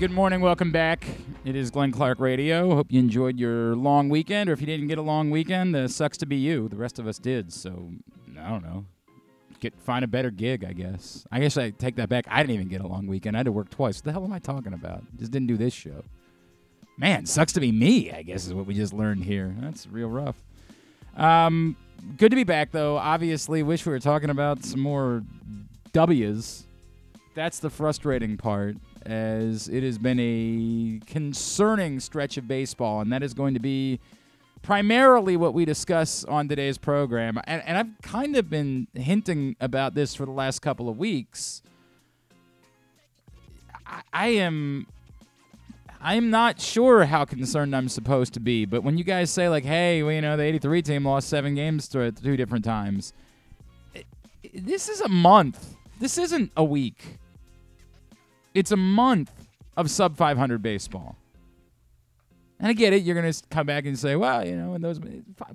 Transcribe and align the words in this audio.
good 0.00 0.10
morning. 0.10 0.40
Welcome 0.40 0.72
back. 0.72 1.04
It 1.44 1.54
is 1.54 1.70
Glenn 1.70 1.92
Clark 1.92 2.20
Radio. 2.20 2.74
Hope 2.74 2.90
you 2.90 2.98
enjoyed 2.98 3.38
your 3.38 3.76
long 3.76 4.08
weekend, 4.08 4.48
or 4.48 4.54
if 4.54 4.60
you 4.62 4.66
didn't 4.66 4.88
get 4.88 4.96
a 4.96 5.02
long 5.02 5.28
weekend, 5.28 5.76
uh, 5.76 5.88
sucks 5.88 6.16
to 6.16 6.26
be 6.26 6.36
you. 6.36 6.70
The 6.70 6.76
rest 6.76 6.98
of 6.98 7.06
us 7.06 7.18
did. 7.18 7.52
So 7.52 7.92
I 8.40 8.48
don't 8.48 8.62
know. 8.62 8.86
Get 9.60 9.78
find 9.78 10.02
a 10.02 10.08
better 10.08 10.30
gig, 10.30 10.64
I 10.64 10.72
guess. 10.72 11.26
I 11.30 11.40
guess 11.40 11.58
I 11.58 11.68
take 11.68 11.96
that 11.96 12.08
back. 12.08 12.24
I 12.30 12.42
didn't 12.42 12.54
even 12.54 12.68
get 12.68 12.80
a 12.80 12.86
long 12.86 13.08
weekend. 13.08 13.36
I 13.36 13.40
had 13.40 13.44
to 13.44 13.52
work 13.52 13.68
twice. 13.68 13.98
What 13.98 14.04
the 14.04 14.12
hell 14.12 14.24
am 14.24 14.32
I 14.32 14.38
talking 14.38 14.72
about? 14.72 15.04
Just 15.18 15.32
didn't 15.32 15.48
do 15.48 15.58
this 15.58 15.74
show. 15.74 16.02
Man, 16.96 17.26
sucks 17.26 17.52
to 17.52 17.60
be 17.60 17.70
me. 17.70 18.10
I 18.10 18.22
guess 18.22 18.46
is 18.46 18.54
what 18.54 18.64
we 18.64 18.72
just 18.72 18.94
learned 18.94 19.24
here. 19.24 19.54
That's 19.58 19.86
real 19.86 20.08
rough. 20.08 20.42
Um, 21.14 21.76
good 22.16 22.30
to 22.30 22.36
be 22.36 22.44
back 22.44 22.72
though. 22.72 22.96
Obviously, 22.96 23.62
wish 23.62 23.84
we 23.84 23.92
were 23.92 24.00
talking 24.00 24.30
about 24.30 24.64
some 24.64 24.80
more 24.80 25.24
W's. 25.92 26.66
That's 27.34 27.58
the 27.58 27.68
frustrating 27.68 28.38
part, 28.38 28.76
as 29.06 29.68
it 29.68 29.82
has 29.82 29.98
been 29.98 30.18
a 30.20 31.00
concerning 31.06 32.00
stretch 32.00 32.36
of 32.36 32.46
baseball, 32.46 33.00
and 33.00 33.12
that 33.12 33.22
is 33.22 33.34
going 33.34 33.54
to 33.54 33.60
be 33.60 34.00
primarily 34.62 35.36
what 35.36 35.54
we 35.54 35.64
discuss 35.64 36.24
on 36.24 36.48
today's 36.48 36.78
program. 36.78 37.40
And, 37.44 37.62
and 37.64 37.78
I've 37.78 38.02
kind 38.02 38.36
of 38.36 38.50
been 38.50 38.88
hinting 38.94 39.56
about 39.60 39.94
this 39.94 40.14
for 40.14 40.26
the 40.26 40.32
last 40.32 40.60
couple 40.60 40.88
of 40.88 40.98
weeks. 40.98 41.62
I, 43.86 44.02
I 44.12 44.26
am. 44.28 44.86
I'm 46.02 46.30
not 46.30 46.60
sure 46.60 47.04
how 47.04 47.26
concerned 47.26 47.76
I'm 47.76 47.88
supposed 47.88 48.32
to 48.34 48.40
be, 48.40 48.64
but 48.64 48.82
when 48.82 48.96
you 48.96 49.04
guys 49.04 49.30
say 49.30 49.48
like, 49.48 49.64
"Hey, 49.64 50.02
well, 50.02 50.12
you 50.12 50.22
know, 50.22 50.36
the 50.36 50.44
'83 50.44 50.82
team 50.82 51.04
lost 51.04 51.28
seven 51.28 51.54
games 51.54 51.88
to 51.88 52.10
two 52.10 52.36
different 52.36 52.64
times," 52.64 53.12
this 54.54 54.88
is 54.88 55.00
a 55.00 55.08
month. 55.08 55.76
This 55.98 56.16
isn't 56.16 56.52
a 56.56 56.64
week. 56.64 57.18
It's 58.54 58.72
a 58.72 58.76
month 58.76 59.48
of 59.76 59.90
sub 59.90 60.16
500 60.16 60.62
baseball. 60.62 61.16
And 62.58 62.68
I 62.68 62.72
get 62.74 62.92
it. 62.92 63.02
You're 63.02 63.20
going 63.20 63.32
to 63.32 63.42
come 63.48 63.66
back 63.66 63.86
and 63.86 63.98
say, 63.98 64.16
well, 64.16 64.46
you 64.46 64.54
know, 64.54 64.74
and 64.74 64.84
those, 64.84 65.00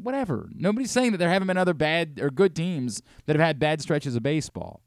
whatever. 0.01 0.49
Nobody's 0.55 0.89
saying 0.89 1.11
that 1.11 1.19
there 1.19 1.29
haven't 1.29 1.47
been 1.47 1.57
other 1.57 1.75
bad 1.75 2.19
or 2.19 2.31
good 2.31 2.55
teams 2.55 3.03
that 3.25 3.35
have 3.35 3.45
had 3.45 3.59
bad 3.59 3.81
stretches 3.81 4.15
of 4.15 4.23
baseball. 4.23 4.81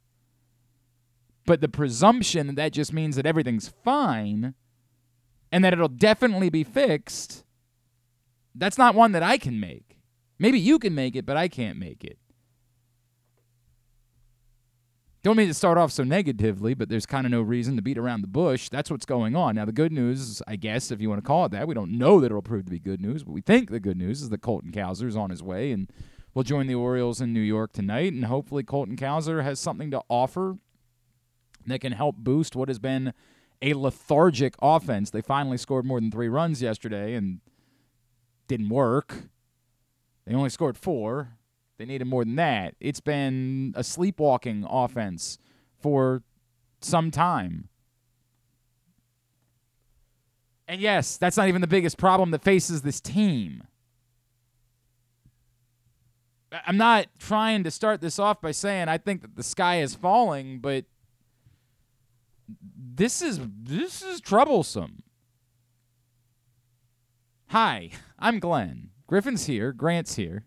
But 1.46 1.60
the 1.60 1.68
presumption 1.68 2.48
that 2.48 2.56
that 2.56 2.72
just 2.72 2.92
means 2.92 3.14
that 3.16 3.24
everything's 3.24 3.68
fine 3.84 4.54
and 5.52 5.64
that 5.64 5.72
it'll 5.72 5.88
definitely 5.88 6.50
be 6.50 6.64
fixed, 6.64 7.44
that's 8.54 8.76
not 8.76 8.94
one 8.94 9.12
that 9.12 9.22
I 9.22 9.38
can 9.38 9.60
make. 9.60 9.98
Maybe 10.38 10.58
you 10.58 10.78
can 10.78 10.94
make 10.94 11.14
it, 11.14 11.24
but 11.24 11.36
I 11.36 11.48
can't 11.48 11.78
make 11.78 12.04
it. 12.04 12.18
Don't 15.28 15.36
mean 15.36 15.48
to 15.48 15.52
start 15.52 15.76
off 15.76 15.92
so 15.92 16.04
negatively, 16.04 16.72
but 16.72 16.88
there's 16.88 17.04
kind 17.04 17.26
of 17.26 17.30
no 17.30 17.42
reason 17.42 17.76
to 17.76 17.82
beat 17.82 17.98
around 17.98 18.22
the 18.22 18.26
bush. 18.26 18.70
That's 18.70 18.90
what's 18.90 19.04
going 19.04 19.36
on. 19.36 19.56
Now, 19.56 19.66
the 19.66 19.72
good 19.72 19.92
news, 19.92 20.40
I 20.48 20.56
guess, 20.56 20.90
if 20.90 21.02
you 21.02 21.10
want 21.10 21.22
to 21.22 21.26
call 21.26 21.44
it 21.44 21.50
that, 21.50 21.68
we 21.68 21.74
don't 21.74 21.98
know 21.98 22.18
that 22.20 22.28
it'll 22.28 22.40
prove 22.40 22.64
to 22.64 22.70
be 22.70 22.78
good 22.78 23.02
news, 23.02 23.24
but 23.24 23.32
we 23.32 23.42
think 23.42 23.68
the 23.68 23.78
good 23.78 23.98
news 23.98 24.22
is 24.22 24.30
that 24.30 24.40
Colton 24.40 24.72
Cowser 24.72 25.06
is 25.06 25.18
on 25.18 25.28
his 25.28 25.42
way 25.42 25.70
and 25.70 25.92
will 26.32 26.44
join 26.44 26.66
the 26.66 26.76
Orioles 26.76 27.20
in 27.20 27.34
New 27.34 27.42
York 27.42 27.74
tonight. 27.74 28.14
And 28.14 28.24
hopefully, 28.24 28.62
Colton 28.62 28.96
Cowser 28.96 29.42
has 29.42 29.60
something 29.60 29.90
to 29.90 30.00
offer 30.08 30.56
that 31.66 31.82
can 31.82 31.92
help 31.92 32.16
boost 32.16 32.56
what 32.56 32.70
has 32.70 32.78
been 32.78 33.12
a 33.60 33.74
lethargic 33.74 34.54
offense. 34.62 35.10
They 35.10 35.20
finally 35.20 35.58
scored 35.58 35.84
more 35.84 36.00
than 36.00 36.10
three 36.10 36.30
runs 36.30 36.62
yesterday 36.62 37.12
and 37.12 37.40
didn't 38.46 38.70
work. 38.70 39.14
They 40.24 40.32
only 40.32 40.48
scored 40.48 40.78
four. 40.78 41.36
They 41.78 41.84
needed 41.84 42.06
more 42.06 42.24
than 42.24 42.36
that. 42.36 42.74
It's 42.80 43.00
been 43.00 43.72
a 43.76 43.84
sleepwalking 43.84 44.66
offense 44.68 45.38
for 45.80 46.22
some 46.80 47.10
time. 47.10 47.68
And 50.66 50.80
yes, 50.80 51.16
that's 51.16 51.36
not 51.36 51.48
even 51.48 51.60
the 51.60 51.68
biggest 51.68 51.96
problem 51.96 52.32
that 52.32 52.42
faces 52.42 52.82
this 52.82 53.00
team. 53.00 53.62
I'm 56.66 56.76
not 56.76 57.06
trying 57.18 57.62
to 57.64 57.70
start 57.70 58.00
this 58.00 58.18
off 58.18 58.40
by 58.40 58.50
saying 58.50 58.88
I 58.88 58.98
think 58.98 59.22
that 59.22 59.36
the 59.36 59.42
sky 59.42 59.80
is 59.80 59.94
falling, 59.94 60.58
but 60.58 60.84
this 62.76 63.22
is 63.22 63.38
this 63.62 64.02
is 64.02 64.20
troublesome. 64.20 65.02
Hi, 67.48 67.90
I'm 68.18 68.40
Glenn. 68.40 68.90
Griffin's 69.06 69.46
here, 69.46 69.72
Grant's 69.72 70.16
here. 70.16 70.44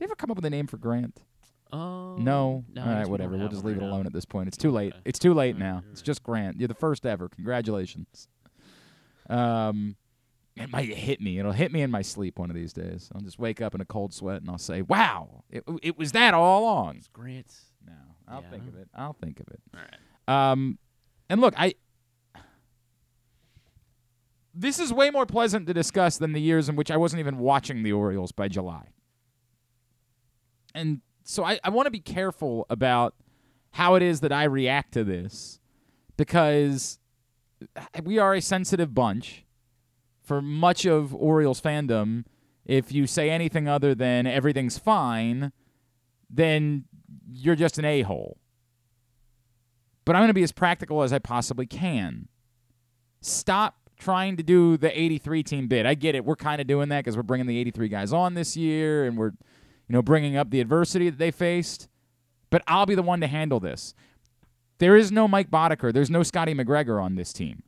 Did 0.00 0.06
you 0.06 0.12
ever 0.12 0.16
come 0.16 0.30
up 0.30 0.36
with 0.38 0.46
a 0.46 0.50
name 0.50 0.66
for 0.66 0.78
Grant? 0.78 1.22
Um, 1.70 2.24
No. 2.24 2.64
no, 2.72 2.82
All 2.82 2.88
right, 2.88 3.06
whatever. 3.06 3.36
We'll 3.36 3.48
just 3.48 3.66
leave 3.66 3.76
it 3.76 3.82
alone 3.82 4.04
now. 4.04 4.06
at 4.06 4.14
this 4.14 4.24
point. 4.24 4.48
It's 4.48 4.56
too 4.56 4.70
late. 4.70 4.94
Okay. 4.94 5.02
It's 5.04 5.18
too 5.18 5.34
late 5.34 5.58
now. 5.58 5.74
Alright, 5.76 5.84
It's 5.92 6.00
just 6.00 6.22
Grant. 6.22 6.58
You're 6.58 6.68
the 6.68 6.74
first 6.74 7.04
ever. 7.04 7.28
Congratulations. 7.28 8.26
Um, 9.28 9.96
it 10.56 10.70
might 10.70 10.88
hit 10.88 11.20
me. 11.20 11.38
It'll 11.38 11.52
hit 11.52 11.70
me 11.70 11.82
in 11.82 11.90
my 11.90 12.00
sleep 12.00 12.38
one 12.38 12.48
of 12.48 12.56
these 12.56 12.72
days. 12.72 13.10
I'll 13.14 13.20
just 13.20 13.38
wake 13.38 13.60
up 13.60 13.74
in 13.74 13.82
a 13.82 13.84
cold 13.84 14.14
sweat 14.14 14.40
and 14.40 14.50
I'll 14.50 14.56
say, 14.58 14.80
"Wow, 14.80 15.44
it, 15.50 15.64
it 15.82 15.98
was 15.98 16.12
that 16.12 16.32
all 16.32 16.62
along." 16.62 16.96
It's 16.96 17.08
Grant. 17.08 17.54
No, 17.86 17.92
I'll 18.26 18.40
think 18.42 18.66
of 18.68 18.76
it. 18.76 18.88
I'll 18.94 19.12
think 19.12 19.38
of 19.38 19.48
it. 19.48 19.60
All 19.74 19.80
right. 19.80 20.50
Um, 20.52 20.78
and 21.28 21.42
look, 21.42 21.52
I. 21.58 21.74
This 24.54 24.78
is 24.80 24.92
way 24.92 25.10
more 25.10 25.26
pleasant 25.26 25.66
to 25.68 25.74
discuss 25.74 26.16
than 26.18 26.32
the 26.32 26.40
years 26.40 26.68
in 26.70 26.74
which 26.74 26.90
I 26.90 26.96
wasn't 26.96 27.20
even 27.20 27.38
watching 27.38 27.82
the 27.82 27.92
Orioles 27.92 28.32
by 28.32 28.48
July. 28.48 28.88
And 30.74 31.00
so 31.24 31.44
I, 31.44 31.58
I 31.64 31.70
want 31.70 31.86
to 31.86 31.90
be 31.90 32.00
careful 32.00 32.66
about 32.70 33.14
how 33.72 33.94
it 33.94 34.02
is 34.02 34.20
that 34.20 34.32
I 34.32 34.44
react 34.44 34.92
to 34.92 35.04
this 35.04 35.60
because 36.16 36.98
we 38.02 38.18
are 38.18 38.34
a 38.34 38.42
sensitive 38.42 38.94
bunch. 38.94 39.44
For 40.22 40.40
much 40.40 40.84
of 40.86 41.12
Orioles 41.12 41.60
fandom, 41.60 42.24
if 42.64 42.92
you 42.92 43.08
say 43.08 43.30
anything 43.30 43.66
other 43.66 43.96
than 43.96 44.28
everything's 44.28 44.78
fine, 44.78 45.50
then 46.28 46.84
you're 47.28 47.56
just 47.56 47.78
an 47.78 47.84
a 47.84 48.02
hole 48.02 48.38
but 50.10 50.16
I'm 50.16 50.22
going 50.22 50.30
to 50.30 50.34
be 50.34 50.42
as 50.42 50.50
practical 50.50 51.04
as 51.04 51.12
I 51.12 51.20
possibly 51.20 51.66
can. 51.66 52.26
Stop 53.20 53.76
trying 53.96 54.36
to 54.38 54.42
do 54.42 54.76
the 54.76 54.98
83 54.98 55.44
team 55.44 55.68
bid. 55.68 55.86
I 55.86 55.94
get 55.94 56.16
it. 56.16 56.24
We're 56.24 56.34
kind 56.34 56.60
of 56.60 56.66
doing 56.66 56.88
that 56.88 57.04
because 57.04 57.16
we're 57.16 57.22
bringing 57.22 57.46
the 57.46 57.56
83 57.58 57.88
guys 57.88 58.12
on 58.12 58.34
this 58.34 58.56
year 58.56 59.04
and 59.04 59.16
we're, 59.16 59.34
you 59.90 59.94
know, 59.94 60.02
bringing 60.02 60.36
up 60.36 60.50
the 60.50 60.60
adversity 60.60 61.10
that 61.10 61.18
they 61.18 61.32
faced. 61.32 61.88
But 62.48 62.62
I'll 62.68 62.86
be 62.86 62.94
the 62.94 63.02
one 63.02 63.20
to 63.22 63.26
handle 63.26 63.58
this. 63.58 63.92
There 64.78 64.94
is 64.96 65.10
no 65.10 65.26
Mike 65.26 65.50
Boddicker. 65.50 65.92
There's 65.92 66.10
no 66.10 66.22
Scotty 66.22 66.54
McGregor 66.54 67.02
on 67.02 67.16
this 67.16 67.32
team. 67.32 67.64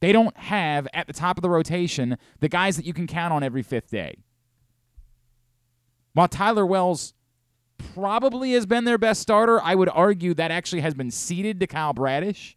They 0.00 0.10
don't 0.10 0.36
have 0.36 0.88
at 0.92 1.06
the 1.06 1.12
top 1.12 1.38
of 1.38 1.42
the 1.42 1.48
rotation 1.48 2.18
the 2.40 2.48
guys 2.48 2.74
that 2.74 2.84
you 2.84 2.92
can 2.92 3.06
count 3.06 3.32
on 3.32 3.44
every 3.44 3.62
fifth 3.62 3.92
day. 3.92 4.24
While 6.14 6.26
Tyler 6.26 6.66
Wells 6.66 7.14
probably 7.94 8.54
has 8.54 8.66
been 8.66 8.84
their 8.84 8.98
best 8.98 9.22
starter. 9.22 9.62
I 9.62 9.76
would 9.76 9.88
argue 9.88 10.34
that 10.34 10.50
actually 10.50 10.80
has 10.80 10.94
been 10.94 11.12
ceded 11.12 11.60
to 11.60 11.68
Kyle 11.68 11.92
Bradish. 11.92 12.56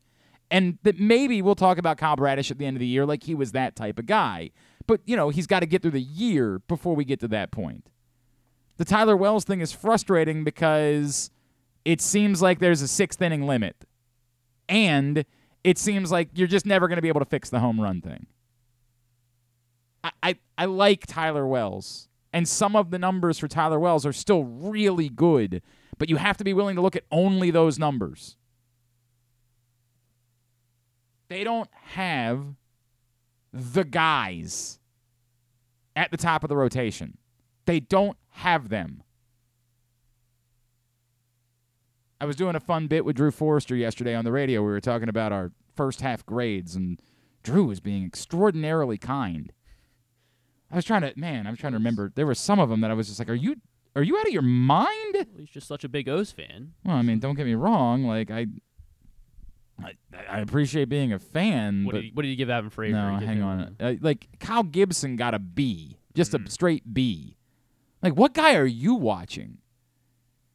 And 0.50 0.80
that 0.82 1.00
maybe 1.00 1.44
we'll 1.44 1.54
talk 1.54 1.78
about 1.78 2.00
Kyle 2.00 2.16
Bradish 2.16 2.50
at 2.50 2.58
the 2.58 2.66
end 2.66 2.76
of 2.76 2.80
the 2.80 2.88
year 2.88 3.06
like 3.06 3.22
he 3.22 3.36
was 3.36 3.52
that 3.52 3.76
type 3.76 4.00
of 4.00 4.08
guy. 4.08 4.50
But, 4.88 5.02
you 5.06 5.16
know, 5.16 5.30
he's 5.30 5.46
got 5.46 5.60
to 5.60 5.68
get 5.68 5.84
through 5.84 5.92
the 5.92 6.02
year 6.02 6.58
before 6.68 6.96
we 6.96 7.06
get 7.06 7.20
to 7.20 7.28
that 7.28 7.52
point. 7.52 7.88
The 8.78 8.86
Tyler 8.86 9.16
Wells 9.16 9.44
thing 9.44 9.62
is 9.62 9.72
frustrating 9.72 10.44
because 10.44 11.30
it 11.86 12.02
seems 12.02 12.42
like 12.42 12.60
there's 12.60 12.82
a 12.82 12.88
sixth 12.88 13.22
inning 13.22 13.46
limit. 13.46 13.76
And 14.68 15.26
it 15.64 15.78
seems 15.78 16.12
like 16.12 16.30
you're 16.34 16.48
just 16.48 16.66
never 16.66 16.88
going 16.88 16.96
to 16.98 17.02
be 17.02 17.08
able 17.08 17.22
to 17.22 17.26
fix 17.26 17.50
the 17.50 17.60
home 17.60 17.80
run 17.80 18.02
thing. 18.02 18.28
I, 20.04 20.12
I, 20.22 20.36
I 20.58 20.66
like 20.66 21.06
Tyler 21.06 21.48
Wells. 21.48 22.08
And 22.32 22.48
some 22.48 22.76
of 22.76 22.90
the 22.90 22.98
numbers 22.98 23.38
for 23.38 23.48
Tyler 23.48 23.80
Wells 23.80 24.06
are 24.06 24.14
still 24.14 24.44
really 24.44 25.08
good, 25.08 25.62
but 26.00 26.10
you 26.10 26.16
have 26.16 26.38
to 26.38 26.44
be 26.44 26.54
willing 26.54 26.76
to 26.76 26.82
look 26.82 26.96
at 26.96 27.04
only 27.12 27.52
those 27.52 27.78
numbers. 27.78 28.38
They 31.30 31.44
don't 31.44 31.70
have 31.72 32.44
the 33.52 33.84
guys 33.84 34.80
at 35.96 36.10
the 36.10 36.18
top 36.18 36.44
of 36.44 36.50
the 36.50 36.58
rotation. 36.58 37.18
They 37.66 37.80
don't 37.80 38.18
have 38.34 38.70
them. 38.70 39.04
I 42.20 42.26
was 42.26 42.36
doing 42.36 42.56
a 42.56 42.60
fun 42.60 42.88
bit 42.88 43.04
with 43.04 43.16
Drew 43.18 43.32
Forrester 43.32 43.76
yesterday 43.76 44.16
on 44.16 44.24
the 44.24 44.32
radio. 44.32 44.62
We 44.62 44.68
were 44.72 44.80
talking 44.80 45.10
about 45.10 45.32
our 45.32 45.52
first 45.76 46.02
half 46.02 46.26
grades, 46.26 46.76
and 46.76 47.02
Drew 47.44 47.66
was 47.66 47.80
being 47.80 48.06
extraordinarily 48.06 48.98
kind. 48.98 49.52
I 50.72 50.76
was 50.76 50.86
trying 50.86 51.02
to, 51.02 51.14
man, 51.18 51.46
I'm 51.48 51.56
trying 51.58 51.74
to 51.74 51.78
remember. 51.78 52.12
There 52.16 52.26
were 52.26 52.36
some 52.36 52.60
of 52.60 52.70
them 52.70 52.82
that 52.82 52.92
I 52.92 52.94
was 52.94 53.08
just 53.08 53.20
like, 53.20 53.30
"Are 53.30 53.34
you, 53.36 53.58
are 53.96 54.02
you 54.02 54.18
out 54.18 54.26
of 54.26 54.32
your 54.34 54.42
mind?" 54.42 55.14
Well, 55.16 55.26
he's 55.38 55.50
just 55.50 55.68
such 55.68 55.84
a 55.84 55.90
big 55.90 56.08
O's 56.08 56.32
fan. 56.32 56.74
Well, 56.86 56.96
I 56.96 57.02
mean, 57.02 57.20
don't 57.20 57.36
get 57.36 57.46
me 57.46 57.56
wrong. 57.56 58.06
Like 58.06 58.32
I, 58.32 58.48
I, 59.84 59.92
I 60.30 60.40
appreciate 60.40 60.88
being 60.90 61.12
a 61.12 61.20
fan, 61.20 61.84
What 61.84 61.92
but 61.92 61.98
did, 61.98 62.06
he, 62.06 62.12
what 62.14 62.22
did 62.24 62.30
you 62.30 62.38
give 62.38 62.50
Adam 62.50 62.70
Frazier? 62.70 62.96
no, 62.96 63.18
hang 63.18 63.42
on. 63.44 63.76
Uh, 63.80 63.96
like 64.02 64.28
Kyle 64.40 64.64
Gibson 64.64 65.18
got 65.18 65.34
a 65.34 65.40
B, 65.40 65.98
just 66.16 66.32
Mhm. 66.32 66.48
a 66.48 66.50
straight 66.50 66.94
B. 66.94 67.36
Like, 68.04 68.14
what 68.16 68.34
guy 68.34 68.56
are 68.56 68.66
you 68.66 68.94
watching? 68.94 69.60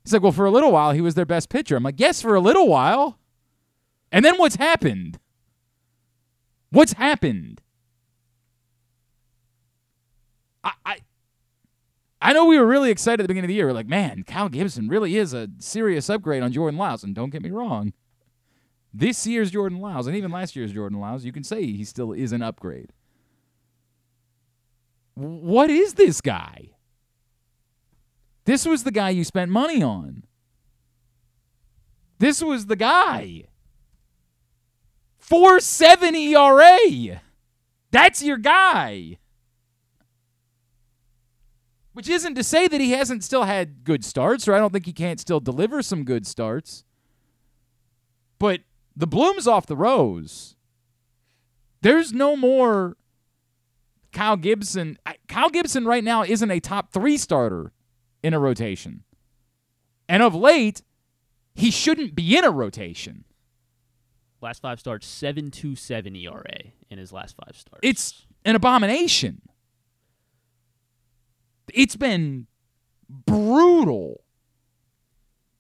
He's 0.05 0.13
like, 0.13 0.23
well, 0.23 0.33
for 0.33 0.47
a 0.47 0.51
little 0.51 0.71
while, 0.71 0.93
he 0.93 1.01
was 1.01 1.15
their 1.15 1.27
best 1.27 1.49
pitcher. 1.49 1.77
I'm 1.77 1.83
like, 1.83 1.99
yes, 1.99 2.21
for 2.21 2.35
a 2.35 2.41
little 2.41 2.69
while. 2.69 3.19
And 4.13 4.25
then 4.25 4.37
what's 4.37 4.57
happened? 4.57 5.19
What's 6.71 6.93
happened? 6.93 7.63
I, 10.63 10.73
I 10.85 10.99
I 12.21 12.33
know 12.33 12.47
we 12.47 12.59
were 12.59 12.67
really 12.67 12.91
excited 12.91 13.21
at 13.21 13.25
the 13.25 13.29
beginning 13.29 13.47
of 13.47 13.49
the 13.49 13.55
year. 13.55 13.67
We're 13.67 13.73
like, 13.73 13.87
man, 13.87 14.25
Kyle 14.25 14.49
Gibson 14.49 14.89
really 14.89 15.17
is 15.17 15.33
a 15.33 15.49
serious 15.59 16.11
upgrade 16.11 16.43
on 16.43 16.53
Jordan 16.53 16.79
Lyles. 16.79 17.05
And 17.05 17.15
don't 17.15 17.31
get 17.31 17.43
me 17.43 17.51
wrong, 17.51 17.93
this 18.93 19.27
year's 19.27 19.53
Jordan 19.53 19.79
Lyles, 19.79 20.07
and 20.07 20.17
even 20.17 20.31
last 20.31 20.57
year's 20.57 20.73
Jordan 20.73 20.99
Lyles, 20.99 21.25
you 21.25 21.33
can 21.33 21.45
say 21.45 21.65
he 21.65 21.85
still 21.85 22.13
is 22.13 22.33
an 22.33 22.43
upgrade. 22.43 22.93
What 25.15 25.71
is 25.71 25.95
this 25.95 26.21
guy? 26.21 26.71
This 28.49 28.65
was 28.65 28.83
the 28.83 28.91
guy 28.91 29.11
you 29.11 29.25
spent 29.25 29.51
money 29.51 29.83
on. 29.83 30.25
This 32.19 32.43
was 32.43 32.65
the 32.65 32.77
guy. 32.77 33.45
4.7 35.23 36.15
ERA. 36.15 37.21
That's 37.91 38.23
your 38.23 38.39
guy. 38.39 39.19
Which 41.93 42.09
isn't 42.09 42.37
to 42.37 42.43
say 42.43 42.67
that 42.69 42.81
he 42.81 42.93
hasn't 42.93 43.23
still 43.23 43.45
had 43.45 43.85
good 43.85 44.03
starts, 44.03 44.49
or 44.49 44.55
I 44.55 44.59
don't 44.61 44.73
think 44.73 44.87
he 44.87 44.95
can't 44.95 45.21
still 45.21 45.41
deliver 45.41 45.83
some 45.83 46.05
good 46.05 46.27
starts. 46.27 46.85
But 48.39 48.61
the 48.97 49.07
bloom's 49.07 49.47
off 49.47 49.67
the 49.67 49.77
rose. 49.77 50.57
There's 51.83 52.15
no 52.15 52.35
more 52.35 52.97
Kyle 54.11 54.39
Gibson. 54.39 54.97
Kyle 55.29 55.51
Gibson 55.51 55.85
right 55.85 56.03
now 56.03 56.23
isn't 56.23 56.51
a 56.51 56.61
top 56.61 56.95
three 56.95 57.19
starter 57.19 57.73
in 58.23 58.35
a 58.35 58.39
rotation. 58.39 59.05
And 60.09 60.23
of 60.23 60.35
late, 60.35 60.83
he 61.55 61.71
shouldn't 61.71 62.15
be 62.15 62.37
in 62.37 62.45
a 62.45 62.51
rotation. 62.51 63.25
Last 64.41 64.63
five 64.63 64.79
starts, 64.79 65.07
7.27 65.07 66.25
ERA 66.25 66.73
in 66.91 66.99
his 66.99 67.13
last 67.13 67.37
five 67.37 67.57
starts. 67.57 67.81
It's 67.83 68.27
an 68.45 68.55
abomination. 68.55 69.43
It's 71.75 71.97
been 71.97 72.47
brutal. 73.09 74.23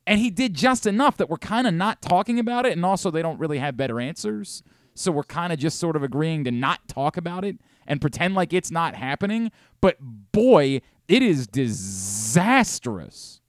And 0.06 0.20
he 0.20 0.30
did 0.30 0.54
just 0.54 0.86
enough 0.86 1.16
that 1.18 1.28
we're 1.28 1.36
kind 1.36 1.66
of 1.66 1.74
not 1.74 2.00
talking 2.00 2.38
about 2.38 2.64
it. 2.64 2.72
And 2.72 2.84
also, 2.84 3.10
they 3.10 3.20
don't 3.20 3.38
really 3.38 3.58
have 3.58 3.76
better 3.76 4.00
answers. 4.00 4.62
So 4.94 5.12
we're 5.12 5.24
kind 5.24 5.52
of 5.52 5.58
just 5.58 5.78
sort 5.78 5.96
of 5.96 6.02
agreeing 6.02 6.44
to 6.44 6.50
not 6.50 6.88
talk 6.88 7.16
about 7.16 7.44
it 7.44 7.58
and 7.86 8.00
pretend 8.00 8.34
like 8.34 8.52
it's 8.52 8.70
not 8.70 8.94
happening. 8.94 9.50
But 9.80 9.96
boy, 10.00 10.80
it 11.08 11.22
is 11.22 11.46
disastrous 11.46 13.40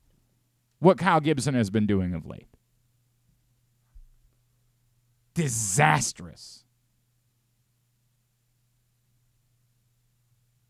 what 0.80 0.98
Kyle 0.98 1.20
Gibson 1.20 1.54
has 1.54 1.70
been 1.70 1.86
doing 1.86 2.14
of 2.14 2.26
late. 2.26 2.48
Disastrous. 5.34 6.64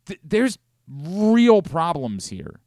Th- 0.07 0.19
there's 0.23 0.57
real 0.87 1.61
problems 1.61 2.29
here. 2.29 2.59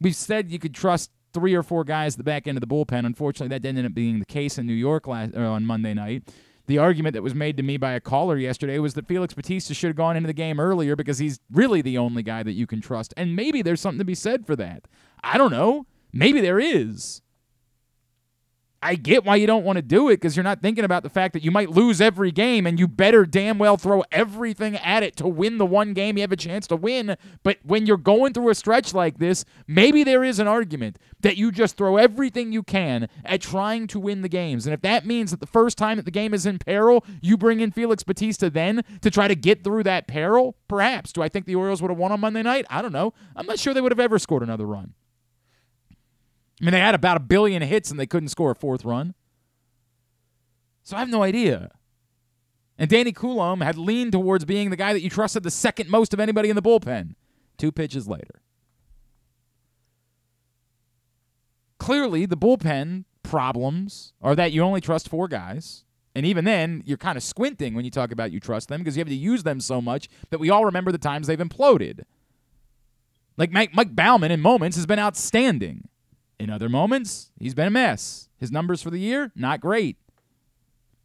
We've 0.00 0.16
said 0.16 0.50
you 0.50 0.58
could 0.58 0.74
trust 0.74 1.10
three 1.34 1.54
or 1.54 1.62
four 1.62 1.84
guys 1.84 2.14
at 2.14 2.18
the 2.18 2.24
back 2.24 2.46
end 2.46 2.56
of 2.56 2.60
the 2.60 2.66
bullpen. 2.66 3.04
Unfortunately, 3.04 3.48
that 3.48 3.60
didn't 3.60 3.78
end 3.78 3.86
up 3.86 3.94
being 3.94 4.18
the 4.18 4.24
case 4.24 4.56
in 4.58 4.66
New 4.66 4.72
York 4.72 5.06
last, 5.06 5.34
on 5.34 5.64
Monday 5.64 5.92
night. 5.92 6.24
The 6.70 6.78
argument 6.78 7.14
that 7.14 7.22
was 7.24 7.34
made 7.34 7.56
to 7.56 7.64
me 7.64 7.78
by 7.78 7.94
a 7.94 8.00
caller 8.00 8.36
yesterday 8.36 8.78
was 8.78 8.94
that 8.94 9.08
Felix 9.08 9.34
Bautista 9.34 9.74
should 9.74 9.88
have 9.88 9.96
gone 9.96 10.16
into 10.16 10.28
the 10.28 10.32
game 10.32 10.60
earlier 10.60 10.94
because 10.94 11.18
he's 11.18 11.40
really 11.50 11.82
the 11.82 11.98
only 11.98 12.22
guy 12.22 12.44
that 12.44 12.52
you 12.52 12.64
can 12.64 12.80
trust. 12.80 13.12
And 13.16 13.34
maybe 13.34 13.60
there's 13.60 13.80
something 13.80 13.98
to 13.98 14.04
be 14.04 14.14
said 14.14 14.46
for 14.46 14.54
that. 14.54 14.86
I 15.24 15.36
don't 15.36 15.50
know. 15.50 15.86
Maybe 16.12 16.40
there 16.40 16.60
is. 16.60 17.22
I 18.82 18.94
get 18.94 19.24
why 19.24 19.36
you 19.36 19.46
don't 19.46 19.64
want 19.64 19.76
to 19.76 19.82
do 19.82 20.08
it 20.08 20.16
because 20.16 20.36
you're 20.36 20.44
not 20.44 20.62
thinking 20.62 20.84
about 20.84 21.02
the 21.02 21.10
fact 21.10 21.34
that 21.34 21.44
you 21.44 21.50
might 21.50 21.68
lose 21.68 22.00
every 22.00 22.30
game 22.30 22.66
and 22.66 22.78
you 22.78 22.88
better 22.88 23.26
damn 23.26 23.58
well 23.58 23.76
throw 23.76 24.02
everything 24.10 24.76
at 24.76 25.02
it 25.02 25.16
to 25.16 25.28
win 25.28 25.58
the 25.58 25.66
one 25.66 25.92
game 25.92 26.16
you 26.16 26.22
have 26.22 26.32
a 26.32 26.36
chance 26.36 26.66
to 26.68 26.76
win. 26.76 27.16
But 27.42 27.58
when 27.62 27.84
you're 27.84 27.98
going 27.98 28.32
through 28.32 28.48
a 28.48 28.54
stretch 28.54 28.94
like 28.94 29.18
this, 29.18 29.44
maybe 29.66 30.02
there 30.02 30.24
is 30.24 30.38
an 30.38 30.48
argument 30.48 30.98
that 31.20 31.36
you 31.36 31.52
just 31.52 31.76
throw 31.76 31.98
everything 31.98 32.52
you 32.52 32.62
can 32.62 33.08
at 33.22 33.42
trying 33.42 33.86
to 33.88 34.00
win 34.00 34.22
the 34.22 34.28
games. 34.30 34.66
And 34.66 34.72
if 34.72 34.80
that 34.80 35.04
means 35.04 35.30
that 35.30 35.40
the 35.40 35.46
first 35.46 35.76
time 35.76 35.98
that 35.98 36.06
the 36.06 36.10
game 36.10 36.32
is 36.32 36.46
in 36.46 36.58
peril, 36.58 37.04
you 37.20 37.36
bring 37.36 37.60
in 37.60 37.72
Felix 37.72 38.02
Bautista 38.02 38.48
then 38.48 38.82
to 39.02 39.10
try 39.10 39.28
to 39.28 39.34
get 39.34 39.62
through 39.62 39.82
that 39.82 40.06
peril, 40.06 40.56
perhaps. 40.68 41.12
Do 41.12 41.20
I 41.20 41.28
think 41.28 41.44
the 41.44 41.54
Orioles 41.54 41.82
would 41.82 41.90
have 41.90 41.98
won 41.98 42.12
on 42.12 42.20
Monday 42.20 42.42
night? 42.42 42.64
I 42.70 42.80
don't 42.80 42.92
know. 42.92 43.12
I'm 43.36 43.46
not 43.46 43.58
sure 43.58 43.74
they 43.74 43.82
would 43.82 43.92
have 43.92 44.00
ever 44.00 44.18
scored 44.18 44.42
another 44.42 44.66
run. 44.66 44.94
I 46.60 46.64
mean, 46.64 46.72
they 46.72 46.80
had 46.80 46.94
about 46.94 47.16
a 47.16 47.20
billion 47.20 47.62
hits 47.62 47.90
and 47.90 47.98
they 47.98 48.06
couldn't 48.06 48.28
score 48.28 48.50
a 48.50 48.54
fourth 48.54 48.84
run. 48.84 49.14
So 50.82 50.96
I 50.96 51.00
have 51.00 51.08
no 51.08 51.22
idea. 51.22 51.70
And 52.78 52.88
Danny 52.88 53.12
Coulombe 53.12 53.60
had 53.60 53.76
leaned 53.76 54.12
towards 54.12 54.44
being 54.44 54.70
the 54.70 54.76
guy 54.76 54.92
that 54.92 55.02
you 55.02 55.10
trusted 55.10 55.42
the 55.42 55.50
second 55.50 55.90
most 55.90 56.14
of 56.14 56.20
anybody 56.20 56.50
in 56.50 56.56
the 56.56 56.62
bullpen. 56.62 57.14
Two 57.58 57.70
pitches 57.70 58.08
later. 58.08 58.40
Clearly, 61.78 62.26
the 62.26 62.36
bullpen 62.36 63.04
problems 63.22 64.12
are 64.20 64.34
that 64.34 64.52
you 64.52 64.62
only 64.62 64.80
trust 64.80 65.08
four 65.08 65.28
guys. 65.28 65.84
And 66.14 66.26
even 66.26 66.44
then, 66.44 66.82
you're 66.84 66.98
kind 66.98 67.16
of 67.16 67.22
squinting 67.22 67.74
when 67.74 67.84
you 67.84 67.90
talk 67.90 68.12
about 68.12 68.32
you 68.32 68.40
trust 68.40 68.68
them 68.68 68.80
because 68.80 68.96
you 68.96 69.00
have 69.00 69.08
to 69.08 69.14
use 69.14 69.42
them 69.42 69.60
so 69.60 69.80
much 69.80 70.08
that 70.30 70.40
we 70.40 70.50
all 70.50 70.64
remember 70.64 70.90
the 70.90 70.98
times 70.98 71.26
they've 71.26 71.38
imploded. 71.38 72.00
Like 73.36 73.52
Mike, 73.52 73.74
Mike 73.74 73.94
Baumann 73.94 74.30
in 74.30 74.40
moments 74.40 74.76
has 74.76 74.86
been 74.86 74.98
outstanding. 74.98 75.88
In 76.40 76.50
other 76.50 76.68
moments, 76.68 77.30
he's 77.38 77.54
been 77.54 77.66
a 77.68 77.70
mess. 77.70 78.28
His 78.38 78.50
numbers 78.50 78.82
for 78.82 78.90
the 78.90 78.98
year, 78.98 79.30
not 79.36 79.60
great. 79.60 79.96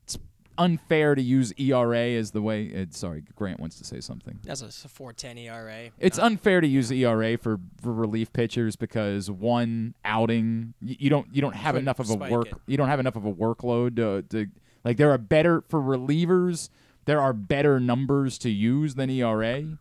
It's 0.04 0.18
unfair 0.58 1.15
to 1.15 1.22
use 1.22 1.51
ERA 1.58 2.12
as 2.12 2.32
the 2.32 2.42
way. 2.42 2.72
Uh, 2.74 2.86
sorry, 2.92 3.24
Grant 3.36 3.60
wants 3.60 3.77
to 3.80 3.84
say 3.84 4.00
something. 4.00 4.39
That's 4.44 4.62
a 4.62 4.68
4.10 4.68 5.38
ERA. 5.44 5.92
It's 6.00 6.18
unfair 6.18 6.62
to 6.62 6.68
use 6.68 6.89
ERA 6.92 7.38
for, 7.38 7.60
for 7.82 7.92
relief 7.92 8.32
pitchers 8.32 8.75
because 8.77 9.30
one 9.30 9.96
outing, 10.06 10.74
you, 10.82 10.96
you 11.00 11.10
don't 11.10 11.27
you 11.34 11.42
don't 11.42 11.56
have 11.56 11.75
Couldn't 11.75 11.84
enough 11.84 12.00
of 12.00 12.10
a 12.10 12.15
work 12.15 12.48
it. 12.48 12.54
you 12.68 12.77
don't 12.77 12.88
have 12.88 13.01
enough 13.01 13.18
of 13.18 13.25
a 13.25 13.34
workload 13.34 13.98
to, 13.98 14.22
to 14.30 14.50
like 14.86 14.98
there 14.98 15.12
are 15.12 15.18
better 15.18 15.62
for 15.68 15.82
relievers. 15.82 16.70
There 17.04 17.20
are 17.22 17.34
better 17.34 17.80
numbers 17.80 18.38
to 18.39 18.50
use 18.50 18.96
than 18.96 19.10
ERA, 19.12 19.77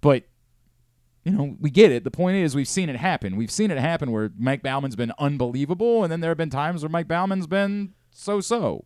but 0.00 0.24
you 1.26 1.32
know, 1.32 1.56
we 1.58 1.70
get 1.70 1.90
it. 1.90 2.04
The 2.04 2.10
point 2.12 2.36
is, 2.36 2.54
we've 2.54 2.68
seen 2.68 2.88
it 2.88 2.94
happen. 2.94 3.34
We've 3.34 3.50
seen 3.50 3.72
it 3.72 3.78
happen 3.78 4.12
where 4.12 4.30
Mike 4.38 4.62
Baumann's 4.62 4.94
been 4.94 5.12
unbelievable, 5.18 6.04
and 6.04 6.12
then 6.12 6.20
there 6.20 6.30
have 6.30 6.38
been 6.38 6.50
times 6.50 6.84
where 6.84 6.88
Mike 6.88 7.08
Baumann's 7.08 7.48
been 7.48 7.94
so 8.12 8.40
so. 8.40 8.84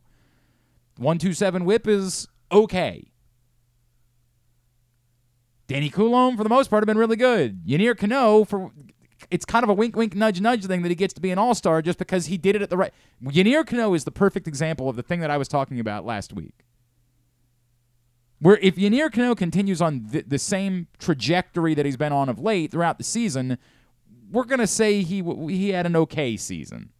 127 0.96 1.66
whip 1.66 1.86
is 1.86 2.28
okay. 2.50 3.12
Danny 5.66 5.90
Coulombe, 5.90 6.38
for 6.38 6.42
the 6.42 6.48
most 6.48 6.70
part, 6.70 6.82
have 6.82 6.86
been 6.86 6.96
really 6.96 7.14
good. 7.14 7.62
Yennier 7.66 7.96
Cano, 7.96 8.44
for 8.44 8.72
it's 9.30 9.44
kind 9.44 9.62
of 9.62 9.68
a 9.68 9.74
wink, 9.74 9.94
wink, 9.94 10.14
nudge, 10.14 10.40
nudge 10.40 10.64
thing 10.64 10.80
that 10.80 10.88
he 10.88 10.94
gets 10.94 11.12
to 11.12 11.20
be 11.20 11.30
an 11.30 11.38
all 11.38 11.54
star 11.54 11.82
just 11.82 11.98
because 11.98 12.24
he 12.26 12.38
did 12.38 12.56
it 12.56 12.62
at 12.62 12.70
the 12.70 12.76
right. 12.78 12.94
Yennier 13.22 13.66
Cano 13.66 13.92
is 13.92 14.04
the 14.04 14.10
perfect 14.10 14.48
example 14.48 14.88
of 14.88 14.96
the 14.96 15.02
thing 15.02 15.20
that 15.20 15.30
I 15.30 15.36
was 15.36 15.46
talking 15.46 15.78
about 15.78 16.06
last 16.06 16.32
week. 16.32 16.64
Where 18.40 18.56
if 18.62 18.76
Yennier 18.76 19.12
Cano 19.12 19.34
continues 19.34 19.82
on 19.82 20.06
the, 20.10 20.22
the 20.22 20.38
same 20.38 20.86
trajectory 20.98 21.74
that 21.74 21.84
he's 21.84 21.98
been 21.98 22.12
on 22.12 22.28
of 22.28 22.38
late 22.38 22.70
throughout 22.70 22.96
the 22.98 23.04
season, 23.04 23.58
we're 24.30 24.44
gonna 24.44 24.66
say 24.66 25.02
he 25.02 25.20
w- 25.20 25.48
he 25.48 25.70
had 25.70 25.86
an 25.86 25.94
okay 25.96 26.36
season. 26.36 26.90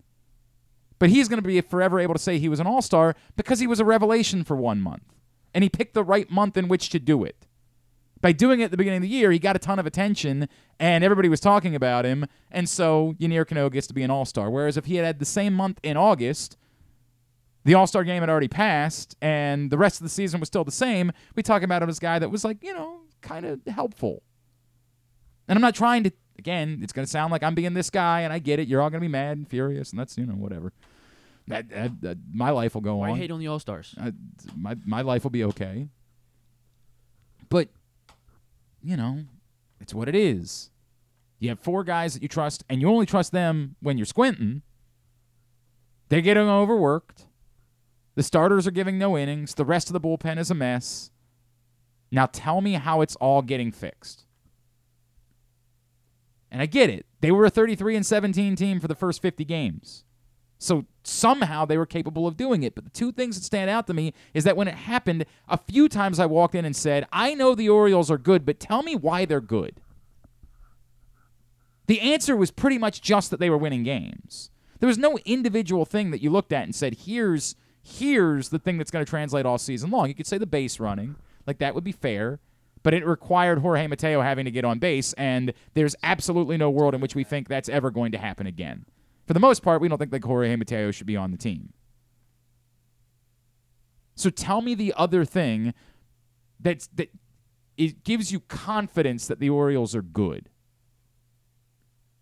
But 0.99 1.09
he's 1.09 1.29
gonna 1.29 1.41
be 1.41 1.61
forever 1.63 1.99
able 1.99 2.15
to 2.15 2.21
say 2.21 2.39
he 2.39 2.51
was 2.51 2.61
an 2.61 2.67
all 2.67 2.83
star 2.83 3.15
because 3.37 3.59
he 3.59 3.67
was 3.67 3.81
a 3.81 3.87
revelation 3.87 4.45
for 4.45 4.55
one 4.55 4.83
month, 4.83 5.15
and 5.55 5.65
he 5.65 5.71
picked 5.71 5.95
the 5.95 6.05
right 6.05 6.31
month 6.31 6.59
in 6.59 6.69
which 6.69 6.91
to 6.91 6.99
do 6.99 7.25
it. 7.25 7.47
By 8.21 8.33
doing 8.33 8.61
it 8.61 8.65
at 8.65 8.71
the 8.71 8.77
beginning 8.77 8.99
of 8.99 9.03
the 9.03 9.09
year, 9.09 9.33
he 9.33 9.39
got 9.39 9.57
a 9.57 9.61
ton 9.61 9.79
of 9.79 9.87
attention, 9.87 10.47
and 10.79 11.03
everybody 11.03 11.31
was 11.31 11.41
talking 11.41 11.75
about 11.75 12.05
him, 12.05 12.27
and 12.51 12.69
so 12.69 13.15
Yennier 13.19 13.47
Cano 13.47 13.71
gets 13.71 13.87
to 13.87 13.95
be 13.95 14.03
an 14.03 14.11
all 14.11 14.27
star. 14.27 14.51
Whereas 14.51 14.77
if 14.77 14.85
he 14.85 14.97
had 14.97 15.07
had 15.07 15.19
the 15.21 15.25
same 15.25 15.55
month 15.55 15.81
in 15.83 15.97
August, 15.97 16.59
the 17.65 17.75
All 17.75 17.87
Star 17.87 18.05
game 18.05 18.21
had 18.21 18.31
already 18.31 18.49
passed, 18.49 19.17
and 19.21 19.71
the 19.71 19.79
rest 19.79 20.01
of 20.01 20.05
the 20.05 20.09
season 20.11 20.41
was 20.41 20.47
still 20.49 20.65
the 20.65 20.71
same. 20.73 21.13
We 21.35 21.43
talk 21.43 21.63
about 21.63 21.83
him 21.83 21.89
as 21.89 21.99
a 21.99 22.01
guy 22.01 22.19
that 22.19 22.31
was 22.31 22.45
like, 22.45 22.63
you 22.63 22.73
know, 22.75 23.01
kind 23.21 23.45
of 23.45 23.61
helpful. 23.67 24.23
And 25.49 25.57
I'm 25.57 25.63
not 25.63 25.75
trying 25.75 26.05
to. 26.05 26.13
Again, 26.39 26.81
it's 26.83 26.95
going 26.95 27.05
to 27.05 27.11
sound 27.11 27.33
like 27.33 27.43
I'm 27.43 27.55
being 27.55 27.75
this 27.75 27.91
guy, 27.91 28.21
and 28.23 28.33
I 28.33 28.39
get 28.39 28.59
it. 28.59 28.67
You're 28.67 28.81
all 28.81 28.89
going 28.89 29.01
to 29.03 29.05
be 29.05 29.11
mad 29.13 29.37
and 29.37 29.47
furious, 29.47 29.91
and 29.91 30.01
that's 30.01 30.17
you 30.17 30.25
know 30.25 30.33
whatever. 30.35 30.73
That, 31.49 31.69
that, 31.69 32.01
that- 32.01 32.19
my 32.33 32.51
life 32.51 32.75
will 32.75 32.81
go 32.81 32.97
Why 32.97 33.11
on. 33.11 33.17
I 33.17 33.19
hate 33.19 33.31
on 33.31 33.41
the 33.41 33.49
All 33.49 33.59
Stars? 33.59 33.95
My 34.57 34.77
my 34.87 35.03
life 35.03 35.23
will 35.23 35.31
be 35.31 35.45
okay. 35.45 35.89
But 37.51 37.69
you 38.83 38.97
know, 38.97 39.25
it's 39.81 39.93
what 39.93 40.09
it 40.09 40.15
is. 40.15 40.71
You 41.41 41.49
have 41.51 41.59
four 41.61 41.85
guys 41.85 42.15
that 42.15 42.23
you 42.23 42.29
trust, 42.29 42.65
and 42.71 42.81
you 42.81 42.89
only 42.89 43.07
trust 43.07 43.33
them 43.33 43.77
when 43.81 43.99
you're 43.99 44.07
squinting. 44.07 44.63
They're 46.09 46.21
getting 46.21 46.49
overworked. 46.49 47.27
The 48.21 48.25
starters 48.25 48.67
are 48.67 48.71
giving 48.71 48.99
no 48.99 49.17
innings. 49.17 49.55
The 49.55 49.65
rest 49.65 49.89
of 49.89 49.95
the 49.95 50.01
bullpen 50.01 50.39
is 50.39 50.51
a 50.51 50.55
mess. 50.55 51.11
Now 52.11 52.27
tell 52.27 52.61
me 52.61 52.75
how 52.75 53.01
it's 53.01 53.17
all 53.17 53.41
getting 53.41 53.73
fixed. 53.73 54.27
And 56.51 56.61
I 56.61 56.67
get 56.67 56.91
it. 56.91 57.07
They 57.23 57.31
were 57.31 57.47
a 57.47 57.51
33 57.51 57.97
and 57.97 58.05
17 58.05 58.57
team 58.57 58.79
for 58.79 58.89
the 58.89 58.95
first 58.95 59.23
50 59.23 59.47
games. 59.47 60.05
So 60.59 60.85
somehow 61.03 61.65
they 61.65 61.79
were 61.79 61.87
capable 61.87 62.27
of 62.27 62.37
doing 62.37 62.63
it. 62.63 62.75
But 62.75 62.85
the 62.85 62.91
two 62.91 63.11
things 63.11 63.39
that 63.39 63.45
stand 63.45 63.71
out 63.71 63.87
to 63.87 63.95
me 63.95 64.13
is 64.35 64.45
that 64.45 64.55
when 64.55 64.69
it 64.69 64.75
happened, 64.75 65.25
a 65.49 65.57
few 65.57 65.89
times 65.89 66.19
I 66.19 66.27
walked 66.27 66.55
in 66.55 66.67
and 66.67 66.77
said, 66.77 67.07
I 67.11 67.33
know 67.33 67.55
the 67.55 67.71
Orioles 67.71 68.11
are 68.11 68.19
good, 68.19 68.45
but 68.45 68.61
tell 68.61 68.83
me 68.83 68.97
why 68.97 69.25
they're 69.25 69.41
good. 69.41 69.81
The 71.87 72.03
answer 72.03 72.37
was 72.37 72.51
pretty 72.51 72.77
much 72.77 73.01
just 73.01 73.31
that 73.31 73.41
they 73.41 73.49
were 73.49 73.57
winning 73.57 73.83
games. 73.83 74.51
There 74.79 74.89
was 74.89 74.99
no 74.99 75.17
individual 75.25 75.87
thing 75.87 76.11
that 76.11 76.21
you 76.21 76.29
looked 76.29 76.53
at 76.53 76.65
and 76.65 76.75
said, 76.75 76.99
here's 77.07 77.57
here's 77.91 78.49
the 78.49 78.59
thing 78.59 78.79
that's 78.79 78.91
going 78.91 79.05
to 79.05 79.09
translate 79.09 79.47
all 79.47 79.59
season 79.59 79.91
long. 79.91 80.09
You 80.09 80.15
could 80.15 80.27
say 80.27 80.39
the 80.39 80.47
base 80.47 80.81
running, 80.81 81.17
like 81.47 81.59
that 81.59 81.75
would 81.75 81.85
be 81.85 81.93
fair, 81.93 82.41
but 82.83 82.95
it 82.95 83.05
required 83.07 83.59
Jorge 83.59 83.87
Mateo 83.87 84.23
having 84.23 84.45
to 84.45 84.51
get 84.51 84.65
on 84.65 84.79
base, 84.79 85.13
and 85.15 85.53
there's 85.75 85.97
absolutely 86.03 86.57
no 86.57 86.71
world 86.71 86.95
in 86.95 87.01
which 87.01 87.15
we 87.15 87.25
think 87.25 87.49
that's 87.49 87.69
ever 87.69 87.91
going 87.91 88.13
to 88.13 88.19
happen 88.19 88.47
again. 88.47 88.87
For 89.27 89.35
the 89.35 89.41
most 89.41 89.63
part, 89.63 89.81
we 89.81 89.89
don't 89.89 89.99
think 89.99 90.11
that 90.11 90.25
Jorge 90.25 90.57
Mateo 90.57 90.91
should 90.91 91.07
be 91.07 91.17
on 91.17 91.31
the 91.31 91.37
team. 91.37 91.73
So 94.15 94.29
tell 94.29 94.61
me 94.61 94.75
the 94.75 94.93
other 94.97 95.25
thing 95.25 95.73
that's 96.59 96.89
that 96.89 97.11
it 97.77 98.05
gives 98.05 98.31
you 98.31 98.41
confidence 98.41 99.27
that 99.27 99.41
the 99.41 99.49
Orioles 99.49 99.95
are 99.95 100.03
good. 100.03 100.51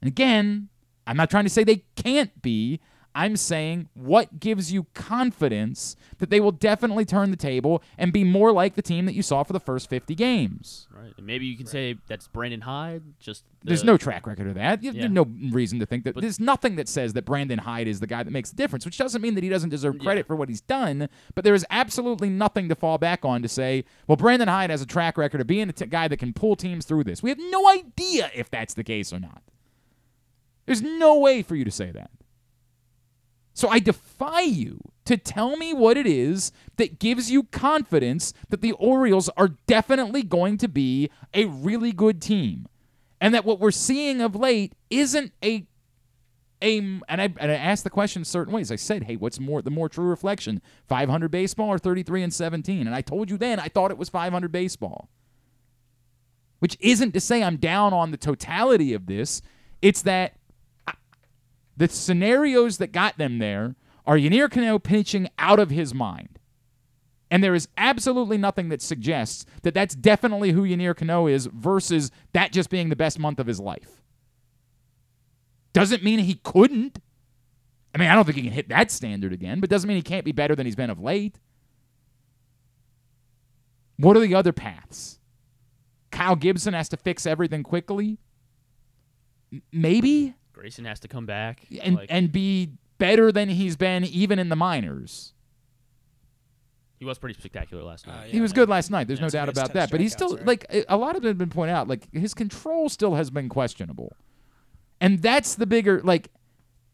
And 0.00 0.08
again, 0.08 0.68
I'm 1.06 1.16
not 1.16 1.30
trying 1.30 1.44
to 1.44 1.50
say 1.50 1.64
they 1.64 1.84
can't 1.96 2.40
be. 2.40 2.80
I'm 3.20 3.36
saying 3.36 3.88
what 3.94 4.38
gives 4.38 4.72
you 4.72 4.84
confidence 4.94 5.96
that 6.18 6.30
they 6.30 6.38
will 6.40 6.52
definitely 6.52 7.04
turn 7.04 7.30
the 7.32 7.36
table 7.36 7.82
and 7.98 8.12
be 8.12 8.22
more 8.22 8.52
like 8.52 8.76
the 8.76 8.82
team 8.82 9.06
that 9.06 9.14
you 9.14 9.22
saw 9.22 9.42
for 9.42 9.52
the 9.52 9.58
first 9.60 9.90
50 9.90 10.14
games. 10.14 10.86
Right. 10.92 11.12
And 11.16 11.26
maybe 11.26 11.46
you 11.46 11.56
can 11.56 11.66
say 11.66 11.96
that's 12.06 12.28
Brandon 12.28 12.60
Hyde. 12.60 13.02
Just 13.18 13.44
the, 13.60 13.68
There's 13.68 13.82
no 13.82 13.96
track 13.96 14.26
record 14.26 14.46
of 14.46 14.54
that. 14.54 14.82
You- 14.84 14.92
Yeah. 14.92 15.00
There's 15.00 15.10
no 15.12 15.26
reason 15.50 15.80
to 15.80 15.86
think 15.86 16.04
that. 16.04 16.14
But- 16.14 16.20
there's 16.20 16.38
nothing 16.38 16.76
that 16.76 16.88
says 16.88 17.12
that 17.14 17.24
Brandon 17.24 17.58
Hyde 17.58 17.88
is 17.88 17.98
the 18.00 18.06
guy 18.06 18.22
that 18.22 18.30
makes 18.30 18.50
the 18.50 18.56
difference, 18.56 18.84
which 18.84 18.98
doesn't 18.98 19.20
mean 19.20 19.34
that 19.34 19.42
he 19.42 19.50
doesn't 19.50 19.70
deserve 19.70 19.98
credit 19.98 20.26
for 20.26 20.36
what 20.36 20.48
he's 20.48 20.60
done. 20.60 21.08
But 21.34 21.44
there 21.44 21.54
is 21.54 21.66
absolutely 21.70 22.30
nothing 22.30 22.68
to 22.68 22.74
fall 22.76 22.98
back 22.98 23.24
on 23.24 23.42
to 23.42 23.48
say, 23.48 23.84
well, 24.06 24.16
Brandon 24.16 24.48
Hyde 24.48 24.70
has 24.70 24.80
a 24.80 24.86
track 24.86 25.18
record 25.18 25.40
of 25.40 25.46
being 25.48 25.68
a 25.68 25.72
t- 25.72 25.86
guy 25.86 26.06
that 26.08 26.18
can 26.18 26.32
pull 26.32 26.54
teams 26.56 26.84
through 26.86 27.02
this. 27.04 27.22
We 27.22 27.30
have 27.30 27.38
no 27.50 27.68
idea 27.68 28.30
if 28.34 28.48
that's 28.50 28.74
the 28.74 28.84
case 28.84 29.12
or 29.12 29.18
not. 29.18 29.42
There's 30.66 30.82
no 30.82 31.18
way 31.18 31.42
for 31.42 31.56
you 31.56 31.64
to 31.64 31.70
say 31.70 31.90
that. 31.90 32.10
So 33.58 33.68
I 33.68 33.80
defy 33.80 34.42
you 34.42 34.78
to 35.04 35.16
tell 35.16 35.56
me 35.56 35.74
what 35.74 35.96
it 35.96 36.06
is 36.06 36.52
that 36.76 37.00
gives 37.00 37.28
you 37.28 37.42
confidence 37.42 38.32
that 38.50 38.60
the 38.60 38.70
Orioles 38.70 39.28
are 39.30 39.48
definitely 39.66 40.22
going 40.22 40.58
to 40.58 40.68
be 40.68 41.10
a 41.34 41.46
really 41.46 41.90
good 41.90 42.22
team. 42.22 42.68
And 43.20 43.34
that 43.34 43.44
what 43.44 43.58
we're 43.58 43.72
seeing 43.72 44.20
of 44.20 44.36
late 44.36 44.74
isn't 44.90 45.32
a 45.42 45.66
a 46.62 46.78
and 46.78 47.02
I, 47.08 47.34
and 47.36 47.50
I 47.50 47.56
asked 47.56 47.82
the 47.82 47.90
question 47.90 48.24
certain 48.24 48.54
ways. 48.54 48.70
I 48.70 48.76
said, 48.76 49.02
"Hey, 49.02 49.16
what's 49.16 49.40
more 49.40 49.60
the 49.60 49.72
more 49.72 49.88
true 49.88 50.06
reflection? 50.06 50.62
500 50.86 51.28
baseball 51.28 51.68
or 51.68 51.78
33 51.78 52.22
and 52.22 52.32
17?" 52.32 52.86
And 52.86 52.94
I 52.94 53.00
told 53.00 53.28
you 53.28 53.36
then 53.36 53.58
I 53.58 53.66
thought 53.66 53.90
it 53.90 53.98
was 53.98 54.08
500 54.08 54.52
baseball. 54.52 55.08
Which 56.60 56.76
isn't 56.78 57.10
to 57.10 57.20
say 57.20 57.42
I'm 57.42 57.56
down 57.56 57.92
on 57.92 58.12
the 58.12 58.18
totality 58.18 58.94
of 58.94 59.06
this. 59.06 59.42
It's 59.82 60.02
that 60.02 60.37
the 61.78 61.88
scenarios 61.88 62.78
that 62.78 62.92
got 62.92 63.16
them 63.18 63.38
there 63.38 63.76
are 64.06 64.16
Yennier 64.16 64.50
Cano 64.50 64.78
pitching 64.78 65.28
out 65.38 65.58
of 65.58 65.70
his 65.70 65.94
mind. 65.94 66.38
And 67.30 67.44
there 67.44 67.54
is 67.54 67.68
absolutely 67.76 68.38
nothing 68.38 68.68
that 68.70 68.82
suggests 68.82 69.44
that 69.62 69.74
that's 69.74 69.94
definitely 69.94 70.52
who 70.52 70.62
Yennier 70.62 70.96
Cano 70.96 71.26
is 71.26 71.46
versus 71.46 72.10
that 72.32 72.52
just 72.52 72.70
being 72.70 72.88
the 72.88 72.96
best 72.96 73.18
month 73.18 73.38
of 73.38 73.46
his 73.46 73.60
life. 73.60 74.02
Doesn't 75.72 76.02
mean 76.02 76.20
he 76.20 76.34
couldn't. 76.42 76.98
I 77.94 77.98
mean, 77.98 78.08
I 78.08 78.14
don't 78.14 78.24
think 78.24 78.36
he 78.36 78.42
can 78.42 78.52
hit 78.52 78.70
that 78.70 78.90
standard 78.90 79.32
again, 79.32 79.60
but 79.60 79.70
doesn't 79.70 79.86
mean 79.86 79.96
he 79.96 80.02
can't 80.02 80.24
be 80.24 80.32
better 80.32 80.56
than 80.56 80.66
he's 80.66 80.76
been 80.76 80.90
of 80.90 81.00
late. 81.00 81.38
What 83.98 84.16
are 84.16 84.20
the 84.20 84.34
other 84.34 84.52
paths? 84.52 85.20
Kyle 86.10 86.36
Gibson 86.36 86.74
has 86.74 86.88
to 86.88 86.96
fix 86.96 87.26
everything 87.26 87.62
quickly? 87.62 88.18
M- 89.52 89.62
Maybe? 89.72 90.34
Grayson 90.58 90.84
has 90.84 91.00
to 91.00 91.08
come 91.08 91.24
back 91.26 91.66
and 91.82 91.96
like, 91.96 92.08
and 92.10 92.32
be 92.32 92.72
better 92.98 93.30
than 93.30 93.48
he's 93.48 93.76
been 93.76 94.04
even 94.04 94.38
in 94.38 94.48
the 94.48 94.56
minors. 94.56 95.32
he 96.98 97.04
was 97.04 97.16
pretty 97.18 97.38
spectacular 97.38 97.84
last 97.84 98.08
Uh, 98.08 98.12
night. 98.12 98.30
he 98.30 98.40
was 98.40 98.50
like- 98.50 98.56
good 98.56 98.68
last 98.68 98.90
night. 98.90 99.06
There's 99.06 99.20
yeah, 99.20 99.26
no 99.26 99.30
doubt 99.30 99.48
about 99.48 99.72
that. 99.74 99.90
But 99.90 100.00
he's 100.00 100.12
still 100.12 100.36
right? 100.36 100.46
like 100.46 100.66
a 100.88 100.96
lot 100.96 101.14
of 101.14 101.24
it 101.24 101.28
has 101.28 101.36
been 101.36 101.48
pointed 101.50 101.74
out. 101.74 101.86
Like 101.86 102.12
his 102.12 102.34
control 102.34 102.88
still 102.88 103.14
has 103.14 103.30
been 103.30 103.48
questionable, 103.48 104.16
and 105.00 105.22
that's 105.22 105.54
the 105.54 105.66
bigger 105.66 106.00
like. 106.02 106.30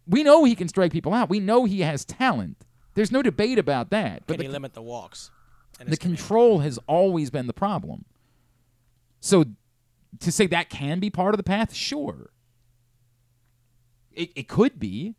We 0.07 0.23
know 0.23 0.45
he 0.45 0.55
can 0.55 0.69
strike 0.69 0.93
people 0.93 1.15
out. 1.15 1.31
We 1.31 1.41
know 1.41 1.65
he 1.65 1.81
has 1.81 2.05
talent. 2.05 2.59
There's 2.93 3.11
no 3.11 3.23
debate 3.23 3.59
about 3.59 3.89
that. 3.89 4.25
But 4.27 4.35
Can 4.35 4.39
the, 4.41 4.45
he 4.45 4.49
limit 4.51 4.75
the 4.75 4.83
walks? 4.83 5.31
in 5.81 5.87
the 5.87 5.91
his 5.93 5.99
command? 5.99 6.19
control 6.19 6.59
has 6.59 6.79
always 6.87 7.31
been 7.31 7.47
the 7.47 7.55
problem. 7.55 8.05
So 9.21 9.47
to 10.21 10.31
say 10.31 10.47
that 10.49 10.69
can 10.69 11.01
be 11.01 11.09
part 11.09 11.33
of 11.33 11.39
the 11.39 11.43
path, 11.43 11.73
sure. 11.73 12.29
It, 14.17 14.31
it 14.35 14.49
could 14.49 14.79
be. 14.79 15.15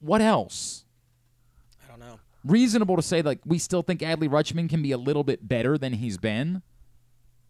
What 0.00 0.20
else? 0.20 0.84
I 1.84 1.88
don't 1.88 2.00
know. 2.00 2.20
Reasonable 2.44 2.96
to 2.96 3.02
say, 3.02 3.22
like, 3.22 3.40
we 3.44 3.58
still 3.58 3.82
think 3.82 4.00
Adley 4.00 4.28
Rutschman 4.28 4.68
can 4.68 4.82
be 4.82 4.92
a 4.92 4.98
little 4.98 5.24
bit 5.24 5.48
better 5.48 5.76
than 5.76 5.94
he's 5.94 6.18
been. 6.18 6.62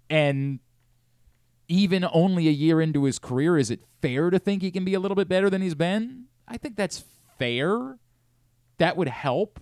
And 0.09 0.61
even 1.69 2.07
only 2.13 2.49
a 2.49 2.53
year 2.53 2.81
into 2.81 3.05
his 3.05 3.19
career, 3.19 3.59
is 3.59 3.71
it 3.71 3.81
fair 4.01 4.31
to 4.31 4.39
think 4.39 4.63
he 4.63 4.71
can 4.71 4.85
be 4.85 4.95
a 4.95 5.01
little 5.01 5.17
bit 5.17 5.29
better 5.29 5.51
than 5.51 5.63
he's 5.63 5.75
been? 5.75 6.25
I 6.49 6.57
think 6.57 6.77
that's 6.77 7.05
fair. 7.39 7.99
That 8.79 8.97
would 8.97 9.09
help. 9.09 9.61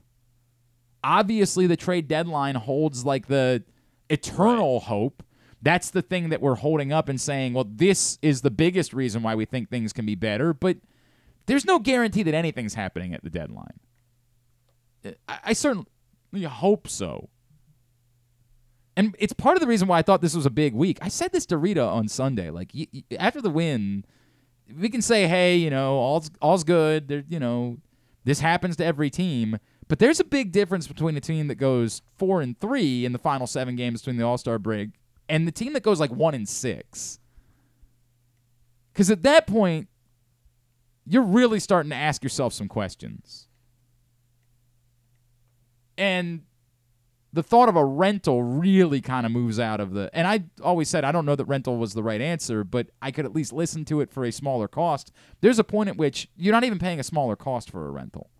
Obviously, 1.03 1.67
the 1.67 1.77
trade 1.77 2.09
deadline 2.09 2.55
holds 2.55 3.05
like 3.05 3.27
the 3.27 3.65
eternal 4.09 4.81
hope. 4.81 5.23
That's 5.65 5.91
the 5.91 6.03
thing 6.03 6.29
that 6.29 6.43
we're 6.43 6.57
holding 6.57 6.93
up 6.93 7.09
and 7.09 7.19
saying, 7.19 7.55
well, 7.55 7.67
this 7.67 8.19
is 8.21 8.43
the 8.43 8.51
biggest 8.51 8.93
reason 8.93 9.23
why 9.23 9.35
we 9.35 9.47
think 9.47 9.71
things 9.71 9.95
can 9.95 10.05
be 10.05 10.15
better. 10.15 10.53
But 10.53 10.77
there's 11.47 11.65
no 11.65 11.79
guarantee 11.79 12.23
that 12.23 12.35
anything's 12.35 12.75
happening 12.75 13.15
at 13.15 13.25
the 13.25 13.31
deadline. 13.31 13.81
I, 15.27 15.39
I 15.47 15.53
certainly 15.55 15.87
hope 16.45 16.87
so. 16.87 17.31
And 18.95 19.17
it's 19.19 19.33
part 19.33 19.57
of 19.57 19.63
the 19.63 19.67
reason 19.67 19.89
why 19.89 19.99
I 19.99 20.03
thought 20.03 20.21
this 20.21 20.37
was 20.37 20.45
a 20.45 20.51
big 20.51 20.75
week. 20.75 20.99
I 21.01 21.09
said 21.09 21.33
this 21.33 21.47
to 21.47 21.57
Rita 21.57 21.83
on 21.83 22.09
Sunday. 22.09 22.51
Like 22.51 22.71
y- 22.75 22.87
y- 22.93 23.03
after 23.19 23.41
the 23.41 23.51
win, 23.51 24.05
we 24.79 24.91
can 24.91 25.03
say, 25.03 25.27
"Hey, 25.27 25.57
you 25.57 25.71
know, 25.71 25.95
all's 25.97 26.31
all's 26.41 26.63
good." 26.63 27.09
There, 27.09 27.25
you 27.27 27.41
know, 27.41 27.79
this 28.25 28.41
happens 28.41 28.77
to 28.77 28.85
every 28.85 29.11
team. 29.11 29.59
But 29.89 29.99
there's 29.99 30.21
a 30.21 30.25
big 30.25 30.53
difference 30.53 30.87
between 30.87 31.17
a 31.17 31.21
team 31.21 31.49
that 31.49 31.57
goes 31.57 32.03
four 32.19 32.41
and 32.41 32.59
three 32.61 33.05
in 33.05 33.13
the 33.13 33.19
final 33.19 33.47
seven 33.47 33.75
games 33.77 34.03
between 34.03 34.17
the 34.17 34.25
All 34.25 34.39
Star 34.39 34.59
break 34.59 34.91
and 35.29 35.47
the 35.47 35.53
team 35.53 35.73
that 35.73 35.83
goes 35.83 36.01
like 36.01 36.11
one 36.11 36.35
in 36.35 36.47
six. 36.47 37.19
Because 38.93 39.11
at 39.11 39.23
that 39.23 39.47
point, 39.47 39.89
you're 41.07 41.23
really 41.23 41.61
starting 41.61 41.91
to 41.91 41.97
ask 41.97 42.23
yourself 42.23 42.53
some 42.53 42.69
questions. 42.69 43.49
And 45.99 46.43
the 47.33 47.43
thought 47.43 47.69
of 47.69 47.75
a 47.77 47.85
rental 47.85 48.43
really 48.43 49.01
kind 49.01 49.27
of 49.27 49.33
moves 49.33 49.59
out 49.59 49.81
of 49.81 49.93
the 49.93 50.09
and 50.13 50.27
I 50.27 50.45
always 50.63 50.89
said 50.89 51.05
I 51.05 51.11
don't 51.11 51.27
know 51.27 51.35
that 51.35 51.45
rental 51.47 51.77
was 51.77 51.93
the 51.93 52.03
right 52.03 52.21
answer, 52.21 52.63
but 52.63 52.91
I 53.03 53.11
could 53.11 53.25
at 53.25 53.35
least 53.35 53.53
listen 53.53 53.85
to 53.87 54.01
it 54.01 54.11
for 54.11 54.25
a 54.25 54.31
smaller 54.31 54.69
cost. 54.69 55.13
There's 55.41 55.59
a 55.59 55.65
point 55.65 55.89
at 55.89 55.97
which 55.97 56.29
you're 56.37 56.53
not 56.53 56.65
even 56.65 56.79
paying 56.79 57.01
a 57.01 57.05
smaller 57.05 57.35
cost 57.35 57.71
for 57.71 57.87
a 57.87 57.91
rental. 57.91 58.31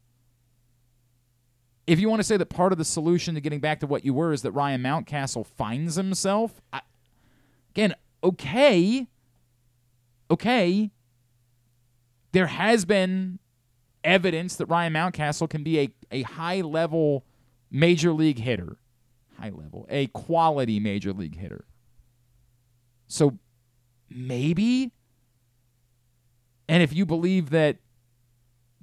If 1.87 2.01
you 2.01 2.09
want 2.09 2.21
to 2.21 2.25
say 2.25 2.37
that 2.37 2.47
part 2.47 2.73
of 2.73 2.79
the 2.79 2.85
solution 2.85 3.35
to 3.35 3.41
getting 3.41 3.61
back 3.61 3.81
to 3.81 3.87
what 3.87 4.05
you 4.05 4.15
were 4.15 4.33
is 4.33 4.43
that 4.43 4.53
Ryan 4.53 4.83
Mountcastle 4.83 5.47
finds 5.47 5.97
himself, 5.97 6.61
I, 6.73 6.81
again, 7.75 7.95
okay, 8.23 9.07
okay. 10.31 10.91
There 12.33 12.47
has 12.47 12.85
been 12.85 13.39
evidence 14.03 14.57
that 14.57 14.67
Ryan 14.67 14.95
Mountcastle 14.95 15.49
can 15.49 15.63
be 15.63 15.79
a, 15.81 15.89
a 16.11 16.23
high 16.23 16.63
level 16.63 17.25
major 17.71 18.13
league 18.13 18.39
hitter. 18.39 18.79
High 19.39 19.51
level, 19.51 19.87
a 19.91 20.07
quality 20.09 20.81
major 20.81 21.13
league 21.13 21.37
hitter. 21.37 21.67
So 23.09 23.39
maybe, 24.09 24.93
and 26.69 26.83
if 26.83 26.93
you 26.93 27.05
believe 27.05 27.51
that 27.51 27.79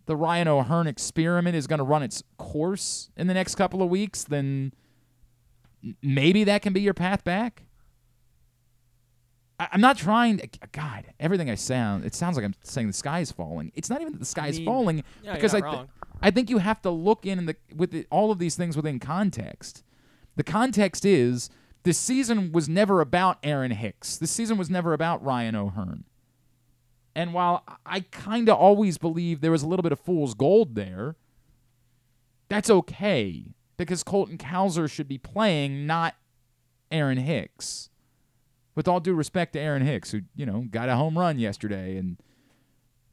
the 0.05 0.15
Ryan 0.15 0.48
O'Hearn 0.48 0.88
experiment 0.88 1.55
is 1.55 1.67
going 1.67 1.79
to 1.79 1.84
run 1.84 2.03
its 2.03 2.24
course 2.38 3.10
in 3.15 3.27
the 3.27 3.34
next 3.34 3.55
couple 3.55 3.81
of 3.81 3.89
weeks, 3.89 4.24
then 4.24 4.74
maybe 6.01 6.43
that 6.43 6.62
can 6.62 6.74
be 6.74 6.81
your 6.81 6.93
path 6.93 7.24
back. 7.24 7.63
I- 9.60 9.70
I'm 9.72 9.81
not 9.81 9.98
trying. 9.98 10.38
To, 10.39 10.50
God, 10.72 11.05
everything 11.20 11.50
I 11.50 11.55
sound, 11.55 12.03
it 12.05 12.15
sounds 12.15 12.36
like 12.36 12.46
I'm 12.46 12.55
saying 12.63 12.88
the 12.88 12.93
sky 12.93 13.20
is 13.20 13.31
falling. 13.31 13.72
It's 13.75 13.89
not 13.89 14.01
even 14.01 14.13
that 14.13 14.20
the 14.20 14.25
sky 14.25 14.48
is 14.48 14.58
mean, 14.58 14.65
falling 14.65 15.03
Yeah, 15.24 15.36
because 15.36 15.53
I, 15.53 15.62
th- 15.62 15.88
I 16.22 16.31
think 16.31 16.50
you 16.50 16.58
have 16.58 16.81
to 16.81 16.89
look 16.89 17.25
in 17.25 17.46
the 17.46 17.55
with 17.75 17.91
the, 17.91 18.05
all 18.10 18.31
of 18.31 18.39
these 18.39 18.55
things 18.55 18.75
within 18.75 19.00
context. 19.00 19.84
The 20.36 20.43
context 20.43 21.05
is 21.05 21.50
this 21.84 21.98
season 21.98 22.51
was 22.51 22.67
never 22.67 23.01
about 23.01 23.38
Aaron 23.43 23.72
Hicks. 23.72 24.17
This 24.17 24.31
season 24.31 24.58
was 24.58 24.70
never 24.70 24.93
about 24.93 25.24
Ryan 25.24 25.55
O'Hearn. 25.55 26.05
And 27.15 27.33
while 27.33 27.63
I 27.85 28.01
kind 28.01 28.47
of 28.49 28.57
always 28.57 28.97
believe 28.97 29.41
there 29.41 29.51
was 29.51 29.63
a 29.63 29.67
little 29.67 29.83
bit 29.83 29.91
of 29.91 29.99
fool's 29.99 30.33
gold 30.33 30.75
there, 30.75 31.15
that's 32.49 32.69
okay 32.69 33.53
because 33.77 34.03
Colton 34.03 34.37
Cowser 34.37 34.89
should 34.89 35.07
be 35.07 35.17
playing, 35.17 35.85
not 35.85 36.15
Aaron 36.91 37.17
Hicks. 37.17 37.89
With 38.73 38.87
all 38.87 39.01
due 39.01 39.13
respect 39.13 39.51
to 39.53 39.59
Aaron 39.59 39.85
Hicks, 39.85 40.11
who, 40.11 40.21
you 40.33 40.45
know, 40.45 40.65
got 40.71 40.87
a 40.87 40.95
home 40.95 41.17
run 41.17 41.37
yesterday. 41.39 41.97
And, 41.97 42.17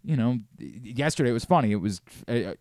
you 0.05 0.17
know, 0.17 0.39
yesterday 0.59 1.31
it 1.31 1.35
was 1.35 1.45
funny. 1.45 1.73
It 1.73 1.81
was. 1.81 2.01
Uh, 2.29 2.55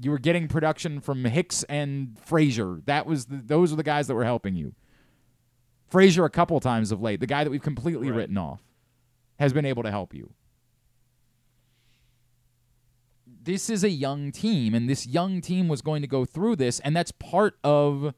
you 0.00 0.10
were 0.10 0.18
getting 0.18 0.46
production 0.46 1.00
from 1.00 1.24
Hicks 1.24 1.64
and 1.64 2.16
Frazier. 2.22 2.80
That 2.84 3.06
was 3.06 3.26
the, 3.26 3.38
those 3.44 3.72
are 3.72 3.76
the 3.76 3.82
guys 3.82 4.06
that 4.06 4.14
were 4.14 4.24
helping 4.24 4.54
you. 4.54 4.74
Frazier 5.88 6.24
a 6.24 6.30
couple 6.30 6.60
times 6.60 6.92
of 6.92 7.00
late, 7.00 7.18
the 7.20 7.26
guy 7.26 7.42
that 7.42 7.50
we've 7.50 7.62
completely 7.62 8.10
Right. 8.10 8.18
written 8.18 8.38
off, 8.38 8.60
has 9.38 9.52
been 9.52 9.64
able 9.64 9.82
to 9.82 9.90
help 9.90 10.14
you. 10.14 10.32
This 13.42 13.70
is 13.70 13.84
a 13.84 13.90
young 13.90 14.32
team, 14.32 14.74
and 14.74 14.88
this 14.90 15.06
young 15.06 15.40
team 15.40 15.68
was 15.68 15.80
going 15.80 16.02
to 16.02 16.08
go 16.08 16.24
through 16.24 16.56
this, 16.56 16.80
and 16.80 16.96
that's 16.96 17.12
part 17.12 17.58
of 17.62 18.12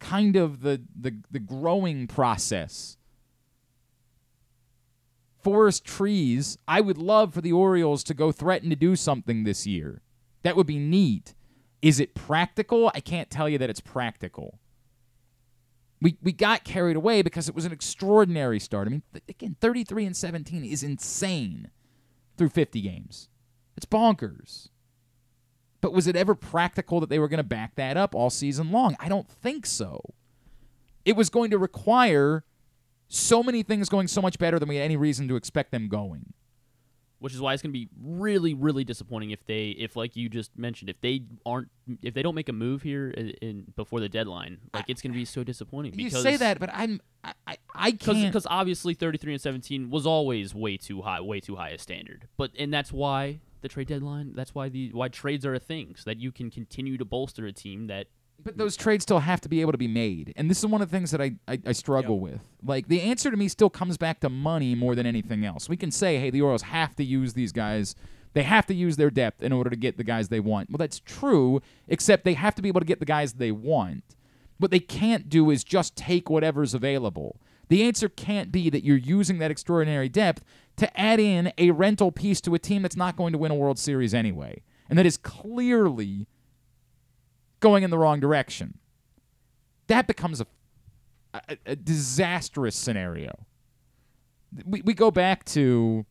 kind 0.00 0.34
of 0.34 0.62
the 0.62 0.82
the, 0.98 1.16
the 1.30 1.38
growing 1.38 2.06
process. 2.08 2.96
Forest 5.40 5.84
trees, 5.84 6.56
I 6.68 6.80
would 6.80 6.98
love 6.98 7.34
for 7.34 7.40
the 7.40 7.52
Orioles 7.52 8.04
to 8.04 8.14
go 8.14 8.30
threaten 8.30 8.70
to 8.70 8.76
do 8.76 8.94
something 8.94 9.44
this 9.44 9.66
year. 9.66 10.02
That 10.42 10.56
would 10.56 10.66
be 10.66 10.78
neat. 10.78 11.34
Is 11.80 11.98
it 11.98 12.14
practical? 12.14 12.90
I 12.94 13.00
can't 13.00 13.28
tell 13.28 13.48
you 13.48 13.58
that 13.58 13.70
it's 13.70 13.80
practical. 13.80 14.60
We 16.02 16.16
we 16.20 16.32
got 16.32 16.64
carried 16.64 16.96
away 16.96 17.22
because 17.22 17.48
it 17.48 17.54
was 17.54 17.64
an 17.64 17.72
extraordinary 17.72 18.58
start. 18.58 18.88
I 18.88 18.90
mean, 18.90 19.02
again, 19.28 19.56
33 19.60 20.06
and 20.06 20.16
17 20.16 20.64
is 20.64 20.82
insane 20.82 21.70
through 22.36 22.48
50 22.48 22.80
games. 22.80 23.28
It's 23.76 23.86
bonkers. 23.86 24.68
But 25.80 25.92
was 25.92 26.06
it 26.08 26.16
ever 26.16 26.34
practical 26.34 27.00
that 27.00 27.08
they 27.08 27.18
were 27.18 27.28
going 27.28 27.38
to 27.38 27.44
back 27.44 27.76
that 27.76 27.96
up 27.96 28.14
all 28.14 28.30
season 28.30 28.72
long? 28.72 28.96
I 28.98 29.08
don't 29.08 29.28
think 29.28 29.64
so. 29.64 30.00
It 31.04 31.16
was 31.16 31.30
going 31.30 31.50
to 31.50 31.58
require 31.58 32.44
so 33.08 33.42
many 33.42 33.62
things 33.62 33.88
going 33.88 34.08
so 34.08 34.22
much 34.22 34.38
better 34.38 34.58
than 34.58 34.68
we 34.68 34.76
had 34.76 34.84
any 34.84 34.96
reason 34.96 35.28
to 35.28 35.36
expect 35.36 35.70
them 35.70 35.88
going. 35.88 36.32
Which 37.22 37.32
is 37.32 37.40
why 37.40 37.52
it's 37.52 37.62
going 37.62 37.72
to 37.72 37.78
be 37.78 37.88
really 38.02 38.52
really 38.52 38.82
disappointing 38.84 39.30
if 39.30 39.44
they 39.46 39.68
if 39.70 39.94
like 39.96 40.16
you 40.16 40.28
just 40.28 40.56
mentioned 40.58 40.90
if 40.90 41.00
they 41.00 41.22
aren't 41.46 41.68
if 42.02 42.14
they 42.14 42.22
don't 42.22 42.34
make 42.34 42.48
a 42.48 42.52
move 42.52 42.82
here 42.82 43.10
in, 43.10 43.30
in 43.40 43.64
before 43.76 44.00
the 44.00 44.08
deadline 44.08 44.58
like 44.74 44.84
it's 44.88 45.00
going 45.00 45.12
to 45.12 45.18
be 45.18 45.24
so 45.24 45.44
disappointing 45.44 45.94
You 45.98 46.10
say 46.10 46.36
that, 46.36 46.58
but 46.58 46.70
I'm 46.72 47.00
I 47.22 47.32
I, 47.46 47.56
I 47.74 47.92
can't. 47.92 48.26
because 48.26 48.46
obviously 48.50 48.94
33 48.94 49.34
and 49.34 49.40
17 49.40 49.90
was 49.90 50.04
always 50.04 50.54
way 50.54 50.76
too 50.76 51.02
high 51.02 51.20
way 51.20 51.38
too 51.40 51.56
high 51.56 51.70
a 51.70 51.78
standard 51.78 52.28
but 52.36 52.50
and 52.58 52.74
that's 52.74 52.92
why 52.92 53.40
the 53.60 53.68
trade 53.68 53.86
deadline 53.86 54.32
that's 54.34 54.54
why 54.54 54.68
the 54.68 54.90
why 54.92 55.08
trades 55.08 55.46
are 55.46 55.54
a 55.54 55.60
thing 55.60 55.94
so 55.96 56.10
that 56.10 56.18
you 56.18 56.32
can 56.32 56.50
continue 56.50 56.98
to 56.98 57.04
bolster 57.04 57.46
a 57.46 57.52
team 57.52 57.86
that 57.86 58.08
But 58.44 58.58
those 58.58 58.76
trades 58.76 59.02
still 59.04 59.20
have 59.20 59.40
to 59.42 59.48
be 59.48 59.60
able 59.60 59.72
to 59.72 59.78
be 59.78 59.88
made. 59.88 60.32
And 60.36 60.50
this 60.50 60.58
is 60.58 60.66
one 60.66 60.82
of 60.82 60.90
the 60.90 60.96
things 60.96 61.12
that 61.12 61.20
I, 61.20 61.36
I, 61.46 61.60
I 61.66 61.72
struggle 61.72 62.18
with. 62.18 62.40
Like, 62.64 62.88
the 62.88 63.00
answer 63.00 63.30
to 63.30 63.36
me 63.36 63.48
still 63.48 63.70
comes 63.70 63.96
back 63.96 64.20
to 64.20 64.28
money 64.28 64.74
more 64.74 64.94
than 64.94 65.06
anything 65.06 65.44
else. 65.44 65.68
We 65.68 65.76
can 65.76 65.92
say, 65.92 66.18
hey, 66.18 66.30
the 66.30 66.42
Orioles 66.42 66.62
have 66.62 66.96
to 66.96 67.04
use 67.04 67.34
these 67.34 67.52
guys. 67.52 67.94
They 68.32 68.42
have 68.42 68.66
to 68.66 68.74
use 68.74 68.96
their 68.96 69.10
depth 69.10 69.42
in 69.42 69.52
order 69.52 69.70
to 69.70 69.76
get 69.76 69.96
the 69.96 70.04
guys 70.04 70.28
they 70.28 70.40
want. 70.40 70.70
Well, 70.70 70.78
that's 70.78 70.98
true, 70.98 71.60
except 71.86 72.24
they 72.24 72.34
have 72.34 72.54
to 72.56 72.62
be 72.62 72.68
able 72.68 72.80
to 72.80 72.86
get 72.86 72.98
the 72.98 73.06
guys 73.06 73.34
they 73.34 73.52
want. 73.52 74.16
What 74.58 74.70
they 74.70 74.80
can't 74.80 75.28
do 75.28 75.50
is 75.50 75.62
just 75.62 75.94
take 75.96 76.28
whatever's 76.28 76.74
available. 76.74 77.40
The 77.68 77.84
answer 77.84 78.08
can't 78.08 78.50
be 78.50 78.70
that 78.70 78.84
you're 78.84 78.96
using 78.96 79.38
that 79.38 79.50
extraordinary 79.50 80.08
depth 80.08 80.42
to 80.76 81.00
add 81.00 81.20
in 81.20 81.52
a 81.58 81.70
rental 81.70 82.10
piece 82.10 82.40
to 82.42 82.54
a 82.54 82.58
team 82.58 82.82
that's 82.82 82.96
not 82.96 83.16
going 83.16 83.32
to 83.32 83.38
win 83.38 83.52
a 83.52 83.54
World 83.54 83.78
Series 83.78 84.14
anyway. 84.14 84.62
And 84.88 84.98
that 84.98 85.06
is 85.06 85.16
clearly 85.16 86.26
going 87.62 87.82
in 87.82 87.88
the 87.88 87.96
wrong 87.96 88.20
direction. 88.20 88.76
That 89.86 90.06
becomes 90.06 90.42
a, 90.42 90.46
a, 91.32 91.56
a 91.64 91.76
disastrous 91.76 92.76
scenario. 92.76 93.46
We, 94.66 94.82
we 94.82 94.92
go 94.92 95.10
back 95.10 95.46
to, 95.46 96.04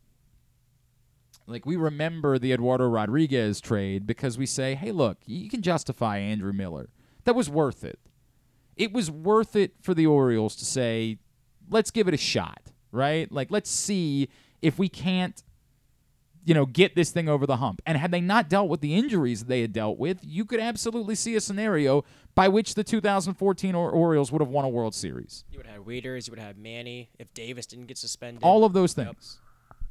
like, 1.45 1.67
we 1.67 1.75
remember 1.75 2.39
the 2.39 2.53
Eduardo 2.53 2.87
Rodriguez 2.87 3.61
trade 3.61 4.07
because 4.07 4.39
we 4.39 4.47
say, 4.47 4.73
hey, 4.73 4.91
look, 4.91 5.19
you 5.27 5.47
can 5.47 5.61
justify 5.61 6.17
Andrew 6.17 6.53
Miller. 6.53 6.89
That 7.25 7.35
was 7.35 7.49
worth 7.49 7.83
it. 7.83 7.99
It 8.75 8.91
was 8.91 9.11
worth 9.11 9.55
it 9.55 9.73
for 9.81 9.93
the 9.93 10.07
Orioles 10.07 10.55
to 10.55 10.65
say, 10.65 11.19
let's 11.69 11.91
give 11.91 12.07
it 12.07 12.15
a 12.15 12.17
shot, 12.17 12.71
right? 12.91 13.31
Like, 13.31 13.51
let's 13.51 13.69
see 13.69 14.29
if 14.61 14.79
we 14.79 14.89
can't 14.89 15.43
you 16.45 16.53
know, 16.53 16.65
get 16.65 16.95
this 16.95 17.11
thing 17.11 17.29
over 17.29 17.45
the 17.45 17.57
hump. 17.57 17.81
And 17.85 17.97
had 17.97 18.11
they 18.11 18.21
not 18.21 18.49
dealt 18.49 18.69
with 18.69 18.81
the 18.81 18.95
injuries 18.95 19.45
they 19.45 19.61
had 19.61 19.73
dealt 19.73 19.97
with, 19.99 20.19
you 20.23 20.43
could 20.45 20.59
absolutely 20.59 21.15
see 21.15 21.35
a 21.35 21.41
scenario 21.41 22.03
by 22.33 22.47
which 22.47 22.73
the 22.75 22.83
2014 22.83 23.75
or- 23.75 23.91
Orioles 23.91 24.31
would 24.31 24.41
have 24.41 24.49
won 24.49 24.65
a 24.65 24.69
World 24.69 24.95
Series. 24.95 25.43
You 25.51 25.57
would 25.59 25.67
have 25.67 25.83
Wieters. 25.83 26.27
You 26.27 26.31
would 26.31 26.39
have 26.39 26.57
Manny. 26.57 27.09
If 27.19 27.33
Davis 27.33 27.65
didn't 27.65 27.85
get 27.87 27.97
suspended. 27.97 28.43
All 28.43 28.63
of 28.65 28.73
those 28.73 28.97
Yep. 28.97 29.07
things. 29.07 29.39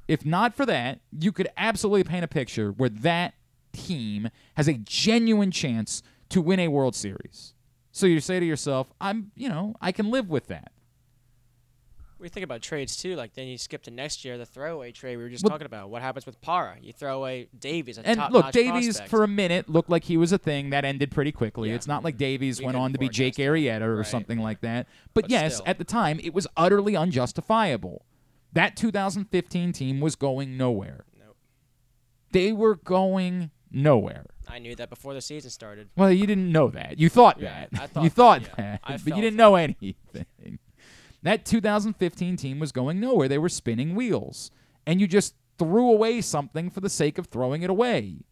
If 0.09 0.27
not 0.27 0.55
for 0.55 0.67
that, 0.67 1.01
you 1.17 1.31
could 1.31 1.49
absolutely 1.57 2.03
paint 2.05 2.25
a 2.25 2.29
picture 2.29 2.73
where 2.73 2.89
that 2.89 3.35
team 3.73 4.29
has 4.55 4.67
a 4.67 4.75
genuine 4.75 5.53
chance 5.53 6.03
to 6.31 6.41
win 6.43 6.59
a 6.59 6.69
World 6.69 6.97
Series. 6.97 7.55
So 7.93 8.07
you 8.07 8.19
say 8.21 8.41
to 8.41 8.47
yourself, 8.47 8.93
I'm, 9.01 9.31
you 9.37 9.49
know, 9.49 9.75
I 9.81 9.93
can 9.93 10.11
live 10.11 10.29
with 10.29 10.47
that. 10.49 10.73
We 12.21 12.29
think 12.29 12.45
about 12.45 12.61
trades 12.63 12.97
too. 12.97 13.17
Like 13.17 13.35
then 13.35 13.47
you 13.49 13.57
skip 13.59 13.83
to 13.85 13.91
next 13.91 14.25
year, 14.25 14.37
the 14.39 14.45
throwaway 14.47 14.93
trade 14.93 15.17
we 15.17 15.23
were 15.23 15.29
just 15.31 15.43
Well- 15.45 15.51
talking 15.51 15.67
about. 15.67 15.89
What 15.91 16.03
happens 16.03 16.27
with 16.27 16.41
Parra? 16.41 16.77
You 16.81 16.93
throw 16.93 17.17
away 17.19 17.49
Davies, 17.59 17.97
a 17.99 18.07
And 18.07 18.21
look, 18.33 18.53
Davies 18.53 19.01
for 19.01 19.09
for 19.09 19.25
a 19.25 19.29
minute 19.29 19.69
looked 19.69 19.89
like 19.91 20.05
he 20.05 20.17
was 20.17 20.31
a 20.33 20.39
thing 20.39 20.71
that 20.71 20.85
ended 20.85 21.11
pretty 21.11 21.33
quickly. 21.33 21.71
Yeah. 21.71 21.77
It's 21.77 21.87
not 21.87 22.05
like 22.05 22.17
Davies 22.17 22.59
We 22.61 22.67
went 22.67 22.77
on 22.77 22.93
to 22.93 22.99
be 22.99 23.09
Jake. 23.09 23.37
Arrieta 23.37 23.81
or 23.83 23.97
Right, 23.97 24.07
something 24.07 24.39
like 24.39 24.61
that. 24.61 24.87
But, 25.15 25.23
But 25.25 25.31
yes, 25.31 25.55
still. 25.57 25.67
at 25.69 25.79
the 25.79 25.85
time, 25.85 26.21
it 26.23 26.35
was 26.35 26.47
utterly 26.57 26.95
unjustifiable. 26.97 28.05
That 28.53 28.77
2015 28.77 29.73
team 29.73 30.01
was 30.01 30.17
going 30.17 30.57
nowhere. 30.57 31.05
Nope. 31.19 31.37
They 32.33 32.53
were 32.53 32.75
going 32.77 33.51
nowhere. 33.71 34.27
I 34.49 34.59
knew 34.59 34.75
that 34.75 34.91
before 34.91 35.15
the 35.15 35.21
season 35.21 35.51
started. 35.51 35.91
Well, 35.97 36.11
you 36.13 36.27
didn't 36.27 36.51
know 36.51 36.69
that. 36.71 36.99
You 36.99 37.09
thought 37.09 37.41
Yeah, 37.41 37.67
that. 37.71 37.81
I 37.97 38.03
you 38.03 38.11
thought 38.11 38.43
thought 38.43 38.57
that, 38.57 38.59
yeah. 38.59 38.79
that, 38.89 39.05
but 39.05 39.17
you 39.17 39.23
didn't 39.23 39.35
it. 39.35 39.43
know 39.43 39.55
anything. 39.55 39.95
That 41.23 41.45
2015 41.45 42.37
team 42.37 42.59
was 42.59 42.73
going 42.73 42.99
nowhere. 42.99 43.29
They 43.29 43.39
were 43.39 43.49
spinning 43.49 43.95
wheels, 43.95 44.51
and 44.87 45.01
you 45.01 45.07
just 45.07 45.35
threw 45.59 45.91
away 45.91 46.21
something 46.23 46.71
for 46.71 46.81
the 46.81 46.89
sake 46.89 47.19
of 47.19 47.27
throwing 47.27 47.63
it 47.63 47.71
away. 47.71 48.25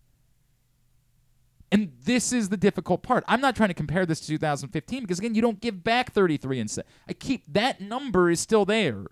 And 1.71 1.93
this 2.05 2.33
is 2.33 2.49
the 2.49 2.57
difficult 2.57 3.03
part. 3.03 3.25
I'm 3.29 3.43
not 3.43 3.55
trying 3.55 3.69
to 3.69 3.75
compare 3.75 4.07
this 4.07 4.21
to 4.21 4.27
2015 4.29 5.03
because 5.03 5.19
again, 5.19 5.35
you 5.35 5.43
don't 5.43 5.61
give 5.61 5.85
back 5.85 6.13
33 6.13 6.61
and 6.61 6.71
7. 6.71 6.91
I 7.09 7.13
keep 7.13 7.45
that 7.53 7.81
number 7.81 8.31
is 8.31 8.41
still 8.41 8.65
there. 8.65 9.05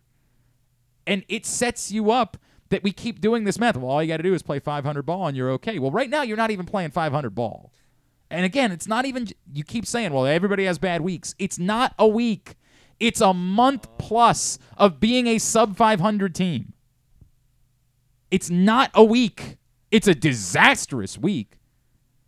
And 1.06 1.24
it 1.28 1.44
sets 1.44 1.92
you 1.92 2.10
up 2.10 2.38
that 2.70 2.82
we 2.82 2.92
keep 2.92 3.20
doing 3.20 3.44
this 3.44 3.58
math. 3.58 3.76
Well, 3.76 3.90
all 3.90 4.02
you 4.02 4.08
got 4.08 4.16
to 4.16 4.22
do 4.22 4.34
is 4.34 4.42
play 4.42 4.58
500 4.58 5.02
ball 5.02 5.26
and 5.26 5.36
you're 5.36 5.50
okay. 5.52 5.78
Well, 5.78 5.90
right 5.90 6.08
now 6.08 6.22
you're 6.22 6.36
not 6.36 6.50
even 6.50 6.64
playing 6.64 6.90
500 6.92 7.34
ball. 7.34 7.72
And 8.30 8.44
again, 8.44 8.72
it's 8.72 8.88
not 8.88 9.04
even 9.04 9.28
you 9.52 9.62
keep 9.62 9.86
saying, 9.86 10.12
well, 10.12 10.26
everybody 10.26 10.64
has 10.64 10.78
bad 10.78 11.02
weeks. 11.02 11.34
It's 11.38 11.58
not 11.58 11.94
a 11.98 12.08
week. 12.08 12.56
It's 12.98 13.20
a 13.20 13.34
month 13.34 13.88
plus 13.98 14.58
of 14.76 15.00
being 15.00 15.26
a 15.26 15.38
sub 15.38 15.76
500 15.76 16.34
team. 16.34 16.72
It's 18.30 18.50
not 18.50 18.90
a 18.94 19.04
week. 19.04 19.58
It's 19.90 20.08
a 20.08 20.14
disastrous 20.14 21.18
week. 21.18 21.58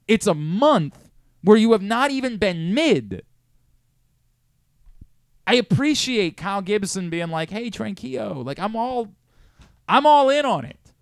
It's 0.07 0.27
a 0.27 0.35
month 0.35 1.11
where 1.43 1.57
you 1.57 1.73
have 1.73 1.83
not 1.83 2.11
even 2.11 2.37
been 2.37 2.75
mid. 2.75 3.23
I 5.47 5.55
appreciate 5.55 6.37
Kyle 6.37 6.61
Gibson 6.61 7.09
being 7.09 7.29
like, 7.29 7.51
"Hey, 7.51 7.71
Tranquilo, 7.71 8.45
like 8.45 8.59
I'm 8.59 8.77
all 8.77 9.15
I'm 9.89 10.07
all 10.07 10.29
in 10.29 10.45
on 10.45 10.65
it." 10.65 10.93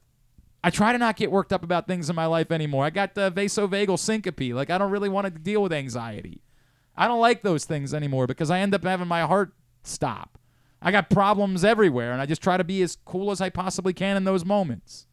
I 0.62 0.70
try 0.70 0.92
to 0.92 0.98
not 0.98 1.16
get 1.16 1.31
worked 1.31 1.52
up 1.52 1.62
about 1.62 1.87
things 1.87 2.11
in 2.11 2.16
my 2.16 2.26
life 2.26 2.50
anymore. 2.50 2.85
I 2.85 2.90
got 2.90 3.14
the 3.14 3.31
vasovagal 3.31 3.98
syncope. 3.98 4.55
Like 4.55 4.70
I 4.70 4.79
don't 4.79 4.90
really 4.90 5.09
want 5.09 5.26
to 5.26 5.31
deal 5.31 5.62
with 5.62 5.72
anxiety. 5.72 6.42
I 6.96 7.09
don't 7.09 7.20
like 7.20 7.42
those 7.42 7.64
things 7.64 7.92
anymore 7.92 8.26
because 8.26 8.50
I 8.50 8.61
end 8.61 8.74
up 8.74 8.85
having 8.85 9.09
my 9.09 9.22
heart 9.22 9.52
stop. 9.82 10.38
I 10.80 10.90
got 10.90 11.11
problems 11.11 11.64
everywhere, 11.64 12.12
and 12.12 12.20
I 12.20 12.26
just 12.26 12.42
try 12.42 12.56
to 12.56 12.64
be 12.64 12.82
as 12.82 12.96
cool 13.04 13.30
as 13.30 13.40
I 13.40 13.50
possibly 13.50 13.92
can 13.92 14.16
in 14.16 14.24
those 14.24 14.44
moments. 14.44 15.06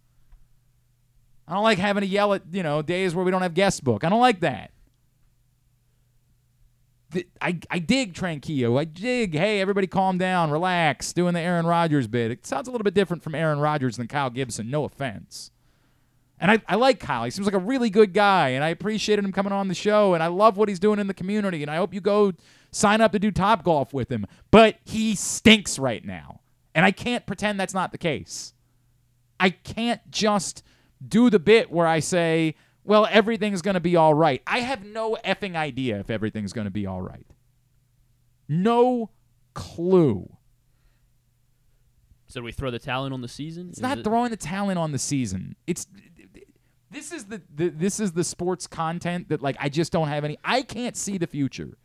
I 1.47 1.53
don't 1.53 1.63
like 1.63 1.77
having 1.77 2.01
to 2.01 2.07
yell 2.07 2.33
at, 2.33 2.43
you 2.51 2.63
know, 2.63 2.81
days 2.81 3.15
where 3.15 3.25
we 3.25 3.31
don't 3.31 3.41
have 3.41 3.53
guest 3.53 3.83
book. 3.83 4.03
I 4.03 4.09
don't 4.09 4.21
like 4.21 4.41
that. 4.41 4.71
I, 7.41 7.59
I 7.69 7.79
dig 7.79 8.13
Tranquilo. 8.13 8.79
I 8.79 8.85
dig, 8.85 9.35
hey, 9.35 9.61
everybody 9.61 9.85
calm 9.87 10.17
down, 10.17 10.51
relax, 10.51 11.13
doing 11.13 11.33
the 11.33 11.41
Aaron 11.41 11.65
Rodgers 11.65 12.07
bit. 12.07 12.31
It 12.31 12.45
sounds 12.45 12.67
a 12.67 12.71
little 12.71 12.83
bit 12.83 12.93
different 12.93 13.23
from 13.23 13.35
Aaron 13.35 13.59
Rodgers 13.59 13.97
than 13.97 14.07
Kyle 14.07 14.29
Gibson, 14.29 14.69
no 14.71 14.83
offense. 14.83 15.51
And 16.43 16.51
I, 16.51 16.61
I 16.67 16.75
like 16.75 16.99
Kyle. 16.99 17.23
He 17.23 17.31
seems 17.31 17.47
like 17.47 17.55
a 17.55 17.59
really 17.59 17.89
good 17.89 18.13
guy, 18.13 18.49
and 18.49 18.65
I 18.65 18.67
appreciated 18.67 19.23
him 19.23 19.31
coming 19.31 19.53
on 19.53 19.69
the 19.69 19.73
show, 19.73 20.13
and 20.13 20.21
I 20.21 20.27
love 20.27 20.57
what 20.57 20.67
he's 20.67 20.77
doing 20.77 20.99
in 20.99 21.07
the 21.07 21.13
community, 21.13 21.61
and 21.61 21.71
I 21.71 21.77
hope 21.77 21.93
you 21.93 22.01
go 22.01 22.33
sign 22.69 22.99
up 22.99 23.13
to 23.13 23.19
do 23.19 23.31
Top 23.31 23.63
Golf 23.63 23.93
with 23.93 24.11
him. 24.11 24.25
But 24.51 24.75
he 24.83 25.15
stinks 25.15 25.79
right 25.79 26.03
now, 26.03 26.41
and 26.75 26.85
I 26.85 26.91
can't 26.91 27.25
pretend 27.25 27.61
that's 27.61 27.73
not 27.73 27.93
the 27.93 27.97
case. 27.97 28.53
I 29.39 29.51
can't 29.51 30.01
just 30.11 30.63
do 31.07 31.29
the 31.29 31.39
bit 31.39 31.71
where 31.71 31.87
I 31.87 32.01
say, 32.01 32.55
well, 32.83 33.07
everything's 33.09 33.61
going 33.61 33.75
to 33.75 33.79
be 33.79 33.95
all 33.95 34.13
right. 34.13 34.41
I 34.45 34.59
have 34.59 34.83
no 34.83 35.17
effing 35.23 35.55
idea 35.55 35.97
if 36.01 36.09
everything's 36.09 36.51
going 36.51 36.65
to 36.65 36.71
be 36.71 36.85
all 36.85 37.01
right. 37.01 37.25
No 38.49 39.11
clue. 39.53 40.29
So 42.33 42.39
do 42.39 42.45
we 42.45 42.51
throw 42.51 42.71
the 42.71 42.79
talent 42.79 43.13
on 43.13 43.21
the 43.21 43.27
season? 43.27 43.69
It's 43.69 43.79
not 43.79 44.03
throwing 44.03 44.31
the 44.31 44.37
talent 44.37 44.79
on 44.79 44.91
the 44.91 44.97
season. 44.97 45.55
It's 45.67 45.85
this 46.93 47.11
is 47.11 47.25
the, 47.25 47.41
the 47.53 47.69
this 47.69 47.99
is 47.99 48.13
the 48.13 48.23
sports 48.23 48.67
content 48.67 49.29
that 49.29 49.41
like 49.41 49.57
I 49.59 49.69
just 49.69 49.91
don't 49.91 50.07
have 50.07 50.23
any. 50.23 50.37
I 50.43 50.61
can't 50.61 50.95
see 50.95 51.17
the 51.17 51.27
future. 51.27 51.77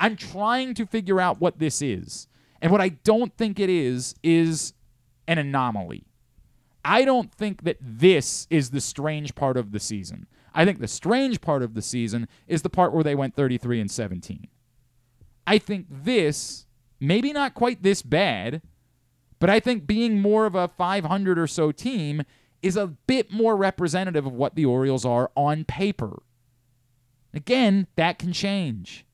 I'm 0.00 0.16
trying 0.16 0.74
to 0.74 0.86
figure 0.86 1.20
out 1.20 1.40
what 1.40 1.58
this 1.58 1.82
is. 1.82 2.28
And 2.60 2.70
what 2.70 2.80
I 2.80 2.90
don't 2.90 3.36
think 3.36 3.58
it 3.58 3.68
is 3.68 4.14
is 4.22 4.72
an 5.26 5.38
anomaly. 5.38 6.04
I 6.84 7.04
don't 7.04 7.32
think 7.32 7.62
that 7.64 7.76
this 7.80 8.46
is 8.50 8.70
the 8.70 8.80
strange 8.80 9.34
part 9.34 9.56
of 9.56 9.72
the 9.72 9.80
season. 9.80 10.26
I 10.54 10.64
think 10.64 10.80
the 10.80 10.88
strange 10.88 11.40
part 11.40 11.62
of 11.62 11.74
the 11.74 11.82
season 11.82 12.28
is 12.46 12.62
the 12.62 12.70
part 12.70 12.92
where 12.92 13.04
they 13.04 13.14
went 13.14 13.34
33 13.34 13.80
and 13.80 13.90
17. 13.90 14.48
I 15.46 15.58
think 15.58 15.86
this, 15.88 16.66
maybe 17.00 17.32
not 17.32 17.54
quite 17.54 17.82
this 17.82 18.02
bad, 18.02 18.62
but 19.38 19.50
I 19.50 19.60
think 19.60 19.86
being 19.86 20.20
more 20.20 20.46
of 20.46 20.54
a 20.54 20.68
500 20.68 21.38
or 21.38 21.46
so 21.46 21.72
team 21.72 22.22
is 22.62 22.76
a 22.76 22.86
bit 22.86 23.32
more 23.32 23.56
representative 23.56 24.24
of 24.24 24.32
what 24.32 24.54
the 24.54 24.64
Orioles 24.64 25.04
are 25.04 25.30
on 25.36 25.64
paper. 25.64 26.22
Again, 27.34 27.86
that 27.96 28.18
can 28.18 28.32
change. 28.32 29.04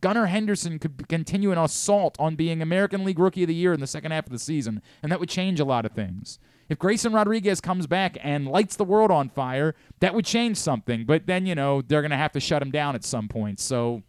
Gunnar 0.00 0.26
Henderson 0.26 0.78
could 0.80 1.08
continue 1.08 1.52
an 1.52 1.58
assault 1.58 2.16
on 2.18 2.34
being 2.34 2.60
American 2.60 3.04
League 3.04 3.20
Rookie 3.20 3.44
of 3.44 3.48
the 3.48 3.54
Year 3.54 3.72
in 3.72 3.80
the 3.80 3.86
second 3.86 4.10
half 4.10 4.26
of 4.26 4.32
the 4.32 4.38
season, 4.38 4.82
and 5.02 5.12
that 5.12 5.20
would 5.20 5.28
change 5.28 5.60
a 5.60 5.64
lot 5.64 5.86
of 5.86 5.92
things. 5.92 6.40
If 6.68 6.78
Grayson 6.78 7.12
Rodriguez 7.12 7.60
comes 7.60 7.86
back 7.86 8.16
and 8.22 8.48
lights 8.48 8.76
the 8.76 8.84
world 8.84 9.10
on 9.10 9.28
fire, 9.28 9.74
that 10.00 10.14
would 10.14 10.24
change 10.24 10.56
something. 10.56 11.04
But 11.04 11.26
then, 11.26 11.46
you 11.46 11.54
know, 11.54 11.82
they're 11.82 12.02
going 12.02 12.10
to 12.10 12.16
have 12.16 12.32
to 12.32 12.40
shut 12.40 12.62
him 12.62 12.70
down 12.70 12.94
at 12.94 13.04
some 13.04 13.28
point. 13.28 13.60
So 13.60 14.02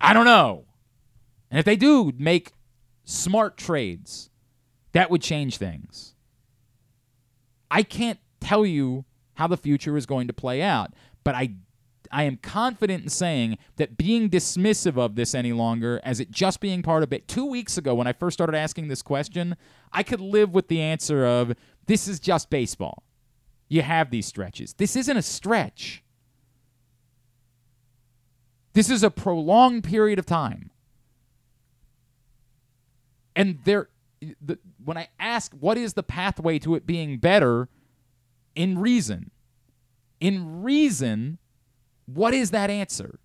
I 0.00 0.12
don't 0.12 0.24
know. 0.24 0.64
And 1.50 1.58
if 1.58 1.64
they 1.64 1.76
do 1.76 2.12
make 2.18 2.52
smart 3.04 3.56
trades, 3.56 4.29
that 4.92 5.10
would 5.10 5.22
change 5.22 5.56
things. 5.56 6.14
I 7.70 7.82
can't 7.82 8.18
tell 8.40 8.66
you 8.66 9.04
how 9.34 9.46
the 9.46 9.56
future 9.56 9.96
is 9.96 10.06
going 10.06 10.26
to 10.26 10.32
play 10.32 10.60
out, 10.60 10.92
but 11.24 11.34
I 11.34 11.54
I 12.10 12.24
am 12.24 12.38
confident 12.38 13.04
in 13.04 13.08
saying 13.08 13.58
that 13.76 13.96
being 13.96 14.28
dismissive 14.28 14.98
of 14.98 15.14
this 15.14 15.34
any 15.34 15.52
longer 15.52 16.00
as 16.02 16.18
it 16.18 16.30
just 16.30 16.60
being 16.60 16.82
part 16.82 17.02
of 17.02 17.12
it. 17.12 17.28
2 17.28 17.46
weeks 17.46 17.78
ago 17.78 17.94
when 17.94 18.06
I 18.06 18.12
first 18.12 18.34
started 18.34 18.56
asking 18.56 18.88
this 18.88 19.02
question, 19.02 19.56
I 19.92 20.02
could 20.02 20.20
live 20.20 20.52
with 20.52 20.68
the 20.68 20.80
answer 20.80 21.24
of 21.24 21.54
this 21.86 22.08
is 22.08 22.18
just 22.18 22.50
baseball. 22.50 23.04
You 23.68 23.82
have 23.82 24.10
these 24.10 24.26
stretches. 24.26 24.72
This 24.74 24.96
isn't 24.96 25.16
a 25.16 25.22
stretch. 25.22 26.02
This 28.72 28.90
is 28.90 29.02
a 29.02 29.10
prolonged 29.10 29.84
period 29.84 30.18
of 30.18 30.26
time. 30.26 30.70
And 33.36 33.60
there 33.64 33.88
the, 34.40 34.58
when 34.84 34.96
I 34.96 35.08
ask 35.18 35.52
what 35.58 35.78
is 35.78 35.94
the 35.94 36.02
pathway 36.02 36.58
to 36.60 36.74
it 36.74 36.86
being 36.86 37.18
better 37.18 37.68
in 38.54 38.78
reason, 38.78 39.30
in 40.20 40.62
reason, 40.62 41.38
what 42.06 42.34
is 42.34 42.50
that 42.50 42.70
answer? 42.70 43.18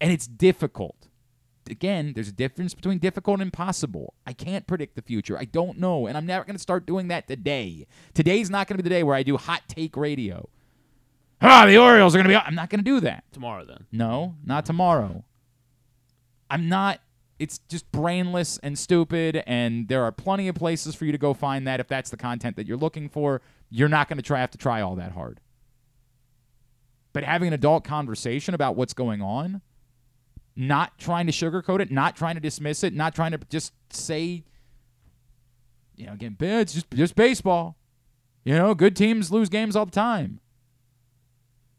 And 0.00 0.12
it's 0.12 0.26
difficult. 0.26 1.08
Again, 1.68 2.12
there's 2.14 2.28
a 2.28 2.32
difference 2.32 2.74
between 2.74 2.98
difficult 2.98 3.40
and 3.40 3.42
impossible. 3.42 4.14
I 4.26 4.32
can't 4.32 4.66
predict 4.66 4.94
the 4.94 5.02
future. 5.02 5.36
I 5.38 5.44
don't 5.46 5.78
know. 5.78 6.06
And 6.06 6.16
I'm 6.16 6.26
never 6.26 6.44
going 6.44 6.54
to 6.54 6.62
start 6.62 6.86
doing 6.86 7.08
that 7.08 7.26
today. 7.26 7.86
Today's 8.14 8.50
not 8.50 8.68
going 8.68 8.76
to 8.76 8.82
be 8.82 8.88
the 8.88 8.94
day 8.94 9.02
where 9.02 9.16
I 9.16 9.22
do 9.22 9.36
hot 9.36 9.62
take 9.68 9.96
radio. 9.96 10.48
Ah, 11.40 11.66
the 11.66 11.76
Orioles 11.76 12.14
are 12.14 12.18
going 12.18 12.28
to 12.28 12.30
be. 12.30 12.36
I'm 12.36 12.54
not 12.54 12.70
going 12.70 12.82
to 12.82 12.84
do 12.84 13.00
that. 13.00 13.24
tomorrow 13.32 13.64
then. 13.64 13.86
No, 13.92 14.36
not 14.44 14.64
tomorrow. 14.64 15.24
I'm 16.48 16.68
not. 16.68 17.00
It's 17.38 17.58
just 17.68 17.90
brainless 17.92 18.58
and 18.58 18.78
stupid, 18.78 19.42
and 19.46 19.88
there 19.88 20.02
are 20.04 20.12
plenty 20.12 20.48
of 20.48 20.54
places 20.54 20.94
for 20.94 21.04
you 21.04 21.12
to 21.12 21.18
go 21.18 21.34
find 21.34 21.66
that 21.66 21.80
if 21.80 21.88
that's 21.88 22.10
the 22.10 22.16
content 22.16 22.56
that 22.56 22.66
you're 22.66 22.78
looking 22.78 23.08
for. 23.08 23.42
You're 23.68 23.88
not 23.88 24.08
going 24.08 24.16
to 24.16 24.22
try 24.22 24.40
have 24.40 24.50
to 24.52 24.58
try 24.58 24.80
all 24.80 24.96
that 24.96 25.12
hard. 25.12 25.40
But 27.12 27.24
having 27.24 27.48
an 27.48 27.54
adult 27.54 27.84
conversation 27.84 28.54
about 28.54 28.76
what's 28.76 28.94
going 28.94 29.20
on, 29.20 29.60
not 30.54 30.98
trying 30.98 31.26
to 31.26 31.32
sugarcoat 31.32 31.80
it, 31.80 31.90
not 31.90 32.16
trying 32.16 32.36
to 32.36 32.40
dismiss 32.40 32.82
it, 32.82 32.94
not 32.94 33.14
trying 33.14 33.32
to 33.32 33.38
just 33.50 33.72
say, 33.90 34.44
you 35.96 36.06
know, 36.06 36.12
again, 36.12 36.36
it's 36.40 36.72
just 36.72 36.90
just 36.90 37.14
baseball. 37.14 37.76
You 38.44 38.54
know, 38.54 38.74
good 38.74 38.96
teams 38.96 39.30
lose 39.30 39.48
games 39.48 39.76
all 39.76 39.84
the 39.84 39.90
time. 39.90 40.40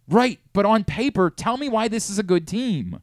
Right, 0.10 0.40
but 0.54 0.66
on 0.66 0.84
paper, 0.84 1.30
tell 1.30 1.58
me 1.58 1.68
why 1.70 1.88
this 1.88 2.10
is 2.10 2.20
a 2.20 2.24
good 2.24 2.48
team. 2.48 3.02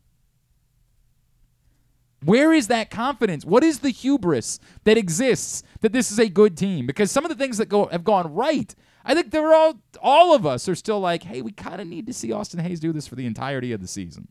Where 2.24 2.52
is 2.52 2.68
that 2.68 2.90
confidence? 2.90 3.44
What 3.44 3.62
is 3.62 3.80
the 3.80 3.90
hubris 3.90 4.58
that 4.84 4.96
exists 4.96 5.62
that 5.80 5.92
this 5.92 6.10
is 6.10 6.18
a 6.18 6.28
good 6.28 6.56
team? 6.56 6.86
Because 6.86 7.10
some 7.10 7.24
of 7.24 7.28
the 7.28 7.36
things 7.36 7.58
that 7.58 7.68
go 7.68 7.86
have 7.86 8.04
gone 8.04 8.32
right, 8.32 8.74
I 9.04 9.14
think 9.14 9.30
they're 9.30 9.54
all 9.54 9.80
all 10.00 10.34
of 10.34 10.46
us 10.46 10.68
are 10.68 10.74
still 10.74 11.00
like, 11.00 11.24
hey, 11.24 11.42
we 11.42 11.52
kind 11.52 11.80
of 11.80 11.86
need 11.86 12.06
to 12.06 12.12
see 12.12 12.32
Austin 12.32 12.60
Hays 12.60 12.80
do 12.80 12.92
this 12.92 13.06
for 13.06 13.14
the 13.14 13.26
entirety 13.26 13.72
of 13.72 13.80
the 13.80 13.88
season. 13.88 14.28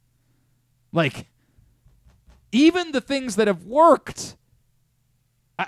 Like, 0.92 1.28
even 2.52 2.92
the 2.92 3.02
things 3.02 3.36
that 3.36 3.48
have 3.48 3.66
worked, 3.66 4.38
I, 5.60 5.68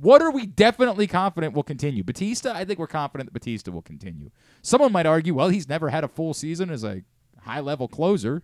what 0.00 0.20
are 0.22 0.30
we 0.30 0.46
definitely 0.46 1.06
confident 1.06 1.54
will 1.54 1.62
continue? 1.62 2.02
Bautista, 2.02 2.54
I 2.54 2.64
think 2.64 2.78
we're 2.78 2.86
confident 2.86 3.32
that 3.32 3.38
Bautista 3.38 3.70
will 3.70 3.82
continue. 3.82 4.30
Someone 4.62 4.92
might 4.92 5.06
argue, 5.06 5.34
well, 5.34 5.48
he's 5.48 5.68
never 5.68 5.90
had 5.90 6.04
a 6.04 6.08
full 6.08 6.34
season 6.34 6.70
as 6.70 6.84
a 6.84 7.02
high 7.42 7.60
level 7.60 7.88
closer, 7.88 8.42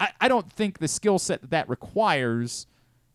I, 0.00 0.10
I 0.20 0.28
don't 0.28 0.50
think 0.52 0.78
the 0.78 0.88
skill 0.88 1.18
set 1.18 1.40
that 1.42 1.50
that 1.50 1.68
requires. 1.68 2.66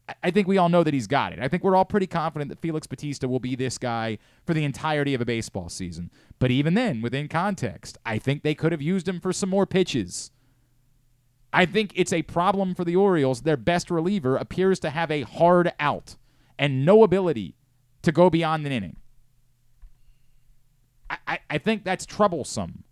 I- 0.10 0.16
I 0.24 0.32
think 0.32 0.48
we 0.48 0.58
all 0.58 0.68
know 0.70 0.84
that 0.84 0.94
he's 0.94 1.08
got 1.08 1.32
it. 1.34 1.40
I 1.40 1.48
think 1.48 1.64
we're 1.64 1.76
all 1.78 1.86
pretty 1.86 2.08
confident 2.08 2.50
that 2.50 2.60
Felix 2.60 2.86
Bautista 2.88 3.28
will 3.28 3.40
be 3.40 3.56
this 3.56 3.78
guy 3.78 4.18
for 4.46 4.54
the 4.54 4.66
entirety 4.66 5.14
of 5.14 5.22
a 5.22 5.26
baseball 5.26 5.70
season. 5.70 6.12
But 6.40 6.52
even 6.52 6.74
then, 6.74 7.02
within 7.02 7.28
context, 7.30 7.98
I 8.06 8.18
think 8.18 8.44
they 8.44 8.54
could 8.56 8.72
have 8.74 8.82
used 8.82 9.08
him 9.08 9.20
for 9.22 9.32
some 9.32 9.50
more 9.50 9.66
pitches. 9.66 10.32
I 11.54 11.66
think 11.66 11.94
it's 11.96 12.12
a 12.12 12.24
problem 12.24 12.74
for 12.76 12.84
the 12.84 12.96
Orioles. 12.96 13.44
Their 13.44 13.56
best 13.58 13.90
reliever 13.92 14.36
appears 14.36 14.80
to 14.82 14.90
have 14.90 15.10
a 15.12 15.22
hard 15.22 15.72
out 15.80 16.16
and 16.60 16.84
no 16.86 17.04
ability 17.04 17.56
to 18.02 18.12
go 18.12 18.30
beyond 18.30 18.66
an 18.66 18.72
inning. 18.72 18.98
I, 21.10 21.18
I, 21.28 21.40
I 21.52 21.58
think 21.60 21.84
that's 21.84 22.06
troublesome. 22.06 22.84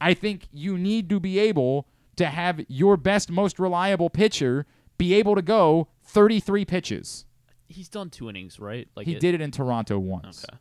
I 0.00 0.14
think 0.14 0.48
you 0.52 0.76
need 0.76 1.08
to 1.08 1.18
be 1.18 1.38
able 1.38 1.88
to 2.16 2.26
have 2.26 2.60
your 2.68 2.96
best, 2.96 3.30
most 3.30 3.58
reliable 3.58 4.10
pitcher 4.10 4.66
be 4.98 5.14
able 5.14 5.34
to 5.34 5.42
go 5.42 5.88
33 6.04 6.64
pitches. 6.64 7.24
He's 7.66 7.88
done 7.88 8.10
two 8.10 8.28
innings, 8.28 8.60
right? 8.60 8.88
Like 8.94 9.06
He 9.06 9.14
it- 9.14 9.20
did 9.20 9.34
it 9.34 9.40
in 9.40 9.50
Toronto 9.50 9.98
once. 9.98 10.44
Okay. 10.48 10.58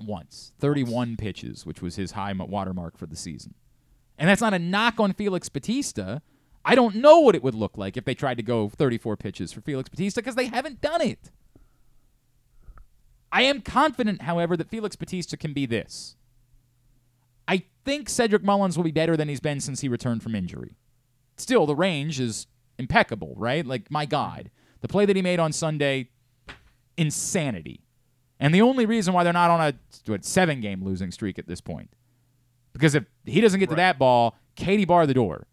Once. 0.00 0.52
31 0.60 1.16
pitches, 1.16 1.64
which 1.66 1.80
was 1.82 1.96
his 1.96 2.12
high 2.12 2.32
watermark 2.32 2.96
for 2.98 3.06
the 3.06 3.16
season. 3.16 3.54
And 4.18 4.28
that's 4.28 4.40
not 4.40 4.54
a 4.54 4.58
knock 4.58 5.00
on 5.00 5.12
Felix 5.12 5.48
Bautista. 5.48 6.22
I 6.64 6.74
don't 6.74 6.96
know 6.96 7.20
what 7.20 7.34
it 7.34 7.42
would 7.42 7.54
look 7.54 7.78
like 7.78 7.96
if 7.96 8.04
they 8.04 8.14
tried 8.14 8.36
to 8.36 8.42
go 8.42 8.68
34 8.68 9.16
pitches 9.16 9.52
for 9.52 9.60
Felix 9.60 9.88
Bautista 9.88 10.20
because 10.20 10.34
they 10.34 10.46
haven't 10.46 10.80
done 10.80 11.00
it. 11.00 11.30
I 13.30 13.42
am 13.42 13.60
confident, 13.60 14.22
however, 14.22 14.56
that 14.56 14.68
Felix 14.70 14.96
Bautista 14.96 15.36
can 15.36 15.52
be 15.52 15.66
this. 15.66 16.16
I 17.88 17.90
think 17.90 18.10
Cedric 18.10 18.44
Mullins 18.44 18.76
will 18.76 18.84
be 18.84 18.90
better 18.90 19.16
than 19.16 19.30
he's 19.30 19.40
been 19.40 19.60
since 19.60 19.80
he 19.80 19.88
returned 19.88 20.22
from 20.22 20.34
injury. 20.34 20.76
Still, 21.38 21.64
the 21.64 21.74
range 21.74 22.20
is 22.20 22.46
impeccable, 22.78 23.32
right? 23.34 23.64
Like, 23.64 23.90
my 23.90 24.04
God. 24.04 24.50
The 24.82 24.88
play 24.88 25.06
that 25.06 25.16
he 25.16 25.22
made 25.22 25.40
on 25.40 25.52
Sunday, 25.52 26.10
insanity. 26.98 27.80
And 28.38 28.54
the 28.54 28.60
only 28.60 28.84
reason 28.84 29.14
why 29.14 29.24
they're 29.24 29.32
not 29.32 29.50
on 29.50 29.60
a 29.62 29.74
what, 30.04 30.22
seven 30.26 30.60
game 30.60 30.84
losing 30.84 31.10
streak 31.10 31.38
at 31.38 31.48
this 31.48 31.62
point. 31.62 31.88
Because 32.74 32.94
if 32.94 33.06
he 33.24 33.40
doesn't 33.40 33.58
get 33.58 33.70
to 33.70 33.76
that 33.76 33.98
ball, 33.98 34.36
Katie 34.54 34.84
bar 34.84 35.06
the 35.06 35.14
door. 35.14 35.46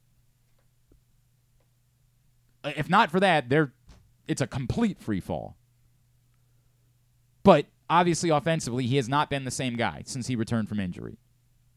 Uh, 2.65 2.73
If 2.75 2.89
not 2.89 3.11
for 3.11 3.21
that, 3.21 3.47
they're 3.47 3.71
it's 4.27 4.41
a 4.41 4.47
complete 4.47 4.99
free 4.99 5.21
fall. 5.21 5.55
But 7.43 7.67
obviously, 7.89 8.29
offensively, 8.29 8.87
he 8.87 8.97
has 8.97 9.07
not 9.07 9.29
been 9.29 9.45
the 9.45 9.51
same 9.51 9.77
guy 9.77 10.03
since 10.05 10.27
he 10.27 10.35
returned 10.35 10.67
from 10.67 10.81
injury. 10.81 11.17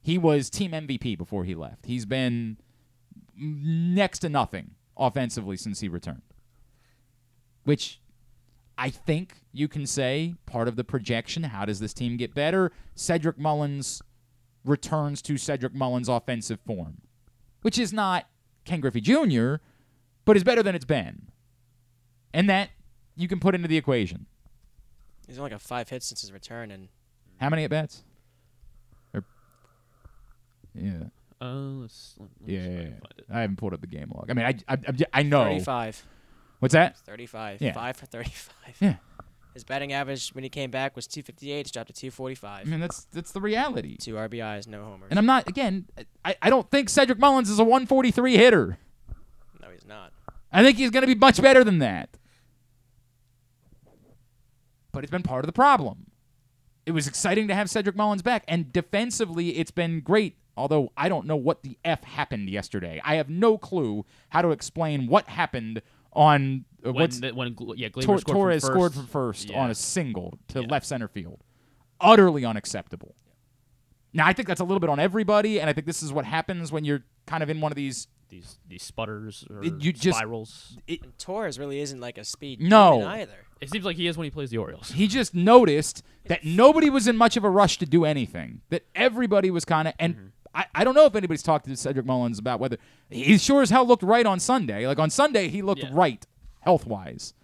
He 0.03 0.17
was 0.19 0.49
team 0.51 0.73
MVP 0.73 1.19
before 1.19 1.45
he 1.45 1.55
left. 1.55 1.87
He's 1.87 2.07
been 2.07 2.57
next 3.37 4.21
to 4.21 4.29
nothing 4.29 4.73
offensively 4.97 5.57
since 5.57 5.81
he 5.81 5.89
returned. 5.89 6.23
Which 7.65 8.01
I 8.77 8.91
think 8.91 9.43
you 9.53 9.69
can 9.69 9.87
say 9.87 10.35
part 10.47 10.69
of 10.69 10.77
the 10.77 10.85
projection. 10.85 11.43
How 11.45 11.65
does 11.65 11.81
this 11.81 11.93
team 11.93 12.17
get 12.17 12.35
better? 12.35 12.73
Cedric 12.95 13.39
Mullins 13.39 14.03
returns 14.65 15.21
to 15.23 15.37
Cedric 15.37 15.75
Mullins' 15.75 16.09
offensive 16.09 16.61
form, 16.67 16.99
which 17.63 17.79
is 17.79 17.93
not 17.93 18.27
Ken 18.65 18.81
Griffey 18.81 19.01
Jr., 19.01 19.57
but 20.25 20.37
is 20.37 20.45
better 20.45 20.63
than 20.63 20.75
it's 20.75 20.85
been. 20.85 21.29
and 22.35 22.49
that 22.51 22.71
you 23.17 23.27
can 23.27 23.41
put 23.41 23.55
into 23.55 23.67
the 23.67 23.77
equation. 23.77 24.27
He's 25.27 25.39
only 25.39 25.51
got 25.51 25.61
five 25.61 25.89
hits 25.89 26.07
since 26.07 26.21
his 26.21 26.31
return, 26.33 26.71
and 26.71 26.89
How 27.41 27.49
many 27.51 27.65
at 27.65 27.71
bats? 27.71 28.05
Or, 30.79 30.85
yeah, 30.85 31.47
Uh, 31.47 31.55
let's, 31.83 32.15
let, 32.19 32.29
let's 32.41 32.51
yeah, 32.53 32.59
I 32.61 32.63
yeah, 32.63 32.71
yeah. 32.71 32.85
find 32.89 33.15
it. 33.19 33.25
I 33.31 33.41
haven't 33.43 33.57
pulled 33.57 33.75
up 33.75 33.81
the 33.81 33.87
game 33.87 34.11
log. 34.15 34.31
I 34.31 34.35
mean, 34.35 34.45
I, 34.47 34.55
I, 34.69 34.75
I, 34.75 34.95
I 35.13 35.23
know. 35.23 35.45
35. 35.45 36.07
What's 36.61 36.73
that? 36.75 36.97
35. 36.99 37.61
Yeah. 37.63 37.73
Five 37.73 37.97
for 37.97 38.07
35. 38.07 38.53
Yeah. 38.81 38.97
His 39.55 39.65
batting 39.65 39.93
average 39.93 40.29
when 40.31 40.45
he 40.45 40.51
came 40.51 40.71
back 40.71 40.95
was 40.95 41.07
258. 41.09 41.61
It's 41.61 41.71
dropped 41.71 41.89
to 41.89 41.93
245. 41.93 42.67
I 42.67 42.71
mean, 42.71 42.79
that's 42.81 43.05
that's 43.13 43.33
the 43.33 43.41
reality. 43.41 43.97
Two 43.97 44.15
RBIs, 44.15 44.69
no 44.69 44.85
homers. 44.85 45.09
And 45.11 45.19
I'm 45.19 45.27
not 45.27 45.49
again. 45.49 45.87
I, 46.25 46.37
I 46.43 46.51
don't 46.51 46.71
think 46.71 46.89
Cedric 46.89 47.19
Mullins 47.19 47.51
is 47.51 47.59
a 47.59 47.65
143 47.65 48.37
hitter. 48.37 48.79
no, 49.61 49.69
he's 49.71 49.85
not. 49.87 50.13
I 50.53 50.63
think 50.63 50.79
he's 50.79 50.91
going 50.91 51.01
to 51.03 51.07
be 51.09 51.15
much 51.17 51.43
better 51.43 51.65
than 51.65 51.79
that. 51.81 52.09
But 54.93 55.05
it's 55.05 55.11
been 55.11 55.23
part 55.23 55.45
of 55.45 55.47
the 55.47 55.53
problem. 55.53 56.07
It 56.89 56.93
was 56.93 57.07
exciting 57.07 57.49
to 57.49 57.55
have 57.55 57.69
Cedric 57.69 57.97
Mullins 57.97 58.23
back, 58.23 58.45
and 58.49 58.73
defensively, 58.73 59.59
it's 59.59 59.71
been 59.71 60.01
great. 60.01 60.39
Although 60.57 60.91
I 60.97 61.11
don't 61.11 61.27
know 61.27 61.37
what 61.37 61.63
the 61.63 61.77
f 61.85 62.03
happened 62.03 62.49
yesterday. 62.49 62.99
I 63.05 63.17
have 63.17 63.29
no 63.29 63.59
clue 63.59 64.07
how 64.31 64.41
to 64.41 64.53
explain 64.53 65.07
what 65.07 65.29
happened 65.29 65.83
on 66.15 66.65
uh, 66.85 66.91
When, 66.93 66.95
what's 66.95 67.21
the, 67.21 67.33
when 67.33 67.55
yeah, 67.77 67.91
Tor- 67.91 68.03
scored 68.19 68.27
Torres 68.27 68.65
from 68.65 68.73
scored 68.73 68.93
first. 68.95 68.97
from 68.97 69.07
first 69.07 69.51
Yeah. 69.51 69.61
on 69.61 69.71
a 69.71 69.75
single 69.75 70.39
to 70.49 70.63
Yeah. 70.63 70.67
left 70.69 70.87
center 70.87 71.09
field. 71.09 71.45
Utterly 72.01 72.47
unacceptable. 72.47 73.15
Now 74.15 74.27
I 74.27 74.33
think 74.33 74.49
that's 74.49 74.63
a 74.63 74.65
little 74.65 74.81
bit 74.81 74.89
on 74.89 74.99
everybody, 74.99 75.61
and 75.61 75.69
I 75.69 75.75
think 75.75 75.87
this 75.87 76.03
is 76.03 76.11
what 76.11 76.25
happens 76.25 76.73
when 76.73 76.87
you're 76.87 77.05
kind 77.27 77.43
of 77.43 77.51
in 77.51 77.61
one 77.61 77.71
of 77.71 77.77
these. 77.77 78.09
These 78.29 78.59
these 78.69 78.83
sputters 78.83 79.45
or 79.51 79.63
It- 79.65 79.83
you 79.83 79.93
just- 79.93 80.19
spirals. 80.19 80.77
And 80.89 81.13
Torres 81.19 81.59
really 81.59 81.81
isn't 81.81 82.01
like 82.01 82.19
a 82.19 82.25
speed 82.25 82.61
No. 82.61 82.99
demon 83.01 83.09
either. 83.21 83.47
It 83.61 83.71
seems 83.71 83.85
like 83.85 83.97
he 83.97 84.07
is 84.07 84.17
when 84.17 84.25
he 84.25 84.31
plays 84.31 84.51
the 84.51 84.59
Orioles. 84.59 84.93
He 84.93 85.09
just 85.09 85.35
noticed 85.35 86.03
that 86.27 86.45
nobody 86.45 86.89
was 86.91 87.09
in 87.09 87.17
much 87.17 87.37
of 87.37 87.43
a 87.45 87.51
rush 87.51 87.79
to 87.79 87.87
do 87.87 88.05
anything. 88.05 88.61
That 88.71 88.85
everybody 88.95 89.51
was 89.51 89.65
kind 89.65 89.89
of 89.89 89.95
and. 89.99 90.15
Mm-hmm. 90.15 90.27
I, 90.55 90.65
I 90.77 90.83
don't 90.85 90.95
know 90.95 91.05
if 91.05 91.15
anybody's 91.15 91.43
talked 91.43 91.67
to 91.67 91.77
Cedric 91.77 92.07
Mullins 92.07 92.39
about 92.39 92.59
whether 92.59 92.79
he 93.11 93.37
sure 93.37 93.61
as 93.61 93.69
hell 93.69 93.87
looked 93.87 94.03
right 94.03 94.25
on 94.25 94.41
Sunday. 94.41 94.87
Like 94.87 94.99
on 94.99 95.11
Sunday, 95.11 95.49
he 95.49 95.61
looked 95.61 95.83
Yeah. 95.83 95.91
right 95.93 96.27
health 96.61 96.87
wise. 96.87 97.35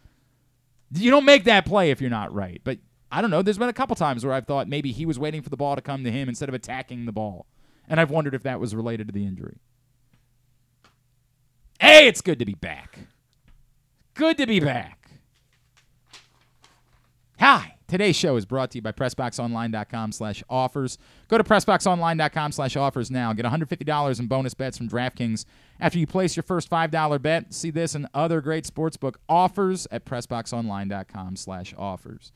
You 0.93 1.11
don't 1.11 1.25
make 1.27 1.45
that 1.45 1.67
play 1.67 1.91
if 1.91 2.01
you're 2.01 2.11
not 2.11 2.33
right. 2.35 2.61
But 2.65 2.79
I 3.13 3.21
don't 3.21 3.31
know. 3.31 3.43
There's 3.43 3.59
been 3.59 3.69
a 3.69 3.73
couple 3.75 3.95
times 3.95 4.25
where 4.25 4.35
I've 4.35 4.47
thought 4.47 4.69
maybe 4.69 4.91
he 4.91 5.05
was 5.07 5.19
waiting 5.19 5.43
for 5.43 5.51
the 5.51 5.57
ball 5.57 5.77
to 5.77 5.83
come 5.83 6.03
to 6.05 6.11
him 6.11 6.29
instead 6.31 6.49
of 6.49 6.55
attacking 6.55 7.05
the 7.05 7.13
ball. 7.13 7.47
And 7.87 8.01
I've 8.01 8.11
wondered 8.11 8.35
if 8.35 8.43
that 8.45 8.59
was 8.59 8.75
related 8.75 9.07
to 9.09 9.13
the 9.13 9.27
injury. 9.27 9.59
Hey, 11.85 12.09
it's 12.09 12.23
good 12.23 12.39
to 12.39 12.47
be 12.47 12.55
back. 12.55 12.99
Good 14.15 14.39
to 14.39 14.47
be 14.47 14.59
back. 14.59 15.11
Hi. 17.39 17.75
Today's 17.87 18.17
show 18.17 18.37
is 18.37 18.47
brought 18.47 18.71
to 18.71 18.79
you 18.79 18.83
by 18.83 18.93
PressBoxOnline.com 18.93 20.13
slash 20.13 20.43
offers. 20.49 20.97
Go 21.29 21.37
to 21.37 21.45
PressBoxOnline.com 21.45 22.53
slash 22.53 22.75
offers 22.75 23.11
now. 23.11 23.35
Get 23.35 23.45
$150 23.45 24.19
in 24.19 24.27
bonus 24.27 24.55
bets 24.55 24.79
from 24.79 24.89
DraftKings 24.89 25.45
after 25.79 25.99
you 25.99 26.07
place 26.07 26.37
your 26.37 26.43
first 26.43 26.71
$5 26.71 27.21
bet. 27.21 27.53
See 27.53 27.71
this 27.71 27.95
and 27.95 28.09
other 28.15 28.41
great 28.41 28.65
sportsbook 28.65 29.17
offers 29.29 29.87
at 29.91 30.07
PressBoxOnline.com 30.07 31.37
slash 31.37 31.75
offers. 31.77 32.33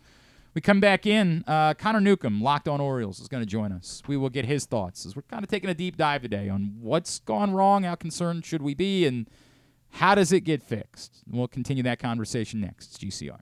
We 0.55 0.61
come 0.61 0.81
back 0.81 1.07
in. 1.07 1.45
Uh, 1.47 1.75
Connor 1.75 2.01
Newcomb, 2.01 2.43
Locked 2.43 2.69
on 2.69 2.81
Orioles, 2.81 3.21
is 3.21 3.29
going 3.29 3.43
to 3.43 3.47
join 3.47 3.71
us. 3.73 4.03
We 4.07 4.17
will 4.17 4.31
get 4.31 4.45
his 4.45 4.67
thoughts 4.67 5.07
as 5.07 5.15
we're 5.15 5.23
kind 5.23 5.45
of 5.45 5.51
taking 5.51 5.71
a 5.71 5.75
deep 5.75 5.97
dive 5.97 6.23
today 6.23 6.49
on 6.49 6.77
what's 6.81 7.21
gone 7.21 7.53
wrong, 7.53 7.85
how 7.85 7.95
concerned 7.95 8.45
should 8.45 8.63
we 8.63 8.75
be, 8.75 9.07
and 9.07 9.29
how 9.91 10.15
does 10.15 10.33
it 10.33 10.41
get 10.41 10.63
fixed. 10.63 11.23
We'll 11.31 11.49
continue 11.49 11.83
that 11.85 11.99
conversation 11.99 12.61
next. 12.61 13.01
GCR. 13.01 13.41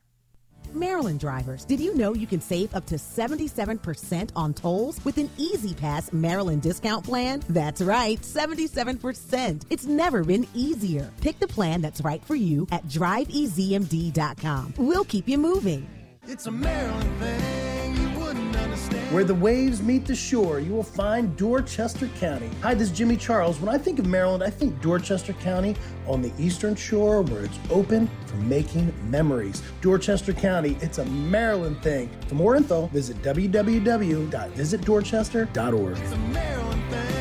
Maryland 0.74 1.20
drivers, 1.20 1.64
did 1.64 1.80
you 1.80 1.94
know 1.96 2.12
you 2.12 2.26
can 2.26 2.40
save 2.40 2.74
up 2.74 2.86
to 2.86 2.96
77% 2.96 4.30
on 4.34 4.52
tolls 4.52 5.02
with 5.04 5.16
an 5.18 5.30
E-ZPass 5.36 6.12
Maryland 6.12 6.62
discount 6.62 7.04
plan? 7.04 7.42
That's 7.48 7.80
right, 7.80 8.20
77%. 8.20 9.62
It's 9.70 9.86
never 9.86 10.24
been 10.24 10.46
easier. 10.54 11.10
Pick 11.20 11.38
the 11.38 11.46
plan 11.46 11.80
that's 11.80 12.00
right 12.00 12.22
for 12.24 12.34
you 12.34 12.66
at 12.72 12.84
driveezmd.com. 12.88 14.74
We'll 14.76 15.04
keep 15.04 15.28
you 15.28 15.38
moving. 15.38 15.88
It's 16.28 16.46
a 16.46 16.50
Maryland 16.50 17.20
thing 17.20 17.96
you 17.96 18.10
wouldn't 18.18 18.56
understand. 18.56 19.14
Where 19.14 19.22
the 19.22 19.34
waves 19.34 19.80
meet 19.80 20.06
the 20.06 20.16
shore, 20.16 20.58
you 20.58 20.72
will 20.72 20.82
find 20.82 21.36
Dorchester 21.36 22.08
County. 22.18 22.50
Hi, 22.62 22.74
this 22.74 22.90
is 22.90 22.98
Jimmy 22.98 23.16
Charles. 23.16 23.60
When 23.60 23.72
I 23.72 23.78
think 23.78 24.00
of 24.00 24.06
Maryland, 24.06 24.42
I 24.42 24.50
think 24.50 24.82
Dorchester 24.82 25.34
County 25.34 25.76
on 26.08 26.22
the 26.22 26.32
eastern 26.36 26.74
shore 26.74 27.22
where 27.22 27.44
it's 27.44 27.56
open 27.70 28.10
for 28.26 28.34
making 28.38 28.92
memories. 29.08 29.62
Dorchester 29.80 30.32
County, 30.32 30.76
it's 30.80 30.98
a 30.98 31.04
Maryland 31.04 31.80
thing. 31.80 32.10
For 32.26 32.34
more 32.34 32.56
info, 32.56 32.88
visit 32.88 33.22
www.visitdorchester.org. 33.22 35.98
It's 35.98 36.12
a 36.12 36.18
Maryland 36.18 36.82
thing. 36.90 37.15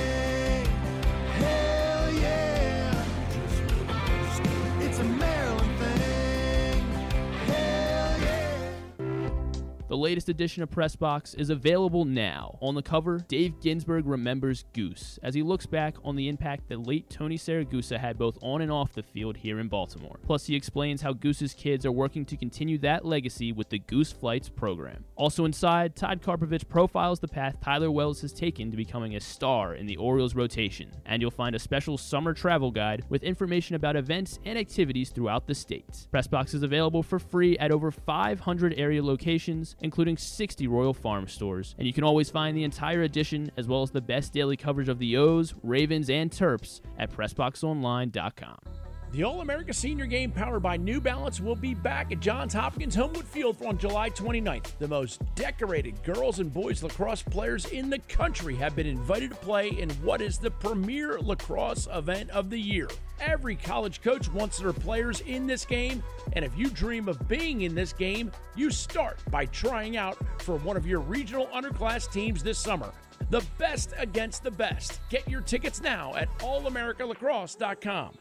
The 9.88 9.96
latest 9.96 10.30
edition 10.30 10.64
of 10.64 10.72
Pressbox 10.72 11.38
is 11.38 11.52
available 11.52 12.06
now. 12.06 12.58
On 12.60 12.74
the 12.74 12.82
cover, 12.82 13.20
Dave 13.28 13.62
Ginsburg 13.62 14.08
remembers 14.08 14.66
Goose 14.74 15.20
as 15.22 15.36
he 15.36 15.44
looks 15.44 15.68
back 15.68 15.96
on 16.04 16.16
the 16.16 16.28
impact 16.28 16.70
that 16.70 16.88
late 16.88 17.08
Tony 17.08 17.38
Siragusa 17.38 18.00
had 18.00 18.18
both 18.18 18.36
on 18.42 18.64
and 18.64 18.72
off 18.72 18.94
the 18.94 19.04
field 19.04 19.38
here 19.38 19.60
in 19.60 19.68
Baltimore. 19.68 20.18
Plus, 20.24 20.48
he 20.48 20.56
explains 20.56 21.04
how 21.04 21.14
Goose's 21.14 21.54
kids 21.54 21.86
are 21.86 21.92
working 21.92 22.26
to 22.26 22.36
continue 22.36 22.80
that 22.80 23.06
legacy 23.06 23.52
with 23.52 23.70
the 23.70 23.78
Goose 23.78 24.12
Flights 24.12 24.50
program. 24.50 25.06
Also 25.18 25.46
inside, 25.46 25.96
Todd 25.96 26.20
Karpovich 26.20 26.68
profiles 26.68 27.20
the 27.20 27.28
path 27.28 27.58
Tyler 27.62 27.92
Wells 27.92 28.22
has 28.22 28.34
taken 28.34 28.72
to 28.72 28.78
becoming 28.78 29.16
a 29.16 29.20
star 29.20 29.76
in 29.76 29.86
the 29.86 29.98
Orioles 29.98 30.34
rotation. 30.34 30.90
And 31.06 31.22
you'll 31.22 31.30
find 31.30 31.56
a 31.56 31.60
special 31.60 32.00
summer 32.00 32.34
travel 32.34 32.72
guide 32.72 33.06
with 33.10 33.22
information 33.22 33.76
about 33.76 33.96
events 33.96 34.40
and 34.46 34.58
activities 34.58 35.12
throughout 35.12 35.46
the 35.46 35.54
state. 35.54 36.08
Pressbox 36.12 36.56
is 36.56 36.64
available 36.64 37.04
for 37.04 37.20
free 37.20 37.56
at 37.60 37.72
over 37.72 37.92
500 37.92 38.74
area 38.78 39.04
locations, 39.04 39.75
including 39.82 40.18
60 40.18 40.68
Royal 40.68 40.94
Farm 40.94 41.28
stores. 41.28 41.76
And 41.78 41.88
you 41.88 41.94
can 41.94 42.04
always 42.04 42.30
find 42.30 42.56
the 42.56 42.64
entire 42.64 43.04
edition 43.04 43.52
as 43.58 43.68
well 43.68 43.82
as 43.82 43.92
the 43.92 44.02
best 44.02 44.34
daily 44.34 44.58
coverage 44.58 44.90
of 44.90 45.00
the 45.00 45.18
O's, 45.18 45.54
Ravens, 45.64 46.10
and 46.10 46.32
Terps 46.32 46.82
at 46.98 47.12
PressBoxOnline.com. 47.12 48.85
The 49.12 49.24
All 49.24 49.40
America 49.40 49.74
Senior 49.74 50.08
Game 50.08 50.30
powered 50.30 50.62
by 50.62 50.76
New 50.76 51.00
Balance 51.00 51.40
will 51.40 51.56
be 51.56 51.74
back 51.74 52.12
at 52.12 52.20
Johns 52.20 52.54
Hopkins 52.54 52.96
Homewood 52.96 53.26
Field 53.26 53.56
on 53.66 53.78
July 53.78 54.10
29th. 54.10 54.78
The 54.78 54.90
most 54.90 55.22
decorated 55.36 56.04
girls 56.04 56.40
and 56.40 56.54
boys 56.54 56.84
lacrosse 56.84 57.22
players 57.24 57.66
in 57.68 57.90
the 57.90 58.00
country 58.00 58.56
have 58.56 58.76
been 58.76 58.88
invited 58.88 59.30
to 59.30 59.38
play 59.38 59.70
in 59.70 59.90
what 60.04 60.22
is 60.22 60.38
the 60.38 60.52
premier 60.52 61.18
lacrosse 61.22 61.88
event 61.94 62.30
of 62.32 62.50
the 62.50 62.60
year. 62.60 62.90
Every 63.22 63.56
college 63.56 64.02
coach 64.02 64.30
wants 64.34 64.58
their 64.58 64.74
players 64.74 65.22
in 65.22 65.48
this 65.48 65.64
game, 65.64 66.04
and 66.34 66.44
if 66.44 66.58
you 66.58 66.70
dream 66.70 67.08
of 67.08 67.26
being 67.30 67.62
in 67.62 67.74
this 67.74 67.94
game, 67.94 68.34
you 68.58 68.70
start 68.70 69.20
by 69.32 69.46
trying 69.46 69.96
out 69.96 70.18
for 70.40 70.58
one 70.58 70.76
of 70.76 70.86
your 70.86 71.00
regional 71.00 71.48
underclass 71.48 72.12
teams 72.12 72.44
this 72.44 72.60
summer. 72.60 72.92
The 73.30 73.46
best 73.58 73.94
against 73.98 74.44
the 74.44 74.52
best. 74.52 75.00
Get 75.10 75.26
your 75.30 75.40
tickets 75.40 75.82
now 75.82 76.14
at 76.16 76.28
allamericalacrosse.com. 76.40 78.18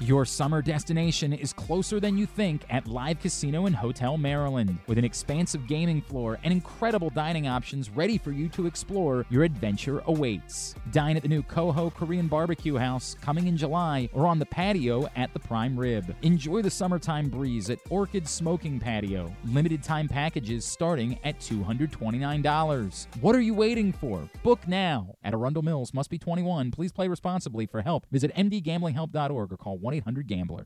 Your 0.00 0.26
summer 0.26 0.60
destination 0.60 1.32
is 1.32 1.54
closer 1.54 1.98
than 1.98 2.18
you 2.18 2.26
think 2.26 2.66
at 2.68 2.86
Live 2.86 3.18
Casino 3.18 3.64
and 3.64 3.74
Hotel 3.74 4.18
Maryland. 4.18 4.76
With 4.88 4.98
an 4.98 5.06
expansive 5.06 5.66
gaming 5.66 6.02
floor 6.02 6.38
and 6.44 6.52
incredible 6.52 7.08
dining 7.08 7.48
options 7.48 7.88
ready 7.88 8.18
for 8.18 8.30
you 8.30 8.50
to 8.50 8.66
explore, 8.66 9.24
your 9.30 9.42
adventure 9.42 10.02
awaits. 10.04 10.74
Dine 10.92 11.16
at 11.16 11.22
the 11.22 11.30
new 11.30 11.42
Coho 11.42 11.88
Korean 11.88 12.28
Barbecue 12.28 12.76
House 12.76 13.16
coming 13.22 13.46
in 13.46 13.56
July 13.56 14.10
or 14.12 14.26
on 14.26 14.38
the 14.38 14.44
patio 14.44 15.08
at 15.16 15.32
the 15.32 15.38
Prime 15.40 15.80
Rib. 15.80 16.14
Enjoy 16.20 16.60
the 16.60 16.70
summertime 16.70 17.30
breeze 17.30 17.70
at 17.70 17.78
Orchid 17.88 18.28
Smoking 18.28 18.78
Patio. 18.78 19.34
Limited 19.46 19.82
time 19.82 20.08
packages 20.08 20.66
starting 20.66 21.18
at 21.24 21.40
$229. 21.40 23.06
What 23.22 23.34
are 23.34 23.40
you 23.40 23.54
waiting 23.54 23.94
for? 23.94 24.28
Book 24.42 24.68
now 24.68 25.16
at 25.24 25.32
Arundel 25.32 25.62
Mills. 25.62 25.94
Must 25.94 26.10
be 26.10 26.18
21. 26.18 26.70
Please 26.70 26.92
play 26.92 27.08
responsibly. 27.08 27.64
For 27.64 27.80
help, 27.80 28.04
visit 28.10 28.34
mdgamblinghelp.org 28.34 29.52
or 29.52 29.56
call 29.56 29.78
1 29.86 29.94
800 29.94 30.26
Gambler. 30.26 30.64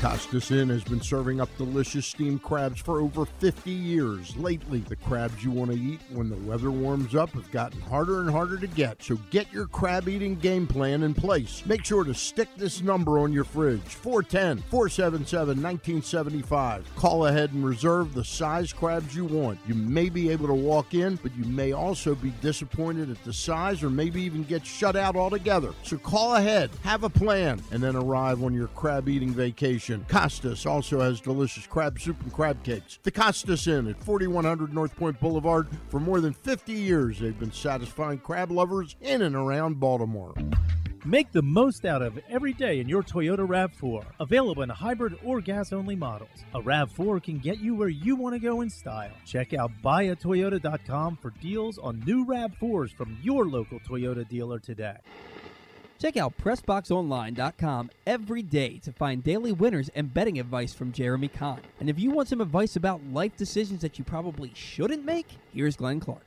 Costas 0.00 0.50
Inn 0.50 0.70
has 0.70 0.82
been 0.82 1.02
serving 1.02 1.42
up 1.42 1.54
delicious 1.58 2.06
steamed 2.06 2.42
crabs 2.42 2.80
for 2.80 3.02
over 3.02 3.26
50 3.26 3.70
years. 3.70 4.34
Lately, 4.38 4.78
the 4.78 4.96
crabs 4.96 5.44
you 5.44 5.50
want 5.50 5.70
to 5.70 5.76
eat 5.76 6.00
when 6.10 6.30
the 6.30 6.36
weather 6.36 6.70
warms 6.70 7.14
up 7.14 7.28
have 7.32 7.50
gotten 7.50 7.82
harder 7.82 8.22
and 8.22 8.30
harder 8.30 8.56
to 8.56 8.66
get. 8.66 9.02
So 9.02 9.16
get 9.28 9.52
your 9.52 9.66
crab 9.66 10.08
eating 10.08 10.36
game 10.36 10.66
plan 10.66 11.02
in 11.02 11.12
place. 11.12 11.62
Make 11.66 11.84
sure 11.84 12.02
to 12.04 12.14
stick 12.14 12.48
this 12.56 12.80
number 12.80 13.18
on 13.18 13.30
your 13.30 13.44
fridge 13.44 13.82
410 13.82 14.64
477 14.70 15.62
1975. 15.62 16.96
Call 16.96 17.26
ahead 17.26 17.52
and 17.52 17.62
reserve 17.62 18.14
the 18.14 18.24
size 18.24 18.72
crabs 18.72 19.14
you 19.14 19.26
want. 19.26 19.58
You 19.66 19.74
may 19.74 20.08
be 20.08 20.30
able 20.30 20.46
to 20.46 20.54
walk 20.54 20.94
in, 20.94 21.16
but 21.16 21.36
you 21.36 21.44
may 21.44 21.72
also 21.72 22.14
be 22.14 22.30
disappointed 22.40 23.10
at 23.10 23.22
the 23.24 23.34
size 23.34 23.82
or 23.82 23.90
maybe 23.90 24.22
even 24.22 24.44
get 24.44 24.64
shut 24.64 24.96
out 24.96 25.14
altogether. 25.14 25.74
So 25.82 25.98
call 25.98 26.36
ahead, 26.36 26.70
have 26.84 27.04
a 27.04 27.10
plan, 27.10 27.60
and 27.70 27.82
then 27.82 27.96
arrive 27.96 28.42
on 28.42 28.54
your 28.54 28.68
crab 28.68 29.06
eating 29.06 29.34
vacation. 29.34 29.89
Costas 30.08 30.66
also 30.66 31.00
has 31.00 31.20
delicious 31.20 31.66
crab 31.66 31.98
soup 31.98 32.20
and 32.22 32.32
crab 32.32 32.62
cakes. 32.62 32.98
The 33.02 33.10
Costas 33.10 33.66
Inn 33.66 33.88
at 33.88 34.02
4100 34.02 34.72
North 34.72 34.94
Point 34.96 35.18
Boulevard. 35.20 35.68
For 35.88 36.00
more 36.00 36.20
than 36.20 36.32
50 36.32 36.72
years, 36.72 37.18
they've 37.18 37.38
been 37.38 37.52
satisfying 37.52 38.18
crab 38.18 38.50
lovers 38.50 38.96
in 39.00 39.22
and 39.22 39.34
around 39.34 39.80
Baltimore. 39.80 40.34
Make 41.04 41.32
the 41.32 41.40
most 41.40 41.86
out 41.86 42.02
of 42.02 42.18
every 42.28 42.52
day 42.52 42.78
in 42.78 42.88
your 42.88 43.02
Toyota 43.02 43.46
RAV4. 43.46 44.04
Available 44.20 44.62
in 44.62 44.68
hybrid 44.68 45.18
or 45.24 45.40
gas 45.40 45.72
only 45.72 45.96
models. 45.96 46.28
A 46.54 46.60
RAV4 46.60 47.22
can 47.22 47.38
get 47.38 47.58
you 47.58 47.74
where 47.74 47.88
you 47.88 48.16
want 48.16 48.34
to 48.34 48.38
go 48.38 48.60
in 48.60 48.68
style. 48.68 49.12
Check 49.24 49.54
out 49.54 49.70
buyatoyota.com 49.82 51.16
for 51.16 51.30
deals 51.40 51.78
on 51.78 52.00
new 52.00 52.26
RAV4s 52.26 52.94
from 52.94 53.16
your 53.22 53.46
local 53.46 53.80
Toyota 53.80 54.28
dealer 54.28 54.58
today. 54.58 54.98
Check 56.00 56.16
out 56.16 56.32
PressBoxOnline.com 56.38 57.90
every 58.06 58.42
day 58.42 58.78
to 58.78 58.90
find 58.90 59.22
daily 59.22 59.52
winners 59.52 59.90
and 59.94 60.12
betting 60.12 60.40
advice 60.40 60.72
from 60.72 60.92
Jeremy 60.92 61.28
Kahn. 61.28 61.60
And 61.78 61.90
if 61.90 61.98
you 61.98 62.10
want 62.10 62.28
some 62.28 62.40
advice 62.40 62.74
about 62.74 63.04
life 63.12 63.36
decisions 63.36 63.82
that 63.82 63.98
you 63.98 64.04
probably 64.04 64.50
shouldn't 64.54 65.04
make, 65.04 65.26
here's 65.52 65.76
Glenn 65.76 66.00
Clark. 66.00 66.24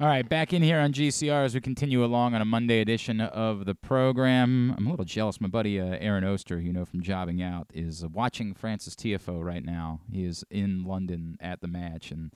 All 0.00 0.06
right, 0.06 0.26
back 0.26 0.54
in 0.54 0.62
here 0.62 0.80
on 0.80 0.94
GCR 0.94 1.44
as 1.44 1.54
we 1.54 1.60
continue 1.60 2.02
along 2.02 2.34
on 2.34 2.40
a 2.40 2.46
Monday 2.46 2.80
edition 2.80 3.20
of 3.20 3.66
the 3.66 3.74
program. 3.74 4.74
I'm 4.76 4.86
a 4.86 4.90
little 4.90 5.04
jealous. 5.04 5.38
My 5.38 5.48
buddy 5.48 5.78
uh, 5.78 5.98
Aaron 6.00 6.24
Oster, 6.24 6.58
you 6.58 6.72
know 6.72 6.86
from 6.86 7.02
Jobbing 7.02 7.42
Out, 7.42 7.68
is 7.74 8.02
uh, 8.02 8.08
watching 8.08 8.54
Frances 8.54 8.96
Tiafoe 8.96 9.44
right 9.44 9.64
now. 9.64 10.00
He 10.10 10.24
is 10.24 10.46
in 10.50 10.82
London 10.82 11.36
at 11.40 11.60
the 11.60 11.68
match, 11.68 12.10
and 12.10 12.32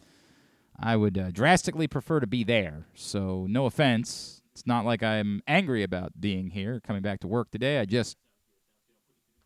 I 0.79 0.97
would 0.97 1.17
uh, 1.17 1.31
drastically 1.31 1.89
prefer 1.89 2.21
to 2.21 2.27
be 2.27 2.45
there. 2.45 2.85
So, 2.95 3.47
no 3.49 3.65
offense. 3.65 4.38
It's 4.59 4.67
not 4.67 4.85
like 4.85 5.05
I'm 5.05 5.41
angry 5.47 5.85
about 5.85 6.21
being 6.21 6.51
here, 6.51 6.81
coming 6.81 7.01
back 7.01 7.21
to 7.21 7.29
work 7.29 7.53
today. 7.53 7.79
I 7.79 7.85
just, 7.85 8.17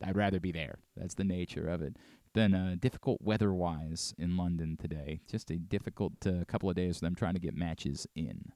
I'd 0.03 0.17
rather 0.17 0.41
be 0.41 0.53
there. 0.53 0.79
That's 0.97 1.15
the 1.15 1.25
nature 1.25 1.69
of 1.69 1.83
it 1.83 1.97
been 2.33 2.55
uh, 2.55 2.77
difficult 2.81 3.21
weather-wise 3.21 4.15
in 4.17 4.39
London 4.39 4.75
today. 4.81 5.21
Just 5.31 5.51
a 5.51 5.57
difficult 5.57 6.15
uh, 6.27 6.47
couple 6.49 6.71
of 6.71 6.77
days 6.77 6.97
for 6.97 7.05
them 7.05 7.15
trying 7.15 7.35
to 7.35 7.41
get 7.41 7.55
matches 7.55 8.07
in. 8.17 8.53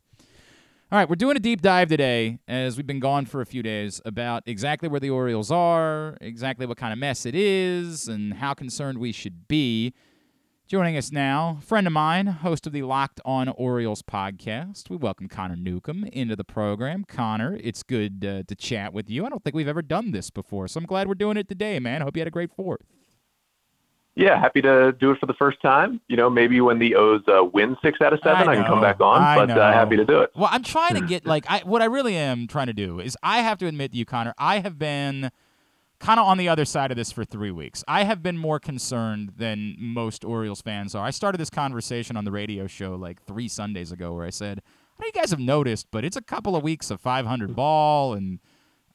All 0.90 0.98
right, 0.98 1.06
we're 1.06 1.16
doing 1.16 1.36
a 1.36 1.40
deep 1.40 1.60
dive 1.60 1.88
today, 1.88 2.38
as 2.48 2.78
we've 2.78 2.86
been 2.86 3.00
gone 3.00 3.26
for 3.26 3.42
a 3.42 3.46
few 3.46 3.62
days, 3.62 4.00
about 4.06 4.44
exactly 4.46 4.88
where 4.88 4.98
the 4.98 5.10
Orioles 5.10 5.50
are, 5.50 6.16
exactly 6.22 6.64
what 6.64 6.78
kind 6.78 6.94
of 6.94 6.98
mess 6.98 7.26
it 7.26 7.34
is, 7.34 8.08
and 8.08 8.32
how 8.32 8.54
concerned 8.54 8.96
we 8.96 9.12
should 9.12 9.46
be. 9.46 9.92
Joining 10.68 10.96
us 10.96 11.12
now, 11.12 11.58
friend 11.62 11.86
of 11.86 11.92
mine, 11.92 12.26
host 12.26 12.66
of 12.66 12.72
the 12.72 12.82
Locked 12.82 13.20
On 13.24 13.48
Orioles 13.50 14.02
podcast. 14.02 14.90
We 14.90 14.96
welcome 14.96 15.28
Connor 15.28 15.54
Newcomb 15.54 16.02
into 16.06 16.34
the 16.34 16.42
program. 16.42 17.04
Connor, 17.04 17.56
it's 17.62 17.84
good 17.84 18.24
uh, 18.24 18.42
to 18.48 18.54
chat 18.56 18.92
with 18.92 19.08
you. 19.08 19.24
I 19.24 19.28
don't 19.28 19.44
think 19.44 19.54
we've 19.54 19.68
ever 19.68 19.80
done 19.80 20.10
this 20.10 20.28
before, 20.28 20.66
so 20.66 20.78
I'm 20.78 20.86
glad 20.86 21.06
we're 21.06 21.14
doing 21.14 21.36
it 21.36 21.48
today, 21.48 21.78
man. 21.78 22.00
Hope 22.00 22.16
you 22.16 22.20
had 22.20 22.26
a 22.26 22.32
great 22.32 22.50
fourth. 22.50 22.80
Yeah, 24.16 24.40
happy 24.40 24.60
to 24.62 24.90
do 24.90 25.12
it 25.12 25.20
for 25.20 25.26
the 25.26 25.34
first 25.34 25.62
time. 25.62 26.00
You 26.08 26.16
know, 26.16 26.28
maybe 26.28 26.60
when 26.60 26.80
the 26.80 26.96
O's 26.96 27.22
uh, 27.28 27.44
win 27.44 27.76
six 27.80 28.00
out 28.00 28.12
of 28.12 28.18
seven, 28.24 28.48
I, 28.48 28.52
I 28.52 28.56
can 28.56 28.64
come 28.64 28.80
back 28.80 29.00
on. 29.00 29.22
I 29.22 29.36
but 29.36 29.50
uh, 29.56 29.72
happy 29.72 29.96
to 29.96 30.04
do 30.04 30.22
it. 30.22 30.32
Well, 30.34 30.48
I'm 30.50 30.64
trying 30.64 30.96
to 30.96 31.00
get 31.00 31.24
like 31.26 31.44
I, 31.48 31.60
what 31.60 31.80
I 31.80 31.84
really 31.84 32.16
am 32.16 32.48
trying 32.48 32.66
to 32.66 32.72
do 32.72 32.98
is 32.98 33.16
I 33.22 33.38
have 33.38 33.58
to 33.58 33.68
admit 33.68 33.92
to 33.92 33.98
you, 33.98 34.04
Connor, 34.04 34.34
I 34.36 34.58
have 34.58 34.80
been 34.80 35.30
kind 35.98 36.20
of 36.20 36.26
on 36.26 36.38
the 36.38 36.48
other 36.48 36.64
side 36.64 36.90
of 36.90 36.96
this 36.96 37.12
for 37.12 37.24
three 37.24 37.50
weeks. 37.50 37.82
I 37.88 38.04
have 38.04 38.22
been 38.22 38.36
more 38.36 38.60
concerned 38.60 39.32
than 39.36 39.76
most 39.78 40.24
Orioles 40.24 40.60
fans 40.60 40.94
are. 40.94 41.04
I 41.04 41.10
started 41.10 41.38
this 41.38 41.50
conversation 41.50 42.16
on 42.16 42.24
the 42.24 42.32
radio 42.32 42.66
show 42.66 42.94
like 42.94 43.22
three 43.22 43.48
Sundays 43.48 43.92
ago, 43.92 44.14
where 44.14 44.26
I 44.26 44.30
said, 44.30 44.62
"I 44.98 45.02
know 45.02 45.06
you 45.06 45.12
guys 45.12 45.30
have 45.30 45.40
noticed, 45.40 45.88
but 45.90 46.04
it's 46.04 46.16
a 46.16 46.22
couple 46.22 46.56
of 46.56 46.62
weeks 46.62 46.90
of 46.90 47.00
500 47.00 47.46
mm-hmm. 47.46 47.54
ball 47.54 48.14
and." 48.14 48.40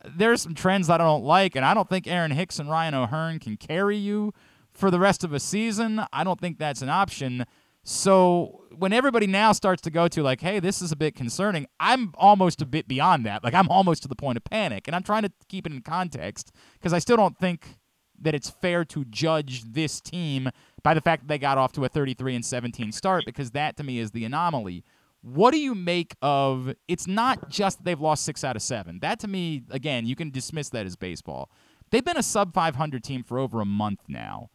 There's 0.03 0.41
some 0.41 0.55
trends 0.55 0.87
that 0.87 0.99
I 0.99 1.03
don't 1.03 1.23
like, 1.23 1.55
and 1.55 1.63
I 1.63 1.75
don't 1.75 1.87
think 1.87 2.07
Aaron 2.07 2.31
Hicks 2.31 2.57
and 2.57 2.67
Ryan 2.67 2.95
O'Hearn 2.95 3.37
can 3.37 3.55
carry 3.55 3.97
you 3.97 4.33
for 4.73 4.89
the 4.89 4.97
rest 4.97 5.23
of 5.23 5.31
a 5.31 5.39
season. 5.39 6.01
I 6.11 6.23
don't 6.23 6.41
think 6.41 6.57
that's 6.57 6.81
an 6.81 6.89
option. 6.89 7.45
So 7.83 8.63
when 8.75 8.93
everybody 8.93 9.27
now 9.27 9.51
starts 9.51 9.81
to 9.83 9.91
go 9.91 10.07
to 10.07 10.21
like, 10.21 10.41
hey, 10.41 10.59
this 10.59 10.81
is 10.81 10.91
a 10.91 10.95
bit 10.95 11.15
concerning, 11.15 11.67
I'm 11.79 12.13
almost 12.15 12.61
a 12.61 12.65
bit 12.65 12.87
beyond 12.87 13.25
that. 13.25 13.43
Like 13.43 13.53
I'm 13.53 13.69
almost 13.69 14.03
to 14.03 14.07
the 14.07 14.15
point 14.15 14.37
of 14.37 14.43
panic, 14.43 14.87
and 14.87 14.95
I'm 14.95 15.03
trying 15.03 15.23
to 15.23 15.31
keep 15.49 15.65
it 15.65 15.73
in 15.73 15.81
context 15.81 16.51
because 16.73 16.93
I 16.93 16.99
still 16.99 17.17
don't 17.17 17.37
think 17.37 17.77
that 18.19 18.35
it's 18.35 18.49
fair 18.49 18.85
to 18.85 19.03
judge 19.05 19.63
this 19.63 19.99
team 19.99 20.49
by 20.83 20.93
the 20.93 21.01
fact 21.01 21.23
that 21.23 21.27
they 21.27 21.39
got 21.39 21.57
off 21.57 21.71
to 21.73 21.85
a 21.85 21.89
33 21.89 22.35
and 22.35 22.45
17 22.45 22.91
start 22.91 23.23
because 23.25 23.51
that 23.51 23.77
to 23.77 23.83
me 23.83 23.97
is 23.97 24.11
the 24.11 24.25
anomaly. 24.25 24.83
What 25.23 25.51
do 25.51 25.59
you 25.59 25.73
make 25.75 26.15
of 26.21 26.73
it's 26.87 27.07
not 27.07 27.49
just 27.49 27.79
that 27.79 27.85
they've 27.85 27.99
lost 27.99 28.23
6 28.25 28.43
out 28.43 28.55
of 28.55 28.61
7. 28.61 28.99
That 29.01 29.19
to 29.19 29.27
me 29.27 29.63
again, 29.69 30.05
you 30.05 30.15
can 30.15 30.29
dismiss 30.29 30.69
that 30.69 30.85
as 30.85 30.95
baseball. 30.95 31.49
They've 31.89 32.05
been 32.05 32.17
a 32.17 32.23
sub 32.23 32.53
500 32.53 33.03
team 33.03 33.23
for 33.23 33.37
over 33.37 33.59
a 33.59 33.65
month 33.65 34.01
now 34.07 34.49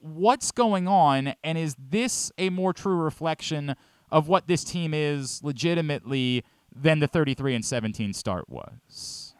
what's 0.00 0.52
going 0.52 0.88
on, 0.88 1.34
and 1.42 1.58
is 1.58 1.76
this 1.78 2.32
a 2.38 2.50
more 2.50 2.72
true 2.72 2.96
reflection 2.96 3.74
of 4.10 4.28
what 4.28 4.46
this 4.46 4.64
team 4.64 4.94
is 4.94 5.42
legitimately 5.42 6.44
than 6.74 7.00
the 7.00 7.08
33 7.08 7.54
and 7.54 7.64
17 7.64 8.12
start 8.12 8.48
was? 8.48 9.34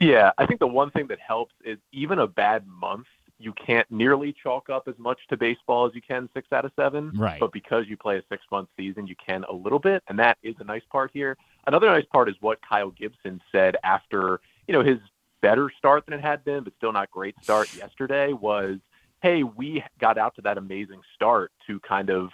Yeah, 0.00 0.32
I 0.38 0.46
think 0.46 0.60
the 0.60 0.66
one 0.66 0.90
thing 0.90 1.06
that 1.08 1.20
helps 1.20 1.54
is 1.64 1.78
even 1.92 2.18
a 2.18 2.26
bad 2.26 2.66
month, 2.66 3.06
you 3.38 3.52
can't 3.52 3.88
nearly 3.90 4.34
chalk 4.42 4.68
up 4.70 4.88
as 4.88 4.94
much 4.98 5.18
to 5.28 5.36
baseball 5.36 5.86
as 5.86 5.94
you 5.94 6.02
can 6.02 6.28
six 6.34 6.48
out 6.52 6.64
of 6.64 6.72
seven. 6.76 7.12
Right. 7.14 7.38
But 7.38 7.52
because 7.52 7.86
you 7.88 7.96
play 7.96 8.16
a 8.16 8.22
six 8.28 8.44
month 8.50 8.68
season, 8.76 9.06
you 9.06 9.14
can 9.24 9.44
a 9.44 9.52
little 9.52 9.78
bit, 9.78 10.02
and 10.08 10.18
that 10.18 10.38
is 10.42 10.54
a 10.58 10.64
nice 10.64 10.82
part 10.90 11.10
here. 11.12 11.36
Another 11.66 11.88
nice 11.88 12.06
part 12.12 12.28
is 12.28 12.34
what 12.40 12.58
Kyle 12.68 12.90
Gibson 12.90 13.40
said 13.52 13.76
after, 13.84 14.40
you 14.66 14.72
know, 14.72 14.82
his 14.82 14.98
better 15.40 15.70
start 15.76 16.06
than 16.06 16.14
it 16.14 16.20
had 16.20 16.44
been, 16.44 16.64
but 16.64 16.72
still 16.76 16.92
not 16.92 17.10
great 17.10 17.34
start 17.42 17.74
yesterday 17.76 18.32
was 18.32 18.78
hey, 19.22 19.44
we 19.44 19.82
got 20.00 20.18
out 20.18 20.34
to 20.36 20.42
that 20.42 20.58
amazing 20.58 21.00
start 21.14 21.52
to 21.66 21.80
kind 21.80 22.10
of 22.10 22.30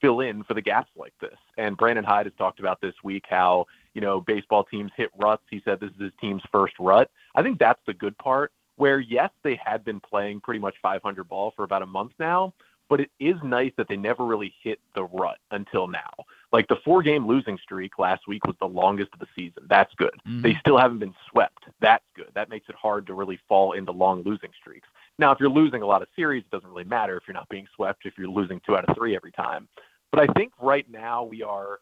fill 0.00 0.20
in 0.20 0.42
for 0.44 0.54
the 0.54 0.62
gaps 0.62 0.90
like 0.96 1.12
this. 1.20 1.36
And 1.58 1.76
Brandon 1.76 2.04
Hyde 2.04 2.26
has 2.26 2.34
talked 2.38 2.58
about 2.58 2.80
this 2.80 2.94
week 3.04 3.24
how, 3.28 3.66
you 3.94 4.00
know, 4.00 4.20
baseball 4.20 4.64
teams 4.64 4.90
hit 4.96 5.10
ruts. 5.18 5.42
He 5.50 5.60
said 5.64 5.78
this 5.78 5.90
is 5.90 6.00
his 6.00 6.12
team's 6.20 6.42
first 6.50 6.74
rut. 6.80 7.10
I 7.34 7.42
think 7.42 7.58
that's 7.58 7.80
the 7.86 7.94
good 7.94 8.16
part 8.18 8.52
where, 8.76 9.00
yes, 9.00 9.30
they 9.44 9.60
had 9.62 9.84
been 9.84 10.00
playing 10.00 10.40
pretty 10.40 10.60
much 10.60 10.74
500 10.80 11.28
ball 11.28 11.52
for 11.54 11.64
about 11.64 11.82
a 11.82 11.86
month 11.86 12.12
now, 12.18 12.54
but 12.88 13.00
it 13.00 13.10
is 13.20 13.36
nice 13.44 13.72
that 13.76 13.88
they 13.88 13.96
never 13.96 14.24
really 14.24 14.54
hit 14.62 14.80
the 14.94 15.04
rut 15.04 15.36
until 15.50 15.86
now. 15.86 16.10
Like 16.50 16.66
the 16.68 16.78
four 16.84 17.02
game 17.02 17.26
losing 17.26 17.58
streak 17.58 17.98
last 17.98 18.26
week 18.26 18.44
was 18.46 18.56
the 18.58 18.66
longest 18.66 19.10
of 19.12 19.20
the 19.20 19.26
season. 19.36 19.64
That's 19.68 19.94
good. 19.94 20.14
Mm-hmm. 20.26 20.42
They 20.42 20.56
still 20.60 20.78
haven't 20.78 20.98
been 20.98 21.14
swept. 21.30 21.64
That's 21.80 22.04
good. 22.16 22.30
That 22.34 22.48
makes 22.48 22.68
it 22.68 22.74
hard 22.74 23.06
to 23.06 23.14
really 23.14 23.38
fall 23.48 23.72
into 23.72 23.92
long 23.92 24.22
losing 24.22 24.50
streaks. 24.58 24.88
Now, 25.18 25.32
if 25.32 25.40
you're 25.40 25.50
losing 25.50 25.82
a 25.82 25.86
lot 25.86 26.02
of 26.02 26.08
series, 26.16 26.44
it 26.44 26.50
doesn't 26.50 26.68
really 26.68 26.84
matter 26.84 27.16
if 27.16 27.24
you're 27.26 27.34
not 27.34 27.48
being 27.48 27.66
swept, 27.74 28.06
if 28.06 28.14
you're 28.16 28.28
losing 28.28 28.60
two 28.64 28.76
out 28.76 28.88
of 28.88 28.96
three 28.96 29.14
every 29.14 29.32
time. 29.32 29.68
But 30.10 30.20
I 30.20 30.32
think 30.32 30.52
right 30.60 30.90
now 30.90 31.24
we 31.24 31.42
are 31.42 31.78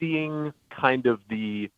seeing 0.00 0.52
kind 0.70 1.06
of 1.06 1.20
the 1.30 1.70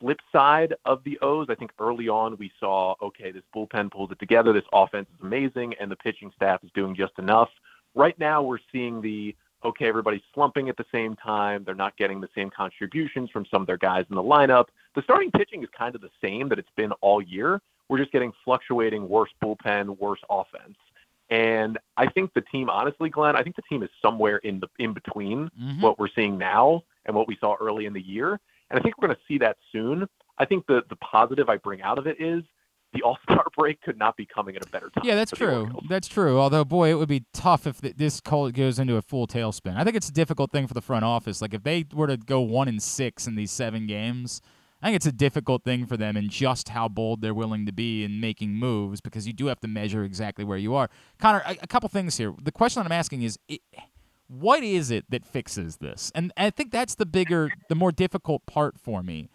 flip 0.00 0.18
side 0.32 0.74
of 0.84 1.02
the 1.04 1.18
O's. 1.22 1.46
I 1.48 1.54
think 1.54 1.70
early 1.78 2.08
on 2.08 2.36
we 2.38 2.50
saw, 2.58 2.94
okay, 3.00 3.30
this 3.30 3.44
bullpen 3.54 3.90
pulls 3.90 4.10
it 4.10 4.18
together, 4.18 4.52
this 4.52 4.64
offense 4.72 5.06
is 5.14 5.20
amazing, 5.22 5.74
and 5.80 5.90
the 5.90 5.96
pitching 5.96 6.32
staff 6.34 6.62
is 6.64 6.70
doing 6.74 6.94
just 6.94 7.12
enough. 7.18 7.48
Right 7.94 8.18
now 8.18 8.42
we're 8.42 8.58
seeing 8.72 9.00
the, 9.00 9.34
okay, 9.64 9.86
everybody's 9.86 10.22
slumping 10.34 10.68
at 10.68 10.76
the 10.76 10.84
same 10.90 11.14
time. 11.16 11.62
They're 11.64 11.74
not 11.74 11.96
getting 11.96 12.20
the 12.20 12.28
same 12.34 12.50
contributions 12.50 13.30
from 13.30 13.46
some 13.50 13.62
of 13.62 13.66
their 13.66 13.78
guys 13.78 14.04
in 14.10 14.16
the 14.16 14.22
lineup. 14.22 14.66
The 14.96 15.02
starting 15.02 15.30
pitching 15.30 15.62
is 15.62 15.68
kind 15.76 15.94
of 15.94 16.00
the 16.00 16.10
same 16.20 16.48
that 16.48 16.58
it's 16.58 16.68
been 16.76 16.92
all 17.00 17.22
year. 17.22 17.60
We're 17.92 17.98
just 17.98 18.10
getting 18.10 18.32
fluctuating 18.42 19.06
worse 19.06 19.28
bullpen, 19.44 19.98
worse 19.98 20.20
offense. 20.30 20.78
And 21.28 21.78
I 21.98 22.08
think 22.08 22.32
the 22.32 22.40
team, 22.40 22.70
honestly, 22.70 23.10
Glenn, 23.10 23.36
I 23.36 23.42
think 23.42 23.54
the 23.54 23.62
team 23.68 23.82
is 23.82 23.90
somewhere 24.00 24.38
in 24.38 24.60
the 24.60 24.68
in 24.78 24.94
between 24.94 25.50
mm-hmm. 25.60 25.82
what 25.82 25.98
we're 25.98 26.08
seeing 26.14 26.38
now 26.38 26.84
and 27.04 27.14
what 27.14 27.28
we 27.28 27.36
saw 27.38 27.54
early 27.60 27.84
in 27.84 27.92
the 27.92 28.00
year. 28.00 28.40
And 28.70 28.80
I 28.80 28.82
think 28.82 28.96
we're 28.96 29.08
going 29.08 29.16
to 29.16 29.22
see 29.28 29.36
that 29.40 29.58
soon. 29.72 30.08
I 30.38 30.46
think 30.46 30.66
the 30.68 30.82
the 30.88 30.96
positive 30.96 31.50
I 31.50 31.58
bring 31.58 31.82
out 31.82 31.98
of 31.98 32.06
it 32.06 32.18
is 32.18 32.42
the 32.94 33.02
All 33.02 33.18
Star 33.24 33.44
break 33.58 33.82
could 33.82 33.98
not 33.98 34.16
be 34.16 34.24
coming 34.24 34.56
at 34.56 34.64
a 34.64 34.70
better 34.70 34.88
time. 34.88 35.04
Yeah, 35.04 35.14
that's 35.14 35.32
true. 35.32 35.70
That's 35.86 36.08
true. 36.08 36.38
Although, 36.38 36.64
boy, 36.64 36.88
it 36.88 36.94
would 36.94 37.10
be 37.10 37.26
tough 37.34 37.66
if 37.66 37.82
this 37.82 38.22
goes 38.22 38.78
into 38.78 38.96
a 38.96 39.02
full 39.02 39.26
tailspin. 39.26 39.76
I 39.76 39.84
think 39.84 39.96
it's 39.96 40.08
a 40.08 40.14
difficult 40.14 40.50
thing 40.50 40.66
for 40.66 40.72
the 40.72 40.80
front 40.80 41.04
office. 41.04 41.42
Like 41.42 41.52
if 41.52 41.62
they 41.62 41.84
were 41.92 42.06
to 42.06 42.16
go 42.16 42.40
one 42.40 42.68
and 42.68 42.82
six 42.82 43.26
in 43.26 43.34
these 43.34 43.50
seven 43.50 43.86
games, 43.86 44.40
I 44.82 44.86
think 44.86 44.96
it's 44.96 45.06
a 45.06 45.12
difficult 45.12 45.62
thing 45.62 45.86
for 45.86 45.96
them 45.96 46.16
and 46.16 46.28
just 46.28 46.70
how 46.70 46.88
bold 46.88 47.20
they're 47.20 47.32
willing 47.32 47.66
to 47.66 47.72
be 47.72 48.02
in 48.02 48.20
making 48.20 48.54
moves 48.54 49.00
because 49.00 49.26
you 49.26 49.32
do 49.32 49.46
have 49.46 49.60
to 49.60 49.68
measure 49.68 50.02
exactly 50.02 50.44
where 50.44 50.58
you 50.58 50.74
are. 50.74 50.90
Connor, 51.18 51.42
a, 51.46 51.56
a 51.62 51.66
couple 51.68 51.88
things 51.88 52.16
here. 52.16 52.34
The 52.42 52.50
question 52.50 52.82
I'm 52.82 52.90
asking 52.90 53.22
is 53.22 53.38
it, 53.48 53.60
what 54.26 54.64
is 54.64 54.90
it 54.90 55.04
that 55.10 55.24
fixes 55.24 55.76
this? 55.76 56.10
And 56.14 56.32
I 56.36 56.50
think 56.50 56.72
that's 56.72 56.96
the 56.96 57.06
bigger, 57.06 57.50
the 57.68 57.74
more 57.76 57.92
difficult 57.92 58.44
part 58.46 58.78
for 58.78 59.02
me. 59.02 59.28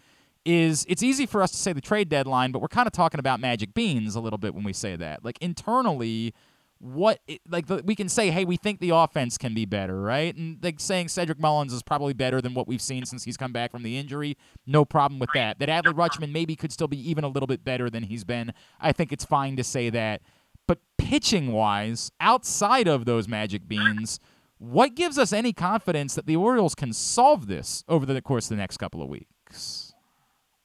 Is 0.43 0.86
it's 0.88 1.04
easy 1.04 1.26
for 1.26 1.41
us 1.41 1.52
to 1.52 1.58
say 1.58 1.74
the 1.74 1.82
trade 1.82 2.08
deadline, 2.08 2.54
but 2.54 2.62
we're 2.62 2.70
kind 2.70 2.88
of 2.88 2.93
talking 2.93 3.20
about 3.20 3.41
magic 3.41 3.74
beans 3.74 4.16
a 4.16 4.22
little 4.22 4.38
bit 4.38 4.56
when 4.56 4.64
we 4.64 4.72
say 4.72 4.95
that. 4.95 5.26
Like 5.26 5.38
internally, 5.41 6.34
what 6.80 7.19
like 7.49 7.65
we 7.86 7.95
can 7.95 8.07
say 8.07 8.30
hey 8.30 8.45
we 8.45 8.55
think 8.55 8.80
the 8.80 8.91
offense 8.91 9.38
can 9.38 9.53
be 9.53 9.65
better 9.65 10.01
right? 10.01 10.36
And 10.36 10.63
like 10.63 10.80
saying 10.80 11.07
cedric 11.07 11.39
mullins 11.39 11.73
is 11.73 11.82
probably 11.84 12.13
better 12.13 12.41
than 12.41 12.53
what 12.53 12.67
we've 12.67 12.82
seen 12.82 13.05
since 13.05 13.23
he's 13.23 13.38
come 13.38 13.51
back 13.51 13.71
from 13.71 13.84
the 13.84 13.97
injury 13.97 14.38
no 14.67 14.86
problem 14.86 15.19
with 15.19 15.30
that. 15.34 15.59
That 15.59 15.69
adley 15.69 15.93
rutschman 15.93 16.32
maybe 16.32 16.55
could 16.55 16.71
still 16.71 16.88
be 16.88 17.09
even 17.09 17.23
a 17.23 17.28
little 17.30 17.47
bit 17.47 17.63
better 17.63 17.89
than 17.89 18.03
he's 18.03 18.23
been. 18.23 18.53
I 18.80 18.91
think 18.91 19.11
it's 19.11 19.25
fine 19.25 19.55
to 19.55 19.63
say 19.63 19.89
that. 19.89 20.21
But 20.67 20.80
pitching 20.97 21.53
wise, 21.53 22.11
outside 22.19 22.88
of 22.88 23.05
those 23.05 23.28
magic 23.28 23.67
beans, 23.67 24.19
what 24.57 24.95
gives 24.95 25.17
us 25.17 25.32
any 25.32 25.53
confidence 25.53 26.15
that 26.15 26.25
the 26.25 26.36
Orioles 26.36 26.75
can 26.75 26.91
solve 26.91 27.47
this 27.47 27.84
over 27.88 28.05
the 28.05 28.21
course 28.21 28.45
of 28.45 28.57
the 28.57 28.61
next 28.61 28.78
couple 28.78 29.01
of 29.01 29.07
weeks? 29.07 29.93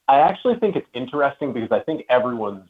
I 0.08 0.18
actually 0.18 0.58
think 0.58 0.74
it's 0.74 0.88
interesting 0.94 1.52
because 1.52 1.70
I 1.70 1.80
think 1.80 2.04
everyone's 2.08 2.68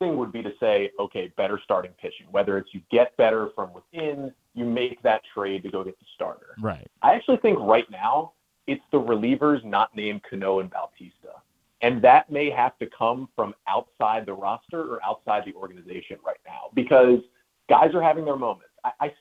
thing 0.00 0.16
would 0.16 0.32
be 0.32 0.42
to 0.42 0.50
say, 0.58 0.90
okay, 0.98 1.32
better 1.36 1.60
starting 1.62 1.92
pitching, 2.00 2.26
whether 2.32 2.58
it's 2.58 2.74
you 2.74 2.80
get 2.90 3.16
better 3.16 3.50
from 3.54 3.70
within, 3.72 4.32
you 4.54 4.64
make 4.64 5.00
that 5.02 5.20
trade 5.32 5.62
to 5.62 5.70
go 5.70 5.84
get 5.84 5.98
the 6.00 6.06
starter. 6.16 6.56
Right. 6.60 6.88
I 7.02 7.14
actually 7.14 7.36
think 7.36 7.58
right 7.60 7.88
now 7.90 8.32
it's 8.66 8.82
the 8.90 8.98
relievers 8.98 9.64
not 9.64 9.94
named 9.94 10.22
Cano 10.28 10.58
and 10.60 10.70
Bautista. 10.70 11.42
And 11.82 12.02
that 12.02 12.30
may 12.30 12.50
have 12.50 12.76
to 12.78 12.86
come 12.96 13.28
from 13.36 13.54
outside 13.68 14.26
the 14.26 14.34
roster 14.34 14.82
or 14.82 15.02
outside 15.04 15.44
the 15.46 15.54
organization 15.54 16.18
right 16.26 16.40
now 16.46 16.70
because 16.74 17.20
guys 17.68 17.94
are 17.94 18.02
having 18.02 18.24
their 18.24 18.36
moments. 18.36 18.72
I, 18.84 18.90
I, 19.00 19.14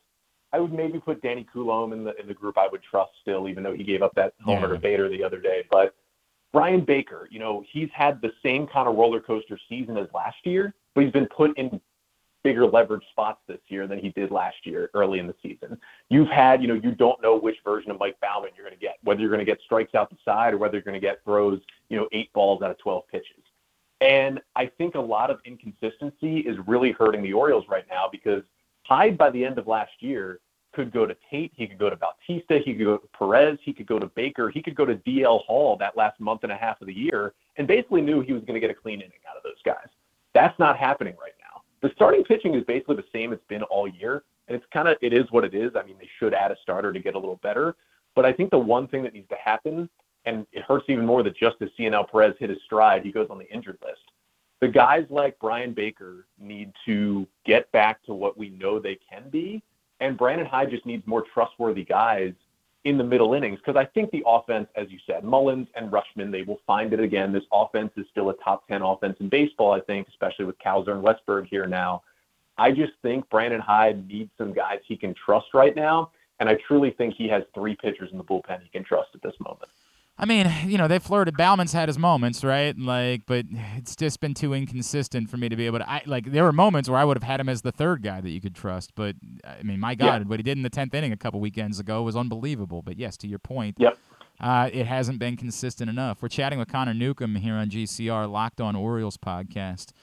I 0.52 0.60
would 0.60 0.74
maybe 0.74 1.00
put 1.00 1.22
Danny 1.22 1.46
Coulombe 1.54 1.94
in 1.94 2.04
the 2.04 2.20
in 2.20 2.28
the 2.28 2.34
group 2.34 2.58
I 2.58 2.68
would 2.68 2.82
trust 2.84 3.12
still, 3.22 3.48
even 3.48 3.64
though 3.64 3.74
he 3.74 3.84
gave 3.84 4.02
up 4.02 4.14
that 4.16 4.34
homer 4.44 4.68
Yeah. 4.68 4.74
to 4.74 4.80
Bader 4.80 5.10
the 5.10 5.24
other 5.24 5.40
day. 5.40 5.64
But 5.70 5.96
Bryan 6.52 6.82
Baker, 6.82 7.28
you 7.30 7.40
know, 7.40 7.64
he's 7.72 7.90
had 7.94 8.22
the 8.22 8.32
same 8.44 8.66
kind 8.66 8.88
of 8.88 8.96
roller 8.96 9.20
coaster 9.20 9.60
season 9.70 9.98
as 9.98 10.08
last 10.14 10.38
year, 10.44 10.74
but 10.96 11.04
he's 11.04 11.14
been 11.14 11.28
put 11.28 11.56
in 11.58 11.80
bigger 12.44 12.66
leverage 12.66 13.04
spots 13.12 13.40
this 13.48 13.60
year 13.68 13.86
than 13.86 14.00
he 14.00 14.10
did 14.10 14.32
last 14.32 14.56
year 14.64 14.90
early 14.94 15.20
in 15.20 15.28
the 15.28 15.36
season. 15.44 15.78
You've 16.10 16.30
had, 16.30 16.62
you 16.62 16.68
know, 16.68 16.74
you 16.74 16.92
don't 16.92 17.22
know 17.22 17.38
which 17.38 17.58
version 17.64 17.92
of 17.92 18.00
Mike 18.00 18.18
Baumann 18.22 18.52
you're 18.56 18.66
going 18.66 18.78
to 18.78 18.82
get, 18.82 18.98
whether 19.04 19.20
you're 19.20 19.30
going 19.30 19.40
to 19.40 19.46
get 19.46 19.60
strikes 19.62 19.94
out 19.94 20.10
the 20.10 20.18
side 20.24 20.54
or 20.54 20.58
whether 20.58 20.76
you're 20.76 20.82
going 20.82 20.94
to 20.94 21.00
get 21.00 21.24
throws, 21.24 21.60
you 21.90 21.98
know, 21.98 22.08
eight 22.12 22.32
balls 22.34 22.62
out 22.62 22.72
of 22.72 22.78
12 22.80 23.04
pitches. 23.12 23.44
And 24.02 24.40
I 24.56 24.68
think 24.78 24.96
a 24.96 25.00
lot 25.00 25.30
of 25.30 25.40
inconsistency 25.46 26.40
is 26.40 26.58
really 26.66 26.92
hurting 26.92 27.22
the 27.22 27.34
Orioles 27.34 27.66
right 27.70 27.86
now 27.90 28.08
because 28.10 28.44
Hyde 28.84 29.18
by 29.18 29.30
the 29.30 29.46
end 29.46 29.60
of 29.60 29.68
last 29.68 29.92
year 30.00 30.40
could 30.74 30.92
go 30.92 31.06
to 31.06 31.16
Tate, 31.30 31.52
he 31.56 31.68
could 31.68 31.80
go 31.80 31.90
to 31.90 31.96
Bautista, 31.96 32.60
he 32.64 32.74
could 32.74 32.86
go 32.86 32.98
to 32.98 33.08
Perez, 33.18 33.58
he 33.64 33.74
could 33.74 33.88
go 33.88 34.00
to 34.00 34.08
Baker, 34.08 34.50
he 34.50 34.62
could 34.62 34.76
go 34.76 34.86
to 34.86 34.96
DL 34.96 35.44
Hall 35.46 35.76
that 35.78 35.98
last 35.98 36.20
month 36.20 36.44
and 36.44 36.52
a 36.52 36.56
half 36.56 36.82
of 36.82 36.88
the 36.88 36.94
year 36.94 37.34
and 37.58 37.68
basically 37.68 38.02
knew 38.02 38.22
he 38.22 38.34
was 38.34 38.44
going 38.44 38.54
to 38.54 38.60
get 38.60 38.70
a 38.70 38.74
clean 38.74 39.02
inning 39.02 39.20
out 39.30 39.38
of 39.38 39.44
those 39.44 39.62
guys. 39.66 39.88
That's 40.34 40.58
not 40.60 40.78
happening 40.78 41.16
right 41.20 41.34
now. 41.40 41.62
The 41.82 41.92
starting 41.96 42.24
pitching 42.24 42.56
is 42.56 42.64
basically 42.66 42.98
the 42.98 43.06
same 43.12 43.34
it's 43.34 43.44
been 43.48 43.64
all 43.64 43.88
year, 43.88 44.24
and 44.48 44.56
it's 44.56 44.66
kind 44.72 44.88
of 44.88 44.98
it 45.02 45.14
is 45.14 45.26
what 45.32 45.44
it 45.44 45.54
is. 45.54 45.72
I 45.76 45.84
mean, 45.84 45.96
they 46.00 46.10
should 46.20 46.34
add 46.34 46.52
a 46.52 46.56
starter 46.62 46.94
to 46.94 47.00
get 47.00 47.16
a 47.16 47.20
little 47.20 47.40
better, 47.42 47.76
but 48.16 48.26
I 48.26 48.34
think 48.34 48.52
the 48.52 48.60
one 48.60 48.88
thing 48.88 49.04
that 49.04 49.14
needs 49.14 49.30
to 49.30 49.36
happen, 49.36 49.90
and 50.26 50.46
it 50.52 50.64
hurts 50.64 50.86
even 50.90 51.06
more 51.06 51.24
that 51.24 51.36
just 51.36 51.56
as 51.62 51.70
Cionel 51.78 52.04
Perez 52.10 52.36
hit 52.40 52.50
his 52.50 52.60
stride, 52.66 53.04
he 53.04 53.12
goes 53.12 53.28
on 53.30 53.38
the 53.38 53.50
injured 53.52 53.78
list. 53.84 54.02
The 54.62 54.68
guys 54.68 55.06
like 55.10 55.40
Bryan 55.40 55.74
Baker 55.74 56.28
need 56.38 56.74
to 56.86 57.26
get 57.46 57.72
back 57.72 58.04
to 58.04 58.14
what 58.14 58.38
we 58.38 58.50
know 58.50 58.78
they 58.78 59.00
can 59.10 59.30
be, 59.30 59.64
and 60.00 60.18
Brandon 60.18 60.46
Hyde 60.46 60.70
just 60.70 60.86
needs 60.86 61.06
more 61.08 61.24
trustworthy 61.34 61.84
guys 61.84 62.34
in 62.86 62.98
the 62.98 63.04
middle 63.04 63.34
innings 63.34 63.60
because 63.60 63.76
I 63.76 63.86
think 63.86 64.12
the 64.12 64.24
offense, 64.26 64.68
as 64.76 64.90
you 64.90 65.00
said, 65.06 65.24
Mullins 65.24 65.68
and 65.76 65.92
Rutschman, 65.92 66.32
they 66.32 66.44
will 66.44 66.62
find 66.66 66.94
it 66.94 67.00
again. 67.00 67.34
This 67.34 67.44
offense 67.52 67.92
is 67.98 68.06
still 68.10 68.30
a 68.30 68.34
top 68.36 68.68
10 68.68 68.82
offense 68.82 69.18
in 69.20 69.30
baseball, 69.30 69.74
I 69.74 69.82
think, 69.82 70.08
especially 70.08 70.46
with 70.46 70.58
Cowser 70.60 70.90
and 70.90 71.04
Westburg 71.04 71.48
here 71.48 71.68
now. 71.68 72.04
I 72.58 72.72
just 72.72 72.94
think 73.02 73.30
Brandon 73.30 73.62
Hyde 73.62 74.08
needs 74.08 74.32
some 74.38 74.54
guys 74.54 74.80
he 74.86 74.96
can 74.96 75.14
trust 75.14 75.54
right 75.54 75.76
now. 75.76 76.12
And 76.40 76.48
I 76.48 76.56
truly 76.56 76.92
think 76.92 77.16
he 77.16 77.28
has 77.28 77.44
three 77.54 77.76
pitchers 77.76 78.12
in 78.12 78.18
the 78.18 78.24
bullpen 78.24 78.62
he 78.64 78.70
can 78.70 78.84
trust 78.84 79.10
at 79.14 79.22
this 79.22 79.36
moment. 79.40 79.70
I 80.22 80.26
mean, 80.26 80.52
you 80.66 80.78
know, 80.78 80.90
they 80.90 81.00
flirted. 81.00 81.38
Baumann's 81.38 81.72
had 81.72 81.88
his 81.88 81.98
moments, 81.98 82.44
right? 82.44 82.78
Like, 82.78 83.22
but 83.26 83.46
it's 83.78 83.96
just 83.96 84.20
been 84.20 84.34
too 84.34 84.54
inconsistent 84.54 85.30
for 85.30 85.38
me 85.38 85.48
to 85.48 85.56
be 85.56 85.66
able 85.66 85.80
to. 85.80 85.90
I 85.90 86.02
like 86.06 86.32
there 86.32 86.44
were 86.44 86.52
moments 86.52 86.90
where 86.90 87.00
I 87.00 87.06
would 87.06 87.16
have 87.16 87.24
had 87.24 87.40
him 87.40 87.48
as 87.48 87.62
the 87.62 87.72
third 87.72 88.04
guy 88.04 88.20
that 88.20 88.30
you 88.30 88.42
could 88.42 88.54
trust, 88.54 88.92
but 88.96 89.16
I 89.46 89.64
mean, 89.64 89.80
my 89.80 89.96
God, 89.96 90.22
Yeah. 90.24 90.28
what 90.28 90.40
he 90.40 90.44
did 90.44 90.58
in 90.58 90.64
the 90.64 90.70
tenth 90.70 90.94
inning 90.94 91.14
a 91.14 91.18
couple 91.18 91.40
weekends 91.40 91.80
ago 91.80 92.04
was 92.04 92.18
unbelievable. 92.18 92.82
But 92.82 92.98
yes, 93.00 93.16
to 93.18 93.28
your 93.30 93.40
point, 93.40 93.78
Yep. 93.80 93.98
uh, 94.42 94.70
it 94.74 94.88
hasn't 94.88 95.20
been 95.20 95.38
consistent 95.38 95.90
enough. 95.90 96.22
We're 96.22 96.28
chatting 96.28 96.60
with 96.60 96.68
Connor 96.68 96.94
Newcomb 96.94 97.36
here 97.36 97.56
on 97.56 97.70
GCR 97.70 98.28
Locked 98.30 98.60
On 98.60 98.76
Orioles 98.76 99.16
podcast. 99.16 99.94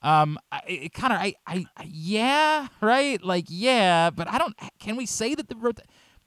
Um, 0.00 0.38
I- 0.50 0.62
it 0.66 0.92
kind 0.94 1.12
of, 1.12 1.18
I, 1.20 1.34
I, 1.46 1.66
yeah, 1.84 2.68
right, 2.80 3.22
like 3.22 3.46
yeah, 3.48 4.08
but 4.08 4.28
I 4.28 4.38
don't. 4.38 4.54
Can 4.78 4.96
we 4.96 5.04
say 5.04 5.34
that 5.34 5.48
the 5.48 5.56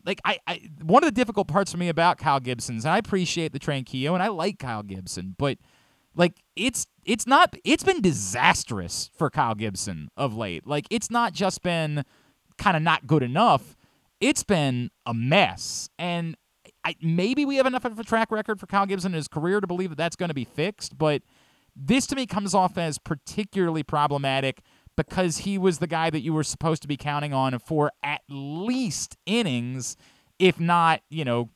like 0.05 0.21
I, 0.25 0.39
I 0.47 0.61
one 0.81 1.03
of 1.03 1.07
the 1.07 1.19
difficult 1.19 1.47
parts 1.47 1.71
for 1.71 1.77
me 1.77 1.89
about 1.89 2.17
Kyle 2.17 2.39
Gibson's, 2.39 2.85
and 2.85 2.93
I 2.93 2.97
appreciate 2.97 3.53
the 3.53 3.59
Tranquilo, 3.59 4.13
and 4.13 4.23
I 4.23 4.27
like 4.27 4.59
Kyle 4.59 4.83
Gibson, 4.83 5.35
but 5.37 5.57
like 6.15 6.41
it's 6.55 6.87
it's 7.05 7.27
not 7.27 7.55
it's 7.63 7.83
been 7.83 8.01
disastrous 8.01 9.09
for 9.17 9.29
Kyle 9.29 9.55
Gibson 9.55 10.09
of 10.17 10.35
late. 10.35 10.67
Like 10.67 10.87
it's 10.89 11.09
not 11.09 11.33
just 11.33 11.61
been 11.61 12.03
kind 12.57 12.75
of 12.77 12.83
not 12.83 13.07
good 13.07 13.23
enough. 13.23 13.75
It's 14.19 14.43
been 14.43 14.91
a 15.05 15.13
mess, 15.13 15.89
and 15.97 16.37
I, 16.83 16.95
maybe 17.01 17.45
we 17.45 17.55
have 17.57 17.65
enough 17.65 17.85
of 17.85 17.99
a 17.99 18.03
track 18.03 18.31
record 18.31 18.59
for 18.59 18.67
Kyle 18.67 18.85
Gibson 18.85 19.13
in 19.13 19.15
his 19.15 19.27
career 19.27 19.61
to 19.61 19.67
believe 19.67 19.89
that 19.89 19.97
that's 19.97 20.15
going 20.15 20.29
to 20.29 20.35
be 20.35 20.45
fixed. 20.45 20.97
But 20.97 21.23
this 21.75 22.05
to 22.07 22.15
me 22.15 22.25
comes 22.25 22.53
off 22.53 22.77
as 22.77 22.97
particularly 22.97 23.83
problematic 23.83 24.61
because 24.95 25.39
he 25.39 25.57
was 25.57 25.79
the 25.79 25.87
guy 25.87 26.09
that 26.09 26.21
you 26.21 26.33
were 26.33 26.43
supposed 26.43 26.81
to 26.81 26.87
be 26.87 26.97
counting 26.97 27.33
on 27.33 27.57
for 27.59 27.91
at 28.03 28.21
least 28.27 29.17
innings, 29.25 29.97
if 30.39 30.59
not, 30.59 31.01
you 31.09 31.25
know, 31.25 31.49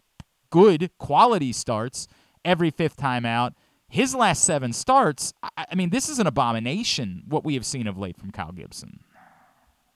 good 0.50 0.90
quality 0.98 1.52
starts 1.52 2.08
every 2.44 2.70
fifth 2.70 2.98
time 2.98 3.26
out. 3.26 3.54
His 3.88 4.16
last 4.16 4.44
seven 4.44 4.74
starts, 4.74 5.34
I, 5.44 5.66
I 5.72 5.76
mean, 5.76 5.90
this 5.90 6.10
is 6.10 6.20
an 6.20 6.28
abomination 6.28 7.24
what 7.28 7.44
we 7.44 7.54
have 7.54 7.66
seen 7.66 7.88
of 7.88 7.98
late 7.98 8.18
from 8.18 8.32
Kyle 8.32 8.52
Gibson. 8.52 9.00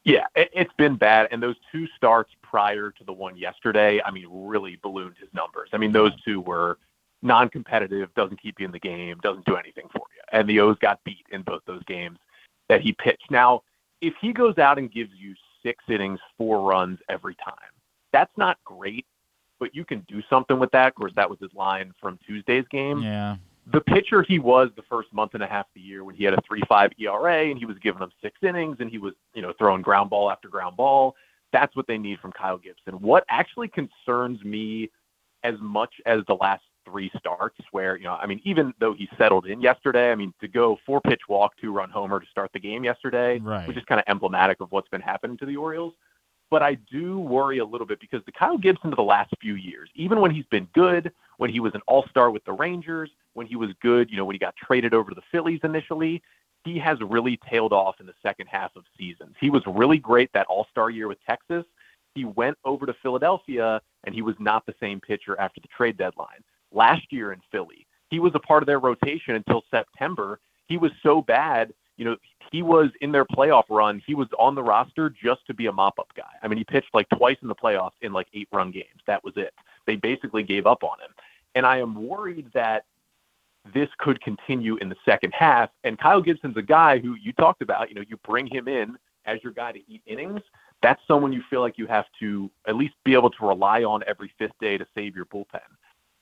Yeah, 0.03 0.25
it, 0.35 0.49
it's 0.53 0.73
been 0.77 0.95
bad. 0.95 1.27
And 1.31 1.41
those 1.41 1.55
two 1.71 1.87
starts 1.95 2.31
prior 2.41 2.91
to 2.91 3.03
the 3.03 3.13
one 3.13 3.35
yesterday, 3.35 4.01
I 4.03 4.11
mean, 4.11 4.27
really 4.29 4.77
ballooned 4.81 5.15
his 5.19 5.29
numbers. 5.33 5.69
I 5.73 5.77
mean, 5.77 5.91
those 5.91 6.11
two 6.23 6.41
were 6.41 6.77
non 7.21 7.49
competitive, 7.49 8.13
doesn't 8.15 8.41
keep 8.41 8.59
you 8.59 8.65
in 8.65 8.71
the 8.71 8.79
game, 8.79 9.17
doesn't 9.21 9.45
do 9.45 9.55
anything 9.55 9.87
for 9.91 10.03
you. 10.15 10.21
And 10.31 10.47
the 10.47 10.59
O's 10.61 10.77
got 10.79 11.03
beat 11.03 11.25
in 11.31 11.41
both 11.41 11.61
those 11.65 11.83
games 11.83 12.17
that 12.69 12.81
he 12.81 12.93
pitched. 12.93 13.29
Now, 13.29 13.63
if 14.01 14.13
he 14.21 14.31
goes 14.31 14.57
out 14.57 14.77
and 14.77 14.91
gives 14.91 15.11
you 15.17 15.35
six 15.63 15.83
innings, 15.89 16.19
four 16.37 16.61
runs 16.61 16.99
every 17.09 17.35
time, 17.35 17.53
that's 18.13 18.31
not 18.37 18.57
great, 18.63 19.05
but 19.59 19.75
you 19.75 19.83
can 19.83 20.05
do 20.07 20.21
something 20.29 20.57
with 20.59 20.71
that. 20.71 20.87
Of 20.87 20.95
course, 20.95 21.11
that 21.15 21.29
was 21.29 21.39
his 21.39 21.53
line 21.53 21.93
from 21.99 22.17
Tuesday's 22.25 22.65
game 22.71 23.01
Yeah. 23.01 23.35
the 23.71 23.81
pitcher 23.81 24.23
he 24.23 24.39
was 24.39 24.69
the 24.75 24.81
first 24.83 25.13
month 25.13 25.33
and 25.35 25.43
a 25.43 25.47
half 25.47 25.65
of 25.67 25.73
the 25.75 25.81
year 25.81 26.03
when 26.03 26.15
he 26.15 26.23
had 26.23 26.33
a 26.33 26.41
3.5 26.41 26.91
ERA 26.97 27.49
and 27.49 27.59
he 27.59 27.65
was 27.65 27.77
giving 27.79 27.99
them 27.99 28.11
six 28.21 28.41
innings 28.41 28.77
and 28.79 28.89
he 28.89 28.97
was, 28.97 29.13
you 29.35 29.41
know, 29.41 29.53
throwing 29.59 29.81
ground 29.81 30.09
ball 30.09 30.31
after 30.31 30.47
ground 30.47 30.75
ball. 30.77 31.15
That's 31.51 31.75
what 31.75 31.85
they 31.87 31.97
need 31.97 32.19
from 32.19 32.31
Kyle 32.31 32.57
Gibson. 32.57 32.95
What 32.95 33.25
actually 33.29 33.67
concerns 33.67 34.43
me 34.43 34.89
as 35.43 35.55
much 35.59 35.95
as 36.05 36.21
the 36.27 36.35
last 36.35 36.63
three 36.89 37.11
starts 37.17 37.57
where, 37.71 37.97
you 37.97 38.05
know, 38.05 38.13
I 38.13 38.25
mean, 38.25 38.41
even 38.43 38.73
though 38.79 38.93
he 38.93 39.09
settled 39.17 39.45
in 39.45 39.61
yesterday, 39.61 40.11
I 40.11 40.15
mean, 40.15 40.33
to 40.41 40.47
go 40.47 40.77
four 40.85 41.01
pitch 41.01 41.21
walk, 41.27 41.53
two 41.59 41.71
run 41.71 41.89
homer 41.89 42.19
to 42.19 42.25
start 42.27 42.51
the 42.53 42.59
game 42.59 42.83
yesterday, 42.83 43.39
Right. 43.39 43.67
which 43.67 43.77
is 43.77 43.83
kind 43.85 43.99
of 43.99 44.05
emblematic 44.07 44.61
of 44.61 44.71
what's 44.71 44.89
been 44.89 45.01
happening 45.01 45.37
to 45.37 45.45
the 45.45 45.55
Orioles. 45.57 45.93
But 46.49 46.63
I 46.63 46.75
do 46.91 47.19
worry 47.19 47.59
a 47.59 47.65
little 47.65 47.85
bit 47.85 47.99
because 47.99 48.23
the 48.25 48.31
Kyle 48.31 48.57
Gibson 48.57 48.89
of 48.89 48.95
the 48.95 49.03
last 49.03 49.31
few 49.39 49.53
years, 49.53 49.89
even 49.93 50.19
when 50.19 50.31
he's 50.31 50.47
been 50.47 50.67
good, 50.73 51.11
when 51.37 51.51
he 51.51 51.59
was 51.59 51.75
an 51.75 51.81
all 51.87 52.05
star 52.09 52.31
with 52.31 52.43
the 52.45 52.53
Rangers, 52.53 53.11
when 53.33 53.45
he 53.45 53.55
was 53.55 53.69
good, 53.81 54.09
you 54.09 54.17
know, 54.17 54.25
when 54.25 54.33
he 54.33 54.39
got 54.39 54.55
traded 54.55 54.93
over 54.93 55.11
to 55.11 55.15
the 55.15 55.21
Phillies 55.31 55.59
initially, 55.63 56.23
he 56.65 56.79
has 56.79 56.99
really 57.01 57.39
tailed 57.49 57.71
off 57.71 57.99
in 57.99 58.05
the 58.05 58.15
second 58.23 58.47
half 58.47 58.75
of 58.75 58.83
seasons. 58.97 59.35
He 59.39 59.49
was 59.49 59.61
really 59.67 59.97
great 59.99 60.31
that 60.33 60.47
all 60.47 60.65
star 60.71 60.89
year 60.89 61.07
with 61.07 61.23
Texas. 61.23 61.65
He 62.15 62.25
went 62.25 62.57
over 62.65 62.85
to 62.85 62.93
Philadelphia 63.01 63.79
and 64.03 64.15
he 64.15 64.21
was 64.21 64.35
not 64.39 64.65
the 64.65 64.73
same 64.79 64.99
pitcher 64.99 65.39
after 65.39 65.61
the 65.61 65.67
trade 65.67 65.97
deadline. 65.97 66.43
Last 66.71 67.11
year 67.11 67.31
in 67.33 67.41
Philly, 67.51 67.87
he 68.09 68.19
was 68.19 68.33
a 68.35 68.39
part 68.39 68.63
of 68.63 68.67
their 68.67 68.79
rotation 68.79 69.35
until 69.35 69.63
September. 69.71 70.39
He 70.67 70.77
was 70.77 70.91
so 71.03 71.21
bad, 71.21 71.73
you 71.97 72.05
know, 72.05 72.15
he 72.51 72.61
was 72.63 72.89
in 73.01 73.11
their 73.11 73.25
playoff 73.25 73.65
run. 73.69 74.01
He 74.05 74.15
was 74.15 74.27
on 74.39 74.55
the 74.55 74.63
roster 74.63 75.09
just 75.09 75.45
to 75.47 75.53
be 75.53 75.67
a 75.67 75.71
mop 75.71 75.99
up 75.99 76.11
guy. 76.15 76.31
I 76.41 76.47
mean, 76.47 76.57
he 76.57 76.63
pitched 76.63 76.93
like 76.93 77.07
twice 77.09 77.37
in 77.41 77.47
the 77.47 77.55
playoffs 77.55 77.91
in 78.01 78.13
like 78.13 78.27
eight 78.33 78.47
run 78.51 78.71
games. 78.71 79.01
That 79.05 79.23
was 79.23 79.33
it. 79.35 79.53
They 79.85 79.95
basically 79.97 80.43
gave 80.43 80.65
up 80.65 80.83
on 80.83 80.99
him. 80.99 81.11
And 81.55 81.65
I 81.65 81.77
am 81.79 82.07
worried 82.07 82.49
that 82.53 82.85
this 83.73 83.89
could 83.97 84.21
continue 84.21 84.77
in 84.77 84.89
the 84.89 84.95
second 85.05 85.33
half. 85.37 85.69
And 85.83 85.99
Kyle 85.99 86.21
Gibson's 86.21 86.57
a 86.57 86.61
guy 86.61 86.99
who 86.99 87.15
you 87.15 87.33
talked 87.33 87.61
about, 87.61 87.89
you 87.89 87.95
know, 87.95 88.03
you 88.07 88.17
bring 88.17 88.47
him 88.47 88.67
in 88.67 88.97
as 89.25 89.43
your 89.43 89.53
guy 89.53 89.71
to 89.71 89.79
eat 89.87 90.01
innings. 90.05 90.41
That's 90.81 91.01
someone 91.07 91.33
you 91.33 91.43
feel 91.49 91.61
like 91.61 91.77
you 91.77 91.85
have 91.87 92.05
to 92.21 92.49
at 92.67 92.75
least 92.75 92.95
be 93.03 93.13
able 93.13 93.29
to 93.31 93.45
rely 93.45 93.83
on 93.83 94.03
every 94.07 94.31
fifth 94.39 94.57
day 94.61 94.77
to 94.77 94.87
save 94.95 95.15
your 95.15 95.25
bullpen. 95.25 95.59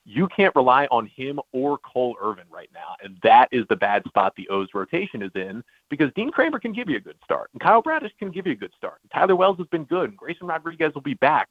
You 0.10 0.30
can't 0.30 0.56
rely 0.56 0.88
on 0.90 1.06
him 1.06 1.38
or 1.52 1.78
Cole 1.80 2.16
Irvin 2.22 2.46
right 2.50 2.70
now. 2.74 2.96
And 3.04 3.18
that 3.24 3.50
is 3.52 3.66
the 3.68 3.76
bad 3.76 4.04
spot 4.08 4.34
the 4.38 4.48
O's 4.48 4.70
rotation 4.74 5.22
is 5.22 5.32
in 5.36 5.62
because 5.90 6.14
Dean 6.16 6.32
Kremer 6.32 6.62
can 6.62 6.72
give 6.72 6.90
you 6.90 6.96
a 6.96 7.02
good 7.02 7.18
start. 7.26 7.50
And 7.52 7.62
Kyle 7.62 7.82
Bradish 7.82 8.14
can 8.18 8.32
give 8.32 8.48
you 8.48 8.54
a 8.54 8.56
good 8.56 8.72
start. 8.78 9.00
And 9.04 9.12
Tyler 9.12 9.36
Wells 9.36 9.58
has 9.58 9.68
been 9.68 9.84
good. 9.84 10.12
And 10.12 10.18
Grayson 10.18 10.48
Rodriguez 10.48 10.94
will 10.94 11.02
be 11.02 11.16
back. 11.16 11.50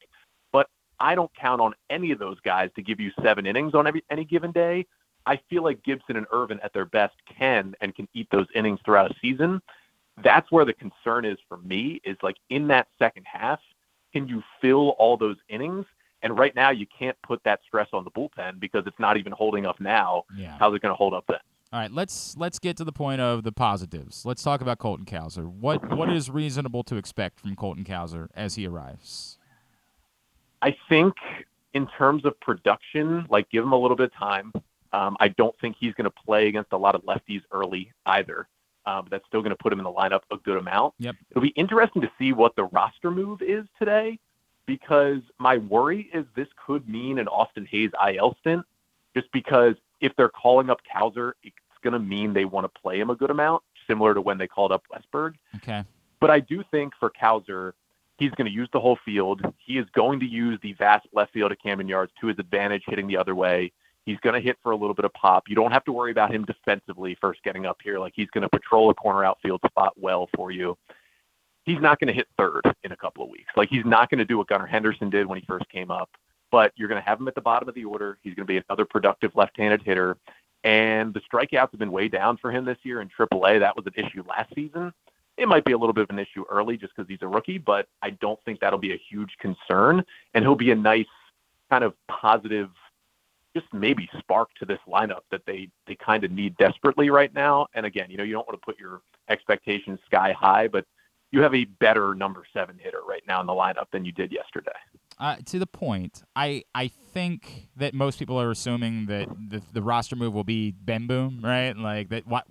But 0.52 0.70
I 0.98 1.14
don't 1.14 1.30
count 1.34 1.60
on 1.60 1.74
any 1.90 2.12
of 2.12 2.18
those 2.18 2.40
guys 2.40 2.70
to 2.76 2.82
give 2.82 2.98
you 2.98 3.10
seven 3.22 3.44
innings 3.44 3.74
on 3.74 3.86
every, 3.86 4.02
any 4.10 4.24
given 4.24 4.52
day. 4.52 4.86
I 5.26 5.38
feel 5.50 5.62
like 5.62 5.82
Gibson 5.82 6.16
and 6.16 6.26
Irvin 6.32 6.58
at 6.62 6.72
their 6.72 6.86
best 6.86 7.16
can 7.26 7.74
and 7.82 7.94
can 7.94 8.08
eat 8.14 8.28
those 8.30 8.46
innings 8.54 8.80
throughout 8.86 9.10
a 9.10 9.14
season. 9.20 9.60
that's 10.24 10.50
where 10.50 10.64
the 10.64 10.72
concern 10.72 11.26
is 11.26 11.36
for 11.46 11.58
me 11.58 12.00
is 12.04 12.16
like 12.22 12.36
in 12.48 12.68
that 12.68 12.88
second 12.98 13.26
half, 13.30 13.60
can 14.14 14.26
you 14.26 14.42
fill 14.62 14.90
all 14.98 15.18
those 15.18 15.36
innings? 15.50 15.84
And 16.22 16.38
right 16.38 16.54
now, 16.54 16.70
you 16.70 16.86
can't 16.98 17.16
put 17.22 17.42
that 17.44 17.60
stress 17.66 17.88
on 17.92 18.04
the 18.04 18.10
bullpen 18.10 18.58
because 18.58 18.84
it's 18.86 18.98
not 18.98 19.16
even 19.16 19.32
holding 19.32 19.66
up 19.66 19.80
now. 19.80 20.24
Yeah. 20.36 20.56
How's 20.58 20.74
it 20.74 20.82
going 20.82 20.92
to 20.92 20.96
hold 20.96 21.14
up 21.14 21.24
then? 21.28 21.38
All 21.72 21.80
right, 21.80 21.90
let's 21.90 22.36
let's 22.38 22.58
get 22.60 22.76
to 22.76 22.84
the 22.84 22.92
point 22.92 23.20
of 23.20 23.42
the 23.42 23.50
positives. 23.50 24.24
Let's 24.24 24.42
talk 24.42 24.60
about 24.60 24.78
Colton 24.78 25.04
Cowser. 25.04 25.46
What 25.46 25.96
what 25.96 26.10
is 26.10 26.30
reasonable 26.30 26.84
to 26.84 26.96
expect 26.96 27.40
from 27.40 27.56
Colton 27.56 27.84
Cowser 27.84 28.28
as 28.34 28.54
he 28.54 28.66
arrives? 28.66 29.36
I 30.62 30.76
think 30.88 31.14
in 31.74 31.88
terms 31.98 32.24
of 32.24 32.38
production, 32.40 33.26
like 33.28 33.50
give 33.50 33.64
him 33.64 33.72
a 33.72 33.78
little 33.78 33.96
bit 33.96 34.12
of 34.12 34.14
time. 34.14 34.52
Um, 34.92 35.16
I 35.18 35.28
don't 35.28 35.54
think 35.60 35.76
he's 35.78 35.92
going 35.94 36.04
to 36.04 36.22
play 36.24 36.46
against 36.46 36.72
a 36.72 36.78
lot 36.78 36.94
of 36.94 37.02
lefties 37.02 37.42
early 37.52 37.92
either. 38.06 38.48
Um, 38.86 39.02
but 39.04 39.10
that's 39.10 39.26
still 39.26 39.42
going 39.42 39.50
to 39.50 39.62
put 39.62 39.72
him 39.72 39.80
in 39.80 39.84
the 39.84 39.92
lineup 39.92 40.20
a 40.30 40.36
good 40.36 40.56
amount. 40.56 40.94
Yep. 40.98 41.16
It'll 41.30 41.42
be 41.42 41.48
interesting 41.48 42.02
to 42.02 42.10
see 42.18 42.32
what 42.32 42.54
the 42.54 42.64
roster 42.64 43.10
move 43.10 43.42
is 43.42 43.66
today 43.78 44.20
because 44.66 45.20
my 45.38 45.58
worry 45.58 46.10
is 46.12 46.24
this 46.34 46.48
could 46.64 46.88
mean 46.88 47.18
an 47.18 47.28
Austin 47.28 47.66
Hays 47.70 47.90
IL 48.08 48.36
stint 48.40 48.64
just 49.14 49.30
because 49.32 49.74
if 50.00 50.12
they're 50.16 50.28
calling 50.28 50.70
up 50.70 50.80
Cowser, 50.94 51.32
it's 51.42 51.56
going 51.82 51.92
to 51.92 51.98
mean 51.98 52.32
they 52.32 52.44
want 52.44 52.64
to 52.64 52.80
play 52.80 53.00
him 53.00 53.10
a 53.10 53.14
good 53.14 53.30
amount, 53.30 53.62
similar 53.86 54.14
to 54.14 54.20
when 54.20 54.38
they 54.38 54.46
called 54.46 54.72
up 54.72 54.82
Westburg. 54.92 55.34
Okay. 55.56 55.84
But 56.20 56.30
I 56.30 56.40
do 56.40 56.62
think 56.70 56.92
for 56.98 57.10
Cowser, 57.10 57.72
he's 58.18 58.30
going 58.32 58.46
to 58.46 58.52
use 58.52 58.68
the 58.72 58.80
whole 58.80 58.98
field. 59.04 59.42
He 59.58 59.78
is 59.78 59.86
going 59.94 60.20
to 60.20 60.26
use 60.26 60.58
the 60.62 60.72
vast 60.74 61.06
left 61.12 61.32
field 61.32 61.52
of 61.52 61.58
Camden 61.62 61.88
Yards 61.88 62.12
to 62.20 62.26
his 62.26 62.38
advantage, 62.38 62.82
hitting 62.86 63.06
the 63.06 63.16
other 63.16 63.34
way. 63.34 63.72
He's 64.04 64.18
going 64.18 64.34
to 64.34 64.40
hit 64.40 64.56
for 64.62 64.72
a 64.72 64.76
little 64.76 64.94
bit 64.94 65.04
of 65.04 65.12
pop. 65.14 65.44
You 65.48 65.56
don't 65.56 65.72
have 65.72 65.84
to 65.84 65.92
worry 65.92 66.12
about 66.12 66.32
him 66.32 66.44
defensively 66.44 67.16
first 67.20 67.42
getting 67.42 67.66
up 67.66 67.78
here. 67.82 67.98
Like 67.98 68.12
he's 68.14 68.30
going 68.30 68.42
to 68.42 68.48
patrol 68.48 68.88
a 68.90 68.94
corner 68.94 69.24
outfield 69.24 69.60
spot 69.66 69.94
well 69.96 70.28
for 70.36 70.52
you. 70.52 70.78
He's 71.66 71.80
not 71.80 71.98
going 71.98 72.08
to 72.08 72.14
hit 72.14 72.28
third 72.38 72.62
in 72.84 72.92
a 72.92 72.96
couple 72.96 73.24
of 73.24 73.30
weeks. 73.30 73.50
Like 73.56 73.68
he's 73.68 73.84
not 73.84 74.08
going 74.08 74.18
to 74.18 74.24
do 74.24 74.38
what 74.38 74.46
Gunnar 74.46 74.66
Henderson 74.66 75.10
did 75.10 75.26
when 75.26 75.38
he 75.38 75.44
first 75.46 75.68
came 75.68 75.90
up. 75.90 76.08
But 76.52 76.72
you're 76.76 76.88
going 76.88 77.02
to 77.02 77.06
have 77.06 77.20
him 77.20 77.26
at 77.26 77.34
the 77.34 77.40
bottom 77.40 77.68
of 77.68 77.74
the 77.74 77.84
order. 77.84 78.18
He's 78.22 78.34
going 78.34 78.46
to 78.46 78.52
be 78.52 78.62
another 78.68 78.84
productive 78.84 79.34
left-handed 79.34 79.82
hitter. 79.82 80.16
And 80.62 81.12
the 81.12 81.20
strikeouts 81.20 81.72
have 81.72 81.78
been 81.78 81.90
way 81.90 82.08
down 82.08 82.36
for 82.36 82.52
him 82.52 82.64
this 82.64 82.78
year 82.84 83.00
in 83.00 83.08
AAA. 83.08 83.60
That 83.60 83.76
was 83.76 83.84
an 83.86 83.92
issue 83.96 84.22
last 84.28 84.54
season. 84.54 84.92
It 85.36 85.48
might 85.48 85.64
be 85.64 85.72
a 85.72 85.78
little 85.78 85.92
bit 85.92 86.04
of 86.04 86.10
an 86.10 86.18
issue 86.18 86.44
early 86.48 86.76
just 86.76 86.94
because 86.96 87.08
he's 87.08 87.20
a 87.20 87.28
rookie, 87.28 87.58
but 87.58 87.88
I 88.00 88.10
don't 88.10 88.38
think 88.44 88.60
that'll 88.60 88.78
be 88.78 88.92
a 88.92 89.00
huge 89.10 89.36
concern. 89.38 90.04
And 90.34 90.44
he'll 90.44 90.54
be 90.54 90.70
a 90.70 90.76
nice 90.76 91.06
kind 91.68 91.84
of 91.84 91.94
positive 92.08 92.70
just 93.54 93.72
maybe 93.72 94.08
spark 94.18 94.50
to 94.58 94.66
this 94.66 94.78
lineup 94.86 95.22
that 95.30 95.40
they 95.46 95.68
they 95.86 95.94
kind 95.94 96.24
of 96.24 96.30
need 96.30 96.56
desperately 96.58 97.08
right 97.08 97.34
now. 97.34 97.66
And 97.74 97.86
again, 97.86 98.10
you 98.10 98.18
know, 98.18 98.22
you 98.22 98.34
don't 98.34 98.46
want 98.46 98.60
to 98.60 98.64
put 98.64 98.78
your 98.78 99.00
expectations 99.28 99.98
sky 100.06 100.32
high, 100.32 100.68
but 100.68 100.84
you 101.30 101.42
have 101.42 101.54
a 101.54 101.64
better 101.64 102.14
number 102.14 102.44
seven 102.52 102.78
hitter 102.78 103.00
right 103.06 103.22
now 103.26 103.40
in 103.40 103.46
the 103.46 103.52
lineup 103.52 103.90
than 103.92 104.04
you 104.04 104.12
did 104.12 104.32
yesterday. 104.32 104.72
Uh, 105.18 105.36
to 105.46 105.58
the 105.58 105.66
point, 105.66 106.22
I 106.34 106.64
I 106.74 106.88
think 106.88 107.68
that 107.76 107.94
most 107.94 108.18
people 108.18 108.40
are 108.40 108.50
assuming 108.50 109.06
that 109.06 109.28
the, 109.48 109.62
the 109.72 109.82
roster 109.82 110.14
move 110.14 110.34
will 110.34 110.44
be 110.44 110.72
Ben 110.72 111.06
Boom, 111.06 111.40
right? 111.42 111.76
Like 111.76 112.10
that. 112.10 112.26
Why, 112.26 112.42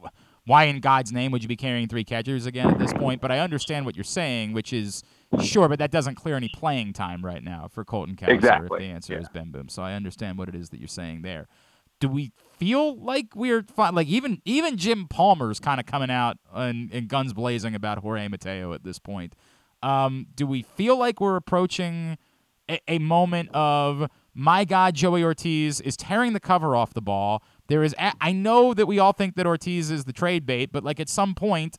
why 0.46 0.66
in 0.66 0.80
God's 0.80 1.12
name 1.12 1.32
would 1.32 1.44
you 1.44 1.48
be 1.48 1.56
carrying 1.56 1.88
three 1.88 2.04
catchers 2.04 2.46
again 2.46 2.70
at 2.70 2.80
this 2.80 2.94
point? 2.94 3.22
But 3.22 3.32
I 3.32 3.40
understand 3.40 3.86
what 3.86 3.96
you're 3.96 4.04
saying, 4.04 4.54
which 4.54 4.74
is 4.74 5.04
sure, 5.42 5.68
but 5.68 5.80
that 5.80 5.92
doesn't 5.92 6.16
clear 6.16 6.36
any 6.36 6.50
playing 6.50 6.94
time 6.94 7.24
right 7.24 7.44
now 7.44 7.68
for 7.68 7.84
Colton 7.84 8.16
Cowser 8.16 8.30
Exactly, 8.30 8.68
if 8.72 8.80
the 8.80 8.86
answer 8.86 9.14
yeah. 9.14 9.20
is 9.20 9.30
Ben 9.30 9.52
Boom. 9.52 9.70
So 9.70 9.84
I 9.84 9.94
understand 9.94 10.38
what 10.38 10.50
it 10.50 10.56
is 10.56 10.70
that 10.70 10.80
you're 10.80 10.88
saying 10.88 11.22
there. 11.22 11.48
Do 12.00 12.10
we 12.10 12.32
feel 12.58 12.95
like 12.97 13.28
we're 13.36 13.64
fi- 13.64 13.89
like 13.89 14.08
even 14.08 14.41
even 14.45 14.78
Jim 14.78 15.08
Palmer's 15.08 15.60
kind 15.60 15.80
of 15.80 15.86
coming 15.86 16.10
out 16.10 16.38
and, 16.53 16.91
and 16.93 17.08
guns 17.08 17.34
blazing 17.34 17.76
about 17.76 17.99
Jorge 17.99 18.28
Mateo 18.28 18.74
at 18.74 18.84
this 18.84 18.99
point? 18.99 19.36
Um, 19.84 20.28
do 20.36 20.47
we 20.47 20.64
feel 20.64 20.97
like 20.97 21.22
we're 21.22 21.36
approaching 21.36 22.18
a, 22.70 22.80
a 22.88 22.99
moment 22.99 23.49
of 23.53 24.10
my 24.34 24.66
God, 24.66 24.95
Joey 24.95 25.24
Ortiz 25.24 25.80
is 25.80 25.95
tearing 25.95 26.34
the 26.34 26.39
cover 26.39 26.76
off 26.76 26.93
the 26.93 27.01
ball? 27.01 27.43
There 27.68 27.84
is, 27.84 27.93
a- 27.99 28.14
I 28.20 28.32
know 28.32 28.74
that 28.74 28.86
we 28.86 28.99
all 28.99 29.14
think 29.14 29.36
that 29.36 29.45
Ortiz 29.45 29.91
is 29.91 30.06
the 30.06 30.14
trade 30.14 30.45
bait, 30.45 30.72
but 30.72 30.84
like 30.84 30.99
at 30.99 31.08
some 31.10 31.36
point, 31.36 31.78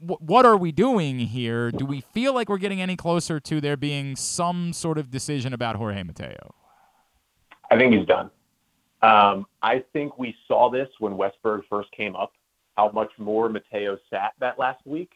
what 0.00 0.44
are 0.46 0.56
we 0.56 0.72
doing 0.72 1.18
here? 1.18 1.70
Do 1.70 1.84
we 1.86 2.00
feel 2.00 2.34
like 2.34 2.48
we're 2.48 2.58
getting 2.58 2.80
any 2.80 2.96
closer 2.96 3.40
to 3.40 3.60
there 3.60 3.76
being 3.76 4.16
some 4.16 4.72
sort 4.72 4.98
of 4.98 5.10
decision 5.10 5.52
about 5.52 5.76
Jorge 5.76 6.02
Mateo? 6.02 6.54
I 7.70 7.78
think 7.78 7.94
he's 7.94 8.06
done. 8.06 8.30
Um, 9.04 9.46
I 9.60 9.84
think 9.92 10.18
we 10.18 10.34
saw 10.48 10.70
this 10.70 10.88
when 10.98 11.12
Westburg 11.12 11.62
first 11.68 11.90
came 11.92 12.16
up, 12.16 12.32
how 12.76 12.90
much 12.90 13.10
more 13.18 13.50
Mateo 13.50 13.98
sat 14.08 14.32
that 14.40 14.58
last 14.58 14.80
week. 14.86 15.12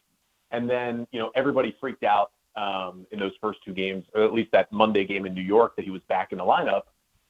And 0.51 0.69
then, 0.69 1.07
you 1.11 1.19
know, 1.19 1.31
everybody 1.35 1.75
freaked 1.81 2.05
out 2.05 2.33
um, 2.55 3.07
in 3.13 3.19
those 3.19 3.33
first 3.41 3.61
two 3.65 3.73
games, 3.73 4.05
or 4.15 4.25
at 4.25 4.35
least 4.35 4.53
that 4.53 4.71
Monday 4.73 5.07
game 5.07 5.25
in 5.25 5.33
New 5.33 5.41
York 5.41 5.75
that 5.77 5.87
he 5.87 5.91
was 5.91 6.03
back 6.09 6.33
in 6.33 6.39
the 6.39 6.45
lineup. 6.45 6.83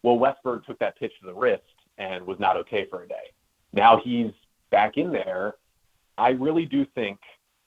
Well, 0.02 0.18
Westburg 0.18 0.64
took 0.64 0.78
that 0.80 0.98
pitch 0.98 1.12
to 1.20 1.26
the 1.26 1.34
wrist 1.34 1.62
and 1.96 2.26
was 2.26 2.40
not 2.40 2.56
okay 2.56 2.86
for 2.90 3.04
a 3.04 3.08
day. 3.08 3.32
Now 3.72 4.00
he's 4.02 4.32
back 4.70 4.96
in 4.96 5.12
there. 5.12 5.54
I 6.16 6.30
really 6.30 6.66
do 6.66 6.84
think 6.94 7.18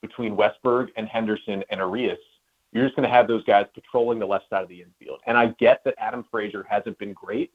between 0.02 0.36
Westburg 0.36 0.90
and 0.98 1.08
Henderson 1.08 1.64
and 1.70 1.80
Arias, 1.80 2.20
you're 2.74 2.86
just 2.86 2.96
going 2.96 3.08
to 3.08 3.14
have 3.14 3.28
those 3.28 3.44
guys 3.46 3.68
patrolling 3.74 4.20
the 4.20 4.26
left 4.26 4.50
side 4.50 4.64
of 4.64 4.70
the 4.70 4.82
infield. 4.82 5.20
And 5.28 5.38
I 5.38 5.48
get 5.60 5.82
that 5.86 5.96
Adam 5.98 6.26
Frazier 6.30 6.66
hasn't 6.70 6.98
been 6.98 7.14
great, 7.14 7.52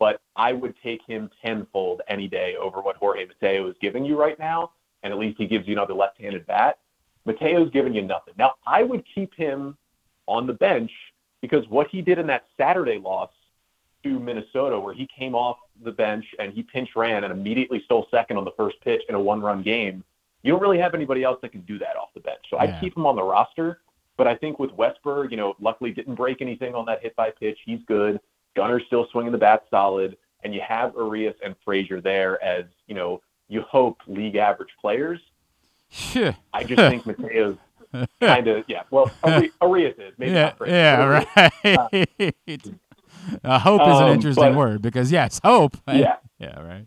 but 0.00 0.20
I 0.34 0.52
would 0.52 0.74
take 0.82 1.02
him 1.06 1.30
tenfold 1.44 2.00
any 2.08 2.26
day 2.26 2.56
over 2.56 2.80
what 2.80 2.96
Jorge 2.96 3.26
Mateo 3.26 3.68
is 3.68 3.76
giving 3.80 4.04
you 4.04 4.18
right 4.18 4.38
now. 4.38 4.72
And 5.04 5.12
at 5.12 5.18
least 5.18 5.38
he 5.38 5.46
gives 5.46 5.68
you 5.68 5.74
another 5.74 5.94
left-handed 5.94 6.46
bat. 6.46 6.78
Mateo's 7.26 7.70
giving 7.70 7.94
you 7.94 8.02
nothing. 8.02 8.34
Now, 8.36 8.54
I 8.66 8.82
would 8.82 9.04
keep 9.14 9.34
him 9.34 9.76
on 10.26 10.46
the 10.46 10.54
bench 10.54 10.90
because 11.42 11.68
what 11.68 11.86
he 11.88 12.02
did 12.02 12.18
in 12.18 12.26
that 12.26 12.46
Saturday 12.56 12.98
loss 12.98 13.30
to 14.02 14.18
Minnesota, 14.18 14.80
where 14.80 14.94
he 14.94 15.06
came 15.06 15.34
off 15.34 15.58
the 15.84 15.92
bench 15.92 16.24
and 16.38 16.52
he 16.52 16.62
pinch 16.62 16.90
ran 16.96 17.24
and 17.24 17.32
immediately 17.32 17.82
stole 17.84 18.06
second 18.10 18.38
on 18.38 18.44
the 18.44 18.52
first 18.56 18.80
pitch 18.80 19.02
in 19.08 19.14
a 19.14 19.20
one-run 19.20 19.62
game, 19.62 20.02
you 20.42 20.52
don't 20.52 20.62
really 20.62 20.78
have 20.78 20.94
anybody 20.94 21.22
else 21.22 21.38
that 21.42 21.52
can 21.52 21.60
do 21.62 21.78
that 21.78 21.96
off 21.96 22.08
the 22.14 22.20
bench. 22.20 22.40
So 22.48 22.56
Yeah. 22.56 22.74
I'd 22.74 22.80
keep 22.80 22.96
him 22.96 23.04
on 23.06 23.16
the 23.16 23.22
roster. 23.22 23.80
But 24.16 24.26
I 24.26 24.34
think 24.34 24.58
with 24.58 24.70
Westburg, 24.72 25.30
you 25.30 25.38
know, 25.38 25.54
luckily 25.60 25.92
didn't 25.92 26.14
break 26.14 26.42
anything 26.42 26.74
on 26.74 26.84
that 26.86 27.02
hit 27.02 27.16
by 27.16 27.30
pitch. 27.30 27.58
He's 27.64 27.80
good. 27.86 28.20
Gunnar's 28.56 28.82
still 28.86 29.06
swinging 29.12 29.32
the 29.32 29.38
bat 29.38 29.64
solid, 29.70 30.16
and 30.44 30.54
you 30.54 30.60
have 30.66 30.96
Arias 30.96 31.36
and 31.44 31.54
Frazier 31.64 32.00
there 32.00 32.42
as 32.42 32.64
you 32.86 32.94
know 32.94 33.20
you 33.48 33.62
hope 33.62 33.98
league 34.06 34.36
average 34.36 34.70
players. 34.80 35.20
I 36.52 36.62
just 36.64 36.76
think 36.76 37.04
Mateo's 37.06 37.56
kind 38.20 38.46
of 38.48 38.64
yeah. 38.68 38.82
Well, 38.90 39.10
Ari- 39.24 39.50
Arias 39.60 39.96
is 39.98 40.14
maybe 40.18 40.32
yeah, 40.32 40.42
not 40.42 40.58
Frazier. 40.58 40.74
yeah, 40.76 41.00
Arias- 41.02 41.96
right. 42.18 42.74
uh, 43.44 43.58
hope 43.58 43.82
is 43.82 43.98
an 43.98 44.04
Um, 44.04 44.12
interesting 44.12 44.44
but- 44.52 44.56
word 44.56 44.82
because 44.82 45.10
yes, 45.12 45.40
hope. 45.42 45.76
Yeah. 45.88 46.16
yeah, 46.38 46.60
right. 46.60 46.86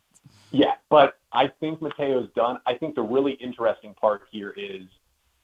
Yeah, 0.51 0.74
but 0.89 1.18
I 1.32 1.47
think 1.59 1.82
Mateo's 1.82 2.30
done. 2.36 2.59
I 2.68 2.76
think 2.76 2.93
the 2.95 3.01
really 3.01 3.34
interesting 3.34 3.93
part 3.95 4.22
here 4.32 4.51
is 4.55 4.84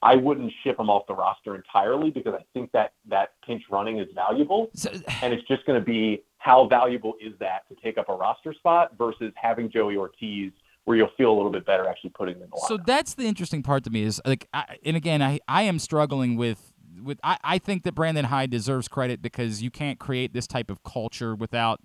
I 0.02 0.16
wouldn't 0.16 0.52
ship 0.64 0.80
him 0.80 0.90
off 0.90 1.04
the 1.08 1.14
roster 1.14 1.56
entirely 1.56 2.10
because 2.10 2.34
I 2.34 2.44
think 2.54 2.72
that 2.72 2.94
that 3.10 3.34
pinch 3.46 3.64
running 3.70 4.00
is 4.00 4.08
valuable, 4.16 4.70
So, 4.74 4.92
and 5.22 5.34
it's 5.34 5.46
just 5.48 5.66
going 5.66 5.80
to 5.80 5.86
be 5.86 6.24
how 6.38 6.68
valuable 6.68 7.16
is 7.20 7.34
that 7.40 7.68
to 7.68 7.76
take 7.84 7.98
up 7.98 8.08
a 8.08 8.14
roster 8.14 8.54
spot 8.54 8.94
versus 8.98 9.34
having 9.36 9.70
Joey 9.70 9.98
Ortiz, 9.98 10.54
where 10.86 10.96
you'll 10.96 11.12
feel 11.18 11.32
a 11.32 11.36
little 11.36 11.52
bit 11.52 11.66
better 11.66 11.88
actually 11.88 12.12
putting 12.12 12.36
him 12.36 12.44
in 12.44 12.50
the 12.50 12.56
lineup. 12.56 12.68
So 12.68 12.78
that's 12.78 13.16
the 13.16 13.26
interesting 13.26 13.62
part 13.62 13.84
to 13.84 13.90
me 13.90 14.04
is 14.04 14.22
like, 14.26 14.48
I, 14.54 14.78
and 14.86 14.96
again, 14.96 15.22
I, 15.22 15.40
I 15.48 15.64
am 15.64 15.80
struggling 15.80 16.38
with 16.38 16.72
with 17.02 17.20
I, 17.24 17.38
I 17.44 17.58
think 17.60 17.84
that 17.84 17.96
Brandon 17.96 18.26
Hyde 18.26 18.50
deserves 18.50 18.88
credit 18.88 19.22
because 19.22 19.62
you 19.62 19.72
can't 19.72 20.00
create 20.00 20.34
this 20.34 20.48
type 20.48 20.70
of 20.70 20.84
culture 20.84 21.36
without 21.36 21.82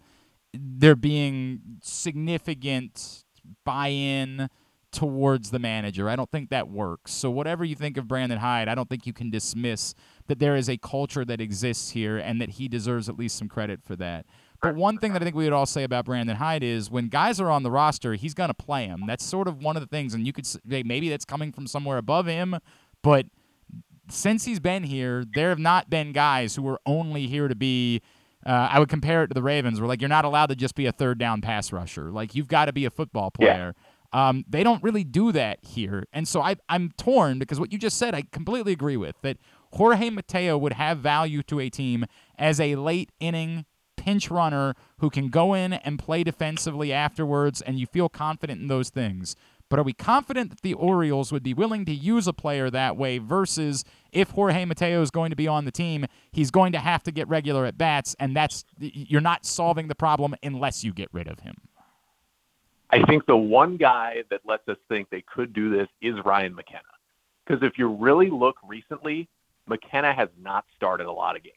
there 0.53 0.97
being 0.97 1.61
significant 1.83 3.25
buy-in 3.65 4.49
towards 4.95 5.51
the 5.51 5.59
manager. 5.59 6.09
I 6.09 6.17
don't 6.17 6.31
think 6.31 6.51
that 6.51 6.69
works. 6.69 7.13
So 7.13 7.31
whatever 7.31 7.65
you 7.65 7.75
think 7.75 7.97
of 7.97 8.09
Brandon 8.09 8.39
Hyde, 8.39 8.69
I 8.69 8.75
don't 8.75 8.89
think 8.89 9.07
you 9.07 9.13
can 9.13 9.29
dismiss 9.29 9.95
that 10.29 10.39
there 10.39 10.57
is 10.57 10.71
a 10.71 10.79
culture 10.79 11.25
that 11.25 11.41
exists 11.41 11.91
here 11.91 12.17
and 12.17 12.41
that 12.41 12.51
he 12.51 12.69
deserves 12.69 13.09
at 13.09 13.19
least 13.19 13.37
some 13.37 13.49
credit 13.49 13.83
for 13.83 13.97
that. 13.97 14.25
But 14.63 14.77
one 14.77 14.97
thing 14.97 15.13
that 15.13 15.21
I 15.21 15.25
think 15.25 15.37
we 15.37 15.45
would 15.45 15.53
all 15.53 15.67
say 15.67 15.83
about 15.83 16.07
Brandon 16.07 16.37
Hyde 16.37 16.63
is 16.63 16.91
when 16.91 17.09
guys 17.09 17.39
are 17.39 17.51
on 17.51 17.65
the 17.65 17.71
roster, 17.71 18.15
he's 18.15 18.33
going 18.33 18.49
to 18.49 18.55
play 18.55 18.87
them. 18.87 19.03
That's 19.07 19.25
sort 19.25 19.47
of 19.49 19.63
one 19.63 19.77
of 19.77 19.83
the 19.83 19.87
things, 19.89 20.15
and 20.15 20.27
you 20.27 20.33
could 20.33 20.47
say 20.47 20.83
maybe 20.85 21.11
that's 21.11 21.27
coming 21.27 21.53
from 21.53 21.67
somewhere 21.67 21.99
above 21.99 22.27
him, 22.27 22.57
but 23.03 23.27
since 24.09 24.45
he's 24.45 24.61
been 24.61 24.85
here, 24.85 25.25
there 25.35 25.49
have 25.51 25.59
not 25.59 25.91
been 25.91 26.13
guys 26.13 26.57
who 26.57 26.63
were 26.63 26.81
only 26.87 27.27
here 27.27 27.49
to 27.49 27.55
be. 27.55 28.01
Uh, 28.47 28.69
I 28.71 28.79
would 28.79 28.91
compare 28.91 29.23
it 29.25 29.29
to 29.29 29.35
the 29.35 29.43
Ravens, 29.43 29.81
where 29.81 29.89
like 29.89 30.03
you're 30.03 30.09
not 30.09 30.27
allowed 30.27 30.47
to 30.47 30.57
just 30.57 30.75
be 30.75 30.85
a 30.87 30.93
third 30.93 31.19
down 31.19 31.41
pass 31.41 31.73
rusher. 31.73 32.11
Like 32.11 32.35
you've 32.35 32.49
got 32.49 32.67
to 32.67 32.73
be 32.75 32.85
a 32.85 32.91
football 32.91 33.31
Yeah. 33.41 33.73
Um, 34.15 34.45
they 34.49 34.63
don't 34.63 34.83
really 34.83 35.03
do 35.05 35.33
that 35.33 35.59
here, 35.63 36.05
and 36.13 36.27
so 36.27 36.41
I, 36.41 36.55
I'm 36.69 36.93
torn 36.97 37.41
because 37.41 37.59
what 37.59 37.73
you 37.73 37.79
just 37.79 37.99
said, 37.99 38.15
I 38.15 38.23
completely 38.31 38.73
agree 38.73 38.97
with 38.97 39.17
that. 39.23 39.39
Jorge 39.73 40.09
Mateo 40.09 40.57
would 40.57 40.75
have 40.75 40.99
value 40.99 41.43
to 41.43 41.59
a 41.59 41.69
team 41.69 42.07
as 42.39 42.61
a 42.61 42.77
late 42.77 43.11
inning 43.19 43.65
pinch 43.97 44.31
runner 44.31 44.75
who 44.99 45.11
can 45.11 45.31
go 45.31 45.53
in 45.53 45.73
and 45.73 45.99
play 45.99 46.23
defensively 46.23 46.93
afterwards, 46.93 47.61
and 47.61 47.81
you 47.81 47.87
feel 47.87 48.09
confident 48.09 48.61
in 48.61 48.69
those 48.69 48.89
things. 48.91 49.35
But 49.69 49.81
are 49.81 49.83
we 49.83 49.93
confident 49.93 50.51
that 50.51 50.61
the 50.61 50.75
Orioles 50.75 51.33
would 51.33 51.43
be 51.43 51.55
willing 51.55 51.85
to 51.87 51.93
use 51.93 52.29
a 52.29 52.33
player 52.33 52.71
that 52.71 52.97
way 52.97 53.19
versus 53.19 53.85
if 54.13 54.31
Jorge 54.31 54.65
Mateo 54.65 55.03
is 55.03 55.11
going 55.11 55.31
to 55.31 55.37
be 55.37 55.49
on 55.49 55.65
the 55.65 55.73
team, 55.73 56.07
he's 56.31 56.53
going 56.53 56.71
to 56.73 56.79
have 56.79 57.03
to 57.03 57.11
get 57.11 57.27
regular 57.29 57.65
at 57.65 57.77
bats, 57.77 58.15
and 58.21 58.37
that's 58.37 58.65
you're 58.79 59.21
not 59.21 59.45
solving 59.45 59.89
the 59.89 59.97
problem 59.97 60.37
unless 60.43 60.85
you 60.85 60.93
get 60.93 61.09
rid 61.13 61.27
of 61.27 61.41
him. 61.41 61.57
I 62.91 63.03
think 63.05 63.27
the 63.27 63.37
one 63.37 63.77
guy 63.77 64.25
that 64.31 64.41
lets 64.45 64.69
us 64.69 64.77
think 64.89 65.11
they 65.11 65.23
could 65.23 65.53
do 65.53 65.71
this 65.71 65.89
is 66.01 66.15
Ryan 66.25 66.55
McKenna. 66.55 66.83
Because 67.47 67.63
if 67.63 67.79
you 67.79 67.89
really 67.89 68.31
look 68.31 68.57
recently, 68.67 69.29
McKenna 69.67 70.13
has 70.13 70.29
not 70.41 70.65
started 70.77 71.07
a 71.07 71.13
lot 71.13 71.37
of 71.37 71.43
games. 71.43 71.55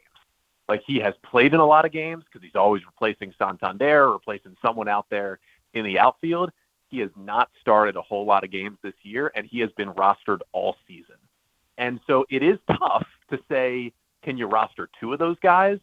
Like 0.67 0.81
he 0.85 0.99
has 0.99 1.13
played 1.23 1.53
in 1.53 1.59
a 1.59 1.65
lot 1.65 1.85
of 1.85 1.91
games 1.91 2.23
because 2.25 2.43
he's 2.43 2.55
always 2.55 2.85
replacing 2.85 3.33
Santander 3.37 4.05
or 4.05 4.13
replacing 4.13 4.57
someone 4.61 4.87
out 4.87 5.05
there 5.09 5.39
in 5.73 5.85
the 5.85 5.99
outfield. 5.99 6.51
He 6.89 6.99
has 6.99 7.09
not 7.15 7.49
started 7.61 7.95
a 7.95 8.01
whole 8.01 8.25
lot 8.25 8.43
of 8.43 8.51
games 8.51 8.77
this 8.81 8.93
year, 9.03 9.31
and 9.35 9.45
he 9.45 9.59
has 9.59 9.69
been 9.77 9.93
rostered 9.93 10.39
all 10.51 10.75
season. 10.87 11.15
And 11.77 11.99
so 12.07 12.25
it 12.29 12.43
is 12.43 12.57
tough 12.67 13.05
to 13.29 13.39
say, 13.49 13.93
can 14.23 14.37
you 14.37 14.47
roster 14.47 14.89
two 14.99 15.13
of 15.13 15.19
those 15.19 15.37
guys? 15.41 15.79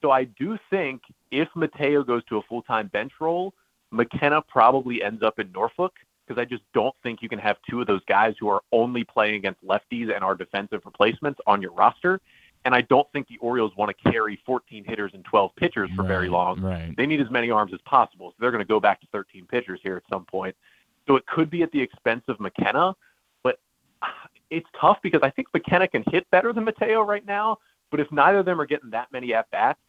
So 0.00 0.10
I 0.10 0.24
do 0.24 0.58
think 0.70 1.02
if 1.30 1.48
Mateo 1.54 2.02
goes 2.04 2.24
to 2.26 2.38
a 2.38 2.42
full 2.42 2.62
time 2.62 2.86
bench 2.88 3.12
role, 3.20 3.52
McKenna 3.90 4.42
probably 4.42 5.02
ends 5.02 5.22
up 5.22 5.38
in 5.38 5.50
Norfolk 5.52 5.94
because 6.26 6.40
I 6.40 6.44
just 6.44 6.62
don't 6.74 6.94
think 7.02 7.22
you 7.22 7.28
can 7.28 7.38
have 7.38 7.56
two 7.68 7.80
of 7.80 7.86
those 7.86 8.02
guys 8.06 8.34
who 8.38 8.48
are 8.48 8.60
only 8.70 9.04
playing 9.04 9.36
against 9.36 9.64
lefties 9.64 10.14
and 10.14 10.22
are 10.22 10.34
defensive 10.34 10.82
replacements 10.84 11.40
on 11.46 11.62
your 11.62 11.72
roster. 11.72 12.20
And 12.64 12.74
I 12.74 12.82
don't 12.82 13.10
think 13.12 13.28
the 13.28 13.38
Orioles 13.38 13.72
want 13.76 13.96
to 13.96 14.10
carry 14.10 14.38
14 14.44 14.84
hitters 14.84 15.12
and 15.14 15.24
12 15.24 15.52
pitchers 15.56 15.88
for 15.96 16.02
right, 16.02 16.08
very 16.08 16.28
long. 16.28 16.60
Right. 16.60 16.94
They 16.96 17.06
need 17.06 17.20
as 17.20 17.30
many 17.30 17.50
arms 17.50 17.72
as 17.72 17.80
possible. 17.86 18.30
So 18.30 18.36
they're 18.40 18.50
going 18.50 18.64
to 18.64 18.68
go 18.68 18.80
back 18.80 19.00
to 19.00 19.06
13 19.12 19.46
pitchers 19.46 19.80
here 19.82 19.96
at 19.96 20.02
some 20.12 20.24
point. 20.24 20.54
So 21.06 21.16
it 21.16 21.24
could 21.26 21.48
be 21.48 21.62
at 21.62 21.72
the 21.72 21.80
expense 21.80 22.24
of 22.28 22.38
McKenna, 22.40 22.94
but 23.42 23.58
uh, 24.02 24.06
it's 24.50 24.68
tough 24.78 24.98
because 25.02 25.20
I 25.22 25.30
think 25.30 25.48
McKenna 25.54 25.88
can 25.88 26.04
hit 26.10 26.30
better 26.30 26.52
than 26.52 26.64
Mateo 26.64 27.00
right 27.02 27.24
now. 27.24 27.58
But 27.90 28.00
if 28.00 28.12
neither 28.12 28.40
of 28.40 28.44
them 28.44 28.60
are 28.60 28.66
getting 28.66 28.90
that 28.90 29.10
many 29.12 29.32
at 29.32 29.50
bats, 29.50 29.80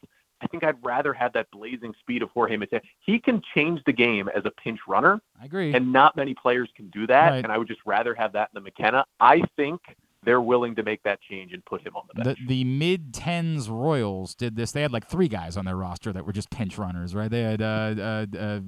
I 0.41 0.47
think 0.47 0.63
I'd 0.63 0.83
rather 0.83 1.13
have 1.13 1.33
that 1.33 1.51
blazing 1.51 1.93
speed 1.99 2.21
of 2.21 2.29
Jorge 2.29 2.57
Mateo. 2.57 2.79
He 2.99 3.19
can 3.19 3.41
change 3.53 3.81
the 3.85 3.93
game 3.93 4.29
as 4.29 4.45
a 4.45 4.51
pinch 4.51 4.79
runner. 4.87 5.19
I 5.41 5.45
agree. 5.45 5.73
And 5.73 5.91
not 5.91 6.15
many 6.15 6.33
players 6.33 6.69
can 6.75 6.89
do 6.89 7.07
that. 7.07 7.29
Right. 7.29 7.43
And 7.43 7.51
I 7.51 7.57
would 7.57 7.67
just 7.67 7.81
rather 7.85 8.15
have 8.15 8.33
that 8.33 8.49
than 8.53 8.63
McKenna. 8.63 9.05
I 9.19 9.41
think 9.55 9.81
they're 10.23 10.41
willing 10.41 10.75
to 10.75 10.83
make 10.83 11.01
that 11.03 11.19
change 11.21 11.53
and 11.53 11.63
put 11.65 11.85
him 11.85 11.95
on 11.95 12.03
the 12.13 12.23
bench. 12.23 12.39
The, 12.39 12.45
the 12.47 12.63
mid 12.63 13.13
tens 13.13 13.69
Royals 13.69 14.35
did 14.35 14.55
this. 14.55 14.71
They 14.71 14.81
had 14.81 14.91
like 14.91 15.07
three 15.07 15.27
guys 15.27 15.55
on 15.57 15.65
their 15.65 15.77
roster 15.77 16.11
that 16.13 16.25
were 16.25 16.33
just 16.33 16.49
pinch 16.49 16.77
runners, 16.77 17.15
right? 17.15 17.31
They 17.31 17.41
had 17.41 17.61
uh, 17.61 17.65
uh, 17.97 18.25
uh, 18.37 18.59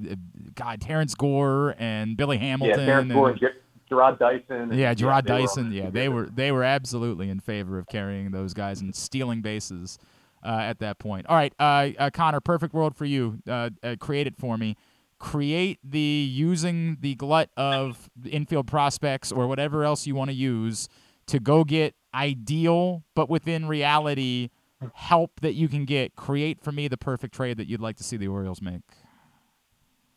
God, 0.55 0.81
Terrence 0.81 1.13
Gore 1.15 1.75
and 1.77 2.15
Billy 2.15 2.37
Hamilton. 2.37 2.79
yeah, 2.79 2.85
Terrence 2.85 3.03
and- 3.03 3.13
Gore 3.13 3.29
and 3.31 3.39
Ger- 3.39 3.55
Jarrod 3.89 4.19
Dyson. 4.19 4.71
yeah, 4.73 4.93
Jarrod 4.93 4.97
they 4.97 5.03
were 5.05 5.11
on 5.11 5.41
Dyson. 5.41 5.71
Yeah, 5.73 5.89
they 5.89 6.07
were 6.07 6.27
they 6.27 6.51
were 6.53 6.63
absolutely 6.63 7.29
in 7.29 7.41
favor 7.41 7.77
of 7.77 7.87
carrying 7.87 8.31
those 8.31 8.53
guys 8.53 8.79
and 8.79 8.95
stealing 8.95 9.41
bases 9.41 9.99
uh, 10.43 10.59
at 10.61 10.79
that 10.79 10.99
point. 10.99 11.25
All 11.27 11.35
right, 11.35 11.53
uh, 11.59 11.89
uh, 11.97 12.09
Connor, 12.11 12.39
perfect 12.39 12.73
world 12.73 12.95
for 12.95 13.05
you. 13.05 13.39
Uh, 13.47 13.69
uh, 13.83 13.95
create 13.99 14.27
it 14.27 14.37
for 14.37 14.57
me. 14.57 14.75
Create 15.19 15.79
the 15.83 15.99
using 15.99 16.97
the 16.99 17.15
glut 17.15 17.49
of 17.55 18.09
infield 18.25 18.67
prospects 18.67 19.31
or 19.31 19.47
whatever 19.47 19.83
else 19.83 20.07
you 20.07 20.15
want 20.15 20.29
to 20.29 20.35
use 20.35 20.89
to 21.27 21.39
go 21.39 21.63
get 21.63 21.95
ideal, 22.13 23.03
but 23.15 23.29
within 23.29 23.67
reality, 23.67 24.49
help 24.93 25.39
that 25.41 25.53
you 25.53 25.67
can 25.67 25.85
get. 25.85 26.15
Create 26.15 26.59
for 26.61 26.71
me 26.71 26.87
the 26.87 26.97
perfect 26.97 27.35
trade 27.35 27.57
that 27.57 27.67
you'd 27.67 27.81
like 27.81 27.97
to 27.97 28.03
see 28.03 28.17
the 28.17 28.27
Orioles 28.27 28.61
make. 28.61 28.81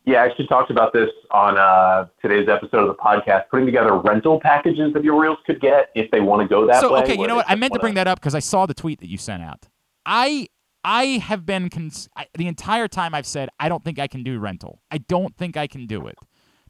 Yeah, 0.05 0.21
I 0.21 0.25
actually 0.25 0.45
talked 0.47 0.69
about 0.69 0.93
this 0.93 1.09
on 1.31 1.57
uh, 1.57 2.07
today's 2.21 2.47
episode 2.47 2.81
of 2.81 2.87
the 2.87 2.93
podcast, 2.93 3.49
putting 3.49 3.65
together 3.65 3.97
rental 3.97 4.39
packages 4.39 4.93
that 4.93 5.01
the 5.01 5.09
Orioles 5.09 5.39
could 5.47 5.59
get 5.59 5.89
if 5.95 6.11
they 6.11 6.19
want 6.19 6.43
to 6.43 6.47
go 6.47 6.67
that 6.67 6.79
so 6.79 6.93
way. 6.93 7.01
okay, 7.01 7.17
you 7.17 7.25
know 7.25 7.37
what? 7.37 7.45
I 7.49 7.55
meant 7.55 7.73
to 7.73 7.79
bring 7.79 7.95
that 7.95 8.07
up 8.07 8.19
because 8.19 8.35
I 8.35 8.39
saw 8.39 8.67
the 8.67 8.75
tweet 8.75 8.99
that 8.99 9.09
you 9.09 9.17
sent 9.17 9.41
out. 9.41 9.67
I 10.05 10.47
I 10.83 11.03
have 11.17 11.45
been 11.45 11.69
cons- 11.69 12.09
I, 12.15 12.27
the 12.37 12.47
entire 12.47 12.87
time 12.87 13.15
I've 13.15 13.25
said 13.25 13.49
I 13.59 13.69
don't 13.69 13.83
think 13.83 13.99
I 13.99 14.07
can 14.07 14.23
do 14.23 14.39
rental. 14.39 14.81
I 14.91 14.99
don't 14.99 15.35
think 15.35 15.57
I 15.57 15.67
can 15.67 15.87
do 15.87 16.07
it 16.07 16.15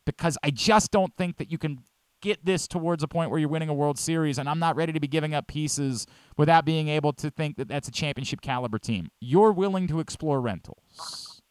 because 0.06 0.38
I 0.44 0.52
just 0.52 0.92
don't 0.92 1.16
think 1.18 1.38
that 1.38 1.52
you 1.52 1.58
can 1.58 1.80
get 2.22 2.44
this 2.46 2.68
towards 2.68 3.04
a 3.04 3.08
point 3.08 3.30
where 3.30 3.40
you're 3.40 3.50
winning 3.50 3.70
a 3.70 3.74
World 3.74 4.00
Series, 4.00 4.38
and 4.40 4.50
I'm 4.50 4.58
not 4.58 4.76
ready 4.76 4.92
to 4.94 5.00
be 5.00 5.08
giving 5.08 5.34
up 5.34 5.48
pieces 5.48 6.08
without 6.38 6.66
being 6.66 6.88
able 6.88 7.14
to 7.14 7.30
think 7.30 7.58
that 7.58 7.68
that's 7.68 7.88
a 7.88 7.92
championship 7.92 8.42
caliber 8.42 8.80
team. 8.80 9.10
You're 9.20 9.52
willing 9.52 9.88
to 9.90 10.00
explore 10.00 10.42
rentals. 10.42 11.42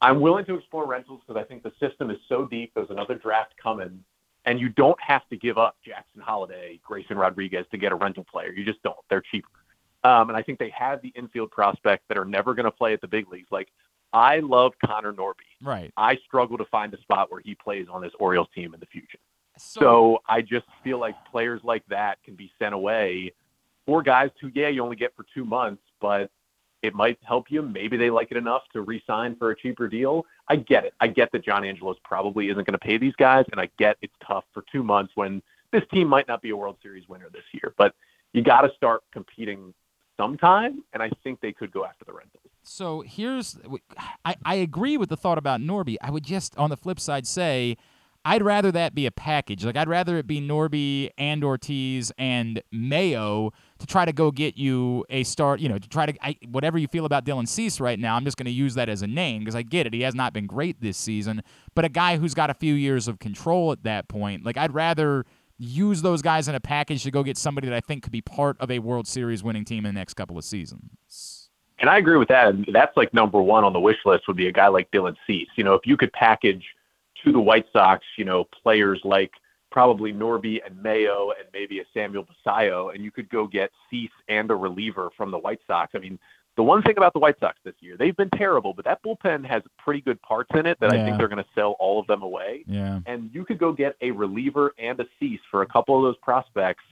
I'm 0.00 0.20
willing 0.20 0.44
to 0.46 0.54
explore 0.54 0.86
rentals 0.86 1.20
because 1.26 1.40
I 1.40 1.44
think 1.46 1.62
the 1.62 1.72
system 1.80 2.10
is 2.10 2.18
so 2.28 2.46
deep. 2.46 2.72
There's 2.74 2.90
another 2.90 3.16
draft 3.16 3.54
coming, 3.62 4.04
and 4.44 4.60
you 4.60 4.68
don't 4.68 4.98
have 5.06 5.28
to 5.30 5.36
give 5.36 5.58
up 5.58 5.76
Jackson 5.84 6.20
Holliday, 6.20 6.80
Grayson 6.84 7.18
Rodriguez 7.18 7.66
to 7.70 7.78
get 7.78 7.92
a 7.92 7.94
rental 7.96 8.24
player. 8.24 8.52
You 8.52 8.64
just 8.64 8.82
don't. 8.82 8.96
They're 9.10 9.22
cheaper. 9.32 9.48
Um, 10.06 10.28
and 10.28 10.36
I 10.36 10.42
think 10.42 10.60
they 10.60 10.70
have 10.70 11.02
the 11.02 11.12
infield 11.16 11.50
prospects 11.50 12.04
that 12.08 12.16
are 12.16 12.24
never 12.24 12.54
going 12.54 12.64
to 12.64 12.70
play 12.70 12.92
at 12.92 13.00
the 13.00 13.08
big 13.08 13.28
leagues. 13.28 13.48
Like, 13.50 13.68
I 14.12 14.38
love 14.38 14.72
Connor 14.84 15.12
Norby. 15.12 15.50
Right. 15.60 15.92
I 15.96 16.16
struggle 16.24 16.56
to 16.58 16.64
find 16.66 16.94
a 16.94 17.00
spot 17.00 17.32
where 17.32 17.40
he 17.40 17.56
plays 17.56 17.88
on 17.90 18.02
this 18.02 18.12
Orioles 18.20 18.46
team 18.54 18.72
in 18.72 18.78
the 18.78 18.86
future. 18.86 19.18
So 19.58 20.22
I 20.28 20.42
just 20.42 20.66
feel 20.84 21.00
like 21.00 21.16
players 21.28 21.60
like 21.64 21.82
that 21.88 22.22
can 22.22 22.36
be 22.36 22.52
sent 22.56 22.72
away 22.72 23.32
for 23.84 24.00
guys 24.00 24.30
who, 24.40 24.48
yeah, 24.54 24.68
you 24.68 24.80
only 24.80 24.94
get 24.94 25.12
for 25.16 25.26
two 25.34 25.44
months, 25.44 25.82
but 26.00 26.30
it 26.82 26.94
might 26.94 27.18
help 27.26 27.46
you. 27.50 27.62
Maybe 27.62 27.96
they 27.96 28.10
like 28.10 28.28
it 28.30 28.36
enough 28.36 28.62
to 28.74 28.82
re-sign 28.82 29.34
for 29.34 29.50
a 29.50 29.56
cheaper 29.56 29.88
deal. 29.88 30.24
I 30.48 30.54
get 30.56 30.84
it. 30.84 30.94
I 31.00 31.08
get 31.08 31.32
that 31.32 31.44
John 31.44 31.64
Angelos 31.64 31.96
probably 32.04 32.48
isn't 32.50 32.64
going 32.64 32.78
to 32.78 32.86
pay 32.86 32.96
these 32.96 33.16
guys, 33.16 33.44
and 33.50 33.60
I 33.60 33.68
get 33.76 33.96
it's 34.02 34.14
tough 34.24 34.44
for 34.54 34.62
two 34.70 34.84
months 34.84 35.12
when 35.16 35.42
this 35.72 35.82
team 35.92 36.06
might 36.06 36.28
not 36.28 36.42
be 36.42 36.50
a 36.50 36.56
World 36.56 36.76
Series 36.80 37.08
winner 37.08 37.28
this 37.32 37.42
year. 37.52 37.74
But 37.76 37.92
you 38.34 38.42
got 38.42 38.60
to 38.60 38.70
start 38.76 39.02
competing 39.12 39.74
sometime, 40.16 40.82
and 40.92 41.02
I 41.02 41.10
think 41.22 41.40
they 41.40 41.52
could 41.52 41.72
go 41.72 41.84
after 41.84 42.04
the 42.04 42.12
rentals. 42.12 42.42
So 42.62 43.02
here's 43.06 43.58
I, 44.24 44.34
I 44.44 44.54
agree 44.56 44.96
with 44.96 45.08
the 45.08 45.16
thought 45.16 45.38
about 45.38 45.60
Norby. 45.60 45.96
I 46.00 46.10
would 46.10 46.24
just 46.24 46.56
on 46.58 46.70
the 46.70 46.76
flip 46.76 46.98
side 46.98 47.26
say 47.26 47.76
I'd 48.26 48.42
rather 48.42 48.72
that 48.72 48.92
be 48.92 49.06
a 49.06 49.12
package. 49.12 49.64
Like 49.64 49.76
I'd 49.76 49.88
rather 49.88 50.16
it 50.18 50.26
be 50.26 50.40
Norby 50.40 51.10
and 51.16 51.44
Ortiz 51.44 52.10
and 52.18 52.60
Mayo 52.72 53.52
to 53.78 53.86
try 53.86 54.04
to 54.04 54.12
go 54.12 54.32
get 54.32 54.56
you 54.56 55.04
a 55.10 55.22
start. 55.22 55.60
You 55.60 55.68
know, 55.68 55.78
to 55.78 55.88
try 55.88 56.06
to 56.06 56.26
I, 56.26 56.36
whatever 56.48 56.76
you 56.76 56.88
feel 56.88 57.04
about 57.04 57.24
Dylan 57.24 57.46
Cease 57.46 57.78
right 57.78 58.00
now. 58.00 58.16
I'm 58.16 58.24
just 58.24 58.36
going 58.36 58.46
to 58.46 58.50
use 58.50 58.74
that 58.74 58.88
as 58.88 59.02
a 59.02 59.06
name 59.06 59.42
because 59.42 59.54
I 59.54 59.62
get 59.62 59.86
it. 59.86 59.94
He 59.94 60.00
has 60.00 60.16
not 60.16 60.32
been 60.32 60.48
great 60.48 60.80
this 60.80 60.96
season, 60.96 61.40
but 61.76 61.84
a 61.84 61.88
guy 61.88 62.16
who's 62.16 62.34
got 62.34 62.50
a 62.50 62.54
few 62.54 62.74
years 62.74 63.06
of 63.06 63.20
control 63.20 63.70
at 63.70 63.84
that 63.84 64.08
point. 64.08 64.44
Like 64.44 64.56
I'd 64.56 64.74
rather 64.74 65.24
use 65.58 66.02
those 66.02 66.22
guys 66.22 66.48
in 66.48 66.54
a 66.54 66.60
package 66.60 67.02
to 67.04 67.10
go 67.10 67.22
get 67.22 67.36
somebody 67.36 67.68
that 67.68 67.76
I 67.76 67.80
think 67.80 68.02
could 68.02 68.12
be 68.12 68.20
part 68.20 68.56
of 68.60 68.70
a 68.70 68.78
World 68.78 69.06
Series 69.06 69.42
winning 69.42 69.64
team 69.64 69.86
in 69.86 69.94
the 69.94 69.98
next 69.98 70.14
couple 70.14 70.36
of 70.36 70.44
seasons. 70.44 71.50
And 71.78 71.90
I 71.90 71.98
agree 71.98 72.16
with 72.16 72.28
that. 72.28 72.54
That's 72.72 72.96
like 72.96 73.12
number 73.12 73.40
one 73.40 73.64
on 73.64 73.72
the 73.72 73.80
wish 73.80 73.98
list 74.04 74.24
would 74.28 74.36
be 74.36 74.48
a 74.48 74.52
guy 74.52 74.68
like 74.68 74.90
Dylan 74.90 75.16
Cease. 75.26 75.48
You 75.56 75.64
know, 75.64 75.74
if 75.74 75.86
you 75.86 75.96
could 75.96 76.12
package 76.12 76.64
to 77.24 77.32
the 77.32 77.40
White 77.40 77.66
Sox, 77.72 78.04
you 78.16 78.24
know, 78.24 78.44
players 78.62 79.00
like 79.04 79.32
probably 79.70 80.12
Norby 80.12 80.60
and 80.64 80.82
Mayo 80.82 81.32
and 81.38 81.48
maybe 81.52 81.80
a 81.80 81.84
Samuel 81.92 82.24
Basallo, 82.24 82.94
and 82.94 83.04
you 83.04 83.10
could 83.10 83.28
go 83.28 83.46
get 83.46 83.70
Cease 83.90 84.10
and 84.28 84.50
a 84.50 84.54
reliever 84.54 85.10
from 85.16 85.30
the 85.30 85.38
White 85.38 85.60
Sox. 85.66 85.92
I 85.94 85.98
mean, 85.98 86.18
the 86.56 86.62
one 86.62 86.82
thing 86.82 86.96
about 86.96 87.12
the 87.12 87.18
White 87.18 87.38
Sox 87.38 87.58
this 87.64 87.74
year, 87.80 87.96
they've 87.96 88.16
been 88.16 88.30
terrible, 88.30 88.72
but 88.72 88.84
that 88.84 89.02
bullpen 89.02 89.44
has 89.46 89.62
pretty 89.78 90.00
good 90.00 90.20
parts 90.22 90.50
in 90.54 90.66
it 90.66 90.78
that 90.80 90.92
I 90.92 91.04
think 91.04 91.18
they're 91.18 91.28
going 91.28 91.42
to 91.42 91.50
sell 91.54 91.76
all 91.78 92.00
of 92.00 92.06
them 92.06 92.22
away. 92.22 92.64
Yeah. 92.66 93.00
And 93.06 93.30
you 93.32 93.44
could 93.44 93.58
go 93.58 93.72
get 93.72 93.96
a 94.00 94.10
reliever 94.10 94.72
and 94.78 94.98
a 94.98 95.06
Cease 95.20 95.40
for 95.50 95.62
a 95.62 95.66
couple 95.66 95.96
of 95.96 96.02
those 96.02 96.16
prospects 96.22 96.82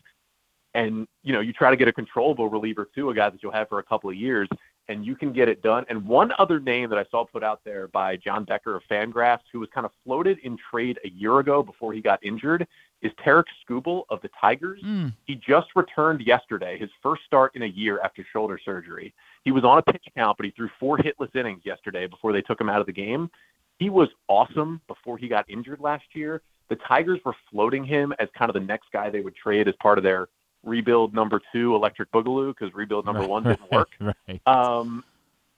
and 0.75 1.07
you 1.23 1.33
know 1.33 1.41
you 1.41 1.53
try 1.53 1.71
to 1.71 1.77
get 1.77 1.89
a 1.89 1.93
controllable 1.93 2.49
reliever 2.49 2.89
too, 2.95 3.11
a 3.11 3.15
guy 3.15 3.31
that 3.31 3.43
you'll 3.43 3.53
have 3.53 3.69
for 3.69 3.79
a 3.79 3.83
couple 3.83 4.11
of 4.11 4.17
years, 4.17 4.49
and 4.89 5.05
you 5.05 5.16
can 5.16 5.32
get 5.32 5.49
it 5.49 5.62
done. 5.62 5.85
And 5.89 6.07
one 6.07 6.32
other 6.39 6.61
name 6.61 6.91
that 6.91 6.99
I 6.99 7.05
saw 7.11 7.24
put 7.24 7.43
out 7.43 7.61
there 7.64 7.89
by 7.89 8.16
John 8.16 8.45
Becker 8.45 8.76
of 8.76 8.82
Fangraphs, 8.91 9.45
who 9.53 9.61
was 9.61 9.68
kind 9.74 9.85
of 9.85 9.93
floated 10.05 10.39
in 10.41 10.59
trade 10.70 10.99
a 11.05 11.09
year 11.09 11.39
ago 11.39 11.62
before 11.62 11.93
he 11.93 12.01
got 12.01 12.22
injured, 12.24 12.66
is 13.03 13.12
Tarik 13.22 13.47
Skubal 13.62 14.05
of 14.11 14.20
the 14.22 14.30
Tigers. 14.41 14.80
Hmm. 14.82 15.09
He 15.24 15.35
just 15.35 15.68
returned 15.76 16.22
yesterday, 16.22 16.78
his 16.78 16.91
first 17.03 17.22
start 17.24 17.55
in 17.55 17.62
a 17.62 17.66
year 17.66 18.01
after 18.01 18.26
shoulder 18.32 18.59
surgery. 18.62 19.14
He 19.45 19.53
was 19.53 19.64
on 19.64 19.78
a 19.78 19.82
pitch 19.82 20.05
count, 20.16 20.37
but 20.37 20.47
he 20.47 20.53
threw 20.53 20.70
four 20.80 20.99
hitless 20.99 21.35
innings 21.35 21.62
yesterday 21.64 22.07
before 22.07 22.32
they 22.32 22.43
took 22.43 22.61
him 22.61 22.70
out 22.70 22.80
of 22.80 22.87
the 22.87 22.93
game. 22.93 23.30
He 23.78 23.91
was 23.91 24.09
awesome 24.28 24.80
before 24.87 25.18
he 25.18 25.28
got 25.28 25.49
injured 25.51 25.80
last 25.80 26.05
year. 26.14 26.43
The 26.70 26.76
Tigers 26.76 27.20
were 27.24 27.35
floating 27.51 27.85
him 27.85 28.14
as 28.18 28.28
kind 28.37 28.49
of 28.49 28.55
the 28.55 28.61
next 28.61 28.87
guy 28.93 29.11
they 29.11 29.20
would 29.20 29.37
trade 29.37 29.68
as 29.68 29.74
part 29.82 29.99
of 29.99 30.05
their 30.05 30.28
rebuild 30.65 31.15
number 31.15 31.41
two, 31.53 31.75
Electric 31.75 32.11
Boogaloo, 32.12 32.55
because 32.57 32.75
rebuild 32.75 33.05
number 33.07 33.27
one 33.27 33.43
didn't 33.45 33.61
work. 33.73 33.91
right. 34.01 34.41
Um, 34.47 35.05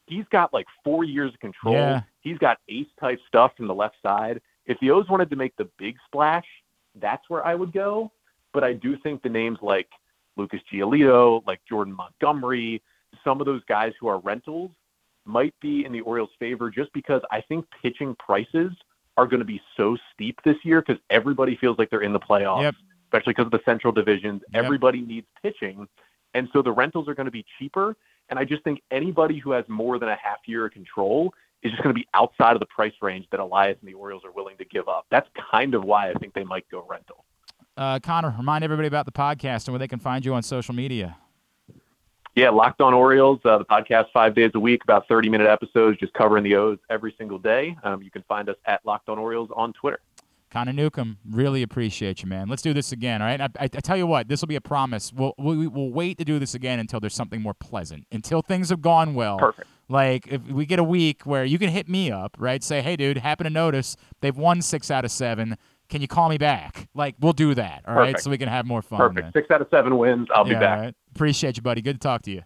he's 0.06 0.24
got 0.30 0.52
like 0.52 0.66
four 0.84 1.04
years 1.04 1.32
of 1.34 1.40
control. 1.40 1.74
Yeah. 1.74 2.02
He's 2.20 2.38
got 2.38 2.58
ace 2.68 2.86
type 3.00 3.20
stuff 3.28 3.52
from 3.56 3.66
the 3.68 3.74
left 3.74 3.96
side. 4.02 4.40
If 4.66 4.78
the 4.80 4.90
O's 4.90 5.08
wanted 5.08 5.30
to 5.30 5.36
make 5.36 5.56
the 5.56 5.68
big 5.78 5.96
splash, 6.06 6.46
that's 6.96 7.28
where 7.28 7.44
I 7.46 7.54
would 7.54 7.72
go. 7.72 8.10
But 8.52 8.64
I 8.64 8.72
do 8.72 8.96
think 8.96 9.22
the 9.22 9.28
names 9.28 9.58
like 9.62 9.88
Lucas 10.36 10.60
Giolito, 10.72 11.46
like 11.46 11.60
Jordan 11.68 11.94
Montgomery, 11.94 12.82
some 13.22 13.40
of 13.40 13.46
those 13.46 13.62
guys 13.68 13.92
who 14.00 14.08
are 14.08 14.18
rentals 14.18 14.70
might 15.24 15.54
be 15.60 15.84
in 15.84 15.92
the 15.92 16.00
Orioles' 16.00 16.30
favor 16.38 16.70
just 16.70 16.92
because 16.92 17.20
I 17.30 17.40
think 17.40 17.66
pitching 17.82 18.14
prices 18.18 18.72
are 19.16 19.26
going 19.26 19.40
to 19.40 19.46
be 19.46 19.60
so 19.76 19.96
steep 20.12 20.38
this 20.44 20.56
year 20.62 20.82
because 20.82 21.00
everybody 21.10 21.56
feels 21.56 21.78
like 21.78 21.90
they're 21.90 22.02
in 22.02 22.12
the 22.12 22.20
playoffs, 22.20 22.62
Yep. 22.62 22.74
Especially 23.06 23.32
because 23.32 23.46
of 23.46 23.52
the 23.52 23.60
central 23.64 23.92
divisions. 23.92 24.42
Yep. 24.52 24.64
Everybody 24.64 25.00
needs 25.00 25.26
pitching. 25.42 25.88
And 26.34 26.48
so 26.52 26.62
the 26.62 26.72
rentals 26.72 27.08
are 27.08 27.14
going 27.14 27.26
to 27.26 27.32
be 27.32 27.44
cheaper. 27.58 27.96
And 28.28 28.38
I 28.38 28.44
just 28.44 28.62
think 28.64 28.82
anybody 28.90 29.38
who 29.38 29.52
has 29.52 29.64
more 29.68 29.98
than 29.98 30.08
a 30.08 30.16
half 30.16 30.38
year 30.46 30.66
of 30.66 30.72
control 30.72 31.32
is 31.62 31.70
just 31.70 31.82
going 31.82 31.94
to 31.94 31.98
be 31.98 32.06
outside 32.14 32.52
of 32.52 32.60
the 32.60 32.66
price 32.66 32.92
range 33.00 33.26
that 33.30 33.40
Elias 33.40 33.76
and 33.80 33.88
the 33.88 33.94
Orioles 33.94 34.22
are 34.24 34.32
willing 34.32 34.56
to 34.58 34.64
give 34.64 34.88
up. 34.88 35.06
That's 35.10 35.28
kind 35.50 35.74
of 35.74 35.84
why 35.84 36.10
I 36.10 36.14
think 36.14 36.34
they 36.34 36.44
might 36.44 36.68
go 36.70 36.84
rental. 36.88 37.24
Uh, 37.76 37.98
Connor, 38.00 38.34
remind 38.36 38.64
everybody 38.64 38.88
about 38.88 39.06
the 39.06 39.12
podcast 39.12 39.66
and 39.66 39.72
where 39.72 39.78
they 39.78 39.88
can 39.88 39.98
find 39.98 40.24
you 40.24 40.34
on 40.34 40.42
social 40.42 40.74
media. 40.74 41.16
Yeah, 42.34 42.50
Locked 42.50 42.82
On 42.82 42.92
Orioles, 42.92 43.40
uh, 43.46 43.56
the 43.56 43.64
podcast 43.64 44.06
five 44.12 44.34
days 44.34 44.50
a 44.54 44.60
week, 44.60 44.82
about 44.84 45.08
30 45.08 45.30
minute 45.30 45.46
episodes, 45.46 45.98
just 45.98 46.12
covering 46.12 46.44
the 46.44 46.54
O's 46.54 46.78
every 46.90 47.14
single 47.16 47.38
day. 47.38 47.76
Um, 47.82 48.02
you 48.02 48.10
can 48.10 48.22
find 48.28 48.50
us 48.50 48.56
at 48.66 48.84
Locked 48.84 49.08
On 49.08 49.18
Orioles 49.18 49.48
on 49.56 49.72
Twitter. 49.72 50.00
Connor 50.56 50.72
Newcomb, 50.72 51.18
really 51.28 51.62
appreciate 51.62 52.22
you, 52.22 52.30
man. 52.30 52.48
Let's 52.48 52.62
do 52.62 52.72
this 52.72 52.90
again, 52.90 53.20
all 53.20 53.28
right? 53.28 53.42
I, 53.42 53.48
I, 53.60 53.64
I 53.64 53.68
tell 53.68 53.98
you 53.98 54.06
what, 54.06 54.26
this 54.26 54.40
will 54.40 54.48
be 54.48 54.56
a 54.56 54.60
promise. 54.62 55.12
We'll, 55.12 55.34
we, 55.36 55.66
we'll 55.66 55.90
wait 55.90 56.16
to 56.16 56.24
do 56.24 56.38
this 56.38 56.54
again 56.54 56.78
until 56.78 56.98
there's 56.98 57.12
something 57.12 57.42
more 57.42 57.52
pleasant, 57.52 58.06
until 58.10 58.40
things 58.40 58.70
have 58.70 58.80
gone 58.80 59.14
well. 59.14 59.36
Perfect. 59.36 59.68
Like, 59.90 60.26
if 60.28 60.40
we 60.44 60.64
get 60.64 60.78
a 60.78 60.82
week 60.84 61.26
where 61.26 61.44
you 61.44 61.58
can 61.58 61.68
hit 61.68 61.90
me 61.90 62.10
up, 62.10 62.36
right? 62.38 62.64
Say, 62.64 62.80
hey, 62.80 62.96
dude, 62.96 63.18
happen 63.18 63.44
to 63.44 63.50
notice 63.50 63.98
they've 64.22 64.34
won 64.34 64.62
six 64.62 64.90
out 64.90 65.04
of 65.04 65.10
seven. 65.10 65.58
Can 65.90 66.00
you 66.00 66.08
call 66.08 66.30
me 66.30 66.38
back? 66.38 66.88
Like, 66.94 67.16
we'll 67.20 67.34
do 67.34 67.52
that, 67.52 67.82
all 67.86 67.94
right? 67.94 68.06
Perfect. 68.14 68.22
So 68.24 68.30
we 68.30 68.38
can 68.38 68.48
have 68.48 68.64
more 68.64 68.80
fun. 68.80 68.96
Perfect. 68.96 69.20
man. 69.20 69.32
Six 69.34 69.50
out 69.50 69.60
of 69.60 69.68
seven 69.70 69.98
wins. 69.98 70.26
I'll 70.34 70.44
be 70.44 70.54
back. 70.54 70.78
all 70.78 70.84
right. 70.86 70.94
Appreciate 71.14 71.58
you, 71.58 71.62
buddy. 71.62 71.82
Good 71.82 71.96
to 71.96 72.00
talk 72.00 72.22
to 72.22 72.30
you. 72.30 72.40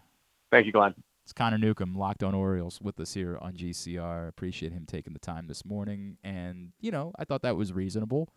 Thank 0.51 0.65
you, 0.65 0.73
Glenn. 0.73 0.95
It's 1.31 1.37
Connor 1.37 1.57
Newcomb, 1.57 1.95
Locked 1.95 2.23
On 2.23 2.35
Orioles, 2.35 2.81
with 2.81 2.99
us 2.99 3.13
here 3.13 3.37
on 3.39 3.53
GCR. 3.53 4.27
Appreciate 4.27 4.73
him 4.73 4.85
taking 4.85 5.13
the 5.13 5.19
time 5.19 5.47
this 5.47 5.63
morning. 5.63 6.17
And, 6.25 6.73
you 6.81 6.91
know, 6.91 7.13
I 7.17 7.23
thought 7.23 7.41
that 7.43 7.55
was 7.55 7.71
reasonable. 7.71 8.33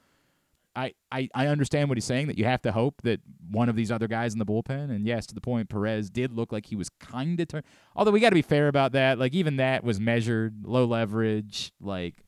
I, 0.76 0.94
I, 1.10 1.28
I 1.34 1.48
understand 1.48 1.88
what 1.88 1.98
he's 1.98 2.04
saying 2.04 2.28
that 2.28 2.38
you 2.38 2.44
have 2.44 2.62
to 2.62 2.70
hope 2.70 3.02
that 3.02 3.18
one 3.50 3.68
of 3.68 3.74
these 3.74 3.90
other 3.90 4.06
guys 4.06 4.32
in 4.32 4.38
the 4.38 4.46
bullpen, 4.46 4.94
and 4.94 5.08
yes, 5.08 5.26
to 5.26 5.34
the 5.34 5.40
point, 5.40 5.68
Perez 5.70 6.08
did 6.08 6.32
look 6.32 6.52
like 6.52 6.66
he 6.66 6.76
was 6.76 6.88
kind 6.88 7.40
of 7.40 7.48
turn. 7.48 7.64
Although 7.96 8.12
we 8.12 8.20
got 8.20 8.28
to 8.28 8.36
be 8.36 8.42
fair 8.42 8.68
about 8.68 8.92
that. 8.92 9.18
Like, 9.18 9.34
even 9.34 9.56
that 9.56 9.82
was 9.82 9.98
measured, 9.98 10.64
low 10.64 10.84
leverage. 10.84 11.72
Like, 11.80 12.22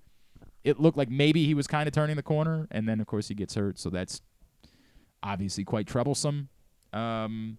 it 0.64 0.81
looked 0.81 0.99
like 0.99 1.11
maybe 1.11 1.47
he 1.47 1.55
was 1.55 1.69
kind 1.69 1.87
of 1.87 1.95
turning 1.95 2.17
the 2.17 2.25
corner. 2.25 2.67
And 2.73 2.89
then, 2.89 2.99
of 2.99 3.07
course, 3.07 3.29
he 3.29 3.37
gets 3.37 3.55
hurt. 3.55 3.79
So 3.79 3.89
that's 3.89 4.21
obviously 5.23 5.62
quite 5.62 5.87
troublesome. 5.87 6.49
Um, 6.93 7.59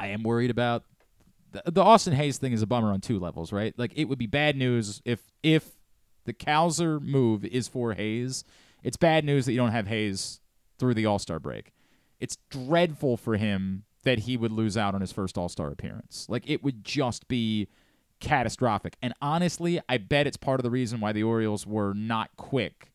I 0.00 0.08
am 0.08 0.24
worried 0.24 0.50
about 0.50 0.82
the, 1.64 1.82
Austin 1.82 2.12
Hays 2.12 2.38
thing 2.38 2.52
is 2.52 2.62
a 2.62 2.66
bummer 2.66 2.92
on 2.92 3.00
two 3.00 3.18
levels, 3.18 3.52
right? 3.52 3.74
Like 3.78 3.92
it 3.96 4.04
would 4.04 4.18
be 4.18 4.26
bad 4.26 4.56
news 4.56 5.02
if 5.04 5.20
if 5.42 5.72
the 6.24 6.32
Cowser 6.32 7.00
move 7.00 7.44
is 7.44 7.68
for 7.68 7.94
Hays. 7.94 8.44
It's 8.82 8.96
bad 8.96 9.24
news 9.24 9.46
that 9.46 9.52
you 9.52 9.58
don't 9.58 9.72
have 9.72 9.86
Hays 9.86 10.40
through 10.78 10.94
the 10.94 11.06
All 11.06 11.18
Star 11.18 11.38
break. 11.38 11.72
It's 12.20 12.38
dreadful 12.50 13.16
for 13.16 13.36
him 13.36 13.84
that 14.04 14.20
he 14.20 14.36
would 14.36 14.52
lose 14.52 14.76
out 14.76 14.94
on 14.94 15.00
his 15.00 15.12
first 15.12 15.38
All 15.38 15.48
Star 15.48 15.70
appearance. 15.70 16.26
Like 16.28 16.48
it 16.48 16.62
would 16.62 16.84
just 16.84 17.28
be 17.28 17.68
catastrophic. 18.20 18.96
And 19.02 19.12
honestly, 19.20 19.80
I 19.88 19.98
bet 19.98 20.26
it's 20.26 20.36
part 20.36 20.60
of 20.60 20.64
the 20.64 20.70
reason 20.70 21.00
why 21.00 21.12
the 21.12 21.24
Orioles 21.24 21.66
were 21.66 21.92
not 21.94 22.30
quick. 22.36 22.92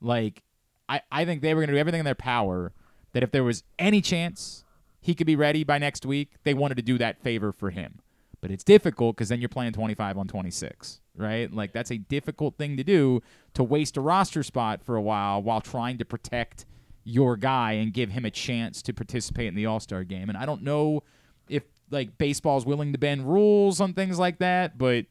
Like 0.00 0.42
I, 0.88 1.00
I 1.10 1.24
think 1.24 1.42
they 1.42 1.54
were 1.54 1.66
to 1.66 1.72
do 1.72 1.78
everything 1.78 2.00
in 2.00 2.04
their 2.04 2.14
power 2.14 2.72
that 3.12 3.22
if 3.22 3.30
there 3.30 3.44
was 3.44 3.62
any 3.78 4.00
chance 4.00 4.63
he 5.04 5.14
could 5.14 5.26
be 5.26 5.36
ready 5.36 5.64
by 5.64 5.76
next 5.76 6.06
week, 6.06 6.30
they 6.44 6.54
wanted 6.54 6.76
to 6.76 6.82
do 6.82 6.96
that 6.96 7.20
favor 7.20 7.52
for 7.52 7.68
him. 7.68 8.00
But 8.40 8.50
it's 8.50 8.64
difficult 8.64 9.16
because 9.16 9.28
then 9.28 9.38
you're 9.38 9.50
playing 9.50 9.74
25 9.74 10.16
on 10.16 10.26
26, 10.26 11.02
right? 11.14 11.52
Like 11.52 11.74
that's 11.74 11.90
a 11.90 11.98
difficult 11.98 12.56
thing 12.56 12.78
to 12.78 12.84
do 12.84 13.20
to 13.52 13.62
waste 13.62 13.98
a 13.98 14.00
roster 14.00 14.42
spot 14.42 14.82
for 14.82 14.96
a 14.96 15.02
while 15.02 15.42
while 15.42 15.60
trying 15.60 15.98
to 15.98 16.06
protect 16.06 16.64
your 17.04 17.36
guy 17.36 17.72
and 17.72 17.92
give 17.92 18.12
him 18.12 18.24
a 18.24 18.30
chance 18.30 18.80
to 18.80 18.94
participate 18.94 19.48
in 19.48 19.54
the 19.54 19.66
All 19.66 19.78
Star 19.78 20.04
game. 20.04 20.30
And 20.30 20.38
I 20.38 20.46
don't 20.46 20.62
know 20.62 21.02
if 21.50 21.64
like 21.90 22.16
baseball's 22.16 22.64
willing 22.64 22.92
to 22.92 22.98
bend 22.98 23.30
rules 23.30 23.82
on 23.82 23.92
things 23.92 24.18
like 24.18 24.38
that, 24.38 24.78
but 24.78 25.04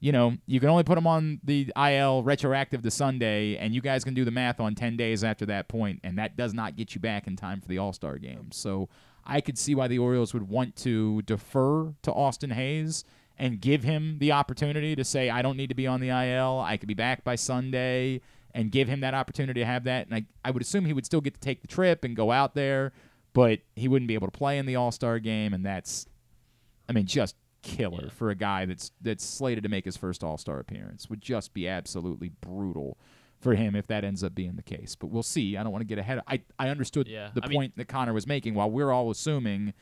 you 0.00 0.12
know, 0.12 0.36
you 0.46 0.60
can 0.60 0.68
only 0.68 0.84
put 0.84 0.96
them 0.96 1.06
on 1.06 1.40
the 1.44 1.72
IL 1.74 2.22
retroactive 2.22 2.82
to 2.82 2.90
Sunday, 2.90 3.56
and 3.56 3.74
you 3.74 3.80
guys 3.80 4.04
can 4.04 4.12
do 4.12 4.22
the 4.22 4.30
math 4.30 4.60
on 4.60 4.74
10 4.74 4.98
days 4.98 5.24
after 5.24 5.46
that 5.46 5.66
point, 5.66 6.00
and 6.04 6.18
that 6.18 6.36
does 6.36 6.52
not 6.52 6.76
get 6.76 6.94
you 6.94 7.00
back 7.00 7.26
in 7.26 7.36
time 7.36 7.58
for 7.58 7.68
the 7.68 7.78
All 7.78 7.94
Star 7.94 8.18
game. 8.18 8.50
So 8.52 8.90
I 9.26 9.40
could 9.40 9.58
see 9.58 9.74
why 9.74 9.88
the 9.88 9.98
Orioles 9.98 10.34
would 10.34 10.48
want 10.48 10.76
to 10.76 11.22
defer 11.22 11.94
to 12.02 12.12
Austin 12.12 12.50
Hays 12.50 13.04
and 13.38 13.60
give 13.60 13.82
him 13.82 14.18
the 14.18 14.32
opportunity 14.32 14.94
to 14.94 15.04
say, 15.04 15.30
I 15.30 15.42
don't 15.42 15.56
need 15.56 15.68
to 15.68 15.74
be 15.74 15.86
on 15.86 16.00
the 16.00 16.08
IL. 16.08 16.60
I 16.60 16.76
could 16.76 16.88
be 16.88 16.94
back 16.94 17.24
by 17.24 17.34
Sunday, 17.34 18.20
and 18.54 18.70
give 18.70 18.88
him 18.88 19.00
that 19.00 19.14
opportunity 19.14 19.60
to 19.60 19.66
have 19.66 19.84
that. 19.84 20.06
And 20.06 20.14
I, 20.14 20.24
I 20.44 20.52
would 20.52 20.62
assume 20.62 20.84
he 20.84 20.92
would 20.92 21.04
still 21.04 21.20
get 21.20 21.34
to 21.34 21.40
take 21.40 21.60
the 21.60 21.68
trip 21.68 22.04
and 22.04 22.14
go 22.14 22.30
out 22.30 22.54
there, 22.54 22.92
but 23.32 23.58
he 23.74 23.88
wouldn't 23.88 24.08
be 24.08 24.14
able 24.14 24.28
to 24.28 24.38
play 24.38 24.58
in 24.58 24.66
the 24.66 24.76
All 24.76 24.92
Star 24.92 25.18
game, 25.18 25.52
and 25.52 25.66
that's, 25.66 26.06
I 26.88 26.92
mean, 26.92 27.06
just 27.06 27.34
killer 27.62 28.10
for 28.10 28.30
a 28.30 28.34
guy 28.34 28.66
that's 28.66 28.92
that's 29.00 29.24
slated 29.24 29.62
to 29.64 29.70
make 29.70 29.86
his 29.86 29.96
first 29.96 30.22
All 30.22 30.38
Star 30.38 30.60
appearance. 30.60 31.10
Would 31.10 31.20
just 31.20 31.52
be 31.52 31.66
absolutely 31.66 32.30
brutal 32.40 32.96
for 33.44 33.54
him 33.54 33.76
if 33.76 33.86
that 33.86 34.02
ends 34.02 34.24
up 34.24 34.34
being 34.34 34.56
the 34.56 34.62
case. 34.62 34.96
But 34.96 35.08
we'll 35.08 35.22
see. 35.22 35.56
I 35.56 35.62
don't 35.62 35.70
want 35.70 35.82
to 35.82 35.86
get 35.86 35.98
ahead. 35.98 36.18
Of, 36.18 36.24
I 36.26 36.40
I 36.58 36.68
understood 36.70 37.06
Yeah, 37.06 37.30
the 37.32 37.44
I 37.44 37.46
mean- 37.48 37.56
point 37.58 37.76
that 37.76 37.86
Connor 37.86 38.12
was 38.12 38.26
making. 38.26 38.54
While 38.54 38.70
we're 38.72 38.90
all 38.90 39.10
assuming 39.12 39.72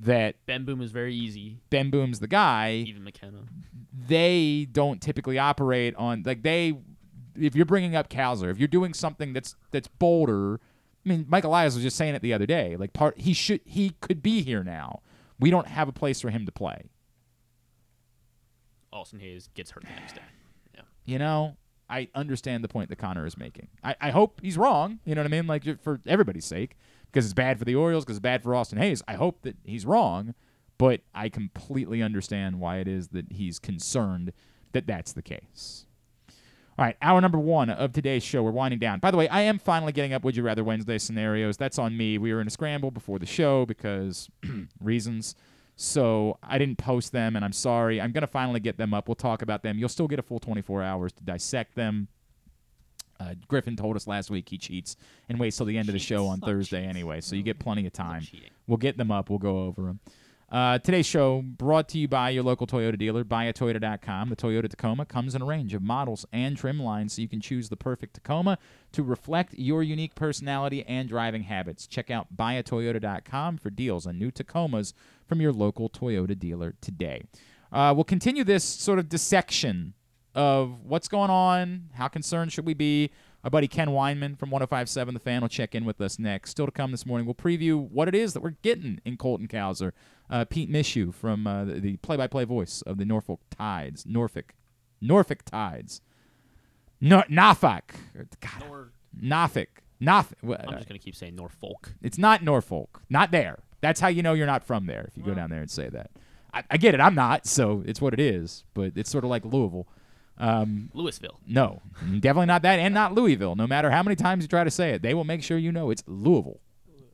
that 0.00 0.34
Ben 0.46 0.64
Boom 0.64 0.80
is 0.80 0.90
very 0.90 1.14
easy. 1.14 1.60
Ben 1.70 1.90
Boom's 1.90 2.18
the 2.20 2.26
guy, 2.26 2.72
Even 2.86 3.04
McKenna. 3.04 3.44
they 4.08 4.66
don't 4.72 5.00
typically 5.00 5.38
operate 5.38 5.94
on 5.94 6.24
like 6.26 6.42
they. 6.42 6.74
If 7.36 7.54
you're 7.54 7.64
bringing 7.66 7.94
up 7.94 8.08
Cowser, 8.10 8.50
if 8.50 8.58
you're 8.58 8.66
doing 8.68 8.92
something 8.92 9.32
that's 9.32 9.54
that's 9.70 9.86
bolder, 9.88 10.54
I 11.04 11.08
mean, 11.08 11.26
Michael 11.28 11.50
Elias 11.50 11.74
was 11.74 11.82
just 11.84 11.96
saying 11.96 12.14
it 12.16 12.22
the 12.22 12.32
other 12.34 12.44
day. 12.46 12.76
Like 12.76 12.92
part, 12.92 13.18
he 13.18 13.32
should 13.32 13.60
he 13.64 13.90
could 14.00 14.20
be 14.22 14.42
here 14.42 14.64
now. 14.64 15.00
We 15.38 15.48
don't 15.50 15.68
have 15.68 15.86
a 15.88 15.92
place 15.92 16.20
for 16.20 16.30
him 16.30 16.44
to 16.46 16.52
play. 16.52 16.90
Austin 18.92 19.20
Hays 19.20 19.48
gets 19.54 19.70
hurt 19.70 19.84
the 19.84 20.00
next 20.00 20.14
day. 20.14 20.22
Yeah. 20.74 20.80
You 21.04 21.18
know, 21.18 21.56
I 21.90 22.08
understand 22.14 22.64
the 22.64 22.68
point 22.68 22.88
that 22.90 22.96
Connor 22.96 23.26
is 23.26 23.36
making. 23.36 23.68
I, 23.82 23.96
I 24.00 24.10
hope 24.10 24.40
he's 24.42 24.56
wrong. 24.56 25.00
You 25.04 25.14
know 25.14 25.20
what 25.20 25.26
I 25.26 25.30
mean? 25.30 25.46
Like 25.46 25.82
for 25.82 26.00
everybody's 26.06 26.44
sake, 26.44 26.76
because 27.06 27.24
it's 27.24 27.34
bad 27.34 27.58
for 27.58 27.64
the 27.64 27.74
Orioles, 27.74 28.04
because 28.04 28.16
it's 28.16 28.22
bad 28.22 28.42
for 28.42 28.54
Austin 28.54 28.78
Hays. 28.78 29.02
I 29.08 29.14
hope 29.14 29.42
that 29.42 29.56
he's 29.64 29.84
wrong, 29.84 30.34
but 30.78 31.00
I 31.14 31.28
completely 31.28 32.02
understand 32.02 32.60
why 32.60 32.78
it 32.78 32.88
is 32.88 33.08
that 33.08 33.32
he's 33.32 33.58
concerned 33.58 34.32
that 34.72 34.86
that's 34.86 35.12
the 35.12 35.22
case. 35.22 35.86
All 36.78 36.86
right, 36.86 36.96
hour 37.02 37.20
number 37.20 37.38
one 37.38 37.68
of 37.68 37.92
today's 37.92 38.22
show. 38.22 38.42
We're 38.42 38.52
winding 38.52 38.78
down. 38.78 39.00
By 39.00 39.10
the 39.10 39.18
way, 39.18 39.28
I 39.28 39.42
am 39.42 39.58
finally 39.58 39.92
getting 39.92 40.14
up 40.14 40.24
Would 40.24 40.36
You 40.36 40.42
Rather 40.42 40.64
Wednesday 40.64 40.96
scenarios. 40.96 41.58
That's 41.58 41.78
on 41.78 41.94
me. 41.94 42.16
We 42.16 42.32
were 42.32 42.40
in 42.40 42.46
a 42.46 42.50
scramble 42.50 42.90
before 42.90 43.18
the 43.18 43.26
show 43.26 43.66
because 43.66 44.30
reasons. 44.80 45.34
So 45.82 46.36
I 46.42 46.58
didn't 46.58 46.76
post 46.76 47.10
them, 47.10 47.36
and 47.36 47.42
I'm 47.42 47.54
sorry. 47.54 48.02
I'm 48.02 48.12
going 48.12 48.20
to 48.20 48.26
finally 48.26 48.60
get 48.60 48.76
them 48.76 48.92
up. 48.92 49.08
We'll 49.08 49.14
talk 49.14 49.40
about 49.40 49.62
them. 49.62 49.78
You'll 49.78 49.88
still 49.88 50.08
get 50.08 50.18
a 50.18 50.22
full 50.22 50.38
24 50.38 50.82
hours 50.82 51.10
to 51.14 51.24
dissect 51.24 51.74
them. 51.74 52.08
Uh, 53.18 53.32
Griffin 53.48 53.76
told 53.76 53.96
us 53.96 54.06
last 54.06 54.30
week 54.30 54.50
he 54.50 54.58
cheats 54.58 54.96
and 55.30 55.40
waits 55.40 55.56
till 55.56 55.64
the 55.64 55.78
end 55.78 55.88
of 55.88 55.94
the 55.94 55.98
show 55.98 56.26
on 56.26 56.38
Thursday 56.40 56.84
anyway, 56.84 57.22
so 57.22 57.34
you 57.34 57.42
get 57.42 57.58
plenty 57.58 57.86
of 57.86 57.94
time. 57.94 58.26
We'll 58.66 58.76
get 58.76 58.98
them 58.98 59.10
up. 59.10 59.30
We'll 59.30 59.38
go 59.38 59.60
over 59.60 59.82
them. 59.84 60.00
Uh, 60.52 60.78
today's 60.80 61.06
show 61.06 61.42
brought 61.42 61.88
to 61.88 61.98
you 61.98 62.08
by 62.08 62.28
your 62.28 62.42
local 62.42 62.66
Toyota 62.66 62.98
dealer, 62.98 63.24
buyatoyota.com. 63.24 64.30
The 64.30 64.36
Toyota 64.36 64.68
Tacoma 64.68 65.06
comes 65.06 65.34
in 65.34 65.42
a 65.42 65.44
range 65.44 65.74
of 65.74 65.82
models 65.82 66.26
and 66.32 66.56
trim 66.56 66.80
lines, 66.80 67.14
so 67.14 67.22
you 67.22 67.28
can 67.28 67.40
choose 67.40 67.68
the 67.68 67.76
perfect 67.76 68.14
Tacoma 68.14 68.58
to 68.92 69.02
reflect 69.02 69.54
your 69.54 69.82
unique 69.82 70.16
personality 70.16 70.84
and 70.86 71.08
driving 71.08 71.44
habits. 71.44 71.86
Check 71.86 72.10
out 72.10 72.36
buyatoyota.com 72.36 73.58
for 73.58 73.70
deals 73.70 74.06
on 74.06 74.18
new 74.18 74.32
Tacomas 74.32 74.92
from 75.30 75.40
your 75.40 75.52
local 75.52 75.88
Toyota 75.88 76.36
dealer 76.36 76.74
today. 76.80 77.22
Uh, 77.72 77.92
we'll 77.94 78.02
continue 78.02 78.42
this 78.42 78.64
sort 78.64 78.98
of 78.98 79.08
dissection 79.08 79.94
of 80.34 80.84
what's 80.84 81.06
going 81.06 81.30
on, 81.30 81.84
how 81.94 82.08
concerned 82.08 82.52
should 82.52 82.66
we 82.66 82.74
be. 82.74 83.10
Our 83.44 83.50
buddy 83.50 83.68
Ken 83.68 83.88
Weinman 83.90 84.36
from 84.36 84.50
1057 84.50 85.14
The 85.14 85.20
Fan 85.20 85.40
will 85.42 85.48
check 85.48 85.74
in 85.76 85.84
with 85.84 86.00
us 86.00 86.18
next. 86.18 86.50
Still 86.50 86.66
to 86.66 86.72
come 86.72 86.90
this 86.90 87.06
morning, 87.06 87.26
we'll 87.26 87.34
preview 87.36 87.78
what 87.78 88.08
it 88.08 88.14
is 88.16 88.32
that 88.34 88.42
we're 88.42 88.56
getting 88.62 89.00
in 89.04 89.16
Colton 89.16 89.46
Cowser. 89.46 89.92
Uh, 90.28 90.44
Pete 90.44 90.68
Michaud 90.68 91.12
from 91.12 91.46
uh, 91.46 91.64
the- 91.64 91.78
the 91.80 91.96
play-by-play 91.98 92.44
voice 92.44 92.82
of 92.82 92.98
the 92.98 93.04
Norfolk 93.04 93.40
Tides, 93.50 94.04
Norfolk, 94.04 94.52
Norfolk 95.00 95.44
Tides, 95.44 96.00
no, 97.00 97.22
Norfolk, 97.28 97.94
God, 98.40 98.90
Norfolk, 99.18 99.82
Norfolk. 100.00 100.38
I'm 100.42 100.74
just 100.74 100.88
gonna 100.88 100.98
keep 100.98 101.14
saying 101.14 101.36
Norfolk. 101.36 101.94
It's 102.02 102.18
not 102.18 102.42
Norfolk. 102.42 103.02
Not 103.08 103.30
there. 103.30 103.60
That's 103.80 104.00
how 104.00 104.08
you 104.08 104.22
know 104.22 104.34
you're 104.34 104.46
not 104.46 104.64
from 104.64 104.86
there 104.86 105.04
if 105.08 105.16
you 105.16 105.22
go 105.22 105.34
down 105.34 105.50
there 105.50 105.60
and 105.60 105.70
say 105.70 105.88
that. 105.88 106.10
I, 106.52 106.64
I 106.70 106.76
get 106.76 106.94
it. 106.94 107.00
I'm 107.00 107.14
not, 107.14 107.46
so 107.46 107.82
it's 107.86 108.00
what 108.00 108.12
it 108.12 108.20
is. 108.20 108.64
But 108.74 108.92
it's 108.96 109.10
sort 109.10 109.24
of 109.24 109.30
like 109.30 109.44
Louisville. 109.44 109.86
Um, 110.38 110.90
Louisville. 110.94 111.38
No, 111.46 111.82
definitely 112.20 112.46
not 112.46 112.62
that, 112.62 112.78
and 112.78 112.94
not 112.94 113.14
Louisville. 113.14 113.56
No 113.56 113.66
matter 113.66 113.90
how 113.90 114.02
many 114.02 114.16
times 114.16 114.42
you 114.42 114.48
try 114.48 114.64
to 114.64 114.70
say 114.70 114.90
it, 114.90 115.02
they 115.02 115.14
will 115.14 115.24
make 115.24 115.42
sure 115.42 115.58
you 115.58 115.70
know 115.70 115.90
it's 115.90 116.02
Louisville. 116.06 116.60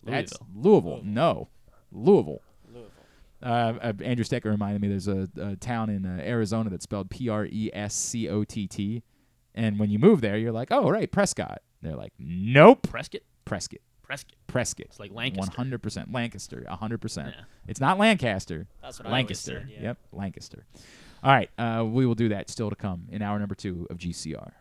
That's 0.05 0.33
Louisville. 0.55 1.01
No, 1.03 1.49
Louisville. 1.91 2.41
Uh, 3.43 3.75
uh, 3.83 3.93
Andrew 4.03 4.25
Stecker 4.25 4.47
reminded 4.47 4.81
me 4.81 4.89
there's 4.89 5.09
a, 5.09 5.29
a 5.41 5.57
town 5.57 5.91
in 5.91 6.07
uh, 6.07 6.23
Arizona 6.23 6.71
that's 6.71 6.85
spelled 6.85 7.11
P 7.11 7.29
R 7.29 7.45
E 7.47 7.71
S 7.73 7.95
C 7.95 8.29
O 8.29 8.45
T 8.45 8.67
T, 8.67 9.03
And 9.55 9.79
when 9.79 9.91
you 9.91 9.99
move 9.99 10.21
there, 10.21 10.37
you're 10.37 10.53
like, 10.53 10.69
oh, 10.71 10.89
right, 10.89 11.11
Prescott. 11.11 11.63
They're 11.83 11.97
like, 11.97 12.13
nope, 12.19 12.89
Prescott. 12.89 13.21
Prescott. 13.45 13.81
Prescott. 14.07 14.35
Prescott. 14.47 14.87
It's 14.87 15.01
like 15.01 15.13
Lancaster. 15.13 15.51
100%. 15.57 16.13
Lancaster. 16.15 16.65
100%. 16.69 17.27
Yeah. 17.27 17.41
It's 17.67 17.81
not 17.81 17.99
Lancaster. 17.99 18.67
That's 18.81 18.99
what 18.99 19.07
I 19.07 19.11
always 19.11 19.23
Lancaster. 19.25 19.67
said, 19.67 19.71
yeah. 19.71 19.83
Yep, 19.89 19.99
Lancaster. 20.13 20.65
All 21.23 21.33
right, 21.33 21.51
uh, 21.59 21.85
we 21.85 22.07
will 22.07 22.15
do 22.15 22.29
that 22.29 22.49
still 22.49 22.71
to 22.71 22.77
come 22.77 23.07
in 23.11 23.21
hour 23.23 23.39
number 23.39 23.55
two 23.55 23.87
of 23.91 23.99
GCR. 23.99 24.53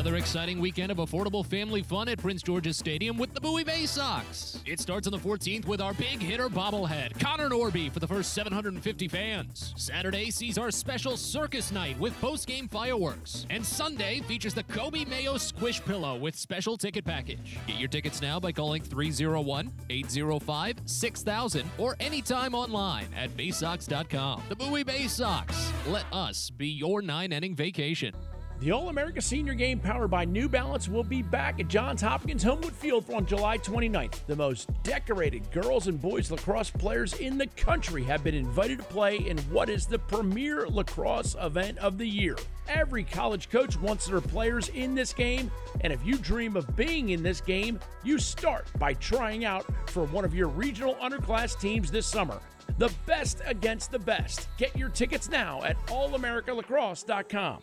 Another 0.00 0.16
exciting 0.16 0.58
weekend 0.58 0.90
of 0.90 0.96
affordable 0.96 1.44
family 1.44 1.82
fun 1.82 2.08
at 2.08 2.18
Prince 2.18 2.42
George's 2.42 2.78
Stadium 2.78 3.18
with 3.18 3.34
the 3.34 3.40
Bowie 3.40 3.64
Bay 3.64 3.84
Sox. 3.84 4.58
It 4.64 4.80
starts 4.80 5.06
on 5.06 5.10
the 5.10 5.18
14th 5.18 5.66
with 5.66 5.82
our 5.82 5.92
big 5.92 6.22
hitter 6.22 6.48
bobblehead, 6.48 7.20
Connor 7.20 7.50
Norby, 7.50 7.92
for 7.92 8.00
the 8.00 8.06
first 8.06 8.32
750 8.32 9.08
fans. 9.08 9.74
Saturday 9.76 10.30
sees 10.30 10.56
our 10.56 10.70
special 10.70 11.18
circus 11.18 11.70
night 11.70 12.00
with 12.00 12.18
post-game 12.18 12.66
fireworks. 12.66 13.44
And 13.50 13.62
Sunday 13.62 14.20
features 14.20 14.54
the 14.54 14.64
Coby 14.64 15.06
Mayo 15.06 15.36
Squish 15.36 15.84
Pillow 15.84 16.16
with 16.16 16.34
special 16.34 16.78
ticket 16.78 17.04
package. 17.04 17.58
Get 17.66 17.76
your 17.76 17.90
tickets 17.90 18.22
now 18.22 18.40
by 18.40 18.52
calling 18.52 18.80
301-805-6000 18.80 21.64
or 21.76 21.94
anytime 22.00 22.54
online 22.54 23.08
at 23.14 23.36
baysox.com. 23.36 24.44
The 24.48 24.56
Bowie 24.56 24.82
Bay 24.82 25.08
Sox. 25.08 25.70
Let 25.86 26.06
us 26.10 26.48
be 26.48 26.68
your 26.68 27.02
nine-inning 27.02 27.54
vacation. 27.54 28.14
The 28.60 28.72
All 28.72 28.90
America 28.90 29.22
Senior 29.22 29.54
Game 29.54 29.78
powered 29.78 30.10
by 30.10 30.26
New 30.26 30.46
Balance 30.46 30.86
will 30.86 31.02
be 31.02 31.22
back 31.22 31.60
at 31.60 31.68
Johns 31.68 32.02
Hopkins 32.02 32.42
Homewood 32.42 32.74
Field 32.74 33.10
on 33.10 33.24
July 33.24 33.56
29th. 33.56 34.26
The 34.26 34.36
most 34.36 34.68
decorated 34.82 35.50
girls 35.50 35.86
and 35.86 35.98
boys 35.98 36.30
lacrosse 36.30 36.68
players 36.68 37.14
in 37.14 37.38
the 37.38 37.46
country 37.46 38.02
have 38.02 38.22
been 38.22 38.34
invited 38.34 38.76
to 38.76 38.84
play 38.84 39.16
in 39.16 39.38
what 39.44 39.70
is 39.70 39.86
the 39.86 39.98
premier 39.98 40.68
lacrosse 40.68 41.34
event 41.40 41.78
of 41.78 41.96
the 41.96 42.06
year. 42.06 42.36
Every 42.68 43.02
college 43.02 43.48
coach 43.48 43.80
wants 43.80 44.06
their 44.08 44.20
players 44.20 44.68
in 44.68 44.94
this 44.94 45.14
game, 45.14 45.50
and 45.80 45.90
if 45.90 46.04
you 46.04 46.18
dream 46.18 46.54
of 46.54 46.76
being 46.76 47.10
in 47.10 47.22
this 47.22 47.40
game, 47.40 47.80
you 48.04 48.18
start 48.18 48.66
by 48.78 48.92
trying 48.92 49.46
out 49.46 49.64
for 49.86 50.04
one 50.04 50.26
of 50.26 50.34
your 50.34 50.48
regional 50.48 50.96
underclass 50.96 51.58
teams 51.58 51.90
this 51.90 52.06
summer. 52.06 52.38
The 52.76 52.92
best 53.06 53.40
against 53.46 53.90
the 53.90 53.98
best. 53.98 54.48
Get 54.58 54.76
your 54.76 54.90
tickets 54.90 55.30
now 55.30 55.62
at 55.62 55.78
allamericalacrosse.com. 55.86 57.62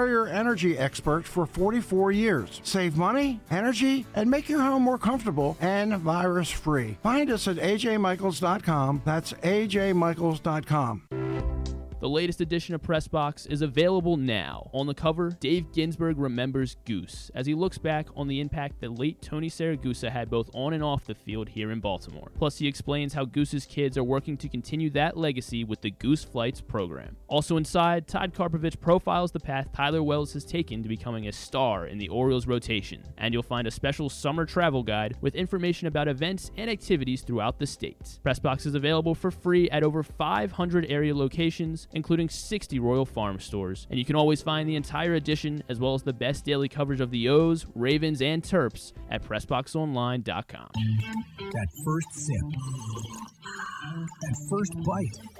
carrier 0.00 0.26
energy 0.28 0.78
expert 0.78 1.26
for 1.26 1.44
44 1.44 2.10
years. 2.10 2.62
Save 2.64 2.96
money, 2.96 3.38
energy, 3.50 4.06
and 4.14 4.30
make 4.30 4.48
your 4.48 4.62
home 4.62 4.82
more 4.82 4.96
comfortable 4.96 5.58
and 5.60 5.94
virus 5.98 6.50
free. 6.50 6.96
Find 7.02 7.30
us 7.30 7.46
at 7.46 7.56
ajmichaels.com. 7.56 9.02
That's 9.04 9.34
ajmichaels.com. 9.34 11.02
The 12.00 12.08
latest 12.08 12.40
edition 12.40 12.74
of 12.74 12.82
Press 12.82 13.06
Box 13.08 13.44
is 13.44 13.60
available 13.60 14.16
now. 14.16 14.70
On 14.72 14.86
the 14.86 14.94
cover, 14.94 15.36
Dave 15.38 15.70
Ginsburg 15.70 16.16
remembers 16.16 16.78
Goose 16.86 17.30
as 17.34 17.44
he 17.44 17.52
looks 17.52 17.76
back 17.76 18.06
on 18.16 18.26
the 18.26 18.40
impact 18.40 18.80
that 18.80 18.98
late 18.98 19.20
Tony 19.20 19.50
Siragusa 19.50 20.10
had 20.10 20.30
both 20.30 20.48
on 20.54 20.72
and 20.72 20.82
off 20.82 21.04
the 21.04 21.14
field 21.14 21.50
here 21.50 21.70
in 21.70 21.78
Baltimore. 21.78 22.32
Plus, 22.38 22.56
he 22.56 22.66
explains 22.66 23.12
how 23.12 23.26
Goose's 23.26 23.66
kids 23.66 23.98
are 23.98 24.02
working 24.02 24.38
to 24.38 24.48
continue 24.48 24.88
that 24.90 25.18
legacy 25.18 25.62
with 25.62 25.82
the 25.82 25.90
Goose 25.90 26.24
Flights 26.24 26.62
program. 26.62 27.16
Also 27.28 27.58
inside, 27.58 28.08
Todd 28.08 28.32
Karpovich 28.32 28.80
profiles 28.80 29.32
the 29.32 29.38
path 29.38 29.68
Tyler 29.74 30.02
Wells 30.02 30.32
has 30.32 30.46
taken 30.46 30.82
to 30.82 30.88
becoming 30.88 31.28
a 31.28 31.32
star 31.32 31.86
in 31.86 31.98
the 31.98 32.08
Orioles 32.08 32.46
rotation, 32.46 33.04
and 33.18 33.34
you'll 33.34 33.42
find 33.42 33.66
a 33.66 33.70
special 33.70 34.08
summer 34.08 34.46
travel 34.46 34.82
guide 34.82 35.18
with 35.20 35.34
information 35.34 35.86
about 35.86 36.08
events 36.08 36.50
and 36.56 36.70
activities 36.70 37.20
throughout 37.20 37.58
the 37.58 37.66
state. 37.66 38.18
Pressbox 38.24 38.64
is 38.64 38.74
available 38.74 39.14
for 39.14 39.30
free 39.30 39.68
at 39.68 39.82
over 39.82 40.02
500 40.02 40.86
area 40.88 41.14
locations, 41.14 41.88
including 41.92 42.28
60 42.28 42.78
Royal 42.78 43.06
Farm 43.06 43.40
stores, 43.40 43.86
and 43.90 43.98
you 43.98 44.04
can 44.04 44.16
always 44.16 44.42
find 44.42 44.68
the 44.68 44.76
entire 44.76 45.14
edition 45.14 45.62
as 45.68 45.80
well 45.80 45.94
as 45.94 46.02
the 46.02 46.12
best 46.12 46.44
daily 46.44 46.68
coverage 46.68 47.00
of 47.00 47.10
the 47.10 47.28
O's, 47.28 47.66
Ravens, 47.74 48.22
and 48.22 48.42
Terps 48.42 48.92
at 49.10 49.22
PressBoxOnline.com. 49.22 50.70
That 50.72 51.68
first 51.84 52.12
sip. 52.12 52.42
That 54.22 54.36
first 54.48 54.74
bite. 54.84 55.39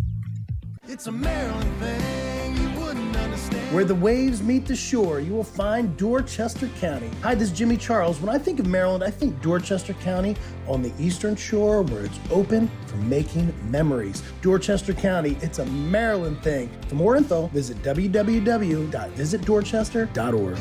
It's 0.87 1.05
a 1.05 1.11
Maryland 1.11 1.71
thing 1.79 2.57
you 2.57 2.67
wouldn't 2.79 3.15
understand. 3.15 3.75
Where 3.75 3.85
the 3.85 3.93
waves 3.93 4.41
meet 4.41 4.65
the 4.65 4.75
shore, 4.75 5.19
you 5.19 5.31
will 5.31 5.43
find 5.43 5.95
Dorchester 5.95 6.69
County. 6.79 7.07
Hi, 7.21 7.35
this 7.35 7.51
is 7.51 7.57
Jimmy 7.57 7.77
Charles. 7.77 8.19
When 8.19 8.33
I 8.33 8.39
think 8.39 8.59
of 8.59 8.65
Maryland, 8.65 9.03
I 9.03 9.11
think 9.11 9.39
Dorchester 9.43 9.93
County 9.93 10.35
on 10.67 10.81
the 10.81 10.91
eastern 10.97 11.35
shore 11.35 11.83
where 11.83 12.05
it's 12.05 12.19
open 12.31 12.67
for 12.87 12.95
making 12.97 13.53
memories. 13.69 14.23
Dorchester 14.41 14.93
County, 14.93 15.37
it's 15.41 15.59
a 15.59 15.65
Maryland 15.67 16.41
thing. 16.41 16.67
For 16.87 16.95
more 16.95 17.15
info, 17.15 17.45
visit 17.47 17.77
www.visitdorchester.org. 17.83 20.57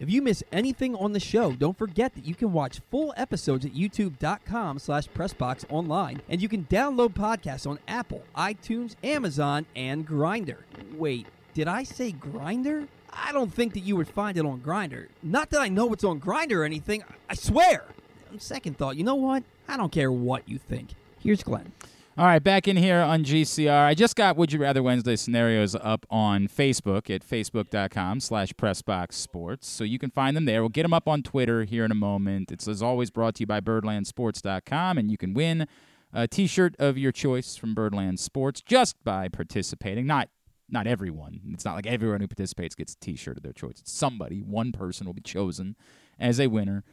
If 0.00 0.08
you 0.08 0.22
miss 0.22 0.42
anything 0.50 0.96
on 0.96 1.12
the 1.12 1.20
show, 1.20 1.52
don't 1.52 1.76
forget 1.76 2.14
that 2.14 2.24
you 2.24 2.34
can 2.34 2.54
watch 2.54 2.80
full 2.90 3.12
episodes 3.18 3.66
at 3.66 3.72
youtube.com 3.72 4.78
slash 4.78 5.06
pressboxonline, 5.08 6.20
and 6.26 6.40
you 6.40 6.48
can 6.48 6.64
download 6.64 7.10
podcasts 7.10 7.66
on 7.66 7.78
Apple, 7.86 8.22
iTunes, 8.34 8.96
Amazon, 9.04 9.66
and 9.76 10.08
Grindr. 10.08 10.56
Wait, 10.94 11.26
did 11.52 11.68
I 11.68 11.82
say 11.82 12.12
Grindr? 12.12 12.88
I 13.12 13.30
don't 13.32 13.52
think 13.52 13.74
that 13.74 13.80
you 13.80 13.94
would 13.94 14.08
find 14.08 14.38
it 14.38 14.46
on 14.46 14.60
Grindr. 14.60 15.08
Not 15.22 15.50
that 15.50 15.60
I 15.60 15.68
know 15.68 15.92
it's 15.92 16.02
on 16.02 16.18
Grindr 16.18 16.56
or 16.56 16.64
anything, 16.64 17.04
I 17.28 17.34
swear. 17.34 17.84
On 18.32 18.40
second 18.40 18.78
thought, 18.78 18.96
you 18.96 19.04
know 19.04 19.16
what? 19.16 19.42
I 19.68 19.76
don't 19.76 19.92
care 19.92 20.10
what 20.10 20.48
you 20.48 20.56
think. 20.56 20.94
Here's 21.18 21.42
Glenn. 21.42 21.72
All 22.20 22.26
right, 22.26 22.44
back 22.44 22.68
in 22.68 22.76
here 22.76 23.00
on 23.00 23.24
GCR. 23.24 23.86
I 23.86 23.94
just 23.94 24.14
got 24.14 24.36
Would 24.36 24.52
You 24.52 24.60
Rather 24.60 24.82
Wednesday 24.82 25.16
scenarios 25.16 25.74
up 25.74 26.04
on 26.10 26.48
Facebook 26.48 27.08
at 27.08 27.26
facebook.com 27.26 28.20
slash 28.20 28.52
pressboxsports. 28.52 29.64
So 29.64 29.84
you 29.84 29.98
can 29.98 30.10
find 30.10 30.36
them 30.36 30.44
there. 30.44 30.60
We'll 30.60 30.68
get 30.68 30.82
them 30.82 30.92
up 30.92 31.08
on 31.08 31.22
Twitter 31.22 31.64
here 31.64 31.82
in 31.82 31.90
a 31.90 31.94
moment. 31.94 32.52
It's 32.52 32.68
as 32.68 32.82
always 32.82 33.10
brought 33.10 33.36
to 33.36 33.40
you 33.40 33.46
by 33.46 33.60
birdlandsports.com, 33.60 34.98
and 34.98 35.10
you 35.10 35.16
can 35.16 35.32
win 35.32 35.66
a 36.12 36.28
T-shirt 36.28 36.76
of 36.78 36.98
your 36.98 37.10
choice 37.10 37.56
from 37.56 37.74
Birdland 37.74 38.20
Sports 38.20 38.60
just 38.60 39.02
by 39.02 39.28
participating. 39.28 40.06
Not 40.06 40.28
not 40.68 40.86
everyone. 40.86 41.40
It's 41.54 41.64
not 41.64 41.74
like 41.74 41.86
everyone 41.86 42.20
who 42.20 42.28
participates 42.28 42.74
gets 42.74 42.92
a 42.92 42.98
T-shirt 42.98 43.38
of 43.38 43.42
their 43.42 43.54
choice. 43.54 43.78
It's 43.80 43.92
somebody. 43.92 44.42
One 44.42 44.72
person 44.72 45.06
will 45.06 45.14
be 45.14 45.22
chosen 45.22 45.74
as 46.18 46.38
a 46.38 46.48
winner. 46.48 46.84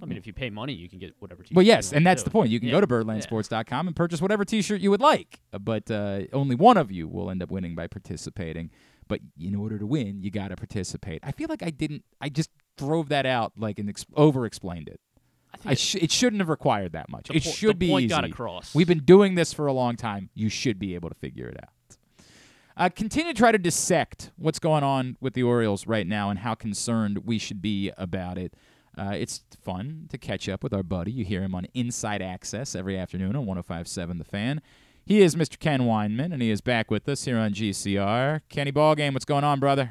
I 0.00 0.06
mean, 0.06 0.16
if 0.16 0.26
you 0.26 0.32
pay 0.32 0.48
money, 0.50 0.72
you 0.74 0.88
can 0.88 0.98
get 1.00 1.14
whatever. 1.18 1.42
T-shirt 1.42 1.56
Well, 1.56 1.66
yes, 1.66 1.92
and 1.92 2.06
that's 2.06 2.22
too. 2.22 2.26
the 2.26 2.30
point. 2.30 2.50
You 2.50 2.60
can 2.60 2.68
Yeah. 2.68 2.74
go 2.76 2.80
to 2.82 2.86
birdlandsports.com 2.86 3.86
and 3.88 3.96
purchase 3.96 4.22
whatever 4.22 4.44
T-shirt 4.44 4.80
you 4.80 4.90
would 4.90 5.00
like, 5.00 5.40
Uh, 5.52 5.58
but 5.58 5.90
uh, 5.90 6.22
only 6.32 6.54
one 6.54 6.76
of 6.76 6.92
you 6.92 7.08
will 7.08 7.30
end 7.30 7.42
up 7.42 7.50
winning 7.50 7.74
by 7.74 7.86
participating. 7.88 8.70
But 9.08 9.20
in 9.40 9.54
order 9.54 9.78
to 9.78 9.86
win, 9.86 10.22
you 10.22 10.30
got 10.30 10.48
to 10.48 10.56
participate. 10.56 11.20
I 11.24 11.32
feel 11.32 11.48
like 11.48 11.62
I 11.62 11.70
didn't. 11.70 12.04
I 12.20 12.28
just 12.28 12.50
drove 12.76 13.08
that 13.08 13.26
out 13.26 13.52
like 13.58 13.78
and 13.78 13.88
ex- 13.88 14.04
over-explained 14.14 14.88
it. 14.88 15.00
I 15.64 15.74
sh- 15.74 15.96
it 15.96 16.12
shouldn't 16.12 16.40
have 16.40 16.50
required 16.50 16.92
that 16.92 17.08
much. 17.08 17.30
It 17.30 17.42
po- 17.42 17.50
should 17.50 17.78
be 17.78 17.88
point 17.88 18.04
easy. 18.04 18.08
got 18.10 18.24
across. 18.24 18.74
We've 18.74 18.86
been 18.86 19.02
doing 19.04 19.34
this 19.34 19.52
for 19.52 19.66
a 19.66 19.72
long 19.72 19.96
time. 19.96 20.28
You 20.34 20.48
should 20.50 20.78
be 20.78 20.94
able 20.94 21.08
to 21.08 21.14
figure 21.16 21.48
it 21.48 21.56
out. 21.60 21.70
Uh, 22.76 22.88
continue 22.88 23.32
to 23.32 23.36
try 23.36 23.50
to 23.50 23.58
dissect 23.58 24.30
what's 24.36 24.60
going 24.60 24.84
on 24.84 25.16
with 25.20 25.34
the 25.34 25.42
Orioles 25.42 25.86
right 25.88 26.06
now 26.06 26.30
and 26.30 26.38
how 26.40 26.54
concerned 26.54 27.24
we 27.24 27.38
should 27.38 27.60
be 27.60 27.90
about 27.98 28.38
it. 28.38 28.54
Uh, 28.98 29.12
it's 29.12 29.42
fun 29.62 30.06
to 30.10 30.18
catch 30.18 30.48
up 30.48 30.62
with 30.62 30.74
our 30.74 30.82
buddy. 30.82 31.12
You 31.12 31.24
hear 31.24 31.42
him 31.42 31.54
on 31.54 31.66
Inside 31.74 32.20
Access 32.22 32.74
every 32.74 32.98
afternoon 32.98 33.36
on 33.36 33.46
1057 33.46 34.18
The 34.18 34.24
Fan. 34.24 34.60
He 35.06 35.22
is 35.22 35.36
Mr. 35.36 35.58
Ken 35.58 35.82
Weinman, 35.82 36.32
and 36.32 36.42
he 36.42 36.50
is 36.50 36.60
back 36.60 36.90
with 36.90 37.08
us 37.08 37.24
here 37.24 37.38
on 37.38 37.52
GCR. 37.54 38.40
Kenny 38.48 38.72
Ballgame, 38.72 39.12
what's 39.14 39.24
going 39.24 39.44
on, 39.44 39.58
brother? 39.60 39.90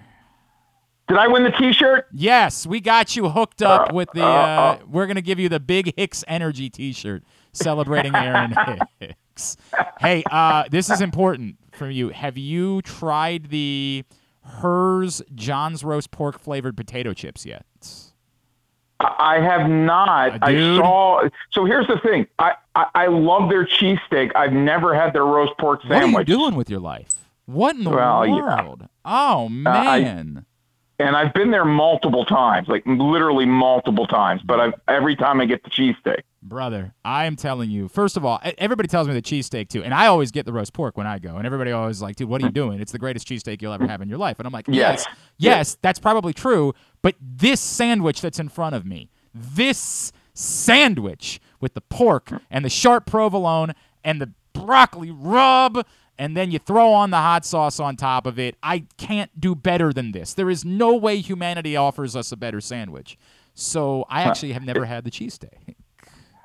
Did 1.08 1.18
I 1.18 1.28
win 1.28 1.43
the 1.43 1.51
T-shirt? 1.51 2.08
Yes, 2.12 2.68
we 2.68 2.82
got 2.82 3.16
you 3.16 3.30
hooked 3.30 3.62
up 3.62 3.89
Uh, 3.91 3.93
with 3.95 4.10
the. 4.14 4.24
uh, 4.24 4.28
Uh, 4.28 4.30
uh. 4.30 4.80
we're 4.89 5.08
gonna 5.08 5.22
give 5.22 5.39
you 5.39 5.47
the 5.47 5.60
Big 5.60 5.93
Hicks 5.95 6.24
Energy 6.28 6.70
T-shirt 6.70 7.24
celebrating 7.53 8.14
Aaron 8.14 8.53
Hicks. 8.99 9.55
Hey, 10.01 10.24
uh, 10.30 10.66
this 10.70 10.89
is 10.89 10.99
important 10.99 11.55
for 11.72 11.89
you. 11.89 12.10
Have 12.10 12.38
you 12.38 12.82
tried 12.82 13.49
the 13.49 14.03
Herr's 14.62 15.22
John's 15.34 15.84
roast 15.84 16.12
pork 16.12 16.39
flavored 16.39 16.76
potato 16.76 17.14
chips 17.14 17.45
yet? 17.45 17.66
I 19.00 19.39
have 19.39 19.70
not. 19.70 20.34
Uh, 20.34 20.39
I 20.41 20.54
saw. 20.76 21.30
So 21.52 21.66
here's 21.66 21.88
the 21.88 22.00
thing. 22.00 22.26
I, 22.39 22.54
I, 22.76 22.86
I 22.95 23.08
love 23.08 23.50
their 23.50 23.66
cheesesteak. 23.66 24.32
I've 24.36 24.54
never 24.54 24.95
had 24.95 25.14
their 25.14 25.26
roast 25.26 25.54
pork 25.60 25.82
sandwich. 25.84 26.14
What 26.14 26.18
are 26.18 26.22
you 26.22 26.26
doing 26.38 26.56
with 26.56 26.70
your 26.70 26.80
life? 26.80 27.10
What 27.45 27.76
in 27.76 27.84
the 27.84 27.91
Well, 27.91 28.26
yeah. 28.28 28.64
world? 28.64 28.88
Oh 29.06 29.45
uh, 29.66 29.70
I- 29.70 30.02
man. 30.02 30.45
And 31.00 31.16
I've 31.16 31.34
been 31.34 31.52
there 31.52 31.66
multiple 31.66 32.26
times, 32.26 32.68
like 32.68 32.84
literally 32.88 33.45
multiple 33.45 34.08
times. 34.08 34.41
But 34.43 34.60
I've, 34.60 34.74
every 34.88 35.16
time 35.16 35.39
I 35.39 35.45
get 35.45 35.64
the 35.64 35.70
cheesesteak. 35.70 36.22
Brother, 36.41 36.93
I 37.06 37.26
am 37.26 37.36
telling 37.36 37.70
you. 37.70 37.88
First 37.88 38.18
of 38.18 38.26
all, 38.26 38.39
everybody 38.58 38.88
tells 38.88 39.08
me 39.08 39.14
the 39.14 39.22
cheesesteak 39.22 39.70
too, 39.70 39.84
and 39.84 39.93
I 39.93 40.08
always 40.08 40.32
get 40.32 40.45
the 40.45 40.54
roast 40.54 40.74
pork 40.74 40.98
when 40.98 41.06
I 41.06 41.20
go, 41.20 41.36
and 41.36 41.45
everybody 41.45 41.72
always 41.72 42.02
like, 42.02 42.16
"Dude, 42.16 42.30
what 42.30 42.41
are 42.41 42.45
you 42.45 42.52
doing? 42.52 42.80
It's 42.80 42.91
the 42.93 43.00
greatest 43.00 43.28
cheesesteak 43.28 43.62
you'll 43.62 43.74
ever 43.74 43.86
have 43.86 44.02
in 44.02 44.08
your 44.10 44.18
life." 44.18 44.39
And 44.39 44.48
I'm 44.48 44.54
like, 44.54 44.66
"Yes, 44.68 45.06
Yes. 45.06 45.16
yes, 45.38 45.78
that's 45.82 46.00
probably 46.00 46.34
true." 46.34 46.74
But 47.02 47.16
this 47.22 47.60
sandwich 47.60 48.22
that's 48.22 48.39
in 48.39 48.50
front 48.50 48.76
of 48.76 48.86
me, 48.86 49.10
this 49.34 50.12
sandwich 50.34 51.39
with 51.60 51.74
the 51.74 51.82
pork 51.82 52.32
and 52.50 52.64
the 52.64 52.70
sharp 52.70 53.06
provolone 53.06 53.74
and 54.04 54.22
the 54.22 54.32
broccoli 54.54 55.12
rabe, 55.12 55.84
and 56.20 56.36
then 56.36 56.51
you 56.51 56.59
throw 56.59 56.91
on 56.93 57.09
the 57.11 57.18
hot 57.18 57.45
sauce 57.45 57.80
on 57.80 57.95
top 57.95 58.26
of 58.26 58.38
it. 58.39 58.55
I 58.63 58.86
can't 58.97 59.32
do 59.39 59.55
better 59.55 59.93
than 59.93 60.11
this. 60.11 60.34
There 60.34 60.49
is 60.49 60.63
no 60.65 60.95
way 60.95 61.20
humanity 61.20 61.76
offers 61.76 62.15
us 62.15 62.32
a 62.32 62.38
better 62.38 62.61
sandwich. 62.61 63.18
So 63.53 64.05
I 64.09 64.22
actually 64.24 64.53
have 64.53 64.63
never 64.63 64.86
had 64.86 65.03
the 65.03 65.11
cheesesteak. 65.11 65.76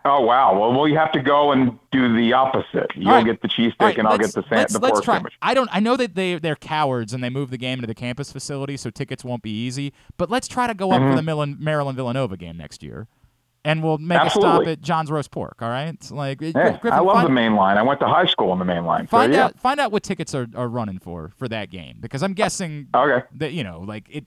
Oh 0.04 0.20
wow! 0.22 0.58
Well, 0.58 0.72
well, 0.72 0.88
you 0.88 0.96
have 0.98 1.12
to 1.12 1.20
go 1.22 1.52
and 1.52 1.78
do 1.92 2.16
the 2.16 2.32
opposite. 2.32 2.90
You'll 2.96 3.12
right. 3.12 3.24
get 3.24 3.40
the 3.40 3.46
cheesesteak, 3.46 3.74
right, 3.78 3.98
and 3.98 4.08
I'll 4.08 4.16
let's- 4.16 4.34
get 4.34 4.42
the, 4.42 4.48
san- 4.48 4.58
let's, 4.58 4.72
the 4.72 4.80
pork 4.80 5.04
try. 5.04 5.14
sandwich. 5.14 5.34
I 5.40 5.54
don't. 5.54 5.70
I 5.72 5.78
know 5.78 5.96
that 5.96 6.16
they 6.16 6.38
they're 6.38 6.56
cowards 6.56 7.12
and 7.12 7.22
they 7.22 7.30
move 7.30 7.50
the 7.50 7.56
game 7.58 7.78
into 7.78 7.86
the 7.86 7.94
campus 7.94 8.32
facility, 8.32 8.76
so 8.76 8.90
tickets 8.90 9.24
won't 9.24 9.42
be 9.44 9.50
easy. 9.52 9.92
But 10.16 10.28
let's 10.28 10.48
try 10.48 10.66
to 10.66 10.74
go 10.74 10.90
up 10.90 10.98
for 11.00 11.12
Mhm. 11.22 11.46
the 11.46 11.56
Maryland 11.60 11.96
Villanova 11.96 12.36
game 12.36 12.56
next 12.56 12.82
year, 12.82 13.06
and 13.64 13.82
we'll 13.82 13.98
make 13.98 14.20
a 14.20 14.30
stop 14.30 14.66
at 14.66 14.80
John's 14.80 15.10
Roast 15.10 15.30
Pork. 15.30 15.62
All 15.62 15.68
right, 15.68 15.88
It's 15.94 16.10
like 16.10 16.40
Hey, 16.40 16.52
Griffin, 16.52 16.92
I 16.92 16.98
love 17.00 17.14
find, 17.16 17.26
the 17.26 17.32
main 17.32 17.54
line. 17.54 17.78
I 17.78 17.82
went 17.82 18.00
to 18.00 18.06
high 18.06 18.26
school 18.26 18.50
on 18.50 18.58
the 18.58 18.64
main 18.64 18.84
line. 18.84 19.06
So, 19.06 19.10
find 19.10 19.32
yeah. 19.32 19.44
out 19.46 19.58
find 19.60 19.78
out 19.80 19.92
what 19.92 20.02
tickets 20.02 20.34
are, 20.34 20.46
are 20.54 20.68
running 20.68 20.98
for 20.98 21.32
for 21.36 21.48
that 21.48 21.70
game 21.70 21.98
because 22.00 22.22
I'm 22.22 22.32
guessing 22.34 22.88
Okay. 22.94 23.24
that 23.36 23.52
you 23.52 23.62
know 23.64 23.80
like 23.80 24.06
it. 24.10 24.24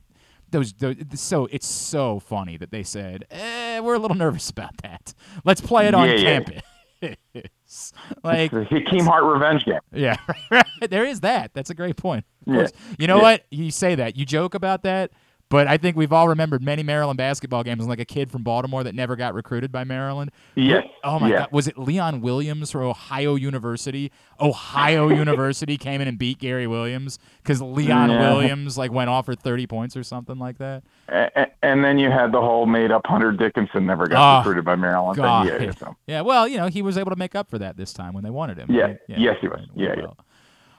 Those, 0.51 0.73
those 0.73 0.95
so 1.15 1.47
it's 1.51 1.67
so 1.67 2.19
funny 2.19 2.55
that 2.57 2.71
they 2.71 2.83
said 2.83 3.25
eh, 3.31 3.79
we're 3.79 3.95
a 3.95 3.99
little 3.99 4.15
nervous 4.15 4.49
about 4.55 4.77
that. 4.83 5.13
Let's 5.43 5.59
play 5.59 5.87
it 5.87 5.93
on 5.93 6.07
Yeah, 6.07 6.15
yeah. 6.15 6.39
campus. 6.39 6.61
like 8.23 8.53
It's 8.53 8.69
the 8.69 8.79
Hakim 8.79 9.05
Hart 9.05 9.23
revenge 9.25 9.65
game. 9.65 9.79
yeah, 9.91 10.15
there 10.89 11.03
is 11.05 11.21
that. 11.21 11.51
That's 11.53 11.69
a 11.69 11.73
great 11.75 11.97
point. 11.97 12.25
Of 12.47 12.53
Yeah. 12.53 12.59
course. 12.59 12.71
You 12.97 13.07
know 13.07 13.17
Yeah. 13.17 13.21
what? 13.23 13.45
You 13.51 13.71
say 13.71 13.95
that. 13.95 14.15
You 14.15 14.25
joke 14.25 14.53
about 14.55 14.83
that, 14.83 15.11
but 15.49 15.67
I 15.67 15.77
think 15.77 15.95
we've 15.95 16.11
all 16.11 16.27
remembered 16.27 16.63
many 16.63 16.81
Maryland 16.83 17.17
basketball 17.17 17.63
games 17.63 17.85
like 17.87 17.99
a 17.99 18.05
kid 18.05 18.31
from 18.31 18.41
Baltimore 18.43 18.83
that 18.83 18.95
never 18.95 19.15
got 19.15 19.33
recruited 19.33 19.71
by 19.71 19.83
Maryland. 19.83 20.31
Yes. 20.55 20.85
Oh 21.03 21.19
my 21.19 21.29
Yeah. 21.29 21.37
god, 21.39 21.49
was 21.51 21.67
it 21.67 21.77
Leon 21.77 22.21
Williams 22.21 22.71
from 22.71 22.81
Ohio 22.81 23.35
University? 23.35 24.11
Ohio 24.41 25.07
University 25.23 25.77
came 25.77 26.01
in 26.01 26.07
and 26.07 26.17
beat 26.17 26.39
Gary 26.39 26.65
Williams 26.67 27.19
cuz 27.43 27.61
Leon 27.61 28.09
Yeah. 28.09 28.19
Williams 28.21 28.77
like 28.77 28.91
went 28.91 29.09
off 29.09 29.25
for 29.25 29.35
30 29.35 29.67
points 29.67 29.95
or 29.95 30.03
something 30.03 30.39
like 30.39 30.57
that. 30.57 30.83
A- 31.09 31.29
a- 31.35 31.47
And 31.61 31.83
then 31.83 31.97
you 31.99 32.09
had 32.11 32.31
the 32.31 32.41
whole 32.41 32.65
made 32.65 32.91
up 32.91 33.01
Hunter 33.05 33.31
Dickinson 33.31 33.85
never 33.85 34.07
got 34.07 34.17
Oh, 34.35 34.39
recruited 34.39 34.65
by 34.65 34.75
Maryland. 34.75 35.17
Yeah, 35.17 35.71
so. 35.77 35.95
Yeah, 36.07 36.21
well, 36.21 36.47
you 36.47 36.57
know, 36.57 36.67
he 36.67 36.81
was 36.81 36.97
able 36.97 37.11
to 37.11 37.15
make 37.17 37.35
up 37.35 37.49
for 37.49 37.59
that 37.59 37.77
this 37.77 37.93
time 37.93 38.13
when 38.13 38.23
they 38.23 38.29
wanted 38.31 38.57
him. 38.57 38.67
yeah. 38.71 38.83
right? 38.83 38.97
Yes, 39.07 39.37
he 39.41 39.47
was. 39.47 39.61
Yeah, 39.75 39.93
yeah. 39.97 40.05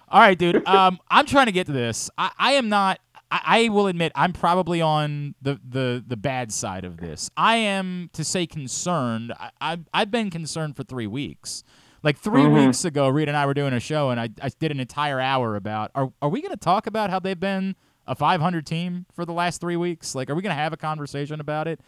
All 0.09 0.21
right, 0.21 0.39
dude. 0.39 0.65
Um, 0.69 1.01
I'm 1.11 1.27
trying 1.27 1.47
to 1.47 1.53
get 1.53 1.67
to 1.67 1.73
this. 1.73 2.09
I, 2.17 2.31
I 2.39 2.53
am 2.53 2.69
not. 2.69 3.01
I, 3.31 3.41
I 3.47 3.69
will 3.69 3.87
admit 3.89 4.13
I'm 4.15 4.33
probably 4.33 4.81
on 4.81 5.35
the, 5.43 5.61
the 5.69 6.05
the 6.07 6.17
bad 6.17 6.53
side 6.53 6.85
of 6.85 6.99
this. 6.99 7.31
I 7.37 7.57
am 7.57 8.11
to 8.13 8.23
say 8.25 8.47
concerned. 8.47 9.33
I, 9.39 9.51
I've 9.61 9.89
I've 9.93 10.11
been 10.11 10.31
concerned 10.31 10.77
for 10.77 10.83
three 10.85 11.07
weeks. 11.07 11.65
Like 12.03 12.19
3 12.19 12.43
Mhm. 12.43 12.67
weeks 12.67 12.85
ago, 12.85 13.09
Reed 13.09 13.27
and 13.27 13.37
I 13.37 13.47
were 13.47 13.55
doing 13.55 13.73
a 13.73 13.81
show, 13.81 14.11
and 14.11 14.21
I, 14.21 14.29
I 14.41 14.49
did 14.61 14.71
an 14.71 14.79
entire 14.79 15.19
hour 15.21 15.57
about 15.57 15.91
are 15.95 16.13
are 16.23 16.29
we 16.29 16.41
going 16.41 16.53
to 16.53 16.57
talk 16.57 16.87
about 16.87 17.11
how 17.11 17.19
they've 17.19 17.39
been 17.41 17.75
a 18.07 18.15
500 18.15 18.65
team 18.65 19.07
for 19.13 19.25
the 19.25 19.33
last 19.33 19.61
three 19.61 19.75
weeks? 19.77 20.15
Like, 20.15 20.31
are 20.31 20.35
we 20.37 20.43
going 20.43 20.55
to 20.55 20.63
have 20.63 20.73
a 20.73 20.77
conversation 20.77 21.41
about 21.41 21.67
it? 21.67 21.81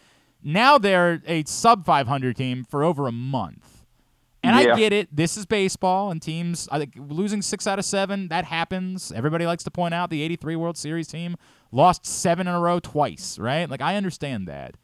Now 0.43 0.77
they're 0.77 1.21
a 1.25 1.43
sub 1.45 1.85
500 1.85 2.35
team 2.35 2.65
for 2.65 2.83
over 2.83 3.07
a 3.07 3.11
month. 3.13 3.78
And 4.43 4.55
Yeah. 4.55 4.73
I 4.73 4.77
get 4.77 4.93
it. 4.93 5.13
This 5.13 5.35
is 5.35 5.45
baseball, 5.45 6.11
and 6.11 6.21
teams 6.21 6.67
I 6.71 6.79
think 6.79 6.93
losing 6.97 7.41
six 7.41 7.67
out 7.67 7.77
of 7.79 7.85
seven 7.85 8.29
that 8.29 8.45
happens. 8.45 9.11
Everybody 9.11 9.45
likes 9.45 9.63
to 9.65 9.71
point 9.71 9.93
out 9.93 10.09
the 10.09 10.21
'83 10.21 10.55
World 10.55 10.77
Series 10.77 11.07
team 11.07 11.35
lost 11.71 12.05
seven 12.05 12.47
in 12.47 12.53
a 12.53 12.59
row 12.59 12.79
twice, 12.79 13.37
right? 13.37 13.69
Like 13.69 13.81
I 13.81 13.95
understand 13.95 14.47
that, 14.47 14.75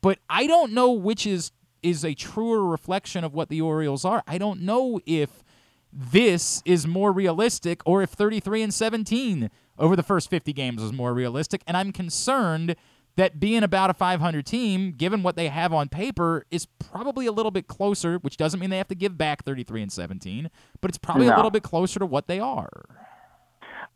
but 0.00 0.18
I 0.28 0.46
don't 0.46 0.72
know 0.72 0.92
which 0.92 1.26
is 1.26 1.52
is 1.82 2.04
a 2.04 2.14
truer 2.14 2.64
reflection 2.64 3.24
of 3.24 3.34
what 3.34 3.48
the 3.48 3.60
Orioles 3.60 4.04
are. 4.04 4.22
I 4.26 4.38
don't 4.38 4.60
know 4.60 5.00
if 5.06 5.42
this 5.92 6.62
is 6.64 6.86
more 6.86 7.10
realistic 7.10 7.80
or 7.84 8.02
if 8.02 8.10
33 8.10 8.62
and 8.62 8.72
17 8.72 9.50
over 9.78 9.96
the 9.96 10.02
first 10.02 10.30
50 10.30 10.52
games 10.52 10.82
is 10.82 10.92
more 10.92 11.14
realistic. 11.14 11.62
And 11.66 11.76
I'm 11.76 11.90
concerned 11.90 12.76
that 13.20 13.38
being 13.38 13.62
about 13.62 13.90
a 13.90 13.94
500 13.94 14.46
team, 14.46 14.92
given 14.92 15.22
what 15.22 15.36
they 15.36 15.48
have 15.48 15.74
on 15.74 15.90
paper, 15.90 16.46
is 16.50 16.66
probably 16.66 17.26
a 17.26 17.32
little 17.32 17.50
bit 17.50 17.66
closer, 17.68 18.16
which 18.16 18.38
doesn't 18.38 18.58
mean 18.58 18.70
they 18.70 18.78
have 18.78 18.88
to 18.88 18.94
give 18.94 19.18
back 19.18 19.44
33 19.44 19.82
and 19.82 19.92
17, 19.92 20.50
but 20.80 20.88
it's 20.90 20.96
probably 20.96 21.26
a 21.26 21.36
little 21.36 21.50
bit 21.50 21.62
closer 21.62 21.98
to 21.98 22.06
what 22.06 22.28
they 22.28 22.40
are. 22.40 22.70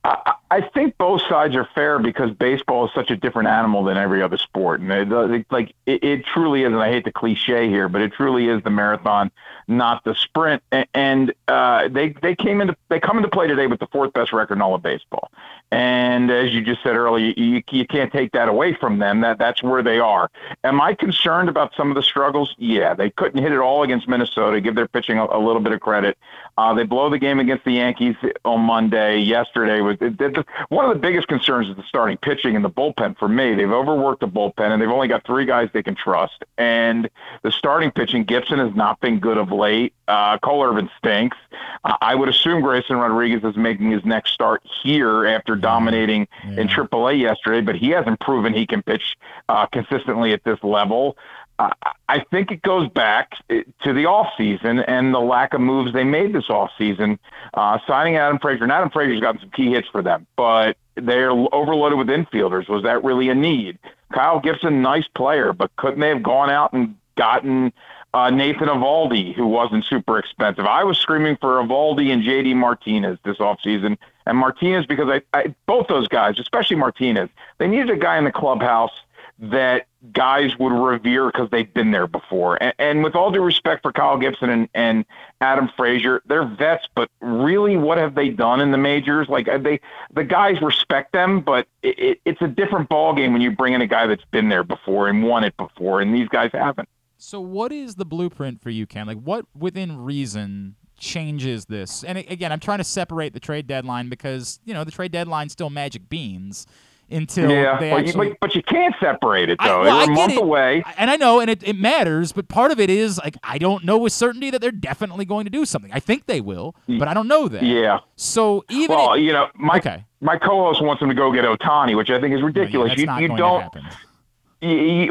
I, 0.04 0.34
I 0.50 0.60
think 0.60 0.98
both 0.98 1.22
sides 1.30 1.56
are 1.56 1.66
fair 1.74 1.98
because 1.98 2.30
baseball 2.32 2.84
is 2.84 2.90
such 2.94 3.10
a 3.10 3.16
different 3.16 3.48
animal 3.48 3.82
than 3.84 3.96
every 3.96 4.22
other 4.22 4.36
sport, 4.36 4.80
and 4.82 5.44
like 5.50 5.74
it, 5.86 6.04
it 6.04 6.26
truly 6.26 6.62
is. 6.62 6.66
And 6.66 6.76
I 6.76 6.90
hate 6.90 7.04
the 7.04 7.12
cliche 7.12 7.68
here, 7.70 7.88
but 7.88 8.02
it 8.02 8.12
truly 8.12 8.48
is 8.48 8.62
the 8.62 8.70
marathon, 8.70 9.30
not 9.66 10.04
the 10.04 10.14
sprint. 10.14 10.62
A- 10.72 10.84
And 10.92 11.32
uh, 11.48 11.88
they 11.88 12.10
they 12.20 12.36
came 12.36 12.60
into 12.60 12.76
they 12.90 13.00
come 13.00 13.16
into 13.16 13.30
play 13.30 13.46
today 13.48 13.66
with 13.66 13.80
the 13.80 13.86
fourth 13.86 14.12
best 14.12 14.34
record 14.34 14.56
in 14.56 14.62
all 14.62 14.74
of 14.74 14.82
baseball. 14.82 15.30
And 15.70 16.30
as 16.30 16.52
you 16.52 16.62
just 16.62 16.82
said 16.82 16.94
earlier, 16.94 17.32
you, 17.36 17.62
you 17.70 17.86
can't 17.86 18.12
take 18.12 18.32
that 18.32 18.48
away 18.48 18.74
from 18.74 18.98
them. 18.98 19.22
That 19.22 19.38
that's 19.38 19.62
where 19.62 19.82
they 19.82 19.98
are. 19.98 20.30
Am 20.62 20.80
I 20.80 20.94
concerned 20.94 21.48
about 21.48 21.72
some 21.76 21.90
of 21.90 21.96
the 21.96 22.02
struggles? 22.02 22.54
Yeah, 22.58 22.94
they 22.94 23.10
couldn't 23.10 23.42
hit 23.42 23.50
it 23.50 23.58
all 23.58 23.82
against 23.82 24.06
Minnesota. 24.06 24.60
Give 24.60 24.76
their 24.76 24.86
pitching 24.86 25.18
a, 25.18 25.24
a 25.24 25.38
little 25.38 25.60
bit 25.60 25.72
of 25.72 25.80
credit. 25.80 26.16
Uh, 26.56 26.74
they 26.74 26.84
blow 26.84 27.10
the 27.10 27.18
game 27.18 27.40
against 27.40 27.64
the 27.64 27.72
Yankees 27.72 28.14
on 28.44 28.60
Monday. 28.60 29.18
Yesterday 29.18 29.80
was 29.80 29.96
it, 30.00 30.20
it, 30.20 30.46
one 30.68 30.84
of 30.84 30.94
the 30.94 31.00
biggest 31.00 31.26
concerns 31.26 31.68
is 31.68 31.76
the 31.76 31.82
starting 31.88 32.18
pitching 32.18 32.54
and 32.54 32.64
the 32.64 32.70
bullpen. 32.70 33.18
For 33.18 33.28
me, 33.28 33.54
they've 33.54 33.70
overworked 33.70 34.20
the 34.20 34.28
bullpen 34.28 34.70
and 34.70 34.80
they've 34.80 34.88
only 34.88 35.08
got 35.08 35.26
three 35.26 35.44
guys 35.44 35.70
they 35.72 35.82
can 35.82 35.96
trust. 35.96 36.44
And 36.56 37.10
the 37.42 37.50
starting 37.50 37.90
pitching, 37.90 38.22
Gibson 38.24 38.60
has 38.60 38.74
not 38.76 39.00
been 39.00 39.18
good 39.18 39.38
of 39.38 39.50
late. 39.50 39.92
Uh, 40.06 40.38
Cole 40.38 40.64
Irvin 40.64 40.90
stinks. 40.98 41.36
Uh, 41.84 41.96
I 42.00 42.14
would 42.14 42.28
assume 42.28 42.62
Grayson 42.62 42.96
Rodriguez 42.96 43.42
is 43.44 43.56
making 43.56 43.90
his 43.90 44.04
next 44.04 44.32
start 44.32 44.62
here 44.82 45.26
after 45.26 45.56
dominating 45.56 46.28
in 46.44 46.68
AAA 46.68 47.20
yesterday, 47.20 47.60
but 47.60 47.76
he 47.76 47.90
hasn't 47.90 48.20
proven 48.20 48.52
he 48.54 48.66
can 48.66 48.82
pitch 48.82 49.16
uh, 49.48 49.66
consistently 49.66 50.32
at 50.32 50.44
this 50.44 50.58
level. 50.62 51.16
Uh, 51.58 51.70
I 52.08 52.24
think 52.30 52.50
it 52.50 52.62
goes 52.62 52.88
back 52.88 53.32
eh, 53.48 53.62
to 53.84 53.92
the 53.92 54.04
offseason 54.04 54.84
and 54.88 55.14
the 55.14 55.20
lack 55.20 55.54
of 55.54 55.60
moves 55.60 55.92
they 55.92 56.02
made 56.02 56.32
this 56.32 56.48
offseason. 56.48 57.18
Uh, 57.52 57.78
signing 57.86 58.16
Adam 58.16 58.38
Frazier, 58.40 58.64
and 58.64 58.72
Adam 58.72 58.90
Frazier's 58.90 59.20
gotten 59.20 59.40
some 59.40 59.50
key 59.50 59.70
hits 59.70 59.86
for 59.88 60.02
them, 60.02 60.26
but 60.36 60.76
they're 60.96 61.30
overloaded 61.30 61.98
with 61.98 62.08
infielders. 62.08 62.68
Was 62.68 62.82
that 62.82 63.04
really 63.04 63.28
a 63.28 63.34
need? 63.34 63.78
Kyle 64.12 64.40
Gibson, 64.40 64.82
nice 64.82 65.06
player, 65.14 65.52
but 65.52 65.74
couldn't 65.76 66.00
they 66.00 66.08
have 66.08 66.22
gone 66.22 66.50
out 66.50 66.72
and 66.72 66.96
gotten 67.16 67.72
uh, 68.14 68.30
Nathan 68.30 68.68
Eovaldi, 68.68 69.34
who 69.34 69.46
wasn't 69.46 69.84
super 69.84 70.18
expensive? 70.18 70.66
I 70.66 70.84
was 70.84 70.98
screaming 70.98 71.36
for 71.40 71.56
Eovaldi 71.56 72.12
and 72.12 72.22
JD 72.22 72.54
Martinez 72.54 73.18
this 73.24 73.38
offseason. 73.38 73.98
And 74.24 74.38
Martinez, 74.38 74.86
because 74.86 75.08
I, 75.08 75.22
I 75.36 75.54
both 75.66 75.88
those 75.88 76.06
guys, 76.06 76.38
especially 76.38 76.76
Martinez, 76.76 77.28
they 77.58 77.66
needed 77.66 77.90
a 77.90 77.96
guy 77.96 78.16
in 78.16 78.24
the 78.24 78.32
clubhouse 78.32 78.92
that 79.40 79.86
guys 80.12 80.56
would 80.60 80.72
revere 80.72 81.26
because 81.26 81.50
they've 81.50 81.74
been 81.74 81.90
there 81.90 82.06
before. 82.06 82.62
And, 82.62 82.72
and 82.78 83.04
with 83.04 83.16
all 83.16 83.32
due 83.32 83.42
respect 83.42 83.82
for 83.82 83.92
Kyle 83.92 84.16
Gibson 84.16 84.48
and, 84.48 84.68
and 84.74 85.04
Adam 85.40 85.68
Frazier, 85.76 86.22
they're 86.26 86.46
vets, 86.46 86.86
but 86.94 87.10
really, 87.20 87.76
what 87.76 87.98
have 87.98 88.14
they 88.14 88.28
done 88.28 88.60
in 88.60 88.70
the 88.70 88.78
majors? 88.78 89.28
Like 89.28 89.48
uh, 89.48 89.58
they, 89.58 89.80
the 90.12 90.22
guys 90.22 90.62
respect 90.62 91.12
them, 91.12 91.40
but 91.40 91.66
it, 91.82 91.98
it, 91.98 92.20
it's 92.24 92.42
a 92.42 92.48
different 92.48 92.88
ball 92.88 93.12
game 93.12 93.32
when 93.32 93.42
you 93.42 93.50
bring 93.50 93.72
in 93.72 93.82
a 93.82 93.88
guy 93.88 94.06
that's 94.06 94.24
been 94.30 94.50
there 94.50 94.62
before 94.62 95.08
and 95.08 95.24
won 95.24 95.42
it 95.42 95.56
before, 95.56 96.00
and 96.00 96.14
these 96.14 96.28
guys 96.28 96.50
haven't. 96.52 96.88
So, 97.26 97.40
what 97.40 97.72
is 97.72 97.94
the 97.94 98.04
blueprint 98.04 98.60
for 98.60 98.68
you, 98.68 98.86
Ken? 98.86 99.06
Like, 99.06 99.18
what 99.18 99.46
within 99.58 99.96
reason 100.04 100.74
changes 100.98 101.64
this. 101.64 102.04
And 102.04 102.18
again, 102.18 102.52
I'm 102.52 102.60
trying 102.60 102.78
to 102.78 102.84
separate 102.84 103.32
the 103.32 103.40
trade 103.40 103.66
deadline 103.66 104.08
because 104.10 104.60
you 104.64 104.74
know 104.74 104.84
the 104.84 104.90
trade 104.90 105.10
deadline's 105.10 105.52
still 105.52 105.70
magic 105.70 106.08
beans 106.10 106.66
until 107.10 107.50
yeah, 107.50 107.78
they 107.80 107.90
but, 107.90 107.96
you, 108.02 108.08
actually. 108.08 108.28
but, 108.30 108.40
but 108.40 108.54
you 108.54 108.62
can't 108.62 108.94
separate 109.00 109.48
it 109.48 109.56
I- 109.60 109.68
though. 109.68 109.80
well, 109.82 109.96
I 109.96 110.04
They're 110.06 110.12
a 110.14 110.16
month 110.16 110.32
it. 110.34 110.42
away. 110.42 110.82
and 110.98 111.10
I 111.10 111.16
know, 111.16 111.40
and 111.40 111.48
it, 111.50 111.66
it 111.66 111.76
matters, 111.76 112.32
but 112.32 112.48
part 112.48 112.70
of 112.72 112.78
it 112.78 112.90
is 112.90 113.18
like 113.18 113.36
I 113.42 113.56
don't 113.58 113.84
know 113.84 113.96
with 113.98 114.12
certainty 114.12 114.50
that 114.50 114.60
they're 114.60 114.70
definitely 114.70 115.24
going 115.24 115.44
to 115.44 115.50
do 115.50 115.64
something. 115.64 115.90
I 115.92 116.00
think 116.00 116.26
they 116.26 116.40
will, 116.42 116.74
but 116.86 117.08
I 117.08 117.14
don't 117.14 117.28
know 117.28 117.48
that. 117.48 117.62
Yeah. 117.62 118.00
So 118.16 118.64
even 118.68 118.96
well, 118.96 119.14
if- 119.14 119.22
you 119.22 119.32
know, 119.32 119.48
my 119.54 119.78
Okay. 119.78 120.04
my 120.20 120.36
co-host 120.36 120.82
wants 120.82 121.00
them 121.00 121.08
to 121.08 121.14
go 121.14 121.32
get 121.32 121.44
Ohtani, 121.46 121.96
which 121.96 122.10
I 122.10 122.20
think 122.20 122.34
is 122.34 122.42
ridiculous. 122.42 122.98
you 122.98 123.06
not 123.06 123.22
you 123.22 123.28
going 123.28 123.38
don't. 123.38 123.74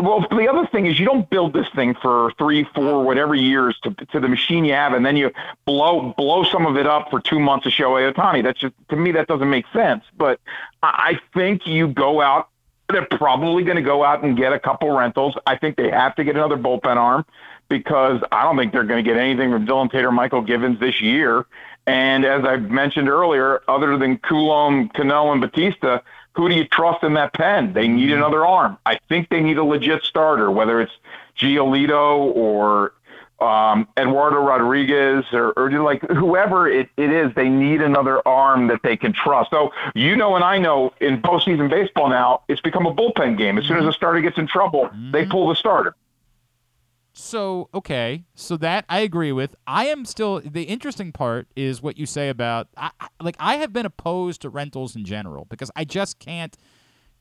Well, 0.01 0.25
the 0.31 0.47
other 0.49 0.67
thing 0.67 0.87
is 0.87 0.99
you 0.99 1.05
don't 1.05 1.29
build 1.29 1.53
this 1.53 1.67
thing 1.75 1.93
for 2.01 2.31
three, 2.37 2.63
four, 2.73 3.03
whatever 3.03 3.35
years 3.35 3.77
to 3.83 3.91
to 4.11 4.19
the 4.19 4.27
machine 4.27 4.65
you 4.65 4.73
have, 4.73 4.93
and 4.93 5.05
then 5.05 5.15
you 5.15 5.31
blow 5.65 6.13
blow 6.17 6.43
some 6.43 6.65
of 6.65 6.75
it 6.77 6.87
up 6.87 7.09
for 7.11 7.19
two 7.19 7.39
months 7.39 7.65
to 7.65 7.69
Shohei 7.69 8.11
Ohtani. 8.11 8.41
That's 8.41 8.59
just 8.59 8.73
to 8.89 8.95
me 8.95 9.11
that 9.11 9.27
doesn't 9.27 9.49
make 9.49 9.65
sense. 9.73 10.03
But 10.17 10.39
I 10.81 11.03
I 11.03 11.19
think 11.33 11.67
you 11.67 11.87
go 11.87 12.21
out. 12.21 12.49
They're 12.89 13.05
probably 13.05 13.63
going 13.63 13.75
to 13.75 13.83
go 13.83 14.03
out 14.03 14.23
and 14.23 14.35
get 14.35 14.53
a 14.53 14.59
couple 14.59 14.89
rentals. 14.91 15.35
I 15.45 15.57
think 15.57 15.77
they 15.77 15.89
have 15.89 16.15
to 16.15 16.23
get 16.23 16.35
another 16.35 16.57
bullpen 16.57 16.97
arm 16.97 17.25
because 17.69 18.21
I 18.31 18.43
don't 18.43 18.57
think 18.57 18.71
they're 18.71 18.83
going 18.83 19.03
to 19.03 19.09
get 19.09 19.19
anything 19.19 19.51
from 19.51 19.65
Dylan 19.65 19.91
Tater, 19.91 20.11
Michael 20.11 20.41
Givens 20.41 20.79
this 20.79 21.01
year. 21.01 21.45
And 21.85 22.25
as 22.25 22.45
I 22.45 22.57
mentioned 22.57 23.09
earlier, 23.09 23.61
other 23.67 23.97
than 23.97 24.17
Coulombe, 24.17 24.89
Cano, 24.89 25.31
and 25.31 25.41
Bautista, 25.41 26.01
who 26.35 26.49
do 26.49 26.55
you 26.55 26.65
trust 26.65 27.03
in 27.03 27.13
that 27.13 27.33
pen? 27.33 27.73
They 27.73 27.87
need 27.87 28.09
mm-hmm. 28.09 28.17
another 28.17 28.45
arm. 28.45 28.77
I 28.85 28.99
think 29.09 29.29
they 29.29 29.41
need 29.41 29.57
a 29.57 29.63
legit 29.63 30.03
starter, 30.03 30.49
whether 30.49 30.81
it's 30.81 30.91
Giolito 31.37 32.35
or 32.35 32.93
um, 33.39 33.87
Eduardo 33.97 34.37
Rodriguez 34.37 35.25
or, 35.33 35.51
or 35.51 35.69
like 35.71 36.01
whoever 36.03 36.67
it, 36.67 36.89
it 36.97 37.11
is, 37.11 37.33
they 37.35 37.49
need 37.49 37.81
another 37.81 38.25
arm 38.27 38.67
that 38.67 38.81
they 38.83 38.95
can 38.95 39.13
trust. 39.13 39.51
So 39.51 39.71
you 39.95 40.15
know, 40.15 40.35
and 40.35 40.43
I 40.43 40.57
know 40.57 40.93
in 41.01 41.21
postseason 41.21 41.69
baseball 41.69 42.09
now, 42.09 42.41
it's 42.47 42.61
become 42.61 42.85
a 42.85 42.93
bullpen 42.93 43.37
game. 43.37 43.57
As 43.57 43.65
soon 43.65 43.77
as 43.77 43.83
a 43.83 43.87
mm-hmm. 43.87 43.93
starter 43.93 44.21
gets 44.21 44.37
in 44.37 44.47
trouble, 44.47 44.89
they 45.11 45.23
mm-hmm. 45.23 45.31
pull 45.31 45.49
the 45.49 45.55
starter. 45.55 45.95
So 47.15 47.69
okay, 47.73 48.23
so 48.35 48.57
that 48.57 48.85
I 48.89 48.99
agree 48.99 49.31
with. 49.31 49.55
I 49.67 49.85
am 49.85 50.03
still 50.05 50.41
the 50.43 50.63
interesting 50.63 51.11
part 51.11 51.47
is 51.55 51.81
what 51.81 51.97
you 51.97 52.05
say 52.07 52.29
about 52.29 52.67
I, 52.75 52.89
I- 52.99 53.07
like 53.21 53.35
I 53.39 53.57
have 53.57 53.71
been 53.71 53.85
opposed 53.85 54.41
to 54.41 54.49
rentals 54.49 54.95
in 54.95 55.05
general 55.05 55.45
because 55.49 55.69
I 55.75 55.85
just 55.85 56.17
can't 56.19 56.57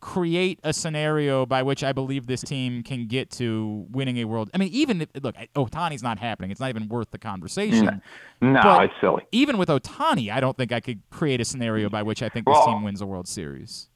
create 0.01 0.59
a 0.64 0.72
scenario 0.72 1.47
by 1.47 1.62
which 1.62 1.84
I 1.84 1.93
believe 1.93 2.26
this 2.26 2.40
team 2.40 2.82
can 2.82 3.07
get 3.07 3.30
to 3.32 3.86
winning 3.90 4.16
a 4.18 4.24
world. 4.24 4.51
I 4.53 4.59
mean, 4.59 4.70
even 4.72 5.03
if 5.03 5.09
look, 5.22 5.36
Ohtani's 5.55 6.03
not 6.03 6.18
happening. 6.18 6.51
It's 6.51 6.59
not 6.59 6.70
even 6.70 6.88
worth 6.88 7.11
the 7.12 7.18
conversation. 7.18 8.01
Mm. 8.43 8.53
No, 8.55 8.62
But 8.62 8.84
it's 8.86 8.95
silly. 9.01 9.22
Even 9.30 9.59
with 9.59 9.68
Ohtani, 9.68 10.32
I 10.32 10.40
don't 10.40 10.57
think 10.57 10.72
I 10.72 10.80
could 10.80 11.03
create 11.11 11.40
a 11.40 11.45
scenario 11.45 11.88
by 11.88 12.03
which 12.03 12.20
I 12.22 12.28
think 12.30 12.47
this 12.47 12.53
Well- 12.55 12.66
team 12.66 12.82
wins 12.82 13.01
a 13.01 13.07
World 13.07 13.28
Series. 13.28 13.90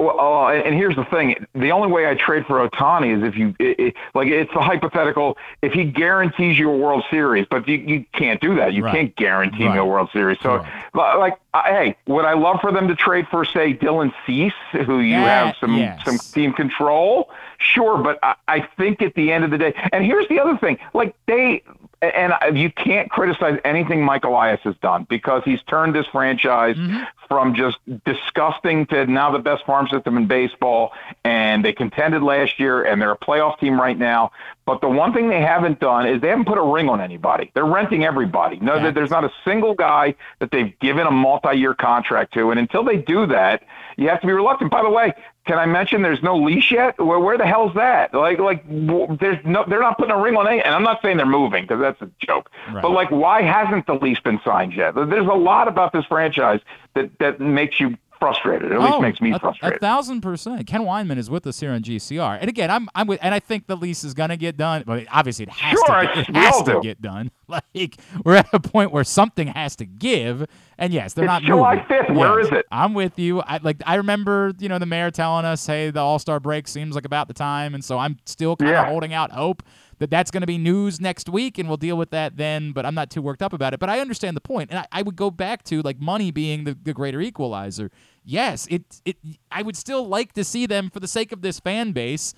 Well, 0.00 0.20
uh, 0.20 0.52
and 0.52 0.76
here's 0.76 0.94
the 0.94 1.04
thing: 1.06 1.44
the 1.56 1.72
only 1.72 1.88
way 1.90 2.08
I 2.08 2.14
trade 2.14 2.46
for 2.46 2.66
Ohtani 2.68 3.16
is 3.16 3.24
if 3.24 3.36
you 3.36 3.52
it, 3.58 3.80
it, 3.80 3.94
like 4.14 4.28
it's 4.28 4.52
a 4.54 4.60
hypothetical. 4.62 5.36
If 5.60 5.72
he 5.72 5.82
guarantees 5.84 6.56
you 6.56 6.70
a 6.70 6.76
World 6.76 7.02
Series, 7.10 7.46
but 7.50 7.66
you, 7.66 7.78
you 7.78 8.04
can't 8.12 8.40
do 8.40 8.54
that. 8.56 8.74
You 8.74 8.84
Right. 8.84 8.94
can't 8.94 9.16
guarantee 9.16 9.68
me 9.68 9.76
a 9.76 9.84
World 9.84 10.08
Series. 10.12 10.38
So, 10.40 10.64
li- 10.94 11.14
like, 11.18 11.36
uh, 11.52 11.62
hey, 11.64 11.96
would 12.06 12.24
I 12.24 12.34
love 12.34 12.60
for 12.60 12.70
them 12.70 12.86
to 12.86 12.94
trade 12.94 13.26
for, 13.28 13.44
say, 13.44 13.74
Dylan 13.74 14.12
Cease, 14.24 14.52
who 14.70 15.00
you 15.00 15.16
That- 15.16 15.46
have 15.46 15.56
some 15.60 15.76
yes. 15.76 16.00
some 16.04 16.18
team 16.18 16.52
control? 16.52 17.30
Sure, 17.58 17.98
but 17.98 18.20
I, 18.22 18.34
I 18.46 18.60
think 18.76 19.02
at 19.02 19.14
the 19.14 19.32
end 19.32 19.42
of 19.42 19.50
the 19.50 19.58
day, 19.58 19.74
and 19.92 20.04
here's 20.04 20.28
the 20.28 20.38
other 20.38 20.56
thing: 20.58 20.78
like 20.94 21.16
they. 21.26 21.62
And 22.00 22.56
you 22.56 22.70
can't 22.70 23.10
criticize 23.10 23.58
anything 23.64 24.04
Mike 24.04 24.24
Elias 24.24 24.60
has 24.62 24.76
done 24.80 25.06
because 25.10 25.42
he's 25.44 25.60
turned 25.62 25.96
this 25.96 26.06
franchise 26.06 26.76
mm-hmm. 26.76 27.02
from 27.26 27.56
just 27.56 27.78
disgusting 28.04 28.86
to 28.86 29.06
now 29.06 29.32
the 29.32 29.40
best 29.40 29.66
farm 29.66 29.88
system 29.88 30.16
in 30.16 30.28
baseball. 30.28 30.92
And 31.24 31.64
they 31.64 31.72
contended 31.72 32.22
last 32.22 32.60
year, 32.60 32.84
and 32.84 33.02
they're 33.02 33.10
a 33.10 33.18
playoff 33.18 33.58
team 33.58 33.80
right 33.80 33.98
now. 33.98 34.30
But 34.64 34.80
the 34.80 34.88
one 34.88 35.12
thing 35.12 35.28
they 35.28 35.40
haven't 35.40 35.80
done 35.80 36.06
is 36.06 36.20
they 36.20 36.28
haven't 36.28 36.44
put 36.44 36.58
a 36.58 36.62
ring 36.62 36.88
on 36.88 37.00
anybody. 37.00 37.50
They're 37.54 37.64
renting 37.64 38.04
everybody. 38.04 38.58
No, 38.60 38.78
there- 38.78 38.92
there's 38.92 39.10
not 39.10 39.24
a 39.24 39.32
single 39.44 39.74
guy 39.74 40.14
that 40.38 40.50
they've 40.52 40.78
given 40.78 41.06
a 41.06 41.10
multi-year 41.10 41.74
contract 41.74 42.34
to. 42.34 42.50
And 42.50 42.60
until 42.60 42.84
they 42.84 42.98
do 42.98 43.26
that, 43.26 43.62
you 43.96 44.08
have 44.08 44.20
to 44.20 44.26
be 44.26 44.32
reluctant. 44.32 44.70
By 44.70 44.82
the 44.82 44.90
way, 44.90 45.14
can 45.48 45.58
I 45.58 45.64
mention 45.64 46.02
there's 46.02 46.22
no 46.22 46.36
leash 46.36 46.70
yet? 46.70 46.98
Where, 46.98 47.18
where 47.18 47.38
the 47.38 47.46
hell's 47.46 47.74
that? 47.74 48.12
Like, 48.12 48.38
like 48.38 48.62
there's 48.68 49.42
no, 49.46 49.64
they're 49.66 49.80
not 49.80 49.96
putting 49.96 50.14
a 50.14 50.20
ring 50.20 50.36
on 50.36 50.46
any. 50.46 50.60
And 50.60 50.74
I'm 50.74 50.82
not 50.82 51.00
saying 51.00 51.16
they're 51.16 51.24
moving 51.24 51.64
because 51.64 51.80
that's 51.80 52.00
a 52.02 52.10
joke. 52.18 52.50
Right. 52.70 52.82
But 52.82 52.90
like, 52.90 53.10
why 53.10 53.40
hasn't 53.40 53.86
the 53.86 53.94
lease 53.94 54.20
been 54.20 54.38
signed 54.44 54.74
yet? 54.74 54.94
There's 54.94 55.26
a 55.26 55.32
lot 55.32 55.66
about 55.66 55.94
this 55.94 56.04
franchise 56.04 56.60
that 56.94 57.18
that 57.18 57.40
makes 57.40 57.80
you 57.80 57.96
frustrated. 58.18 58.72
At 58.72 58.80
least 58.80 58.92
Oh, 58.94 59.00
makes 59.00 59.20
me 59.20 59.32
a, 59.32 59.40
A 59.62 59.78
thousand 59.78 60.20
percent. 60.20 60.66
Ken 60.66 60.82
Weinman 60.82 61.16
is 61.18 61.30
with 61.30 61.46
us 61.46 61.60
here 61.60 61.72
on 61.72 61.82
GCR, 61.82 62.38
and 62.40 62.48
again, 62.48 62.70
I'm 62.70 62.88
I'm 62.94 63.06
with, 63.06 63.18
and 63.22 63.34
I 63.34 63.40
think 63.40 63.66
the 63.66 63.76
lease 63.76 64.04
is 64.04 64.14
gonna 64.14 64.36
get 64.36 64.56
done. 64.56 64.84
But 64.86 65.06
obviously, 65.10 65.44
it 65.44 65.50
has 65.50 65.78
Sure, 65.86 66.00
to. 66.02 66.06
Get, 66.14 66.28
it 66.28 66.34
has 66.36 66.62
to 66.62 66.72
do. 66.74 66.80
get 66.82 67.00
done. 67.02 67.30
Like 67.50 67.96
we're 68.26 68.34
at 68.36 68.52
a 68.52 68.60
point 68.60 68.92
where 68.92 69.04
something 69.04 69.46
has 69.46 69.74
to 69.76 69.86
give, 69.86 70.46
and 70.76 70.92
yes, 70.92 71.14
they're 71.14 71.24
It's 71.24 71.30
not. 71.30 71.42
July. 71.44 71.76
5th. 71.88 72.14
Where 72.14 72.38
Yes, 72.40 72.48
is 72.48 72.52
it? 72.58 72.66
I'm 72.70 72.92
with 72.92 73.18
you. 73.18 73.40
I 73.40 73.58
like. 73.62 73.78
I 73.86 73.94
remember, 73.94 74.52
you 74.58 74.68
know, 74.68 74.78
the 74.78 74.84
mayor 74.84 75.10
telling 75.10 75.46
us, 75.46 75.64
"Hey, 75.66 75.90
the 75.90 76.00
All 76.00 76.18
Star 76.18 76.40
break 76.40 76.68
seems 76.68 76.94
like 76.94 77.06
about 77.06 77.26
the 77.26 77.32
time," 77.32 77.72
and 77.74 77.82
so 77.82 77.96
I'm 77.96 78.18
still 78.26 78.54
kind 78.54 78.70
of 78.70 78.74
Yeah. 78.74 78.84
holding 78.84 79.14
out 79.14 79.32
hope 79.32 79.62
that 79.98 80.10
that's 80.10 80.30
going 80.30 80.40
to 80.42 80.46
be 80.46 80.58
news 80.58 81.00
next 81.00 81.28
week, 81.28 81.58
and 81.58 81.68
we'll 81.68 81.76
deal 81.76 81.96
with 81.96 82.10
that 82.10 82.36
then. 82.36 82.72
But 82.72 82.86
I'm 82.86 82.94
not 82.94 83.10
too 83.10 83.22
worked 83.22 83.42
up 83.42 83.52
about 83.52 83.74
it. 83.74 83.80
But 83.80 83.88
I 83.90 84.00
understand 84.00 84.36
the 84.36 84.40
point, 84.40 84.70
and 84.70 84.80
I, 84.80 84.86
I 84.92 85.02
would 85.02 85.16
go 85.16 85.30
back 85.30 85.62
to 85.64 85.82
like 85.82 86.00
money 86.00 86.30
being 86.30 86.64
the, 86.64 86.76
the 86.82 86.92
greater 86.94 87.20
equalizer. 87.20 87.90
Yes, 88.24 88.66
it 88.70 89.00
it. 89.04 89.16
I 89.50 89.62
would 89.62 89.76
still 89.76 90.06
like 90.06 90.32
to 90.34 90.44
see 90.44 90.66
them 90.66 90.90
for 90.90 91.00
the 91.00 91.08
sake 91.08 91.32
of 91.32 91.42
this 91.42 91.60
fan 91.60 91.92
base 91.92 92.34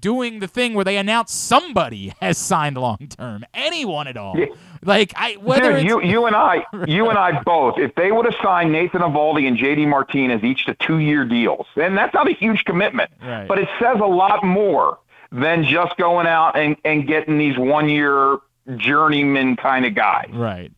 doing 0.00 0.38
the 0.40 0.46
thing 0.46 0.74
where 0.74 0.84
they 0.84 0.96
announce 0.98 1.32
somebody 1.32 2.12
has 2.20 2.36
signed 2.36 2.76
long 2.76 2.98
term, 3.08 3.44
anyone 3.54 4.06
at 4.06 4.16
all. 4.16 4.36
Like 4.82 5.12
I 5.16 5.34
whether 5.40 5.76
Dude, 5.78 5.84
you 5.86 6.02
you 6.02 6.26
and 6.26 6.36
I 6.36 6.64
you 6.86 7.08
and 7.08 7.18
I 7.18 7.40
both. 7.42 7.78
If 7.78 7.94
they 7.94 8.12
would 8.12 8.26
have 8.26 8.34
signed 8.42 8.70
Nathan 8.72 9.00
Eovaldi 9.00 9.48
and 9.48 9.56
JD 9.56 9.88
Martinez 9.88 10.44
each 10.44 10.66
to 10.66 10.74
two 10.74 10.98
year 10.98 11.24
deals, 11.24 11.66
and 11.76 11.96
that's 11.96 12.12
not 12.12 12.28
a 12.28 12.34
huge 12.34 12.64
commitment, 12.64 13.10
Right. 13.22 13.48
but 13.48 13.58
it 13.58 13.68
says 13.80 13.96
a 14.02 14.06
lot 14.06 14.44
more 14.44 14.98
than 15.34 15.64
just 15.64 15.96
going 15.98 16.26
out 16.26 16.56
and, 16.58 16.76
and 16.84 17.06
getting 17.06 17.36
these 17.38 17.58
one 17.58 17.88
year 17.88 18.38
journeyman 18.76 19.56
kind 19.56 19.84
of 19.84 19.94
guys. 19.94 20.30
Right. 20.32 20.72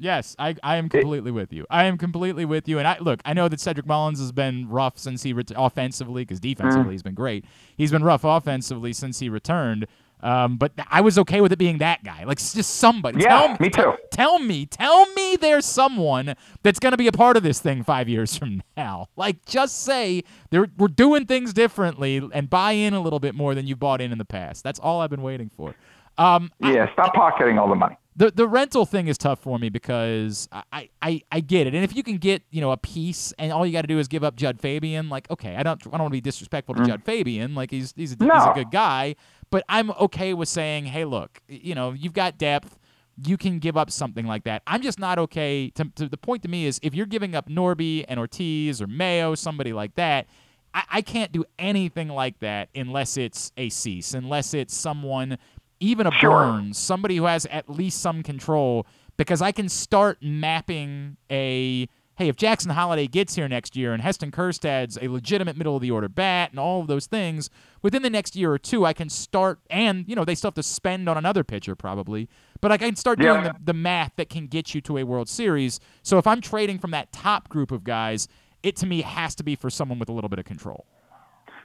Yes, 0.00 0.36
I, 0.38 0.54
I 0.62 0.76
am 0.76 0.88
completely 0.88 1.32
with 1.32 1.52
you. 1.52 1.66
I 1.70 1.86
am 1.86 1.98
completely 1.98 2.44
with 2.44 2.68
you. 2.68 2.78
And 2.78 2.86
I 2.86 2.98
look, 3.00 3.20
I 3.24 3.32
know 3.32 3.48
that 3.48 3.58
Cedric 3.58 3.84
Mullins 3.86 4.20
has 4.20 4.30
been 4.30 4.68
rough 4.68 4.96
since 4.96 5.24
he 5.24 5.32
ret- 5.32 5.50
offensively 5.56 6.22
because 6.22 6.38
defensively 6.38 6.90
Mm. 6.90 6.92
he's 6.92 7.02
been 7.02 7.14
great. 7.14 7.44
He's 7.76 7.90
been 7.90 8.04
rough 8.04 8.22
offensively 8.22 8.92
since 8.92 9.18
he 9.18 9.28
returned. 9.28 9.86
Um, 10.20 10.56
but 10.56 10.72
I 10.90 11.00
was 11.00 11.16
okay 11.18 11.40
with 11.40 11.52
it 11.52 11.58
being 11.58 11.78
that 11.78 12.02
guy, 12.02 12.24
like 12.24 12.38
just 12.38 12.76
somebody. 12.76 13.20
Yeah, 13.22 13.28
tell 13.28 13.48
me, 13.50 13.56
me 13.60 13.70
too. 13.70 13.92
Tell 14.10 14.38
me, 14.40 14.66
tell 14.66 15.06
me, 15.12 15.36
there's 15.36 15.64
someone 15.64 16.34
that's 16.62 16.80
going 16.80 16.90
to 16.92 16.96
be 16.96 17.06
a 17.06 17.12
part 17.12 17.36
of 17.36 17.42
this 17.44 17.60
thing 17.60 17.84
five 17.84 18.08
years 18.08 18.36
from 18.36 18.62
now. 18.76 19.06
Like, 19.16 19.44
just 19.44 19.82
say 19.84 20.22
they're, 20.50 20.68
we're 20.76 20.88
doing 20.88 21.26
things 21.26 21.52
differently 21.52 22.20
and 22.32 22.48
buy 22.50 22.72
in 22.72 22.94
a 22.94 23.00
little 23.00 23.20
bit 23.20 23.34
more 23.34 23.54
than 23.54 23.66
you 23.66 23.76
bought 23.76 24.00
in 24.00 24.10
in 24.12 24.18
the 24.18 24.24
past. 24.24 24.62
That's 24.64 24.78
all 24.78 25.00
I've 25.00 25.10
been 25.10 25.22
waiting 25.22 25.50
for. 25.56 25.74
Um, 26.16 26.50
Yeah, 26.60 26.92
stop 26.92 27.14
pocketing 27.14 27.58
all 27.58 27.68
the 27.68 27.74
money. 27.76 27.96
the 28.16 28.32
the 28.32 28.48
rental 28.48 28.84
thing 28.84 29.06
is 29.06 29.16
tough 29.16 29.38
for 29.40 29.56
me 29.60 29.68
because 29.68 30.48
I, 30.72 30.88
I, 31.00 31.22
I 31.30 31.38
get 31.40 31.68
it, 31.68 31.74
and 31.76 31.84
if 31.84 31.94
you 31.94 32.02
can 32.02 32.16
get 32.18 32.42
you 32.50 32.60
know 32.60 32.72
a 32.72 32.76
piece, 32.76 33.32
and 33.38 33.52
all 33.52 33.64
you 33.64 33.72
got 33.72 33.82
to 33.82 33.86
do 33.88 34.00
is 34.00 34.08
give 34.08 34.24
up 34.24 34.34
Judd 34.34 34.60
Fabian, 34.60 35.08
like 35.08 35.30
okay, 35.30 35.54
I 35.54 35.62
don't 35.62 35.80
I 35.86 35.90
don't 35.90 36.00
want 36.00 36.10
to 36.10 36.16
be 36.16 36.20
disrespectful 36.20 36.74
to 36.74 36.82
Mm. 36.82 36.86
Judd 36.88 37.04
Fabian, 37.04 37.54
like 37.54 37.70
he's 37.70 37.92
he's 37.96 38.12
a, 38.12 38.16
he's 38.20 38.44
a 38.44 38.52
good 38.54 38.72
guy, 38.72 39.14
but 39.50 39.64
I'm 39.68 39.90
okay 39.92 40.34
with 40.34 40.48
saying, 40.48 40.86
hey, 40.86 41.04
look, 41.04 41.40
you 41.48 41.74
know 41.74 41.92
you've 41.92 42.12
got 42.12 42.38
depth, 42.38 42.78
you 43.24 43.36
can 43.36 43.58
give 43.58 43.76
up 43.76 43.90
something 43.90 44.26
like 44.26 44.44
that. 44.44 44.62
I'm 44.66 44.82
just 44.82 44.98
not 44.98 45.18
okay. 45.18 45.70
To, 45.74 45.84
to 45.96 46.08
the 46.08 46.16
point 46.16 46.42
to 46.42 46.48
me 46.48 46.66
is 46.66 46.78
if 46.82 46.94
you're 46.94 47.06
giving 47.06 47.34
up 47.34 47.48
Norby 47.48 48.04
and 48.08 48.20
Ortiz 48.20 48.80
or 48.80 48.86
Mayo, 48.86 49.34
somebody 49.34 49.72
like 49.72 49.94
that. 49.96 50.26
I, 50.74 50.82
I 50.90 51.00
can't 51.00 51.32
do 51.32 51.44
anything 51.58 52.08
like 52.08 52.38
that 52.40 52.68
unless 52.74 53.16
it's 53.16 53.52
a 53.56 53.70
Cease, 53.70 54.14
unless 54.14 54.52
it's 54.52 54.74
someone, 54.74 55.38
even 55.80 56.06
a 56.06 56.12
Sure. 56.12 56.30
Burnes, 56.30 56.78
somebody 56.78 57.16
who 57.16 57.24
has 57.24 57.46
at 57.46 57.70
least 57.70 58.00
some 58.00 58.22
control, 58.22 58.86
because 59.16 59.40
I 59.40 59.50
can 59.50 59.68
start 59.68 60.18
mapping 60.22 61.16
a 61.30 61.88
hey, 62.18 62.28
if 62.28 62.34
Jackson 62.34 62.72
Holliday 62.72 63.06
gets 63.06 63.36
here 63.36 63.46
next 63.46 63.76
year 63.76 63.92
and 63.92 64.02
Heston 64.02 64.32
Kjerstad's 64.32 64.98
a 65.00 65.06
legitimate 65.06 65.56
middle 65.56 65.76
of 65.76 65.82
the 65.82 65.92
order 65.92 66.08
bat 66.08 66.50
and 66.50 66.58
all 66.58 66.80
of 66.80 66.88
those 66.88 67.06
things, 67.06 67.48
within 67.80 68.02
the 68.02 68.10
next 68.10 68.34
year 68.34 68.52
or 68.52 68.58
two, 68.58 68.84
I 68.84 68.92
can 68.92 69.08
start, 69.08 69.60
and, 69.70 70.04
you 70.08 70.16
know, 70.16 70.24
they 70.24 70.34
still 70.34 70.48
have 70.48 70.56
to 70.56 70.62
spend 70.64 71.08
on 71.08 71.16
another 71.16 71.44
pitcher 71.44 71.76
probably, 71.76 72.28
but 72.60 72.72
I 72.72 72.76
can 72.76 72.96
start 72.96 73.20
doing 73.20 73.44
the, 73.44 73.54
the 73.64 73.72
math 73.72 74.16
that 74.16 74.28
can 74.28 74.48
get 74.48 74.74
you 74.74 74.80
to 74.80 74.98
a 74.98 75.04
World 75.04 75.28
Series. 75.28 75.78
So 76.02 76.18
if 76.18 76.26
I'm 76.26 76.40
trading 76.40 76.80
from 76.80 76.90
that 76.90 77.12
top 77.12 77.48
group 77.48 77.70
of 77.70 77.84
guys, 77.84 78.26
it 78.64 78.74
to 78.76 78.86
me 78.86 79.02
has 79.02 79.36
to 79.36 79.44
be 79.44 79.54
for 79.54 79.70
someone 79.70 80.00
with 80.00 80.08
a 80.08 80.12
little 80.12 80.28
bit 80.28 80.40
of 80.40 80.44
control. 80.44 80.86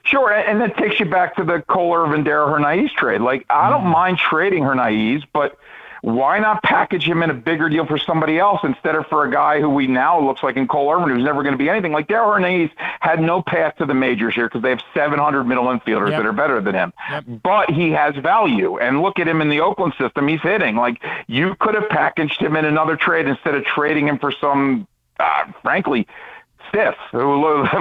Sure, 0.04 0.32
and 0.32 0.60
that 0.60 0.76
takes 0.76 1.00
you 1.00 1.06
back 1.06 1.34
to 1.34 1.42
the 1.42 1.62
Cole 1.62 1.94
Irvin 1.96 2.22
Darell 2.24 2.48
Hernaiz 2.48 2.90
trade. 2.94 3.22
Like 3.22 3.44
I 3.50 3.54
Mm-hmm. 3.54 3.70
don't 3.72 3.90
mind 3.90 4.18
trading 4.18 4.62
Hernaiz, 4.62 5.24
but 5.32 5.58
why 6.04 6.38
not 6.38 6.62
package 6.62 7.08
him 7.08 7.22
in 7.22 7.30
a 7.30 7.34
bigger 7.34 7.70
deal 7.70 7.86
for 7.86 7.96
somebody 7.96 8.38
else 8.38 8.60
instead 8.62 8.94
of 8.94 9.06
for 9.06 9.24
a 9.24 9.30
guy 9.32 9.58
who 9.58 9.70
we 9.70 9.86
now 9.86 10.20
looks 10.20 10.42
like 10.42 10.54
in 10.56 10.68
Cole 10.68 10.92
Irvin, 10.92 11.08
who's 11.08 11.24
never 11.24 11.42
going 11.42 11.54
to 11.54 11.58
be 11.58 11.70
anything? 11.70 11.92
Like 11.92 12.08
Darell 12.08 12.28
Hernaiz 12.28 12.70
had 13.00 13.20
no 13.20 13.40
path 13.40 13.76
to 13.76 13.86
the 13.86 13.94
majors 13.94 14.34
here 14.34 14.46
because 14.46 14.60
they 14.60 14.68
have 14.68 14.82
700 14.92 15.44
middle 15.44 15.64
infielders 15.64 16.10
Yep. 16.10 16.18
that 16.22 16.26
are 16.26 16.32
better 16.34 16.60
than 16.60 16.74
him. 16.74 16.92
Yep. 17.10 17.24
But 17.42 17.70
he 17.70 17.90
has 17.92 18.14
value. 18.16 18.76
And 18.78 19.00
look 19.00 19.18
at 19.18 19.26
him 19.26 19.40
in 19.40 19.48
the 19.48 19.60
Oakland 19.62 19.94
system. 19.98 20.28
He's 20.28 20.42
hitting. 20.42 20.76
Like 20.76 21.02
you 21.26 21.54
could 21.58 21.74
have 21.74 21.88
packaged 21.88 22.38
him 22.38 22.54
in 22.54 22.66
another 22.66 22.96
trade 22.96 23.26
instead 23.26 23.54
of 23.54 23.64
trading 23.64 24.06
him 24.06 24.18
for 24.18 24.30
some, 24.30 24.86
uh, 25.18 25.44
frankly, 25.62 26.06
stiff. 26.68 26.94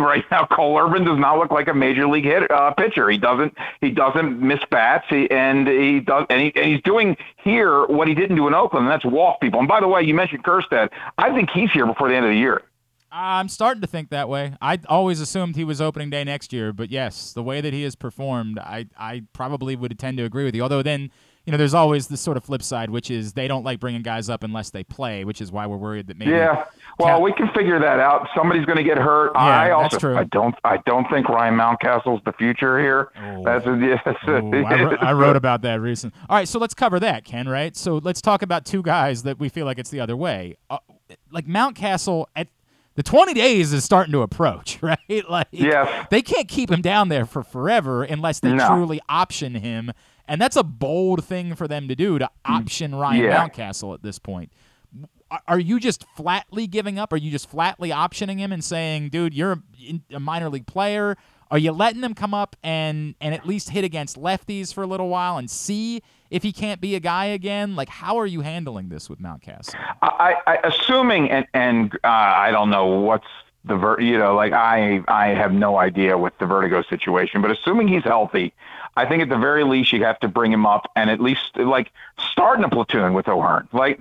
Right 0.03 0.25
now, 0.31 0.45
Cole 0.45 0.77
Irvin 0.77 1.05
does 1.05 1.17
not 1.17 1.37
look 1.37 1.51
like 1.51 1.67
a 1.67 1.73
major 1.73 2.07
league 2.07 2.25
hit, 2.25 2.49
uh, 2.51 2.71
pitcher. 2.71 3.09
He 3.09 3.17
doesn't. 3.17 3.55
He 3.81 3.89
doesn't 3.89 4.39
miss 4.39 4.59
bats. 4.69 5.05
He, 5.09 5.29
and 5.31 5.67
he 5.67 5.99
does. 5.99 6.25
And, 6.29 6.41
he, 6.41 6.53
and 6.55 6.71
he's 6.71 6.81
doing 6.81 7.17
here 7.37 7.85
what 7.87 8.07
he 8.07 8.13
didn't 8.13 8.35
do 8.35 8.47
in 8.47 8.53
Oakland, 8.53 8.85
and 8.85 8.91
that's 8.91 9.05
walk 9.05 9.41
people. 9.41 9.59
And 9.59 9.67
by 9.67 9.79
the 9.79 9.87
way, 9.87 10.01
you 10.01 10.13
mentioned 10.13 10.43
Kjerstad. 10.43 10.89
I 11.17 11.33
think 11.33 11.49
he's 11.49 11.71
here 11.71 11.85
before 11.85 12.09
the 12.09 12.15
end 12.15 12.25
of 12.25 12.31
the 12.31 12.37
year. 12.37 12.61
I'm 13.15 13.47
starting 13.47 13.81
to 13.81 13.87
think 13.87 14.09
that 14.09 14.27
way. 14.27 14.55
I 14.59 14.79
always 14.89 15.19
assumed 15.19 15.55
he 15.55 15.63
was 15.63 15.79
opening 15.79 16.09
day 16.09 16.23
next 16.23 16.51
year, 16.51 16.73
but 16.73 16.89
yes, 16.89 17.31
the 17.31 17.43
way 17.43 17.61
that 17.61 17.71
he 17.71 17.83
has 17.83 17.95
performed, 17.95 18.57
I 18.57 18.87
I 18.97 19.23
probably 19.33 19.75
would 19.75 19.97
tend 19.99 20.17
to 20.17 20.23
agree 20.23 20.45
with 20.45 20.55
you. 20.55 20.63
Although 20.63 20.81
then, 20.81 21.11
you 21.45 21.51
know, 21.51 21.57
there's 21.57 21.73
always 21.73 22.07
this 22.07 22.21
sort 22.21 22.37
of 22.37 22.43
flip 22.45 22.63
side, 22.63 22.89
which 22.89 23.11
is 23.11 23.33
they 23.33 23.47
don't 23.47 23.63
like 23.63 23.79
bringing 23.79 24.01
guys 24.01 24.29
up 24.29 24.43
unless 24.43 24.69
they 24.69 24.83
play, 24.83 25.25
which 25.25 25.41
is 25.41 25.51
why 25.51 25.65
we're 25.67 25.77
worried 25.77 26.07
that 26.07 26.17
maybe 26.17 26.31
Yeah. 26.31 26.65
Well, 26.99 27.21
we 27.21 27.33
can 27.33 27.49
figure 27.49 27.79
that 27.79 27.99
out. 27.99 28.27
Somebody's 28.35 28.65
going 28.65 28.77
to 28.77 28.83
get 28.83 28.97
hurt. 28.97 29.31
I 29.35 29.69
that's 29.69 29.95
also, 29.95 29.97
true. 29.97 30.17
I 30.17 30.23
don't, 30.25 30.55
I 30.63 30.77
don't 30.85 31.09
think 31.09 31.27
Ryan 31.27 31.55
Mountcastle's 31.55 32.21
the 32.23 32.33
future 32.33 32.79
here. 32.79 33.11
That's, 33.43 33.65
a, 33.65 33.75
yes, 33.77 33.99
Ooh, 34.29 34.63
I, 34.65 34.83
wrote, 34.83 35.03
I 35.03 35.11
wrote 35.11 35.35
about 35.35 35.63
that 35.63 35.81
recently. 35.81 36.17
All 36.29 36.37
right, 36.37 36.47
so 36.47 36.59
let's 36.59 36.73
cover 36.75 36.99
that, 36.99 37.25
Ken. 37.25 37.49
Right. 37.49 37.75
So 37.75 37.97
let's 37.97 38.21
talk 38.21 38.41
about 38.41 38.63
two 38.65 38.83
guys 38.83 39.23
that 39.23 39.39
we 39.39 39.49
feel 39.49 39.65
like 39.65 39.79
it's 39.79 39.89
the 39.89 39.99
other 39.99 40.15
way. 40.15 40.55
Uh, 40.69 40.77
like 41.31 41.45
Mountcastle 41.47 42.25
at 42.35 42.47
the 42.95 43.03
20 43.03 43.33
days 43.33 43.73
is 43.73 43.83
starting 43.83 44.11
to 44.11 44.21
approach, 44.21 44.77
right? 44.83 44.97
Like 45.29 45.47
Yes. 45.51 46.07
they 46.11 46.21
can't 46.21 46.47
keep 46.47 46.71
him 46.71 46.81
down 46.81 47.09
there 47.09 47.25
for 47.25 47.43
forever 47.43 48.03
unless 48.03 48.39
they 48.39 48.53
No. 48.53 48.67
truly 48.67 49.01
option 49.09 49.55
him, 49.55 49.91
and 50.27 50.39
that's 50.41 50.55
a 50.55 50.63
bold 50.63 51.23
thing 51.25 51.55
for 51.55 51.67
them 51.67 51.87
to 51.87 51.95
do 51.95 52.17
to 52.19 52.29
option 52.45 52.95
Ryan 52.95 53.23
Yeah. 53.25 53.47
Mountcastle 53.47 53.93
at 53.93 54.03
this 54.03 54.19
point. 54.19 54.51
Are- 55.47 55.59
you 55.59 55.79
just 55.79 56.05
flatly 56.15 56.67
giving 56.67 56.99
up? 56.99 57.11
Are 57.11 57.17
you 57.17 57.31
just 57.31 57.49
flatly 57.49 57.89
optioning 57.89 58.37
him 58.37 58.51
and 58.51 58.63
saying, 58.63 59.09
"Dude, 59.09 59.33
you're 59.33 59.63
a- 60.13 60.19
minor 60.19 60.47
league 60.49 60.67
player"? 60.67 61.17
Are 61.49 61.57
you 61.57 61.71
letting 61.71 62.01
him 62.03 62.13
come 62.13 62.33
up 62.33 62.55
and 62.63 63.15
and 63.19 63.33
at 63.33 63.45
least 63.47 63.69
hit 63.71 63.83
against 63.83 64.19
lefties 64.19 64.73
for 64.73 64.83
a 64.83 64.87
little 64.87 65.09
while 65.09 65.37
and 65.37 65.49
see 65.49 66.01
if 66.29 66.43
he 66.43 66.51
can't 66.51 66.79
be 66.81 66.93
a 66.95 66.99
guy 66.99 67.25
again? 67.25 67.75
Like, 67.75 67.89
how 67.89 68.17
are 68.19 68.25
you 68.27 68.41
handling 68.41 68.89
this 68.89 69.09
with 69.09 69.19
Mountcastle? 69.19 69.75
I, 70.03 70.35
I 70.47 70.55
assuming 70.63 71.29
and 71.31 71.47
and 71.53 71.93
uh, 72.03 72.07
I 72.07 72.51
don't 72.51 72.69
know 72.69 72.85
what's 72.85 73.27
the 73.65 73.75
ver- 73.75 74.01
you 74.01 74.17
know 74.19 74.35
like 74.35 74.53
I 74.53 75.01
I 75.07 75.27
have 75.29 75.51
no 75.53 75.77
idea 75.77 76.15
with 76.17 76.37
the 76.37 76.45
vertigo 76.45 76.83
situation, 76.83 77.41
but 77.41 77.49
assuming 77.49 77.87
he's 77.87 78.03
healthy, 78.03 78.53
I 78.95 79.05
think 79.05 79.23
at 79.23 79.29
the 79.29 79.37
very 79.37 79.63
least 79.63 79.91
you 79.91 80.03
have 80.03 80.19
to 80.19 80.27
bring 80.27 80.51
him 80.51 80.65
up 80.65 80.91
and 80.95 81.09
at 81.09 81.19
least 81.19 81.55
like 81.55 81.91
start 82.31 82.59
in 82.59 82.63
a 82.63 82.69
platoon 82.69 83.13
with 83.13 83.27
O'Hearn, 83.27 83.67
like 83.73 83.99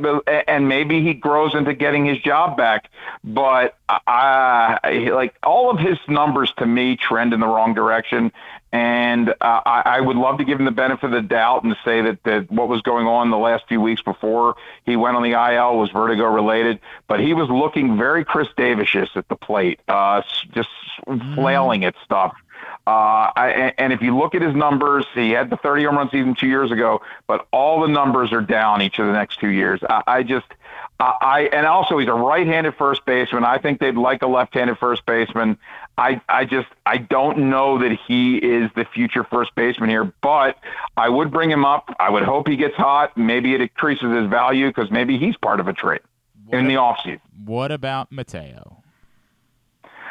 and 0.49 0.69
maybe 0.69 1.03
he 1.03 1.15
grows 1.15 1.55
into 1.55 1.75
getting 1.75 2.05
his 2.05 2.19
job 2.19 2.57
back. 2.57 2.91
But 3.25 3.77
I, 3.89 5.11
like 5.13 5.35
all 5.43 5.71
of 5.71 5.79
his 5.79 5.99
numbers 6.09 6.53
to 6.59 6.67
me 6.67 6.97
trend 6.97 7.33
in 7.33 7.41
the 7.41 7.47
wrong 7.47 7.75
direction. 7.75 8.33
And 8.75 9.29
uh, 9.29 9.35
I, 9.43 9.83
I 9.85 10.01
would 10.01 10.17
love 10.17 10.39
to 10.39 10.45
give 10.45 10.59
him 10.59 10.65
the 10.65 10.71
benefit 10.71 11.05
of 11.05 11.11
the 11.11 11.21
doubt 11.21 11.63
and 11.63 11.77
say 11.85 12.01
that, 12.01 12.23
that 12.25 12.51
what 12.51 12.69
was 12.69 12.81
going 12.81 13.07
on 13.07 13.31
the 13.31 13.37
last 13.37 13.69
few 13.69 13.83
weeks 13.83 14.01
before 14.01 14.57
he 14.87 14.97
went 14.97 15.15
on 15.15 15.23
the 15.23 15.33
IL 15.33 15.77
was 15.77 15.91
vertigo 15.91 16.25
related. 16.25 16.81
But 17.07 17.21
he 17.21 17.35
was 17.35 17.51
looking 17.51 17.99
very 17.99 18.25
Chris 18.25 18.49
Davisish 18.57 19.15
at 19.15 19.29
the 19.29 19.37
plate, 19.37 19.81
uh, 19.89 20.23
just 20.53 20.71
flailing 21.35 21.85
at 21.85 21.95
stuff. 22.03 22.35
Uh, 22.85 23.31
I, 23.37 23.73
and 23.79 23.93
if 23.93 24.03
you 24.03 24.17
look 24.17 24.35
at 24.35 24.43
his 24.43 24.55
numbers, 24.57 25.07
he 25.15 25.31
had 25.31 25.51
the 25.51 25.57
30 25.57 25.85
home 25.85 25.97
run 25.99 26.11
season 26.11 26.35
two 26.35 26.49
years 26.49 26.73
ago, 26.73 27.01
but 27.29 27.47
all 27.53 27.81
the 27.81 27.87
numbers 27.87 28.33
are 28.33 28.41
down 28.41 28.83
each 28.83 28.99
of 28.99 29.07
the 29.07 29.13
next 29.13 29.39
two 29.39 29.51
years. 29.51 29.81
I, 29.89 30.03
I 30.07 30.23
just, 30.25 30.47
I, 30.99 31.15
I 31.21 31.41
and 31.53 31.65
also 31.65 31.99
he's 31.99 32.09
a 32.09 32.13
right-handed 32.13 32.75
first 32.77 33.05
baseman. 33.05 33.45
I 33.45 33.59
think 33.59 33.79
they'd 33.79 33.95
like 33.95 34.23
a 34.23 34.27
left-handed 34.27 34.79
first 34.79 35.07
baseman. 35.07 35.59
I, 35.97 36.21
I 36.29 36.45
just, 36.45 36.67
I 36.85 36.97
don't 36.97 37.51
know 37.51 37.79
that 37.79 37.97
he 38.09 38.39
is 38.39 38.69
the 38.75 38.85
future 38.85 39.23
first 39.23 39.55
baseman 39.55 39.89
here, 39.89 40.13
but 40.21 40.59
I 40.97 41.09
would 41.09 41.31
bring 41.31 41.51
him 41.51 41.65
up. 41.65 41.95
I 42.01 42.11
would 42.11 42.25
hope 42.25 42.49
he 42.49 42.57
gets 42.57 42.75
hot. 42.75 43.17
Maybe 43.17 43.55
it 43.55 43.61
increases 43.61 44.13
his 44.13 44.29
value 44.29 44.67
because 44.69 44.91
maybe 44.91 45.19
he's 45.19 45.37
part 45.37 45.61
of 45.61 45.69
a 45.69 45.73
trade 45.73 46.01
in 46.51 46.67
the 46.67 46.75
offseason. 46.75 47.21
What 47.45 47.71
about 47.71 48.11
Mateo? 48.11 48.83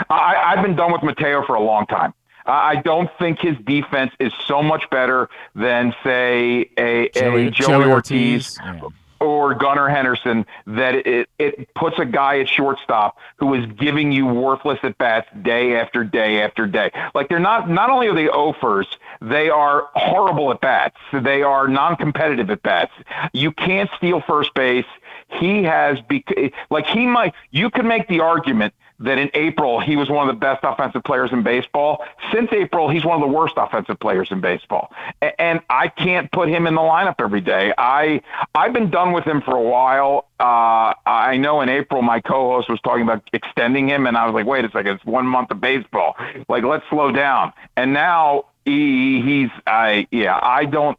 I, 0.10 0.36
I've 0.56 0.64
been 0.64 0.76
done 0.78 0.92
with 0.94 1.04
Mateo 1.04 1.46
for 1.46 1.56
a 1.56 1.62
long 1.62 1.86
time. 1.86 2.14
I 2.46 2.82
don't 2.84 3.10
think 3.20 3.40
his 3.40 3.58
defense 3.66 4.12
is 4.20 4.34
so 4.48 4.64
much 4.64 4.90
better 4.90 5.30
than, 5.56 5.94
say, 6.04 6.70
a, 6.78 7.10
Joey- 7.14 7.48
a 7.48 7.52
Joey, 7.52 7.52
Joey 7.52 7.86
Ortiz, 7.92 8.58
Ortiz, 8.60 8.60
yeah. 8.64 8.88
or 9.20 9.54
Gunnar 9.54 9.90
Henderson. 9.90 10.46
That 10.66 10.96
it, 10.96 11.30
it 11.38 11.74
puts 11.76 12.00
a 12.00 12.06
guy 12.06 12.40
at 12.40 12.50
shortstop 12.50 13.18
who 13.38 13.54
is 13.54 13.66
giving 13.78 14.12
you 14.12 14.26
worthless 14.26 14.80
at 14.84 14.98
bats 14.98 15.28
day 15.42 15.76
after 15.76 16.04
day 16.04 16.42
after 16.42 16.66
day. 16.68 16.92
Like 17.14 17.30
they're 17.30 17.40
not. 17.40 17.70
Not 17.70 17.90
only 17.90 18.08
are 18.08 18.16
they 18.16 18.28
offers, 18.28 18.88
they 19.22 19.50
are 19.50 19.90
horrible 19.94 20.52
at 20.52 20.62
bats. 20.62 20.98
They 21.14 21.44
are 21.44 21.68
non-competitive 21.68 22.50
at 22.50 22.64
bats. 22.64 22.92
You 23.34 23.52
can't 23.52 23.90
steal 23.98 24.22
first 24.22 24.54
base. 24.54 24.86
He 25.28 25.64
has 25.64 26.00
bec- 26.10 26.54
like 26.70 26.88
he 26.88 27.06
might. 27.06 27.34
You 27.52 27.70
could 27.70 27.86
make 27.86 28.08
the 28.08 28.20
argument 28.22 28.74
that 29.02 29.18
in 29.18 29.30
April 29.34 29.80
he 29.80 29.96
was 29.96 30.10
one 30.10 30.28
of 30.28 30.34
the 30.34 30.40
best 30.40 30.64
offensive 30.64 31.04
players 31.04 31.32
in 31.32 31.44
baseball. 31.44 32.04
Since 32.34 32.52
April, 32.54 32.90
he's 32.90 33.04
one 33.04 33.22
of 33.22 33.28
the 33.28 33.36
worst 33.36 33.56
offensive 33.58 34.00
players 34.00 34.30
in 34.32 34.42
baseball, 34.42 34.92
and 35.40 35.60
I 35.70 35.88
can't 35.88 36.32
put 36.32 36.50
him 36.50 36.68
in 36.68 36.76
the 36.76 36.82
lineup 36.82 37.16
every 37.20 37.42
day. 37.42 37.74
I 37.78 38.22
I've 38.56 38.74
been 38.74 38.90
done 38.90 39.12
with 39.12 39.26
him 39.26 39.42
for 39.42 39.56
a 39.56 39.62
while. 39.62 40.28
Uh, 40.40 40.94
I 41.06 41.38
know 41.38 41.62
in 41.62 41.70
April 41.70 42.02
my 42.02 42.20
co-host 42.20 42.70
was 42.70 42.80
talking 42.82 43.04
about 43.04 43.28
extending 43.34 43.88
him, 43.88 44.08
and 44.08 44.18
I 44.18 44.26
was 44.26 44.34
like, 44.34 44.46
wait 44.46 44.66
a 44.66 44.72
second, 44.72 44.96
it's 44.96 45.06
one 45.06 45.28
month 45.28 45.52
of 45.52 45.62
baseball. 45.62 46.16
Like 46.48 46.64
let's 46.64 46.86
slow 46.90 47.12
down. 47.12 47.54
And 47.76 47.94
now 47.94 48.46
he 48.66 49.22
he's 49.22 49.50
I 49.68 50.08
yeah 50.12 50.40
I 50.42 50.66
don't. 50.66 50.98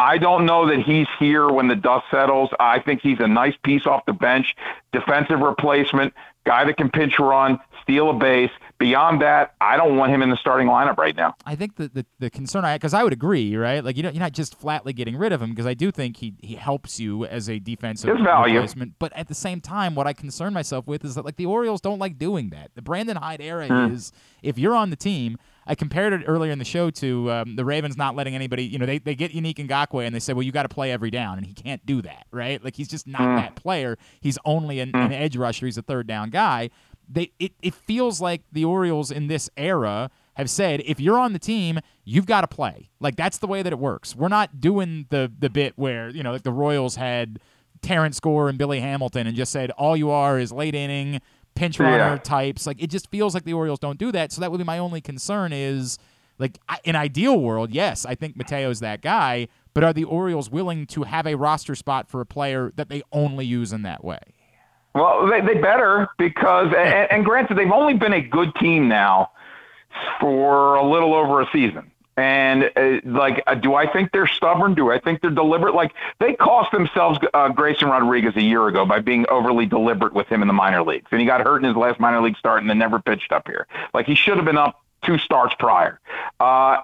I 0.00 0.18
don't 0.18 0.44
know 0.44 0.66
that 0.68 0.80
he's 0.80 1.06
here 1.20 1.48
when 1.48 1.68
the 1.68 1.76
dust 1.76 2.06
settles. 2.10 2.50
I 2.58 2.80
think 2.80 3.00
he's 3.00 3.20
a 3.20 3.28
nice 3.28 3.54
piece 3.62 3.86
off 3.86 4.04
the 4.06 4.12
bench, 4.12 4.56
defensive 4.92 5.38
replacement, 5.38 6.12
guy 6.44 6.64
that 6.64 6.76
can 6.76 6.90
pinch 6.90 7.18
run, 7.18 7.58
steal 7.82 8.10
a 8.10 8.14
base. 8.14 8.50
Beyond 8.78 9.22
that, 9.22 9.54
I 9.60 9.76
don't 9.76 9.96
want 9.96 10.12
him 10.12 10.20
in 10.20 10.30
the 10.30 10.36
starting 10.36 10.66
lineup 10.66 10.98
right 10.98 11.14
now. 11.14 11.36
I 11.46 11.54
think 11.54 11.76
the, 11.76 11.88
the, 11.88 12.06
the 12.18 12.28
concern 12.28 12.64
I 12.64 12.76
because 12.76 12.92
I 12.92 13.04
would 13.04 13.12
agree, 13.12 13.56
right? 13.56 13.84
Like 13.84 13.96
you 13.96 14.02
don't, 14.02 14.14
you're 14.14 14.20
not 14.22 14.32
just 14.32 14.56
flatly 14.58 14.92
getting 14.92 15.16
rid 15.16 15.32
of 15.32 15.40
him, 15.40 15.50
because 15.50 15.64
I 15.66 15.74
do 15.74 15.90
think 15.92 16.16
he 16.16 16.34
he 16.40 16.56
helps 16.56 16.98
you 16.98 17.24
as 17.24 17.48
a 17.48 17.58
defensive 17.60 18.14
His 18.16 18.24
value. 18.24 18.54
replacement. 18.56 18.94
But 18.98 19.12
at 19.14 19.28
the 19.28 19.34
same 19.34 19.60
time, 19.60 19.94
what 19.94 20.06
I 20.08 20.12
concern 20.12 20.52
myself 20.52 20.86
with 20.88 21.04
is 21.04 21.14
that 21.14 21.24
like 21.24 21.36
the 21.36 21.46
Orioles 21.46 21.80
don't 21.80 22.00
like 22.00 22.18
doing 22.18 22.50
that. 22.50 22.72
The 22.74 22.82
Brandon 22.82 23.16
Hyde 23.16 23.40
era 23.40 23.68
Hmm. 23.68 23.94
is 23.94 24.12
if 24.42 24.58
you're 24.58 24.74
on 24.74 24.90
the 24.90 24.96
team. 24.96 25.38
I 25.66 25.74
compared 25.74 26.12
it 26.12 26.24
earlier 26.26 26.52
in 26.52 26.58
the 26.58 26.64
show 26.64 26.90
to 26.90 27.30
um, 27.32 27.56
the 27.56 27.64
Ravens 27.64 27.96
not 27.96 28.14
letting 28.16 28.34
anybody, 28.34 28.64
you 28.64 28.78
know, 28.78 28.86
they, 28.86 28.98
they 28.98 29.14
get 29.14 29.32
Yannick 29.32 29.56
Ngakoue 29.56 30.04
and 30.06 30.14
they 30.14 30.18
say, 30.20 30.32
well, 30.32 30.42
you 30.42 30.52
got 30.52 30.64
to 30.64 30.68
play 30.68 30.92
every 30.92 31.10
down, 31.10 31.38
and 31.38 31.46
he 31.46 31.54
can't 31.54 31.84
do 31.86 32.02
that, 32.02 32.26
right? 32.30 32.62
Like 32.62 32.76
he's 32.76 32.88
just 32.88 33.06
not 33.06 33.20
Hmm. 33.22 33.36
that 33.36 33.54
player. 33.56 33.96
He's 34.20 34.38
only 34.44 34.80
an, 34.80 34.90
an 34.94 35.12
edge 35.12 35.36
rusher. 35.36 35.66
He's 35.66 35.78
a 35.78 35.82
third 35.82 36.06
down 36.06 36.30
guy. 36.30 36.70
They 37.08 37.32
it, 37.38 37.52
it 37.62 37.74
feels 37.74 38.20
like 38.20 38.42
the 38.52 38.64
Orioles 38.64 39.10
in 39.10 39.26
this 39.26 39.50
era 39.56 40.10
have 40.34 40.48
said 40.50 40.82
if 40.86 40.98
you're 41.00 41.18
on 41.18 41.32
the 41.34 41.38
team, 41.38 41.78
you've 42.04 42.26
got 42.26 42.40
to 42.40 42.46
play. 42.48 42.90
Like 43.00 43.16
that's 43.16 43.38
the 43.38 43.46
way 43.46 43.62
that 43.62 43.72
it 43.72 43.78
works. 43.78 44.16
We're 44.16 44.28
not 44.28 44.60
doing 44.60 45.06
the 45.10 45.30
the 45.38 45.50
bit 45.50 45.74
where 45.76 46.08
you 46.08 46.22
know 46.22 46.32
like 46.32 46.42
the 46.44 46.52
Royals 46.52 46.96
had 46.96 47.40
Terrence 47.82 48.20
Gore 48.20 48.48
and 48.48 48.56
Billy 48.56 48.80
Hamilton 48.80 49.26
and 49.26 49.36
just 49.36 49.52
said 49.52 49.70
all 49.72 49.96
you 49.96 50.10
are 50.10 50.38
is 50.38 50.50
late 50.50 50.74
inning 50.74 51.20
pinch 51.54 51.78
runner 51.78 51.96
Yeah. 51.96 52.16
types. 52.18 52.66
Like 52.66 52.82
it 52.82 52.90
just 52.90 53.10
feels 53.10 53.34
like 53.34 53.44
the 53.44 53.52
Orioles 53.52 53.78
don't 53.78 53.98
do 53.98 54.12
that. 54.12 54.32
So 54.32 54.40
that 54.40 54.50
would 54.50 54.58
be 54.58 54.64
my 54.64 54.78
only 54.78 55.00
concern 55.00 55.52
is 55.52 55.98
like 56.38 56.58
in 56.84 56.96
ideal 56.96 57.38
world, 57.38 57.70
yes, 57.72 58.04
I 58.04 58.14
think 58.14 58.36
Mateo's 58.36 58.80
that 58.80 59.00
guy. 59.02 59.48
But 59.72 59.82
are 59.84 59.92
the 59.92 60.04
Orioles 60.04 60.50
willing 60.50 60.86
to 60.88 61.02
have 61.02 61.26
a 61.26 61.34
roster 61.36 61.74
spot 61.74 62.08
for 62.08 62.20
a 62.20 62.26
player 62.26 62.72
that 62.76 62.88
they 62.88 63.02
only 63.12 63.44
use 63.44 63.72
in 63.72 63.82
that 63.82 64.04
way? 64.04 64.20
Well, 64.94 65.28
they, 65.28 65.40
they 65.40 65.60
better 65.60 66.08
because, 66.18 66.68
and, 66.76 67.10
and 67.10 67.24
granted, 67.24 67.56
they've 67.58 67.70
only 67.72 67.94
been 67.94 68.12
a 68.12 68.20
good 68.20 68.54
team 68.60 68.86
now 68.88 69.32
for 70.20 70.76
a 70.76 70.88
little 70.88 71.14
over 71.14 71.40
a 71.40 71.46
season. 71.52 71.90
And 72.16 72.70
uh, 72.76 73.00
like, 73.04 73.42
uh, 73.46 73.54
do 73.54 73.74
I 73.74 73.90
think 73.92 74.12
they're 74.12 74.28
stubborn? 74.28 74.74
Do 74.74 74.92
I 74.92 75.00
think 75.00 75.20
they're 75.20 75.30
deliberate? 75.30 75.74
Like 75.74 75.92
they 76.20 76.34
cost 76.34 76.70
themselves 76.70 77.18
uh, 77.34 77.48
Grayson 77.48 77.88
Rodriguez 77.88 78.36
a 78.36 78.42
year 78.42 78.68
ago 78.68 78.86
by 78.86 79.00
being 79.00 79.26
overly 79.28 79.66
deliberate 79.66 80.12
with 80.12 80.28
him 80.28 80.40
in 80.40 80.46
the 80.48 80.54
minor 80.54 80.82
leagues, 80.82 81.08
and 81.10 81.20
he 81.20 81.26
got 81.26 81.40
hurt 81.40 81.58
in 81.58 81.64
his 81.64 81.76
last 81.76 81.98
minor 81.98 82.20
league 82.20 82.36
start 82.36 82.60
and 82.60 82.70
then 82.70 82.78
never 82.78 83.00
pitched 83.00 83.32
up 83.32 83.48
here. 83.48 83.66
Like 83.92 84.06
he 84.06 84.14
should 84.14 84.36
have 84.36 84.44
been 84.44 84.58
up 84.58 84.80
two 85.02 85.18
starts 85.18 85.54
prior. 85.58 85.98
Uh, 86.38 86.78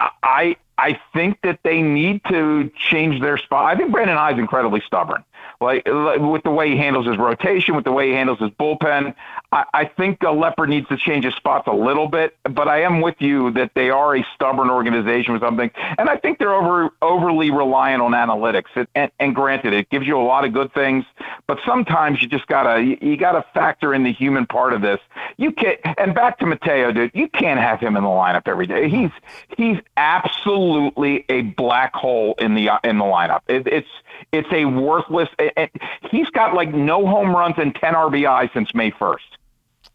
I 0.00 0.56
I 0.76 1.00
think 1.12 1.38
that 1.42 1.60
they 1.62 1.80
need 1.82 2.20
to 2.28 2.70
change 2.76 3.20
their 3.20 3.38
spot. 3.38 3.64
I 3.64 3.76
think 3.76 3.92
Brandon 3.92 4.16
Hyde's 4.16 4.38
incredibly 4.38 4.80
stubborn. 4.80 5.24
Like, 5.64 5.88
like 5.88 6.20
with 6.20 6.42
the 6.42 6.50
way 6.50 6.70
he 6.70 6.76
handles 6.76 7.06
his 7.06 7.16
rotation, 7.16 7.74
with 7.74 7.84
the 7.84 7.92
way 7.92 8.08
he 8.08 8.14
handles 8.14 8.38
his 8.38 8.50
bullpen, 8.50 9.14
I, 9.50 9.64
I 9.72 9.84
think 9.86 10.22
a 10.22 10.30
Leopard 10.30 10.68
needs 10.68 10.88
to 10.88 10.96
change 10.96 11.24
his 11.24 11.34
spots 11.34 11.66
a 11.66 11.72
little 11.72 12.08
bit. 12.08 12.36
But 12.44 12.68
I 12.68 12.82
am 12.82 13.00
with 13.00 13.16
you 13.18 13.50
that 13.52 13.72
they 13.74 13.90
are 13.90 14.16
a 14.16 14.24
stubborn 14.34 14.70
organization 14.70 15.32
with 15.32 15.42
something, 15.42 15.70
and 15.98 16.08
I 16.08 16.16
think 16.16 16.38
they're 16.38 16.54
over 16.54 16.90
overly 17.02 17.50
reliant 17.50 18.02
on 18.02 18.12
analytics. 18.12 18.76
It, 18.76 18.88
and, 18.94 19.10
and 19.18 19.34
granted, 19.34 19.72
it 19.72 19.88
gives 19.90 20.06
you 20.06 20.18
a 20.18 20.22
lot 20.22 20.44
of 20.44 20.52
good 20.52 20.72
things, 20.74 21.04
but 21.46 21.58
sometimes 21.66 22.20
you 22.20 22.28
just 22.28 22.46
gotta 22.46 22.82
you, 22.82 22.98
you 23.00 23.16
gotta 23.16 23.44
factor 23.54 23.94
in 23.94 24.02
the 24.04 24.12
human 24.12 24.46
part 24.46 24.72
of 24.72 24.82
this. 24.82 25.00
You 25.36 25.52
can't. 25.52 25.80
And 25.98 26.14
back 26.14 26.38
to 26.40 26.46
Mateo, 26.46 26.92
dude, 26.92 27.10
you 27.14 27.28
can't 27.28 27.60
have 27.60 27.80
him 27.80 27.96
in 27.96 28.02
the 28.02 28.08
lineup 28.08 28.42
every 28.46 28.66
day. 28.66 28.88
He's 28.88 29.10
he's 29.56 29.78
absolutely 29.96 31.24
a 31.28 31.42
black 31.42 31.94
hole 31.94 32.34
in 32.38 32.54
the 32.54 32.70
in 32.84 32.98
the 32.98 33.04
lineup. 33.04 33.40
It, 33.48 33.66
it's 33.66 33.88
it's 34.32 34.48
a 34.52 34.64
worthless. 34.64 35.28
And 35.56 35.70
he's 36.10 36.28
got 36.30 36.54
like 36.54 36.72
no 36.72 37.06
home 37.06 37.34
runs 37.34 37.54
and 37.58 37.74
10 37.74 37.94
RBI 37.94 38.52
since 38.52 38.74
May 38.74 38.90
1st. 38.90 39.16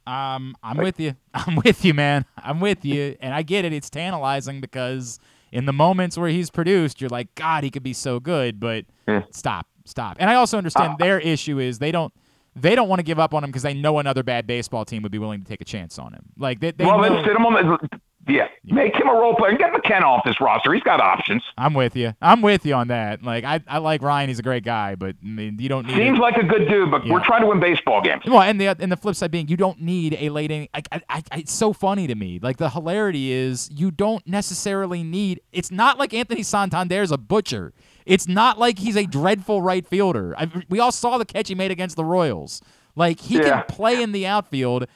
Um, 0.07 0.55
I'm 0.63 0.77
with 0.77 0.99
you. 0.99 1.15
I'm 1.33 1.55
with 1.55 1.85
you, 1.85 1.93
man. 1.93 2.25
I'm 2.37 2.59
with 2.59 2.83
you, 2.83 3.15
and 3.19 3.33
I 3.33 3.43
get 3.43 3.65
it. 3.65 3.73
It's 3.73 3.89
tantalizing 3.89 4.61
because 4.61 5.19
in 5.51 5.65
the 5.65 5.73
moments 5.73 6.17
where 6.17 6.29
he's 6.29 6.49
produced, 6.49 7.01
you're 7.01 7.09
like, 7.09 7.33
God, 7.35 7.63
he 7.63 7.69
could 7.69 7.83
be 7.83 7.93
so 7.93 8.19
good, 8.19 8.59
but 8.59 8.85
yeah. 9.07 9.23
stop, 9.31 9.67
stop. 9.85 10.17
And 10.19 10.29
I 10.29 10.35
also 10.35 10.57
understand 10.57 10.93
uh, 10.93 10.95
their 10.99 11.19
issue 11.19 11.59
is 11.59 11.79
they 11.79 11.91
don't 11.91 12.13
they 12.55 12.75
don't 12.75 12.89
want 12.89 12.99
to 12.99 13.03
give 13.03 13.19
up 13.19 13.33
on 13.33 13.43
him 13.43 13.49
because 13.49 13.63
they 13.63 13.73
know 13.73 13.99
another 13.99 14.23
bad 14.23 14.47
baseball 14.47 14.83
team 14.85 15.03
would 15.03 15.11
be 15.11 15.19
willing 15.19 15.41
to 15.41 15.47
take 15.47 15.61
a 15.61 15.65
chance 15.65 15.99
on 15.99 16.13
him. 16.13 16.23
Like 16.37 16.59
they, 16.59 16.71
they 16.71 16.85
well, 16.85 16.97
know, 16.97 17.15
then 17.15 17.25
sit 17.25 17.35
him 17.35 17.45
on 17.45 17.53
the 17.53 17.99
yeah, 18.27 18.47
make 18.65 18.95
him 18.95 19.07
a 19.07 19.13
role 19.13 19.35
player 19.35 19.51
and 19.51 19.59
get 19.59 19.71
McKenna 19.71 20.05
off 20.05 20.23
this 20.23 20.39
roster. 20.41 20.73
He's 20.73 20.83
got 20.83 21.01
options. 21.01 21.41
I'm 21.57 21.73
with 21.73 21.95
you. 21.95 22.13
I'm 22.21 22.41
with 22.41 22.65
you 22.65 22.73
on 22.73 22.89
that. 22.89 23.23
Like 23.23 23.43
I, 23.43 23.61
I 23.67 23.77
like 23.79 24.01
Ryan. 24.01 24.29
He's 24.29 24.39
a 24.39 24.43
great 24.43 24.63
guy, 24.63 24.95
but 24.95 25.15
I 25.23 25.25
mean, 25.25 25.57
you 25.59 25.69
don't 25.69 25.87
need. 25.87 25.95
Seems 25.95 26.19
like 26.19 26.37
a 26.37 26.43
good 26.43 26.67
dude, 26.67 26.91
but 26.91 27.05
yeah. 27.05 27.13
we're 27.13 27.23
trying 27.23 27.41
to 27.41 27.47
win 27.47 27.59
baseball 27.59 28.01
games. 28.01 28.23
Well, 28.27 28.41
and 28.41 28.59
the 28.59 28.67
and 28.67 28.91
the 28.91 28.97
flip 28.97 29.15
side 29.15 29.31
being, 29.31 29.47
you 29.47 29.57
don't 29.57 29.81
need 29.81 30.17
a 30.19 30.29
late 30.29 30.51
inning. 30.51 30.69
I, 30.73 30.83
I, 30.91 31.01
I, 31.09 31.23
it's 31.39 31.53
so 31.53 31.73
funny 31.73 32.07
to 32.07 32.15
me. 32.15 32.39
Like 32.41 32.57
the 32.57 32.69
hilarity 32.69 33.31
is, 33.31 33.69
you 33.71 33.89
don't 33.89 34.25
necessarily 34.27 35.03
need. 35.03 35.41
It's 35.51 35.71
not 35.71 35.97
like 35.97 36.13
Anthony 36.13 36.43
Santander's 36.43 37.11
a 37.11 37.17
butcher. 37.17 37.73
It's 38.05 38.27
not 38.27 38.59
like 38.59 38.79
he's 38.79 38.97
a 38.97 39.05
dreadful 39.05 39.61
right 39.61 39.87
fielder. 39.87 40.35
I, 40.37 40.49
we 40.69 40.79
all 40.79 40.91
saw 40.91 41.17
the 41.17 41.25
catch 41.25 41.47
he 41.47 41.55
made 41.55 41.71
against 41.71 41.95
the 41.95 42.05
Royals. 42.05 42.61
Like 42.95 43.19
he 43.19 43.37
yeah. 43.37 43.61
can 43.61 43.63
play 43.67 44.01
in 44.01 44.11
the 44.11 44.27
outfield, 44.27 44.87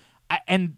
and 0.47 0.75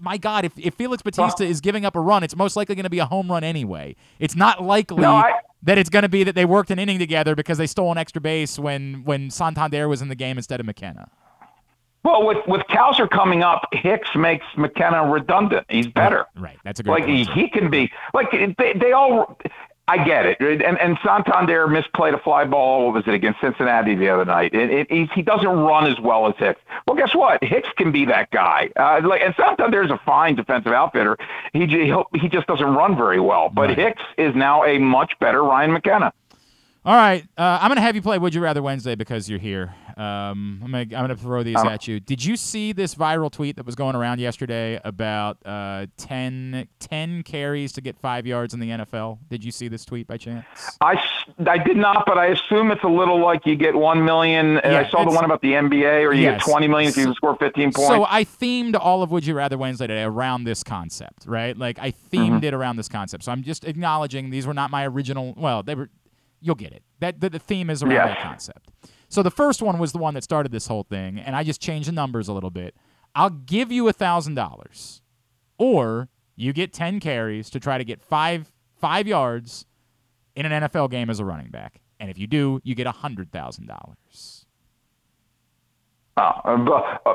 my 0.00 0.16
God, 0.16 0.44
if, 0.44 0.52
if 0.58 0.74
Felix 0.74 1.02
Bautista 1.02 1.44
is 1.44 1.60
giving 1.60 1.84
up 1.84 1.96
a 1.96 2.00
run, 2.00 2.22
it's 2.22 2.36
most 2.36 2.56
likely 2.56 2.74
going 2.74 2.84
to 2.84 2.90
be 2.90 2.98
a 2.98 3.06
home 3.06 3.30
run 3.30 3.44
anyway. 3.44 3.94
It's 4.18 4.36
not 4.36 4.62
likely 4.62 5.02
no, 5.02 5.12
I, 5.12 5.40
that 5.62 5.78
it's 5.78 5.90
going 5.90 6.02
to 6.02 6.08
be 6.08 6.24
that 6.24 6.34
they 6.34 6.44
worked 6.44 6.70
an 6.70 6.78
inning 6.78 6.98
together 6.98 7.34
because 7.34 7.58
they 7.58 7.66
stole 7.66 7.92
an 7.92 7.98
extra 7.98 8.20
base 8.20 8.58
when 8.58 9.04
when 9.04 9.30
Santander 9.30 9.88
was 9.88 10.02
in 10.02 10.08
the 10.08 10.14
game 10.14 10.38
instead 10.38 10.60
of 10.60 10.66
McKenna. 10.66 11.10
Well, 12.02 12.26
with 12.26 12.38
with 12.46 12.62
Cowser 12.70 13.08
coming 13.10 13.42
up, 13.42 13.68
Hicks 13.72 14.08
makes 14.16 14.46
McKenna 14.56 15.10
redundant. 15.10 15.66
He's 15.68 15.86
better. 15.86 16.24
Right. 16.34 16.42
right. 16.42 16.58
That's 16.64 16.80
a 16.80 16.82
good 16.82 16.90
like 16.90 17.04
point. 17.04 17.28
he, 17.28 17.42
he 17.42 17.48
can 17.50 17.68
be 17.68 17.92
like 18.14 18.30
they, 18.30 18.72
they 18.72 18.92
all 18.92 19.38
I 19.90 20.04
get 20.04 20.26
it. 20.26 20.40
And, 20.40 20.78
and 20.78 20.98
Santander 21.04 21.66
misplayed 21.66 22.14
a 22.14 22.18
fly 22.18 22.44
ball. 22.44 22.86
What 22.86 22.94
was 22.94 23.04
it 23.08 23.14
against 23.14 23.40
Cincinnati 23.40 23.96
the 23.96 24.08
other 24.08 24.24
night? 24.24 24.54
It, 24.54 24.70
it, 24.70 24.92
he, 24.92 25.06
he 25.14 25.22
doesn't 25.22 25.48
run 25.48 25.86
as 25.86 25.98
well 25.98 26.28
as 26.28 26.34
Hicks. 26.38 26.60
Well, 26.86 26.96
guess 26.96 27.14
what? 27.14 27.42
Hicks 27.42 27.68
can 27.76 27.90
be 27.90 28.04
that 28.04 28.30
guy. 28.30 28.70
Uh, 28.76 29.00
like, 29.04 29.20
and 29.20 29.34
Santander 29.36 29.82
is 29.82 29.90
a 29.90 30.00
fine 30.06 30.36
defensive 30.36 30.72
outfitter. 30.72 31.18
He 31.52 31.66
he 31.66 32.28
just 32.28 32.46
doesn't 32.46 32.72
run 32.74 32.96
very 32.96 33.18
well. 33.18 33.48
But 33.48 33.70
right. 33.70 33.78
Hicks 33.78 34.02
is 34.16 34.34
now 34.36 34.64
a 34.64 34.78
much 34.78 35.12
better 35.18 35.42
Ryan 35.42 35.72
McKenna. 35.72 36.12
All 36.82 36.94
right, 36.96 37.22
uh, 37.36 37.58
I'm 37.60 37.68
gonna 37.68 37.82
have 37.82 37.94
you 37.94 38.00
play 38.00 38.16
Would 38.16 38.34
You 38.34 38.40
Rather 38.40 38.62
Wednesday 38.62 38.94
because 38.94 39.28
you're 39.28 39.38
here. 39.38 39.74
Um, 39.98 40.62
I'm 40.64 40.70
gonna 40.70 40.78
I'm 40.78 40.88
gonna 40.88 41.14
throw 41.14 41.42
these 41.42 41.62
at 41.62 41.86
you. 41.86 42.00
Did 42.00 42.24
you 42.24 42.38
see 42.38 42.72
this 42.72 42.94
viral 42.94 43.30
tweet 43.30 43.56
that 43.56 43.66
was 43.66 43.74
going 43.74 43.94
around 43.94 44.18
yesterday 44.18 44.80
about 44.82 45.36
uh, 45.44 45.88
10, 45.98 46.66
10 46.78 47.22
carries 47.24 47.72
to 47.72 47.82
get 47.82 47.98
five 47.98 48.26
yards 48.26 48.54
in 48.54 48.60
the 48.60 48.70
NFL? 48.70 49.18
Did 49.28 49.44
you 49.44 49.52
see 49.52 49.68
this 49.68 49.84
tweet 49.84 50.06
by 50.06 50.16
chance? 50.16 50.46
I, 50.80 50.94
I 51.46 51.58
did 51.58 51.76
not, 51.76 52.04
but 52.06 52.16
I 52.16 52.28
assume 52.28 52.70
it's 52.70 52.82
a 52.82 52.88
little 52.88 53.20
like 53.20 53.44
you 53.44 53.56
get 53.56 53.74
one 53.74 54.02
million. 54.02 54.54
Yeah, 54.64 54.78
I 54.86 54.88
saw 54.88 55.04
the 55.04 55.10
one 55.14 55.26
about 55.26 55.42
the 55.42 55.52
NBA, 55.52 56.06
or 56.08 56.14
you 56.14 56.22
yes. 56.22 56.42
get 56.42 56.50
twenty 56.50 56.66
million 56.66 56.88
if 56.88 56.96
you 56.96 57.12
score 57.12 57.36
fifteen 57.36 57.72
points. 57.72 57.88
So 57.88 58.06
I 58.08 58.24
themed 58.24 58.74
all 58.80 59.02
of 59.02 59.10
Would 59.10 59.26
You 59.26 59.34
Rather 59.34 59.58
Wednesday 59.58 59.86
today 59.86 60.04
around 60.04 60.44
this 60.44 60.64
concept, 60.64 61.26
right? 61.26 61.54
Like 61.54 61.78
I 61.78 61.90
themed 61.90 62.30
Mm-hmm. 62.30 62.44
it 62.44 62.54
around 62.54 62.76
this 62.76 62.88
concept. 62.88 63.24
So 63.24 63.32
I'm 63.32 63.42
just 63.42 63.64
acknowledging 63.66 64.30
these 64.30 64.46
were 64.46 64.54
not 64.54 64.70
my 64.70 64.86
original. 64.86 65.34
Well, 65.36 65.62
they 65.62 65.74
were. 65.74 65.90
You'll 66.40 66.54
get 66.54 66.72
it. 66.72 66.82
That 67.00 67.20
the, 67.20 67.30
the 67.30 67.38
theme 67.38 67.70
is 67.70 67.82
around 67.82 68.08
that 68.08 68.22
concept. 68.22 68.70
So 69.08 69.22
the 69.22 69.30
first 69.30 69.60
one 69.60 69.78
was 69.78 69.92
the 69.92 69.98
one 69.98 70.14
that 70.14 70.24
started 70.24 70.52
this 70.52 70.68
whole 70.68 70.84
thing, 70.84 71.18
and 71.18 71.34
I 71.34 71.42
just 71.42 71.60
changed 71.60 71.88
the 71.88 71.92
numbers 71.92 72.28
a 72.28 72.32
little 72.32 72.50
bit. 72.50 72.74
I'll 73.14 73.30
give 73.30 73.72
you 73.72 73.88
a 73.88 73.92
thousand 73.92 74.34
dollars, 74.34 75.02
or 75.58 76.08
you 76.36 76.52
get 76.52 76.72
ten 76.72 77.00
carries 77.00 77.50
to 77.50 77.60
try 77.60 77.76
to 77.78 77.84
get 77.84 78.00
five 78.00 78.52
five 78.76 79.06
yards 79.06 79.66
in 80.36 80.46
an 80.46 80.62
NFL 80.62 80.90
game 80.90 81.10
as 81.10 81.18
a 81.18 81.24
running 81.24 81.50
back, 81.50 81.80
and 81.98 82.08
if 82.10 82.18
you 82.18 82.26
do, 82.26 82.60
you 82.62 82.74
get 82.74 82.86
a 82.86 82.92
hundred 82.92 83.32
thousand 83.32 83.66
dollars. 83.66 84.46
Oh, 86.16 86.42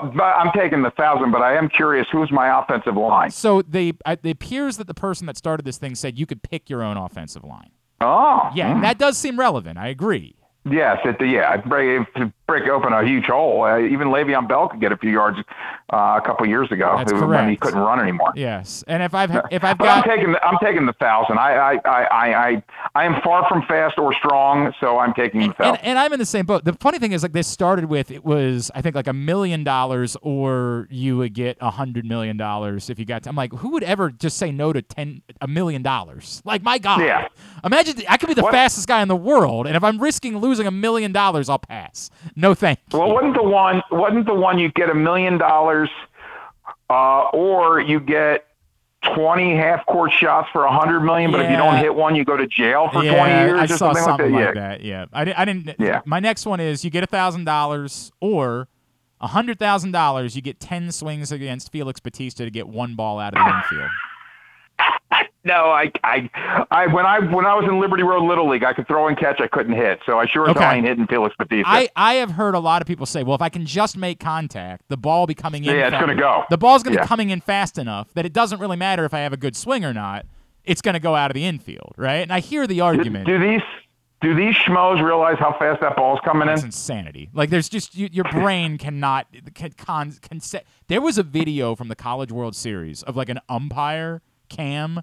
but, 0.09 0.23
I'm 0.23 0.51
taking 0.55 0.81
the 0.81 0.91
thousand, 0.91 1.31
but 1.31 1.41
I 1.41 1.55
am 1.55 1.69
curious 1.69 2.07
who's 2.11 2.31
my 2.31 2.59
offensive 2.59 2.95
line. 2.95 3.29
So 3.29 3.61
they 3.61 3.93
uh, 4.05 4.15
it 4.23 4.31
appears 4.31 4.77
that 4.77 4.87
the 4.87 4.93
person 4.93 5.27
that 5.27 5.37
started 5.37 5.65
this 5.65 5.77
thing 5.77 5.95
said 5.95 6.17
you 6.17 6.25
could 6.25 6.41
pick 6.41 6.69
your 6.69 6.81
own 6.81 6.97
offensive 6.97 7.43
line. 7.43 7.71
Oh, 8.01 8.49
Yeah, 8.53 8.73
and 8.73 8.83
that 8.83 8.97
does 8.97 9.17
seem 9.17 9.39
relevant. 9.39 9.77
I 9.77 9.87
agree. 9.87 10.35
Yes, 10.69 10.97
it, 11.05 11.15
yeah, 11.25 11.53
it 11.53 12.33
break, 12.47 12.67
open 12.67 12.93
a 12.93 13.03
huge 13.05 13.25
hole. 13.25 13.63
Uh, 13.63 13.79
even 13.79 14.09
Le'Veon 14.09 14.47
Bell 14.47 14.67
could 14.69 14.79
get 14.79 14.91
a 14.91 14.97
few 14.97 15.11
yards 15.11 15.37
uh, 15.91 16.19
a 16.21 16.25
couple 16.25 16.45
years 16.45 16.71
ago 16.71 16.95
That's 16.97 17.11
when 17.13 17.49
he 17.49 17.55
couldn't 17.55 17.79
run 17.79 17.99
anymore. 17.99 18.31
Yes, 18.35 18.83
and 18.87 19.01
if 19.03 19.13
I've 19.13 19.31
if 19.51 19.63
I've 19.63 19.77
But 19.77 19.87
I'm 19.89 20.03
got 20.03 20.05
taking 20.15 20.31
the, 20.31 20.43
I'm 20.45 20.57
taking 20.63 20.85
the 20.85 20.93
thousand. 20.93 21.37
I 21.37 21.53
I, 21.55 21.73
I, 21.85 22.03
I, 22.03 22.47
I 22.49 22.63
I 22.95 23.05
am 23.05 23.21
far 23.21 23.47
from 23.47 23.63
fast 23.67 23.97
or 23.97 24.13
strong, 24.13 24.73
so 24.79 24.97
I'm 24.99 25.13
taking 25.13 25.41
the 25.47 25.53
thousand. 25.53 25.77
and, 25.77 25.87
and 25.87 25.99
I'm 25.99 26.13
in 26.13 26.19
the 26.19 26.25
same 26.25 26.45
boat. 26.45 26.65
The 26.65 26.73
funny 26.73 26.99
thing 26.99 27.11
is, 27.11 27.23
like 27.23 27.33
this 27.33 27.47
started 27.47 27.85
with 27.85 28.11
it 28.11 28.23
was 28.23 28.71
I 28.75 28.81
think 28.81 28.95
like 28.95 29.07
a 29.07 29.13
million 29.13 29.63
dollars, 29.63 30.15
or 30.21 30.87
you 30.89 31.17
would 31.17 31.33
get 31.33 31.57
a 31.61 31.71
hundred 31.71 32.05
million 32.05 32.37
dollars 32.37 32.89
if 32.89 32.99
you 32.99 33.05
got. 33.05 33.23
To, 33.23 33.29
I'm 33.29 33.35
like, 33.35 33.53
who 33.53 33.69
would 33.69 33.83
ever 33.83 34.11
just 34.11 34.37
say 34.37 34.51
no 34.51 34.73
to 34.73 34.81
ten 34.81 35.21
a 35.41 35.47
million 35.47 35.81
dollars? 35.81 36.41
Like 36.45 36.63
my 36.63 36.77
God, 36.77 37.01
Yeah. 37.01 37.27
Imagine 37.63 38.03
I 38.07 38.17
could 38.17 38.27
be 38.27 38.33
the 38.33 38.43
What- 38.43 38.53
fastest 38.53 38.87
guy 38.87 39.01
in 39.01 39.07
the 39.07 39.15
world, 39.15 39.67
and 39.67 39.75
if 39.75 39.83
I'm 39.83 39.99
risking 39.99 40.37
losing 40.37 40.67
a 40.67 40.71
million 40.71 41.11
dollars, 41.11 41.49
I'll 41.49 41.59
pass. 41.59 42.09
No 42.35 42.53
thank 42.53 42.79
you. 42.91 42.99
Well, 42.99 43.13
wasn't 43.13 43.35
the 43.35 43.43
one 43.43 43.81
wasn't 43.91 44.25
the 44.25 44.33
one 44.33 44.59
you 44.59 44.69
get 44.71 44.89
a 44.89 44.93
million 44.95 45.37
dollars, 45.37 45.89
uh, 46.89 47.29
or 47.33 47.79
you 47.79 47.99
get 47.99 48.47
twenty 49.13 49.55
half 49.55 49.85
court 49.85 50.11
shots 50.11 50.49
for 50.51 50.65
a 50.65 50.71
hundred 50.71 51.01
million, 51.01 51.31
but 51.31 51.41
if 51.41 51.49
you 51.49 51.57
don't 51.57 51.77
hit 51.77 51.95
one, 51.95 52.15
you 52.15 52.25
go 52.25 52.35
to 52.35 52.47
jail 52.47 52.89
for 52.91 53.03
yeah, 53.03 53.15
twenty 53.15 53.33
years 53.47 53.59
I 53.59 53.63
or 53.75 53.77
saw 53.77 53.93
something, 53.93 54.03
something 54.03 54.31
like 54.33 54.45
like 54.45 54.55
that. 54.55 54.79
that. 54.79 54.83
Yeah, 54.83 55.05
I, 55.13 55.33
I 55.37 55.45
didn't. 55.45 55.75
Yeah. 55.79 56.01
My 56.05 56.19
next 56.19 56.45
one 56.45 56.59
is 56.59 56.83
you 56.83 56.89
get 56.89 57.03
a 57.03 57.07
thousand 57.07 57.45
dollars 57.45 58.11
or 58.19 58.67
a 59.21 59.27
hundred 59.27 59.59
thousand 59.59 59.91
dollars. 59.91 60.35
You 60.35 60.41
get 60.41 60.59
ten 60.59 60.91
swings 60.91 61.31
against 61.31 61.71
Felix 61.71 61.99
Bautista 61.99 62.43
to 62.43 62.51
get 62.51 62.67
one 62.67 62.95
ball 62.95 63.19
out 63.19 63.33
of 63.33 63.45
the 63.45 63.55
infield. 63.55 63.89
No, 65.45 65.69
I, 65.69 65.91
I, 66.03 66.27
I, 66.71 66.87
when 66.87 67.05
I 67.05 67.19
when 67.19 67.45
I 67.45 67.53
was 67.53 67.65
in 67.69 67.79
Liberty 67.79 68.01
Road 68.01 68.23
Little 68.23 68.49
League, 68.49 68.63
I 68.63 68.73
could 68.73 68.87
throw 68.87 69.07
and 69.07 69.15
catch. 69.15 69.39
I 69.39 69.45
couldn't 69.45 69.75
hit, 69.75 69.99
so 70.03 70.17
I 70.17 70.25
sure 70.25 70.45
as 70.49 70.55
Okay. 70.55 70.63
hell 70.65 70.73
ain't 70.73 70.87
hitting 70.87 71.05
Felix 71.05 71.35
Bautista. 71.37 71.69
I, 71.69 71.87
I 71.95 72.15
have 72.15 72.31
heard 72.31 72.55
a 72.55 72.59
lot 72.59 72.81
of 72.81 72.87
people 72.87 73.05
say, 73.05 73.21
well, 73.21 73.35
if 73.35 73.43
I 73.43 73.49
can 73.49 73.63
just 73.63 73.95
make 73.95 74.19
contact, 74.19 74.85
the 74.89 74.97
ball 74.97 75.27
be 75.27 75.35
coming 75.35 75.63
in. 75.63 75.75
Yeah, 75.75 75.89
it's 75.89 75.99
gonna 75.99 76.15
go. 76.15 76.45
The 76.49 76.57
ball's 76.57 76.81
going 76.81 76.93
to 76.95 76.99
Yeah. 76.99 77.03
be 77.03 77.07
coming 77.07 77.29
in 77.29 77.41
fast 77.41 77.77
enough 77.77 78.11
that 78.15 78.25
it 78.25 78.33
doesn't 78.33 78.59
really 78.59 78.75
matter 78.75 79.05
if 79.05 79.13
I 79.13 79.19
have 79.19 79.33
a 79.33 79.37
good 79.37 79.55
swing 79.55 79.85
or 79.85 79.93
not. 79.93 80.25
It's 80.63 80.81
going 80.81 80.95
to 80.95 80.99
go 80.99 81.13
out 81.15 81.29
of 81.29 81.35
the 81.35 81.45
infield, 81.45 81.93
right? 81.95 82.23
And 82.23 82.33
I 82.33 82.39
hear 82.39 82.65
the 82.65 82.81
argument. 82.81 83.27
do 83.27 83.37
these 83.37 83.61
do 84.21 84.33
these 84.33 84.55
schmoes 84.55 84.99
realize 85.05 85.37
how 85.37 85.55
fast 85.59 85.79
that 85.81 85.95
ball's 85.95 86.19
coming 86.25 86.47
That's 86.47 86.61
in? 86.63 86.69
insanity. 86.69 87.29
Like 87.35 87.51
there's 87.51 87.69
just 87.69 87.93
you, 87.95 88.09
your 88.11 88.25
brain 88.31 88.77
cannot 88.79 89.27
can, 89.53 89.73
con, 89.73 90.11
can 90.23 90.41
There 90.87 91.01
was 91.01 91.19
a 91.19 91.23
video 91.23 91.75
from 91.75 91.87
the 91.89 91.95
College 91.95 92.31
World 92.31 92.55
Series 92.55 93.03
of 93.03 93.15
like 93.15 93.29
an 93.29 93.39
umpire 93.47 94.23
cam 94.45 95.01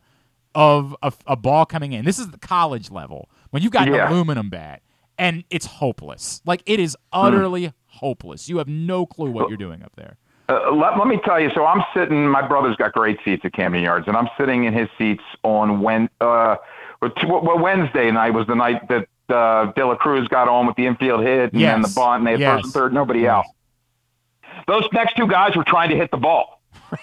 of 0.55 0.94
a, 1.02 1.12
a 1.27 1.36
ball 1.36 1.64
coming 1.64 1.93
in. 1.93 2.05
This 2.05 2.19
is 2.19 2.31
the 2.31 2.39
college 2.39 2.90
level 2.90 3.28
when 3.51 3.62
you've 3.62 3.73
got 3.73 3.89
an 3.89 3.94
aluminum 3.94 4.51
bat 4.51 4.82
and 5.19 5.44
it's 5.51 5.66
hopeless. 5.66 6.40
Like 6.44 6.62
it 6.66 6.78
is 6.81 6.97
utterly 7.12 7.73
hopeless. 7.86 8.48
You 8.48 8.59
have 8.59 8.69
no 8.69 9.06
clue 9.06 9.31
what 9.31 9.48
you're 9.48 9.56
doing 9.59 9.82
up 9.82 9.93
there. 9.97 10.16
Uh, 10.48 10.73
let, 10.73 10.98
let 10.98 11.06
me 11.06 11.19
tell 11.24 11.40
you. 11.40 11.51
So 11.55 11.64
I'm 11.64 11.82
sitting. 11.94 12.28
My 12.28 12.47
brother's 12.47 12.77
got 12.77 12.93
great 12.93 13.19
seats 13.24 13.44
at 13.44 13.52
Camden 13.52 13.82
Yards, 13.82 14.09
and 14.09 14.16
I'm 14.16 14.28
sitting 14.36 14.64
in 14.64 14.73
his 14.74 14.89
seats 14.98 15.23
on 15.44 15.81
when 15.81 16.10
uh, 16.20 16.56
Wednesday 17.01 18.10
night 18.10 18.31
was 18.31 18.47
the 18.47 18.55
night 18.56 18.86
that 18.89 19.06
uh, 19.28 19.73
De 19.73 19.86
La 19.86 19.94
Cruz 19.94 20.28
got 20.28 20.48
on 20.48 20.66
with 20.66 20.77
the 20.77 20.86
infield 20.86 21.23
hit 21.23 21.52
and 21.52 21.62
then 21.62 21.81
the 21.82 21.89
Yes. 21.89 21.94
bunt, 21.94 22.19
and 22.19 22.27
they 22.27 22.32
had 22.32 22.40
Yes. 22.40 22.55
first 22.55 22.64
and 22.66 22.74
third, 22.74 22.93
nobody 22.93 23.28
out. 23.28 23.44
Those 24.66 24.85
next 24.93 25.16
two 25.16 25.27
guys 25.27 25.56
were 25.56 25.64
trying 25.64 25.90
to 25.90 25.97
hit 25.97 26.10
the 26.10 26.16
ball. 26.19 26.60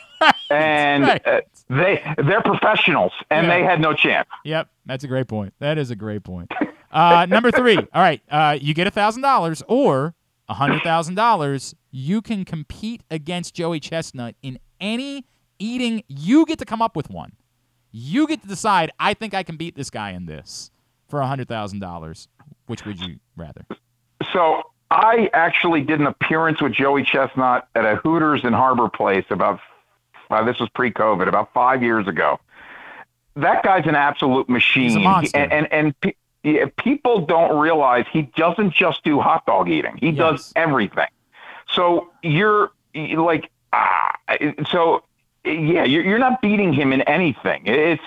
and 0.52 1.04
right. 1.04 1.26
uh, 1.28 1.42
they 1.70 2.02
they're 2.18 2.42
professionals, 2.42 3.12
and 3.30 3.48
Yeah. 3.48 3.54
they 3.58 3.64
had 3.64 3.80
no 3.80 3.94
chance. 3.94 4.28
Yep, 4.44 4.70
that's 4.86 5.04
a 5.04 5.08
great 5.08 5.28
point. 5.28 5.54
That 5.60 5.78
is 5.78 5.92
a 5.92 5.96
great 5.96 6.24
point. 6.24 6.52
Uh, 6.92 7.26
number 7.30 7.52
three. 7.52 7.78
All 7.94 8.02
right, 8.02 8.22
uh, 8.32 8.58
you 8.60 8.74
get 8.74 8.88
a 8.88 8.92
thousand 8.92 9.22
dollars 9.22 9.62
or 9.68 10.16
a 10.48 10.54
hundred 10.56 10.82
thousand 10.82 11.16
dollars. 11.16 11.76
You 11.92 12.22
can 12.22 12.46
compete 12.46 13.04
against 13.12 13.54
Joey 13.54 13.80
Chestnut 13.80 14.36
in 14.42 14.60
any 14.82 15.26
eating. 15.60 16.04
You 16.08 16.46
get 16.46 16.60
to 16.60 16.66
come 16.66 16.82
up 16.82 16.96
with 16.96 17.10
one. 17.10 17.34
You 17.92 18.28
get 18.28 18.42
to 18.42 18.48
decide. 18.48 18.92
I 19.00 19.14
think 19.14 19.34
I 19.34 19.44
can 19.44 19.58
beat 19.58 19.76
this 19.76 19.90
guy 19.90 20.12
in 20.12 20.26
this 20.26 20.72
for 21.08 21.22
a 21.22 21.28
hundred 21.28 21.48
thousand 21.48 21.80
dollars. 21.80 22.28
Which 22.68 22.86
would 22.86 23.00
you 23.00 23.18
rather? 23.36 23.66
So 24.34 24.62
I 24.92 25.30
actually 25.34 25.82
did 25.82 26.00
an 26.00 26.06
appearance 26.08 26.62
with 26.62 26.74
Joey 26.74 27.04
Chestnut 27.04 27.68
at 27.76 27.86
a 27.86 27.96
Hooters 27.98 28.44
in 28.44 28.54
Harbor 28.54 28.90
Place 28.90 29.26
about 29.30 29.60
uh, 30.30 30.44
this 30.44 30.60
was 30.60 30.70
pre-COVID, 30.70 31.28
about 31.28 31.54
five 31.54 31.82
years 31.84 32.08
ago. 32.08 32.40
That 33.36 33.64
guy's 33.64 33.86
an 33.86 33.96
absolute 33.96 34.50
machine, 34.50 34.84
He's 34.90 34.96
a 34.96 35.00
monster. 35.00 35.38
and 35.38 35.52
and, 35.54 35.74
and 35.74 36.02
pe- 36.02 36.14
yeah, 36.44 36.66
people 36.78 37.26
don't 37.26 37.58
realize 37.60 38.06
he 38.12 38.24
doesn't 38.36 38.74
just 38.74 39.04
do 39.04 39.20
hot 39.20 39.46
dog 39.46 39.70
eating; 39.70 39.98
he 39.98 40.12
does 40.12 40.52
everything. 40.56 41.08
So 41.74 42.10
you're 42.24 42.72
like, 42.94 43.50
ah, 43.74 44.16
so 44.72 45.04
yeah, 45.46 45.84
you're, 45.84 46.04
you're 46.04 46.20
not 46.20 46.42
beating 46.42 46.74
him 46.74 46.92
in 46.92 47.02
anything. 47.04 47.64
It's 47.66 48.04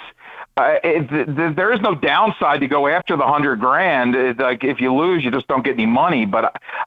uh, 0.56 0.74
it, 0.84 1.08
th- 1.08 1.26
th- 1.34 1.56
there 1.56 1.72
is 1.72 1.80
no 1.80 1.94
downside 1.94 2.60
to 2.60 2.66
go 2.66 2.86
after 2.86 3.16
the 3.16 3.26
hundred 3.26 3.56
grand. 3.60 4.14
It's 4.14 4.38
like 4.40 4.64
if 4.64 4.80
you 4.80 4.92
lose, 4.94 5.24
you 5.24 5.30
just 5.30 5.46
don't 5.48 5.64
get 5.64 5.74
any 5.74 5.86
money. 5.86 6.26
But 6.26 6.44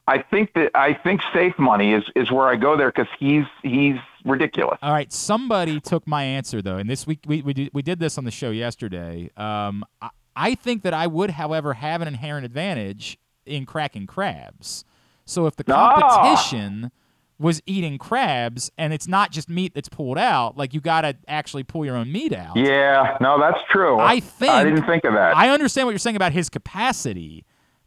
I, 0.08 0.16
I 0.16 0.22
think 0.22 0.54
that 0.54 0.72
I 0.76 0.94
think 0.94 1.22
safe 1.34 1.58
money 1.58 1.94
is 1.94 2.04
is 2.16 2.32
where 2.32 2.48
I 2.48 2.58
go 2.58 2.78
there 2.78 2.92
because 2.92 3.08
he's 3.18 3.46
he's 3.64 3.98
ridiculous. 4.26 4.78
All 4.82 4.92
right, 4.92 5.12
somebody 5.14 5.80
took 5.80 6.06
my 6.08 6.24
answer 6.24 6.62
though, 6.62 6.78
and 6.78 6.90
this 6.90 7.08
week 7.08 7.20
we 7.26 7.42
we 7.42 7.54
did, 7.54 7.70
we 7.74 7.82
did 7.82 8.00
this 8.00 8.18
on 8.18 8.24
the 8.26 8.32
show 8.32 8.50
yesterday. 8.50 9.30
Um, 9.38 9.86
I, 10.02 10.10
I 10.36 10.56
think 10.56 10.84
that 10.84 10.94
I 10.94 11.08
would, 11.08 11.30
however, 11.32 11.76
have 11.76 12.02
an 12.02 12.08
inherent 12.10 12.46
advantage 12.46 13.18
in 13.46 13.66
cracking 13.66 14.06
crabs. 14.08 14.84
So 15.26 15.46
if 15.48 15.56
the 15.56 15.64
Ah. 15.74 16.00
competition 16.02 16.92
was 17.38 17.62
eating 17.66 17.98
crabs 17.98 18.72
and 18.78 18.94
it's 18.94 19.08
not 19.08 19.30
just 19.32 19.50
meat 19.50 19.74
that's 19.74 19.90
pulled 19.90 20.18
out, 20.18 20.58
like 20.58 20.74
you 20.74 20.80
got 20.82 21.02
to 21.02 21.16
actually 21.28 21.64
pull 21.64 21.86
your 21.86 21.96
own 21.98 22.12
meat 22.12 22.34
out. 22.34 22.56
Yeah, 22.56 23.18
no, 23.22 23.40
that's 23.40 23.60
true. 23.72 24.00
I 24.00 24.20
think 24.20 24.52
I 24.54 24.64
didn't 24.64 24.86
think 24.86 25.04
of 25.04 25.14
that. 25.14 25.36
I 25.36 25.50
understand 25.50 25.86
what 25.88 25.92
you're 25.92 26.00
saying 26.00 26.16
about 26.16 26.32
his 26.32 26.50
capacity, 26.50 27.44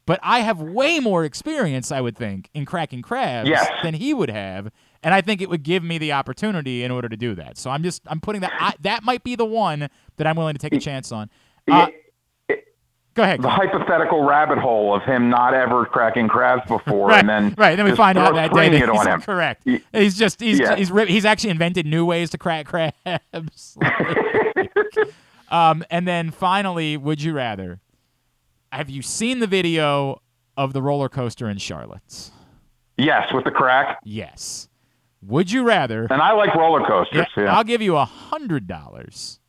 but 0.07 0.19
I 0.23 0.41
have 0.41 0.61
way 0.61 1.01
more 1.01 1.25
experience, 1.25 1.91
I 1.93 2.01
would 2.01 2.17
think, 2.17 2.51
in 2.55 2.65
cracking 2.67 3.01
crabs 3.03 3.49
Yes. 3.49 3.71
than 3.83 3.95
he 3.95 4.13
would 4.15 4.31
have, 4.31 4.71
and 5.03 5.15
I 5.15 5.21
think 5.21 5.41
it 5.41 5.49
would 5.49 5.63
give 5.63 5.83
me 5.83 5.99
the 5.99 6.13
opportunity 6.13 6.83
in 6.85 6.91
order 6.91 7.09
to 7.09 7.17
do 7.17 7.35
that. 7.37 7.57
So 7.59 7.71
I'm 7.71 7.83
just 7.83 8.03
I'm 8.07 8.21
putting 8.21 8.41
that 8.43 8.53
I, 8.59 8.75
that 8.81 9.03
might 9.03 9.23
be 9.25 9.35
the 9.37 9.45
one 9.45 9.89
that 10.17 10.27
I'm 10.27 10.37
willing 10.37 10.55
to 10.55 10.61
take 10.61 10.73
a 10.75 10.81
chance 10.81 11.13
on. 11.13 11.31
Uh, 11.71 11.89
go 13.15 13.23
ahead. 13.25 13.43
the 13.43 13.49
hypothetical 13.51 14.23
rabbit 14.25 14.59
hole 14.59 14.95
of 14.95 15.03
him 15.03 15.29
not 15.29 15.53
ever 15.55 15.85
cracking 15.85 16.29
crabs 16.29 16.63
before, 16.69 17.09
Right, 17.11 17.21
and 17.21 17.29
then 17.29 17.55
right. 17.59 17.77
Then 17.77 17.85
we 17.85 17.95
find 17.95 18.17
out 18.19 18.35
that 18.35 18.53
day 18.53 18.69
that 18.71 18.89
he's 18.91 19.07
him. 19.07 19.21
correct. 19.23 19.63
Y- 19.67 19.81
He's 19.93 20.17
just 20.19 20.41
he's 20.41 20.59
Yeah. 20.61 20.77
he's 20.77 20.91
he's 21.09 21.25
actually 21.25 21.51
invented 21.51 21.85
new 21.87 22.05
ways 22.05 22.31
to 22.31 22.39
crack 22.39 22.67
crabs. 22.67 23.77
um, 25.51 25.85
and 25.91 26.07
then 26.07 26.31
finally, 26.31 26.97
would 26.97 27.23
you 27.23 27.33
rather? 27.33 27.81
Have 28.73 28.91
you 28.91 29.03
seen 29.03 29.39
the 29.41 29.47
video 29.47 30.21
of 30.57 30.73
the 30.73 30.83
roller 30.83 31.09
coaster 31.09 31.49
in 31.49 31.57
Charlotte? 31.59 32.31
Yes, 32.97 33.33
with 33.33 33.45
the 33.45 33.51
crack. 33.51 33.99
Yes. 34.05 34.69
Would 35.23 35.51
you 35.51 35.65
rather? 35.65 36.07
And 36.11 36.23
I 36.23 36.33
like 36.33 36.55
roller 36.55 36.87
coasters. 36.87 37.27
Yeah, 37.37 37.55
I'll 37.57 37.65
give 37.65 37.83
you 37.83 37.97
a 37.97 38.05
hundred 38.05 38.67
dollars, 38.67 39.41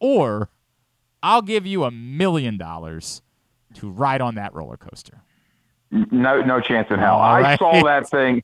or 0.00 0.48
I'll 1.22 1.42
give 1.42 1.66
you 1.66 1.84
a 1.84 1.90
million 1.90 2.56
dollars 2.56 3.20
to 3.74 3.90
ride 3.90 4.20
on 4.20 4.36
that 4.36 4.54
roller 4.54 4.76
coaster. 4.78 5.20
no, 5.90 6.40
no 6.42 6.60
chance 6.60 6.88
in 6.90 6.98
hell. 6.98 7.16
All 7.16 7.22
I 7.22 7.40
right. 7.42 7.58
saw 7.58 7.82
that 7.84 8.08
thing. 8.08 8.42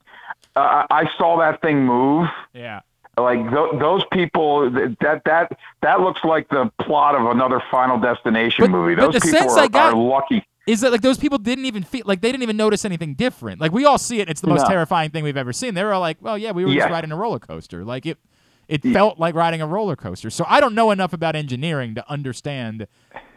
Uh, 0.57 0.87
I 0.91 1.09
saw 1.19 1.39
that 1.39 1.61
thing 1.63 1.85
move. 1.85 2.29
Yeah. 2.53 2.81
Like 3.17 3.39
th- 3.49 3.79
those 3.81 4.03
people, 4.13 4.71
that 4.71 5.23
that 5.25 5.59
that 5.83 6.01
looks 6.01 6.23
like 6.25 6.49
the 6.49 6.71
plot 6.81 7.15
of 7.15 7.27
another 7.31 7.63
Final 7.71 7.99
Destination 7.99 8.71
movie. 8.71 8.95
Those 8.95 9.19
people 9.21 9.51
are, 9.59 9.69
got- 9.69 9.95
are 9.95 9.97
lucky. 9.97 10.45
Is 10.67 10.81
that 10.81 10.93
like 10.93 11.03
those 11.03 11.19
people 11.19 11.39
didn't 11.39 11.67
even 11.67 11.83
feel 11.83 12.03
like 12.07 12.21
they 12.23 12.31
didn't 12.33 12.43
even 12.43 12.57
notice 12.57 12.85
anything 12.85 13.15
different? 13.15 13.61
Like 13.61 13.73
we 13.73 13.85
all 13.85 13.99
see 13.99 14.21
it, 14.21 14.29
it's 14.31 14.41
the 14.41 14.47
most 14.49 14.63
No. 14.63 14.69
terrifying 14.69 15.11
thing 15.11 15.23
we've 15.25 15.37
ever 15.37 15.53
seen. 15.53 15.75
They 15.75 15.85
were 15.85 15.93
all 15.93 16.01
like, 16.01 16.17
"Well, 16.21 16.39
yeah, 16.39 16.53
we 16.53 16.65
were 16.65 16.73
just 16.73 16.89
riding 16.89 17.13
a 17.13 17.17
roller 17.17 17.39
coaster." 17.39 17.85
Like 17.85 18.07
it, 18.07 18.19
it 18.67 18.83
felt 18.83 19.19
like 19.19 19.35
riding 19.35 19.61
a 19.61 19.67
roller 19.67 19.95
coaster. 19.97 20.31
So 20.31 20.45
I 20.49 20.61
don't 20.61 20.75
know 20.75 20.91
enough 20.91 21.13
about 21.13 21.37
engineering 21.37 21.95
to 21.97 22.11
understand 22.11 22.87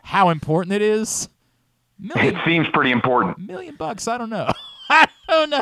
how 0.04 0.30
important 0.30 0.74
it 0.74 0.82
is. 0.82 1.28
It 2.02 2.36
seems 2.46 2.68
pretty 2.70 2.92
important. 2.92 3.40
Million 3.40 3.76
bucks, 3.76 4.08
I 4.08 4.18
don't 4.18 4.30
know. 4.30 4.50
I 4.90 5.08
don't 5.28 5.50
know. 5.50 5.62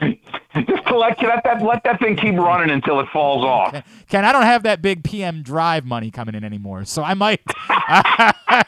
Just 0.54 0.86
to 0.88 0.98
let 0.98 1.18
that 1.20 1.62
let 1.62 1.84
that 1.84 1.98
thing 2.00 2.16
keep 2.16 2.34
running 2.34 2.68
until 2.70 3.00
it 3.00 3.08
falls 3.12 3.44
off. 3.44 3.82
Ken, 4.08 4.24
I 4.26 4.32
don't 4.32 4.42
have 4.42 4.62
that 4.64 4.82
big 4.82 5.04
PM 5.04 5.42
Drive 5.42 5.84
money 5.86 6.10
coming 6.10 6.34
in 6.34 6.44
anymore, 6.44 6.84
so 6.84 7.02
I 7.02 7.14
might. 7.14 7.40
I 7.68 8.64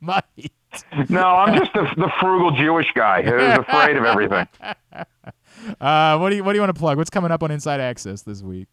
might. 0.00 0.52
No, 1.08 1.22
I'm 1.22 1.58
just 1.58 1.72
the, 1.72 1.82
the 1.96 2.10
frugal 2.20 2.50
Jewish 2.52 2.86
guy 2.94 3.22
who's 3.22 3.58
afraid 3.58 3.96
of 3.96 4.04
everything. 4.04 4.46
Uh, 5.80 6.18
what 6.18 6.30
do 6.30 6.36
you 6.36 6.44
What 6.44 6.52
do 6.52 6.58
you 6.58 6.60
want 6.60 6.72
to 6.74 6.78
plug? 6.78 6.96
What's 6.98 7.10
coming 7.10 7.30
up 7.30 7.42
on 7.42 7.50
Inside 7.50 7.80
Access 7.80 8.22
this 8.22 8.42
week? 8.42 8.68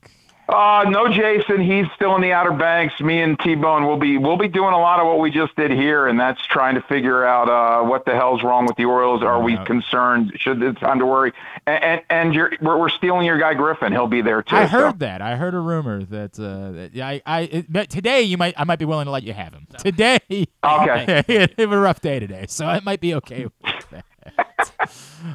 Uh, 0.49 0.85
no, 0.89 1.07
Jason. 1.07 1.61
He's 1.61 1.85
still 1.95 2.15
in 2.15 2.21
the 2.21 2.33
Outer 2.33 2.51
Banks. 2.51 2.99
Me 2.99 3.21
and 3.21 3.39
T 3.39 3.55
Bone 3.55 3.85
will 3.85 3.97
be 3.97 4.17
we'll 4.17 4.37
be 4.37 4.49
doing 4.49 4.73
a 4.73 4.79
lot 4.79 4.99
of 4.99 5.07
what 5.07 5.19
we 5.19 5.31
just 5.31 5.55
did 5.55 5.71
here, 5.71 6.07
and 6.07 6.19
that's 6.19 6.45
trying 6.47 6.75
to 6.75 6.81
figure 6.81 7.23
out 7.25 7.49
uh, 7.49 7.87
what 7.87 8.05
the 8.05 8.11
hell's 8.11 8.43
wrong 8.43 8.65
with 8.65 8.75
the 8.75 8.83
Orioles. 8.85 9.23
Are 9.23 9.41
we 9.41 9.57
concerned? 9.65 10.33
Should 10.35 10.61
it's 10.61 10.79
time 10.81 10.99
to 10.99 11.05
worry? 11.05 11.31
And 11.65 11.83
and, 11.83 12.01
and 12.09 12.35
you're, 12.35 12.51
we're, 12.61 12.77
we're 12.77 12.89
stealing 12.89 13.25
your 13.25 13.39
guy 13.39 13.53
Griffin. 13.53 13.93
He'll 13.93 14.07
be 14.07 14.21
there 14.21 14.43
too. 14.43 14.57
I 14.57 14.65
so. 14.65 14.71
heard 14.71 14.99
that. 14.99 15.21
I 15.21 15.37
heard 15.37 15.53
a 15.53 15.59
rumor 15.59 16.03
that, 16.03 16.37
uh, 16.37 16.71
that 16.73 16.91
yeah, 16.93 17.07
I, 17.07 17.21
I 17.25 17.39
it, 17.41 17.71
but 17.71 17.89
today 17.89 18.23
you 18.23 18.37
might 18.37 18.53
I 18.57 18.65
might 18.65 18.79
be 18.79 18.85
willing 18.85 19.05
to 19.05 19.11
let 19.11 19.23
you 19.23 19.33
have 19.33 19.53
him. 19.53 19.65
Today, 19.77 20.19
Okay. 20.29 21.23
it, 21.27 21.53
it 21.57 21.69
was 21.69 21.77
a 21.77 21.81
rough 21.81 22.01
day 22.01 22.19
today, 22.19 22.45
so 22.49 22.69
it 22.69 22.83
might 22.83 22.99
be 22.99 23.13
okay 23.15 23.45
with 23.45 23.89
that. 23.91 24.05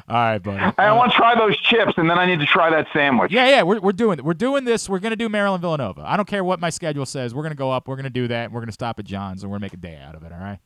All 0.07 0.15
right, 0.15 0.39
buddy. 0.39 0.73
I 0.77 0.91
want 0.91 1.11
to 1.11 1.17
try 1.17 1.35
those 1.35 1.57
chips, 1.57 1.93
and 1.97 2.09
then 2.09 2.17
I 2.19 2.25
need 2.25 2.39
to 2.39 2.45
try 2.45 2.69
that 2.69 2.87
sandwich. 2.93 3.31
Yeah, 3.31 3.47
yeah, 3.47 3.63
we're, 3.63 3.79
we're 3.79 3.91
doing 3.91 4.23
we're 4.23 4.33
doing 4.33 4.63
this. 4.63 4.87
We're 4.87 4.99
gonna 4.99 5.15
do 5.15 5.29
Maryland 5.29 5.61
Villanova. 5.61 6.03
I 6.05 6.17
don't 6.17 6.27
care 6.27 6.43
what 6.43 6.59
my 6.59 6.69
schedule 6.69 7.05
says. 7.05 7.33
We're 7.33 7.43
gonna 7.43 7.55
go 7.55 7.71
up. 7.71 7.87
We're 7.87 7.95
gonna 7.95 8.09
do 8.09 8.27
that. 8.27 8.51
We're 8.51 8.61
gonna 8.61 8.71
stop 8.71 8.99
at 8.99 9.05
John's, 9.05 9.43
and 9.43 9.51
we're 9.51 9.55
gonna 9.55 9.65
make 9.65 9.73
a 9.73 9.77
day 9.77 9.97
out 9.97 10.15
of 10.15 10.23
it. 10.23 10.31
All 10.31 10.39
right. 10.39 10.59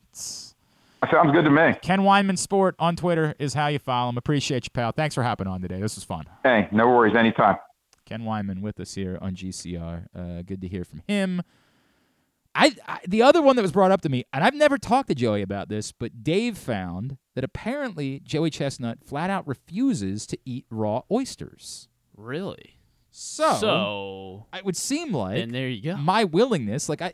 Sounds 1.12 1.32
good 1.32 1.44
to 1.44 1.50
me. 1.52 1.76
Ken 1.82 2.02
Weinman 2.02 2.38
Sport 2.38 2.76
on 2.80 2.96
Twitter 2.96 3.36
is 3.38 3.54
how 3.54 3.68
you 3.68 3.80
follow 3.80 4.10
him. 4.10 4.18
Appreciate 4.18 4.66
you, 4.66 4.70
pal. 4.74 4.92
Thanks 4.94 5.16
for 5.16 5.24
hopping 5.24 5.48
on 5.48 5.62
today. 5.62 5.80
This 5.82 5.96
was 5.96 6.04
fun. 6.04 6.26
Hey, 6.44 6.70
no 6.72 6.88
worries. 6.88 7.16
Anytime. 7.16 7.58
Ken 8.06 8.22
Weinman 8.22 8.62
with 8.62 8.80
us 8.80 8.96
here 8.96 9.18
on 9.22 9.36
GCR. 9.36 10.08
Uh, 10.16 10.42
good 10.44 10.62
to 10.62 10.68
hear 10.68 10.84
from 10.84 11.02
him. 11.08 11.42
I, 12.56 12.76
I 12.88 13.00
the 13.08 13.22
other 13.24 13.42
one 13.42 13.56
that 13.56 13.62
was 13.64 13.72
brought 13.72 13.92
up 13.92 14.02
to 14.02 14.10
me, 14.10 14.26
and 14.32 14.44
I've 14.44 14.54
never 14.54 14.78
talked 14.78 15.10
to 15.10 15.16
Joey 15.16 15.42
about 15.42 15.70
this, 15.70 15.92
but 15.92 16.24
Dave 16.24 16.58
found 16.58 17.18
that 17.36 17.44
apparently 17.44 18.20
Joey 18.24 18.50
Chestnut 18.52 19.00
flat 19.04 19.30
out 19.30 19.48
refuses 19.48 20.28
to 20.28 20.38
eat 20.46 20.66
raw 20.70 21.02
oysters. 21.12 21.88
Really? 22.16 22.78
So, 23.10 23.54
So- 23.56 24.46
it 24.54 24.66
would 24.66 24.78
seem 24.78 25.14
like 25.14 25.38
And 25.42 25.54
there 25.54 25.68
you 25.70 25.82
go. 25.82 25.98
my 25.98 26.24
willingness, 26.24 26.90
like 26.90 27.02
I, 27.02 27.14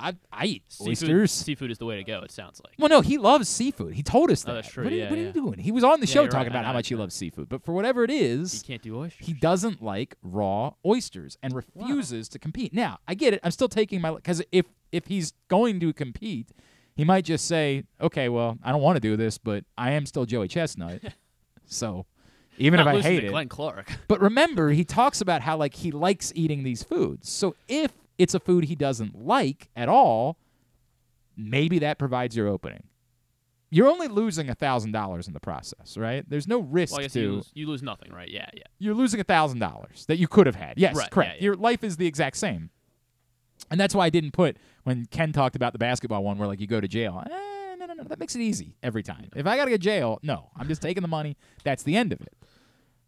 I, 0.00 0.14
I 0.32 0.44
eat 0.46 0.62
Seafood, 0.68 0.88
oysters. 0.90 1.32
seafood 1.32 1.70
is 1.70 1.78
the 1.78 1.84
way 1.84 1.96
to 1.96 2.04
go. 2.04 2.20
It 2.22 2.30
sounds 2.30 2.60
like. 2.64 2.74
Well, 2.78 2.88
no, 2.88 3.00
he 3.02 3.18
loves 3.18 3.48
seafood. 3.48 3.94
He 3.94 4.02
told 4.02 4.30
us 4.30 4.42
that. 4.44 4.50
Oh, 4.52 4.54
that's 4.54 4.68
true. 4.70 4.84
What, 4.84 4.92
are, 4.92 4.96
you- 4.96 5.02
Yeah, 5.02 5.12
are 5.12 5.16
you 5.16 5.32
doing? 5.32 5.58
He 5.58 5.70
was 5.72 5.84
on 5.84 6.00
the 6.00 6.06
Yeah, 6.06 6.14
show 6.14 6.26
talking 6.26 6.38
right. 6.38 6.46
About 6.48 6.64
how 6.64 6.72
much 6.72 6.88
he 6.88 6.94
loves 6.96 7.14
seafood, 7.14 7.48
but 7.48 7.64
for 7.64 7.72
whatever 7.72 8.02
it 8.04 8.10
is, 8.10 8.54
You 8.54 8.66
can't 8.66 8.82
do 8.82 8.96
oysters. 8.98 9.26
he 9.26 9.32
doesn't 9.34 9.82
like 9.82 10.16
raw 10.22 10.72
oysters 10.86 11.36
and 11.42 11.54
refuses 11.54 12.28
to 12.30 12.38
compete. 12.38 12.72
Now, 12.72 12.98
I 13.06 13.14
get 13.14 13.34
it. 13.34 13.40
I'm 13.44 13.50
still 13.50 13.68
taking 13.68 14.00
my 14.00 14.12
because 14.12 14.42
if 14.52 14.66
if 14.92 15.06
he's 15.06 15.32
going 15.48 15.78
to 15.80 15.92
compete, 15.92 16.48
he 16.96 17.04
might 17.04 17.24
just 17.24 17.46
say, 17.46 17.84
"Okay, 18.00 18.28
well, 18.28 18.58
I 18.64 18.72
don't 18.72 18.82
want 18.82 18.96
to 18.96 19.00
do 19.00 19.16
this, 19.16 19.38
but 19.38 19.64
I 19.78 19.92
am 19.92 20.06
still 20.06 20.24
Joey 20.24 20.48
Chestnut." 20.48 21.00
so, 21.66 22.06
even 22.58 22.78
Not 22.78 22.94
if 22.94 23.04
I 23.04 23.08
hate 23.08 23.24
it, 23.24 23.28
Glenn 23.30 23.48
Clark. 23.48 23.90
but 24.08 24.20
remember, 24.20 24.70
he 24.70 24.84
talks 24.84 25.20
about 25.20 25.42
how 25.42 25.56
like 25.56 25.74
he 25.74 25.90
likes 25.92 26.32
eating 26.34 26.62
these 26.64 26.82
foods. 26.82 27.30
So 27.30 27.54
if 27.68 27.92
it's 28.20 28.34
a 28.34 28.40
food 28.40 28.64
he 28.64 28.76
doesn't 28.76 29.14
like 29.24 29.68
at 29.74 29.88
all, 29.88 30.36
maybe 31.36 31.78
that 31.80 31.98
provides 31.98 32.36
your 32.36 32.48
opening. 32.48 32.84
You're 33.72 33.88
only 33.88 34.08
losing 34.08 34.50
a 34.50 34.54
thousand 34.54 34.92
dollars 34.92 35.28
in 35.28 35.32
the 35.32 35.40
process, 35.40 35.96
right? 35.96 36.28
There's 36.28 36.48
no 36.48 36.58
risk 36.60 36.96
Well, 36.96 37.08
to 37.08 37.20
you 37.20 37.32
lose, 37.34 37.50
you 37.54 37.66
lose 37.68 37.82
nothing, 37.82 38.12
right? 38.12 38.28
Yeah, 38.28 38.48
yeah. 38.52 38.64
you're 38.78 38.94
losing 38.94 39.20
a 39.20 39.24
thousand 39.24 39.60
dollars 39.60 40.04
that 40.08 40.18
you 40.18 40.26
could 40.26 40.46
have 40.46 40.56
had. 40.56 40.74
Yes, 40.76 40.96
Right, 40.96 41.10
correct. 41.10 41.30
yeah, 41.34 41.36
yeah. 41.36 41.44
Your 41.44 41.54
life 41.54 41.84
is 41.84 41.96
the 41.96 42.06
exact 42.06 42.36
same, 42.36 42.70
and 43.70 43.78
that's 43.80 43.94
why 43.94 44.06
I 44.06 44.10
didn't 44.10 44.32
put 44.32 44.56
when 44.82 45.06
Ken 45.06 45.32
talked 45.32 45.54
about 45.54 45.72
the 45.72 45.78
basketball 45.78 46.24
one 46.24 46.36
where 46.36 46.48
like 46.48 46.60
you 46.60 46.66
go 46.66 46.80
to 46.80 46.88
jail. 46.88 47.22
Eh, 47.24 47.74
no, 47.78 47.86
no, 47.86 47.94
no, 47.94 48.02
that 48.04 48.18
makes 48.18 48.34
it 48.34 48.40
easy 48.42 48.74
every 48.82 49.04
time. 49.04 49.28
If 49.36 49.46
I 49.46 49.56
gotta 49.56 49.70
go 49.70 49.76
to 49.76 49.82
jail, 49.82 50.18
no, 50.22 50.50
I'm 50.56 50.66
just 50.66 50.82
taking 50.82 51.02
the 51.02 51.08
money. 51.08 51.36
That's 51.64 51.84
the 51.84 51.96
end 51.96 52.12
of 52.12 52.20
it. 52.20 52.36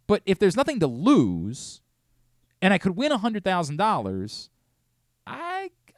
But 0.07 0.23
if 0.27 0.39
there's 0.39 0.57
nothing 0.57 0.79
to 0.81 0.87
lose, 0.87 1.81
and 2.63 2.73
I 2.73 2.79
could 2.79 2.97
win 2.97 3.11
hundred 3.11 3.43
thousand 3.43 3.79
dollars, 3.79 4.49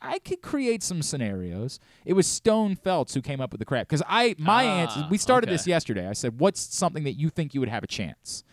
I 0.06 0.18
could 0.18 0.43
create 0.43 0.82
some 0.82 1.01
scenarios. 1.02 1.81
It 2.05 2.12
was 2.12 2.26
Stone 2.26 2.76
Feltz 2.76 3.14
who 3.14 3.22
came 3.22 3.40
up 3.40 3.52
with 3.52 3.59
the 3.59 3.64
crap 3.64 3.89
because 3.89 4.02
I 4.06 4.35
my 4.39 4.66
Ah, 4.66 4.78
answer. 4.81 5.06
We 5.10 5.18
started 5.18 5.48
this 5.48 5.66
yesterday. 5.66 6.06
I 6.06 6.12
said, 6.12 6.39
"What's 6.39 6.60
something 6.60 7.05
that 7.05 7.14
you 7.14 7.31
think 7.31 7.55
you 7.55 7.60
would 7.60 7.68
have 7.70 7.82
a 7.82 7.86
chance?" 7.89 8.44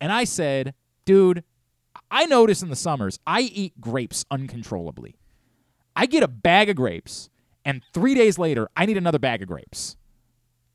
And 0.00 0.12
I 0.12 0.24
said, 0.24 0.74
"Dude, 1.04 1.42
I 2.10 2.26
notice 2.26 2.62
in 2.62 2.68
the 2.70 2.76
summers 2.76 3.18
I 3.26 3.40
eat 3.40 3.80
grapes 3.80 4.24
uncontrollably. 4.30 5.16
I 5.96 6.06
get 6.06 6.22
a 6.22 6.28
bag 6.28 6.68
of 6.68 6.76
grapes, 6.76 7.28
and 7.64 7.82
three 7.92 8.14
days 8.14 8.38
later 8.38 8.68
I 8.76 8.86
need 8.86 8.96
another 8.96 9.18
bag 9.18 9.42
of 9.42 9.48
grapes." 9.48 9.96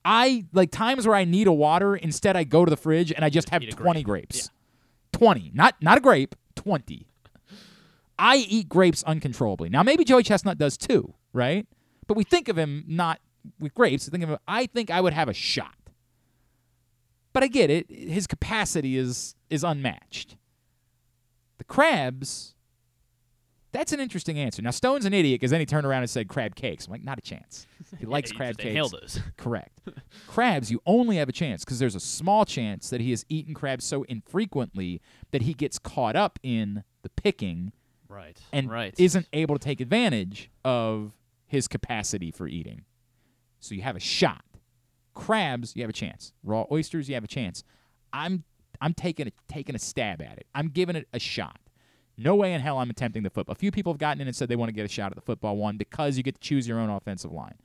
I 0.04 0.46
like 0.54 0.70
times 0.70 1.08
where 1.08 1.16
I 1.16 1.24
need 1.26 1.48
a 1.48 1.54
water. 1.54 1.96
Instead, 1.96 2.36
I 2.38 2.44
go 2.44 2.64
to 2.64 2.70
the 2.70 2.78
fridge 2.78 3.12
and 3.12 3.26
I 3.26 3.30
just 3.30 3.50
have 3.50 3.68
twenty 3.70 4.04
grape. 4.04 4.30
grapes. 4.30 4.52
Twenty, 5.12 5.50
not 5.54 5.82
not 5.82 5.98
a 5.98 6.02
grape. 6.02 6.36
Twenty. 6.56 7.08
I 8.18 8.38
eat 8.38 8.70
grapes 8.70 9.04
uncontrollably. 9.04 9.70
Now 9.70 9.84
maybe 9.84 10.04
Joey 10.04 10.24
Chestnut 10.24 10.58
does 10.58 10.78
too, 10.78 11.14
right? 11.34 11.68
But 12.08 12.18
we 12.18 12.24
think 12.24 12.48
of 12.48 12.58
him 12.58 12.84
not 12.88 13.20
with 13.60 13.74
grapes. 13.74 14.08
We 14.08 14.12
think 14.12 14.24
of 14.24 14.30
him. 14.30 14.38
I 14.48 14.66
think 14.68 14.90
I 14.90 15.02
would 15.02 15.14
have 15.14 15.30
a 15.30 15.34
shot. 15.34 15.76
But 17.34 17.44
I 17.44 17.48
get 17.48 17.70
it. 17.70 17.92
His 17.92 18.28
capacity 18.28 18.98
is 18.98 19.36
is 19.50 19.64
unmatched. 19.64 20.38
The 21.58 21.64
crabs. 21.66 22.54
That's 23.72 23.92
an 23.92 24.00
interesting 24.00 24.40
answer. 24.40 24.62
Now 24.62 24.72
Stone's 24.72 25.04
an 25.04 25.14
idiot 25.14 25.42
because 25.42 25.52
then 25.52 25.60
he 25.60 25.66
turned 25.66 25.86
around 25.86 26.04
and 26.04 26.10
said 26.10 26.30
crab 26.30 26.56
cakes. 26.56 26.86
I'm 26.86 26.92
like, 26.94 27.04
not 27.04 27.18
a 27.18 27.22
chance. 27.22 27.68
He 28.00 28.06
likes 28.06 28.32
you 28.32 28.38
crab 28.38 28.58
just 28.58 28.60
cakes. 28.62 28.92
those. 28.92 29.20
Correct. 29.38 29.82
crabs, 30.28 30.72
you 30.72 30.82
only 30.86 31.18
have 31.18 31.28
a 31.28 31.34
chance 31.34 31.66
because 31.66 31.78
there's 31.78 31.96
a 31.96 32.00
small 32.00 32.46
chance 32.46 32.90
that 32.90 33.02
he 33.02 33.10
has 33.10 33.26
eaten 33.28 33.54
crabs 33.54 33.84
so 33.84 34.04
infrequently 34.04 35.02
that 35.32 35.42
he 35.42 35.54
gets 35.54 35.78
caught 35.78 36.16
up 36.16 36.40
in 36.42 36.86
the 37.02 37.10
picking 37.10 37.74
Right. 38.08 38.40
and 38.52 38.70
right. 38.70 38.94
isn't 38.98 39.28
able 39.34 39.58
to 39.58 39.64
take 39.64 39.82
advantage 39.82 40.52
of 40.64 41.12
his 41.48 41.68
capacity 41.68 42.32
for 42.32 42.48
eating. 42.48 42.84
So 43.60 43.76
you 43.76 43.82
have 43.82 43.96
a 43.96 44.00
shot. 44.02 44.44
Crabs, 45.14 45.76
you 45.76 45.82
have 45.84 45.90
a 45.90 45.94
chance. 45.94 46.34
Raw 46.44 46.66
oysters, 46.72 47.08
you 47.08 47.16
have 47.16 47.24
a 47.24 47.28
chance. 47.28 47.64
I'm 48.14 48.44
I'm 48.82 48.94
taking 48.94 49.28
a 49.28 49.32
taking 49.48 49.76
a 49.76 49.80
stab 49.80 50.22
at 50.22 50.38
it. 50.38 50.48
I'm 50.54 50.68
giving 50.68 50.96
it 50.96 51.08
a 51.14 51.20
shot. 51.20 51.60
No 52.18 52.36
way 52.36 52.54
in 52.54 52.62
hell 52.62 52.78
I'm 52.78 52.90
attempting 52.90 53.24
the 53.24 53.30
football. 53.30 53.54
A 53.54 53.58
few 53.58 53.72
people 53.72 53.92
have 53.92 53.98
gotten 53.98 54.22
in 54.22 54.28
and 54.28 54.36
said 54.36 54.48
they 54.48 54.56
want 54.56 54.70
to 54.70 54.74
get 54.74 54.86
a 54.86 54.90
shot 54.90 55.12
at 55.12 55.16
the 55.16 55.22
football 55.22 55.58
one 55.58 55.78
because 55.78 56.18
you 56.18 56.24
get 56.24 56.36
to 56.36 56.42
choose 56.42 56.68
your 56.68 56.80
own 56.80 56.90
offensive 56.90 57.32
line. 57.32 57.56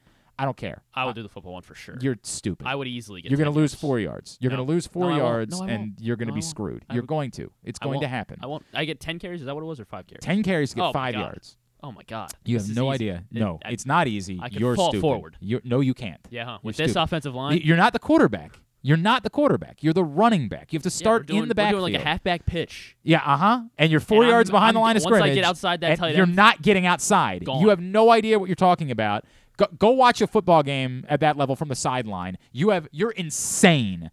I 0.41 0.45
don't 0.45 0.57
care. 0.57 0.83
I 0.95 1.05
would 1.05 1.15
do 1.15 1.23
the 1.23 1.29
football 1.29 1.53
one 1.53 1.63
for 1.63 1.75
sure. 1.75 1.97
You're 2.01 2.17
stupid. 2.23 2.67
I 2.67 2.75
would 2.75 2.87
easily 2.89 3.21
get. 3.23 3.31
You're 3.31 3.39
going 3.39 3.53
to 3.53 3.59
lose 3.59 3.75
four 3.75 3.99
yards. 4.01 4.39
You're 4.41 4.51
No. 4.51 4.57
going 4.57 4.67
to 4.67 4.73
lose 4.73 4.87
four 4.87 5.11
No, 5.11 5.17
yards, 5.17 5.61
No, 5.61 5.67
and 5.67 5.95
you're 6.01 6.17
going 6.17 6.29
to 6.29 6.35
be 6.35 6.41
screwed. 6.41 6.85
You're 6.91 7.03
would- 7.03 7.09
going 7.09 7.31
to. 7.33 7.51
It's 7.65 7.79
going 7.79 8.01
to 8.01 8.09
happen. 8.09 8.39
I 8.43 8.47
won't. 8.47 8.65
I 8.75 8.85
get 8.87 9.01
ten 9.01 9.19
carries. 9.19 9.41
Is 9.41 9.47
that 9.47 9.55
what 9.55 9.63
it 9.63 9.67
was, 9.67 9.79
or 9.81 9.85
five 9.85 10.07
carries? 10.07 10.23
Ten 10.25 10.43
carries 10.43 10.71
to 10.71 10.77
get 10.77 10.83
Oh 10.85 10.93
five 10.93 11.15
yards. 11.15 11.57
Oh 11.83 11.93
my 11.93 12.03
god. 12.07 12.31
You 12.45 12.59
This 12.59 12.69
have 12.69 12.77
no 12.77 12.89
easy. 12.93 13.11
idea. 13.11 13.25
It- 13.33 13.39
no, 13.41 13.59
I- 13.65 13.71
it's 13.71 13.87
not 13.87 14.07
easy. 14.09 14.39
I 14.43 14.49
could 14.51 14.61
You're 14.61 14.77
fall 14.77 14.91
stupid. 14.91 15.01
forward. 15.03 15.37
You're, 15.41 15.61
no, 15.65 15.81
you 15.81 15.95
can't. 15.95 16.21
Yeah, 16.31 16.45
huh? 16.45 16.51
You're 16.53 16.59
With 16.63 16.77
this 16.77 16.91
stupid. 16.93 17.03
offensive 17.05 17.35
line? 17.35 17.61
You're 17.63 17.77
not 17.77 17.93
the 17.93 17.99
quarterback. 17.99 18.59
You're 18.83 18.97
not 18.97 19.25
the 19.25 19.31
quarterback. 19.31 19.83
You're 19.83 19.93
the 19.93 20.05
running 20.05 20.49
back. 20.49 20.73
You 20.73 20.79
have 20.79 20.83
to 20.85 20.91
start 20.91 21.23
we're 21.23 21.27
doing, 21.27 21.43
in 21.43 21.49
the 21.51 21.55
backfield. 21.55 21.83
doing 21.83 21.93
like 21.93 22.01
a 22.03 22.05
halfback 22.05 22.47
pitch. 22.47 22.97
Yeah, 23.03 23.19
uh 23.19 23.37
huh. 23.37 23.63
And 23.77 23.91
you're 23.91 24.01
four 24.01 24.19
And 24.23 24.25
I'm- 24.27 24.33
yards 24.33 24.51
behind 24.51 24.75
the 24.75 24.81
I'm- 24.81 24.85
line 24.85 24.97
of 24.97 25.05
once 25.05 25.15
I 25.15 25.19
scrimmage. 25.19 25.35
get 25.35 25.45
outside 25.45 25.81
that 25.83 25.99
tight 25.99 26.17
you're 26.17 26.25
not 26.27 26.63
getting 26.63 26.87
outside. 26.87 27.45
Gone. 27.45 27.61
You 27.61 27.69
have 27.69 27.81
no 27.81 28.11
idea 28.11 28.39
what 28.39 28.49
you're 28.49 28.57
talking 28.57 28.91
about. 28.91 29.25
Go, 29.61 29.67
go 29.79 29.91
watch 29.91 30.23
a 30.23 30.27
football 30.27 30.63
game 30.63 31.05
at 31.07 31.21
that 31.21 31.37
level 31.37 31.55
from 31.55 31.69
the 31.69 31.75
sideline. 31.75 32.39
You 32.51 32.71
have 32.71 32.89
you're 32.93 33.11
insane 33.11 34.11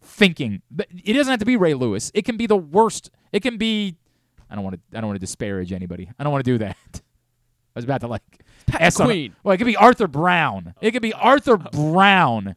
thinking. 0.00 0.62
It 1.04 1.12
doesn't 1.12 1.30
have 1.30 1.40
to 1.40 1.44
be 1.44 1.58
Ray 1.58 1.74
Lewis. 1.74 2.10
It 2.14 2.24
can 2.24 2.38
be 2.38 2.46
the 2.46 2.56
worst. 2.56 3.10
It 3.30 3.40
can 3.42 3.58
be. 3.58 3.96
I 4.48 4.54
don't 4.54 4.64
want 4.64 4.76
to. 4.76 4.96
I 4.96 5.02
don't 5.02 5.08
want 5.08 5.16
to 5.16 5.20
disparage 5.20 5.70
anybody. 5.70 6.08
I 6.18 6.24
don't 6.24 6.32
want 6.32 6.46
to 6.46 6.50
do 6.50 6.56
that. 6.58 6.76
I 6.94 7.00
was 7.74 7.84
about 7.84 8.00
to 8.00 8.06
like. 8.06 8.22
On- 8.72 9.06
Queen. 9.06 9.36
well, 9.44 9.54
it 9.54 9.58
could 9.58 9.66
be 9.66 9.76
Arthur 9.76 10.08
Brown. 10.08 10.72
It 10.80 10.92
could 10.92 11.02
be 11.02 11.12
Arthur 11.12 11.58
Brown, 11.58 12.56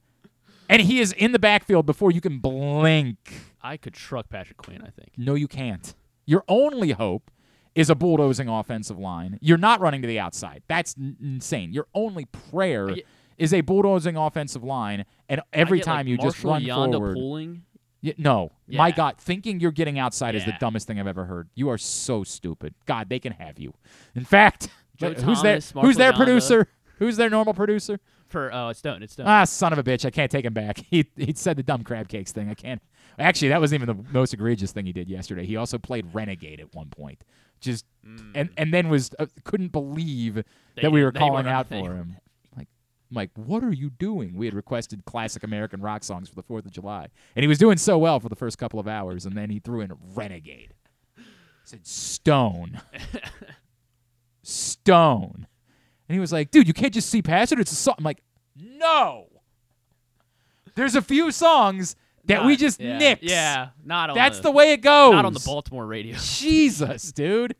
and 0.69 0.81
he 0.81 1.01
is 1.01 1.11
in 1.11 1.33
the 1.33 1.39
backfield 1.39 1.85
before 1.85 2.09
you 2.09 2.21
can 2.21 2.39
blink. 2.39 3.33
I 3.61 3.75
could 3.75 3.93
truck 3.93 4.29
Patrick 4.29 4.57
Queen. 4.57 4.81
I 4.81 4.91
think. 4.91 5.11
No, 5.17 5.35
you 5.35 5.49
can't. 5.49 5.93
Your 6.25 6.45
only 6.47 6.91
hope 6.91 7.31
is 7.79 7.89
a 7.89 7.95
bulldozing 7.95 8.49
offensive 8.49 8.97
line. 8.99 9.37
You're 9.41 9.57
not 9.57 9.79
running 9.79 10.01
to 10.01 10.07
the 10.07 10.19
outside. 10.19 10.63
That's 10.67 10.95
n- 10.97 11.15
insane. 11.21 11.71
Your 11.71 11.87
only 11.93 12.25
prayer 12.25 12.87
get- 12.87 13.05
is 13.37 13.53
a 13.53 13.61
bulldozing 13.61 14.17
offensive 14.17 14.63
line, 14.63 15.05
and 15.29 15.41
every 15.53 15.77
get, 15.79 15.87
like, 15.87 15.95
time 15.97 16.07
you 16.07 16.17
just 16.17 16.43
run 16.43 16.61
Yanda 16.63 16.91
forward. 16.93 17.13
pulling. 17.15 17.63
Y- 18.03 18.13
no, 18.17 18.51
my 18.67 18.91
God, 18.91 19.17
thinking 19.17 19.59
you're 19.59 19.71
getting 19.71 19.97
outside 19.99 20.35
is 20.35 20.45
the 20.45 20.53
dumbest 20.59 20.87
thing 20.87 20.99
I've 20.99 21.07
ever 21.07 21.25
heard. 21.25 21.49
You 21.55 21.69
are 21.69 21.77
so 21.77 22.23
stupid. 22.23 22.73
God, 22.85 23.07
they 23.09 23.19
can 23.19 23.33
have 23.33 23.59
you. 23.59 23.73
In 24.15 24.25
fact, 24.25 24.69
Joe 24.97 25.13
who's 25.13 25.41
their 25.41 25.55
who's 25.55 25.73
Marshal 25.75 25.93
their 25.99 26.11
Yanda. 26.13 26.15
producer? 26.17 26.67
Who's 26.97 27.15
their 27.17 27.29
normal 27.29 27.53
producer? 27.53 27.99
For 28.27 28.53
uh, 28.53 28.69
it's 28.71 28.79
Stone. 28.79 29.03
It's 29.03 29.13
Stone. 29.13 29.25
Ah, 29.27 29.43
son 29.45 29.71
of 29.73 29.79
a 29.79 29.83
bitch! 29.83 30.03
I 30.05 30.09
can't 30.11 30.29
take 30.29 30.43
him 30.45 30.53
back. 30.53 30.79
He 30.89 31.05
he 31.15 31.33
said 31.33 31.55
the 31.57 31.63
dumb 31.63 31.83
crab 31.83 32.07
cakes 32.09 32.31
thing. 32.33 32.49
I 32.49 32.53
can't. 32.55 32.81
Actually, 33.17 33.49
that 33.49 33.59
wasn't 33.59 33.81
even 33.83 33.97
the 33.97 34.03
most 34.13 34.33
egregious 34.33 34.71
thing 34.71 34.85
he 34.85 34.93
did 34.93 35.09
yesterday. 35.09 35.45
He 35.45 35.55
also 35.57 35.77
played 35.77 36.05
Renegade 36.13 36.59
at 36.61 36.73
one 36.73 36.87
point, 36.89 37.23
just 37.59 37.85
and 38.35 38.49
and 38.57 38.73
then 38.73 38.89
was 38.89 39.11
uh, 39.19 39.27
couldn't 39.43 39.71
believe 39.71 40.35
Mm. 40.35 40.75
They 40.75 40.81
that 40.83 40.91
we 40.91 41.03
were 41.03 41.11
calling 41.11 41.47
out 41.47 41.67
for 41.67 41.95
him. 41.95 42.17
Like, 42.55 42.67
I'm 43.09 43.15
what 43.35 43.63
are 43.63 43.73
you 43.73 43.89
doing? 43.89 44.35
We 44.35 44.45
had 44.45 44.53
requested 44.53 45.05
classic 45.05 45.43
American 45.43 45.81
rock 45.81 46.03
songs 46.03 46.29
for 46.29 46.35
the 46.35 46.43
Fourth 46.43 46.65
of 46.65 46.71
July, 46.71 47.07
and 47.35 47.43
he 47.43 47.47
was 47.47 47.57
doing 47.57 47.77
so 47.77 47.97
well 47.97 48.19
for 48.19 48.29
the 48.29 48.35
first 48.35 48.57
couple 48.57 48.79
of 48.79 48.87
hours, 48.87 49.25
and 49.25 49.35
then 49.35 49.49
he 49.49 49.59
threw 49.59 49.81
in 49.81 49.91
Renegade. 50.13 50.73
Said 51.63 51.85
Stone, 51.85 52.81
Stone, 54.43 55.47
and 56.07 56.15
he 56.15 56.19
was 56.19 56.31
like, 56.31 56.49
dude, 56.49 56.67
you 56.67 56.73
can't 56.73 56.93
just 56.93 57.09
see 57.09 57.21
past 57.21 57.51
it. 57.51 57.59
It's 57.59 57.71
a 57.71 57.75
song. 57.75 57.95
I'm 57.97 58.03
like, 58.03 58.23
no. 58.55 59.27
There's 60.75 60.95
a 60.95 61.01
few 61.01 61.31
songs 61.31 61.95
that 62.29 62.45
we 62.45 62.55
just 62.55 62.79
yeah, 62.79 62.97
nix. 62.97 63.21
Yeah, 63.21 63.69
not 63.85 64.09
on. 64.09 64.15
That's 64.15 64.37
the, 64.37 64.43
the 64.43 64.51
way 64.51 64.73
it 64.73 64.81
goes. 64.81 65.11
Not 65.11 65.25
on 65.25 65.33
the 65.33 65.43
Baltimore 65.45 65.85
radio. 65.85 66.15
Jesus, 66.21 67.11
dude. 67.11 67.55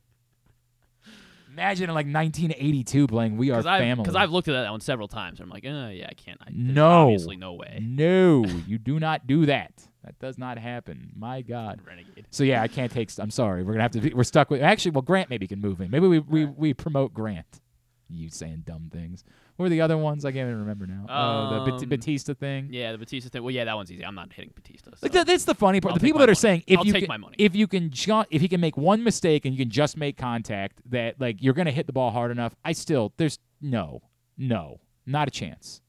Imagine 1.51 1.89
in 1.89 1.95
like 1.95 2.05
1982 2.05 3.07
playing 3.07 3.35
"We 3.35 3.51
Are 3.51 3.61
Family. 3.61 3.63
Because 3.63 3.67
I've, 3.67 3.81
Family." 3.81 4.05
'cause 4.05 4.15
I've 4.15 4.31
looked 4.31 4.47
at 4.47 4.53
that 4.53 4.71
one 4.71 4.79
several 4.79 5.09
times. 5.09 5.39
And 5.39 5.47
I'm 5.47 5.49
like, 5.49 5.65
uh, 5.65 5.89
yeah, 5.91 6.07
I 6.09 6.13
can't. 6.13 6.39
I, 6.41 6.49
no, 6.53 7.03
obviously 7.03 7.35
no 7.35 7.53
way. 7.53 7.79
No, 7.81 8.45
you 8.65 8.77
do 8.77 8.99
not 8.99 9.27
do 9.27 9.45
that. 9.47 9.73
That 10.05 10.17
does 10.19 10.37
not 10.37 10.57
happen. 10.57 11.11
My 11.15 11.41
God. 11.41 11.81
Renegade. 11.85 12.27
So 12.29 12.43
yeah, 12.45 12.61
I 12.61 12.69
can't 12.69 12.91
take. 12.91 13.11
I'm 13.19 13.31
sorry. 13.31 13.63
We're 13.63 13.73
gonna 13.73 13.83
have 13.83 13.91
to. 13.91 13.99
Be, 14.01 14.13
we're 14.13 14.23
stuck 14.23 14.49
with. 14.49 14.61
Actually, 14.61 14.91
well, 14.91 15.01
Grant 15.01 15.29
maybe 15.29 15.47
can 15.47 15.59
move 15.59 15.81
in. 15.81 15.91
Maybe 15.91 16.07
we 16.07 16.19
we, 16.19 16.45
we 16.45 16.73
promote 16.73 17.13
Grant. 17.13 17.59
You 18.09 18.29
saying 18.29 18.63
dumb 18.65 18.89
things. 18.91 19.23
What 19.59 19.65
were 19.65 19.69
the 19.69 19.81
other 19.81 19.97
ones? 19.97 20.23
I 20.23 20.31
can't 20.31 20.47
even 20.47 20.61
remember 20.61 20.87
now. 20.87 21.05
Oh, 21.09 21.65
the 21.65 21.71
Bat- 21.71 21.83
Um, 21.83 21.89
Bautista 21.89 22.33
thing. 22.33 22.69
Yeah, 22.71 22.93
the 22.93 22.97
Bautista 22.97 23.29
thing. 23.29 23.43
Well, 23.43 23.51
yeah, 23.53 23.65
that 23.65 23.75
one's 23.75 23.91
easy. 23.91 24.05
I'm 24.05 24.15
not 24.15 24.31
hitting 24.31 24.53
Bautista. 24.55 24.91
Like 25.01 25.11
that, 25.11 25.27
that's 25.27 25.43
the 25.43 25.53
funny 25.53 25.81
part. 25.81 25.91
I'll 25.91 25.99
the 25.99 26.05
people 26.07 26.19
that 26.19 26.29
are 26.29 26.31
money. 26.31 26.35
saying 26.35 26.63
if 26.65 26.79
I'll 26.79 26.85
you 26.87 26.93
can, 26.93 27.25
if 27.37 27.55
you 27.55 27.67
can 27.67 27.89
ju- 27.89 28.23
if 28.31 28.39
he 28.41 28.47
can 28.47 28.61
make 28.61 28.77
one 28.77 29.03
mistake 29.03 29.43
and 29.43 29.53
you 29.53 29.59
can 29.65 29.69
just 29.69 29.97
make 29.97 30.15
contact, 30.15 30.79
that 30.91 31.19
like 31.19 31.43
you're 31.43 31.53
gonna 31.53 31.71
hit 31.71 31.87
the 31.87 31.91
ball 31.93 32.11
hard 32.11 32.31
enough. 32.31 32.55
I 32.63 32.71
still 32.71 33.11
there's 33.17 33.37
no 33.61 34.01
no 34.37 34.79
not 35.05 35.27
a 35.27 35.31
chance. 35.31 35.81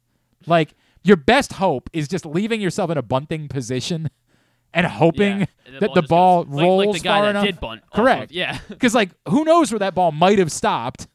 Like 0.49 0.75
your 1.05 1.17
best 1.17 1.53
hope 1.53 1.89
is 1.93 2.09
just 2.09 2.27
leaving 2.27 2.61
yourself 2.61 2.91
in 2.91 2.99
a 2.99 3.03
bunting 3.03 3.47
position 3.47 4.11
and 4.75 4.85
hoping 4.85 5.41
Yeah, 5.41 5.47
the 5.67 5.79
that 5.79 5.87
ball 5.87 5.95
the 5.95 6.03
ball 6.03 6.45
goes- 6.45 6.55
like- 6.55 6.57
like 6.57 6.65
rolls 6.87 6.97
the 6.97 7.03
guy 7.05 7.21
far 7.21 7.31
enough. 7.31 7.45
did 7.47 7.61
bunt 7.61 7.83
off 7.83 7.89
of- 7.93 7.95
Correct. 8.05 8.33
yeah. 8.33 8.59
Because 8.69 8.97
like 8.97 9.11
who 9.29 9.45
knows 9.45 9.71
where 9.71 9.79
that 9.79 9.95
ball 9.95 10.11
might 10.11 10.41
have 10.41 10.51
stopped 10.51 11.07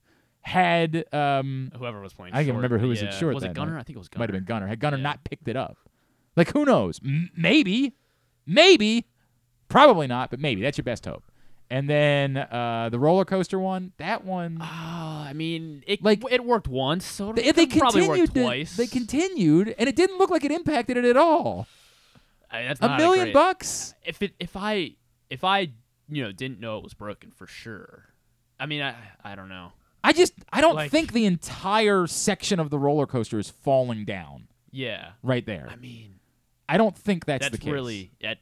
had 0.45 1.05
um 1.11 1.71
Whoever 1.75 1.99
was 2.01 2.13
playing 2.13 2.33
I 2.33 2.37
can't 2.37 2.47
short, 2.47 2.55
remember 2.57 2.77
who 2.77 2.89
was 2.89 3.01
yeah. 3.01 3.07
at 3.07 3.13
short. 3.15 3.33
Was 3.33 3.43
it 3.43 3.53
Gunnar? 3.53 3.73
night. 3.73 3.79
I 3.79 3.83
think 3.83 3.95
it 3.95 3.99
was 3.99 4.09
Gunnar. 4.09 4.21
Might 4.21 4.29
have 4.29 4.39
been 4.39 4.45
Gunnar. 4.45 4.67
Had 4.67 4.79
Gunnar 4.79 4.97
not 4.97 5.23
picked 5.23 5.47
it 5.47 5.55
up, 5.55 5.77
like 6.35 6.51
who 6.51 6.65
knows? 6.65 6.99
M- 7.03 7.31
maybe, 7.35 7.93
maybe, 8.45 9.05
probably 9.69 10.05
not, 10.07 10.29
but 10.29 10.39
maybe 10.39 10.61
that's 10.61 10.77
your 10.77 10.83
best 10.83 11.05
hope. 11.05 11.23
And 11.67 11.89
then 11.89 12.37
uh, 12.37 12.89
the 12.91 12.99
roller 12.99 13.25
coaster 13.25 13.57
one, 13.57 13.91
that 13.97 14.23
one, 14.23 14.59
Oh, 14.61 14.65
I 14.65 15.33
mean, 15.33 15.83
it 15.87 16.03
Like- 16.03 16.21
it 16.29 16.45
worked 16.45 16.67
once, 16.67 17.03
so 17.05 17.33
they, 17.33 17.45
it 17.45 17.55
they 17.55 17.65
probably 17.65 18.01
continued. 18.01 18.33
to- 18.35 18.43
twice. 18.43 18.77
they 18.77 18.85
continued, 18.85 19.73
and 19.79 19.89
it 19.89 19.95
didn't 19.95 20.19
look 20.19 20.29
like 20.29 20.43
it 20.43 20.51
impacted 20.51 20.95
it 20.95 21.05
at 21.05 21.17
all. 21.17 21.65
I 22.51 22.61
mean, 22.67 22.75
A 22.81 22.97
million 22.97 23.25
great- 23.25 23.33
bucks. 23.33 23.95
If 24.05 24.21
it 24.21 24.33
if 24.39 24.55
I 24.55 24.91
if 25.31 25.43
I 25.43 25.71
you 26.07 26.23
know 26.23 26.31
didn't 26.31 26.59
know 26.59 26.77
it 26.77 26.83
was 26.83 26.93
broken 26.93 27.31
for 27.31 27.47
sure. 27.47 28.09
I 28.59 28.67
mean, 28.67 28.83
I 28.83 28.93
I 29.23 29.33
don't 29.33 29.49
know. 29.49 29.71
I 30.07 30.13
just, 30.13 30.33
I 30.53 30.61
don't 30.61 30.75
Like- 30.75 30.91
think 30.91 31.13
the 31.13 31.25
entire 31.25 32.05
section 32.07 32.59
of 32.59 32.69
the 32.69 32.77
roller 32.79 33.07
coaster 33.07 33.39
is 33.39 33.49
falling 33.49 34.05
down 34.05 34.47
Yeah. 34.71 35.11
right 35.23 35.45
there. 35.45 35.67
I 35.69 35.75
mean, 35.77 36.19
I 36.69 36.77
don't 36.77 36.95
think 36.97 37.25
that's, 37.25 37.45
that's 37.45 37.51
the 37.51 37.57
case. 37.57 37.71
really 37.73 38.11
that. 38.21 38.37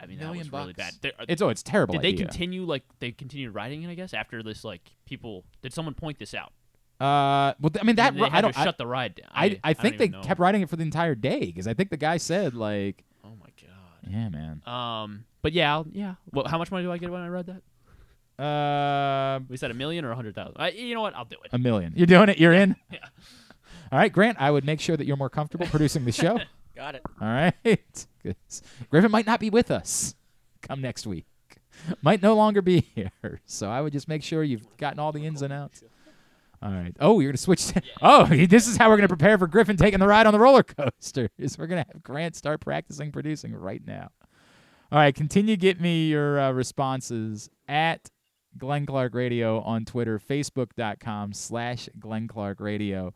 I 0.00 0.06
mean, 0.06 0.18
that 0.18 0.26
Million 0.26 0.38
was 0.46 0.52
really 0.52 0.72
bucks. 0.74 0.76
bad. 0.76 1.02
There- 1.02 1.12
It's- 1.22 1.40
oh, 1.42 1.48
it's 1.48 1.60
a 1.60 1.64
terrible 1.64 1.94
Did 1.94 2.02
they 2.02 2.08
idea. 2.08 2.26
continue 2.26 2.64
like 2.64 2.84
they 3.00 3.10
continued 3.12 3.54
writing 3.54 3.82
it? 3.82 3.90
I 3.90 3.94
guess 3.94 4.14
after 4.14 4.42
this, 4.42 4.62
like 4.64 4.92
people 5.06 5.44
did 5.62 5.72
someone 5.72 5.94
point 5.94 6.18
this 6.20 6.34
out? 6.34 6.52
Uh, 7.00 7.54
well, 7.60 7.70
th- 7.70 7.82
I 7.82 7.86
mean 7.86 7.96
that 7.96 8.14
they 8.14 8.20
ri- 8.22 8.28
had 8.28 8.38
I 8.38 8.40
don't. 8.40 8.52
to 8.52 8.60
I- 8.60 8.64
shut 8.64 8.78
the 8.78 8.86
ride 8.86 9.14
down. 9.16 9.28
I, 9.32 9.44
I, 9.44 9.60
I 9.64 9.72
don't 9.72 9.82
think 9.82 9.98
they 9.98 10.04
even 10.06 10.20
know. 10.20 10.26
kept 10.26 10.38
writing 10.40 10.62
it 10.62 10.68
for 10.70 10.76
the 10.76 10.82
entire 10.82 11.14
day 11.14 11.40
because 11.46 11.66
I 11.68 11.74
think 11.74 11.90
the 11.90 11.96
guy 11.96 12.16
said 12.16 12.54
like, 12.54 13.04
Oh 13.24 13.30
my 13.40 13.50
god. 13.60 14.10
yeah, 14.12 14.28
man. 14.28 14.62
Um, 14.66 15.24
but 15.42 15.52
yeah, 15.52 15.72
I'll, 15.74 15.86
yeah. 15.92 16.14
Well, 16.32 16.46
how 16.48 16.58
much 16.58 16.70
money 16.72 16.84
do 16.84 16.90
I 16.92 16.98
get 16.98 17.10
when 17.10 17.20
I 17.22 17.28
read 17.28 17.46
that? 17.46 17.62
Uh, 18.38 19.40
we 19.48 19.56
said 19.56 19.70
a 19.70 19.74
million 19.74 20.04
or 20.04 20.12
a 20.12 20.16
hundred 20.16 20.34
thousand. 20.34 20.54
I, 20.56 20.70
you 20.70 20.94
know 20.94 21.00
what? 21.00 21.14
I'll 21.14 21.24
do 21.24 21.36
it. 21.44 21.50
a 21.52 21.58
million. 21.58 21.92
You're 21.96 22.06
doing 22.06 22.28
it. 22.28 22.38
You're 22.38 22.52
in. 22.52 22.76
Yeah. 22.92 22.98
All 23.90 23.98
right, 23.98 24.12
Grant. 24.12 24.36
I 24.38 24.50
would 24.50 24.66
make 24.66 24.80
sure 24.80 24.98
that 24.98 25.06
you're 25.06 25.16
more 25.16 25.30
comfortable 25.30 25.66
producing 25.70 26.04
the 26.04 26.12
show. 26.12 26.38
Got 26.76 26.94
it. 26.96 27.02
All 27.20 27.26
right. 27.28 27.54
Griffin 28.90 29.10
might 29.10 29.26
not 29.26 29.40
be 29.40 29.48
with 29.48 29.70
us 29.70 30.14
come 30.60 30.80
next 30.82 31.06
week. 31.06 31.26
Might 32.02 32.22
no 32.22 32.34
longer 32.34 32.60
be 32.60 32.80
here. 32.94 33.40
So 33.46 33.70
I 33.70 33.80
would 33.80 33.92
just 33.92 34.06
make 34.08 34.22
sure 34.22 34.42
you've 34.42 34.66
gotten 34.76 34.98
all 34.98 35.10
the 35.12 35.24
ins 35.24 35.42
and 35.42 35.52
outs. 35.52 35.82
All 36.60 36.70
right. 36.70 36.94
Oh, 37.00 37.20
you're 37.20 37.30
gonna 37.30 37.38
switch. 37.38 37.68
To, 37.68 37.82
oh, 38.02 38.26
this 38.26 38.66
is 38.68 38.76
how 38.76 38.90
we're 38.90 38.96
gonna 38.96 39.08
prepare 39.08 39.38
for 39.38 39.46
Griffin 39.46 39.76
taking 39.76 40.00
the 40.00 40.06
ride 40.08 40.26
on 40.26 40.32
the 40.32 40.40
roller 40.40 40.64
coaster. 40.64 41.30
Is 41.38 41.56
we're 41.56 41.68
gonna 41.68 41.86
have 41.92 42.02
Grant 42.02 42.36
start 42.36 42.60
practicing 42.60 43.10
producing 43.12 43.54
right 43.54 43.80
now. 43.86 44.10
All 44.90 44.98
right. 44.98 45.14
Continue 45.14 45.56
get 45.56 45.80
me 45.80 46.08
your 46.08 46.38
uh, 46.40 46.50
responses 46.52 47.48
at 47.68 48.10
Glenn 48.58 48.86
Clark 48.86 49.14
Radio 49.14 49.60
on 49.60 49.84
Twitter, 49.84 50.18
Facebook.com 50.18 51.32
slash 51.32 51.88
Glenn 51.98 52.28
Clark 52.28 52.60
Radio. 52.60 53.14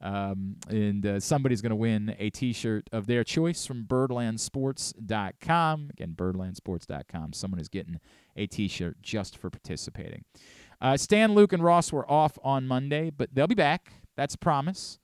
Um, 0.00 0.56
and 0.68 1.06
uh, 1.06 1.20
somebody's 1.20 1.62
going 1.62 1.70
to 1.70 1.76
win 1.76 2.16
a 2.18 2.30
T-shirt 2.30 2.88
of 2.92 3.06
their 3.06 3.22
choice 3.24 3.66
from 3.66 3.84
BirdlandSports.com. 3.84 5.90
Again, 5.90 6.14
BirdlandSports.com. 6.14 7.32
Someone 7.32 7.60
is 7.60 7.68
getting 7.68 8.00
a 8.36 8.46
T-shirt 8.46 9.00
just 9.02 9.38
for 9.38 9.50
participating. 9.50 10.24
Uh, 10.80 10.96
Stan, 10.96 11.34
Luke, 11.34 11.52
and 11.52 11.64
Ross 11.64 11.92
were 11.92 12.10
off 12.10 12.38
on 12.42 12.66
Monday, 12.66 13.10
but 13.10 13.34
they'll 13.34 13.46
be 13.46 13.54
back. 13.54 13.92
That's 14.16 14.34
a 14.34 14.38
promise. 14.38 14.98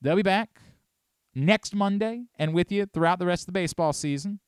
They'll 0.00 0.16
be 0.16 0.22
back 0.22 0.60
next 1.34 1.74
Monday 1.74 2.24
and 2.38 2.54
with 2.54 2.72
you 2.72 2.86
throughout 2.86 3.18
the 3.18 3.26
rest 3.26 3.42
of 3.42 3.46
the 3.46 3.52
baseball 3.52 3.92
season. 3.92 4.40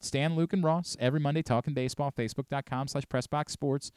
Stan, 0.00 0.36
Luke, 0.36 0.52
and 0.52 0.62
Ross 0.62 0.96
every 1.00 1.20
Monday 1.20 1.42
talking 1.42 1.74
baseball. 1.74 2.12
Facebook.com 2.12 2.88
slash 2.88 3.04
PressBox 3.04 3.50
Sports. 3.50 3.90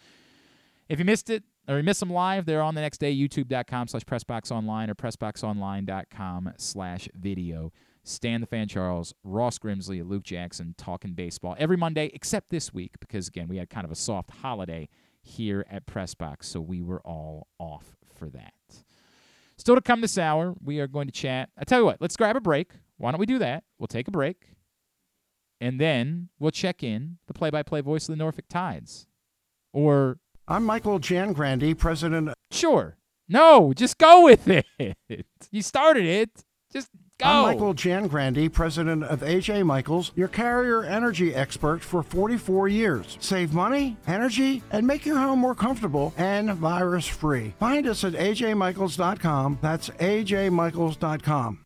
If 0.90 1.00
you 1.00 1.06
missed 1.06 1.30
it 1.30 1.44
or 1.68 1.78
you 1.78 1.84
missed 1.84 2.00
them 2.02 2.12
live, 2.12 2.46
they're 2.46 2.62
on 2.62 2.76
the 2.76 2.82
next 2.82 2.98
day. 2.98 3.16
YouTube.com 3.16 3.88
slash 3.88 4.04
Pressbox 4.04 4.42
PressBoxOnline 4.44 4.90
or 4.90 4.96
PressBoxOnline.com 4.96 6.54
slash 6.58 7.08
video. 7.14 7.72
Stan 8.04 8.42
the 8.42 8.48
Fan 8.48 8.68
Charles, 8.68 9.14
Ross 9.24 9.60
Grimsley, 9.60 10.08
Luke 10.08 10.24
Jackson 10.24 10.74
talking 10.78 11.14
baseball 11.14 11.56
every 11.60 11.78
Monday 11.78 12.10
except 12.14 12.50
this 12.50 12.74
week 12.74 13.00
because, 13.00 13.28
again, 13.28 13.48
we 13.48 13.58
had 13.58 13.70
kind 13.70 13.86
of 13.86 13.92
a 13.92 13.96
soft 13.96 14.32
holiday 14.32 14.90
here 15.22 15.66
at 15.70 15.86
PressBox, 15.86 16.46
so 16.46 16.60
we 16.60 16.82
were 16.82 17.00
all 17.02 17.48
off 17.60 17.96
for 18.14 18.28
that. 18.30 18.54
Still 19.58 19.76
to 19.76 19.82
come 19.82 20.02
this 20.02 20.18
hour, 20.18 20.56
we 20.64 20.80
are 20.80 20.88
going 20.88 21.06
to 21.06 21.12
chat. 21.12 21.50
I 21.58 21.64
tell 21.64 21.80
you 21.80 21.86
what, 21.86 22.02
let's 22.02 22.18
grab 22.18 22.36
a 22.36 22.42
break. 22.42 22.72
Why 22.98 23.12
don't 23.12 23.20
we 23.20 23.28
do 23.28 23.38
that? 23.38 23.64
We'll 23.78 23.88
take 23.88 24.08
a 24.08 24.12
break, 24.12 24.48
and 25.62 25.80
then 25.80 26.28
we'll 26.40 26.52
check 26.52 26.84
in 26.84 27.20
the 27.28 27.34
play-by-play 27.34 27.80
voice 27.82 28.10
of 28.10 28.14
the 28.14 28.18
Norfolk 28.18 28.46
Tides, 28.50 29.08
or 29.72 30.18
I'm 30.48 30.66
Michael 30.66 31.00
Jangrandy, 31.00 31.78
president. 31.78 32.34
Sure. 32.50 32.98
No, 33.30 33.72
just 33.74 33.98
go 33.98 34.24
with 34.26 34.48
it. 34.50 34.66
You 35.52 35.62
started 35.62 36.06
it. 36.06 36.30
Just 36.72 36.90
go. 37.20 37.26
I'm 37.26 37.44
Michael 37.44 37.74
Jangrandy, 37.74 38.52
president 38.52 39.04
of 39.04 39.22
AJ 39.22 39.66
Michaels, 39.66 40.12
your 40.16 40.28
carrier 40.28 40.84
energy 40.84 41.34
expert 41.36 41.82
for 41.82 42.04
44 42.04 42.68
years. 42.68 43.18
Save 43.20 43.54
money, 43.54 43.98
energy, 44.08 44.64
and 44.72 44.88
make 44.88 45.06
your 45.06 45.18
home 45.18 45.40
more 45.40 45.56
comfortable 45.56 46.14
and 46.18 46.54
virus 46.54 47.06
free. 47.08 47.54
Find 47.60 47.86
us 47.88 48.04
at 48.04 48.14
ajmichaels.com. 48.14 49.60
That's 49.62 49.90
ajmichaels.com. 49.90 51.60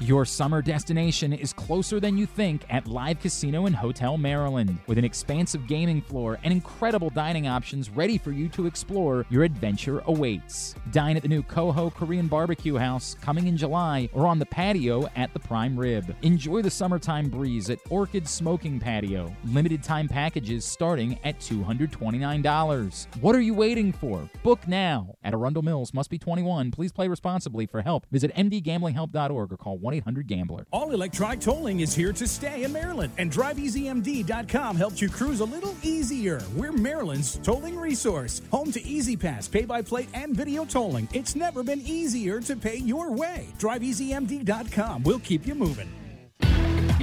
Your 0.00 0.24
summer 0.24 0.62
destination 0.62 1.32
is 1.32 1.52
closer 1.52 1.98
than 1.98 2.16
you 2.16 2.24
think 2.24 2.62
at 2.70 2.86
Live 2.86 3.18
Casino 3.18 3.66
and 3.66 3.74
Hotel 3.74 4.16
Maryland. 4.16 4.78
With 4.86 4.96
an 4.96 5.04
expansive 5.04 5.66
gaming 5.66 6.00
floor 6.00 6.38
and 6.44 6.52
incredible 6.52 7.10
dining 7.10 7.48
options 7.48 7.90
ready 7.90 8.16
for 8.16 8.30
you 8.30 8.48
to 8.50 8.66
explore, 8.66 9.26
your 9.28 9.42
adventure 9.42 10.00
awaits. 10.06 10.76
Dine 10.92 11.16
at 11.16 11.22
the 11.22 11.28
new 11.28 11.42
Coho 11.42 11.90
Korean 11.90 12.28
Barbecue 12.28 12.76
House 12.76 13.16
coming 13.20 13.48
in 13.48 13.56
July 13.56 14.08
or 14.12 14.28
on 14.28 14.38
the 14.38 14.46
patio 14.46 15.08
at 15.16 15.32
the 15.32 15.40
Prime 15.40 15.76
Rib. 15.76 16.14
Enjoy 16.22 16.62
the 16.62 16.70
summertime 16.70 17.28
breeze 17.28 17.68
at 17.68 17.80
Orchid 17.90 18.28
Smoking 18.28 18.78
Patio. 18.78 19.34
Limited 19.46 19.82
time 19.82 20.06
packages 20.06 20.64
starting 20.64 21.18
at 21.24 21.40
$229. 21.40 23.06
What 23.20 23.34
are 23.34 23.40
you 23.40 23.54
waiting 23.54 23.92
for? 23.92 24.30
Book 24.44 24.68
now 24.68 25.16
at 25.24 25.34
Arundel 25.34 25.62
Mills. 25.62 25.92
Must 25.92 26.08
be 26.08 26.18
21. 26.18 26.70
Please 26.70 26.92
play 26.92 27.08
responsibly. 27.08 27.66
For 27.66 27.82
help, 27.82 28.06
visit 28.12 28.32
mdgamblinghelp.org 28.36 29.52
or 29.52 29.56
call 29.56 29.76
1 29.78 29.87
800 29.92 30.26
Gambler. 30.26 30.66
All 30.70 30.92
electronic 30.92 31.40
tolling 31.40 31.80
is 31.80 31.94
here 31.94 32.12
to 32.12 32.26
stay 32.26 32.64
in 32.64 32.72
Maryland, 32.72 33.12
and 33.18 33.30
DriveEasyMD.com 33.30 34.76
helps 34.76 35.00
you 35.00 35.08
cruise 35.08 35.40
a 35.40 35.44
little 35.44 35.74
easier. 35.82 36.40
We're 36.54 36.72
Maryland's 36.72 37.38
tolling 37.38 37.78
resource, 37.78 38.42
home 38.50 38.70
to 38.72 38.82
E-ZPass, 38.82 39.50
pay 39.50 39.64
by 39.64 39.82
plate, 39.82 40.08
and 40.14 40.34
video 40.34 40.64
tolling. 40.64 41.08
It's 41.12 41.34
never 41.34 41.62
been 41.62 41.80
easier 41.80 42.40
to 42.40 42.56
pay 42.56 42.76
your 42.76 43.12
way. 43.12 43.48
DriveEasyMD.com 43.58 45.02
will 45.02 45.20
keep 45.20 45.46
you 45.46 45.54
moving. 45.54 45.97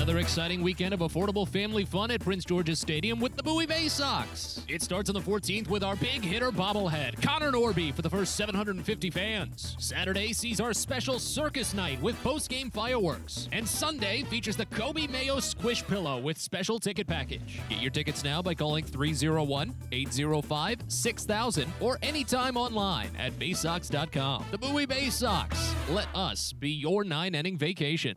Another 0.00 0.18
exciting 0.18 0.62
weekend 0.62 0.94
of 0.94 1.00
affordable 1.00 1.46
family 1.46 1.84
fun 1.84 2.10
at 2.10 2.22
Prince 2.22 2.46
George's 2.46 2.78
Stadium 2.78 3.20
with 3.20 3.36
the 3.36 3.42
Bowie 3.42 3.66
Bay 3.66 3.86
Sox. 3.86 4.64
It 4.66 4.80
starts 4.80 5.10
on 5.10 5.14
the 5.14 5.20
14th 5.20 5.68
with 5.68 5.84
our 5.84 5.94
big 5.94 6.24
hitter 6.24 6.50
bobblehead, 6.50 7.20
Connor 7.20 7.52
Norby, 7.52 7.92
for 7.92 8.00
the 8.00 8.08
first 8.08 8.34
750 8.34 9.10
fans. 9.10 9.76
Saturday 9.78 10.32
sees 10.32 10.58
our 10.58 10.72
special 10.72 11.18
circus 11.18 11.74
night 11.74 12.00
with 12.00 12.18
post-game 12.22 12.70
fireworks. 12.70 13.50
And 13.52 13.68
Sunday 13.68 14.22
features 14.22 14.56
the 14.56 14.64
Coby 14.64 15.06
Mayo 15.06 15.38
Squish 15.38 15.86
Pillow 15.86 16.18
with 16.18 16.38
special 16.38 16.80
ticket 16.80 17.06
package. 17.06 17.60
Get 17.68 17.82
your 17.82 17.90
tickets 17.90 18.24
now 18.24 18.40
by 18.40 18.54
calling 18.54 18.86
301-805-6000 18.86 21.68
or 21.78 21.98
anytime 22.00 22.56
online 22.56 23.10
at 23.18 23.38
baysox.com. 23.38 24.46
The 24.50 24.56
Bowie 24.56 24.86
Bay 24.86 25.10
Sox. 25.10 25.74
Let 25.90 26.08
us 26.14 26.54
be 26.54 26.70
your 26.70 27.04
nine-inning 27.04 27.58
vacation. 27.58 28.16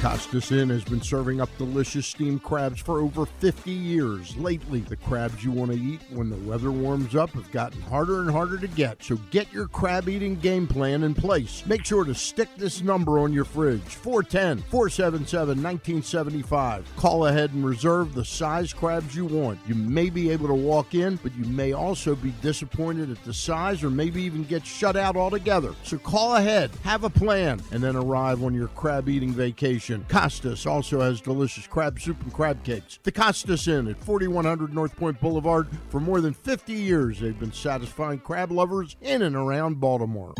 Costas 0.00 0.50
Inn 0.50 0.70
has 0.70 0.82
been 0.82 1.02
serving 1.02 1.42
up 1.42 1.50
delicious 1.58 2.06
steamed 2.06 2.42
crabs 2.42 2.80
for 2.80 3.00
over 3.00 3.26
50 3.26 3.70
years. 3.70 4.34
Lately, 4.38 4.80
the 4.80 4.96
crabs 4.96 5.44
you 5.44 5.50
want 5.50 5.72
to 5.72 5.78
eat 5.78 6.00
when 6.08 6.30
the 6.30 6.38
weather 6.48 6.70
warms 6.70 7.14
up 7.14 7.28
have 7.32 7.52
gotten 7.52 7.82
harder 7.82 8.22
and 8.22 8.30
harder 8.30 8.56
to 8.56 8.66
get. 8.66 9.02
So 9.02 9.16
get 9.30 9.52
your 9.52 9.68
crab 9.68 10.08
eating 10.08 10.36
game 10.36 10.66
plan 10.66 11.02
in 11.02 11.12
place. 11.12 11.66
Make 11.66 11.84
sure 11.84 12.04
to 12.04 12.14
stick 12.14 12.48
this 12.56 12.80
number 12.80 13.18
on 13.18 13.34
your 13.34 13.44
fridge 13.44 13.82
410 13.82 14.64
477 14.70 15.62
1975. 15.62 16.96
Call 16.96 17.26
ahead 17.26 17.52
and 17.52 17.62
reserve 17.62 18.14
the 18.14 18.24
size 18.24 18.72
crabs 18.72 19.14
you 19.14 19.26
want. 19.26 19.58
You 19.66 19.74
may 19.74 20.08
be 20.08 20.30
able 20.30 20.48
to 20.48 20.54
walk 20.54 20.94
in, 20.94 21.16
but 21.16 21.36
you 21.36 21.44
may 21.44 21.72
also 21.74 22.14
be 22.14 22.32
disappointed 22.40 23.10
at 23.10 23.22
the 23.24 23.34
size 23.34 23.84
or 23.84 23.90
maybe 23.90 24.22
even 24.22 24.44
get 24.44 24.64
shut 24.64 24.96
out 24.96 25.16
altogether. 25.16 25.74
So 25.82 25.98
call 25.98 26.36
ahead, 26.36 26.70
have 26.84 27.04
a 27.04 27.10
plan, 27.10 27.60
and 27.70 27.82
then 27.82 27.96
arrive 27.96 28.42
on 28.42 28.54
your 28.54 28.68
crab 28.68 29.06
eating 29.10 29.34
vacation. 29.34 29.89
Costas 30.08 30.66
also 30.66 31.00
has 31.00 31.20
delicious 31.20 31.66
crab 31.66 32.00
soup 32.00 32.20
and 32.22 32.32
crab 32.32 32.62
cakes. 32.64 32.98
The 33.02 33.12
Costas 33.12 33.68
Inn 33.68 33.88
at 33.88 34.02
4100 34.04 34.72
North 34.72 34.96
Point 34.96 35.20
Boulevard. 35.20 35.68
For 35.88 36.00
more 36.00 36.20
than 36.20 36.34
50 36.34 36.72
years, 36.72 37.20
they've 37.20 37.38
been 37.38 37.52
satisfying 37.52 38.20
crab 38.20 38.50
lovers 38.50 38.96
in 39.00 39.22
and 39.22 39.36
around 39.36 39.80
Baltimore. 39.80 40.34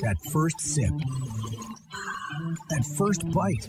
That 0.00 0.16
first 0.30 0.60
sip. 0.60 0.92
That 2.68 2.84
first 2.96 3.28
bite. 3.30 3.68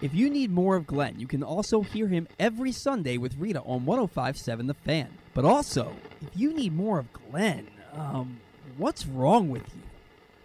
If 0.00 0.14
you 0.14 0.30
need 0.30 0.52
more 0.52 0.76
of 0.76 0.86
Glenn, 0.86 1.18
you 1.18 1.26
can 1.26 1.42
also 1.42 1.82
hear 1.82 2.06
him 2.06 2.28
every 2.38 2.70
Sunday 2.70 3.18
with 3.18 3.36
Rita 3.36 3.60
on 3.62 3.84
1057 3.84 4.68
The 4.68 4.74
Fan. 4.74 5.08
But 5.34 5.44
also, 5.44 5.92
if 6.22 6.28
you 6.36 6.54
need 6.54 6.72
more 6.72 7.00
of 7.00 7.12
Glenn, 7.12 7.66
um, 7.92 8.38
what's 8.76 9.06
wrong 9.06 9.48
with 9.48 9.64
you? 9.74 9.82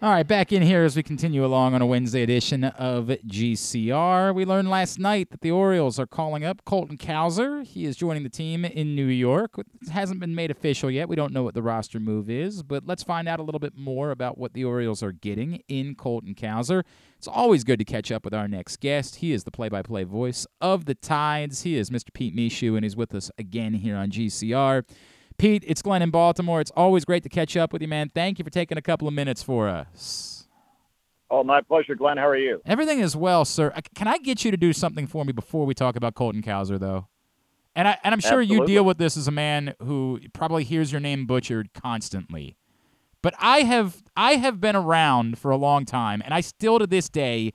All 0.04 0.10
right, 0.10 0.26
back 0.28 0.52
in 0.52 0.60
here 0.60 0.84
as 0.84 0.96
we 0.96 1.02
continue 1.02 1.46
along 1.46 1.72
on 1.72 1.80
a 1.80 1.86
Wednesday 1.86 2.22
edition 2.22 2.62
of 2.62 3.06
GCR. 3.06 4.34
We 4.34 4.44
learned 4.44 4.68
last 4.68 4.98
night 4.98 5.30
that 5.30 5.40
the 5.40 5.50
Orioles 5.50 5.98
are 5.98 6.06
calling 6.06 6.44
up 6.44 6.62
Colton 6.66 6.98
Cowser. 6.98 7.64
He 7.64 7.86
is 7.86 7.96
joining 7.96 8.22
the 8.22 8.28
team 8.28 8.66
in 8.66 8.94
New 8.94 9.06
York. 9.06 9.52
It 9.56 9.88
hasn't 9.88 10.20
been 10.20 10.34
made 10.34 10.50
official 10.50 10.90
yet. 10.90 11.08
We 11.08 11.16
don't 11.16 11.32
know 11.32 11.42
what 11.42 11.54
the 11.54 11.62
roster 11.62 11.98
move 12.00 12.28
is, 12.28 12.62
but 12.62 12.84
let's 12.84 13.02
find 13.02 13.26
out 13.26 13.40
a 13.40 13.42
little 13.42 13.58
bit 13.58 13.78
more 13.78 14.10
about 14.10 14.36
what 14.36 14.52
the 14.52 14.62
Orioles 14.62 15.02
are 15.02 15.12
getting 15.12 15.62
in 15.68 15.94
Colton 15.94 16.34
Cowser. 16.34 16.82
It's 17.16 17.26
always 17.26 17.64
good 17.64 17.78
to 17.78 17.84
catch 17.86 18.12
up 18.12 18.26
with 18.26 18.34
our 18.34 18.46
next 18.46 18.80
guest. 18.80 19.16
He 19.16 19.32
is 19.32 19.44
the 19.44 19.50
play 19.50 19.70
by 19.70 19.80
play 19.80 20.04
voice 20.04 20.46
of 20.60 20.84
the 20.84 20.94
Tides. 20.94 21.62
He 21.62 21.78
is 21.78 21.88
Mr. 21.88 22.12
Pete 22.12 22.34
Michaud, 22.34 22.74
and 22.74 22.84
he's 22.84 22.94
with 22.94 23.14
us 23.14 23.30
again 23.38 23.72
here 23.72 23.96
on 23.96 24.10
GCR. 24.10 24.84
Pete, 25.38 25.64
it's 25.66 25.82
Glenn 25.82 26.02
in 26.02 26.10
Baltimore. 26.10 26.60
It's 26.60 26.70
always 26.76 27.04
great 27.04 27.22
to 27.24 27.28
catch 27.28 27.56
up 27.56 27.72
with 27.72 27.82
you, 27.82 27.88
man. 27.88 28.10
Thank 28.14 28.38
you 28.38 28.44
for 28.44 28.50
taking 28.50 28.78
a 28.78 28.82
couple 28.82 29.08
of 29.08 29.14
minutes 29.14 29.42
for 29.42 29.68
us. 29.68 30.46
Oh, 31.30 31.42
my 31.42 31.60
pleasure, 31.60 31.94
Glenn. 31.94 32.16
How 32.16 32.28
are 32.28 32.36
you? 32.36 32.60
Everything 32.64 33.00
is 33.00 33.16
well, 33.16 33.44
sir. 33.44 33.72
Uh, 33.74 33.80
Can 33.94 34.06
I 34.06 34.18
get 34.18 34.44
you 34.44 34.50
to 34.50 34.56
do 34.56 34.72
something 34.72 35.06
for 35.06 35.24
me 35.24 35.32
before 35.32 35.66
we 35.66 35.74
talk 35.74 35.96
about 35.96 36.14
Colton 36.14 36.42
Cowser, 36.42 36.78
though? 36.78 37.08
And 37.74 37.88
I 37.88 37.98
and 38.04 38.12
I'm 38.12 38.20
sure 38.20 38.40
you 38.40 38.64
deal 38.66 38.84
with 38.84 38.98
this 38.98 39.16
as 39.16 39.26
a 39.26 39.32
man 39.32 39.74
who 39.82 40.20
probably 40.32 40.62
hears 40.62 40.92
your 40.92 41.00
name 41.00 41.26
butchered 41.26 41.72
constantly. 41.74 42.56
But 43.20 43.34
I 43.40 43.62
have 43.62 44.04
I 44.16 44.36
have 44.36 44.60
been 44.60 44.76
around 44.76 45.38
for 45.38 45.50
a 45.50 45.56
long 45.56 45.84
time, 45.84 46.22
and 46.24 46.32
I 46.32 46.40
still 46.40 46.78
to 46.78 46.86
this 46.86 47.08
day 47.08 47.52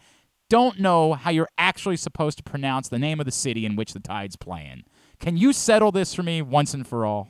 don't 0.49 0.77
know 0.79 1.13
how 1.13 1.31
you're 1.31 1.47
actually 1.57 1.95
supposed 1.95 2.37
to 2.39 2.43
pronounce 2.43 2.89
the 2.89 2.99
name 2.99 3.21
of 3.21 3.25
the 3.25 3.31
city 3.31 3.65
in 3.65 3.77
which 3.77 3.93
the 3.93 3.99
Tide's 4.01 4.35
playing. 4.35 4.83
Can 5.19 5.37
you 5.37 5.53
settle 5.53 5.91
this 5.93 6.13
for 6.13 6.23
me 6.23 6.41
once 6.41 6.73
and 6.73 6.85
for 6.85 7.05
all? 7.05 7.29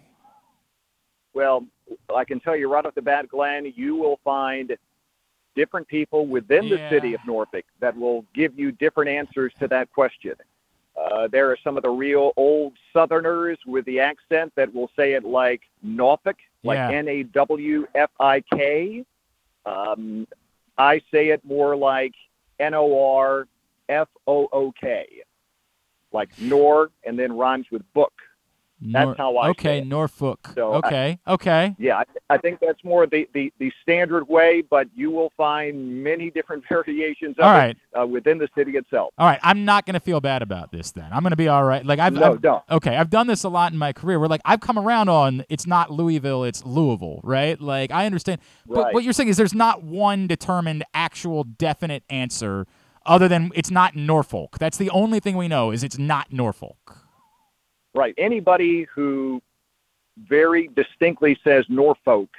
Well, 1.40 1.66
I 2.14 2.26
can 2.26 2.42
tell 2.42 2.58
you 2.58 2.70
right 2.70 2.86
off 2.86 2.96
the 2.96 3.02
bat, 3.02 3.30
Glenn, 3.30 3.72
you 3.74 3.96
will 3.96 4.20
find 4.26 4.76
different 5.56 5.88
people 5.88 6.28
within 6.28 6.68
the 6.68 6.76
city 6.90 7.14
of 7.14 7.22
Norfolk 7.26 7.64
that 7.80 7.96
will 7.96 8.26
give 8.34 8.60
you 8.60 8.74
different 8.74 9.10
answers 9.10 9.54
to 9.60 9.70
that 9.70 9.90
question. 9.94 10.34
Uh, 11.02 11.30
there 11.30 11.50
are 11.50 11.56
some 11.64 11.78
of 11.78 11.84
the 11.84 11.90
real 11.90 12.34
old 12.36 12.74
Southerners 12.92 13.58
with 13.66 13.86
the 13.86 14.02
accent 14.02 14.52
that 14.58 14.74
will 14.74 14.92
say 14.98 15.14
it 15.14 15.24
like 15.24 15.62
Norfolk, 15.82 16.36
like 16.66 16.76
Yeah. 16.76 16.90
N 16.90 17.08
A 17.08 17.24
W 17.24 17.88
F 17.96 18.12
I 18.20 18.42
K. 18.42 19.06
Um, 19.66 20.28
I 20.78 21.00
say 21.10 21.30
it 21.30 21.46
more 21.46 21.74
like 21.74 22.16
N 22.60 22.74
O 22.74 23.16
R 23.16 23.48
F 23.88 24.10
O 24.28 24.50
O 24.52 24.74
K, 24.74 25.08
like 26.12 26.32
Nor, 26.38 26.90
and 27.06 27.18
then 27.18 27.32
rhymes 27.32 27.68
with 27.72 27.82
book. 27.94 28.12
That's 28.82 29.06
Nor- 29.06 29.16
how 29.16 29.36
I 29.38 29.50
Okay. 29.50 29.82
Norfolk. 29.82 30.52
So 30.56 30.72
I- 30.74 30.78
okay, 30.78 31.20
okay. 31.28 31.76
Yeah, 31.78 31.98
I, 31.98 32.04
I 32.30 32.38
think 32.38 32.60
that's 32.62 32.82
more 32.84 33.06
the, 33.08 33.28
the, 33.34 33.52
the 33.60 33.72
standard 33.82 34.28
way, 34.30 34.62
but 34.62 34.88
you 34.96 35.12
will 35.12 35.34
find 35.36 36.02
many 36.04 36.32
different 36.32 36.64
variations 36.70 37.36
of 37.40 37.46
All 37.46 37.60
it 37.60 37.78
uh, 38.00 38.08
within 38.08 38.38
the 38.38 38.48
city 38.56 38.78
itself. 38.78 39.14
All 39.18 39.28
right, 39.28 39.40
I'm 39.44 39.66
not 39.66 39.86
gonna 39.86 40.00
feel 40.00 40.22
bad 40.22 40.42
about 40.42 40.72
this 40.72 40.92
then. 40.92 41.08
I'm 41.12 41.24
gonna 41.24 41.36
be 41.36 41.50
all 41.50 41.64
right. 41.66 41.86
Like 41.86 42.00
I've, 42.00 42.14
No, 42.14 42.34
I've 42.34 42.42
don't. 42.42 42.64
okay, 42.72 42.96
I've 42.96 43.10
done 43.10 43.28
this 43.28 43.44
a 43.44 43.50
lot 43.50 43.72
in 43.74 43.78
my 43.78 43.92
career. 43.92 44.18
Where 44.20 44.30
like 44.30 44.42
I've 44.46 44.62
come 44.62 44.80
around 44.80 45.10
on 45.10 45.44
it's 45.50 45.68
not 45.68 45.92
Louisville, 45.92 46.44
it's 46.46 46.64
Louisville, 46.66 47.20
right? 47.24 47.60
Like 47.60 47.92
I 47.92 48.06
understand, 48.06 48.40
but 48.66 48.86
Right. 48.86 48.94
what 48.94 49.04
you're 49.04 49.14
saying 49.14 49.30
is 49.30 49.36
there's 49.38 49.54
not 49.54 49.84
one 49.84 50.26
determined, 50.28 50.84
actual, 50.94 51.44
definite 51.44 52.04
answer 52.10 52.66
other 53.06 53.28
than 53.28 53.52
it's 53.56 53.72
not 53.72 53.96
Norfolk. 53.96 54.58
That's 54.60 54.78
the 54.78 54.90
only 54.92 55.20
thing 55.20 55.36
we 55.36 55.48
know 55.50 55.72
is 55.72 55.84
it's 55.84 55.98
not 55.98 56.32
Norfolk. 56.32 56.98
Right. 57.96 58.14
Anybody 58.18 58.84
who 58.94 59.42
very 60.18 60.70
distinctly 60.76 61.38
says 61.44 61.66
Norfolk, 61.70 62.30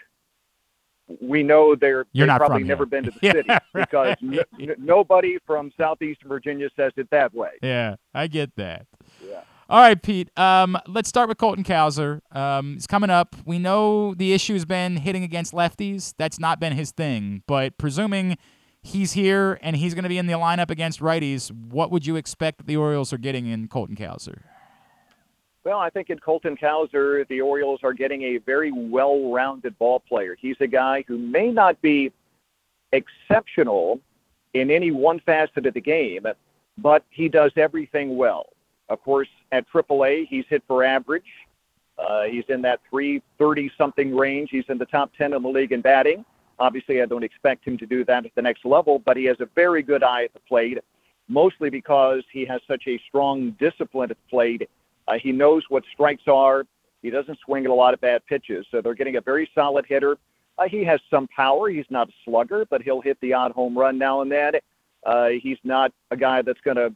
we 1.20 1.42
know 1.42 1.74
they're 1.74 2.06
You're 2.12 2.26
they've 2.26 2.28
not 2.28 2.38
probably 2.38 2.62
never 2.62 2.86
been 2.86 3.04
to 3.04 3.10
the 3.10 3.18
Yeah, 3.22 3.32
city 3.32 3.48
because 3.74 4.16
n- 4.22 4.38
n- 4.60 4.74
nobody 4.78 5.38
from 5.46 5.72
southeastern 5.76 6.28
Virginia 6.28 6.68
says 6.76 6.92
it 6.96 7.10
that 7.10 7.34
way. 7.34 7.50
Yeah, 7.62 7.96
I 8.14 8.28
get 8.28 8.54
that. 8.56 8.86
Yeah. 9.26 9.40
All 9.68 9.80
right, 9.80 10.00
Pete. 10.00 10.36
Um, 10.36 10.76
let's 10.88 11.08
start 11.08 11.28
with 11.28 11.38
Colton 11.38 11.62
Cowser. 11.62 12.20
Um, 12.34 12.74
he's 12.74 12.88
coming 12.88 13.08
up. 13.10 13.36
We 13.44 13.58
know 13.58 14.14
the 14.14 14.32
issue 14.32 14.52
has 14.54 14.64
been 14.64 14.96
hitting 14.96 15.22
against 15.22 15.52
lefties. 15.52 16.12
That's 16.18 16.40
not 16.40 16.58
been 16.58 16.72
his 16.72 16.90
thing. 16.90 17.44
But 17.46 17.78
presuming 17.78 18.36
he's 18.82 19.12
here 19.12 19.58
and 19.62 19.76
he's 19.76 19.94
going 19.94 20.02
to 20.02 20.08
be 20.08 20.18
in 20.18 20.26
the 20.26 20.32
lineup 20.32 20.70
against 20.70 20.98
righties, 21.00 21.52
what 21.52 21.92
would 21.92 22.04
you 22.04 22.16
expect 22.16 22.58
that 22.58 22.66
the 22.66 22.76
Orioles 22.76 23.12
are 23.12 23.18
getting 23.18 23.46
in 23.46 23.68
Colton 23.68 23.94
Cowser? 23.94 24.42
Well, 25.70 25.78
I 25.78 25.88
think 25.88 26.10
in 26.10 26.18
Colton 26.18 26.56
Cowser, 26.56 27.28
the 27.28 27.40
Orioles 27.40 27.78
are 27.84 27.92
getting 27.92 28.22
a 28.22 28.38
very 28.38 28.72
well 28.72 29.30
rounded 29.30 29.78
ball 29.78 30.00
player. 30.00 30.36
He's 30.36 30.56
a 30.58 30.66
guy 30.66 31.04
who 31.06 31.16
may 31.16 31.52
not 31.52 31.80
be 31.80 32.10
exceptional 32.90 34.00
in 34.52 34.68
any 34.72 34.90
one 34.90 35.20
facet 35.20 35.66
of 35.66 35.74
the 35.74 35.80
game, 35.80 36.26
but 36.76 37.04
he 37.10 37.28
does 37.28 37.52
everything 37.54 38.16
well. 38.16 38.46
Of 38.88 39.00
course, 39.04 39.28
at 39.52 39.64
AAA, 39.72 40.26
he's 40.26 40.44
hit 40.48 40.64
for 40.66 40.82
average. 40.82 41.30
Uh, 41.96 42.24
he's 42.24 42.46
in 42.48 42.62
that 42.62 42.80
330 42.90 43.70
something 43.78 44.16
range. 44.16 44.48
He's 44.50 44.64
in 44.70 44.76
the 44.76 44.86
top 44.86 45.12
10 45.16 45.34
in 45.34 45.40
the 45.40 45.48
league 45.48 45.70
in 45.70 45.82
batting. 45.82 46.24
Obviously, 46.58 47.00
I 47.00 47.06
don't 47.06 47.22
expect 47.22 47.64
him 47.64 47.78
to 47.78 47.86
do 47.86 48.04
that 48.06 48.26
at 48.26 48.34
the 48.34 48.42
next 48.42 48.64
level, 48.64 48.98
but 48.98 49.16
he 49.16 49.24
has 49.26 49.36
a 49.38 49.46
very 49.54 49.84
good 49.84 50.02
eye 50.02 50.24
at 50.24 50.32
the 50.32 50.40
plate, 50.40 50.78
mostly 51.28 51.70
because 51.70 52.24
he 52.32 52.44
has 52.44 52.60
such 52.66 52.88
a 52.88 53.00
strong 53.06 53.52
discipline 53.52 54.10
at 54.10 54.16
the 54.16 54.28
plate. 54.28 54.68
Uh, 55.10 55.18
he 55.18 55.32
knows 55.32 55.64
what 55.68 55.82
strikes 55.92 56.28
are. 56.28 56.64
He 57.02 57.10
doesn't 57.10 57.38
swing 57.44 57.64
at 57.64 57.70
a 57.70 57.74
lot 57.74 57.94
of 57.94 58.00
bad 58.00 58.24
pitches, 58.26 58.64
so 58.70 58.80
they're 58.80 58.94
getting 58.94 59.16
a 59.16 59.20
very 59.20 59.50
solid 59.54 59.84
hitter. 59.86 60.18
Uh, 60.56 60.68
he 60.68 60.84
has 60.84 61.00
some 61.10 61.26
power. 61.28 61.68
He's 61.68 61.86
not 61.90 62.08
a 62.08 62.12
slugger, 62.24 62.64
but 62.70 62.82
he'll 62.82 63.00
hit 63.00 63.18
the 63.20 63.32
odd 63.32 63.50
home 63.52 63.76
run 63.76 63.98
now 63.98 64.20
and 64.20 64.30
then. 64.30 64.54
Uh, 65.04 65.28
he's 65.42 65.58
not 65.64 65.92
a 66.12 66.16
guy 66.16 66.42
that's 66.42 66.60
going 66.60 66.76
to 66.76 66.94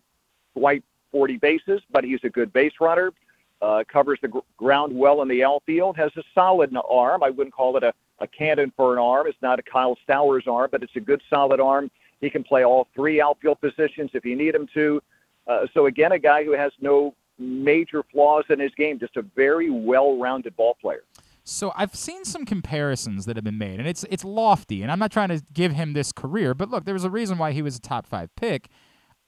swipe 0.53 0.85
40 1.11 1.39
bases, 1.39 1.81
but 1.91 2.05
he's 2.05 2.21
a 2.23 2.29
good 2.29 2.53
base 2.53 2.75
runner. 2.81 3.13
Uh, 3.61 3.83
covers 3.89 4.19
the 4.23 4.29
gr- 4.29 4.41
ground 4.59 4.97
well 4.97 5.23
in 5.23 5.29
the 5.29 5.43
outfield. 5.43 5.97
Has 5.97 6.13
a 6.17 6.23
solid 6.35 6.77
arm. 6.89 7.23
I 7.23 7.31
wouldn't 7.31 7.55
call 7.55 7.77
it 7.77 7.83
a, 7.83 7.93
a 8.21 8.29
cannon 8.29 8.73
for 8.77 8.93
an 8.93 8.99
arm. 8.99 9.27
It's 9.27 9.41
not 9.43 9.59
a 9.59 9.63
Kyle 9.63 9.97
Stowers 10.07 10.47
arm, 10.47 10.69
but 10.71 10.83
it's 10.83 10.95
a 10.95 11.01
good 11.01 11.23
solid 11.31 11.61
arm. 11.61 11.91
He 12.21 12.31
can 12.31 12.45
play 12.45 12.65
all 12.65 12.87
three 12.95 13.21
outfield 13.21 13.61
positions 13.61 14.11
if 14.13 14.25
you 14.25 14.37
need 14.37 14.55
him 14.55 14.69
to. 14.75 15.03
Uh, 15.47 15.67
so 15.73 15.87
again, 15.87 16.13
a 16.13 16.19
guy 16.19 16.45
who 16.45 16.53
has 16.53 16.73
no 16.81 17.15
major 17.39 18.03
flaws 18.13 18.45
in 18.49 18.61
his 18.61 18.73
game, 18.75 18.99
just 18.99 19.17
a 19.17 19.23
very 19.23 19.71
well-rounded 19.71 20.57
ball 20.57 20.77
player. 20.81 21.05
So 21.45 21.73
I've 21.77 21.95
seen 21.95 22.25
some 22.25 22.47
comparisons 22.47 23.27
that 23.27 23.37
have 23.37 23.45
been 23.45 23.59
made, 23.59 23.79
and 23.79 23.87
it's 23.87 24.05
it's 24.05 24.25
lofty, 24.25 24.83
and 24.83 24.91
I'm 24.91 24.99
not 24.99 25.13
trying 25.13 25.29
to 25.29 25.43
give 25.53 25.73
him 25.73 25.93
this 25.93 26.11
career, 26.11 26.55
but 26.55 26.71
look, 26.71 26.87
there 26.87 26.95
was 26.95 27.05
a 27.05 27.11
reason 27.11 27.37
why 27.37 27.53
he 27.53 27.61
was 27.61 27.77
a 27.77 27.81
top 27.81 28.07
five 28.07 28.35
pick. 28.35 28.69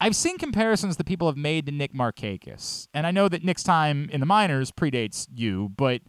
I've 0.00 0.16
seen 0.16 0.38
comparisons 0.38 0.96
that 0.96 1.06
people 1.06 1.26
have 1.26 1.36
made 1.36 1.66
to 1.66 1.72
Nick 1.72 1.92
Markakis, 1.92 2.88
and 2.94 3.06
I 3.06 3.10
know 3.10 3.28
that 3.28 3.44
Nick's 3.44 3.62
time 3.62 4.08
in 4.10 4.20
the 4.20 4.26
minors 4.26 4.72
predates 4.72 5.26
you, 5.34 5.70
but 5.76 6.02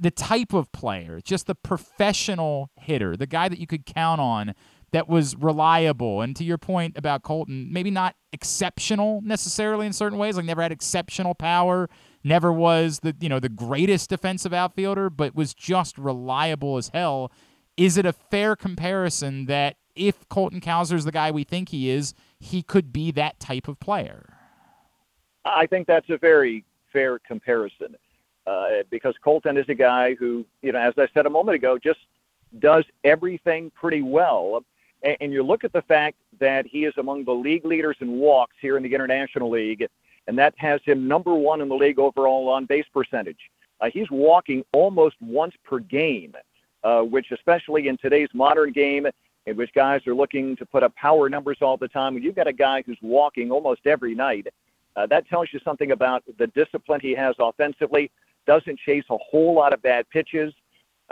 the 0.00 0.10
type 0.10 0.52
of 0.52 0.70
player, 0.72 1.20
just 1.22 1.46
the 1.46 1.54
professional 1.54 2.70
hitter, 2.76 3.16
the 3.16 3.26
guy 3.26 3.48
that 3.48 3.58
you 3.58 3.66
could 3.66 3.84
count 3.84 4.20
on 4.20 4.54
that 4.92 5.08
was 5.08 5.36
reliable. 5.36 6.20
And 6.20 6.36
to 6.36 6.44
your 6.44 6.58
point 6.58 6.96
about 6.96 7.22
Colton, 7.22 7.72
maybe 7.72 7.90
not 7.90 8.14
exceptional 8.32 9.20
necessarily 9.22 9.86
in 9.86 9.92
certain 9.92 10.18
ways, 10.18 10.36
like 10.36 10.44
never 10.44 10.62
had 10.62 10.72
exceptional 10.72 11.34
power, 11.34 11.88
never 12.22 12.52
was 12.52 13.00
the 13.00 13.16
you 13.20 13.28
know 13.28 13.40
the 13.40 13.48
greatest 13.48 14.10
defensive 14.10 14.52
outfielder, 14.52 15.10
but 15.10 15.34
was 15.34 15.54
just 15.54 15.98
reliable 15.98 16.76
as 16.76 16.88
hell. 16.88 17.32
Is 17.76 17.96
it 17.96 18.06
a 18.06 18.12
fair 18.12 18.54
comparison 18.54 19.46
that 19.46 19.76
if 19.96 20.28
Colton 20.28 20.60
Cowser's 20.60 21.04
the 21.04 21.12
guy 21.12 21.30
we 21.30 21.44
think 21.44 21.70
he 21.70 21.90
is, 21.90 22.14
he 22.38 22.62
could 22.62 22.92
be 22.92 23.10
that 23.12 23.40
type 23.40 23.68
of 23.68 23.80
player? 23.80 24.34
I 25.44 25.66
think 25.66 25.86
that's 25.86 26.08
a 26.10 26.18
very 26.18 26.64
fair 26.92 27.18
comparison 27.18 27.96
uh, 28.46 28.68
because 28.90 29.14
Colton 29.24 29.56
is 29.56 29.68
a 29.68 29.74
guy 29.74 30.14
who, 30.14 30.44
you 30.60 30.72
know, 30.72 30.78
as 30.78 30.94
I 30.98 31.08
said 31.14 31.26
a 31.26 31.30
moment 31.30 31.56
ago, 31.56 31.78
just 31.78 32.00
does 32.58 32.84
everything 33.04 33.70
pretty 33.74 34.02
well. 34.02 34.64
And, 35.02 35.16
and 35.20 35.32
you 35.32 35.42
look 35.42 35.64
at 35.64 35.72
the 35.72 35.82
fact 35.82 36.16
that 36.38 36.66
he 36.66 36.84
is 36.84 36.94
among 36.96 37.24
the 37.24 37.32
league 37.32 37.64
leaders 37.64 37.96
in 38.00 38.18
walks 38.18 38.56
here 38.60 38.76
in 38.76 38.82
the 38.82 38.94
International 38.94 39.50
League, 39.50 39.86
and 40.26 40.38
that 40.38 40.54
has 40.56 40.80
him 40.84 41.08
number 41.08 41.34
one 41.34 41.60
in 41.60 41.68
the 41.68 41.74
league 41.74 41.98
overall 41.98 42.48
on 42.48 42.64
base 42.64 42.86
percentage. 42.92 43.50
Uh, 43.80 43.90
he's 43.92 44.10
walking 44.10 44.64
almost 44.72 45.16
once 45.20 45.54
per 45.64 45.80
game, 45.80 46.34
uh, 46.84 47.02
which, 47.02 47.32
especially 47.32 47.88
in 47.88 47.96
today's 47.96 48.28
modern 48.32 48.70
game, 48.72 49.06
in 49.46 49.56
which 49.56 49.72
guys 49.74 50.06
are 50.06 50.14
looking 50.14 50.54
to 50.56 50.64
put 50.64 50.84
up 50.84 50.94
power 50.94 51.28
numbers 51.28 51.58
all 51.60 51.76
the 51.76 51.88
time, 51.88 52.14
when 52.14 52.22
you've 52.22 52.36
got 52.36 52.46
a 52.46 52.52
guy 52.52 52.82
who's 52.86 52.98
walking 53.02 53.50
almost 53.50 53.80
every 53.86 54.14
night, 54.14 54.46
uh, 54.94 55.06
that 55.06 55.26
tells 55.28 55.48
you 55.52 55.58
something 55.64 55.90
about 55.90 56.22
the 56.38 56.46
discipline 56.48 57.00
he 57.00 57.12
has 57.12 57.34
offensively. 57.38 58.10
Doesn't 58.46 58.78
chase 58.78 59.04
a 59.10 59.16
whole 59.18 59.54
lot 59.54 59.72
of 59.72 59.82
bad 59.82 60.08
pitches. 60.10 60.52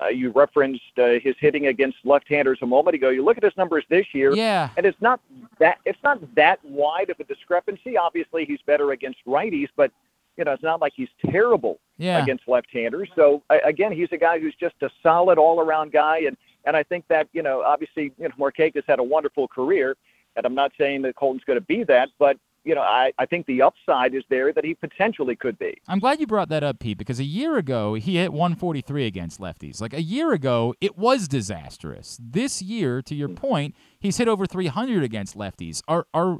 Uh, 0.03 0.09
you 0.09 0.31
referenced 0.31 0.81
uh, 0.99 1.19
his 1.23 1.35
hitting 1.39 1.67
against 1.67 1.99
left-handers 2.05 2.59
a 2.63 2.67
moment 2.67 2.95
ago. 2.95 3.11
You 3.11 3.23
look 3.25 3.37
at 3.37 3.43
his 3.43 3.57
numbers 3.57 3.85
this 3.91 4.07
year, 4.15 4.33
Yeah. 4.35 4.71
and 4.77 4.87
it's 4.87 5.01
not 5.01 5.21
that 5.59 5.79
it's 5.85 5.99
not 6.03 6.19
that 6.37 6.59
wide 6.65 7.11
of 7.11 7.21
a 7.21 7.25
discrepancy. 7.25 7.97
Obviously, 7.97 8.45
he's 8.47 8.61
better 8.63 8.93
against 8.93 9.19
righties, 9.27 9.69
but 9.77 9.91
you 10.37 10.45
know 10.45 10.53
it's 10.53 10.63
not 10.63 10.81
like 10.81 10.93
he's 10.97 11.11
terrible 11.31 11.81
Yeah. 11.99 12.23
against 12.23 12.49
left-handers. 12.49 13.11
So 13.15 13.43
a- 13.51 13.61
again, 13.65 13.93
he's 13.93 14.09
a 14.13 14.17
guy 14.17 14.39
who's 14.39 14.55
just 14.55 14.77
a 14.83 14.91
solid 15.03 15.37
all-around 15.39 15.93
guy, 15.93 16.19
and 16.21 16.37
and 16.65 16.77
I 16.77 16.83
think 16.83 17.07
that 17.09 17.29
you 17.33 17.43
know 17.43 17.63
obviously 17.63 18.13
you 18.19 18.29
know 18.29 18.35
Markakis 18.39 18.85
had 18.87 19.01
a 19.01 19.03
wonderful 19.05 19.49
career, 19.49 19.97
and 20.37 20.47
I'm 20.47 20.55
not 20.55 20.73
saying 20.79 21.03
that 21.03 21.17
Colton's 21.17 21.45
going 21.45 21.59
to 21.59 21.65
be 21.67 21.85
that, 21.85 22.09
but 22.19 22.39
you 22.65 22.75
know 22.75 22.83
I 22.83 23.13
I 23.19 23.27
think 23.27 23.47
the 23.47 23.63
upside 23.63 24.15
is 24.15 24.23
there 24.29 24.53
that 24.53 24.65
he 24.65 24.75
potentially 24.75 25.37
could 25.37 25.59
be. 25.59 25.81
I'm 25.89 25.99
glad 25.99 26.21
you 26.21 26.27
brought 26.27 26.49
that 26.51 26.63
up, 26.63 26.79
Pete, 26.79 26.99
because 26.99 27.19
a 27.19 27.25
year 27.25 27.57
ago 27.57 27.95
he 27.95 28.17
hit 28.17 28.33
143 28.33 29.07
against 29.07 29.41
lefties. 29.41 29.81
Like 29.81 29.95
a 29.95 30.03
year 30.03 30.33
ago, 30.33 30.75
it 30.81 30.97
was 30.99 31.29
disastrous. 31.29 32.19
This 32.21 32.61
year, 32.63 33.03
to 33.03 33.15
your 33.15 33.29
point, 33.29 33.75
he's 33.99 34.19
hit 34.19 34.29
over 34.29 34.47
300 34.47 35.03
against 35.03 35.37
lefties. 35.37 35.83
Are 35.89 36.07
are 36.13 36.39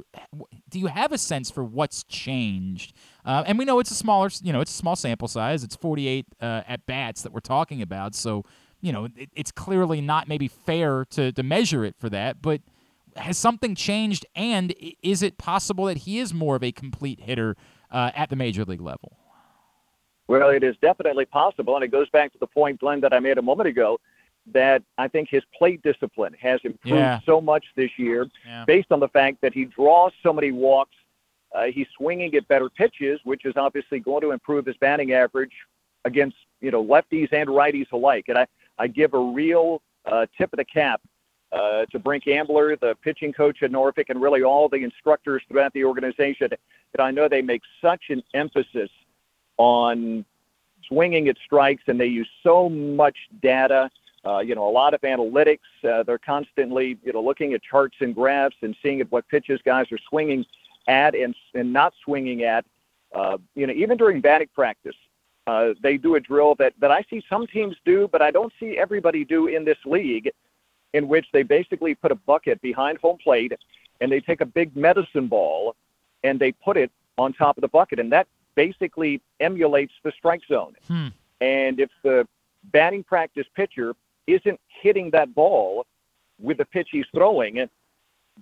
do 0.69 0.79
you 0.79 0.87
have 0.87 1.11
a 1.11 1.17
sense 1.17 1.49
for 1.49 1.63
what's 1.63 2.03
changed? 2.03 2.93
Uh, 3.25 3.43
and 3.45 3.57
we 3.57 3.65
know 3.65 3.79
it's 3.79 3.91
a 3.91 3.95
smaller, 3.95 4.29
you 4.41 4.53
know, 4.53 4.61
it's 4.61 4.71
a 4.71 4.77
small 4.77 4.95
sample 4.95 5.27
size. 5.27 5.63
It's 5.63 5.75
48 5.75 6.25
uh, 6.41 6.61
at 6.67 6.85
bats 6.85 7.21
that 7.21 7.31
we're 7.31 7.39
talking 7.39 7.81
about, 7.81 8.15
so 8.15 8.45
you 8.81 8.91
know 8.91 9.05
it, 9.15 9.29
it's 9.35 9.51
clearly 9.51 10.01
not 10.01 10.27
maybe 10.27 10.47
fair 10.47 11.05
to 11.11 11.31
to 11.31 11.43
measure 11.43 11.83
it 11.83 11.95
for 11.97 12.09
that, 12.09 12.41
but. 12.41 12.61
Has 13.17 13.37
something 13.37 13.75
changed, 13.75 14.25
and 14.35 14.73
is 15.03 15.21
it 15.21 15.37
possible 15.37 15.85
that 15.85 15.99
he 15.99 16.19
is 16.19 16.33
more 16.33 16.55
of 16.55 16.63
a 16.63 16.71
complete 16.71 17.19
hitter 17.21 17.55
uh, 17.91 18.11
at 18.15 18.29
the 18.29 18.35
major 18.35 18.63
league 18.63 18.81
level? 18.81 19.17
Well, 20.27 20.49
it 20.49 20.63
is 20.63 20.75
definitely 20.81 21.25
possible, 21.25 21.75
and 21.75 21.83
it 21.83 21.89
goes 21.89 22.09
back 22.09 22.31
to 22.31 22.37
the 22.39 22.47
point, 22.47 22.79
Glenn, 22.79 23.01
that 23.01 23.13
I 23.13 23.19
made 23.19 23.37
a 23.37 23.41
moment 23.41 23.67
ago, 23.67 23.99
that 24.53 24.81
I 24.97 25.07
think 25.07 25.29
his 25.29 25.43
plate 25.57 25.81
discipline 25.83 26.33
has 26.39 26.59
improved 26.63 26.95
Yeah. 26.97 27.19
so 27.25 27.41
much 27.41 27.65
this 27.75 27.91
year, 27.97 28.27
Yeah. 28.45 28.63
based 28.65 28.91
on 28.91 28.99
the 28.99 29.09
fact 29.09 29.41
that 29.41 29.53
he 29.53 29.65
draws 29.65 30.13
so 30.23 30.31
many 30.31 30.51
walks. 30.51 30.95
Uh, 31.53 31.65
he's 31.65 31.87
swinging 31.97 32.33
at 32.35 32.47
better 32.47 32.69
pitches, 32.69 33.19
which 33.25 33.43
is 33.45 33.57
obviously 33.57 33.99
going 33.99 34.21
to 34.21 34.31
improve 34.31 34.65
his 34.65 34.77
batting 34.77 35.11
average 35.11 35.51
against 36.05 36.37
you 36.61 36.71
know 36.71 36.83
lefties 36.83 37.31
and 37.33 37.49
righties 37.49 37.91
alike. 37.91 38.25
And 38.29 38.37
I, 38.37 38.47
I 38.79 38.87
give 38.87 39.13
a 39.13 39.19
real 39.19 39.81
uh, 40.05 40.25
tip 40.37 40.53
of 40.53 40.57
the 40.57 40.65
cap 40.65 41.01
uh, 41.51 41.85
to 41.87 41.99
Brink 41.99 42.27
Ambler, 42.27 42.75
the 42.77 42.95
pitching 43.03 43.33
coach 43.33 43.61
at 43.63 43.71
Norfolk, 43.71 44.07
and 44.09 44.21
really 44.21 44.43
all 44.43 44.69
the 44.69 44.83
instructors 44.83 45.41
throughout 45.47 45.73
the 45.73 45.83
organization. 45.83 46.49
That 46.49 47.01
I 47.01 47.11
know 47.11 47.27
they 47.27 47.41
make 47.41 47.61
such 47.81 48.03
an 48.09 48.23
emphasis 48.33 48.89
on 49.57 50.25
swinging 50.87 51.27
at 51.27 51.37
strikes, 51.45 51.83
and 51.87 51.99
they 51.99 52.07
use 52.07 52.29
so 52.43 52.69
much 52.69 53.17
data. 53.41 53.89
Uh, 54.25 54.39
you 54.39 54.53
know, 54.53 54.67
a 54.67 54.69
lot 54.69 54.93
of 54.93 55.01
analytics. 55.01 55.59
Uh, 55.83 56.03
they're 56.03 56.19
constantly, 56.19 56.97
you 57.03 57.11
know, 57.11 57.21
looking 57.21 57.53
at 57.53 57.61
charts 57.63 57.95
and 58.01 58.13
graphs 58.13 58.55
and 58.61 58.75
seeing 58.81 59.01
at 59.01 59.11
what 59.11 59.27
pitches 59.29 59.59
guys 59.65 59.91
are 59.91 59.99
swinging 60.09 60.45
at 60.87 61.15
and 61.15 61.35
and 61.53 61.71
not 61.71 61.93
swinging 62.03 62.43
at. 62.43 62.65
Uh, 63.13 63.37
you 63.55 63.67
know, 63.67 63.73
even 63.73 63.97
during 63.97 64.21
batting 64.21 64.47
practice, 64.53 64.95
uh, 65.47 65.69
they 65.81 65.97
do 65.97 66.15
a 66.15 66.19
drill 66.19 66.55
that 66.55 66.73
that 66.79 66.91
I 66.91 67.03
see 67.09 67.23
some 67.27 67.47
teams 67.47 67.75
do, 67.83 68.07
but 68.11 68.21
I 68.21 68.31
don't 68.31 68.53
see 68.59 68.77
everybody 68.77 69.25
do 69.25 69.47
in 69.47 69.65
this 69.65 69.77
league, 69.85 70.31
in 70.93 71.07
which 71.07 71.27
they 71.33 71.43
basically 71.43 71.95
put 71.95 72.11
a 72.11 72.15
bucket 72.15 72.61
behind 72.61 72.97
home 72.97 73.17
plate 73.17 73.53
and 73.99 74.11
they 74.11 74.19
take 74.19 74.41
a 74.41 74.45
big 74.45 74.75
medicine 74.75 75.27
ball 75.27 75.75
and 76.23 76.39
they 76.39 76.51
put 76.51 76.77
it 76.77 76.91
on 77.17 77.33
top 77.33 77.57
of 77.57 77.61
the 77.61 77.67
bucket, 77.67 77.99
and 77.99 78.11
that 78.11 78.27
basically 78.55 79.21
emulates 79.39 79.93
the 80.03 80.11
strike 80.17 80.41
zone. 80.47 80.75
Hmm. 80.87 81.07
And 81.39 81.79
if 81.79 81.89
the 82.03 82.27
batting 82.71 83.03
practice 83.03 83.47
pitcher 83.55 83.95
isn't 84.27 84.59
hitting 84.67 85.11
that 85.11 85.33
ball 85.33 85.85
with 86.39 86.57
the 86.57 86.65
pitch 86.65 86.89
he's 86.91 87.05
throwing, 87.13 87.67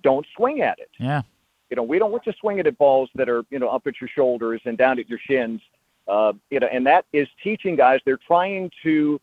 don't 0.01 0.25
swing 0.35 0.61
at 0.61 0.79
it. 0.79 0.89
Yeah. 0.99 1.21
You 1.69 1.75
know, 1.75 1.83
we 1.83 1.99
don't 1.99 2.11
want 2.11 2.25
you 2.25 2.33
swinging 2.39 2.65
at 2.65 2.77
balls 2.77 3.09
that 3.15 3.29
are, 3.29 3.43
you 3.49 3.59
know, 3.59 3.69
up 3.69 3.85
at 3.87 4.01
your 4.01 4.09
shoulders 4.09 4.61
and 4.65 4.77
down 4.77 4.99
at 4.99 5.09
your 5.09 5.19
shins. 5.19 5.61
Uh, 6.07 6.33
you 6.49 6.59
know, 6.59 6.67
and 6.67 6.87
that 6.87 7.05
is 7.13 7.27
teaching 7.43 7.75
guys. 7.75 7.99
They're 8.05 8.17
trying 8.17 8.71
to 8.83 9.21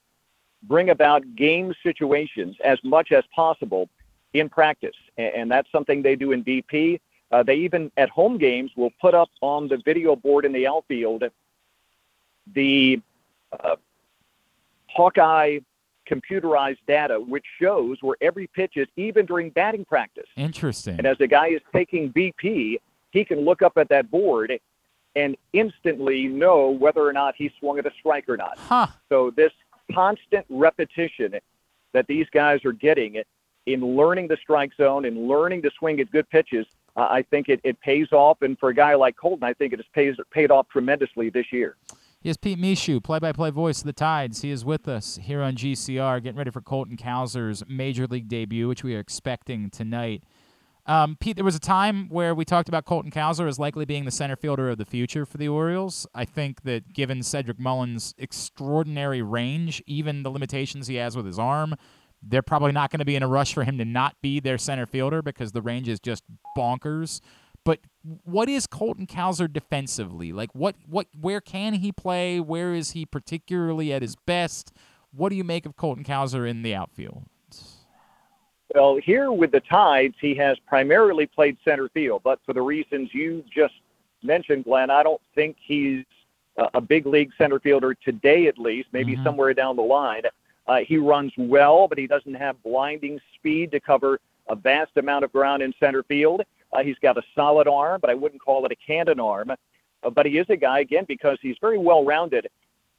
bring 0.66 0.90
about 0.90 1.22
game 1.36 1.74
situations 1.82 2.56
as 2.64 2.78
much 2.82 3.12
as 3.12 3.24
possible 3.34 3.88
in 4.34 4.48
practice, 4.48 4.96
and, 5.16 5.34
and 5.34 5.50
that's 5.50 5.70
something 5.70 6.02
they 6.02 6.16
do 6.16 6.32
in 6.32 6.44
BP. 6.44 7.00
Uh, 7.32 7.42
they 7.42 7.56
even 7.56 7.90
at 7.96 8.08
home 8.08 8.38
games 8.38 8.70
will 8.76 8.92
put 9.00 9.14
up 9.14 9.28
on 9.40 9.68
the 9.68 9.78
video 9.84 10.14
board 10.14 10.44
in 10.44 10.52
the 10.52 10.66
outfield 10.66 11.24
the 12.54 13.00
uh, 13.52 13.76
Hawkeye 14.88 15.58
computerized 16.08 16.78
data, 16.86 17.20
which 17.20 17.44
shows 17.60 17.98
where 18.00 18.16
every 18.20 18.46
pitch 18.46 18.76
is, 18.76 18.86
even 18.96 19.26
during 19.26 19.50
batting 19.50 19.84
practice. 19.84 20.26
Interesting. 20.36 20.98
And 20.98 21.06
as 21.06 21.20
a 21.20 21.26
guy 21.26 21.48
is 21.48 21.60
taking 21.72 22.12
BP, 22.12 22.76
he 23.10 23.24
can 23.24 23.40
look 23.40 23.62
up 23.62 23.76
at 23.76 23.88
that 23.88 24.10
board 24.10 24.52
and 25.16 25.36
instantly 25.52 26.28
know 26.28 26.70
whether 26.70 27.00
or 27.00 27.12
not 27.12 27.34
he 27.36 27.50
swung 27.58 27.78
at 27.78 27.86
a 27.86 27.90
strike 27.98 28.28
or 28.28 28.36
not. 28.36 28.58
Huh. 28.58 28.86
So 29.08 29.32
this 29.34 29.52
constant 29.92 30.46
repetition 30.48 31.34
that 31.92 32.06
these 32.06 32.26
guys 32.32 32.64
are 32.64 32.72
getting 32.72 33.14
it 33.14 33.26
in 33.66 33.96
learning 33.96 34.28
the 34.28 34.36
strike 34.40 34.72
zone 34.76 35.04
and 35.04 35.26
learning 35.28 35.62
to 35.62 35.70
swing 35.78 36.00
at 36.00 36.10
good 36.10 36.28
pitches, 36.30 36.66
uh, 36.96 37.08
I 37.10 37.22
think 37.22 37.48
it, 37.48 37.60
it 37.64 37.80
pays 37.80 38.12
off. 38.12 38.42
And 38.42 38.58
for 38.58 38.68
a 38.68 38.74
guy 38.74 38.94
like 38.94 39.16
Colton, 39.16 39.44
I 39.44 39.52
think 39.52 39.72
it 39.72 39.78
has 39.78 39.86
pays, 39.92 40.16
paid 40.30 40.50
off 40.50 40.68
tremendously 40.68 41.30
this 41.30 41.46
year. 41.52 41.76
Yes, 42.22 42.36
Pete 42.36 42.58
Michaud, 42.58 43.00
play-by-play 43.00 43.50
voice 43.50 43.80
of 43.80 43.84
the 43.84 43.92
Tides. 43.92 44.42
He 44.42 44.50
is 44.50 44.64
with 44.64 44.88
us 44.88 45.18
here 45.22 45.42
on 45.42 45.54
GCR, 45.54 46.22
getting 46.22 46.38
ready 46.38 46.50
for 46.50 46.60
Colton 46.60 46.96
Cowser's 46.96 47.62
major 47.68 48.06
league 48.06 48.28
debut, 48.28 48.66
which 48.66 48.82
we 48.82 48.96
are 48.96 49.00
expecting 49.00 49.70
tonight. 49.70 50.24
Um, 50.86 51.16
Pete, 51.18 51.34
there 51.34 51.44
was 51.44 51.56
a 51.56 51.60
time 51.60 52.08
where 52.08 52.34
we 52.34 52.44
talked 52.44 52.68
about 52.68 52.84
Colton 52.84 53.10
Cowser 53.10 53.48
as 53.48 53.58
likely 53.58 53.84
being 53.84 54.04
the 54.04 54.10
center 54.12 54.36
fielder 54.36 54.70
of 54.70 54.78
the 54.78 54.84
future 54.84 55.26
for 55.26 55.36
the 55.36 55.48
Orioles. 55.48 56.06
I 56.14 56.24
think 56.24 56.62
that 56.62 56.92
given 56.92 57.24
Cedric 57.24 57.58
Mullins' 57.58 58.14
extraordinary 58.18 59.20
range, 59.20 59.82
even 59.86 60.22
the 60.22 60.30
limitations 60.30 60.86
he 60.86 60.94
has 60.96 61.16
with 61.16 61.26
his 61.26 61.40
arm, 61.40 61.74
they're 62.22 62.42
probably 62.42 62.72
not 62.72 62.90
going 62.90 63.00
to 63.00 63.04
be 63.04 63.16
in 63.16 63.22
a 63.22 63.28
rush 63.28 63.52
for 63.52 63.64
him 63.64 63.78
to 63.78 63.84
not 63.84 64.14
be 64.22 64.38
their 64.38 64.58
center 64.58 64.86
fielder 64.86 65.22
because 65.22 65.52
the 65.52 65.62
range 65.62 65.88
is 65.88 65.98
just 65.98 66.22
bonkers. 66.56 67.20
But 67.64 67.80
what 68.22 68.48
is 68.48 68.68
Colton 68.68 69.08
Cowser 69.08 69.52
defensively? 69.52 70.32
Like 70.32 70.50
what 70.54 70.76
what 70.86 71.08
where 71.20 71.40
can 71.40 71.74
he 71.74 71.90
play? 71.90 72.38
Where 72.38 72.72
is 72.72 72.92
he 72.92 73.04
particularly 73.04 73.92
at 73.92 74.02
his 74.02 74.14
best? 74.14 74.72
What 75.10 75.30
do 75.30 75.34
you 75.36 75.42
make 75.42 75.66
of 75.66 75.74
Colton 75.76 76.04
Cowser 76.04 76.48
in 76.48 76.62
the 76.62 76.76
outfield? 76.76 77.24
Well, 78.74 78.96
here 78.96 79.30
with 79.30 79.52
the 79.52 79.60
Tides, 79.60 80.16
he 80.20 80.34
has 80.36 80.58
primarily 80.66 81.26
played 81.26 81.56
center 81.64 81.88
field, 81.88 82.22
but 82.24 82.40
for 82.44 82.52
the 82.52 82.62
reasons 82.62 83.10
you 83.14 83.44
just 83.54 83.74
mentioned, 84.22 84.64
Glenn, 84.64 84.90
I 84.90 85.02
don't 85.02 85.20
think 85.34 85.56
he's 85.60 86.04
a- 86.56 86.80
big 86.80 87.06
league 87.06 87.30
center 87.38 87.60
fielder 87.60 87.94
today, 87.94 88.46
at 88.46 88.58
least, 88.58 88.88
maybe 88.92 89.14
somewhere 89.22 89.54
down 89.54 89.76
the 89.76 89.82
line. 89.82 90.22
Uh, 90.66 90.78
he 90.78 90.96
runs 90.96 91.32
well, 91.36 91.86
but 91.86 91.96
he 91.98 92.06
doesn't 92.06 92.34
have 92.34 92.60
blinding 92.62 93.20
speed 93.34 93.70
to 93.70 93.78
cover 93.78 94.18
a 94.48 94.56
vast 94.56 94.96
amount 94.96 95.24
of 95.24 95.32
ground 95.32 95.62
in 95.62 95.72
center 95.78 96.02
field. 96.02 96.42
Uh, 96.72 96.82
he's 96.82 96.98
got 96.98 97.16
a 97.16 97.22
solid 97.34 97.68
arm, 97.68 98.00
but 98.00 98.10
I 98.10 98.14
wouldn't 98.14 98.42
call 98.42 98.64
it 98.66 98.72
a 98.72 98.76
cannon 98.76 99.20
arm. 99.20 99.50
Uh, 100.02 100.10
but 100.10 100.26
he 100.26 100.38
is 100.38 100.46
a 100.50 100.56
guy, 100.56 100.80
again, 100.80 101.04
because 101.06 101.38
he's 101.40 101.56
very 101.60 101.78
well 101.78 102.04
rounded. 102.04 102.48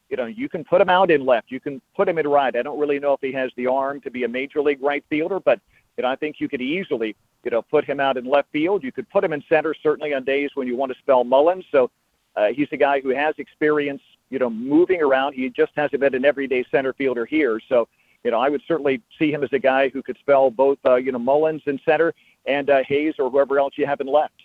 You 0.10 0.18
know, 0.18 0.26
you 0.26 0.48
can 0.48 0.64
put 0.64 0.80
him 0.80 0.90
out 0.90 1.12
in 1.12 1.26
left, 1.26 1.52
you 1.52 1.60
can 1.60 1.82
put 1.96 2.08
him 2.08 2.18
in 2.18 2.28
right. 2.28 2.56
I 2.56 2.62
don't 2.62 2.80
really 2.80 3.00
know 3.00 3.14
if 3.14 3.22
he 3.22 3.32
has 3.34 3.52
the 3.58 3.68
arm 3.68 4.00
to 4.02 4.12
be 4.12 4.24
a 4.24 4.28
major 4.28 4.62
league 4.62 4.82
right 4.82 5.04
fielder, 5.10 5.40
but 5.40 5.60
you 5.98 6.04
know, 6.04 6.10
I 6.10 6.16
think 6.16 6.40
you 6.40 6.48
could 6.48 6.62
easily, 6.62 7.16
you 7.44 7.52
know, 7.52 7.62
put 7.62 7.84
him 7.84 8.00
out 8.00 8.18
in 8.18 8.26
left 8.26 8.52
field. 8.52 8.84
You 8.84 8.92
could 8.92 9.10
put 9.10 9.24
him 9.24 9.34
in 9.34 9.44
center, 9.50 9.74
certainly 9.74 10.14
on 10.14 10.24
days 10.24 10.52
when 10.54 10.68
you 10.68 10.78
want 10.78 10.92
to 10.94 10.98
spell 11.00 11.24
Mullins. 11.24 11.66
So 11.72 11.90
uh, 12.36 12.48
he's 12.48 12.68
a 12.72 12.78
guy 12.78 13.02
who 13.02 13.10
has 13.10 13.34
experience, 13.40 14.02
you 14.30 14.38
know, 14.38 14.50
moving 14.50 15.02
around. 15.02 15.34
He 15.34 15.50
just 15.50 15.72
hasn't 15.76 16.00
been 16.00 16.14
an 16.14 16.24
everyday 16.24 16.64
center 16.70 16.94
fielder 16.94 17.26
here. 17.26 17.60
So, 17.68 17.88
you 18.24 18.30
know, 18.30 18.40
I 18.40 18.50
would 18.50 18.62
certainly 18.68 19.02
see 19.18 19.32
him 19.32 19.44
as 19.44 19.52
a 19.54 19.60
guy 19.60 19.90
who 19.90 20.04
could 20.04 20.18
spell 20.20 20.52
both, 20.52 20.78
uh, 20.86 20.96
you 20.96 21.12
know, 21.12 21.20
Mullins 21.20 21.64
in 21.66 21.80
center 21.84 22.14
and 22.46 22.70
uh, 22.70 22.84
Hays 22.88 23.16
or 23.18 23.30
whoever 23.32 23.60
else 23.60 23.74
you 23.76 23.88
have 23.88 24.00
in 24.00 24.08
left. 24.08 24.36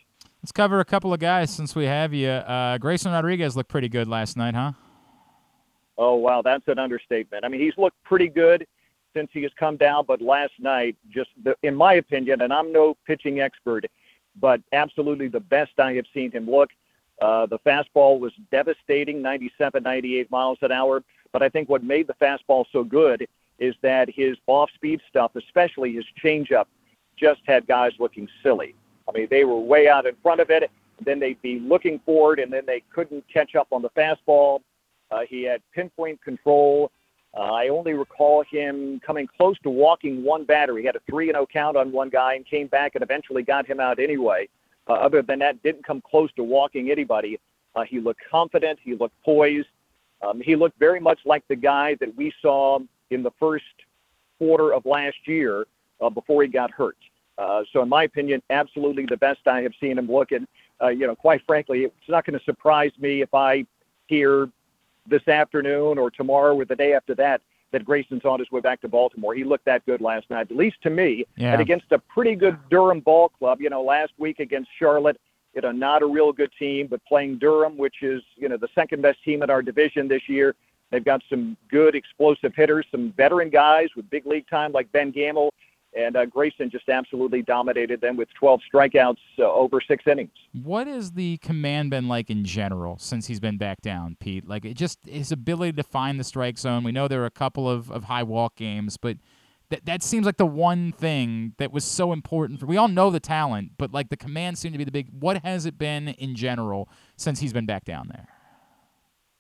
Let's 0.43 0.53
cover 0.53 0.81
a 0.81 0.85
couple 0.85 1.13
of 1.13 1.21
guys 1.21 1.55
since 1.55 1.77
we 1.77 1.85
have 1.85 2.15
you. 2.15 2.29
Uh, 2.29 2.79
Grayson 2.79 3.13
Rodriguez 3.13 3.57
looked 3.57 3.71
pretty 3.71 3.89
good 3.89 4.09
last 4.09 4.37
night, 4.37 4.55
huh? 4.55 4.73
Oh 6.03 6.17
wow, 6.17 6.43
that's 6.43 6.67
an 6.67 6.81
understatement. 6.81 7.45
I 7.45 7.49
mean, 7.49 7.61
he's 7.61 7.79
looked 7.79 8.03
pretty 8.03 8.29
good 8.29 8.67
since 9.15 9.31
he 9.33 9.43
has 9.45 9.53
come 9.57 9.77
down, 9.77 10.05
but 10.05 10.21
last 10.21 10.53
night, 10.59 10.97
just 11.09 11.31
the, 11.45 11.55
in 11.63 11.77
my 11.77 11.95
opinion, 11.95 12.41
and 12.41 12.53
I'm 12.53 12.73
no 12.73 12.97
pitching 13.07 13.39
expert, 13.39 13.87
but 14.41 14.61
absolutely 14.73 15.29
the 15.29 15.39
best 15.39 15.79
I 15.79 15.93
have 15.93 16.07
seen 16.13 16.33
him 16.33 16.51
look. 16.51 16.71
Uh, 17.21 17.47
the 17.47 17.61
fastball 17.61 18.19
was 18.19 18.33
devastating, 18.51 19.23
97, 19.23 19.81
98 19.81 20.29
miles 20.29 20.59
an 20.63 20.73
hour. 20.73 21.05
But 21.31 21.45
I 21.45 21.49
think 21.49 21.69
what 21.69 21.85
made 21.85 22.09
the 22.09 22.15
fastball 22.15 22.65
so 22.73 22.83
good 22.83 23.29
is 23.61 23.77
that 23.83 24.11
his 24.11 24.37
off-speed 24.49 25.03
stuff, 25.09 25.37
especially 25.37 25.93
his 25.93 26.05
changeup, 26.23 26.65
just 27.17 27.43
had 27.45 27.65
guys 27.69 27.93
looking 28.01 28.29
silly. 28.43 28.75
I 29.09 29.13
mean, 29.13 29.29
they 29.31 29.45
were 29.45 29.61
way 29.61 29.89
out 29.89 30.07
in 30.07 30.17
front 30.21 30.41
of 30.41 30.51
it. 30.51 30.69
Then 31.05 31.21
they'd 31.21 31.41
be 31.43 31.61
looking 31.61 32.01
forward, 32.01 32.41
and 32.41 32.53
then 32.53 32.67
they 32.67 32.83
couldn't 32.93 33.25
catch 33.33 33.55
up 33.55 33.69
on 33.71 33.83
the 33.83 33.91
fastball. 33.91 34.63
Uh, 35.13 35.21
he 35.29 35.43
had 35.43 35.61
pinpoint 35.75 36.23
control 36.23 36.91
Uh, 37.35 37.41
I 37.41 37.69
only 37.69 37.95
recall 37.95 38.45
him 38.51 39.01
coming 39.01 39.27
close 39.27 39.59
to 39.61 39.71
walking 39.71 40.23
one 40.23 40.45
batter. 40.45 40.77
He 40.77 40.85
had 40.85 40.97
a 40.97 41.01
3 41.09 41.27
0 41.27 41.47
count 41.51 41.77
on 41.79 41.91
one 41.91 42.11
guy 42.11 42.35
and 42.35 42.45
came 42.45 42.67
back 42.67 42.95
and 42.95 43.03
eventually 43.03 43.43
got 43.43 43.67
him 43.67 43.81
out 43.81 43.99
anyway. 43.99 44.49
Uh, 44.87 44.95
other 44.95 45.23
than 45.23 45.39
that, 45.39 45.63
didn't 45.63 45.85
come 45.87 46.03
close 46.03 46.31
to 46.35 46.45
walking 46.45 46.91
anybody. 46.91 47.41
Uh, 47.75 47.85
he 47.85 48.01
looked 48.01 48.21
confident. 48.31 48.79
He 48.83 48.95
looked 48.95 49.19
poised. 49.25 49.69
Um, 50.21 50.41
he 50.41 50.57
looked 50.57 50.79
very 50.79 51.01
much 51.01 51.21
like 51.25 51.43
the 51.49 51.57
guy 51.57 51.97
that 52.01 52.15
we 52.17 52.33
saw 52.43 52.81
in 53.11 53.23
the 53.23 53.31
first 53.41 53.65
quarter 54.39 54.75
of 54.75 54.85
last 54.85 55.17
year 55.27 55.67
uh, 56.03 56.11
before 56.11 56.43
he 56.43 56.49
got 56.49 56.71
hurt. 56.71 56.99
Uh, 57.39 57.63
so, 57.73 57.83
in 57.83 57.89
my 57.89 58.05
opinion, 58.05 58.43
absolutely 58.51 59.07
the 59.07 59.17
best 59.17 59.41
I 59.47 59.63
have 59.63 59.73
seen 59.81 59.97
him 59.97 60.11
look. 60.11 60.33
And, 60.33 60.47
uh, 60.83 60.89
you 60.89 61.07
know, 61.07 61.17
quite 61.17 61.41
frankly, 61.47 61.85
it's 61.85 62.09
not 62.09 62.27
going 62.27 62.39
to 62.39 62.45
surprise 62.45 62.93
me 62.99 63.23
if 63.23 63.33
I 63.33 63.65
hear 64.07 64.51
this 65.07 65.27
afternoon 65.29 65.99
or 65.99 66.11
tomorrow 66.11 66.55
or 66.55 66.65
the 66.65 66.77
day 66.77 66.95
after 66.95 67.15
that 67.17 67.41
that 67.73 67.85
Grayson's 67.87 68.25
on 68.27 68.39
his 68.39 68.51
way 68.51 68.61
back 68.61 68.83
to 68.83 68.89
Baltimore. 68.89 69.35
He 69.35 69.45
looked 69.45 69.65
that 69.65 69.85
good 69.87 70.03
last 70.03 70.29
night, 70.29 70.51
at 70.51 70.57
least 70.57 70.77
to 70.83 70.91
me, 70.91 71.25
Yeah. 71.37 71.53
and 71.53 71.63
against 71.63 71.87
a 71.91 71.99
pretty 71.99 72.35
good 72.35 72.59
Durham 72.69 73.01
ball 73.01 73.31
club. 73.31 73.63
You 73.63 73.71
know, 73.71 73.83
last 73.83 74.13
week 74.19 74.41
against 74.41 74.69
Charlotte, 74.79 75.19
you 75.55 75.63
know, 75.63 75.73
not 75.73 76.03
a 76.03 76.07
real 76.07 76.33
good 76.33 76.51
team, 76.59 76.87
but 76.87 77.03
playing 77.07 77.39
Durham, 77.39 77.79
which 77.79 78.03
is, 78.03 78.23
you 78.37 78.49
know, 78.49 78.59
the 78.59 78.69
second 78.75 79.01
best 79.01 79.23
team 79.25 79.43
in 79.43 79.49
our 79.49 79.63
division 79.63 80.07
this 80.07 80.29
year. 80.29 80.55
They've 80.91 81.03
got 81.05 81.23
some 81.31 81.57
good 81.71 81.95
explosive 81.95 82.55
hitters, 82.55 82.85
some 82.91 83.13
veteran 83.17 83.49
guys 83.49 83.89
with 83.97 84.09
big 84.11 84.27
league 84.27 84.47
time 84.49 84.73
like 84.73 84.93
Ben 84.93 85.11
Gamel. 85.11 85.55
And 85.95 86.17
uh, 86.17 86.25
Grayson 86.25 86.71
just 86.71 86.89
absolutely 86.89 87.43
dominated 87.43 88.01
them 88.01 88.17
with 88.17 88.29
12 88.39 88.61
strikeouts 88.73 89.19
uh, 89.39 89.43
over 89.43 89.81
six 89.81 90.05
innings. 90.07 90.31
What 90.53 90.87
has 90.87 91.13
the 91.13 91.37
command 91.39 91.91
been 91.91 92.09
like 92.09 92.31
in 92.31 92.45
general 92.45 92.97
since 92.99 93.27
he's 93.27 93.41
been 93.41 93.59
back 93.59 93.83
down, 93.83 94.17
Pete? 94.19 94.49
Like 94.49 94.65
it 94.65 94.75
just 94.75 94.99
his 95.07 95.33
ability 95.33 95.73
to 95.75 95.83
find 95.83 96.19
the 96.19 96.25
strike 96.25 96.59
zone. 96.59 96.83
We 96.83 96.93
know 96.93 97.09
there 97.09 97.23
are 97.23 97.27
a 97.27 97.31
couple 97.31 97.69
of, 97.69 97.91
of 97.91 98.05
high 98.05 98.23
walk 98.23 98.57
games, 98.57 98.97
but 98.97 99.19
that 99.69 99.85
that 99.87 100.03
seems 100.03 100.25
like 100.25 100.37
the 100.37 100.47
one 100.47 100.93
thing 100.93 101.55
that 101.59 101.73
was 101.73 101.85
so 101.85 102.13
important 102.13 102.61
for 102.61 102.67
we 102.67 102.77
all 102.77 102.89
know 102.89 103.11
the 103.11 103.21
talent, 103.21 103.73
but 103.79 103.93
like 103.93 104.09
the 104.09 104.17
command 104.17 104.59
seemed 104.59 104.75
to 104.75 104.79
be 104.79 104.85
the 104.85 104.93
big 104.93 105.09
what 105.11 105.43
has 105.45 105.67
it 105.67 105.79
been 105.79 106.09
in 106.09 106.35
general 106.35 106.89
since 107.17 107.41
he's 107.41 107.53
been 107.53 107.67
back 107.67 107.85
down 107.85 108.09
there? 108.09 108.29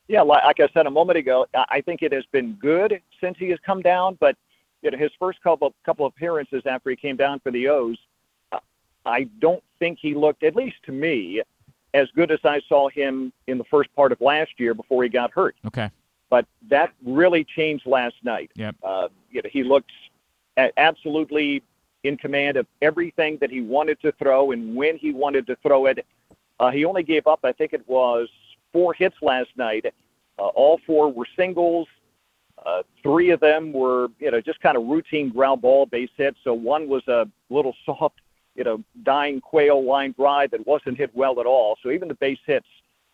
Yeah, 0.08 0.22
like, 0.22 0.44
like 0.44 0.60
I 0.60 0.68
said 0.74 0.86
a 0.86 0.90
moment 0.90 1.18
ago, 1.18 1.46
I 1.54 1.80
think 1.80 2.02
it 2.02 2.12
has 2.12 2.24
been 2.32 2.54
good 2.54 3.00
since 3.20 3.38
he 3.38 3.48
has 3.50 3.58
come 3.64 3.80
down. 3.80 4.18
But 4.20 4.36
you 4.82 4.90
know, 4.90 4.98
his 4.98 5.10
first 5.18 5.40
couple 5.42 5.72
couple 5.84 6.06
appearances 6.06 6.62
after 6.66 6.90
he 6.90 6.96
came 6.96 7.16
down 7.16 7.40
for 7.40 7.50
the 7.50 7.68
O's, 7.68 7.96
I 9.04 9.24
don't 9.40 9.62
think 9.78 9.98
he 10.00 10.14
looked, 10.14 10.42
at 10.42 10.54
least 10.54 10.76
to 10.84 10.92
me, 10.92 11.42
as 11.94 12.08
good 12.14 12.30
as 12.30 12.40
I 12.44 12.60
saw 12.68 12.88
him 12.88 13.32
in 13.46 13.58
the 13.58 13.64
first 13.64 13.94
part 13.94 14.12
of 14.12 14.20
last 14.20 14.52
year 14.58 14.74
before 14.74 15.02
he 15.02 15.08
got 15.08 15.30
hurt. 15.32 15.56
Okay. 15.66 15.90
But 16.30 16.46
that 16.68 16.92
really 17.04 17.44
changed 17.44 17.86
last 17.86 18.16
night. 18.22 18.50
Yep. 18.54 18.76
Uh, 18.82 19.08
you 19.30 19.42
know, 19.42 19.50
he 19.52 19.62
looked 19.62 19.92
absolutely 20.56 21.62
in 22.04 22.16
command 22.16 22.56
of 22.56 22.66
everything 22.80 23.38
that 23.40 23.50
he 23.50 23.60
wanted 23.60 24.00
to 24.02 24.12
throw 24.12 24.50
and 24.52 24.74
when 24.74 24.96
he 24.96 25.12
wanted 25.12 25.46
to 25.46 25.56
throw 25.56 25.86
it. 25.86 26.04
Uh, 26.58 26.70
he 26.70 26.84
only 26.84 27.02
gave 27.02 27.26
up, 27.26 27.40
I 27.44 27.52
think 27.52 27.72
it 27.72 27.86
was 27.88 28.28
four 28.72 28.94
hits 28.94 29.16
last 29.20 29.50
night. 29.56 29.86
Uh, 30.38 30.42
all 30.42 30.80
four 30.86 31.12
were 31.12 31.26
singles. 31.36 31.86
Uh, 32.64 32.82
three 33.02 33.30
of 33.30 33.40
them 33.40 33.72
were, 33.72 34.08
you 34.18 34.30
know, 34.30 34.40
just 34.40 34.60
kind 34.60 34.76
of 34.76 34.86
routine 34.86 35.30
ground 35.30 35.62
ball 35.62 35.86
base 35.86 36.10
hits. 36.16 36.38
So 36.44 36.54
one 36.54 36.88
was 36.88 37.06
a 37.08 37.28
little 37.50 37.74
soft, 37.84 38.20
you 38.54 38.64
know, 38.64 38.82
dying 39.02 39.40
quail 39.40 39.84
line 39.84 40.14
drive 40.16 40.52
that 40.52 40.66
wasn't 40.66 40.98
hit 40.98 41.10
well 41.14 41.40
at 41.40 41.46
all. 41.46 41.76
So 41.82 41.90
even 41.90 42.08
the 42.08 42.14
base 42.14 42.38
hits 42.46 42.66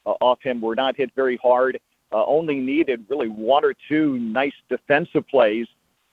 uh, 0.04 0.14
off 0.20 0.42
him 0.42 0.60
were 0.60 0.74
not 0.74 0.96
hit 0.96 1.10
very 1.14 1.36
hard. 1.38 1.80
Uh, 2.12 2.24
only 2.24 2.56
needed 2.56 3.04
really 3.08 3.28
one 3.28 3.64
or 3.64 3.74
two 3.88 4.18
nice 4.18 4.54
defensive 4.68 5.26
plays. 5.28 5.66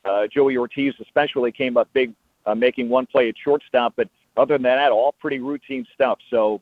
Uh, 0.04 0.28
Joey 0.28 0.58
Ortiz 0.58 0.94
especially 1.02 1.52
came 1.52 1.78
up 1.78 1.90
big, 1.94 2.14
uh, 2.46 2.56
making 2.56 2.90
one 2.90 3.06
play 3.06 3.30
at 3.30 3.36
shortstop. 3.38 3.94
But 3.96 4.10
other 4.38 4.56
than 4.56 4.64
that, 4.64 4.92
all 4.92 5.14
pretty 5.14 5.40
routine 5.40 5.86
stuff. 5.94 6.20
So, 6.30 6.62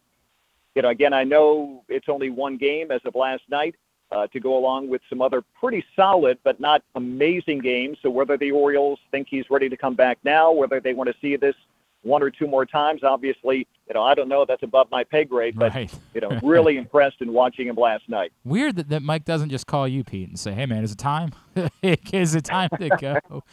you 0.75 0.81
know, 0.81 0.89
again, 0.89 1.13
I 1.13 1.23
know 1.23 1.83
it's 1.89 2.09
only 2.09 2.29
one 2.29 2.57
game 2.57 2.91
as 2.91 3.01
of 3.05 3.15
last 3.15 3.43
night 3.49 3.75
to 4.11 4.39
go 4.39 4.57
along 4.57 4.89
with 4.89 5.01
some 5.09 5.21
other 5.21 5.43
pretty 5.59 5.83
solid 5.95 6.37
but 6.43 6.59
not 6.59 6.83
amazing 6.95 7.59
games. 7.59 7.97
So 8.01 8.09
whether 8.09 8.37
the 8.37 8.51
Orioles 8.51 8.99
think 9.11 9.27
he's 9.29 9.49
ready 9.49 9.69
to 9.69 9.77
come 9.77 9.95
back 9.95 10.19
now, 10.23 10.51
whether 10.51 10.79
they 10.79 10.93
want 10.93 11.09
to 11.09 11.15
see 11.19 11.35
this 11.35 11.55
one 12.03 12.21
or 12.21 12.29
two 12.29 12.47
more 12.47 12.65
times, 12.65 13.01
obviously, 13.03 13.65
you 13.87 13.93
know, 13.93 14.03
I 14.03 14.13
don't 14.13 14.27
know. 14.27 14.45
That's 14.45 14.61
above 14.61 14.91
my 14.91 15.03
pay 15.05 15.23
grade. 15.23 15.55
But 15.57 15.73
Right. 15.73 15.93
you 16.13 16.21
know, 16.21 16.37
really 16.43 16.77
impressed 16.77 17.21
in 17.21 17.33
watching 17.33 17.67
him 17.67 17.75
last 17.75 18.07
night. 18.09 18.31
Weird 18.43 18.75
that, 18.75 18.89
that 18.89 19.01
Mike 19.01 19.25
doesn't 19.25 19.49
just 19.49 19.67
call 19.67 19.87
you, 19.87 20.03
Pete, 20.03 20.27
and 20.29 20.37
say, 20.37 20.51
"Hey, 20.51 20.65
man, 20.65 20.83
is 20.83 20.91
it 20.91 20.97
time? 20.97 21.31
is 21.81 22.35
it 22.35 22.43
time 22.43 22.69
to 22.77 22.89
go?" 22.89 23.43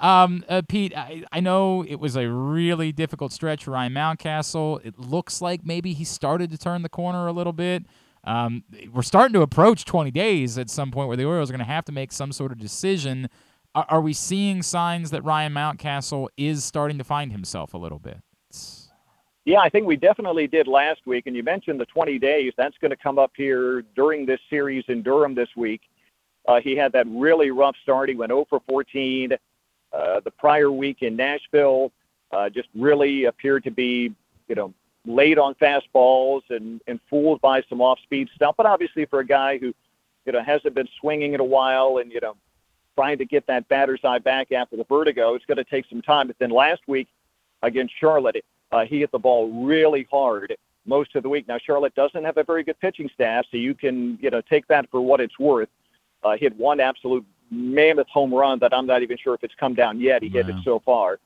um, 0.00 0.44
uh, 0.48 0.62
Pete, 0.68 0.92
I, 0.96 1.24
I 1.32 1.40
know 1.40 1.84
it 1.84 2.00
was 2.00 2.16
a 2.16 2.28
really 2.28 2.90
difficult 2.92 3.32
stretch 3.32 3.64
for 3.64 3.70
Ryan 3.70 3.94
Mountcastle. 3.94 4.84
It 4.84 4.98
looks 4.98 5.40
like 5.40 5.64
maybe 5.64 5.92
he 5.92 6.04
started 6.04 6.50
to 6.50 6.58
turn 6.58 6.82
the 6.82 6.88
corner 6.88 7.26
a 7.28 7.32
little 7.32 7.52
bit. 7.52 7.84
Um, 8.24 8.64
we're 8.92 9.02
starting 9.02 9.32
to 9.34 9.42
approach 9.42 9.84
20 9.84 10.10
days 10.10 10.58
at 10.58 10.68
some 10.68 10.90
point 10.90 11.08
where 11.08 11.16
the 11.16 11.24
Orioles 11.24 11.50
are 11.50 11.54
going 11.54 11.66
to 11.66 11.72
have 11.72 11.84
to 11.86 11.92
make 11.92 12.12
some 12.12 12.32
sort 12.32 12.52
of 12.52 12.58
decision. 12.58 13.28
Are, 13.74 13.86
are 13.88 14.00
we 14.00 14.12
seeing 14.12 14.62
signs 14.62 15.10
that 15.10 15.24
Ryan 15.24 15.54
Mountcastle 15.54 16.28
is 16.36 16.64
starting 16.64 16.98
to 16.98 17.04
find 17.04 17.32
himself 17.32 17.72
a 17.74 17.78
little 17.78 17.98
bit? 17.98 18.18
Yeah, 19.46 19.60
I 19.60 19.70
think 19.70 19.86
we 19.86 19.96
definitely 19.96 20.46
did 20.46 20.68
last 20.68 21.00
week. 21.06 21.26
And 21.26 21.34
you 21.34 21.42
mentioned 21.42 21.80
the 21.80 21.86
20 21.86 22.18
days. 22.18 22.52
That's 22.56 22.76
going 22.78 22.90
to 22.90 22.96
come 22.96 23.18
up 23.18 23.32
here 23.36 23.82
during 23.96 24.26
this 24.26 24.40
series 24.50 24.84
in 24.88 25.02
Durham 25.02 25.34
this 25.34 25.48
week. 25.56 25.80
Uh, 26.46 26.60
he 26.60 26.76
had 26.76 26.92
that 26.92 27.06
really 27.08 27.50
rough 27.50 27.76
start. 27.82 28.08
He 28.08 28.14
went 28.14 28.30
0 28.30 28.46
for 28.48 28.60
14. 28.68 29.32
Uh, 29.92 30.20
the 30.20 30.30
prior 30.30 30.70
week 30.70 30.98
in 31.02 31.16
Nashville 31.16 31.90
uh, 32.32 32.48
just 32.48 32.68
really 32.74 33.24
appeared 33.24 33.64
to 33.64 33.70
be, 33.70 34.14
you 34.48 34.54
know, 34.54 34.72
late 35.06 35.38
on 35.38 35.54
fastballs 35.54 36.42
and, 36.50 36.80
and 36.86 37.00
fooled 37.08 37.40
by 37.40 37.62
some 37.68 37.80
off-speed 37.80 38.28
stuff. 38.34 38.54
But 38.56 38.66
obviously, 38.66 39.06
for 39.06 39.20
a 39.20 39.26
guy 39.26 39.58
who, 39.58 39.74
you 40.26 40.32
know, 40.32 40.42
hasn't 40.42 40.74
been 40.74 40.88
swinging 41.00 41.34
in 41.34 41.40
a 41.40 41.44
while 41.44 41.98
and 41.98 42.12
you 42.12 42.20
know, 42.20 42.36
trying 42.96 43.18
to 43.18 43.24
get 43.24 43.46
that 43.46 43.68
batter's 43.68 44.00
eye 44.04 44.18
back 44.18 44.52
after 44.52 44.76
the 44.76 44.84
vertigo, 44.84 45.34
it's 45.34 45.46
going 45.46 45.56
to 45.56 45.64
take 45.64 45.86
some 45.88 46.02
time. 46.02 46.26
But 46.26 46.36
then 46.38 46.50
last 46.50 46.82
week 46.86 47.08
against 47.62 47.94
Charlotte, 47.98 48.44
uh, 48.72 48.84
he 48.84 49.00
hit 49.00 49.10
the 49.10 49.18
ball 49.18 49.50
really 49.66 50.06
hard 50.10 50.56
most 50.86 51.14
of 51.16 51.22
the 51.22 51.28
week. 51.28 51.48
Now 51.48 51.58
Charlotte 51.58 51.94
doesn't 51.94 52.24
have 52.24 52.36
a 52.36 52.44
very 52.44 52.62
good 52.62 52.78
pitching 52.80 53.10
staff, 53.14 53.46
so 53.50 53.56
you 53.56 53.74
can 53.74 54.18
you 54.20 54.30
know 54.30 54.40
take 54.42 54.66
that 54.68 54.90
for 54.90 55.00
what 55.00 55.20
it's 55.20 55.38
worth. 55.38 55.68
Uh, 56.22 56.36
hit 56.36 56.54
one 56.56 56.80
absolute 56.80 57.24
mammoth 57.50 58.08
home 58.08 58.32
run 58.32 58.58
that 58.60 58.74
I'm 58.74 58.86
not 58.86 59.02
even 59.02 59.16
sure 59.16 59.34
if 59.34 59.42
it's 59.42 59.54
come 59.58 59.74
down 59.74 60.00
yet. 60.00 60.22
He 60.22 60.28
hit 60.28 60.48
it 60.48 60.56
so 60.64 60.80
far. 60.80 61.18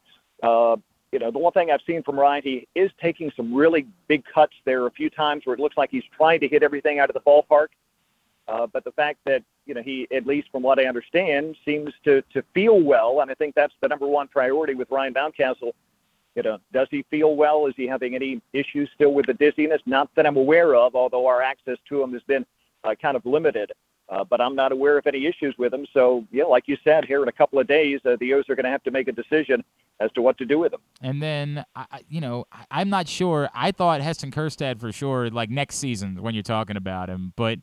Uh, 0.42 0.76
you 1.14 1.20
know, 1.20 1.30
the 1.30 1.38
one 1.38 1.52
thing 1.52 1.70
I've 1.70 1.80
seen 1.86 2.02
from 2.02 2.18
Ryan, 2.18 2.42
he 2.42 2.68
is 2.74 2.90
taking 3.00 3.30
some 3.36 3.54
really 3.54 3.86
big 4.08 4.24
cuts 4.24 4.54
there 4.64 4.84
a 4.88 4.90
few 4.90 5.08
times 5.08 5.42
where 5.46 5.54
it 5.54 5.60
looks 5.60 5.76
like 5.76 5.92
he's 5.92 6.02
trying 6.16 6.40
to 6.40 6.48
hit 6.48 6.64
everything 6.64 6.98
out 6.98 7.08
of 7.08 7.14
the 7.14 7.20
ballpark. 7.20 7.68
Uh, 8.48 8.66
but 8.66 8.82
the 8.82 8.90
fact 8.90 9.20
that 9.24 9.44
you 9.64 9.74
know 9.74 9.80
he, 9.80 10.08
at 10.10 10.26
least 10.26 10.48
from 10.50 10.64
what 10.64 10.80
I 10.80 10.86
understand, 10.86 11.54
seems 11.64 11.92
to 12.02 12.20
to 12.32 12.42
feel 12.52 12.80
well, 12.80 13.20
and 13.20 13.30
I 13.30 13.34
think 13.34 13.54
that's 13.54 13.72
the 13.80 13.86
number 13.86 14.08
one 14.08 14.26
priority 14.26 14.74
with 14.74 14.90
Ryan 14.90 15.14
Mountcastle. 15.14 15.70
You 16.34 16.42
know, 16.42 16.58
does 16.72 16.88
he 16.90 17.04
feel 17.10 17.36
well? 17.36 17.66
Is 17.68 17.74
he 17.76 17.86
having 17.86 18.16
any 18.16 18.42
issues 18.52 18.90
still 18.92 19.14
with 19.14 19.26
the 19.26 19.34
dizziness? 19.34 19.82
Not 19.86 20.10
that 20.16 20.26
I'm 20.26 20.36
aware 20.36 20.74
of, 20.74 20.96
although 20.96 21.28
our 21.28 21.42
access 21.42 21.78
to 21.90 22.02
him 22.02 22.12
has 22.12 22.22
been 22.22 22.44
uh, 22.82 22.96
kind 23.00 23.16
of 23.16 23.24
limited. 23.24 23.70
Uh, 24.08 24.22
but 24.22 24.40
I'm 24.40 24.54
not 24.54 24.72
aware 24.72 24.98
of 24.98 25.06
any 25.06 25.24
issues 25.24 25.54
with 25.56 25.72
him. 25.72 25.86
So, 25.94 26.26
yeah, 26.30 26.44
like 26.44 26.64
you 26.66 26.76
said, 26.84 27.06
here 27.06 27.22
in 27.22 27.28
a 27.28 27.32
couple 27.32 27.58
of 27.58 27.66
days, 27.66 28.00
uh, 28.04 28.16
the 28.20 28.34
O's 28.34 28.50
are 28.50 28.54
going 28.54 28.64
to 28.64 28.70
have 28.70 28.82
to 28.82 28.90
make 28.90 29.08
a 29.08 29.12
decision 29.12 29.64
as 30.00 30.10
to 30.12 30.22
what 30.22 30.36
to 30.38 30.44
do 30.44 30.58
with 30.58 30.72
him. 30.72 30.80
And 31.00 31.22
then, 31.22 31.64
I, 31.76 32.00
you 32.08 32.20
know, 32.20 32.46
I- 32.52 32.64
I'm 32.70 32.90
not 32.90 33.08
sure. 33.08 33.48
I 33.54 33.70
thought 33.70 34.00
Heston 34.00 34.30
Kjerstad 34.30 34.80
for 34.80 34.90
sure, 34.92 35.30
like 35.30 35.50
next 35.50 35.76
season 35.76 36.20
when 36.22 36.34
you're 36.34 36.42
talking 36.42 36.76
about 36.76 37.08
him. 37.08 37.32
But 37.36 37.60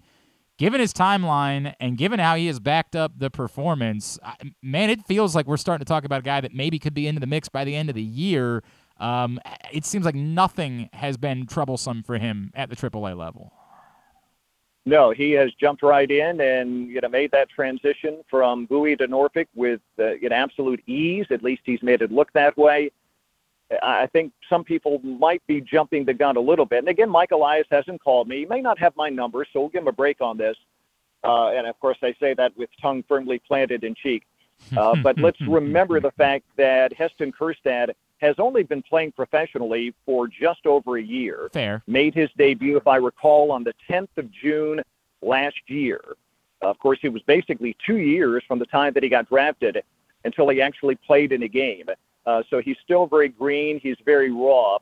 given 0.57 0.79
his 0.79 0.93
timeline 0.93 1.73
and 1.79 1.97
given 1.97 2.19
how 2.19 2.35
he 2.35 2.47
has 2.47 2.59
backed 2.59 2.95
up 2.95 3.13
the 3.17 3.29
performance, 3.29 4.17
I, 4.23 4.35
man, 4.61 4.89
it 4.89 5.05
feels 5.05 5.35
like 5.35 5.45
we're 5.45 5.57
starting 5.57 5.83
to 5.85 5.89
talk 5.89 6.05
about 6.05 6.19
a 6.19 6.23
guy 6.23 6.39
that 6.41 6.53
maybe 6.53 6.79
could 6.79 6.93
be 6.93 7.07
into 7.07 7.19
the 7.19 7.27
mix 7.27 7.49
by 7.49 7.63
the 7.65 7.75
end 7.75 7.89
of 7.89 7.95
the 7.95 8.01
year. 8.03 8.63
Um, 8.97 9.39
it 9.73 9.83
seems 9.85 10.05
like 10.05 10.15
nothing 10.15 10.89
has 10.93 11.17
been 11.17 11.47
troublesome 11.47 12.03
for 12.03 12.17
him 12.17 12.51
at 12.55 12.69
the 12.69 12.75
AAA 12.75 13.17
level. 13.17 13.51
No, 14.85 15.11
he 15.11 15.31
has 15.31 15.51
jumped 15.53 15.83
right 15.83 16.09
in 16.09 16.41
and 16.41 16.87
you 16.87 17.01
know 17.01 17.09
made 17.09 17.31
that 17.31 17.49
transition 17.49 18.23
from 18.29 18.65
Bowie 18.65 18.95
to 18.95 19.07
Norfolk 19.07 19.47
with 19.53 19.79
uh, 19.99 20.13
know 20.13 20.31
absolute 20.31 20.81
ease. 20.87 21.27
At 21.29 21.43
least 21.43 21.61
he's 21.65 21.83
made 21.83 22.01
it 22.01 22.11
look 22.11 22.33
that 22.33 22.57
way. 22.57 22.91
I 23.83 24.01
I 24.01 24.07
think 24.07 24.33
some 24.49 24.63
people 24.63 24.99
might 24.99 25.45
be 25.45 25.61
jumping 25.61 26.05
the 26.05 26.13
gun 26.13 26.35
a 26.35 26.41
little 26.41 26.65
bit. 26.65 26.79
And 26.79 26.89
again, 26.89 27.09
Mike 27.09 27.31
Elias 27.31 27.67
hasn't 27.69 28.03
called 28.03 28.27
me. 28.27 28.39
He 28.39 28.45
may 28.45 28.61
not 28.61 28.79
have 28.79 28.95
my 28.95 29.09
number, 29.09 29.45
so 29.45 29.61
we'll 29.61 29.69
give 29.69 29.83
him 29.83 29.87
a 29.87 29.93
break 29.93 30.19
on 30.19 30.37
this. 30.37 30.57
Uh, 31.23 31.49
and 31.49 31.67
of 31.67 31.79
course, 31.79 31.97
I 32.01 32.15
say 32.19 32.33
that 32.33 32.57
with 32.57 32.69
tongue 32.81 33.03
firmly 33.07 33.39
planted 33.39 33.83
in 33.83 33.95
cheek. 33.95 34.23
Uh, 34.77 34.95
but 35.01 35.17
let's 35.17 35.41
remember 35.41 35.99
the 35.99 36.11
fact 36.11 36.45
that 36.55 36.93
Heston 36.93 37.31
Kjerstad 37.31 37.93
has 38.22 38.35
only 38.38 38.64
been 38.64 38.84
playing 38.84 39.11
professionally 39.11 39.93
for 40.06 40.27
just 40.27 40.65
over 40.65 40.98
a 40.98 41.02
year. 41.02 41.49
Fair. 41.52 41.81
Made 41.88 42.14
his 42.14 42.30
debut, 42.38 42.77
if 42.77 42.88
I 42.88 42.98
recall, 42.98 43.52
on 43.52 43.64
the 43.64 43.73
10th 43.89 44.15
of 44.18 44.31
June 44.31 44.81
last 45.22 45.57
year. 45.68 46.02
of 46.61 46.77
course, 46.77 46.99
it 47.02 47.10
was 47.10 47.23
basically 47.23 47.76
two 47.85 47.98
years 47.98 48.43
from 48.48 48.60
the 48.60 48.65
time 48.68 48.93
that 48.93 49.02
he 49.02 49.10
got 49.10 49.27
drafted 49.27 49.81
until 50.23 50.48
he 50.49 50.61
actually 50.61 50.95
played 50.95 51.31
in 51.31 51.41
a 51.41 51.48
game. 51.48 51.88
Uh, 52.27 52.43
so 52.52 52.61
he's 52.61 52.77
still 52.84 53.07
very 53.07 53.30
green. 53.30 53.80
He's 53.80 53.98
very 54.06 54.31
raw, 54.31 54.77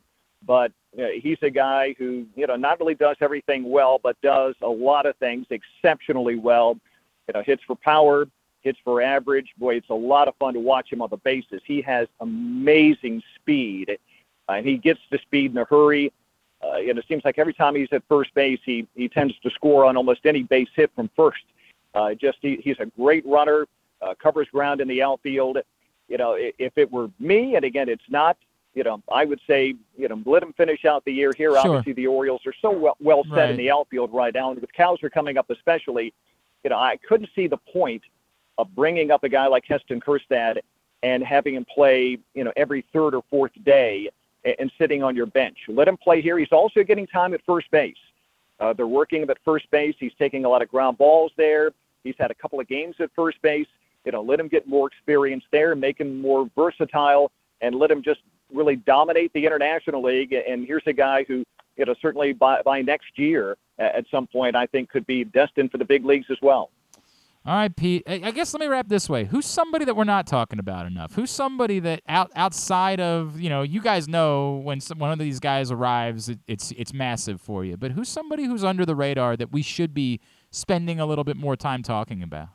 but 0.45 0.73
uh, 0.97 1.05
he's 1.21 1.37
a 1.41 1.49
guy 1.49 1.95
who, 1.97 2.25
you 2.35 2.45
know, 2.47 2.57
not 2.57 2.81
only 2.81 2.95
does 2.95 3.15
everything 3.21 3.69
well, 3.69 3.99
but 4.03 4.19
does 4.21 4.55
a 4.61 4.67
lot 4.67 5.05
of 5.05 5.15
things 5.17 5.45
exceptionally 5.49 6.35
well. 6.35 6.77
You 7.27 7.33
know, 7.35 7.43
hits 7.43 7.63
for 7.65 7.77
power, 7.77 8.25
hits 8.61 8.79
for 8.83 9.01
average. 9.01 9.53
Boy, 9.57 9.75
it's 9.75 9.89
a 9.89 9.93
lot 9.93 10.27
of 10.27 10.35
fun 10.35 10.53
to 10.53 10.59
watch 10.59 10.91
him 10.91 11.01
on 11.01 11.09
the 11.09 11.17
bases. 11.17 11.61
He 11.65 11.81
has 11.81 12.07
amazing 12.19 13.21
speed, 13.35 13.97
uh, 14.47 14.53
and 14.53 14.65
he 14.65 14.77
gets 14.77 14.99
to 15.11 15.19
speed 15.19 15.51
in 15.51 15.57
a 15.57 15.65
hurry. 15.65 16.11
Uh, 16.61 16.75
and 16.77 16.97
it 16.97 17.05
seems 17.07 17.23
like 17.23 17.39
every 17.39 17.53
time 17.53 17.73
he's 17.75 17.87
at 17.91 18.03
first 18.09 18.33
base, 18.33 18.59
he 18.65 18.85
he 18.95 19.07
tends 19.07 19.33
to 19.39 19.49
score 19.51 19.85
on 19.85 19.95
almost 19.95 20.25
any 20.25 20.43
base 20.43 20.67
hit 20.75 20.91
from 20.95 21.09
first. 21.15 21.43
Uh, 21.93 22.13
just 22.13 22.37
he, 22.41 22.57
he's 22.57 22.77
a 22.79 22.85
great 22.85 23.25
runner, 23.25 23.65
uh, 24.01 24.13
covers 24.21 24.47
ground 24.49 24.81
in 24.81 24.87
the 24.87 25.01
outfield. 25.01 25.57
You 26.09 26.17
know, 26.17 26.35
if 26.37 26.77
it 26.77 26.91
were 26.91 27.09
me, 27.19 27.55
and 27.55 27.63
again, 27.63 27.87
it's 27.87 28.09
not. 28.09 28.37
You 28.75 28.83
know, 28.83 29.01
I 29.11 29.25
would 29.25 29.39
say, 29.47 29.73
you 29.97 30.07
know, 30.07 30.21
let 30.25 30.43
him 30.43 30.53
finish 30.53 30.85
out 30.85 31.03
the 31.03 31.11
year 31.11 31.31
here. 31.35 31.51
Sure. 31.51 31.59
Obviously, 31.59 31.93
the 31.93 32.05
Orioles 32.07 32.41
are 32.45 32.53
so 32.61 32.71
well, 32.71 32.97
well 32.99 33.23
set 33.23 33.31
Right. 33.31 33.49
in 33.51 33.57
the 33.57 33.71
outfield 33.71 34.13
right 34.13 34.33
now, 34.33 34.51
and 34.51 34.61
with 34.61 34.71
Cowser 34.73 35.11
coming 35.11 35.37
up 35.37 35.49
especially, 35.49 36.13
you 36.63 36.69
know, 36.69 36.77
I 36.77 36.97
couldn't 37.07 37.29
see 37.35 37.47
the 37.47 37.57
point 37.57 38.03
of 38.59 38.75
bringing 38.75 39.09
up 39.09 39.23
a 39.23 39.29
guy 39.29 39.47
like 39.47 39.63
Heston 39.65 40.01
Kjerstad 40.01 40.59
and 41.01 41.23
having 41.23 41.55
him 41.55 41.65
play, 41.65 42.17
you 42.33 42.43
know, 42.43 42.51
every 42.57 42.85
third 42.91 43.15
or 43.15 43.23
fourth 43.29 43.53
day 43.63 44.09
and, 44.43 44.69
sitting 44.77 45.01
on 45.01 45.15
your 45.15 45.25
bench. 45.25 45.57
Let 45.69 45.87
him 45.87 45.95
play 45.95 46.21
here. 46.21 46.37
He's 46.37 46.51
also 46.51 46.83
getting 46.83 47.07
time 47.07 47.33
at 47.33 47.41
first 47.45 47.71
base. 47.71 47.95
Uh, 48.59 48.73
they're 48.73 48.87
working 48.87 49.21
him 49.21 49.29
at 49.29 49.37
first 49.45 49.71
base. 49.71 49.95
He's 49.97 50.11
taking 50.19 50.43
a 50.43 50.49
lot 50.49 50.61
of 50.61 50.69
ground 50.69 50.97
balls 50.97 51.31
there. 51.37 51.71
He's 52.03 52.15
had 52.19 52.31
a 52.31 52.33
couple 52.33 52.59
of 52.59 52.67
games 52.67 52.95
at 52.99 53.09
first 53.15 53.41
base. 53.41 53.67
You 54.03 54.11
know, 54.11 54.21
let 54.21 54.39
him 54.39 54.49
get 54.49 54.67
more 54.67 54.87
experience 54.87 55.43
there, 55.51 55.73
make 55.75 55.99
him 55.99 56.21
more 56.21 56.49
versatile, 56.55 57.31
and 57.61 57.75
let 57.75 57.89
him 57.89 58.01
just 58.01 58.21
really 58.53 58.75
dominate 58.75 59.31
the 59.33 59.45
International 59.45 60.01
League. 60.03 60.33
And 60.33 60.65
here's 60.65 60.83
a 60.85 60.93
guy 60.93 61.23
who, 61.23 61.45
you 61.77 61.85
know, 61.85 61.95
certainly 62.01 62.33
by, 62.33 62.61
by 62.61 62.81
next 62.81 63.17
year 63.17 63.57
at 63.77 64.05
some 64.11 64.27
point, 64.27 64.55
I 64.55 64.65
think 64.65 64.89
could 64.89 65.07
be 65.07 65.23
destined 65.23 65.71
for 65.71 65.77
the 65.77 65.85
big 65.85 66.03
leagues 66.03 66.27
as 66.29 66.37
well. 66.41 66.69
All 67.45 67.55
right, 67.55 67.73
Pete. 67.73 68.03
I 68.05 68.31
guess 68.31 68.53
let 68.53 68.59
me 68.59 68.67
wrap 68.67 68.89
this 68.89 69.09
way. 69.09 69.23
Who's 69.23 69.45
somebody 69.45 69.85
that 69.85 69.95
we're 69.95 70.03
not 70.03 70.27
talking 70.27 70.59
about 70.59 70.85
enough? 70.85 71.15
Who's 71.15 71.31
somebody 71.31 71.79
that 71.79 72.01
out 72.07 72.31
outside 72.35 72.99
of 72.99 73.39
you 73.39 73.49
know 73.49 73.61
you 73.61 73.81
guys 73.81 74.07
know 74.07 74.57
when 74.57 74.81
some, 74.81 74.99
one 74.99 75.11
of 75.11 75.19
these 75.19 75.39
guys 75.39 75.71
arrives, 75.71 76.29
it, 76.29 76.39
it's 76.47 76.71
it's 76.71 76.93
massive 76.93 77.39
for 77.39 77.63
you. 77.63 77.77
But 77.77 77.91
who's 77.91 78.09
somebody 78.09 78.43
who's 78.43 78.63
under 78.63 78.85
the 78.85 78.95
radar 78.95 79.37
that 79.37 79.53
we 79.53 79.61
should 79.61 79.93
be 79.93 80.19
spending 80.51 80.99
a 80.99 81.05
little 81.05 81.23
bit 81.23 81.37
more 81.37 81.55
time 81.55 81.81
talking 81.81 82.21
about? 82.21 82.49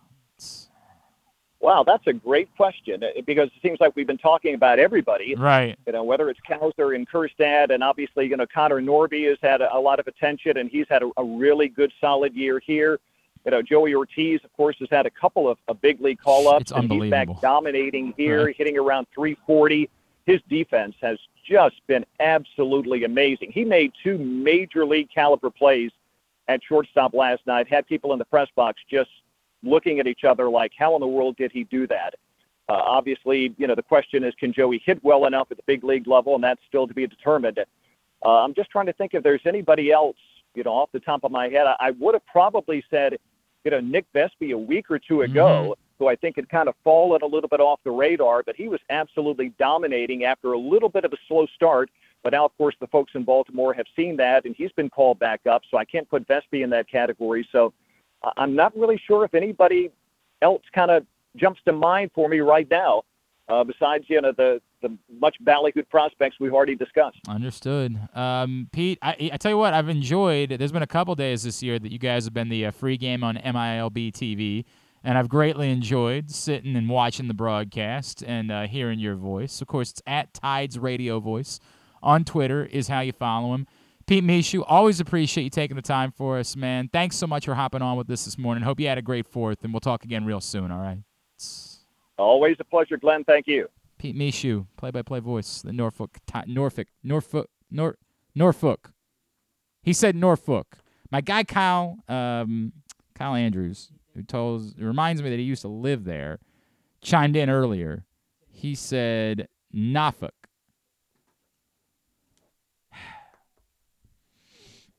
Wow, 1.65 1.83
that's 1.83 2.07
a 2.07 2.13
great 2.13 2.55
question 2.59 3.03
uh, 3.03 3.23
because 3.27 3.47
it 3.47 3.63
seems 3.63 3.81
like 3.81 3.97
we've 3.97 4.07
been 4.07 4.19
talking 4.19 4.55
about 4.55 4.79
everybody. 4.79 5.35
Right. 5.35 5.79
You 5.87 5.95
know, 5.95 6.05
whether 6.05 6.29
it's 6.29 6.41
Cowser 6.47 6.95
and 6.95 7.09
Kjerstad, 7.09 7.73
and 7.73 7.83
obviously, 7.83 8.27
you 8.27 8.37
know, 8.37 8.45
Connor 8.53 8.83
Norby 8.83 9.27
has 9.31 9.39
had 9.41 9.63
a, 9.63 9.75
a 9.75 9.81
lot 9.81 9.99
of 9.99 10.07
attention, 10.07 10.59
and 10.59 10.69
he's 10.69 10.85
had 10.91 11.03
a, 11.03 11.11
a 11.17 11.25
really 11.25 11.69
good, 11.69 11.91
solid 12.03 12.35
year 12.35 12.61
here. 12.61 13.01
You 13.45 13.51
know, 13.51 13.63
Joey 13.63 13.95
Ortiz, 13.95 14.41
of 14.45 14.53
course, 14.55 14.77
has 14.81 14.89
had 14.91 15.05
a 15.07 15.11
couple 15.11 15.49
of, 15.49 15.59
of 15.69 15.81
big 15.83 16.01
league 16.01 16.19
call 16.19 16.49
ups, 16.49 16.71
and 16.71 16.91
he's 16.91 17.11
back 17.11 17.29
dominating 17.43 18.15
here, 18.17 18.47
Right. 18.47 18.57
hitting 18.57 18.79
around 18.79 19.07
340. 19.15 19.91
His 20.25 20.41
defense 20.49 20.95
has 21.03 21.19
just 21.47 21.77
been 21.87 22.07
absolutely 22.21 23.05
amazing. 23.05 23.53
He 23.53 23.65
made 23.65 23.93
two 24.03 24.17
major 24.17 24.87
league 24.87 25.11
caliber 25.15 25.51
plays 25.51 25.91
at 26.49 26.63
shortstop 26.67 27.13
last 27.13 27.47
night, 27.47 27.69
had 27.69 27.87
people 27.87 28.13
in 28.15 28.19
the 28.19 28.25
press 28.25 28.49
box 28.57 28.81
just 28.91 29.11
looking 29.63 30.01
at 30.01 30.07
each 30.07 30.25
other 30.25 30.49
like, 30.49 30.73
how 30.79 30.95
in 30.95 31.01
the 31.01 31.07
world 31.07 31.37
did 31.37 31.53
he 31.53 31.65
do 31.65 31.87
that? 31.89 32.15
Uh, 32.69 32.73
obviously, 32.73 33.55
you 33.59 33.67
know, 33.67 33.75
the 33.75 33.83
question 33.83 34.25
is, 34.25 34.35
can 34.37 34.53
Joey 34.55 34.83
hit 34.85 35.03
well 35.05 35.27
enough 35.27 35.49
at 35.51 35.59
the 35.59 35.63
big 35.67 35.85
league 35.85 36.07
level? 36.07 36.35
And 36.35 36.43
that's 36.43 36.61
still 36.67 36.87
to 36.89 36.95
be 36.95 37.07
determined. 37.07 37.59
Uh, 38.25 38.29
I'm 38.29 38.55
just 38.55 38.71
trying 38.71 38.87
to 38.87 38.93
think 38.95 39.13
if 39.13 39.23
there's 39.23 39.43
anybody 39.45 39.93
else, 39.93 40.17
you 40.55 40.63
know, 40.65 40.73
off 40.73 40.91
the 40.93 41.01
top 41.01 41.25
of 41.25 41.31
my 41.31 41.49
head. 41.51 41.67
I, 41.67 41.77
I 41.79 41.91
would 41.93 42.15
have 42.15 42.25
probably 42.27 42.83
said, 42.91 43.19
you 43.65 43.71
know, 43.71 43.81
Nick 43.81 44.07
Vespi 44.15 44.53
a 44.53 44.59
week 44.59 44.91
or 44.91 44.99
two 44.99 45.23
ago, 45.23 45.75
mm-hmm. 45.75 45.83
who 45.99 46.09
I 46.09 46.17
think 46.17 46.37
had 46.37 46.49
kind 46.49 46.69
of 46.69 46.75
fallen 46.85 47.23
a 47.23 47.27
little 47.27 47.49
bit 47.49 47.61
off 47.61 47.81
the 47.85 47.91
radar, 47.91 48.43
but 48.43 48.57
he 48.57 48.69
was 48.69 48.81
absolutely 48.91 49.53
dominating 49.59 50.25
after 50.25 50.53
a 50.53 50.59
little 50.59 50.89
bit 50.89 51.05
of 51.05 51.13
a 51.13 51.17
slow 51.27 51.47
start. 51.55 51.91
But 52.23 52.33
now, 52.33 52.45
of 52.45 52.57
course, 52.57 52.75
the 52.81 52.87
folks 52.87 53.13
in 53.15 53.25
Baltimore 53.25 53.75
have 53.75 53.87
seen 53.97 54.17
that, 54.17 54.45
and 54.45 54.55
he's 54.57 54.73
been 54.73 54.91
called 54.91 55.19
back 55.19 55.41
up. 55.47 55.63
So 55.71 55.77
I 55.77 55.85
can't 55.85 56.09
put 56.09 56.27
Vespi 56.27 56.63
in 56.63 56.71
that 56.71 56.89
category. 56.89 57.47
So 57.53 57.73
I'm 58.37 58.55
not 58.55 58.77
really 58.77 59.01
sure 59.07 59.25
if 59.25 59.35
anybody 59.35 59.91
else 60.41 60.63
kind 60.75 60.91
of 60.91 61.07
jumps 61.37 61.61
to 61.67 61.73
mind 61.73 62.11
for 62.15 62.29
me 62.29 62.41
right 62.41 62.69
now, 62.71 63.03
uh, 63.49 63.65
besides 63.65 64.05
you 64.09 64.21
know 64.21 64.33
the 64.37 64.61
the 64.83 64.97
much 65.21 65.37
ballyhooed 65.45 65.89
prospects 65.89 66.37
we've 66.41 66.55
already 66.55 66.75
discussed. 66.75 67.19
Understood. 67.29 67.99
Um, 68.15 68.69
Pete, 68.73 68.99
I, 69.03 69.31
I 69.33 69.37
tell 69.37 69.51
you 69.51 69.59
what, 69.59 69.75
I've 69.75 69.89
enjoyed. 69.89 70.51
There's 70.51 70.73
been 70.73 70.83
a 70.83 70.87
couple 70.87 71.15
days 71.15 71.43
this 71.43 71.63
year 71.63 71.79
that 71.79 71.93
you 71.93 71.99
guys 71.99 72.25
have 72.25 72.35
been 72.35 72.49
the 72.49 72.67
uh, 72.67 72.71
free 72.71 72.97
game 72.97 73.25
on 73.25 73.37
MILB 73.37 74.13
TV, 74.13 74.65
and 75.03 75.19
I've 75.19 75.29
greatly 75.29 75.71
enjoyed 75.71 76.31
sitting 76.31 76.77
and 76.77 76.89
watching 76.89 77.29
the 77.29 77.35
broadcast 77.35 78.23
and 78.27 78.51
uh, 78.51 78.67
hearing 78.67 78.99
your 78.99 79.15
voice. 79.15 79.61
Of 79.61 79.69
course, 79.69 79.91
it's 79.91 80.03
at 80.07 80.33
Tides 80.35 80.79
Radio 80.79 81.21
Voice 81.21 81.61
on 82.03 82.25
Twitter 82.25 82.67
is 82.67 82.89
how 82.89 83.01
you 83.01 83.13
follow 83.13 83.55
him. 83.55 83.67
Pete 84.07 84.23
Michaud, 84.23 84.63
always 84.65 85.01
appreciate 85.01 85.45
you 85.45 85.51
taking 85.51 85.77
the 85.77 85.83
time 85.83 86.13
for 86.13 86.39
us, 86.39 86.57
man. 86.57 86.91
Thanks 86.93 87.17
so 87.17 87.27
much 87.27 87.47
for 87.47 87.55
hopping 87.55 87.81
on 87.81 87.97
with 87.97 88.11
us 88.11 88.27
this 88.27 88.37
morning. 88.37 88.63
Hope 88.63 88.79
you 88.79 88.87
had 88.87 88.99
a 88.99 89.03
great 89.03 89.27
fourth, 89.27 89.65
and 89.65 89.73
we'll 89.73 89.81
talk 89.81 90.05
again 90.05 90.27
real 90.27 90.43
soon. 90.43 90.71
All 90.71 90.81
right. 90.81 90.99
Always 92.19 92.57
a 92.61 92.65
pleasure, 92.65 92.97
Glenn. 92.97 93.25
Thank 93.25 93.47
you. 93.47 93.69
Pete 93.99 94.17
Michaud, 94.17 94.67
play-by-play 94.77 95.21
voice, 95.21 95.63
the 95.63 95.73
Norfolk, 95.73 96.19
Norfolk, 96.47 96.89
Norfolk, 97.03 97.49
Nor, 97.71 97.97
Norfolk. 98.35 98.93
He 99.83 99.93
said 99.93 100.17
Norfolk. 100.17 100.79
My 101.11 101.21
guy 101.21 101.45
Kyle, 101.45 101.99
um, 102.09 102.73
Kyle 103.15 103.35
Andrews, 103.35 103.91
who 104.15 104.23
tells, 104.23 104.75
reminds 104.79 105.23
me 105.23 105.31
that 105.31 105.39
he 105.39 105.45
used 105.45 105.63
to 105.63 105.69
live 105.69 106.05
there, 106.05 106.41
chimed 107.03 107.37
in 107.37 107.49
earlier. 107.51 108.05
He 108.49 108.75
said 108.75 109.49
Norfolk. 109.73 110.35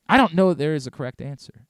I 0.07 0.17
don't 0.17 0.33
know 0.33 0.53
there 0.53 0.75
is 0.75 0.87
a 0.87 0.91
correct 0.91 1.21
answer. 1.21 1.65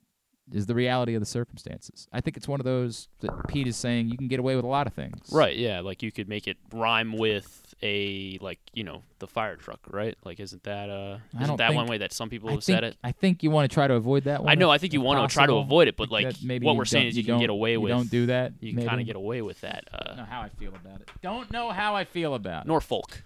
Is 0.54 0.68
the 0.68 0.76
reality 0.76 1.16
of 1.16 1.22
the 1.22 1.26
circumstances. 1.26 2.08
I 2.14 2.22
think 2.22 2.38
it's 2.38 2.48
one 2.48 2.60
of 2.60 2.66
those 2.66 3.08
that 3.22 3.32
Pete 3.48 3.66
is 3.68 3.76
saying 3.78 4.10
you 4.10 4.18
can 4.18 4.28
get 4.28 4.40
away 4.40 4.56
with 4.56 4.64
a 4.64 4.68
lot 4.68 4.86
of 4.86 4.94
things. 4.94 5.18
Right, 5.32 5.58
yeah, 5.58 5.80
like 5.80 6.04
you 6.04 6.12
could 6.12 6.30
make 6.30 6.48
it 6.48 6.58
rhyme 6.72 7.14
with 7.14 7.74
a 7.82 8.38
like, 8.42 8.60
you 8.74 8.84
know, 8.84 9.02
the 9.18 9.26
fire 9.28 9.56
truck, 9.56 9.80
right? 9.90 10.16
Like 10.24 10.40
isn't 10.40 10.62
that 10.64 10.90
uh 10.92 11.18
isn't 11.34 11.48
don't 11.48 11.58
that 11.58 11.74
one 11.74 11.88
way 11.88 11.98
that 11.98 12.14
some 12.14 12.30
people 12.30 12.50
I 12.50 12.54
have 12.54 12.64
think, 12.64 12.76
said 12.78 12.84
it? 12.84 12.96
I 13.04 13.12
think 13.12 13.42
you 13.42 13.50
want 13.50 13.70
to 13.70 13.74
try 13.74 13.88
to 13.88 13.96
avoid 13.96 14.26
that 14.26 14.44
one. 14.44 14.52
I 14.52 14.56
know, 14.56 14.72
if- 14.72 14.76
I 14.76 14.78
think 14.78 14.94
you 14.94 15.00
if 15.02 15.06
want 15.06 15.28
to 15.28 15.34
try 15.34 15.48
to 15.48 15.56
avoid 15.56 15.88
it, 15.88 15.98
but 15.98 16.12
like 16.12 16.36
maybe 16.44 16.66
what 16.68 16.76
we're 16.76 16.86
saying 16.86 17.08
is 17.08 17.18
you, 17.18 17.24
can 17.24 17.40
get 17.40 17.50
away 17.50 17.72
you 17.72 17.82
with 17.82 17.90
don't 17.92 18.10
do 18.12 18.28
that. 18.28 18.54
You 18.60 18.76
can 18.76 18.86
kind 18.86 19.02
of 19.02 19.08
get 19.08 19.16
away 19.16 19.42
with 19.42 19.62
that. 19.62 19.86
Uh 19.92 20.04
Don't 20.10 20.18
know 20.18 20.26
how 20.26 20.42
I 20.42 20.50
feel 20.50 20.74
about 20.76 21.02
it. 21.02 21.10
Don't 21.24 21.52
know 21.52 21.72
how 21.72 21.96
I 21.96 22.04
feel 22.06 22.36
about 22.36 22.66
it. 22.66 22.68
Norfolk. 22.68 23.24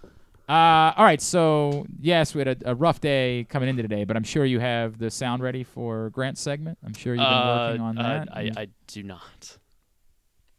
Uh, 0.50 0.92
all 0.96 1.04
right, 1.04 1.22
so 1.22 1.86
yes, 2.00 2.34
we 2.34 2.40
had 2.40 2.48
a, 2.48 2.72
a 2.72 2.74
rough 2.74 3.00
day 3.00 3.46
coming 3.48 3.68
into 3.68 3.82
today, 3.82 4.02
but 4.02 4.16
I'm 4.16 4.24
sure 4.24 4.44
you 4.44 4.58
have 4.58 4.98
the 4.98 5.08
sound 5.08 5.44
ready 5.44 5.62
for 5.62 6.10
Grant's 6.10 6.40
segment. 6.40 6.76
I'm 6.84 6.92
sure 6.92 7.14
you've 7.14 7.22
been 7.22 7.46
working 7.46 7.80
Uh, 7.80 7.84
on 7.84 7.98
uh, 7.98 8.02
that. 8.02 8.36
I, 8.36 8.50
I 8.62 8.66
do 8.88 9.04
not. 9.04 9.58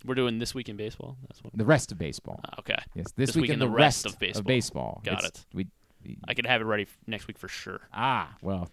We're 0.06 0.16
doing 0.16 0.40
this 0.40 0.56
week 0.56 0.70
in 0.70 0.78
baseball. 0.78 1.18
That's 1.28 1.44
what. 1.44 1.58
the 1.58 1.66
rest 1.66 1.92
of 1.92 1.98
baseball. 1.98 2.40
Ah, 2.46 2.56
okay. 2.60 2.78
Yes, 2.96 3.08
this, 3.18 3.36
week 3.36 3.50
in 3.50 3.60
the 3.60 3.68
rest, 3.68 4.06
rest 4.06 4.14
of 4.14 4.18
baseball. 4.18 4.44
baseball. 4.44 5.02
Got 5.04 5.26
It's- 5.26 5.42
it. 5.42 5.46
We, 5.54 5.68
we- 6.06 6.18
I 6.26 6.36
could 6.36 6.46
have 6.46 6.62
it 6.62 6.64
ready 6.64 6.84
f- 6.84 6.98
next 7.06 7.28
week 7.28 7.38
for 7.38 7.50
sure. 7.50 7.82
ah, 7.94 8.34
well, 8.42 8.70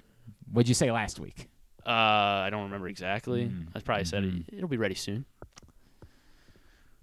what'd 0.53 0.69
you 0.69 0.75
say 0.75 0.93
last 0.93 1.19
week? 1.19 1.49
Uh, 1.85 1.91
I 1.91 2.49
don't 2.51 2.63
remember 2.63 2.87
exactly. 2.87 3.47
Mm, 3.47 3.67
I 3.75 3.81
probably 3.81 4.05
said 4.05 4.23
mm-hmm. 4.23 4.41
it. 4.53 4.59
It'll 4.59 4.69
be 4.69 4.77
ready 4.77 4.95
soon. 4.95 5.25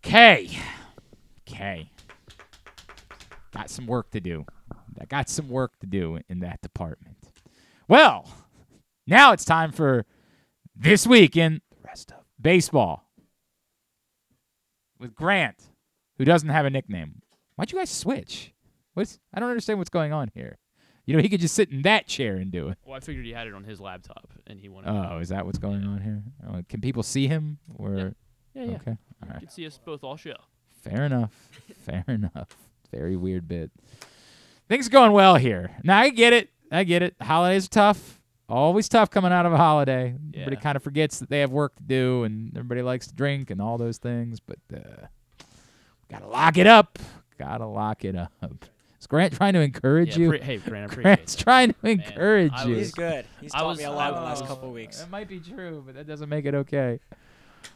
K. 0.01 0.57
K. 1.45 1.89
Got 3.55 3.69
some 3.69 3.87
work 3.87 4.11
to 4.11 4.19
do. 4.19 4.45
I 4.99 5.05
got 5.05 5.29
some 5.29 5.49
work 5.49 5.79
to 5.79 5.87
do 5.87 6.19
in 6.29 6.39
that 6.39 6.61
department. 6.61 7.17
Well, 7.87 8.27
now 9.07 9.31
it's 9.31 9.45
time 9.45 9.71
for 9.71 10.05
this 10.75 11.07
week 11.07 11.37
in 11.37 11.61
the 11.71 11.77
rest 11.87 12.11
of 12.11 12.17
baseball 12.41 13.09
with 14.99 15.15
Grant, 15.15 15.63
who 16.17 16.25
doesn't 16.25 16.49
have 16.49 16.65
a 16.65 16.69
nickname. 16.69 17.21
Why'd 17.55 17.71
you 17.71 17.77
guys 17.77 17.89
switch? 17.89 18.53
What's 18.93 19.19
I 19.33 19.39
don't 19.39 19.49
understand 19.49 19.79
what's 19.79 19.89
going 19.89 20.11
on 20.13 20.31
here. 20.33 20.57
You 21.05 21.15
know, 21.15 21.21
he 21.21 21.29
could 21.29 21.41
just 21.41 21.53
sit 21.55 21.69
in 21.69 21.83
that 21.83 22.07
chair 22.07 22.35
and 22.37 22.51
do 22.51 22.69
it. 22.69 22.77
Well, 22.83 22.97
I 22.97 22.99
figured 22.99 23.25
he 23.25 23.31
had 23.31 23.47
it 23.47 23.53
on 23.53 23.63
his 23.63 23.79
laptop, 23.79 24.33
and 24.47 24.59
he 24.59 24.69
wanted. 24.69 24.89
Oh, 24.89 25.19
is 25.19 25.29
that 25.29 25.45
what's 25.45 25.59
going 25.59 25.85
on 25.85 26.01
here? 26.01 26.23
Oh, 26.47 26.61
can 26.67 26.81
people 26.81 27.03
see 27.03 27.27
him? 27.27 27.59
Or 27.77 28.15
Yeah, 28.53 28.63
yeah. 28.63 28.75
okay, 28.75 28.97
all 29.21 29.29
You 29.35 29.39
can 29.41 29.49
see 29.49 29.67
us 29.67 29.79
both 29.85 30.03
all 30.03 30.17
show. 30.17 30.35
Fair 30.81 31.05
enough. 31.05 31.31
Fair 31.85 32.03
enough. 32.07 32.57
Very 32.91 33.15
weird 33.15 33.47
bit. 33.47 33.71
Things 34.67 34.87
are 34.87 34.91
going 34.91 35.11
well 35.11 35.35
here. 35.35 35.71
Now 35.83 35.99
I 35.99 36.09
get 36.09 36.33
it. 36.33 36.49
I 36.71 36.83
get 36.83 37.01
it. 37.03 37.15
Holidays 37.21 37.65
are 37.65 37.69
tough. 37.69 38.21
Always 38.47 38.87
tough 38.89 39.09
coming 39.09 39.31
out 39.31 39.45
of 39.45 39.53
a 39.53 39.57
holiday. 39.57 40.15
Everybody 40.33 40.55
Yeah. 40.55 40.61
kind 40.61 40.75
of 40.75 40.83
forgets 40.83 41.19
that 41.19 41.29
they 41.29 41.39
have 41.39 41.51
work 41.51 41.75
to 41.77 41.83
do, 41.83 42.23
and 42.23 42.55
everybody 42.55 42.81
likes 42.81 43.07
to 43.07 43.13
drink 43.15 43.49
and 43.49 43.61
all 43.61 43.77
those 43.77 43.97
things. 43.97 44.39
But 44.39 44.59
uh, 44.73 45.07
gotta 46.11 46.27
lock 46.27 46.57
it 46.57 46.67
up. 46.67 46.99
Gotta 47.39 47.65
lock 47.65 48.05
it 48.05 48.15
up. 48.15 48.31
Is 48.99 49.07
Grant 49.07 49.33
trying 49.33 49.53
to 49.53 49.59
encourage 49.61 50.15
Yeah, 50.17 50.23
you? 50.23 50.29
pre- 50.29 50.41
hey, 50.41 50.57
Grant, 50.57 50.91
I 50.91 50.95
Grant's 50.95 51.35
that. 51.35 51.43
trying 51.43 51.73
to 51.73 51.87
encourage 51.87 52.53
I 52.55 52.65
you. 52.65 52.75
was- 52.75 52.79
He's 52.87 52.91
good. 52.93 53.25
He's 53.41 53.53
I 53.53 53.59
taught 53.59 53.67
was- 53.67 53.77
me 53.79 53.83
a 53.85 53.91
lot 53.91 54.09
in 54.09 54.15
the 54.15 54.21
last 54.21 54.45
couple 54.45 54.69
of 54.69 54.73
weeks. 54.75 54.99
That 54.99 55.09
might 55.09 55.27
be 55.27 55.39
true, 55.39 55.83
but 55.85 55.95
that 55.95 56.07
doesn't 56.07 56.29
make 56.29 56.45
it 56.45 56.55
okay. 56.55 56.99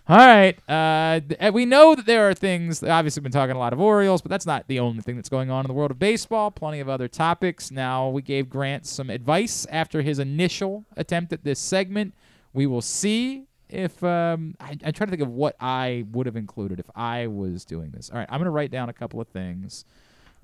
All 0.08 0.18
right. 0.18 0.58
Uh, 0.68 1.22
we 1.52 1.66
know 1.66 1.96
that 1.96 2.06
there 2.06 2.30
are 2.30 2.34
things. 2.34 2.84
Obviously, 2.84 3.22
been 3.22 3.32
talking 3.32 3.56
a 3.56 3.60
lot 3.60 3.74
of 3.74 3.80
Orioles, 3.80 4.22
but 4.22 4.30
that's 4.30 4.46
not 4.46 4.68
the 4.68 4.80
only 4.80 5.02
thing 5.02 5.16
that's 5.16 5.30
going 5.30 5.52
on 5.52 5.66
in 5.66 5.68
the 5.68 5.74
world 5.74 5.92
of 5.92 6.00
baseball. 6.00 6.52
Plenty 6.52 6.80
of 6.80 6.90
other 6.90 7.08
topics. 7.08 7.72
Now, 7.72 8.10
we 8.10 8.22
gave 8.22 8.50
Grant 8.50 8.86
some 8.86 9.10
advice 9.10 9.68
after 9.70 10.02
his 10.02 10.20
initial 10.20 10.86
attempt 10.98 11.32
at 11.34 11.44
this 11.44 11.60
segment. 11.60 12.14
We 12.54 12.66
will 12.66 12.82
see 12.82 13.46
if 13.70 14.04
um, 14.04 14.56
I, 14.60 14.78
I 14.84 14.92
try 14.92 15.06
to 15.06 15.10
think 15.12 15.22
of 15.22 15.30
what 15.30 15.56
I 15.60 16.06
would 16.12 16.26
have 16.26 16.36
included 16.36 16.80
if 16.80 16.90
I 16.96 17.28
was 17.28 17.66
doing 17.66 17.92
this. 17.92 18.10
All 18.10 18.18
right, 18.18 18.28
I'm 18.30 18.40
going 18.40 18.46
to 18.46 18.52
write 18.52 18.72
down 18.72 18.90
a 18.90 18.94
couple 18.94 19.22
of 19.22 19.28
things. 19.28 19.86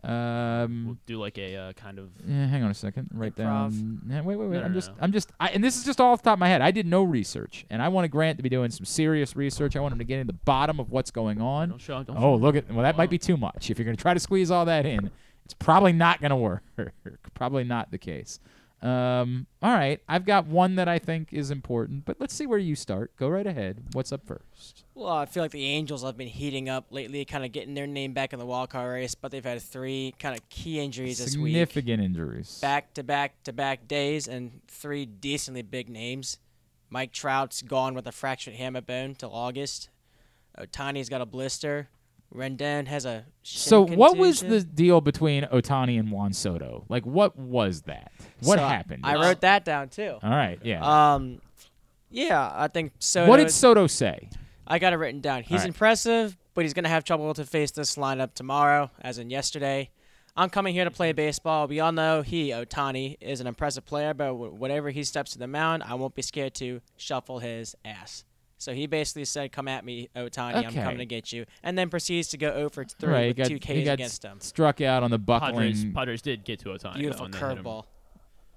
Um, 0.05 0.85
We'll 0.85 0.97
do 1.07 1.19
like 1.19 1.37
a 1.39 1.55
uh, 1.55 1.73
kind 1.73 1.97
of. 1.97 2.09
yeah, 2.27 2.45
hang 2.45 2.63
on 2.63 2.69
a 2.69 2.75
second. 2.75 3.09
Write 3.11 3.35
down. 3.35 4.01
Yeah, 4.07 4.21
wait, 4.21 4.35
wait, 4.35 4.47
wait. 4.47 4.57
No, 4.59 4.63
I'm 4.65 4.71
no, 4.71 4.75
just, 4.75 4.89
no. 4.89 4.95
I'm 5.01 5.11
just, 5.11 5.31
I, 5.39 5.49
and 5.49 5.63
this 5.63 5.77
is 5.77 5.83
just 5.83 5.99
all 5.99 6.11
off 6.13 6.21
the 6.21 6.29
top 6.29 6.35
of 6.35 6.39
my 6.39 6.47
head. 6.47 6.61
I 6.61 6.69
did 6.69 6.85
no 6.85 7.03
research, 7.03 7.65
and 7.71 7.81
I 7.81 7.87
wanted 7.87 8.09
Grant 8.11 8.37
to 8.37 8.43
be 8.43 8.49
doing 8.49 8.69
some 8.69 8.85
serious 8.85 9.35
research. 9.35 9.75
I 9.75 9.79
want 9.79 9.93
him 9.93 9.99
to 9.99 10.05
get 10.05 10.19
in 10.19 10.27
the 10.27 10.33
bottom 10.33 10.79
of 10.79 10.91
what's 10.91 11.09
going 11.09 11.41
on. 11.41 11.69
Don't 11.69 11.81
show- 11.81 12.03
don't 12.03 12.17
oh, 12.17 12.21
show- 12.21 12.35
look 12.35 12.55
at. 12.55 12.71
Well, 12.71 12.83
that 12.83 12.97
might 12.97 13.09
be 13.09 13.17
too 13.17 13.35
much. 13.35 13.71
If 13.71 13.79
you're 13.79 13.85
going 13.85 13.97
to 13.97 14.01
try 14.01 14.13
to 14.13 14.19
squeeze 14.19 14.51
all 14.51 14.65
that 14.65 14.85
in, 14.85 15.09
it's 15.45 15.55
probably 15.55 15.93
not 15.93 16.21
going 16.21 16.29
to 16.31 16.35
work. 16.35 16.63
probably 17.33 17.63
not 17.63 17.89
the 17.89 17.97
case. 17.97 18.39
Um, 18.81 19.47
all 19.61 19.71
right, 19.71 19.99
I've 20.07 20.25
got 20.25 20.45
one 20.45 20.75
that 20.75 20.87
I 20.87 20.99
think 20.99 21.29
is 21.31 21.49
important, 21.49 22.05
but 22.05 22.17
let's 22.19 22.35
see 22.35 22.45
where 22.45 22.59
you 22.59 22.75
start. 22.75 23.15
Go 23.17 23.27
right 23.27 23.47
ahead. 23.47 23.83
What's 23.93 24.11
up 24.11 24.25
first? 24.25 24.83
Well, 24.93 25.07
I 25.11 25.25
feel 25.25 25.43
like 25.43 25.51
the 25.51 25.65
Angels 25.65 26.03
have 26.03 26.17
been 26.17 26.27
heating 26.27 26.69
up 26.69 26.87
lately, 26.91 27.25
kind 27.25 27.43
of 27.43 27.51
getting 27.51 27.73
their 27.73 27.87
name 27.87 28.13
back 28.13 28.31
in 28.31 28.39
the 28.39 28.45
wild 28.45 28.69
card 28.69 28.91
race, 28.91 29.15
but 29.15 29.31
they've 29.31 29.43
had 29.43 29.61
three 29.61 30.13
kind 30.19 30.37
of 30.37 30.47
key 30.49 30.79
injuries 30.79 31.17
this 31.17 31.35
week. 31.35 31.53
Significant 31.53 32.03
injuries. 32.03 32.59
Back 32.61 32.93
to 32.93 33.03
back 33.03 33.41
to 33.43 33.53
back 33.53 33.87
days, 33.87 34.27
and 34.27 34.61
three 34.67 35.05
decently 35.05 35.63
big 35.63 35.89
names. 35.89 36.37
Mike 36.89 37.11
Trout's 37.11 37.61
gone 37.61 37.95
with 37.95 38.05
a 38.05 38.11
fractured 38.11 38.53
hamate 38.53 38.85
bone 38.85 39.15
till 39.15 39.33
August. 39.33 39.89
Ohtani's 40.59 41.09
got 41.09 41.21
a 41.21 41.25
blister. 41.25 41.89
Rendon 42.35 42.87
has 42.87 43.05
a 43.05 43.25
So, 43.43 43.85
what 43.85 44.17
was 44.17 44.41
the 44.41 44.61
deal 44.61 45.01
between 45.01 45.43
Ohtani 45.43 45.99
and 45.99 46.11
Juan 46.11 46.33
Soto? 46.33 46.85
Like, 46.89 47.05
what 47.05 47.37
was 47.37 47.83
that? 47.83 48.11
What 48.41 48.59
So, 48.59 48.65
happened? 48.67 49.01
I 49.05 49.15
wrote 49.15 49.41
that 49.41 49.65
down 49.65 49.89
too. 49.89 50.17
All 50.21 50.29
right, 50.29 50.59
yeah. 50.63 51.13
Um, 51.13 51.41
yeah, 52.09 52.51
I 52.53 52.67
think 52.67 52.93
Soto. 52.99 53.29
What 53.29 53.37
did 53.37 53.51
Soto 53.51 53.87
say? 53.87 54.29
I 54.67 54.79
got 54.79 54.93
it 54.93 54.97
written 54.97 55.21
down. 55.21 55.43
He's 55.43 55.59
right. 55.59 55.67
impressive, 55.67 56.37
but 56.53 56.63
he's 56.63 56.73
gonna 56.73 56.89
have 56.89 57.03
trouble 57.03 57.33
to 57.33 57.45
face 57.45 57.71
this 57.71 57.95
lineup 57.95 58.33
tomorrow, 58.33 58.91
as 59.01 59.17
in 59.17 59.29
yesterday. 59.29 59.89
I'm 60.37 60.49
coming 60.49 60.73
here 60.73 60.83
to 60.83 60.91
play 60.91 61.13
baseball. 61.13 61.65
We 61.67 61.79
all 61.79 61.93
know 61.93 62.21
he, 62.21 62.49
Ohtani, 62.49 63.15
is 63.21 63.39
an 63.39 63.47
impressive 63.47 63.85
player, 63.85 64.13
but 64.13 64.33
wh- 64.33 64.59
whatever 64.59 64.89
he 64.89 65.03
steps 65.05 65.31
to 65.31 65.39
the 65.39 65.47
mound, 65.47 65.81
I 65.83 65.93
won't 65.93 66.13
be 66.13 66.21
scared 66.21 66.53
to 66.55 66.81
shuffle 66.97 67.39
his 67.39 67.73
ass. 67.85 68.25
So 68.57 68.73
he 68.73 68.87
basically 68.87 69.25
said, 69.25 69.51
"Come 69.51 69.67
at 69.67 69.83
me, 69.83 70.09
Ohtani. 70.15 70.55
I'm 70.55 70.65
Okay. 70.67 70.81
coming 70.81 70.99
to 70.99 71.05
get 71.05 71.31
you," 71.33 71.45
and 71.63 71.77
then 71.77 71.89
proceeds 71.89 72.29
to 72.29 72.37
go 72.37 72.51
over 72.51 72.85
3 72.85 73.09
right, 73.11 73.21
he 73.23 73.27
with 73.29 73.37
got, 73.37 73.47
two 73.47 73.59
Ks 73.59 73.65
he 73.67 73.83
got 73.83 73.93
against 73.93 74.23
him. 74.23 74.39
struck 74.39 74.79
out 74.81 75.03
on 75.03 75.11
the 75.11 75.17
buckling. 75.19 75.53
Padres, 75.73 75.85
Padres 75.93 76.21
did 76.21 76.43
get 76.45 76.59
to 76.59 76.69
Ohtani. 76.69 76.95
Beautiful 76.95 77.19
though, 77.19 77.25
and 77.25 77.33
they 77.33 77.39
hit 77.39 77.57
him. 77.57 77.63
curveball. 77.65 77.85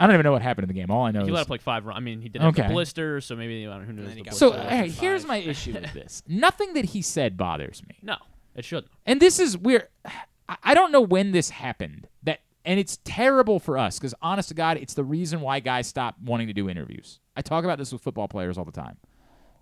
I 0.01 0.07
don't 0.07 0.15
even 0.15 0.23
know 0.25 0.31
what 0.33 0.43
happened 0.43 0.63
in 0.65 0.69
the 0.69 0.81
game. 0.81 0.93
All 0.93 1.05
I 1.05 1.11
know 1.11 1.23
He 1.23 1.27
is 1.27 1.33
let 1.33 1.41
up 1.43 1.51
like 1.51 1.61
five 1.61 1.85
runs. 1.85 1.97
I 1.97 2.01
mean, 2.01 2.21
he 2.21 2.29
did 2.29 2.41
have 2.41 2.51
Okay. 2.57 2.69
the 2.69 2.73
blister, 2.73 3.21
so 3.21 3.35
maybe 3.35 3.67
I 3.67 3.71
don't 3.71 3.81
know 3.81 3.87
who 3.87 3.93
knows. 3.95 4.15
The 4.15 4.31
So, 4.31 4.51
blister 4.53 4.69
hey, 4.71 4.83
was 4.85 4.99
here's 5.01 5.23
five. 5.23 5.29
my 5.29 5.37
issue 5.39 5.73
with 5.73 5.93
this. 5.93 6.23
Nothing 6.29 6.75
that 6.75 6.85
he 6.87 7.03
said 7.03 7.37
bothers 7.37 7.83
me. 7.89 7.97
No, 8.01 8.17
it 8.55 8.65
shouldn't. 8.65 8.93
And 9.05 9.19
this 9.21 9.41
is 9.41 9.59
weird. 9.59 9.89
I- 10.05 10.57
I 10.63 10.75
don't 10.75 10.93
know 10.93 11.01
when 11.01 11.33
this 11.33 11.51
happened. 11.51 12.07
That 12.23 12.41
and 12.65 12.79
it's 12.79 12.99
terrible 13.03 13.59
for 13.59 13.77
us 13.77 13.99
because 13.99 14.15
honest 14.23 14.49
to 14.51 14.55
God, 14.55 14.77
it's 14.77 14.95
the 14.95 15.05
reason 15.05 15.41
why 15.41 15.59
guys 15.61 15.87
stop 15.89 16.17
wanting 16.25 16.47
to 16.47 16.53
do 16.55 16.69
interviews. 16.71 17.19
I 17.37 17.43
talk 17.43 17.65
about 17.65 17.79
this 17.79 17.93
with 17.93 18.01
football 18.01 18.29
players 18.29 18.57
all 18.57 18.65
the 18.65 18.71
time. 18.73 18.99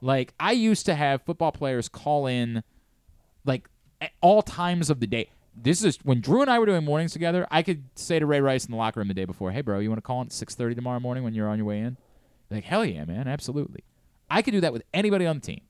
Like 0.00 0.34
I 0.38 0.52
used 0.52 0.86
to 0.86 0.94
have 0.94 1.22
football 1.22 1.52
players 1.52 1.88
call 1.88 2.26
in, 2.26 2.62
like 3.44 3.68
at 4.00 4.12
all 4.20 4.42
times 4.42 4.90
of 4.90 5.00
the 5.00 5.06
day. 5.06 5.30
This 5.54 5.82
is 5.82 5.98
when 6.02 6.20
Drew 6.20 6.42
and 6.42 6.50
I 6.50 6.58
were 6.58 6.66
doing 6.66 6.84
mornings 6.84 7.12
together. 7.12 7.46
I 7.50 7.62
could 7.62 7.84
say 7.94 8.18
to 8.18 8.26
Ray 8.26 8.40
Rice 8.40 8.66
in 8.66 8.70
the 8.70 8.76
locker 8.76 9.00
room 9.00 9.08
the 9.08 9.14
day 9.14 9.24
before, 9.24 9.52
"Hey, 9.52 9.62
bro, 9.62 9.78
you 9.78 9.88
want 9.88 9.98
to 9.98 10.02
call 10.02 10.20
in 10.20 10.26
at 10.26 10.32
six 10.32 10.54
thirty 10.54 10.74
tomorrow 10.74 11.00
morning 11.00 11.24
when 11.24 11.34
you're 11.34 11.48
on 11.48 11.56
your 11.56 11.66
way 11.66 11.80
in?" 11.80 11.96
Like, 12.50 12.64
hell 12.64 12.84
yeah, 12.84 13.04
man, 13.04 13.26
absolutely. 13.26 13.84
I 14.30 14.42
could 14.42 14.52
do 14.52 14.60
that 14.60 14.72
with 14.72 14.82
anybody 14.92 15.26
on 15.26 15.36
the 15.36 15.46
team. 15.46 15.62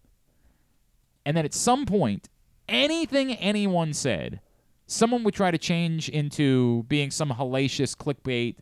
And 1.24 1.36
then 1.36 1.44
at 1.44 1.54
some 1.54 1.86
point, 1.86 2.28
anything 2.68 3.32
anyone 3.34 3.92
said, 3.92 4.40
someone 4.86 5.24
would 5.24 5.34
try 5.34 5.50
to 5.50 5.58
change 5.58 6.08
into 6.08 6.84
being 6.84 7.10
some 7.10 7.30
hellacious 7.30 7.96
clickbait 7.96 8.56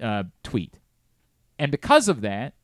uh, 0.00 0.24
tweet. 0.42 0.78
And 1.58 1.70
because 1.70 2.08
of 2.08 2.22
that, 2.22 2.54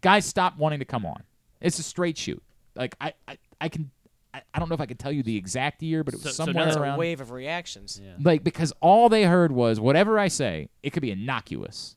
guys 0.00 0.24
stopped 0.26 0.58
wanting 0.58 0.78
to 0.78 0.84
come 0.84 1.04
on. 1.06 1.22
It's 1.64 1.78
a 1.78 1.82
straight 1.82 2.16
shoot. 2.18 2.42
Like 2.76 2.94
I, 3.00 3.12
I, 3.28 3.38
I 3.60 3.68
can, 3.68 3.90
I, 4.32 4.42
I 4.52 4.58
don't 4.58 4.68
know 4.68 4.74
if 4.74 4.80
I 4.80 4.86
can 4.86 4.96
tell 4.96 5.12
you 5.12 5.22
the 5.22 5.36
exact 5.36 5.82
year, 5.82 6.02
but 6.04 6.14
it 6.14 6.18
was 6.18 6.24
So, 6.24 6.30
so 6.30 6.44
somewhere 6.44 6.64
now 6.64 6.68
it's 6.68 6.76
around. 6.76 6.96
a 6.96 6.98
wave 6.98 7.20
of 7.20 7.30
reactions. 7.30 8.00
Like 8.22 8.42
because 8.44 8.72
all 8.80 9.08
they 9.08 9.24
heard 9.24 9.52
was 9.52 9.80
whatever 9.80 10.18
I 10.18 10.28
say, 10.28 10.68
it 10.82 10.90
could 10.90 11.02
be 11.02 11.10
innocuous. 11.10 11.96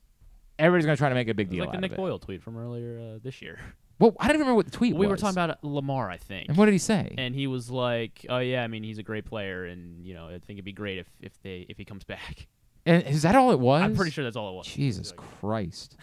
Everybody's 0.59 0.85
gonna 0.85 0.97
try 0.97 1.09
to 1.09 1.15
make 1.15 1.27
a 1.27 1.33
big 1.33 1.47
It 1.47 1.49
was 1.49 1.55
deal 1.55 1.65
like 1.65 1.71
the 1.71 1.77
out 1.77 1.81
Nick 1.81 1.91
of 1.91 1.97
it. 1.97 2.01
Boyle 2.01 2.19
tweet 2.19 2.41
from 2.41 2.57
earlier 2.57 2.99
uh, 3.15 3.19
this 3.23 3.41
year. 3.41 3.59
Well, 3.99 4.15
I 4.19 4.27
don't 4.27 4.35
even 4.35 4.41
remember 4.41 4.57
what 4.57 4.65
the 4.67 4.71
tweet 4.71 4.93
was. 4.93 4.99
we 4.99 5.07
was. 5.07 5.13
were 5.13 5.17
talking 5.17 5.33
about 5.43 5.49
uh, 5.49 5.55
Lamar, 5.63 6.07
I 6.07 6.17
think. 6.17 6.49
And 6.49 6.55
what 6.55 6.65
did 6.65 6.73
he 6.73 6.77
say? 6.77 7.15
And 7.17 7.33
he 7.33 7.47
was 7.47 7.71
like, 7.71 8.27
"Oh 8.29 8.37
yeah, 8.37 8.63
I 8.63 8.67
mean 8.67 8.83
he's 8.83 8.99
a 8.99 9.03
great 9.03 9.25
player, 9.25 9.65
and 9.65 10.05
you 10.05 10.13
know 10.13 10.27
I 10.27 10.33
think 10.33 10.51
it'd 10.51 10.65
be 10.65 10.71
great 10.71 10.99
if 10.99 11.07
if 11.19 11.41
they 11.41 11.65
if 11.67 11.77
he 11.79 11.83
comes 11.85 12.03
back." 12.03 12.45
And 12.85 13.01
is 13.07 13.23
that 13.23 13.33
all 13.35 13.49
it 13.49 13.59
was? 13.59 13.81
I'm 13.81 13.95
pretty 13.95 14.11
sure 14.11 14.23
that's 14.23 14.35
all 14.37 14.51
it 14.51 14.55
was. 14.55 14.67
Jesus 14.67 15.13
Christ. 15.17 15.97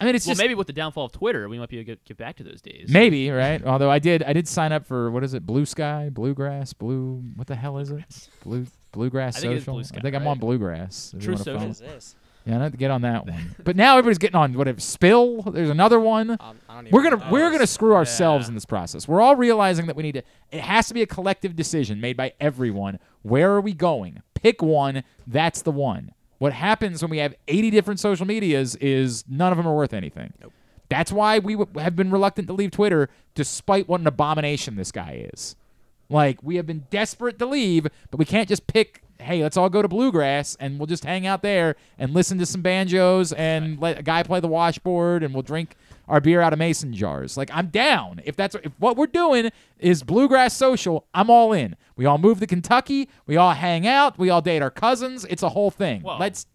I 0.00 0.04
mean, 0.04 0.14
it's 0.14 0.26
well, 0.26 0.32
just 0.32 0.42
maybe 0.42 0.54
with 0.54 0.66
the 0.66 0.72
downfall 0.72 1.06
of 1.06 1.12
Twitter, 1.12 1.48
we 1.48 1.58
might 1.58 1.68
be 1.68 1.78
able 1.78 1.84
to 1.86 1.92
get, 1.92 2.04
get 2.04 2.16
back 2.16 2.36
to 2.36 2.44
those 2.44 2.60
days. 2.60 2.88
maybe 2.90 3.30
right. 3.30 3.64
Although 3.64 3.90
I 3.90 3.98
did, 3.98 4.22
I 4.22 4.32
did 4.32 4.46
sign 4.46 4.72
up 4.72 4.84
for 4.84 5.10
what 5.10 5.24
is 5.24 5.34
it? 5.34 5.46
Blue 5.46 5.64
Sky, 5.64 6.10
Bluegrass, 6.12 6.72
Blue. 6.72 7.22
What 7.36 7.46
the 7.46 7.56
hell 7.56 7.78
is 7.78 7.90
it? 7.90 8.28
Blue 8.42 8.66
Bluegrass 8.92 9.36
I 9.38 9.40
think 9.40 9.52
it 9.52 9.56
is 9.56 9.62
Social. 9.62 9.74
Blue 9.74 9.84
Sky, 9.84 9.96
I 9.98 10.00
think 10.02 10.14
I'm 10.16 10.26
on 10.26 10.38
Bluegrass. 10.38 11.14
True 11.18 11.34
wanna 11.34 11.38
Social. 11.38 11.54
follow. 11.54 11.66
What 11.66 11.70
is 11.70 11.78
this? 11.80 12.16
Yeah, 12.46 12.60
I 12.60 12.62
have 12.62 12.72
to 12.72 12.78
get 12.78 12.92
on 12.92 13.02
that 13.02 13.26
one. 13.26 13.56
but 13.64 13.74
now 13.74 13.98
everybody's 13.98 14.18
getting 14.18 14.36
on 14.36 14.52
whatever 14.52 14.78
Spill. 14.80 15.42
There's 15.42 15.68
another 15.70 15.98
one. 15.98 16.30
Um, 16.30 16.58
I 16.68 16.74
don't 16.76 16.86
even 16.86 16.92
we're 16.92 17.02
gonna 17.02 17.16
what 17.16 17.32
we're 17.32 17.50
gonna 17.50 17.66
screw 17.66 17.94
ourselves 17.94 18.46
Yeah. 18.46 18.50
in 18.50 18.54
this 18.54 18.64
process. 18.64 19.08
We're 19.08 19.20
all 19.20 19.34
realizing 19.34 19.86
that 19.86 19.96
we 19.96 20.04
need 20.04 20.12
to. 20.12 20.22
It 20.52 20.60
has 20.60 20.86
to 20.88 20.94
be 20.94 21.02
a 21.02 21.06
collective 21.06 21.56
decision 21.56 22.00
made 22.00 22.16
by 22.16 22.34
everyone. 22.38 22.98
Where 23.22 23.52
are 23.52 23.60
we 23.60 23.72
going? 23.72 24.22
Pick 24.34 24.62
one. 24.62 25.02
That's 25.26 25.62
the 25.62 25.72
one. 25.72 26.12
What 26.38 26.52
happens 26.52 27.02
when 27.02 27.10
we 27.10 27.18
have 27.18 27.34
80 27.48 27.70
different 27.70 28.00
social 28.00 28.26
medias 28.26 28.76
is 28.76 29.24
none 29.28 29.52
of 29.52 29.56
them 29.56 29.66
are 29.66 29.74
worth 29.74 29.94
anything. 29.94 30.32
That's 30.88 31.10
why 31.10 31.38
we 31.38 31.54
w- 31.54 31.80
have 31.80 31.96
been 31.96 32.10
reluctant 32.10 32.46
to 32.48 32.52
leave 32.52 32.70
Twitter, 32.70 33.08
despite 33.34 33.88
what 33.88 34.00
an 34.00 34.06
abomination 34.06 34.76
this 34.76 34.92
guy 34.92 35.26
is. 35.32 35.56
Like 36.08 36.38
we 36.42 36.56
have 36.56 36.66
been 36.66 36.86
desperate 36.90 37.38
to 37.38 37.46
leave, 37.46 37.86
but 38.10 38.18
we 38.18 38.24
can't 38.24 38.48
just 38.48 38.66
pick. 38.66 39.02
Hey, 39.18 39.42
let's 39.42 39.56
all 39.56 39.70
go 39.70 39.80
to 39.80 39.88
Bluegrass 39.88 40.56
and 40.60 40.78
we'll 40.78 40.86
just 40.86 41.04
hang 41.04 41.26
out 41.26 41.42
there 41.42 41.74
and 41.98 42.12
listen 42.12 42.38
to 42.38 42.46
some 42.46 42.60
banjos 42.60 43.32
and 43.32 43.80
let 43.80 43.98
a 43.98 44.02
guy 44.02 44.22
play 44.22 44.40
the 44.40 44.46
washboard 44.46 45.22
and 45.22 45.32
we'll 45.32 45.42
drink 45.42 45.74
our 46.08 46.20
beer 46.20 46.40
out 46.40 46.52
of 46.52 46.58
mason 46.58 46.92
jars. 46.92 47.36
Like 47.36 47.50
I'm 47.52 47.66
down. 47.68 48.20
If 48.24 48.36
that's 48.36 48.54
if 48.56 48.72
what 48.78 48.96
we're 48.96 49.06
doing 49.06 49.50
is 49.78 50.02
Bluegrass 50.02 50.54
social, 50.54 51.06
I'm 51.14 51.30
all 51.30 51.52
in. 51.52 51.76
We 51.96 52.04
all 52.06 52.18
move 52.18 52.40
to 52.40 52.46
Kentucky. 52.46 53.08
We 53.26 53.36
all 53.36 53.52
hang 53.52 53.86
out. 53.86 54.18
We 54.18 54.30
all 54.30 54.40
date 54.42 54.62
our 54.62 54.70
cousins. 54.70 55.24
It's 55.28 55.42
a 55.42 55.48
whole 55.50 55.70
thing. 55.70 56.02
Let's. 56.02 56.46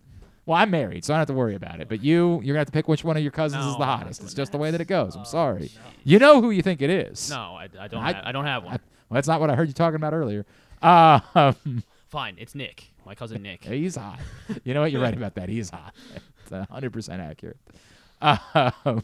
Well, 0.47 0.57
I'm 0.57 0.71
married, 0.71 1.05
so 1.05 1.13
I 1.13 1.15
don't 1.15 1.19
have 1.21 1.27
to 1.27 1.33
worry 1.33 1.53
about 1.55 1.79
it. 1.81 1.87
But 1.87 2.03
you, 2.03 2.41
you're 2.43 2.53
gonna 2.53 2.59
have 2.59 2.65
to 2.67 2.71
pick 2.73 2.87
which 2.87 3.03
one 3.03 3.15
of 3.15 3.21
your 3.21 3.31
cousins 3.31 3.63
is 3.63 3.77
the 3.77 3.85
hottest. 3.85 4.23
It's 4.23 4.33
just 4.33 4.51
the 4.51 4.57
way 4.57 4.71
that 4.71 4.81
it 4.81 4.87
goes. 4.87 5.15
I'm 5.15 5.23
sorry. 5.25 5.69
You 6.03 6.17
know 6.17 6.41
who 6.41 6.49
you 6.49 6.63
think 6.63 6.81
it 6.81 6.89
is. 6.89 7.29
No, 7.29 7.55
I, 7.55 7.67
I 7.79 7.87
don't. 7.87 8.01
ha- 8.01 8.21
I 8.25 8.31
don't 8.31 8.45
have 8.45 8.63
one. 8.63 8.71
well, 8.73 8.79
that's 9.17 9.27
not 9.27 9.39
what 9.39 9.51
I 9.51 9.55
heard 9.55 9.67
you 9.67 9.73
talking 9.75 9.97
about 9.97 10.13
earlier. 10.13 10.45
Uh, 10.81 11.19
Fine, 12.07 12.35
it's 12.39 12.55
Nick, 12.55 12.91
my 13.05 13.13
cousin 13.15 13.41
Nick. 13.43 13.63
he's 13.63 13.95
hot. 13.95 14.19
You 14.63 14.73
know 14.73 14.81
what? 14.81 14.91
You're 14.91 15.01
right 15.01 15.15
about 15.15 15.35
that. 15.35 15.47
He's 15.47 15.69
hot. 15.69 15.93
It's 16.41 16.49
100% 16.51 17.19
accurate. 17.19 17.57
Um, 18.21 19.03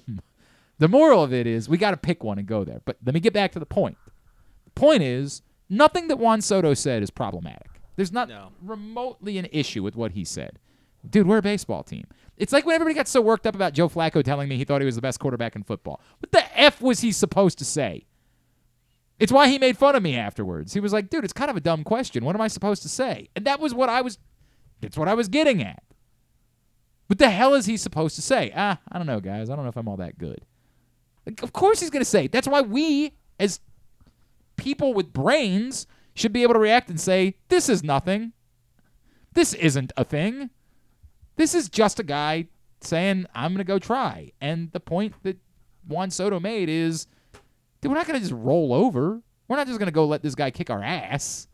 the 0.80 0.88
moral 0.88 1.24
of 1.24 1.34
it 1.34 1.48
is 1.48 1.68
we 1.68 1.78
got 1.78 1.92
to 1.92 1.98
pick 1.98 2.24
one 2.24 2.38
and 2.38 2.48
go 2.48 2.64
there. 2.64 2.82
But 2.86 2.98
let 3.06 3.14
me 3.14 3.20
get 3.20 3.34
back 3.34 3.52
to 3.54 3.60
the 3.60 3.66
point. 3.66 3.98
The 4.66 4.72
point 4.72 5.04
is 5.04 5.42
nothing 5.70 6.08
that 6.08 6.18
Juan 6.18 6.42
Soto 6.42 6.74
said 6.74 7.02
is 7.04 7.10
problematic. 7.10 7.82
There's 7.96 8.12
not 8.12 8.30
remotely 8.62 9.38
an 9.38 9.48
issue 9.52 9.82
with 9.82 9.96
what 9.96 10.12
he 10.12 10.24
said. 10.24 10.60
Dude, 11.10 11.28
we're 11.28 11.40
a 11.40 11.44
baseball 11.44 11.84
team. 11.84 12.06
It's 12.38 12.54
like 12.54 12.66
when 12.66 12.76
everybody 12.76 12.94
got 12.94 13.08
so 13.08 13.22
worked 13.22 13.48
up 13.48 13.56
about 13.56 13.74
Joe 13.74 13.90
Flacco 13.90 14.24
telling 14.24 14.50
me 14.50 14.58
he 14.58 14.66
thought 14.66 14.82
he 14.82 14.86
was 14.86 14.96
the 14.96 15.02
best 15.02 15.20
quarterback 15.20 15.56
in 15.56 15.64
football. 15.64 16.02
What 16.20 16.32
the 16.32 16.60
F 16.60 16.82
was 16.82 17.00
he 17.00 17.12
supposed 17.12 17.58
to 17.60 17.66
say? 17.66 18.06
It's 19.20 19.32
why 19.32 19.48
he 19.48 19.58
made 19.58 19.78
fun 19.78 19.96
of 19.96 20.04
me 20.04 20.16
afterwards. 20.16 20.74
He 20.74 20.80
was 20.80 20.94
like, 20.94 21.10
dude, 21.10 21.24
it's 21.24 21.34
kind 21.34 21.50
of 21.50 21.58
a 21.58 21.62
dumb 21.62 21.84
question. 21.84 22.24
What 22.24 22.36
am 22.36 22.42
I 22.42 22.48
supposed 22.48 22.84
to 22.84 22.90
say? 22.90 23.30
And 23.36 23.46
that 23.46 23.60
was 23.60 23.74
what 23.74 23.90
I 23.90 24.02
was 24.02 24.20
that's 24.80 24.98
what 24.98 25.08
I 25.08 25.16
was 25.16 25.28
getting 25.28 25.64
at. 25.64 25.82
What 27.08 27.18
the 27.18 27.30
hell 27.30 27.56
is 27.56 27.66
he 27.66 27.78
supposed 27.78 28.16
to 28.18 28.22
say? 28.22 28.52
Ah, 28.56 28.80
I 28.92 28.98
don't 28.98 29.08
know, 29.08 29.20
guys. 29.20 29.50
I 29.50 29.56
don't 29.56 29.66
know 29.66 29.70
if 29.70 29.78
I'm 29.78 29.88
all 29.88 29.98
that 29.98 30.20
good. 30.20 30.42
Like, 31.28 31.44
of 31.44 31.52
course 31.52 31.82
he's 31.82 31.90
going 31.90 32.02
to 32.02 32.10
say. 32.10 32.28
That's 32.28 32.48
why 32.48 32.62
we, 32.62 33.14
as 33.38 33.60
people 34.56 34.94
with 34.94 35.12
brains, 35.12 35.86
should 36.16 36.32
be 36.32 36.42
able 36.42 36.54
to 36.54 36.60
react 36.60 36.90
and 36.90 37.00
say, 37.00 37.36
"This 37.50 37.68
is 37.68 37.84
nothing. 37.84 38.32
This 39.34 39.54
isn't 39.54 39.92
a 39.98 40.06
thing. 40.06 40.50
This 41.36 41.54
is 41.54 41.68
just 41.70 42.00
a 42.00 42.04
guy 42.04 42.48
saying 42.82 43.26
I'm 43.36 43.52
going 43.52 43.58
to 43.58 43.66
go 43.66 43.78
try." 43.78 44.32
And 44.40 44.72
the 44.72 44.80
point 44.80 45.16
that 45.24 45.38
Juan 45.86 46.10
Soto 46.12 46.40
made 46.40 46.70
is, 46.70 47.08
dude, 47.82 47.92
we're 47.92 47.98
not 47.98 48.08
going 48.08 48.20
to 48.20 48.26
just 48.26 48.34
roll 48.34 48.74
over. 48.74 49.22
We're 49.50 49.58
not 49.58 49.68
just 49.68 49.80
going 49.80 49.88
to 49.88 49.94
go 49.94 50.06
let 50.06 50.24
this 50.24 50.34
guy 50.34 50.50
kick 50.50 50.70
our 50.70 50.82
ass. 50.82 51.48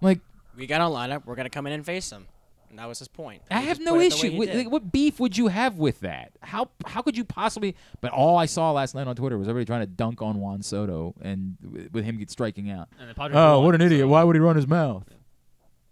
Like, 0.00 0.20
We 0.56 0.68
got 0.68 0.80
a 0.80 0.84
lineup. 0.84 1.24
We're 1.26 1.34
gonna 1.34 1.50
come 1.50 1.66
in 1.66 1.72
and 1.72 1.84
face 1.84 2.10
him. 2.10 2.26
And 2.70 2.78
that 2.78 2.86
was 2.88 2.98
his 2.98 3.08
point. 3.08 3.42
I 3.50 3.60
have 3.60 3.80
no 3.80 3.92
put 3.94 4.02
it 4.02 4.10
the 4.10 4.16
way 4.20 4.28
issue. 4.28 4.38
With, 4.38 4.54
like, 4.54 4.70
what 4.70 4.92
beef 4.92 5.18
would 5.20 5.36
you 5.36 5.48
have 5.48 5.78
with 5.78 6.00
that? 6.00 6.32
How 6.42 6.70
how 6.86 7.02
could 7.02 7.16
you 7.16 7.24
possibly? 7.24 7.74
But 8.00 8.12
all 8.12 8.36
I 8.36 8.46
saw 8.46 8.72
last 8.72 8.94
night 8.94 9.06
on 9.06 9.16
Twitter 9.16 9.38
was 9.38 9.48
everybody 9.48 9.66
trying 9.66 9.80
to 9.80 9.86
dunk 9.86 10.20
on 10.22 10.38
Juan 10.38 10.62
Soto 10.62 11.14
and 11.22 11.56
w- 11.62 11.88
with 11.92 12.04
him 12.04 12.18
get 12.18 12.30
striking 12.30 12.70
out. 12.70 12.88
And 13.00 13.08
the 13.10 13.14
Padres 13.14 13.36
oh, 13.36 13.56
won, 13.58 13.66
what 13.66 13.74
an 13.74 13.80
idiot! 13.80 14.02
so- 14.02 14.08
Why 14.08 14.22
would 14.24 14.36
he 14.36 14.40
run 14.40 14.56
his 14.56 14.66
mouth? 14.66 15.04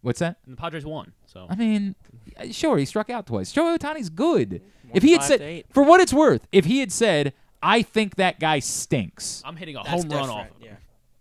What's 0.02 0.20
that? 0.20 0.38
And 0.44 0.52
the 0.56 0.60
Padres 0.60 0.84
won. 0.84 1.12
So 1.26 1.46
I 1.48 1.56
mean, 1.56 1.96
sure, 2.52 2.78
he 2.78 2.84
struck 2.84 3.10
out 3.10 3.26
twice. 3.26 3.52
Shohei 3.52 3.76
Ohtani's 3.76 4.08
good. 4.10 4.62
If 4.94 5.02
he 5.02 5.12
had 5.12 5.22
said, 5.24 5.64
for 5.70 5.82
what 5.82 6.00
it's 6.00 6.12
worth, 6.12 6.46
if 6.52 6.64
he 6.64 6.78
had 6.78 6.92
said, 6.92 7.32
"I 7.62 7.82
think 7.82 8.14
that 8.16 8.38
guy 8.38 8.60
stinks," 8.60 9.42
I'm 9.44 9.56
hitting 9.56 9.76
a 9.76 9.82
That's 9.82 10.02
home 10.02 10.10
run 10.10 10.30
off. 10.30 10.50
of 10.50 10.56
him. 10.58 10.62
Yeah. 10.66 10.70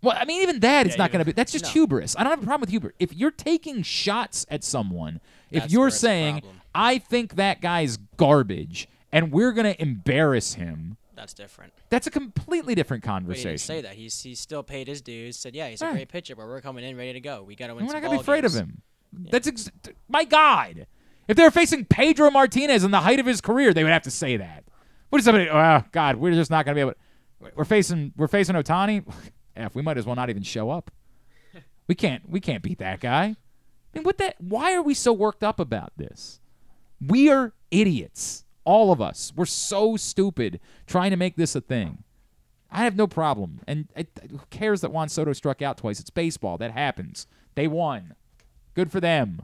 Well, 0.02 0.16
I 0.18 0.24
mean, 0.24 0.42
even 0.42 0.60
that, 0.60 0.86
it's 0.86 0.94
Yeah, 0.94 0.98
not 0.98 1.04
even- 1.10 1.12
going 1.12 1.18
to 1.20 1.24
be. 1.26 1.32
That's 1.32 1.52
just 1.52 1.64
No. 1.66 1.70
hubris. 1.70 2.14
I 2.18 2.22
don't 2.22 2.30
have 2.30 2.42
a 2.42 2.46
problem 2.46 2.60
with 2.60 2.70
hubris. 2.70 2.92
If 2.98 3.14
you're 3.14 3.30
taking 3.30 3.82
shots 3.82 4.46
at 4.50 4.62
someone, 4.62 5.20
if 5.50 5.62
That's 5.62 5.72
you're 5.72 5.88
it's 5.88 5.96
a 5.96 6.00
saying, 6.00 6.34
problem. 6.40 6.60
"I 6.74 6.98
think 6.98 7.36
that 7.36 7.60
guy's 7.60 7.96
garbage," 8.16 8.88
and 9.10 9.32
we're 9.32 9.52
going 9.52 9.72
to 9.72 9.80
embarrass 9.80 10.54
him, 10.54 10.96
That's 11.14 11.32
different. 11.32 11.72
that's 11.88 12.06
a 12.06 12.10
completely 12.10 12.74
different 12.74 13.02
But 13.02 13.08
he 13.08 13.12
conversation. 13.12 13.50
didn't 13.50 13.60
say 13.60 13.80
that. 13.82 13.94
He's 13.94 14.20
he 14.22 14.34
still 14.34 14.62
paid 14.62 14.86
his 14.86 15.00
dues. 15.00 15.36
Said, 15.36 15.54
yeah, 15.54 15.68
he's 15.68 15.80
a 15.82 15.86
Right. 15.86 15.92
great 15.94 16.08
pitcher, 16.08 16.36
but 16.36 16.46
we're 16.46 16.60
coming 16.60 16.84
in 16.84 16.96
ready 16.96 17.14
to 17.14 17.20
go. 17.20 17.42
We 17.42 17.56
got 17.56 17.68
to 17.68 17.74
win. 17.74 17.80
And 17.80 17.88
we're 17.88 17.94
not 17.94 18.00
going 18.02 18.10
to 18.12 18.22
be 18.22 18.24
ball 18.26 18.34
afraid 18.34 18.44
of 18.44 18.52
games." 18.52 18.60
him. 18.60 18.82
That's 19.30 19.48
ex- 19.48 19.70
my 20.08 20.24
God. 20.24 20.86
If 21.26 21.36
they 21.36 21.42
were 21.42 21.50
facing 21.50 21.86
Pedro 21.86 22.30
Martinez 22.30 22.84
in 22.84 22.90
the 22.90 23.00
height 23.00 23.18
of 23.18 23.26
his 23.26 23.40
career, 23.40 23.72
they 23.74 23.82
would 23.82 23.92
have 23.92 24.02
to 24.02 24.10
say 24.10 24.36
that. 24.36 24.64
What 25.08 25.18
is 25.20 25.24
somebody? 25.24 25.48
Oh 25.48 25.82
God, 25.90 26.16
we're 26.16 26.32
just 26.34 26.50
not 26.50 26.64
going 26.66 26.74
to 26.74 26.76
be 26.76 26.80
able. 26.82 27.52
We're 27.56 27.64
facing 27.64 28.12
we're 28.16 28.28
facing 28.28 28.54
Ohtani. 28.56 29.04
F, 29.56 29.74
we 29.74 29.82
might 29.82 29.98
as 29.98 30.06
well 30.06 30.16
not 30.16 30.30
even 30.30 30.42
show 30.42 30.70
up. 30.70 30.90
We 31.88 31.94
can't 31.94 32.28
we 32.28 32.40
can't 32.40 32.62
beat 32.62 32.78
that 32.78 33.00
guy. 33.00 33.24
I 33.24 33.36
mean, 33.94 34.04
what 34.04 34.18
that? 34.18 34.36
Why 34.40 34.74
are 34.74 34.82
we 34.82 34.94
so 34.94 35.12
worked 35.12 35.44
up 35.44 35.60
about 35.60 35.92
this? 35.96 36.40
We 37.00 37.30
are 37.30 37.52
idiots, 37.70 38.44
all 38.64 38.92
of 38.92 39.00
us. 39.00 39.32
We're 39.36 39.46
so 39.46 39.96
stupid 39.96 40.60
trying 40.86 41.10
to 41.10 41.16
make 41.16 41.36
this 41.36 41.54
a 41.54 41.60
thing. 41.60 42.02
I 42.70 42.84
have 42.84 42.96
no 42.96 43.06
problem. 43.06 43.60
And 43.66 43.88
it, 43.94 44.08
who 44.30 44.40
cares 44.50 44.80
that 44.80 44.90
Juan 44.92 45.08
Soto 45.08 45.32
struck 45.32 45.62
out 45.62 45.78
twice? 45.78 46.00
It's 46.00 46.10
baseball. 46.10 46.58
That 46.58 46.72
happens. 46.72 47.26
They 47.54 47.68
won. 47.68 48.14
Good 48.74 48.90
for 48.90 49.00
them. 49.00 49.42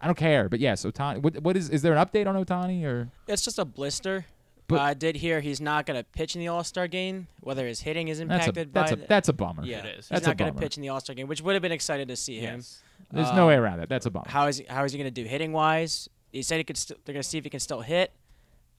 I 0.00 0.06
don't 0.06 0.16
care. 0.16 0.48
But 0.48 0.60
yes, 0.60 0.84
Ohtani. 0.84 1.20
What, 1.20 1.38
what 1.40 1.56
is? 1.56 1.68
Is 1.70 1.82
there 1.82 1.94
an 1.94 2.04
update 2.06 2.26
on 2.26 2.42
Ohtani 2.42 2.84
or? 2.84 3.10
It's 3.26 3.42
just 3.42 3.58
a 3.58 3.64
blister. 3.64 4.26
But- 4.66 4.76
But 4.76 4.80
I 4.82 4.94
did 4.94 5.16
hear 5.16 5.40
he's 5.40 5.60
not 5.60 5.84
going 5.84 5.98
to 5.98 6.04
pitch 6.04 6.34
in 6.36 6.40
the 6.40 6.48
All 6.48 6.64
Star 6.64 6.88
game. 6.88 7.26
Whether 7.40 7.66
his 7.66 7.80
hitting 7.82 8.08
is 8.08 8.18
That's 8.18 8.28
a 8.28 8.32
impacted 8.34 8.72
that's 8.74 8.92
by 8.92 9.02
a 9.02 9.06
that's 9.08 9.28
a 9.28 9.32
bummer. 9.34 9.64
Yeah, 9.64 9.78
It 9.84 9.86
is. 9.86 9.94
he's 9.96 10.08
That's 10.08 10.26
a 10.26 10.30
not 10.30 10.36
going 10.38 10.54
to 10.54 10.58
pitch 10.60 10.76
in 10.78 10.82
the 10.82 10.88
All 10.88 11.00
Star 11.00 11.14
game, 11.14 11.26
which 11.28 11.42
would 11.42 11.52
have 11.54 11.62
been 11.62 11.72
excited 11.72 12.08
to 12.08 12.16
see 12.16 12.38
him. 12.38 12.56
Yes. 12.60 12.82
There's 13.12 13.30
no 13.32 13.42
Um, 13.42 13.48
way 13.48 13.54
around 13.56 13.80
it. 13.80 13.88
That's 13.90 14.06
a 14.06 14.10
bummer. 14.10 14.24
How 14.28 14.46
is 14.46 14.56
he, 14.58 14.64
how 14.64 14.82
is 14.84 14.92
he 14.92 14.98
going 14.98 15.12
to 15.12 15.22
do 15.22 15.28
hitting 15.28 15.52
wise? 15.52 16.08
He 16.32 16.42
said 16.42 16.56
he 16.58 16.64
could. 16.64 16.76
St- 16.78 16.98
they're 17.04 17.12
going 17.12 17.22
to 17.22 17.28
see 17.28 17.38
if 17.38 17.44
he 17.44 17.50
can 17.50 17.60
still 17.60 17.80
hit. 17.82 18.12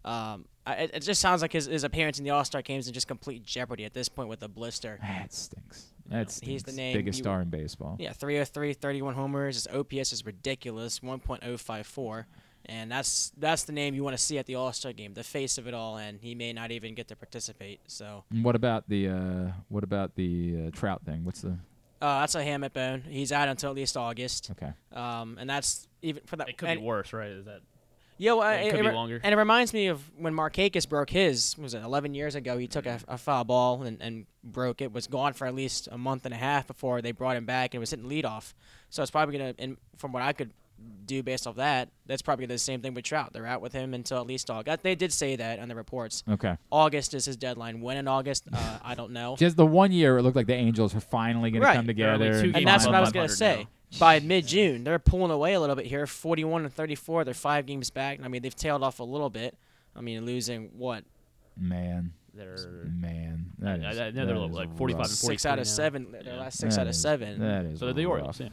Um, 0.03 0.45
I, 0.67 0.73
it, 0.75 0.91
it 0.95 0.99
just 1.01 1.21
sounds 1.21 1.41
like 1.41 1.53
his, 1.53 1.65
his 1.67 1.83
appearance 1.83 2.17
in 2.17 2.23
the 2.25 2.31
All 2.31 2.43
Star 2.43 2.61
games 2.63 2.85
is 2.87 2.91
just 2.91 3.07
complete 3.07 3.43
jeopardy 3.43 3.85
at 3.85 3.93
this 3.93 4.09
point 4.09 4.27
with 4.29 4.39
the 4.39 4.49
blister. 4.49 4.97
That 5.01 5.31
stinks. 5.33 5.85
That 6.07 6.31
stinks. 6.31 6.47
He's 6.51 6.63
the 6.63 6.71
name 6.73 6.95
biggest 6.97 7.19
you- 7.19 7.23
star 7.23 7.41
in 7.41 7.49
baseball. 7.49 7.95
Yeah, 7.99 8.13
303, 8.13 8.73
31 8.73 9.13
homers. 9.13 9.55
His 9.55 9.67
OPS 9.67 10.11
is 10.13 10.25
ridiculous, 10.25 10.99
1.054. 11.01 12.25
And 12.67 12.91
that's 12.91 13.31
that's 13.37 13.63
the 13.63 13.73
name 13.73 13.93
you 13.95 14.03
want 14.03 14.15
to 14.17 14.21
see 14.21 14.37
at 14.37 14.45
the 14.45 14.55
All 14.55 14.71
Star 14.73 14.93
game, 14.93 15.13
the 15.13 15.23
face 15.23 15.57
of 15.57 15.67
it 15.67 15.73
all, 15.73 15.97
and 15.97 16.19
he 16.21 16.35
may 16.35 16.53
not 16.53 16.71
even 16.71 16.95
get 16.95 17.07
to 17.09 17.15
participate. 17.15 17.79
So 17.87 18.23
And 18.31 18.43
what 18.43 18.55
about 18.55 18.87
the 18.89 19.09
uh, 19.09 19.51
what 19.69 19.83
about 19.83 20.15
the 20.15 20.67
uh, 20.67 20.71
Trout 20.71 21.01
thing? 21.05 21.23
What's 21.25 21.41
the? 21.41 21.57
uh, 22.01 22.19
that's 22.19 22.35
a 22.35 22.39
hamate 22.43 22.73
bone. 22.73 23.03
He's 23.07 23.31
out 23.31 23.47
until 23.47 23.69
at 23.71 23.75
least 23.75 23.95
August. 23.97 24.51
Okay. 24.51 24.71
Um, 24.93 25.37
and 25.39 25.49
that's 25.49 25.87
even 26.01 26.21
for 26.25 26.35
that. 26.35 26.49
It 26.49 26.57
could 26.57 26.69
and- 26.69 26.79
be 26.81 26.85
worse, 26.85 27.13
right? 27.13 27.29
Is 27.29 27.45
that 27.45 27.61
Yeah, 28.17 28.33
well, 28.33 28.49
it 28.51 28.67
it, 28.67 28.71
could 28.71 28.79
it 28.81 28.89
be 28.89 28.95
longer. 28.95 29.19
And 29.23 29.33
it 29.33 29.37
reminds 29.37 29.73
me 29.73 29.87
of 29.87 30.01
when 30.17 30.33
Markakis 30.33 30.87
broke 30.87 31.09
his. 31.09 31.57
Was 31.57 31.73
it 31.73 31.83
11 31.83 32.13
years 32.13 32.35
ago? 32.35 32.57
He 32.57 32.67
took 32.67 32.85
a, 32.85 32.99
a 33.07 33.17
foul 33.17 33.43
ball 33.43 33.83
and, 33.83 34.01
and 34.01 34.25
broke 34.43 34.81
it. 34.81 34.91
Was 34.91 35.07
gone 35.07 35.33
for 35.33 35.47
at 35.47 35.55
least 35.55 35.87
a 35.91 35.97
month 35.97 36.25
and 36.25 36.33
a 36.33 36.37
half 36.37 36.67
before 36.67 37.01
they 37.01 37.11
brought 37.11 37.37
him 37.37 37.45
back 37.45 37.73
and 37.73 37.79
was 37.79 37.89
hitting 37.91 38.07
leadoff. 38.09 38.53
So 38.89 39.01
it's 39.01 39.11
probably 39.11 39.37
gonna. 39.37 39.55
And 39.57 39.77
from 39.97 40.11
what 40.11 40.21
I 40.21 40.33
could 40.33 40.51
do 41.05 41.21
based 41.21 41.45
off 41.45 41.55
that, 41.57 41.89
that's 42.07 42.21
probably 42.23 42.45
the 42.47 42.57
same 42.57 42.81
thing 42.81 42.93
with 42.95 43.03
Trout. 43.05 43.31
They're 43.31 43.45
out 43.45 43.61
with 43.61 43.73
him 43.73 43.93
until 43.93 44.19
at 44.19 44.25
least 44.27 44.49
August. 44.49 44.81
They 44.81 44.95
did 44.95 45.13
say 45.13 45.35
that 45.35 45.59
on 45.59 45.67
the 45.69 45.75
reports. 45.75 46.23
Okay. 46.29 46.57
August 46.71 47.13
is 47.13 47.25
his 47.25 47.37
deadline. 47.37 47.79
When 47.81 47.97
in 47.97 48.07
August, 48.07 48.45
uh, 48.51 48.79
I 48.83 48.95
don't 48.95 49.11
know. 49.11 49.35
Just 49.39 49.55
the 49.55 49.65
one 49.65 49.91
year, 49.91 50.17
it 50.17 50.23
looked 50.23 50.35
like 50.35 50.47
the 50.47 50.55
Angels 50.55 50.93
were 50.95 50.99
finally 50.99 51.51
going 51.51 51.61
to 51.63 51.73
come 51.73 51.85
together. 51.87 52.41
two 52.41 52.47
and 52.47 52.57
and 52.57 52.67
that's 52.67 52.85
what 52.85 52.95
I 52.95 53.01
was 53.01 53.11
gonna 53.11 53.29
say. 53.29 53.67
By 53.99 54.19
mid-June, 54.19 54.83
they're 54.83 54.99
pulling 54.99 55.31
away 55.31 55.53
a 55.53 55.59
little 55.59 55.75
bit 55.75 55.85
here. 55.85 56.05
41 56.07 56.63
and 56.65 56.73
34. 56.73 57.23
They're 57.23 57.33
five 57.33 57.65
games 57.65 57.89
back. 57.91 58.19
I 58.23 58.27
mean, 58.27 58.41
they've 58.41 58.55
tailed 58.55 58.83
off 58.83 58.99
a 58.99 59.03
little 59.03 59.29
bit. 59.29 59.55
I 59.95 60.01
mean, 60.01 60.25
losing 60.25 60.71
what 60.75 61.05
Man, 61.57 62.11
they're 62.33 62.57
man, 62.91 63.45
I- 63.63 63.77
that 63.77 63.85
I- 63.85 64.05
I 64.07 64.11
know 64.11 64.25
they're 64.25 64.35
that 64.39 64.45
is 64.49 64.51
like 64.55 64.75
45 64.77 64.97
rough. 64.99 65.07
and 65.07 65.15
six 65.17 65.45
out 65.45 65.53
of 65.59 65.65
now. 65.65 65.71
seven. 65.71 66.11
Their 66.11 66.23
Yeah. 66.25 66.35
last 66.39 66.57
six 66.57 66.75
That 66.75 66.81
out 66.81 66.87
of 66.87 66.95
seven. 66.95 67.39
That 67.39 67.65
is 67.65 67.79
so 67.79 67.85
they're 67.85 67.93
the. 67.93 68.05
Orioles. 68.05 68.39
Yeah. 68.41 68.49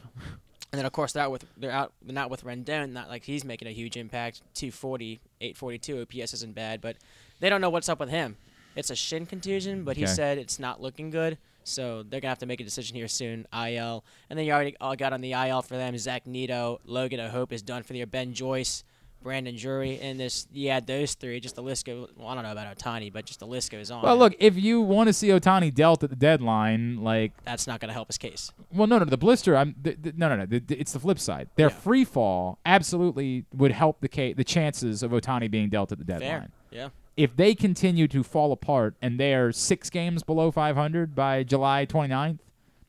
And 0.73 0.79
then 0.79 0.87
of 0.87 0.91
course 0.91 1.13
they're 1.13 1.21
out 1.23 1.31
with 1.31 1.45
they're 1.55 1.69
out 1.71 1.93
they're 2.01 2.15
not 2.15 2.31
with 2.31 2.43
Rendon, 2.43 2.93
not 2.93 3.07
like 3.07 3.23
he's 3.23 3.45
making 3.45 3.67
a 3.67 3.71
huge 3.71 3.95
impact. 3.95 4.41
240, 4.55 5.19
842 5.39 6.01
OPS 6.01 6.33
isn't 6.33 6.55
bad, 6.55 6.81
but 6.81 6.97
they 7.39 7.47
don't 7.47 7.61
know 7.61 7.69
what's 7.69 7.89
up 7.89 7.99
with 7.99 8.09
him. 8.09 8.37
It's 8.75 8.89
a 8.89 8.95
shin 8.95 9.27
contusion, 9.27 9.83
but 9.83 9.97
he 9.97 10.03
Okay. 10.03 10.11
said 10.13 10.37
it's 10.39 10.57
not 10.57 10.81
looking 10.81 11.11
good. 11.11 11.37
So 11.63 12.01
they're 12.01 12.19
gonna 12.19 12.29
have 12.31 12.39
to 12.39 12.47
make 12.47 12.59
a 12.59 12.63
decision 12.63 12.95
here 12.95 13.07
soon. 13.07 13.45
IL, 13.53 14.03
and 14.31 14.37
then 14.39 14.47
you 14.47 14.51
already 14.51 14.75
all 14.81 14.95
got 14.95 15.13
on 15.13 15.21
the 15.21 15.33
IL 15.33 15.61
for 15.61 15.77
them. 15.77 15.95
Zach 15.99 16.25
Neto, 16.25 16.81
Logan 16.85 17.19
O'Hoppe 17.19 17.51
is 17.53 17.61
done 17.61 17.83
for 17.83 17.93
the 17.93 17.99
year. 17.99 18.07
Ben 18.07 18.33
Joyce, 18.33 18.83
Brandon 19.23 19.55
Drury, 19.55 19.99
and 19.99 20.19
this. 20.19 20.47
You 20.51 20.69
add 20.69 20.85
those 20.85 21.13
three. 21.15 21.39
Just 21.39 21.55
the 21.55 21.63
list 21.63 21.85
goes. 21.85 22.09
Well, 22.17 22.27
I 22.27 22.35
don't 22.35 22.43
know 22.43 22.51
about 22.51 22.77
Ohtani, 22.77 23.11
but 23.11 23.25
just 23.25 23.39
the 23.39 23.47
list 23.47 23.71
goes 23.71 23.89
on. 23.89 24.03
Well, 24.03 24.17
look, 24.17 24.35
if 24.39 24.55
you 24.57 24.81
want 24.81 25.07
to 25.07 25.13
see 25.13 25.29
Ohtani 25.29 25.73
dealt 25.73 26.03
at 26.03 26.09
the 26.09 26.15
deadline, 26.15 26.97
like 27.03 27.31
that's 27.43 27.65
not 27.65 27.79
gonna 27.79 27.93
help 27.93 28.07
his 28.09 28.17
case. 28.17 28.51
Well, 28.73 28.87
no, 28.87 28.99
no, 28.99 29.05
the 29.05 29.17
blister. 29.17 29.55
I'm 29.55 29.75
th- 29.83 30.01
th- 30.03 30.15
no, 30.15 30.29
no, 30.29 30.35
no. 30.35 30.45
The, 30.45 30.59
the- 30.59 30.79
it's 30.79 30.93
the 30.93 30.99
flip 30.99 31.19
side. 31.19 31.49
Their 31.55 31.69
Yeah. 31.69 31.75
free 31.75 32.03
fall 32.05 32.59
absolutely 32.65 33.45
would 33.55 33.71
help 33.71 34.01
the 34.01 34.09
ca- 34.09 34.33
the 34.33 34.43
chances 34.43 35.01
of 35.03 35.11
Ohtani 35.11 35.49
being 35.49 35.69
dealt 35.69 35.91
at 35.91 35.97
the 35.97 36.03
deadline. 36.03 36.29
Fair. 36.29 36.49
Yeah. 36.71 36.89
If 37.15 37.35
they 37.35 37.53
continue 37.55 38.07
to 38.07 38.23
fall 38.23 38.51
apart 38.51 38.95
and 39.01 39.19
they're 39.19 39.51
six 39.51 39.89
games 39.89 40.23
below 40.23 40.49
500 40.51 41.13
by 41.13 41.43
July 41.43 41.85
29th, 41.85 42.39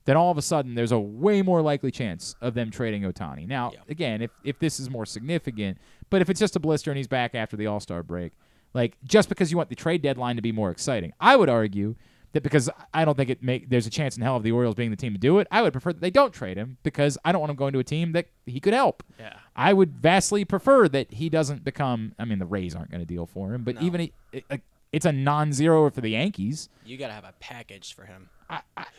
then 0.06 0.16
all 0.16 0.30
of 0.30 0.38
a 0.38 0.42
sudden 0.42 0.74
there's 0.74 0.92
a 0.92 0.98
way 0.98 1.42
more 1.42 1.60
likely 1.62 1.90
chance 1.90 2.34
of 2.40 2.54
them 2.54 2.70
trading 2.70 3.02
Ohtani. 3.02 3.46
Now, 3.46 3.72
again, 3.88 4.20
if 4.22 4.30
if 4.42 4.58
this 4.58 4.80
is 4.80 4.88
more 4.90 5.06
significant, 5.06 5.78
but 6.10 6.20
if 6.22 6.30
it's 6.30 6.40
just 6.40 6.56
a 6.56 6.60
blister 6.60 6.90
and 6.90 6.96
he's 6.98 7.08
back 7.08 7.34
after 7.34 7.56
the 7.56 7.66
All 7.66 7.80
Star 7.80 8.02
break, 8.02 8.32
like 8.72 8.96
just 9.04 9.28
because 9.28 9.50
you 9.50 9.56
want 9.56 9.68
the 9.68 9.76
trade 9.76 10.02
deadline 10.02 10.36
to 10.36 10.42
be 10.42 10.52
more 10.52 10.70
exciting, 10.70 11.12
I 11.20 11.36
would 11.36 11.48
argue 11.48 11.94
that 12.32 12.42
because 12.42 12.68
I 12.92 13.04
don't 13.04 13.16
think 13.16 13.30
it 13.30 13.42
make 13.44 13.68
there's 13.70 13.86
a 13.86 13.90
chance 13.90 14.16
in 14.16 14.22
hell 14.22 14.36
of 14.36 14.42
the 14.42 14.50
Orioles 14.52 14.74
being 14.74 14.90
the 14.90 14.96
team 14.96 15.12
to 15.12 15.18
do 15.18 15.38
it. 15.38 15.46
I 15.52 15.62
would 15.62 15.72
prefer 15.72 15.92
that 15.92 16.00
they 16.00 16.10
don't 16.10 16.32
trade 16.34 16.56
him 16.56 16.78
because 16.82 17.16
I 17.24 17.30
don't 17.30 17.40
want 17.40 17.50
him 17.50 17.56
going 17.56 17.72
to 17.74 17.78
a 17.78 17.84
team 17.84 18.10
that 18.12 18.26
he 18.46 18.58
could 18.58 18.74
help. 18.74 19.02
Yeah. 19.20 19.34
I 19.54 19.72
would 19.72 19.92
vastly 19.92 20.44
prefer 20.44 20.88
that 20.88 21.12
he 21.12 21.28
doesn't 21.28 21.62
become. 21.62 22.12
I 22.18 22.24
mean, 22.24 22.40
the 22.40 22.46
Rays 22.46 22.74
aren't 22.74 22.90
going 22.90 23.02
to 23.02 23.06
deal 23.06 23.26
for 23.26 23.54
him, 23.54 23.62
but 23.62 23.80
even 23.80 24.00
he, 24.00 24.12
it, 24.32 24.44
it- 24.50 24.60
it's 24.92 25.06
a 25.06 25.10
non-zero 25.12 25.90
for 25.90 26.00
the 26.00 26.10
Yankees. 26.10 26.68
You 26.86 26.96
gotta 26.96 27.14
have 27.14 27.24
a 27.24 27.34
package 27.40 27.94
for 27.96 28.04
him. 28.04 28.28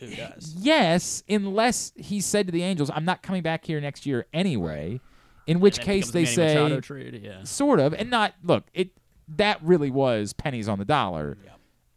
Who 0.01 0.07
does? 0.13 0.53
Yes, 0.59 1.23
unless 1.29 1.93
he 1.95 2.19
said 2.19 2.47
to 2.47 2.51
the 2.51 2.63
Angels, 2.63 2.91
"I'm 2.93 3.05
not 3.05 3.23
coming 3.23 3.41
back 3.41 3.63
here 3.63 3.79
next 3.79 4.05
year 4.05 4.25
anyway." 4.33 4.99
In 5.47 5.59
which 5.59 5.79
case 5.79 6.09
they 6.11 6.23
Manny 6.23 6.35
say, 6.35 6.55
Machado 6.55 6.81
trade, 6.81 7.21
yeah. 7.23 7.43
sort 7.43 7.79
of, 7.79 7.93
and 7.93 8.09
not 8.09 8.33
look. 8.43 8.65
It 8.73 8.89
that 9.27 9.61
really 9.61 9.91
was 9.91 10.33
pennies 10.33 10.67
on 10.67 10.79
the 10.79 10.85
dollar. 10.85 11.37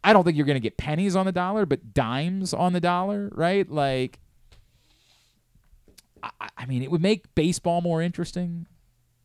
I 0.03 0.13
don't 0.13 0.23
think 0.23 0.37
you're 0.37 0.45
going 0.45 0.55
to 0.55 0.61
get 0.61 0.77
pennies 0.77 1.15
on 1.15 1.25
the 1.25 1.31
dollar, 1.31 1.65
but 1.65 1.93
dimes 1.93 2.53
on 2.53 2.73
the 2.73 2.79
dollar, 2.79 3.29
right? 3.33 3.69
Like, 3.69 4.19
I, 6.23 6.49
I 6.57 6.65
mean, 6.65 6.83
it 6.83 6.91
would 6.91 7.01
make 7.01 7.33
baseball 7.35 7.81
more 7.81 8.01
interesting. 8.01 8.65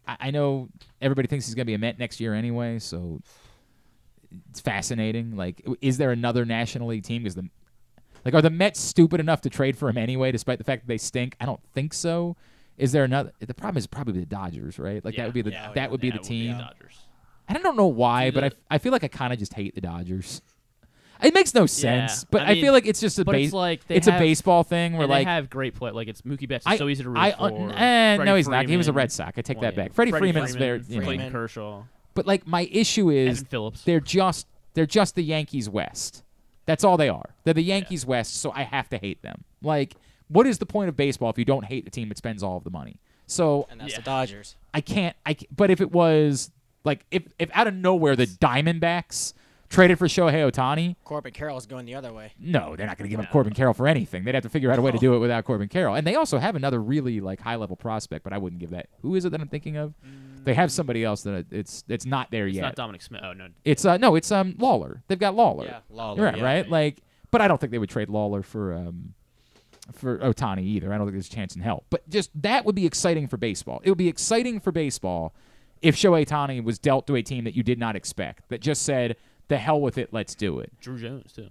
I, 0.07 0.17
I 0.21 0.31
know 0.31 0.69
everybody 1.01 1.29
thinks 1.29 1.47
he's 1.47 1.55
going 1.55 1.63
to 1.63 1.71
be 1.71 1.75
a 1.75 1.79
Met 1.79 1.99
next 1.99 2.19
year 2.19 2.35
anyway, 2.35 2.81
so 2.81 3.21
it's 4.51 4.61
fascinating. 4.61 5.37
Like, 5.37 5.63
is 5.81 5.99
there 5.99 6.11
another 6.11 6.45
National 6.45 6.89
League 6.89 7.05
team? 7.05 7.25
Is 7.25 7.37
the 7.37 7.49
like 8.25 8.35
are 8.35 8.43
the 8.43 8.51
Mets 8.51 8.81
stupid 8.81 9.21
enough 9.21 9.43
to 9.43 9.51
trade 9.51 9.77
for 9.77 9.89
him 9.89 9.99
anyway, 9.99 10.33
despite 10.33 10.59
the 10.59 10.65
fact 10.65 10.83
that 10.83 10.89
they 10.89 10.99
stink? 10.99 11.37
I 11.41 11.47
don't 11.47 11.61
think 11.75 11.95
so. 11.95 12.37
Is 12.77 12.93
there 12.93 13.05
another? 13.05 13.33
The 13.41 13.55
problem 13.55 13.79
is 13.79 13.87
probably 13.87 14.21
the 14.21 14.27
Dodgers, 14.27 14.79
right? 14.79 15.05
Like 15.05 15.15
Yeah, 15.17 15.23
that 15.23 15.27
would 15.29 15.35
be 15.35 15.43
the 15.43 15.51
yeah, 15.51 15.73
that 15.75 15.91
would 15.91 16.01
be 16.01 16.11
the 16.11 16.17
would 16.17 16.23
be 16.23 16.29
team. 16.29 16.59
Dodgers. 16.59 16.99
And 17.49 17.59
I 17.59 17.61
don't 17.61 17.77
know 17.77 17.87
why, 17.87 18.31
but 18.31 18.45
I, 18.45 18.51
I 18.71 18.79
feel 18.79 18.91
like 18.91 19.05
I 19.05 19.09
kind 19.09 19.33
of 19.33 19.39
just 19.39 19.53
hate 19.55 19.75
the 19.75 19.81
Dodgers. 19.81 20.41
It 21.23 21.33
makes 21.33 21.55
no 21.55 21.65
sense, 21.67 22.25
but 22.25 22.43
I, 22.43 22.55
mean, 22.55 22.65
feel 22.65 22.73
like 22.73 22.87
it's 22.87 23.01
just 23.01 23.19
a 23.19 23.25
base. 23.25 23.47
it's 23.47 23.55
like 23.55 23.83
it's 23.89 24.09
a 24.09 24.13
baseball 24.13 24.63
thing 24.65 24.97
where 24.97 25.07
like 25.07 25.25
they 25.27 25.31
have 25.31 25.49
great 25.49 25.75
play. 25.75 25.91
Like 25.91 26.09
it's 26.09 26.23
Mookie 26.23 26.49
Betts. 26.49 26.67
It's 26.67 26.75
I- 26.75 26.77
so 26.77 26.89
easy 26.89 27.05
to 27.05 27.11
root 27.11 27.19
I, 27.19 27.31
for. 27.33 27.45
uh, 27.45 27.73
eh, 27.73 28.17
no, 28.17 28.35
he's 28.35 28.49
not. 28.49 28.69
He 28.69 28.77
was 28.77 28.89
a 28.89 28.93
Red 28.93 29.13
Sox. 29.13 29.39
I 29.39 29.43
take 29.43 29.59
Well, 29.59 29.71
that 29.71 29.77
back. 29.77 29.93
Freddie, 29.95 30.11
Freddie 30.11 30.33
Freeman's 30.33 30.53
Freeman, 30.57 30.61
there. 30.69 30.77
you 30.89 30.99
know. 31.01 31.05
Clayton 31.07 31.33
Kershaw. 31.33 31.83
But 32.15 32.27
like 32.27 32.47
my 32.47 32.69
issue 32.71 33.11
is 33.11 33.39
Evan 33.39 33.47
Phillips. 33.47 33.83
they're 33.85 34.01
just 34.01 34.47
they're 34.75 34.87
just 34.87 35.15
the 35.15 35.23
Yankees 35.23 35.69
West. 35.69 36.25
That's 36.67 36.83
all 36.83 36.97
they 36.97 37.09
are. 37.09 37.35
They're 37.45 37.55
the 37.55 37.63
Yankees 37.63 38.05
West, 38.07 38.37
so 38.41 38.51
I 38.53 38.63
have 38.63 38.89
to 38.89 38.99
hate 38.99 39.23
them. 39.23 39.45
Like, 39.63 39.97
what 40.29 40.47
is 40.47 40.59
the 40.59 40.67
point 40.67 40.89
of 40.89 40.97
baseball 40.97 41.31
if 41.31 41.39
you 41.39 41.45
don't 41.45 41.65
hate 41.65 41.85
the 41.85 41.91
team 41.91 42.09
that 42.09 42.19
spends 42.19 42.43
all 42.43 42.57
of 42.57 42.65
the 42.65 42.71
money? 42.71 42.99
So 43.27 43.67
And 43.71 43.81
that's 43.81 43.97
the 43.97 44.03
Dodgers. 44.03 44.57
I 44.73 44.81
can't. 44.81 45.17
I 45.25 45.35
c- 45.35 45.49
but 45.55 45.71
if 45.71 45.81
it 45.81 45.93
was 45.93 46.51
like 46.85 47.05
if 47.11 47.23
if 47.39 47.51
out 47.55 47.67
of 47.67 47.75
nowhere 47.75 48.17
the 48.17 48.27
Diamondbacks 48.27 49.33
traded 49.71 49.99
for 49.99 50.07
Shohei 50.07 50.49
Ohtani, 50.51 50.95
Corbin 51.05 51.33
Carroll's 51.33 51.67
going 51.67 51.85
the 51.87 51.95
other 51.95 52.13
way. 52.13 52.33
no, 52.39 52.77
they're 52.77 52.87
not 52.87 52.97
going 52.99 53.09
to 53.11 53.17
give 53.17 53.25
up 53.25 53.31
Corbin 53.33 53.55
Carroll 53.55 53.75
for 53.75 53.89
anything. 53.89 54.25
They'd 54.25 54.35
have 54.35 54.45
to 54.45 54.49
figure 54.51 54.71
out 54.71 54.79
a 54.79 54.83
way 54.83 54.93
to 54.93 54.99
do 54.99 55.15
it 55.15 55.19
without 55.19 55.45
Corbin 55.45 55.69
Carroll. 55.69 55.95
And 55.97 56.07
they 56.07 56.15
also 56.15 56.39
have 56.39 56.55
another 56.55 56.81
really 56.81 57.21
like 57.21 57.41
high 57.41 57.57
level 57.57 57.75
prospect, 57.77 58.23
but 58.25 58.33
I 58.33 58.39
wouldn't 58.39 58.61
give 58.61 58.71
that. 58.71 58.89
Who 59.03 59.15
is 59.15 59.25
it 59.25 59.31
that 59.31 59.41
I'm 59.41 59.49
thinking 59.49 59.77
of? 59.77 59.95
They 60.45 60.55
have 60.55 60.71
somebody 60.71 61.03
else 61.03 61.23
that 61.23 61.47
it's 61.51 61.83
it's 61.89 62.05
not 62.05 62.31
there 62.31 62.47
It's 62.47 62.57
yet. 62.57 62.63
not 62.63 62.75
Dominic 62.77 63.01
Smith. 63.03 63.23
Oh 63.25 63.33
no. 63.33 63.49
It's 63.65 63.85
uh 63.87 63.97
no, 63.97 64.15
it's 64.15 64.31
um 64.31 64.53
Lawlar. 64.55 65.01
They've 65.09 65.19
got 65.19 65.35
Lawlar. 65.35 65.65
Yeah, 65.65 65.79
Lawlar, 65.93 66.19
Right, 66.21 66.37
yeah. 66.37 66.45
right? 66.45 66.69
Like, 66.71 66.99
but 67.31 67.41
I 67.41 67.49
don't 67.49 67.59
think 67.59 67.73
they 67.73 67.79
would 67.79 67.89
trade 67.91 68.09
Lawlar 68.09 68.45
for 68.45 68.75
um 68.75 69.15
for 69.93 70.19
Ohtani 70.19 70.63
either. 70.63 70.93
I 70.93 70.99
don't 70.99 71.07
think 71.07 71.15
there's 71.15 71.29
a 71.29 71.31
chance 71.31 71.55
in 71.55 71.63
hell. 71.63 71.85
But 71.91 72.09
just 72.09 72.31
that 72.43 72.65
would 72.65 72.75
be 72.75 72.87
exciting 72.87 73.29
for 73.29 73.37
baseball. 73.37 73.81
It 73.85 73.91
would 73.91 73.99
be 73.99 74.09
exciting 74.09 74.61
for 74.61 74.73
baseball 74.73 75.35
if 75.83 75.97
Shohei 75.97 76.27
Ohtani 76.27 76.63
was 76.65 76.79
dealt 76.79 77.07
to 77.09 77.17
a 77.17 77.23
team 77.23 77.45
that 77.45 77.55
you 77.55 77.63
did 77.63 77.79
not 77.79 77.97
expect. 77.97 78.49
That 78.49 78.61
just 78.61 78.83
said, 78.83 79.17
"The 79.49 79.59
hell 79.59 79.81
with 79.81 79.99
it, 79.99 80.09
let's 80.13 80.35
do 80.35 80.59
it." 80.61 80.73
Druw 80.83 80.99
Jones 81.01 81.33
too. 81.33 81.49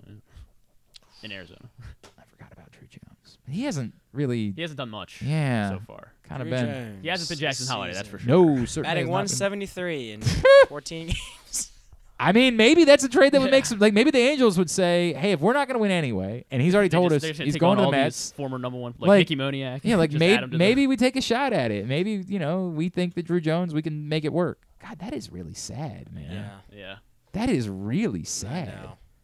In 1.21 1.31
Arizona. 1.31 1.69
I 2.17 2.23
forgot 2.29 2.51
about 2.51 2.71
Druw 2.71 2.89
Jones. 2.89 3.37
He 3.47 3.63
hasn't 3.63 3.93
really. 4.13 4.51
He 4.55 4.61
hasn't 4.61 4.77
done 4.77 4.89
much. 4.89 5.21
Yeah. 5.21 5.69
So 5.69 5.81
far. 5.85 6.13
Kind 6.23 6.41
of 6.41 6.47
Druw 6.47 6.51
been. 6.51 6.65
Jones 6.65 7.01
He 7.03 7.07
hasn't 7.09 7.29
been 7.29 7.37
Jackson 7.37 7.63
this 7.65 7.69
Holliday. 7.69 7.93
That's 7.93 8.07
for 8.07 8.19
sure. 8.19 8.27
No, 8.29 8.65
certainly 8.65 8.89
Batting 8.89 9.07
has 9.07 9.29
not 9.31 9.59
been. 9.59 9.69
173 9.69 10.11
in 10.11 10.21
14 10.69 11.07
games. 11.07 11.71
I 12.19 12.31
mean, 12.31 12.55
maybe 12.55 12.85
that's 12.85 13.03
a 13.03 13.09
trade 13.09 13.33
that 13.33 13.41
would 13.41 13.51
make 13.51 13.65
some. 13.65 13.79
Like, 13.79 13.93
maybe 13.93 14.11
the 14.11 14.19
Angels 14.19 14.57
would 14.57 14.69
say, 14.69 15.13
"Hey, 15.13 15.31
if 15.31 15.41
we're 15.41 15.51
not 15.53 15.67
going 15.67 15.75
to 15.75 15.79
win 15.81 15.91
anyway," 15.91 16.45
and 16.51 16.61
he's 16.61 16.73
already 16.73 16.89
told 16.89 17.09
just- 17.11 17.17
us 17.17 17.21
they're 17.23 17.31
just 17.31 17.39
gonna 17.39 17.45
he's 17.47 17.57
going 17.57 17.77
to 17.79 17.85
the 17.85 17.91
Mets. 17.91 18.31
former 18.33 18.57
number 18.59 18.77
one- 18.79 18.93
like 18.99 19.19
Mickey 19.19 19.35
Moniak, 19.35 19.81
Yeah, 19.83 19.97
like 19.97 20.11
just 20.11 20.19
maybe 20.19 20.33
add 20.37 20.43
'em 20.43 20.51
to 20.51 20.57
the- 20.57 20.59
maybe 20.59 20.87
we 20.87 20.95
take 20.95 21.15
a 21.15 21.21
shot 21.21 21.51
at 21.53 21.71
it. 21.71 21.87
Maybe 21.87 22.23
you 22.27 22.39
know 22.39 22.67
we 22.67 22.87
think 22.89 23.15
that 23.15 23.25
Druw 23.27 23.41
Jones 23.41 23.73
we 23.73 23.81
can 23.81 24.07
make 24.07 24.23
it 24.25 24.31
work. 24.31 24.59
God, 24.81 24.99
that 24.99 25.13
is 25.13 25.31
really 25.31 25.53
sad, 25.53 26.13
man. 26.13 26.31
Yeah. 26.71 26.77
Yeah. 26.77 26.95
That 27.33 27.49
is 27.49 27.67
really 27.67 28.23
sad. 28.23 28.71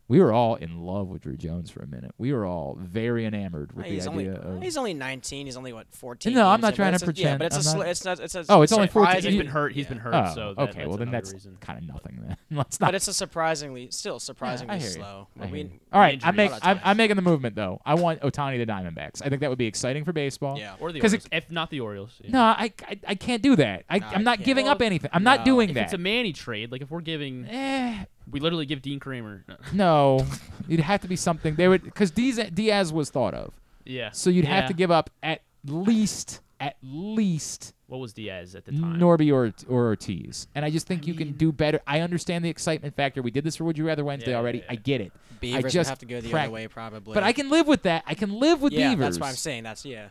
We 0.10 0.20
were 0.22 0.34
all 0.34 0.56
in 0.56 0.82
love 0.82 1.08
with 1.08 1.22
Druw 1.22 1.38
Jones 1.38 1.70
for 1.70 1.82
a 1.84 1.88
minute. 1.88 2.12
We 2.18 2.34
were 2.34 2.44
all 2.46 2.76
very 2.82 3.26
enamored 3.28 3.74
with 3.76 3.86
he's 3.86 4.06
the 4.06 4.10
only 4.10 4.28
idea 4.28 4.42
of. 4.42 4.62
he's 4.62 4.76
only 4.76 4.96
19. 4.96 5.46
He's 5.46 5.56
only 5.56 5.72
what 5.72 5.86
14. 5.94 6.34
No, 6.34 6.48
I'm 6.50 6.60
not 6.62 6.74
trying 6.74 6.94
to 6.94 6.96
a- 6.98 7.00
Yeah, 7.00 7.06
pretend. 7.06 7.40
but 7.40 7.46
it's 7.46 7.56
a 7.56 7.60
I'm 7.60 7.64
sl- 7.64 7.78
not- 7.78 7.88
it's 7.88 8.06
not 8.06 8.20
it's 8.20 8.34
a 8.36 8.46
Oh, 8.50 8.64
it's 8.64 8.72
only 8.74 8.88
14 8.88 9.08
surprising- 9.12 9.32
He's 9.34 9.38
been 9.40 9.48
hurt. 9.52 9.74
He's 9.74 9.86
been 9.86 10.00
hurt. 10.00 10.16
Oh, 10.16 10.34
so 10.34 10.54
that, 10.56 10.70
okay. 10.70 10.88
Well, 10.88 10.98
then 10.98 11.12
that's 11.12 11.34
kind 11.62 11.78
of 11.78 11.86
nothing. 11.88 12.20
Then 12.24 12.36
let's 12.58 12.80
not. 12.80 12.88
But 12.88 12.96
it's 12.96 13.08
a 13.08 13.14
surprisingly 13.14 13.90
still 13.92 14.20
surprisingly 14.20 14.78
you. 14.78 14.82
slow. 14.82 15.28
I 15.36 15.40
But 15.42 15.46
hear 15.50 15.54
we- 15.54 15.62
you. 15.62 15.80
All 15.94 16.00
right, 16.02 16.20
I'm, 16.26 16.36
make, 16.36 16.52
I'm, 16.64 16.80
I'm 16.84 16.98
making 16.98 17.16
the 17.16 17.22
movement 17.22 17.56
though. 17.56 17.80
I 17.86 17.94
want 17.94 18.22
Ohtani 18.22 18.58
the 18.58 18.66
Diamondbacks. 18.72 19.22
I 19.24 19.30
think 19.30 19.42
that 19.42 19.50
would 19.52 19.60
be 19.60 19.68
exciting 19.68 20.06
for 20.06 20.12
baseball. 20.12 20.58
Yeah. 20.58 20.74
Or 20.80 20.92
the 20.92 21.02
Orioles. 21.02 21.14
it- 21.14 21.28
if 21.32 21.52
not 21.52 21.70
the 21.70 21.82
Orioles. 21.82 22.20
yeah. 22.24 22.32
no, 22.32 22.42
I, 22.42 22.74
I 22.88 23.00
I 23.10 23.14
can't 23.16 23.44
do 23.44 23.56
that. 23.58 23.86
I, 23.88 24.00
I'm 24.00 24.24
not 24.24 24.42
giving 24.44 24.68
up 24.68 24.82
anything. 24.82 25.12
I'm 25.14 25.24
not 25.24 25.46
doing 25.46 25.70
if 25.70 25.76
that. 25.76 25.84
it's 25.86 25.94
a 25.94 26.00
Manny 26.00 26.34
trade, 26.34 26.72
like 26.72 26.82
if 26.82 26.90
we're 26.90 27.02
giving, 27.02 27.46
eh. 27.46 28.06
We 28.32 28.40
literally 28.40 28.66
give 28.66 28.82
Dean 28.82 29.00
Kremer. 29.00 29.46
No, 29.74 30.26
it'd 30.68 30.86
have 30.86 31.02
to 31.02 31.08
be 31.08 31.16
something 31.16 31.56
they 31.56 31.68
would 31.68 31.84
because 31.84 32.12
Diaz, 32.12 32.40
Diaz 32.54 32.92
was 32.94 33.10
thought 33.10 33.34
of. 33.34 33.54
Yeah. 33.86 34.12
So 34.12 34.30
you'd 34.30 34.46
have 34.46 34.64
Yeah. 34.66 34.68
to 34.68 34.74
give 34.74 34.92
up 34.92 35.10
at 35.24 35.42
least 35.66 36.42
at 36.60 36.76
least 36.84 37.74
What 37.88 38.00
was 38.00 38.12
Diaz 38.14 38.54
at 38.54 38.66
the 38.66 38.72
time? 38.72 39.00
Norby 39.00 39.34
or 39.34 39.54
or 39.68 39.88
Ortiz, 39.88 40.48
and 40.54 40.66
I 40.66 40.70
just 40.70 40.88
think 40.88 41.08
you 41.08 41.14
can 41.14 41.32
do 41.34 41.52
better. 41.52 41.80
I 41.88 42.02
understand 42.02 42.44
the 42.44 42.50
excitement 42.50 42.96
factor. 42.96 43.22
We 43.22 43.32
did 43.32 43.44
this 43.46 43.56
for 43.56 43.64
Would 43.64 43.78
You 43.78 43.88
Rather 43.88 44.04
Wednesday 44.04 44.32
Yeah, 44.32 44.38
already. 44.38 44.64
I 44.70 44.76
get 44.76 45.00
it. 45.02 45.12
Beavers 45.40 45.58
I 45.58 45.62
would 45.66 45.72
just 45.72 45.90
have 45.90 46.00
to 46.00 46.06
go 46.06 46.20
the 46.20 46.30
crack- 46.30 46.46
other 46.48 46.54
way 46.54 46.68
probably. 46.68 47.14
But 47.14 47.24
I 47.24 47.32
can 47.32 47.50
live 47.50 47.66
with 47.68 47.84
that. 47.84 48.04
I 48.06 48.14
can 48.14 48.34
live 48.40 48.62
with 48.62 48.74
yeah, 48.74 48.90
Beavers. 48.90 49.06
that's 49.06 49.20
why 49.20 49.30
I'm 49.30 49.36
saying 49.36 49.64
that's 49.64 49.86
yeah. 49.86 50.10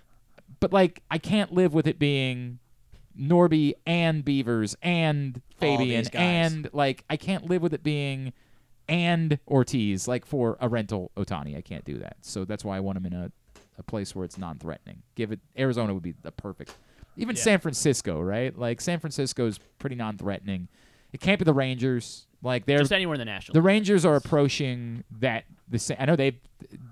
But 0.61 0.73
like, 0.73 1.03
I 1.11 1.19
can't 1.19 1.53
live 1.53 1.75
with 1.75 1.87
it 1.87 1.99
being 1.99 2.59
Norby 3.19 3.75
and 3.87 4.25
Beavers 4.25 4.77
and 4.83 5.41
Fabian 5.59 6.07
and 6.15 6.69
like 6.73 7.05
I 7.11 7.17
can't 7.17 7.47
live 7.49 7.63
with 7.63 7.75
it 7.75 7.83
being 7.83 8.33
and 8.89 9.39
Ortiz 9.49 10.07
like 10.09 10.25
for 10.25 10.57
a 10.61 10.69
rental 10.69 11.11
Ohtani. 11.17 11.57
I 11.57 11.61
can't 11.61 11.85
do 11.85 11.99
that. 11.99 12.17
So 12.23 12.45
that's 12.45 12.65
why 12.65 12.77
I 12.77 12.81
want 12.81 12.97
him 12.99 13.07
in 13.07 13.13
a, 13.13 13.31
a 13.79 13.83
place 13.83 14.15
where 14.15 14.25
it's 14.25 14.39
non-threatening. 14.39 15.03
Give 15.15 15.33
it 15.33 15.41
Arizona 15.59 15.93
would 15.95 16.03
be 16.03 16.15
the 16.23 16.31
perfect. 16.33 16.75
Even 17.17 17.35
Yeah. 17.37 17.43
San 17.43 17.59
Francisco, 17.59 18.21
right? 18.21 18.57
Like 18.57 18.81
San 18.81 19.01
Francisco 19.01 19.47
is 19.47 19.59
pretty 19.79 19.97
non-threatening. 19.97 20.69
It 21.13 21.21
can't 21.21 21.39
be 21.39 21.45
the 21.45 21.55
Rangers. 21.55 22.27
Like 22.43 22.67
they're 22.67 22.79
Just 22.79 22.93
anywhere 22.93 23.15
in 23.15 23.19
the 23.19 23.25
National 23.25 23.55
The 23.55 23.63
Rangers 23.63 24.05
are 24.05 24.15
approaching 24.15 25.03
that. 25.19 25.45
The 25.69 25.79
sa- 25.79 25.97
I 25.99 26.07
know 26.07 26.15
they've 26.17 26.39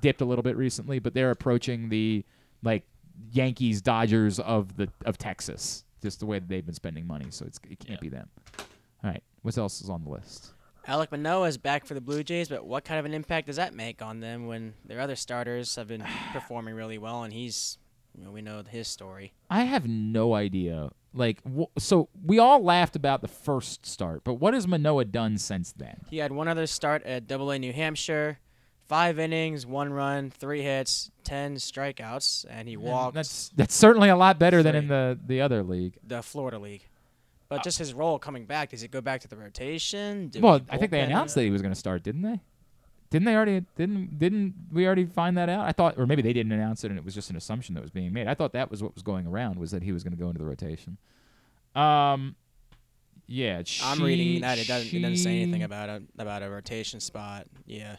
dipped 0.00 0.20
a 0.20 0.24
little 0.24 0.42
bit 0.42 0.56
recently, 0.56 0.98
but 0.98 1.14
they're 1.14 1.30
approaching 1.30 1.88
the 1.88 2.24
like 2.62 2.82
Yankees, 3.32 3.80
Dodgers 3.80 4.38
of 4.40 4.76
the 4.76 4.88
of 5.04 5.16
Texas. 5.18 5.84
Just 6.06 6.20
the 6.20 6.26
way 6.26 6.38
that 6.38 6.48
they've 6.48 6.64
been 6.64 6.72
spending 6.72 7.04
money, 7.04 7.26
so 7.30 7.44
it's 7.44 7.58
it 7.68 7.80
can't 7.80 8.00
be 8.00 8.08
them. 8.08 8.28
All 9.02 9.10
right, 9.10 9.24
what 9.42 9.58
else 9.58 9.80
is 9.80 9.90
on 9.90 10.04
the 10.04 10.08
list? 10.10 10.52
Alec 10.86 11.10
Manoah 11.10 11.48
is 11.48 11.58
back 11.58 11.84
for 11.84 11.94
the 11.94 12.00
Blue 12.00 12.22
Jays, 12.22 12.48
but 12.48 12.64
what 12.64 12.84
kind 12.84 13.00
of 13.00 13.06
an 13.06 13.12
impact 13.12 13.48
does 13.48 13.56
that 13.56 13.74
make 13.74 14.02
on 14.02 14.20
them 14.20 14.46
when 14.46 14.74
their 14.84 15.00
other 15.00 15.16
starters 15.16 15.74
have 15.74 15.88
been 15.88 16.04
performing 16.32 16.76
really 16.76 16.96
well 16.96 17.24
and 17.24 17.32
he's, 17.32 17.78
you 18.16 18.22
know, 18.24 18.30
we 18.30 18.40
know 18.40 18.62
his 18.68 18.86
story. 18.86 19.32
I 19.50 19.64
have 19.64 19.88
no 19.88 20.34
idea. 20.34 20.90
Like, 21.12 21.40
wh- 21.44 21.76
so 21.76 22.08
we 22.24 22.38
all 22.38 22.62
laughed 22.62 22.94
about 22.94 23.20
the 23.20 23.26
first 23.26 23.84
start, 23.84 24.22
but 24.22 24.34
what 24.34 24.54
has 24.54 24.68
Manoah 24.68 25.06
done 25.06 25.38
since 25.38 25.72
then? 25.72 26.02
He 26.08 26.18
had 26.18 26.30
one 26.30 26.46
other 26.46 26.68
start 26.68 27.02
at 27.02 27.26
Double 27.26 27.50
A 27.50 27.58
New 27.58 27.72
Hampshire, 27.72 28.38
five 28.88 29.18
innings, 29.18 29.66
one 29.66 29.92
run, 29.92 30.30
three 30.30 30.62
hits, 30.62 31.10
ten 31.24 31.56
strikeouts, 31.56 32.46
and 32.48 32.68
he 32.68 32.76
walked. 32.76 33.14
That's 33.14 33.50
that's 33.56 33.74
certainly 33.74 34.08
a 34.08 34.16
lot 34.16 34.38
better 34.38 34.62
than 34.62 34.74
in 34.74 34.88
the 34.88 35.18
the 35.26 35.40
other 35.40 35.62
league. 35.62 35.98
the 36.06 36.22
Florida 36.22 36.58
League. 36.58 36.86
But 37.48 37.62
just 37.62 37.78
his 37.78 37.94
role 37.94 38.18
coming 38.18 38.44
back, 38.44 38.70
does 38.70 38.80
he 38.80 38.88
go 38.88 39.00
back 39.00 39.20
to 39.20 39.28
the 39.28 39.36
rotation? 39.36 40.28
Do 40.28 40.40
well, 40.40 40.58
we 40.58 40.64
I 40.68 40.78
think 40.78 40.90
they 40.90 41.00
announced 41.00 41.36
that 41.36 41.42
he 41.42 41.50
was 41.50 41.62
going 41.62 41.72
to 41.72 41.78
start, 41.78 42.02
didn't 42.02 42.22
they? 42.22 42.40
Didn't 43.10 43.24
they 43.24 43.36
already? 43.36 43.64
Didn't 43.76 44.18
didn't 44.18 44.54
we 44.72 44.84
already 44.84 45.06
find 45.06 45.38
that 45.38 45.48
out? 45.48 45.64
I 45.64 45.70
thought, 45.70 45.96
or 45.96 46.06
maybe 46.06 46.22
they 46.22 46.32
didn't 46.32 46.50
announce 46.50 46.82
it, 46.82 46.90
and 46.90 46.98
it 46.98 47.04
was 47.04 47.14
just 47.14 47.30
an 47.30 47.36
assumption 47.36 47.74
that 47.76 47.82
was 47.82 47.90
being 47.90 48.12
made. 48.12 48.26
I 48.26 48.34
thought 48.34 48.52
that 48.52 48.68
was 48.70 48.82
what 48.82 48.94
was 48.94 49.02
going 49.02 49.26
around 49.26 49.60
was 49.60 49.70
that 49.70 49.84
he 49.84 49.92
was 49.92 50.02
going 50.02 50.12
to 50.12 50.18
go 50.18 50.26
into 50.26 50.38
the 50.38 50.44
rotation. 50.44 50.98
Um, 51.76 52.34
yeah, 53.28 53.62
I'm 53.82 54.02
reading 54.02 54.40
that 54.40 54.58
it 54.58 54.66
doesn't, 54.66 54.92
it 54.92 55.00
doesn't 55.00 55.18
say 55.18 55.40
anything 55.42 55.62
about 55.62 55.88
a 55.88 56.02
about 56.18 56.42
a 56.42 56.50
rotation 56.50 56.98
spot. 56.98 57.46
Yeah. 57.64 57.96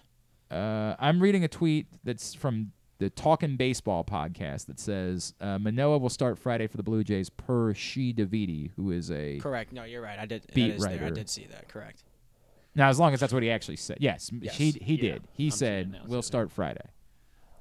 Uh, 0.50 0.96
I'm 1.00 1.20
reading 1.22 1.44
a 1.44 1.48
tweet 1.48 1.88
that's 2.04 2.34
from 2.34 2.72
the 3.00 3.10
Talking 3.10 3.58
Baseball 3.58 4.04
podcast 4.04 4.66
that 4.68 4.80
says 4.80 5.34
uh, 5.42 5.60
Manoah 5.60 5.98
will 5.98 6.10
start 6.10 6.38
Friday 6.40 6.68
for 6.68 6.78
the 6.78 6.84
Blue 6.84 7.04
Jays 7.04 7.30
per 7.30 7.74
Shi 7.74 8.14
Davidi, 8.14 8.72
who 8.76 8.92
is 8.92 9.12
a 9.12 9.40
Correct. 9.40 9.72
No, 9.74 9.84
you're 9.84 10.02
right. 10.02 10.18
I 10.18 10.26
did. 10.26 10.44
beat 10.54 10.72
is 10.76 10.84
there. 10.84 11.04
I 11.06 11.10
did 11.10 11.30
see 11.30 11.46
that. 11.52 11.68
Correct. 11.68 12.04
Now, 12.76 12.90
as 12.90 13.00
long 13.00 13.14
as 13.14 13.20
that's 13.20 13.34
what 13.34 13.44
he 13.44 13.52
actually 13.52 13.76
said, 13.78 13.98
yes, 14.00 14.30
Yes. 14.40 14.56
he 14.56 14.72
he 14.72 14.96
Yeah, 14.96 15.14
did. 15.14 15.28
He 15.34 15.46
I'm 15.46 15.52
seeing 15.52 15.72
it 15.72 15.92
said 15.94 16.02
we'll 16.08 16.22
start 16.22 16.52
Friday. 16.52 16.86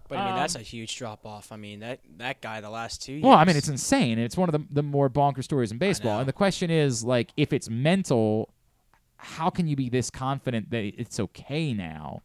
But 0.09 0.19
I 0.19 0.27
mean, 0.27 0.37
that's 0.37 0.55
Um, 0.55 0.61
a 0.61 0.65
huge 0.65 0.97
drop 0.97 1.27
off. 1.27 1.51
I 1.51 1.57
mean, 1.57 1.81
that 1.81 2.01
that 2.19 2.41
guy 2.41 2.61
the 2.61 2.71
last 2.71 3.03
two 3.03 3.15
years. 3.15 3.25
Well, 3.25 3.33
I 3.35 3.45
mean, 3.45 3.57
it's 3.57 3.69
insane. 3.69 4.13
and 4.13 4.21
It's 4.21 4.37
one 4.37 4.49
of 4.49 4.53
the, 4.53 4.65
the 4.71 4.83
more 4.83 5.09
bonker 5.09 5.43
stories 5.43 5.73
in 5.73 5.79
baseball. 5.79 6.21
And 6.21 6.29
the 6.29 6.33
question 6.33 6.71
is, 6.71 7.03
like, 7.03 7.33
if 7.37 7.53
it's 7.53 7.69
mental, 7.69 8.55
how 9.17 9.51
can 9.51 9.67
you 9.67 9.75
be 9.75 9.89
this 9.89 10.09
confident 10.11 10.71
that 10.71 10.85
it's 10.85 11.19
okay 11.19 11.73
now? 11.75 12.23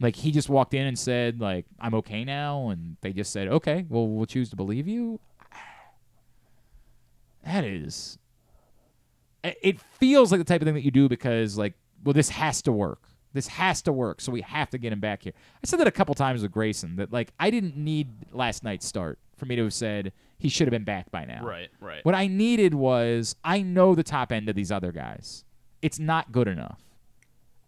Like, 0.00 0.16
he 0.16 0.30
just 0.30 0.48
walked 0.50 0.74
in 0.74 0.86
and 0.86 0.98
said, 0.98 1.40
like, 1.40 1.64
I'm 1.80 1.94
okay 1.94 2.24
now, 2.24 2.68
and 2.68 2.96
they 3.00 3.12
just 3.14 3.32
said, 3.32 3.48
okay, 3.48 3.86
well, 3.88 4.06
we'll 4.06 4.26
choose 4.26 4.50
to 4.50 4.56
believe 4.56 4.86
you. 4.86 5.20
That 7.44 7.64
is. 7.64 8.18
it- 9.44 9.58
It 9.62 9.80
feels 9.80 10.32
like 10.32 10.38
the 10.40 10.44
type 10.44 10.60
of 10.60 10.66
thing 10.66 10.74
that 10.74 10.84
you 10.84 10.90
do 10.90 11.08
because, 11.08 11.56
like, 11.56 11.74
well, 12.04 12.12
this 12.12 12.28
has 12.30 12.60
to 12.62 12.72
work. 12.72 13.02
This 13.32 13.46
has 13.48 13.82
to 13.82 13.92
work, 13.92 14.20
so 14.20 14.32
we 14.32 14.40
have 14.40 14.70
to 14.70 14.78
get 14.78 14.92
him 14.92 15.00
back 15.00 15.22
here. 15.22 15.32
I 15.62 15.66
said 15.66 15.78
that 15.80 15.86
a 15.86 15.90
couple 15.92 16.14
times 16.14 16.42
with 16.42 16.50
Grayson 16.50 16.96
that, 16.96 17.12
like, 17.12 17.32
I 17.38 17.50
didn't 17.50 17.76
need 17.76 18.08
last 18.32 18.64
night's 18.64 18.86
start 18.86 19.18
for 19.36 19.44
me 19.44 19.56
to 19.56 19.64
have 19.64 19.74
said 19.74 20.12
he 20.38 20.48
should 20.48 20.66
have 20.66 20.72
been 20.72 20.84
back 20.84 21.10
by 21.10 21.24
now. 21.26 21.44
Right, 21.44 21.68
right. 21.80 22.02
What 22.04 22.14
I 22.14 22.26
needed 22.28 22.72
was 22.74 23.36
I 23.44 23.60
know 23.60 23.94
the 23.94 24.02
top 24.02 24.32
end 24.32 24.48
of 24.48 24.54
these 24.56 24.72
other 24.72 24.90
guys. 24.90 25.44
It's 25.82 25.98
not 25.98 26.32
good 26.32 26.48
enough. 26.48 26.80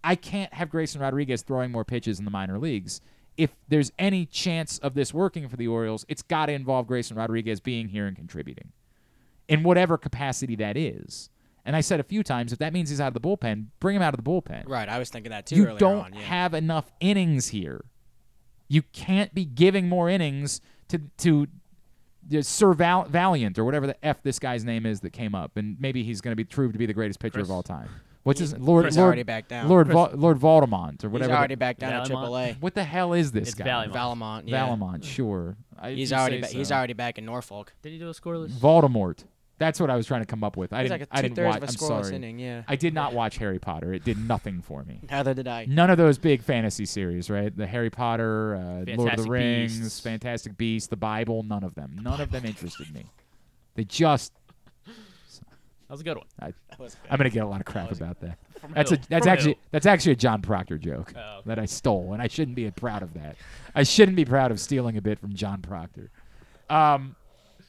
I 0.05 0.15
can't 0.15 0.53
have 0.55 0.70
Grayson 0.70 1.01
Rodriguez 1.01 1.43
throwing 1.43 1.70
more 1.73 1.85
pitches 1.85 2.19
in 2.19 2.25
the 2.25 2.31
minor 2.31 2.59
leagues. 2.59 3.01
If 3.37 3.51
there's 3.69 3.93
any 3.99 4.27
chance 4.27 4.79
of 4.79 4.95
this 4.95 5.15
working 5.15 5.49
for 5.49 5.57
the 5.57 5.69
Orioles, 5.69 6.05
it's 6.09 6.23
got 6.23 6.47
to 6.47 6.53
involve 6.53 6.87
Grayson 6.87 7.16
Rodriguez 7.16 7.61
being 7.61 7.89
here 7.89 8.07
and 8.07 8.16
contributing 8.16 8.73
in 9.49 9.62
whatever 9.62 9.97
capacity 9.97 10.57
that 10.57 10.77
is. 10.77 11.31
And 11.65 11.77
I 11.77 11.81
said 11.83 12.01
a 12.01 12.03
few 12.05 12.23
times, 12.23 12.53
if 12.53 12.59
that 12.61 12.73
means 12.73 12.91
he's 12.91 13.01
out 13.01 13.09
of 13.09 13.15
the 13.15 13.20
bullpen, 13.20 13.66
bring 13.79 13.95
him 13.95 14.03
out 14.03 14.15
of 14.15 14.23
the 14.25 14.29
bullpen. 14.29 14.66
Right, 14.66 14.89
I 14.89 14.99
was 14.99 15.11
thinking 15.11 15.31
that 15.31 15.47
too 15.47 15.57
You 15.57 15.66
earlier 15.66 15.79
don't 15.79 16.01
on, 16.07 16.15
yeah. 16.15 16.20
have 16.23 16.55
enough 16.55 16.91
innings 17.01 17.49
here. 17.49 17.85
You 18.69 18.83
can't 18.93 19.35
be 19.35 19.45
giving 19.45 19.89
more 19.89 20.09
innings 20.09 20.61
to 20.89 20.99
to 21.19 21.47
Sir 22.41 22.73
Val- 22.75 23.05
Valiant 23.05 23.59
or 23.59 23.65
whatever 23.65 23.87
the 23.87 24.05
f 24.05 24.23
this 24.23 24.39
guy's 24.39 24.65
name 24.65 24.85
is 24.87 25.01
that 25.01 25.11
came 25.12 25.35
up, 25.35 25.57
and 25.57 25.77
maybe 25.79 26.03
he's 26.03 26.20
going 26.20 26.33
to 26.33 26.37
be 26.37 26.45
proved 26.45 26.73
to 26.75 26.79
be 26.79 26.87
the 26.87 26.93
greatest 26.95 27.20
pitcher 27.20 27.35
Chris- 27.35 27.49
of 27.49 27.51
all 27.51 27.62
time. 27.62 27.89
What's 28.29 28.41
his 28.41 28.57
Lord 28.59 28.85
Chris 28.85 28.97
Lord 28.97 29.07
already 29.07 29.23
backed 29.25 29.49
down. 29.49 29.69
Lord 29.69 29.87
Chris- 29.87 29.95
Val- 29.95 30.11
Lord 30.15 30.39
Valdemont 30.39 31.03
or 31.05 31.09
whatever. 31.09 31.33
the- 31.33 31.39
already 31.39 31.55
back 31.57 31.79
down 31.79 32.05
to 32.07 32.13
Vallimont. 32.13 32.29
AAA. 32.55 32.57
What 32.61 32.75
the 32.75 32.85
hell 32.85 33.13
is 33.15 33.33
this 33.33 33.49
It's 33.49 33.55
guy? 33.55 33.65
Vallimont. 33.65 33.93
Vallimont, 33.93 34.43
yeah. 34.47 34.67
Vallimont, 34.69 35.03
sure. 35.05 35.57
I- 35.79 35.93
He's 35.93 36.11
you 36.11 36.17
already 36.17 36.43
say 36.43 36.53
ba- 36.53 36.59
he's 36.59 36.69
so. 36.69 36.75
already 36.77 36.93
back 36.93 37.19
in 37.19 37.25
Norfolk. 37.25 37.73
Did 37.83 37.93
he 37.93 37.99
do 37.99 38.09
a 38.09 38.13
scoreless? 38.13 38.51
Voldemort. 38.51 39.25
That's 39.59 39.81
what 39.81 39.91
I 39.91 39.97
was 39.97 40.07
trying 40.07 40.21
to 40.21 40.27
come 40.27 40.45
up 40.45 40.57
with. 40.57 40.73
I 40.73 40.83
He's 40.83 40.91
didn't. 40.91 41.01
like 41.01 41.09
a 41.11 41.17
I 41.19 41.23
didn't 41.23 41.35
two-thirds 41.37 41.47
watch. 41.49 41.57
of 41.57 41.63
a 41.63 41.67
I'm 41.67 41.75
scoreless 41.75 42.05
sorry. 42.05 42.15
inning, 42.17 42.39
yeah. 42.39 42.63
I 42.69 42.77
did 42.77 42.95
not 42.95 43.13
watch 43.13 43.39
Harry 43.39 43.59
Potter. 43.59 43.93
It 43.93 44.05
did 44.05 44.17
nothing 44.19 44.63
for 44.63 44.85
me. 44.85 45.01
Neither 45.11 45.35
did 45.35 45.49
I. 45.49 45.65
None 45.65 45.91
of 45.91 45.97
those 45.99 46.17
big 46.19 46.43
fantasy 46.43 46.85
series, 46.87 47.29
right? 47.29 47.57
The 47.57 47.67
Harry 47.67 47.91
Potter, 47.91 48.55
uh, 48.55 48.61
Lord 48.61 48.79
of 48.81 48.87
the 48.87 48.97
Fantastic 48.97 49.31
Rings, 49.33 49.79
Beasts. 49.81 50.01
Fantastic 50.01 50.57
Beasts, 50.57 50.89
the 50.89 50.97
Bible. 50.97 51.43
None 51.43 51.65
of 51.65 51.75
them. 51.75 51.99
None 52.03 52.21
of 52.21 52.31
them 52.31 52.45
interested 52.45 52.95
me. 52.95 53.07
They 53.75 53.83
just. 53.85 54.33
That 55.89 55.94
was 55.94 56.01
a 56.02 56.05
good 56.05 56.16
one. 56.19 56.27
I, 56.39 56.52
good. 56.77 56.93
I'm 57.10 57.16
gonna 57.16 57.31
get 57.31 57.44
a 57.44 57.47
lot 57.47 57.60
of 57.60 57.66
crap 57.66 57.90
about 57.90 58.20
that. 58.20 58.39
From 58.60 58.73
That's 58.74 58.90
who? 58.90 58.97
a 58.97 59.01
that's 59.09 59.24
From 59.24 59.32
actually 59.32 59.52
who? 59.55 59.60
that's 59.70 59.86
actually 59.86 60.12
a 60.12 60.16
John 60.16 60.43
Proctor 60.43 60.77
joke 60.78 61.12
Oh, 61.16 61.20
okay. 61.39 61.43
that 61.47 61.59
I 61.59 61.65
stole, 61.65 62.12
and 62.12 62.20
I 62.20 62.28
shouldn't 62.28 62.56
be 62.56 62.70
proud 62.70 63.02
of 63.02 63.15
that. 63.15 63.36
I 63.74 63.85
shouldn't 63.85 64.16
be 64.16 64.24
proud 64.24 64.51
of 64.51 64.60
stealing 64.60 64.97
a 64.97 65.01
bit 65.02 65.19
from 65.19 65.32
John 65.35 65.62
Proctor. 65.62 66.10
Um, 66.69 67.16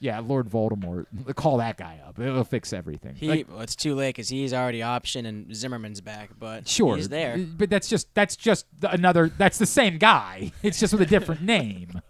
yeah, 0.01 0.19
Lord 0.19 0.49
Voldemort. 0.49 1.05
Call 1.35 1.57
that 1.57 1.77
guy 1.77 1.99
up. 2.05 2.19
It'll 2.19 2.43
fix 2.43 2.71
everything. 2.73 3.15
He 3.15 3.27
Like, 3.29 3.49
well, 3.49 3.61
it's 3.61 3.75
too 3.75 3.95
late 3.95 4.09
because 4.15 4.29
he's 4.29 4.53
already 4.53 4.81
option 4.81 5.25
and 5.25 5.53
Zimmermann's 5.55 6.01
back, 6.01 6.31
but 6.39 6.67
sure, 6.67 6.95
he's 6.97 7.09
there. 7.09 7.37
but 7.37 7.69
that's 7.69 7.87
just 7.87 8.13
that's 8.15 8.35
just 8.35 8.65
another. 8.83 9.29
That's 9.37 9.57
the 9.57 9.65
same 9.65 9.97
guy. 9.97 10.51
It's 10.63 10.79
just 10.79 10.91
with 10.93 11.01
a 11.01 11.05
different 11.05 11.41
name. 11.41 12.01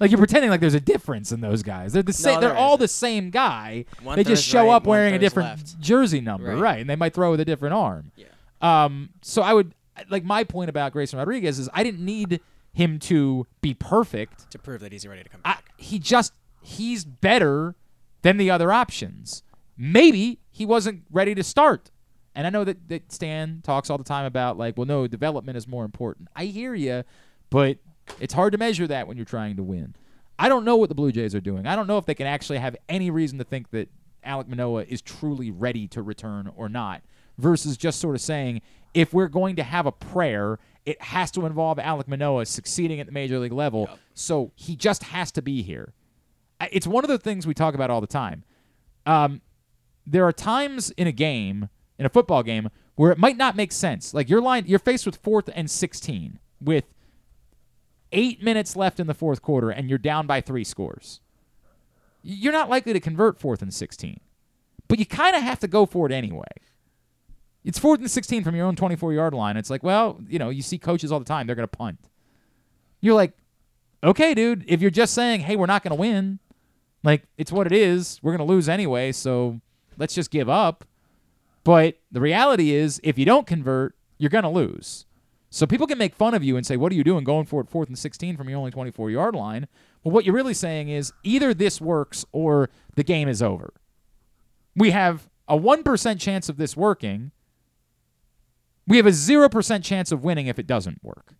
Like 0.00 0.10
you're 0.10 0.18
pretending 0.18 0.50
like 0.50 0.60
there's 0.60 0.74
a 0.74 0.80
difference 0.80 1.30
in 1.32 1.40
those 1.40 1.62
guys. 1.62 1.92
They're 1.92 2.02
the 2.02 2.12
same. 2.12 2.40
there 2.40 2.50
they're 2.50 2.58
all 2.58 2.76
the 2.76 2.88
same 2.88 3.30
guy. 3.30 3.84
One 4.02 4.16
they 4.16 4.24
just 4.24 4.44
show 4.44 4.66
right, 4.68 4.74
up 4.76 4.86
one 4.86 4.96
wearing 4.98 5.14
a 5.14 5.18
third's 5.18 5.22
different 5.24 5.48
left. 5.58 5.80
jersey 5.80 6.20
number, 6.20 6.48
Right. 6.48 6.60
right. 6.60 6.80
And 6.80 6.90
they 6.90 6.96
might 6.96 7.14
throw 7.14 7.30
with 7.30 7.40
a 7.40 7.44
different 7.44 7.74
arm. 7.74 8.10
Yeah. 8.16 8.26
Um. 8.60 9.10
So 9.22 9.42
I 9.42 9.52
would 9.54 9.74
like 10.10 10.24
my 10.24 10.42
point 10.44 10.70
about 10.70 10.92
Grayson 10.92 11.18
Rodriguez 11.18 11.58
is 11.58 11.68
I 11.72 11.82
didn't 11.84 12.04
need 12.04 12.40
him 12.72 12.98
to 12.98 13.46
be 13.60 13.72
perfect. 13.74 14.50
to 14.50 14.58
prove 14.58 14.80
that 14.80 14.90
he's 14.90 15.06
ready 15.06 15.22
to 15.22 15.28
come 15.28 15.40
I, 15.44 15.52
back. 15.54 15.70
he 15.76 15.98
just 16.00 16.32
he's 16.62 17.04
better 17.04 17.76
than 18.22 18.36
the 18.36 18.50
other 18.50 18.72
options. 18.72 19.42
Maybe 19.76 20.40
he 20.50 20.64
wasn't 20.66 21.02
ready 21.10 21.34
to 21.34 21.42
start. 21.44 21.90
And 22.34 22.46
I 22.48 22.50
know 22.50 22.64
that, 22.64 22.88
that 22.88 23.12
Stan 23.12 23.60
talks 23.62 23.90
all 23.90 23.98
the 23.98 24.02
time 24.02 24.24
about 24.24 24.58
like, 24.58 24.76
well, 24.76 24.86
no, 24.86 25.06
development 25.06 25.56
is 25.56 25.68
more 25.68 25.84
important. 25.84 26.28
I 26.34 26.46
hear 26.46 26.74
you, 26.74 27.04
but 27.50 27.78
it's 28.20 28.34
hard 28.34 28.52
to 28.52 28.58
measure 28.58 28.86
that 28.86 29.06
when 29.06 29.16
you're 29.16 29.26
trying 29.26 29.56
to 29.56 29.62
win. 29.62 29.94
I 30.38 30.48
don't 30.48 30.64
know 30.64 30.76
what 30.76 30.88
the 30.88 30.94
Blue 30.94 31.12
Jays 31.12 31.34
are 31.34 31.40
doing. 31.40 31.66
I 31.66 31.76
don't 31.76 31.86
know 31.86 31.98
if 31.98 32.06
they 32.06 32.14
can 32.14 32.26
actually 32.26 32.58
have 32.58 32.76
any 32.88 33.10
reason 33.10 33.38
to 33.38 33.44
think 33.44 33.70
that 33.70 33.88
Alec 34.24 34.48
Manoah 34.48 34.84
is 34.84 35.02
truly 35.02 35.50
ready 35.50 35.86
to 35.88 36.02
return 36.02 36.50
or 36.56 36.68
not, 36.68 37.02
versus 37.38 37.76
just 37.76 38.00
sort 38.00 38.14
of 38.14 38.20
saying, 38.20 38.62
if 38.94 39.12
we're 39.12 39.28
going 39.28 39.56
to 39.56 39.62
have 39.62 39.86
a 39.86 39.92
prayer, 39.92 40.58
it 40.86 41.00
has 41.02 41.30
to 41.32 41.46
involve 41.46 41.78
Alec 41.78 42.08
Manoah 42.08 42.46
succeeding 42.46 43.00
at 43.00 43.06
the 43.06 43.12
major 43.12 43.38
league 43.38 43.52
level. 43.52 43.88
So 44.14 44.52
he 44.54 44.76
just 44.76 45.02
has 45.04 45.32
to 45.32 45.42
be 45.42 45.62
here. 45.62 45.92
It's 46.70 46.86
one 46.86 47.04
of 47.04 47.08
the 47.08 47.18
things 47.18 47.46
we 47.46 47.54
talk 47.54 47.74
about 47.74 47.90
all 47.90 48.00
the 48.00 48.06
time. 48.06 48.44
Um, 49.04 49.40
there 50.06 50.24
are 50.24 50.32
times 50.32 50.90
in 50.92 51.06
a 51.06 51.12
game, 51.12 51.68
in 51.98 52.06
a 52.06 52.08
football 52.08 52.42
game, 52.42 52.70
where 52.94 53.10
it 53.10 53.18
might 53.18 53.36
not 53.36 53.56
make 53.56 53.72
sense. 53.72 54.14
Like 54.14 54.30
you're 54.30 54.40
line, 54.40 54.64
you're 54.66 54.78
faced 54.78 55.04
with 55.04 55.16
fourth 55.16 55.50
and 55.52 55.68
sixteen 55.68 56.38
with 56.60 56.84
eight 58.14 58.42
minutes 58.42 58.76
left 58.76 58.98
in 58.98 59.06
the 59.06 59.14
fourth 59.14 59.42
quarter, 59.42 59.70
and 59.70 59.88
you're 59.88 59.98
down 59.98 60.26
by 60.26 60.40
three 60.40 60.64
scores. 60.64 61.20
You're 62.22 62.52
not 62.52 62.70
likely 62.70 62.94
to 62.94 63.00
convert 63.00 63.38
fourth 63.38 63.60
and 63.60 63.72
sixteen, 63.74 64.20
but 64.88 64.98
you 64.98 65.04
kind 65.04 65.36
of 65.36 65.42
have 65.42 65.60
to 65.60 65.68
go 65.68 65.84
for 65.84 66.06
it 66.06 66.12
anyway. 66.12 66.44
It's 67.64 67.78
fourth 67.78 68.00
and 68.00 68.10
sixteen 68.10 68.42
from 68.42 68.54
your 68.56 68.66
own 68.66 68.76
24 68.76 69.12
yard 69.12 69.34
line. 69.34 69.56
It's 69.56 69.70
like, 69.70 69.82
well, 69.82 70.20
you 70.28 70.38
know, 70.38 70.48
you 70.48 70.62
see 70.62 70.78
coaches 70.78 71.12
all 71.12 71.18
the 71.18 71.24
time; 71.24 71.46
they're 71.46 71.56
going 71.56 71.68
to 71.68 71.76
punt. 71.76 71.98
You're 73.00 73.14
like, 73.14 73.32
okay, 74.02 74.32
dude. 74.32 74.64
If 74.66 74.80
you're 74.80 74.90
just 74.90 75.12
saying, 75.12 75.40
hey, 75.40 75.56
we're 75.56 75.66
not 75.66 75.82
going 75.82 75.94
to 75.94 76.00
win, 76.00 76.38
like 77.02 77.24
it's 77.36 77.52
what 77.52 77.66
it 77.66 77.72
is. 77.72 78.18
We're 78.22 78.32
going 78.36 78.46
to 78.46 78.52
lose 78.52 78.68
anyway, 78.68 79.12
so 79.12 79.60
let's 79.98 80.14
just 80.14 80.30
give 80.30 80.48
up. 80.48 80.84
But 81.64 81.98
the 82.12 82.20
reality 82.20 82.72
is, 82.72 83.00
if 83.02 83.18
you 83.18 83.24
don't 83.24 83.46
convert, 83.46 83.94
you're 84.18 84.30
going 84.30 84.44
to 84.44 84.50
lose. 84.50 85.06
So 85.54 85.68
people 85.68 85.86
can 85.86 85.98
make 85.98 86.16
fun 86.16 86.34
of 86.34 86.42
you 86.42 86.56
and 86.56 86.66
say, 86.66 86.76
"What 86.76 86.90
are 86.90 86.96
you 86.96 87.04
doing 87.04 87.22
going 87.22 87.46
for 87.46 87.60
it 87.60 87.68
fourth 87.68 87.86
and 87.86 87.96
16 87.96 88.36
from 88.36 88.48
your 88.48 88.58
only 88.58 88.72
24 88.72 89.08
yard 89.08 89.36
line?" 89.36 89.68
Well, 90.02 90.10
what 90.10 90.24
you're 90.24 90.34
really 90.34 90.52
saying 90.52 90.88
is 90.88 91.12
either 91.22 91.54
this 91.54 91.80
works 91.80 92.24
or 92.32 92.70
the 92.96 93.04
game 93.04 93.28
is 93.28 93.40
over. 93.40 93.72
We 94.74 94.90
have 94.90 95.30
a 95.46 95.56
1% 95.56 96.20
chance 96.20 96.48
of 96.48 96.56
this 96.56 96.76
working. 96.76 97.30
We 98.88 98.96
have 98.96 99.06
a 99.06 99.12
0% 99.12 99.84
chance 99.84 100.10
of 100.10 100.24
winning 100.24 100.48
if 100.48 100.58
it 100.58 100.66
doesn't 100.66 100.98
work. 101.04 101.36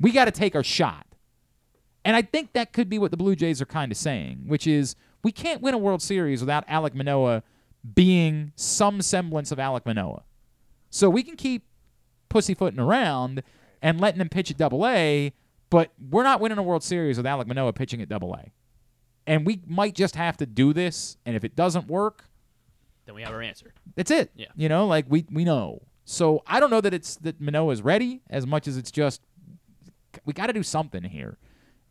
We 0.00 0.10
got 0.10 0.24
to 0.24 0.32
take 0.32 0.56
our 0.56 0.64
shot. 0.64 1.06
And 2.04 2.16
I 2.16 2.22
think 2.22 2.54
that 2.54 2.72
could 2.72 2.88
be 2.88 2.98
what 2.98 3.12
the 3.12 3.16
Blue 3.16 3.36
Jays 3.36 3.62
are 3.62 3.66
kind 3.66 3.92
of 3.92 3.98
saying, 3.98 4.42
which 4.48 4.66
is 4.66 4.96
we 5.22 5.30
can't 5.30 5.62
win 5.62 5.74
a 5.74 5.78
World 5.78 6.02
Series 6.02 6.40
without 6.40 6.64
Alec 6.66 6.92
Manoah 6.92 7.44
being 7.94 8.50
some 8.56 9.00
semblance 9.00 9.52
of 9.52 9.60
Alec 9.60 9.86
Manoah. 9.86 10.24
So 10.90 11.08
we 11.08 11.22
can 11.22 11.36
keep 11.36 11.68
pussyfooting 12.32 12.80
around 12.80 13.42
and 13.82 14.00
letting 14.00 14.20
him 14.20 14.28
pitch 14.28 14.50
at 14.50 14.56
double 14.56 14.86
A, 14.86 15.32
but 15.70 15.92
we're 16.10 16.22
not 16.22 16.40
winning 16.40 16.58
a 16.58 16.62
World 16.62 16.82
Series 16.82 17.16
with 17.16 17.26
Alec 17.26 17.46
Manoah 17.46 17.72
pitching 17.72 18.00
at 18.00 18.08
double 18.08 18.34
A. 18.34 18.50
And 19.26 19.46
we 19.46 19.60
might 19.66 19.94
just 19.94 20.16
have 20.16 20.36
to 20.38 20.46
do 20.46 20.72
this, 20.72 21.16
and 21.26 21.36
if 21.36 21.44
it 21.44 21.54
doesn't 21.54 21.86
work, 21.86 22.24
Then 23.06 23.14
we 23.14 23.22
have 23.22 23.32
our 23.32 23.42
answer. 23.42 23.72
that's 23.94 24.10
it. 24.10 24.30
Yeah. 24.34 24.46
You 24.56 24.68
know, 24.68 24.86
like 24.86 25.06
we 25.08 25.24
we 25.30 25.44
know. 25.44 25.82
So 26.04 26.42
I 26.46 26.58
don't 26.58 26.70
know 26.70 26.80
that 26.80 26.92
it's 26.92 27.16
that 27.16 27.40
Manoah 27.40 27.72
is 27.72 27.82
ready 27.82 28.22
as 28.30 28.46
much 28.46 28.66
as 28.66 28.76
it's 28.76 28.90
just 28.90 29.20
we 30.24 30.32
got 30.32 30.46
to 30.48 30.52
do 30.52 30.62
something 30.62 31.04
here, 31.04 31.38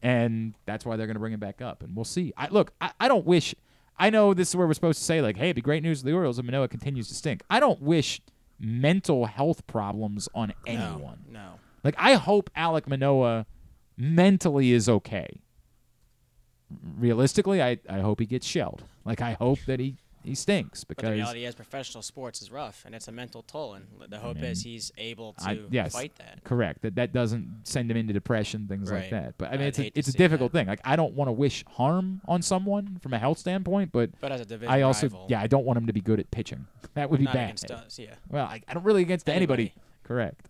and 0.01 0.53
that's 0.65 0.85
why 0.85 0.97
they're 0.97 1.07
going 1.07 1.15
to 1.15 1.19
bring 1.22 1.34
him 1.34 1.39
back 1.39 1.61
up, 1.61 1.84
and 1.84 1.95
we'll 1.95 2.03
see. 2.05 2.34
I 2.35 2.47
look, 2.49 2.73
I, 2.81 2.91
I 2.99 3.07
don't 3.07 3.26
wish. 3.26 3.55
I 3.97 4.09
know 4.09 4.34
this 4.34 4.49
is 4.49 4.55
where 4.55 4.65
we're 4.68 4.73
supposed 4.73 4.99
to 4.99 5.05
say 5.05 5.22
like, 5.22 5.38
hey, 5.38 5.45
it'd 5.45 5.55
be 5.55 5.61
great 5.61 5.84
news 5.84 5.99
for 6.01 6.07
the 6.07 6.13
Orioles 6.13 6.39
if 6.39 6.45
Manoah 6.45 6.68
continues 6.68 7.07
to 7.09 7.13
stink. 7.13 7.43
I 7.49 7.59
don't 7.59 7.81
wish 7.81 8.19
mental 8.61 9.25
health 9.25 9.65
problems 9.67 10.29
on 10.35 10.53
anyone. 10.65 11.25
No. 11.29 11.59
Like 11.83 11.95
I 11.97 12.13
hope 12.13 12.49
Alec 12.55 12.88
Manoah 12.88 13.45
mentally 13.97 14.71
is 14.71 14.88
okay. 14.88 15.41
Realistically, 16.97 17.61
I, 17.61 17.79
I 17.89 17.99
hope 17.99 18.19
he 18.19 18.25
gets 18.25 18.45
shelled. 18.45 18.83
Like 19.03 19.21
I 19.21 19.33
hope 19.33 19.59
that 19.65 19.79
he, 19.79 19.97
he 20.23 20.35
stinks 20.35 20.84
But 20.84 20.98
the 20.98 21.03
because 21.03 21.15
reality 21.15 21.45
is, 21.45 21.56
professional 21.56 22.02
sports 22.02 22.41
is 22.41 22.52
rough, 22.52 22.84
and 22.85 22.93
it's 22.93 23.07
a 23.07 23.11
mental 23.11 23.41
toll. 23.43 23.73
And 23.73 23.85
the 24.10 24.19
hope 24.19 24.35
mean, 24.35 24.45
is 24.45 24.64
he's 24.64 24.91
able 24.98 25.34
to 25.34 25.43
I, 25.49 25.60
yes, 25.69 25.93
fight 25.93 26.15
that. 26.18 26.43
Correct. 26.43 26.81
That 26.81 26.95
that 26.95 27.14
doesn't 27.14 27.61
send 27.64 27.89
him 27.89 27.98
into 27.98 28.14
depression, 28.14 28.68
things 28.68 28.91
like 28.91 29.10
that. 29.10 29.38
But 29.38 29.49
I 29.49 29.52
mean, 29.53 29.61
I'd 29.61 29.68
it's 29.68 29.80
a, 29.80 29.99
it's 29.99 30.07
a 30.10 30.14
difficult 30.14 30.52
thing. 30.52 30.68
Like 30.68 30.81
I 30.84 30.95
don't 30.95 31.14
want 31.14 31.30
to 31.30 31.34
wish 31.34 31.64
harm 31.68 32.22
on 32.27 32.41
someone 32.41 32.99
from 33.02 33.14
a 33.14 33.19
health 33.19 33.39
standpoint, 33.39 33.91
but 33.91 34.11
But 34.19 34.31
as 34.31 34.41
a 34.41 34.45
division 34.45 34.73
I 34.73 34.81
also 34.81 35.07
rival- 35.07 35.27
yeah, 35.30 35.41
I 35.41 35.48
don't 35.48 35.65
want 35.65 35.77
him 35.77 35.88
to 35.88 35.93
be 35.93 36.02
good 36.02 36.19
at 36.19 36.30
pitching. 36.31 36.68
That 36.93 37.10
would 37.10 37.22
be 37.22 37.26
bad. 37.26 37.35
against 37.38 37.72
us, 37.72 37.98
yeah. 37.98 38.15
Well, 38.30 38.45
I, 38.45 38.61
I 38.68 38.73
don't 38.73 38.84
really 38.84 39.02
against 39.02 39.30
anybody. 39.30 39.64
Anybody. 39.64 39.81
Correct. 40.03 40.49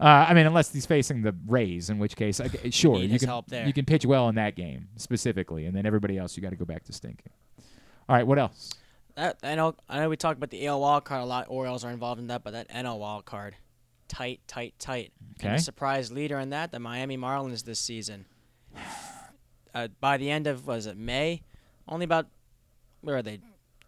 Uh, 0.00 0.26
I 0.28 0.34
mean, 0.34 0.46
unless 0.46 0.72
he's 0.72 0.86
facing 0.86 1.22
the 1.22 1.34
Rays, 1.46 1.90
in 1.90 1.98
which 1.98 2.14
case, 2.16 2.40
okay, 2.40 2.70
sure, 2.70 2.98
need 2.98 3.10
you 3.10 3.18
can 3.18 3.66
you 3.66 3.72
can 3.72 3.84
pitch 3.84 4.06
well 4.06 4.28
in 4.28 4.36
that 4.36 4.54
game 4.54 4.88
specifically, 4.96 5.66
and 5.66 5.74
then 5.74 5.86
everybody 5.86 6.18
else 6.18 6.36
you 6.36 6.42
got 6.42 6.50
to 6.50 6.56
go 6.56 6.64
back 6.64 6.84
to 6.84 6.92
stinking. 6.92 7.32
All 8.08 8.16
right, 8.16 8.26
what 8.26 8.38
else? 8.38 8.72
That 9.16 9.38
I 9.42 9.54
know. 9.54 9.74
I 9.88 10.00
know 10.00 10.08
we 10.08 10.16
talked 10.16 10.36
about 10.38 10.50
the 10.50 10.66
AL 10.66 10.80
wild 10.80 11.04
card 11.04 11.22
a 11.22 11.26
lot. 11.26 11.46
Orioles 11.48 11.84
are 11.84 11.90
involved 11.90 12.20
in 12.20 12.28
that, 12.28 12.42
but 12.44 12.52
that 12.52 12.68
NL 12.70 12.98
wild 12.98 13.24
card, 13.24 13.56
tight, 14.06 14.40
tight, 14.46 14.74
tight. 14.78 15.12
And 15.40 15.46
Okay. 15.48 15.56
the 15.56 15.62
surprise 15.62 16.10
leader 16.12 16.38
in 16.38 16.50
that, 16.50 16.70
the 16.72 16.78
Miami 16.78 17.16
Marlins 17.18 17.64
this 17.64 17.80
season. 17.80 18.26
Uh, 19.74 19.86
by 20.00 20.16
the 20.16 20.30
end 20.30 20.46
of 20.46 20.66
was 20.66 20.86
it 20.86 20.96
May, 20.96 21.42
only 21.86 22.04
about 22.04 22.26
where 23.02 23.16
are 23.18 23.22
they, 23.22 23.38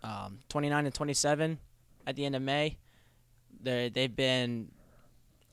um, 0.04 0.40
29 0.50 0.84
and 0.84 0.94
27 0.94 1.58
at 2.06 2.16
the 2.16 2.24
end 2.26 2.36
of 2.36 2.42
May. 2.42 2.76
They 3.62 3.88
they've 3.88 4.14
been 4.14 4.70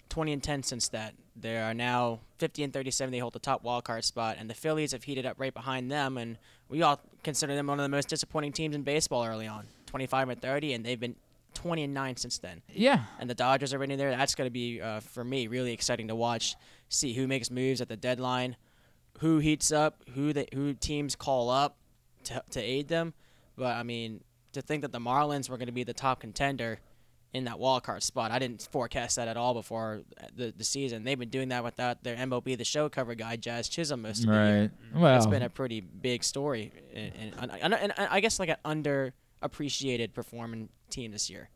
20 0.10 0.34
and 0.34 0.44
10 0.44 0.64
since 0.64 0.90
that. 0.90 1.16
They 1.36 1.58
are 1.58 1.74
now 1.74 2.20
50 2.40 2.62
and 2.66 2.74
37. 2.74 3.12
They 3.14 3.20
hold 3.20 3.34
the 3.34 3.40
top 3.40 3.64
wild 3.64 3.86
card 3.86 4.04
spot, 4.04 4.36
and 4.38 4.50
the 4.50 4.54
Phillies 4.54 4.92
have 4.92 5.06
heated 5.06 5.26
up 5.26 5.40
right 5.40 5.54
behind 5.54 5.90
them. 5.90 6.18
And 6.18 6.38
we 6.70 6.82
all 6.82 7.00
consider 7.24 7.56
them 7.56 7.68
one 7.68 7.80
of 7.80 7.84
the 7.84 7.90
most 7.90 8.10
disappointing 8.10 8.52
teams 8.52 8.76
in 8.76 8.84
baseball 8.84 9.26
early 9.26 9.48
on, 9.48 9.66
25 9.88 10.30
and 10.30 10.42
30, 10.42 10.74
and 10.74 10.86
they've 10.86 11.00
been 11.00 11.16
20 11.54 11.84
and 11.84 11.94
9 11.94 12.16
since 12.18 12.38
then. 12.38 12.62
Yeah. 12.72 13.04
And 13.20 13.30
the 13.30 13.36
Dodgers 13.36 13.74
are 13.74 13.80
right 13.80 13.98
there. 13.98 14.12
That's 14.12 14.36
going 14.36 14.48
to 14.48 14.52
be 14.52 14.82
uh, 14.82 15.00
for 15.00 15.24
me 15.24 15.48
really 15.48 15.74
exciting 15.74 16.08
to 16.10 16.16
watch. 16.16 16.56
See 16.90 17.14
who 17.14 17.28
makes 17.28 17.50
moves 17.50 17.82
at 17.82 17.90
the 17.90 17.98
deadline, 17.98 18.56
who 19.20 19.40
heats 19.40 19.72
up, 19.72 20.04
who 20.14 20.34
they, 20.34 20.48
who 20.54 20.74
teams 20.74 21.16
call 21.16 21.50
up 21.50 21.78
to 22.26 22.44
to 22.52 22.62
aid 22.62 22.88
them. 22.88 23.14
But 23.58 23.76
I 23.76 23.84
mean, 23.84 24.24
to 24.54 24.62
think 24.62 24.84
that 24.84 24.92
the 24.92 25.00
Marlins 25.00 25.50
were 25.50 25.58
going 25.58 25.68
to 25.68 25.74
be 25.74 25.84
the 25.84 25.94
top 25.94 26.20
contender 26.20 26.80
in 27.34 27.44
that 27.44 27.60
wild 27.60 27.84
card 27.84 28.02
spot. 28.04 28.32
I 28.32 28.40
didn't 28.40 28.68
forecast 28.72 29.18
that 29.18 29.28
at 29.28 29.38
all 29.38 29.54
before 29.54 30.02
the 30.36 30.54
the 30.56 30.64
season. 30.64 31.04
They've 31.04 31.20
been 31.20 31.30
doing 31.30 31.50
that 31.50 31.64
without 31.64 32.04
their 32.04 32.16
MLB 32.16 32.58
the 32.58 32.64
Show 32.66 32.90
cover 32.90 33.16
guy 33.16 33.36
Jazz 33.36 33.68
Chisholm 33.70 34.02
most 34.04 34.20
of 34.24 34.28
the 34.30 34.34
year. 34.34 34.72
Right. 34.94 35.02
Well- 35.02 35.18
it's 35.18 35.26
been 35.28 35.44
a 35.44 35.50
pretty 35.50 35.82
big 35.82 36.24
story, 36.24 36.72
and, 36.94 37.34
and, 37.40 37.52
and, 37.62 37.74
and 37.74 37.94
I 37.98 38.20
guess 38.22 38.40
like 38.40 38.50
an 38.50 38.58
underappreciated 39.44 40.14
performing 40.14 40.70
team 40.90 41.12
this 41.12 41.30
year. 41.30 41.50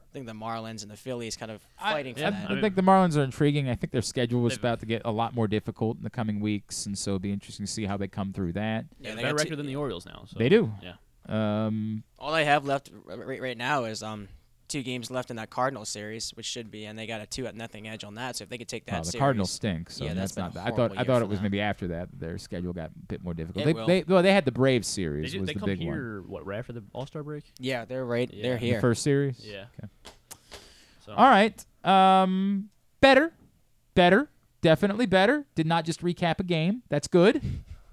I 0.00 0.12
think 0.12 0.26
the 0.26 0.32
Marlins 0.34 0.82
and 0.82 0.90
the 0.90 0.96
Phillies 0.96 1.38
kind 1.38 1.50
of 1.50 1.62
fighting 1.80 2.14
for 2.14 2.26
I, 2.26 2.30
that. 2.30 2.50
I 2.50 2.60
think 2.60 2.74
the 2.74 2.82
Marlins 2.82 3.16
are 3.16 3.22
intriguing. 3.22 3.70
I 3.70 3.74
think 3.76 3.92
their 3.92 4.02
schedule 4.02 4.46
is 4.46 4.58
about 4.58 4.80
to 4.80 4.86
get 4.86 5.00
a 5.06 5.10
lot 5.10 5.34
more 5.34 5.48
difficult 5.48 5.96
in 5.96 6.02
the 6.02 6.10
coming 6.10 6.38
weeks, 6.40 6.84
and 6.84 6.98
so 6.98 7.12
it'll 7.12 7.18
be 7.20 7.32
interesting 7.32 7.64
to 7.64 7.72
see 7.72 7.86
how 7.86 7.96
they 7.96 8.08
come 8.08 8.34
through 8.34 8.52
that. 8.52 8.84
Yeah, 9.00 9.14
they 9.14 9.22
better 9.22 9.28
got 9.36 9.38
two- 9.38 9.44
record 9.44 9.56
than 9.56 9.66
the 9.66 9.76
Orioles 9.76 10.04
now. 10.04 10.24
So, 10.26 10.38
They 10.38 10.50
do. 10.50 10.70
Yeah. 10.82 10.94
Um, 11.28 12.02
All 12.18 12.32
they 12.32 12.44
have 12.44 12.66
left 12.66 12.90
r- 13.08 13.16
right, 13.16 13.40
right 13.40 13.56
now 13.56 13.84
is 13.84 14.02
um 14.02 14.28
two 14.72 14.82
games 14.82 15.10
left 15.10 15.30
in 15.30 15.36
that 15.36 15.50
Cardinal 15.50 15.84
series, 15.84 16.30
which 16.30 16.46
should 16.46 16.70
be, 16.70 16.86
and 16.86 16.98
they 16.98 17.06
got 17.06 17.20
a 17.20 17.26
two 17.26 17.46
at 17.46 17.54
nothing 17.54 17.86
edge 17.86 18.02
on 18.04 18.14
that. 18.16 18.36
So 18.36 18.42
if 18.44 18.48
they 18.48 18.58
could 18.58 18.68
take 18.68 18.86
that 18.86 18.92
well, 18.92 19.02
the 19.02 19.10
series, 19.12 19.20
Cardinals 19.20 19.50
stink, 19.50 19.90
so 19.90 20.04
yeah, 20.04 20.14
that's 20.14 20.32
been 20.32 20.44
a 20.44 20.46
not. 20.48 20.54
bad. 20.54 20.72
I 20.72 20.74
thought 20.76 20.92
I 20.98 21.04
thought 21.04 21.22
it 21.22 21.28
was 21.28 21.38
them. 21.38 21.44
maybe 21.44 21.60
after 21.60 21.88
that 21.88 22.08
their 22.18 22.38
schedule 22.38 22.72
got 22.72 22.90
a 22.90 22.98
bit 23.08 23.22
more 23.22 23.34
difficult. 23.34 23.62
It 23.62 23.66
they, 23.66 23.72
will. 23.72 23.86
they 23.86 24.04
well 24.08 24.22
they 24.22 24.32
had 24.32 24.44
the 24.44 24.52
Braves 24.52 24.88
series 24.88 25.32
do- 25.32 25.40
was 25.40 25.46
they 25.46 25.54
the 25.54 25.60
come 25.60 25.68
big 25.68 25.78
one. 25.78 25.86
here 25.86 26.22
what 26.26 26.44
right 26.46 26.58
after 26.58 26.72
the 26.72 26.82
All 26.92 27.06
Star 27.06 27.22
break? 27.22 27.44
Yeah, 27.58 27.84
they're 27.84 28.04
right. 28.04 28.28
Yeah. 28.32 28.42
They're 28.42 28.58
The 28.58 28.66
here. 28.66 28.80
first 28.80 29.02
series. 29.02 29.40
Yeah. 29.44 29.64
Okay. 29.78 29.88
So 31.04 31.12
All 31.14 31.28
right. 31.28 31.64
Um, 31.84 32.70
better, 33.00 33.32
better, 33.94 34.30
definitely 34.60 35.06
better. 35.06 35.44
Did 35.54 35.66
not 35.66 35.84
just 35.84 36.00
recap 36.02 36.38
a 36.40 36.44
game. 36.44 36.82
That's 36.88 37.08
good. 37.08 37.42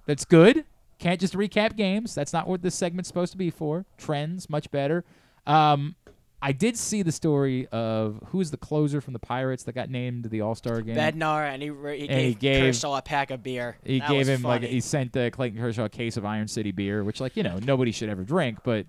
That's 0.05 0.25
good. 0.25 0.65
Can't 0.99 1.19
just 1.19 1.33
recap 1.33 1.75
games. 1.75 2.13
That's 2.13 2.33
not 2.33 2.47
what 2.47 2.61
this 2.61 2.75
segment's 2.75 3.07
supposed 3.07 3.31
to 3.31 3.37
be 3.37 3.49
for. 3.49 3.85
Trends, 3.97 4.49
much 4.49 4.69
better. 4.69 5.05
Um, 5.47 5.95
I 6.41 6.53
did 6.53 6.77
see 6.77 7.01
the 7.03 7.11
story 7.11 7.67
of 7.67 8.23
who's 8.27 8.49
the 8.49 8.57
closer 8.57 9.01
from 9.01 9.13
the 9.13 9.19
Pirates 9.19 9.63
that 9.63 9.73
got 9.73 9.89
named 9.89 10.23
to 10.23 10.29
the 10.29 10.41
All 10.41 10.55
Star 10.55 10.81
game. 10.81 10.95
Bednar, 10.95 11.53
and 11.53 11.61
he, 11.61 11.67
he, 11.69 12.07
And 12.07 12.09
gave 12.09 12.27
he 12.27 12.33
gave- 12.35 12.63
Kershaw 12.63 12.97
a 12.97 13.01
pack 13.01 13.31
of 13.31 13.43
beer. 13.43 13.77
He 13.83 13.99
That 13.99 14.09
gave 14.09 14.27
him 14.27 14.41
like 14.43 14.63
he 14.63 14.79
sent 14.79 15.15
uh, 15.17 15.29
Clayton 15.31 15.59
Kershaw 15.59 15.85
a 15.85 15.89
case 15.89 16.15
of 16.17 16.25
Iron 16.25 16.47
City 16.47 16.71
beer, 16.71 17.03
which 17.03 17.19
like 17.19 17.35
you 17.35 17.43
know 17.43 17.59
nobody 17.59 17.91
should 17.91 18.09
ever 18.09 18.23
drink, 18.23 18.59
but 18.63 18.85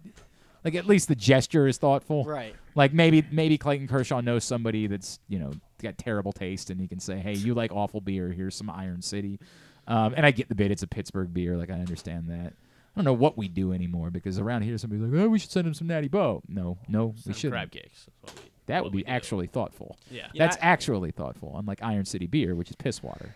like 0.64 0.74
at 0.76 0.86
least 0.86 1.08
the 1.08 1.16
gesture 1.16 1.66
is 1.66 1.76
thoughtful. 1.78 2.24
Right. 2.24 2.54
Like 2.76 2.92
maybe 2.92 3.24
maybe 3.32 3.58
Clayton 3.58 3.88
Kershaw 3.88 4.20
knows 4.20 4.44
somebody 4.44 4.86
that's 4.86 5.18
you 5.28 5.38
know 5.40 5.50
got 5.82 5.98
terrible 5.98 6.32
taste, 6.32 6.70
and 6.70 6.80
he 6.80 6.86
can 6.86 7.00
say, 7.00 7.18
"Hey, 7.18 7.34
you 7.34 7.54
like 7.54 7.72
awful 7.72 8.00
beer? 8.00 8.28
Here's 8.28 8.54
some 8.54 8.70
Iron 8.70 9.02
City." 9.02 9.40
Um, 9.88 10.14
and 10.16 10.24
I 10.24 10.30
get 10.30 10.48
the 10.48 10.54
bit; 10.54 10.70
it's 10.70 10.84
a 10.84 10.86
Pittsburgh 10.86 11.34
beer. 11.34 11.56
Like 11.56 11.70
I 11.70 11.74
understand 11.80 12.28
that. 12.28 12.52
I 13.00 13.02
don't 13.02 13.14
know 13.14 13.18
what 13.18 13.38
we 13.38 13.48
do 13.48 13.72
anymore 13.72 14.10
because 14.10 14.38
around 14.38 14.62
here 14.62 14.76
somebody's 14.76 15.02
like, 15.10 15.18
"Oh, 15.22 15.28
we 15.30 15.38
should 15.38 15.50
send 15.50 15.66
him 15.66 15.72
some 15.72 15.86
Natty 15.86 16.08
Bo." 16.08 16.42
No, 16.48 16.76
no, 16.86 17.14
we 17.26 17.32
should. 17.32 17.50
crab 17.50 17.70
cakes. 17.70 18.06
That's 18.22 18.34
what 18.34 18.42
we- 18.44 18.50
That 18.66 18.84
would 18.84 18.92
we 18.92 19.00
be 19.00 19.04
do. 19.06 19.10
actually 19.10 19.46
thoughtful. 19.46 19.96
Yeah. 20.10 20.28
Yeah, 20.34 20.44
That's 20.44 20.56
I- 20.58 20.60
actually 20.66 21.10
thoughtful, 21.12 21.54
unlike 21.58 21.82
Iron 21.82 22.04
City 22.04 22.26
beer, 22.26 22.54
which 22.54 22.68
is 22.68 22.76
piss 22.76 23.02
water. 23.02 23.34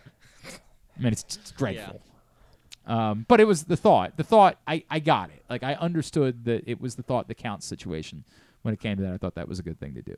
I 0.97 1.01
mean, 1.01 1.11
it's, 1.13 1.23
it's 1.23 1.51
dreadful. 1.51 1.99
Um, 2.85 3.25
but 3.27 3.41
it 3.41 3.45
was 3.45 3.63
the 3.63 3.75
thought. 3.75 4.15
The 4.17 4.23
thought, 4.23 4.59
I, 4.67 4.83
I 4.89 4.99
got 4.99 5.29
it. 5.31 5.43
Like, 5.49 5.63
I 5.63 5.73
understood 5.73 6.45
that 6.45 6.63
it 6.69 6.79
was 6.79 6.95
the 6.95 7.03
thought 7.03 7.27
that 7.27 7.35
counts 7.35 7.65
situation. 7.65 8.23
When 8.61 8.73
it 8.73 8.79
came 8.79 8.95
to 8.97 9.03
that, 9.03 9.13
I 9.13 9.17
thought 9.17 9.33
that 9.35 9.47
was 9.47 9.57
a 9.59 9.63
good 9.63 9.79
thing 9.79 9.95
to 9.95 10.01
do. 10.03 10.13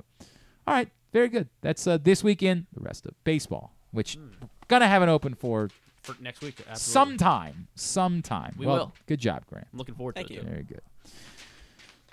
All 0.67 0.73
right, 0.73 0.89
very 1.13 1.29
good. 1.29 1.47
That's 1.61 1.87
uh, 1.87 1.97
this 1.97 2.23
weekend, 2.23 2.65
the 2.73 2.81
rest 2.81 3.05
of 3.05 3.13
baseball, 3.23 3.73
which 3.91 4.15
Hmm. 4.15 4.45
going 4.67 4.81
to 4.81 4.87
have 4.87 5.01
an 5.01 5.07
open 5.09 5.33
for 5.33 5.69
For 6.07 6.15
next 6.23 6.41
week, 6.41 6.55
absolutely. 6.69 6.77
sometime. 7.17 7.67
Sometime. 7.75 8.55
We 8.57 8.65
well, 8.65 8.75
will. 8.77 8.93
Good 9.07 9.19
job, 9.19 9.43
Grant. 9.47 9.67
I'm 9.71 9.77
looking 9.77 9.95
forward 9.95 10.15
Thank 10.15 10.27
to 10.27 10.33
you. 10.35 10.39
it. 10.39 10.43
too. 10.43 10.49
Very 10.49 10.63
good. 10.63 10.81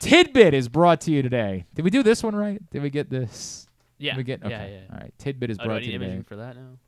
Tidbit 0.00 0.52
is 0.52 0.68
brought 0.68 1.00
to 1.02 1.12
you 1.12 1.22
today. 1.22 1.64
Did 1.74 1.84
we 1.84 1.90
do 1.90 2.02
this 2.02 2.22
one 2.22 2.34
right? 2.34 2.60
Did 2.70 2.82
we 2.82 2.90
get 2.90 3.08
this? 3.08 3.66
Yeah. 3.98 4.12
Did 4.12 4.16
we 4.18 4.24
get 4.24 4.40
Yeah, 4.40 4.46
okay. 4.46 4.56
yeah, 4.56 4.78
yeah. 4.80 4.92
All 4.92 4.98
right. 5.00 5.14
Tidbit 5.18 5.50
is 5.50 5.58
Oh, 5.60 5.62
do 5.62 5.68
brought 5.68 5.78
to 5.82 5.86
you 5.86 5.98
today. 5.98 6.22
for 6.26 6.36
that 6.36 6.56
now? 6.56 6.78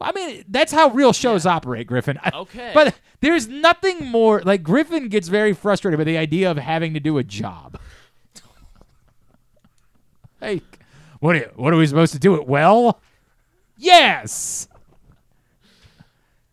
I 0.00 0.12
mean, 0.12 0.44
that's 0.48 0.70
how 0.70 0.90
real 0.90 1.12
shows 1.12 1.44
operate, 1.44 1.88
Griffin. 1.88 2.18
I- 2.22 2.30
Okay. 2.34 2.70
But 2.72 2.94
there's 3.20 3.48
nothing 3.48 4.06
more 4.06 4.40
like 4.44 4.62
Griffin 4.62 5.08
gets 5.08 5.26
very 5.26 5.52
frustrated 5.52 5.98
by 5.98 6.04
the 6.04 6.16
idea 6.16 6.48
of 6.50 6.56
having 6.56 6.94
to 6.94 7.00
do 7.00 7.18
a 7.18 7.24
job. 7.24 7.78
Hey, 10.40 10.62
what 11.18 11.34
are, 11.34 11.50
what 11.56 11.72
are 11.74 11.76
we 11.76 11.84
supposed 11.86 12.12
to 12.12 12.20
do 12.20 12.36
it 12.36 12.46
well? 12.46 13.00
Yes. 13.76 14.68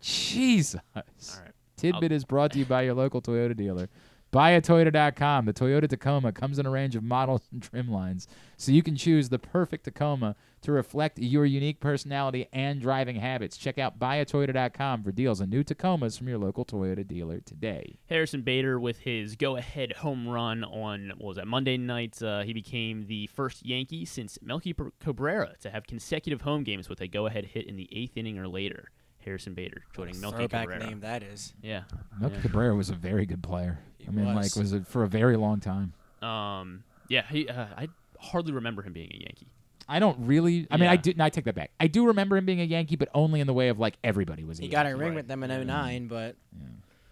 Jesus. 0.06 0.82
All 0.96 1.04
right. 1.42 1.52
Tidbit 1.78 2.12
is 2.12 2.26
brought 2.26 2.52
to 2.52 2.60
you 2.60 2.66
by 2.66 2.84
your 2.84 2.94
local 2.94 3.22
Toyota 3.22 3.58
dealer. 3.58 3.90
BuyAToyota.com. 4.32 5.46
The 5.46 5.54
Toyota 5.54 5.88
Tacoma 5.88 6.32
comes 6.32 6.60
in 6.60 6.66
a 6.66 6.70
range 6.70 6.96
of 6.96 7.04
models 7.04 7.48
and 7.52 7.64
trim 7.64 7.90
lines, 7.90 8.28
so 8.58 8.72
you 8.72 8.84
can 8.84 8.96
choose 8.96 9.30
the 9.30 9.40
perfect 9.40 9.86
Tacoma 9.86 10.36
to 10.62 10.72
reflect 10.72 11.18
your 11.18 11.46
unique 11.46 11.80
personality 11.80 12.48
and 12.52 12.82
driving 12.82 13.16
habits. 13.16 13.58
Check 13.58 13.78
out 13.78 13.98
BuyAToyota.com 13.98 15.04
for 15.04 15.12
deals 15.12 15.42
on 15.42 15.50
new 15.50 15.64
Tacomas 15.64 16.18
from 16.18 16.28
your 16.28 16.38
local 16.38 16.66
Toyota 16.66 17.08
dealer 17.08 17.40
today. 17.40 17.98
Harrison 18.08 18.42
Bader 18.42 18.80
with 18.80 19.00
his 19.00 19.36
go-ahead 19.36 19.94
home 19.94 20.28
run 20.28 20.64
on 20.64 21.14
what 21.18 21.30
was 21.30 21.38
that 21.38 21.48
Monday 21.48 21.78
night. 21.78 22.22
Uh, 22.22 22.42
he 22.42 22.54
became 22.54 23.08
the 23.08 23.28
first 23.28 23.66
Yankee 23.66 24.06
since 24.06 24.38
Melky 24.42 24.76
Cabrera 25.00 25.56
to 25.62 25.72
have 25.72 25.88
consecutive 25.88 26.42
home 26.42 26.64
games 26.64 26.90
with 26.90 27.02
a 27.02 27.08
go-ahead 27.08 27.46
hit 27.46 27.66
in 27.66 27.76
the 27.76 27.90
eighth 27.92 28.18
inning 28.18 28.38
or 28.38 28.48
later. 28.48 28.92
Harrison 29.26 29.54
Bader 29.54 29.84
joining 29.96 30.20
Melky 30.22 30.38
Throwback 30.38 30.70
Cabrera. 30.70 30.86
name 30.88 31.00
that 31.02 31.24
is. 31.24 31.54
Yeah. 31.62 31.84
Melky 32.20 32.36
yeah. 32.38 32.42
Cabrera 32.44 32.76
was 32.76 32.90
a 32.90 32.94
very 32.96 33.26
good 33.26 33.44
player. 33.44 33.80
I 34.08 34.12
mean, 34.12 34.26
like, 34.26 34.44
was. 34.44 34.56
was 34.56 34.74
it 34.74 34.88
for 34.88 35.04
a 35.04 35.08
very 35.08 35.36
long 35.36 35.60
time. 35.60 35.94
Um. 36.22 36.84
Yeah. 37.10 37.24
He. 37.30 37.48
Uh, 37.50 37.66
I 37.78 37.90
hardly 38.20 38.54
remember 38.54 38.82
him 38.84 38.94
being 38.94 39.10
a 39.14 39.18
Yankee. 39.18 39.48
I 39.90 40.00
don't 40.00 40.18
really. 40.26 40.68
I 40.72 40.78
mean, 40.78 40.90
I 40.90 40.94
Yeah. 40.94 41.02
do. 41.02 41.14
No, 41.18 41.26
I 41.26 41.30
take 41.30 41.46
that 41.46 41.56
back. 41.56 41.72
I 41.80 41.88
do 41.88 42.08
remember 42.08 42.38
him 42.38 42.46
being 42.46 42.62
a 42.62 42.64
Yankee, 42.64 42.96
but 42.96 43.10
only 43.14 43.40
in 43.40 43.48
the 43.48 43.54
way 43.54 43.70
of 43.70 43.80
like 43.80 43.98
everybody 44.04 44.44
was. 44.44 44.60
A 44.60 44.64
He 44.64 44.68
got 44.68 44.86
a 44.86 44.90
Yankee. 44.90 45.04
ring 45.04 45.16
with 45.16 45.28
them 45.28 45.44
in 45.44 45.50
09, 45.52 46.08
but 46.08 46.36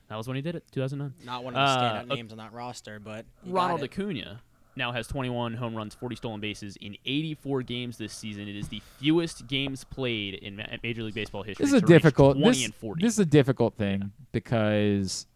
That 0.10 0.16
was 0.18 0.28
when 0.28 0.36
he 0.36 0.42
did 0.42 0.56
it. 0.56 0.64
2009. 0.72 1.14
not 1.26 1.44
one 1.44 1.56
of 1.56 1.58
the 1.58 1.62
Uh, 1.62 2.04
standout 2.04 2.12
uh, 2.12 2.16
names 2.16 2.32
on 2.32 2.38
that 2.40 2.54
roster. 2.54 3.00
But 3.00 3.26
Ronald. 3.46 3.82
Acuna 3.84 4.42
now 4.76 4.92
has 4.92 5.08
21 5.08 5.54
home 5.54 5.76
runs, 5.76 5.94
40 5.96 6.16
stolen 6.16 6.40
bases 6.40 6.76
in 6.78 6.96
84 7.06 7.64
games 7.64 7.98
this 7.98 8.14
season. 8.14 8.48
It 8.48 8.56
is 8.56 8.68
the 8.70 8.82
fewest 9.00 9.48
games 9.48 9.84
played 9.84 10.36
in 10.36 10.62
Major 10.82 11.04
League 11.04 11.14
Baseball 11.14 11.44
history. 11.44 11.66
This 11.66 11.74
is 11.74 11.82
a 11.82 11.86
difficult. 11.86 12.38
20 12.38 12.50
This, 12.50 12.66
and 12.66 12.76
40. 12.76 13.04
this 13.04 13.14
is 13.14 13.20
a 13.20 13.26
difficult 13.26 13.76
thing 13.76 14.12
because 14.32 15.28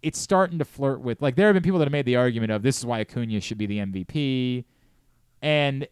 it's 0.00 0.18
starting 0.18 0.58
to 0.58 0.64
flirt 0.64 1.00
with 1.00 1.20
like 1.20 1.34
there 1.34 1.46
have 1.46 1.54
been 1.54 1.62
people 1.62 1.78
that 1.78 1.86
have 1.86 1.92
made 1.92 2.06
the 2.06 2.16
argument 2.16 2.52
of 2.52 2.62
this 2.62 2.78
is 2.78 2.86
why 2.86 3.00
Acuna 3.00 3.40
should 3.40 3.58
be 3.58 3.66
the 3.66 3.78
MVP, 3.78 4.64
and 5.40 5.86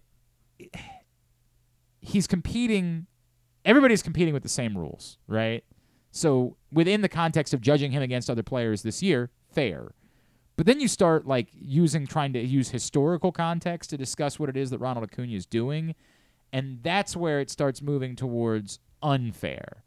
he's 2.01 2.27
competing. 2.27 3.07
Everybody's 3.65 4.03
competing 4.03 4.33
with 4.33 4.43
the 4.43 4.49
same 4.49 4.77
rules, 4.77 5.19
right? 5.27 5.63
So 6.13 6.57
within 6.73 7.03
the 7.03 7.09
context 7.09 7.53
of 7.53 7.61
judging 7.61 7.93
him 7.93 8.03
against 8.03 8.31
other 8.31 8.43
players 8.43 8.83
this 8.83 9.03
year, 9.03 9.31
fair. 9.53 9.93
But 10.61 10.67
then 10.67 10.79
you 10.79 10.89
start 10.89 11.27
like 11.27 11.49
using 11.59 12.07
trying 12.07 12.35
to 12.35 12.39
use 12.39 12.69
historical 12.69 13.33
context 13.33 13.89
to 13.89 13.97
discuss 13.97 14.39
what 14.39 14.51
it 14.51 14.59
is 14.59 14.69
that 14.69 14.79
Ronald 14.79 15.11
Acuna 15.11 15.33
is 15.33 15.47
doing, 15.47 15.95
and 16.53 16.81
that's 16.83 17.17
where 17.17 17.41
it 17.41 17.49
starts 17.49 17.81
moving 17.81 18.15
towards 18.15 18.79
unfair 19.03 19.85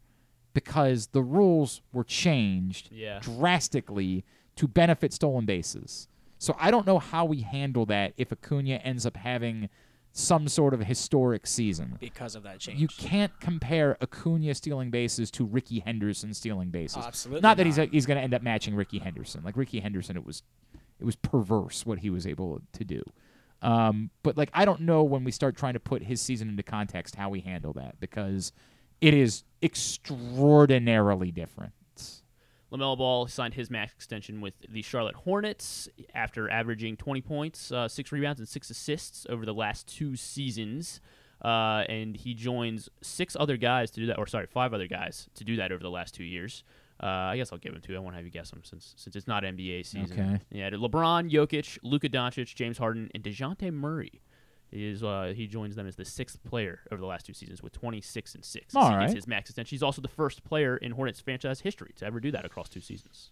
because 0.52 1.06
the 1.12 1.22
rules 1.22 1.80
were 1.92 2.02
changed 2.02 2.88
Yeah. 2.90 3.20
drastically 3.20 4.24
to 4.56 4.66
benefit 4.66 5.12
stolen 5.12 5.44
bases. 5.46 6.08
So 6.40 6.56
I 6.58 6.72
don't 6.72 6.88
know 6.88 6.98
how 6.98 7.24
we 7.24 7.42
handle 7.42 7.86
that 7.86 8.12
if 8.16 8.32
Acuna 8.32 8.78
ends 8.78 9.06
up 9.06 9.16
having 9.16 9.68
some 10.16 10.46
sort 10.46 10.72
of 10.72 10.80
historic 10.80 11.44
season. 11.44 11.96
because 12.00 12.36
of 12.36 12.44
that 12.44 12.60
change. 12.60 12.80
You 12.80 12.86
can't 12.86 13.32
compare 13.40 13.96
Acuna 14.00 14.54
stealing 14.54 14.90
bases 14.90 15.28
to 15.32 15.44
Rickey 15.44 15.80
Henderson 15.80 16.32
stealing 16.32 16.68
bases. 16.70 16.98
Oh, 17.02 17.06
absolutely 17.08 17.40
Not 17.40 17.56
that 17.56 17.66
he's 17.66 17.78
not. 17.78 17.88
he's 17.88 18.06
going 18.06 18.16
to 18.18 18.22
end 18.22 18.32
up 18.32 18.40
matching 18.40 18.76
Rickey 18.76 19.00
Henderson. 19.00 19.42
Like 19.44 19.56
Rickey 19.56 19.80
Henderson, 19.80 20.16
it 20.16 20.24
was 20.24 20.44
it 21.00 21.04
was 21.04 21.16
perverse 21.16 21.84
what 21.84 21.98
he 21.98 22.10
was 22.10 22.28
able 22.28 22.62
to 22.74 22.84
do. 22.84 23.02
Um, 23.60 24.10
but 24.22 24.36
like 24.36 24.50
I 24.54 24.64
don't 24.64 24.82
know 24.82 25.02
when 25.02 25.24
we 25.24 25.32
start 25.32 25.56
trying 25.56 25.72
to 25.74 25.80
put 25.80 26.04
his 26.04 26.20
season 26.20 26.48
into 26.48 26.62
context 26.62 27.16
how 27.16 27.28
we 27.30 27.40
handle 27.40 27.72
that 27.72 27.98
because 27.98 28.52
it 29.00 29.14
is 29.14 29.42
extraordinarily 29.62 31.32
different. 31.32 31.72
LaMelo 32.74 32.98
Ball 32.98 33.26
signed 33.28 33.54
his 33.54 33.70
max 33.70 33.92
extension 33.94 34.40
with 34.40 34.54
the 34.68 34.82
Charlotte 34.82 35.14
Hornets 35.14 35.88
after 36.14 36.50
averaging 36.50 36.96
20 36.96 37.20
points, 37.20 37.70
uh, 37.70 37.86
six 37.88 38.10
rebounds, 38.10 38.40
and 38.40 38.48
six 38.48 38.68
assists 38.70 39.26
over 39.28 39.46
the 39.46 39.54
last 39.54 39.86
two 39.86 40.16
seasons. 40.16 41.00
Uh, 41.42 41.84
and 41.88 42.16
he 42.16 42.32
joins 42.32 42.88
six 43.02 43.36
other 43.38 43.56
guys 43.56 43.90
to 43.90 44.00
do 44.00 44.06
that, 44.06 44.18
or 44.18 44.26
sorry, 44.26 44.46
five 44.46 44.72
other 44.72 44.86
guys 44.86 45.28
to 45.34 45.44
do 45.44 45.56
that 45.56 45.72
over 45.72 45.82
the 45.82 45.90
last 45.90 46.14
two 46.14 46.24
years. 46.24 46.64
Uh, 47.02 47.06
I 47.06 47.36
guess 47.36 47.52
I'll 47.52 47.58
give 47.58 47.74
him 47.74 47.80
two. 47.80 47.94
I 47.94 47.98
won't 47.98 48.14
have 48.14 48.24
you 48.24 48.30
guess 48.30 48.50
them 48.50 48.62
since 48.64 48.94
since 48.96 49.14
it's 49.16 49.26
not 49.26 49.42
NBA 49.42 49.84
season. 49.84 50.18
Okay. 50.18 50.40
Yeah, 50.50 50.70
LeBron, 50.70 51.30
Jokic, 51.30 51.78
Luka 51.82 52.08
Doncic, 52.08 52.54
James 52.54 52.78
Harden, 52.78 53.10
and 53.14 53.22
Dejounte 53.22 53.70
Murray. 53.72 54.22
Is 54.74 55.04
uh, 55.04 55.32
he 55.36 55.46
joins 55.46 55.76
them 55.76 55.86
as 55.86 55.96
the 55.96 56.04
sixth 56.04 56.42
player 56.44 56.80
over 56.90 57.00
the 57.00 57.06
last 57.06 57.26
two 57.26 57.32
seasons 57.32 57.62
with 57.62 57.72
26 57.72 58.34
and 58.34 58.44
six. 58.44 58.74
All 58.74 58.90
right. 58.90 59.12
his 59.12 59.26
max 59.26 59.50
extension. 59.50 59.74
He's 59.74 59.82
also 59.82 60.02
the 60.02 60.08
first 60.08 60.42
player 60.44 60.76
in 60.76 60.92
Hornets 60.92 61.20
franchise 61.20 61.60
history 61.60 61.92
to 61.96 62.06
ever 62.06 62.18
do 62.18 62.30
that 62.32 62.44
across 62.44 62.68
two 62.68 62.80
seasons. 62.80 63.30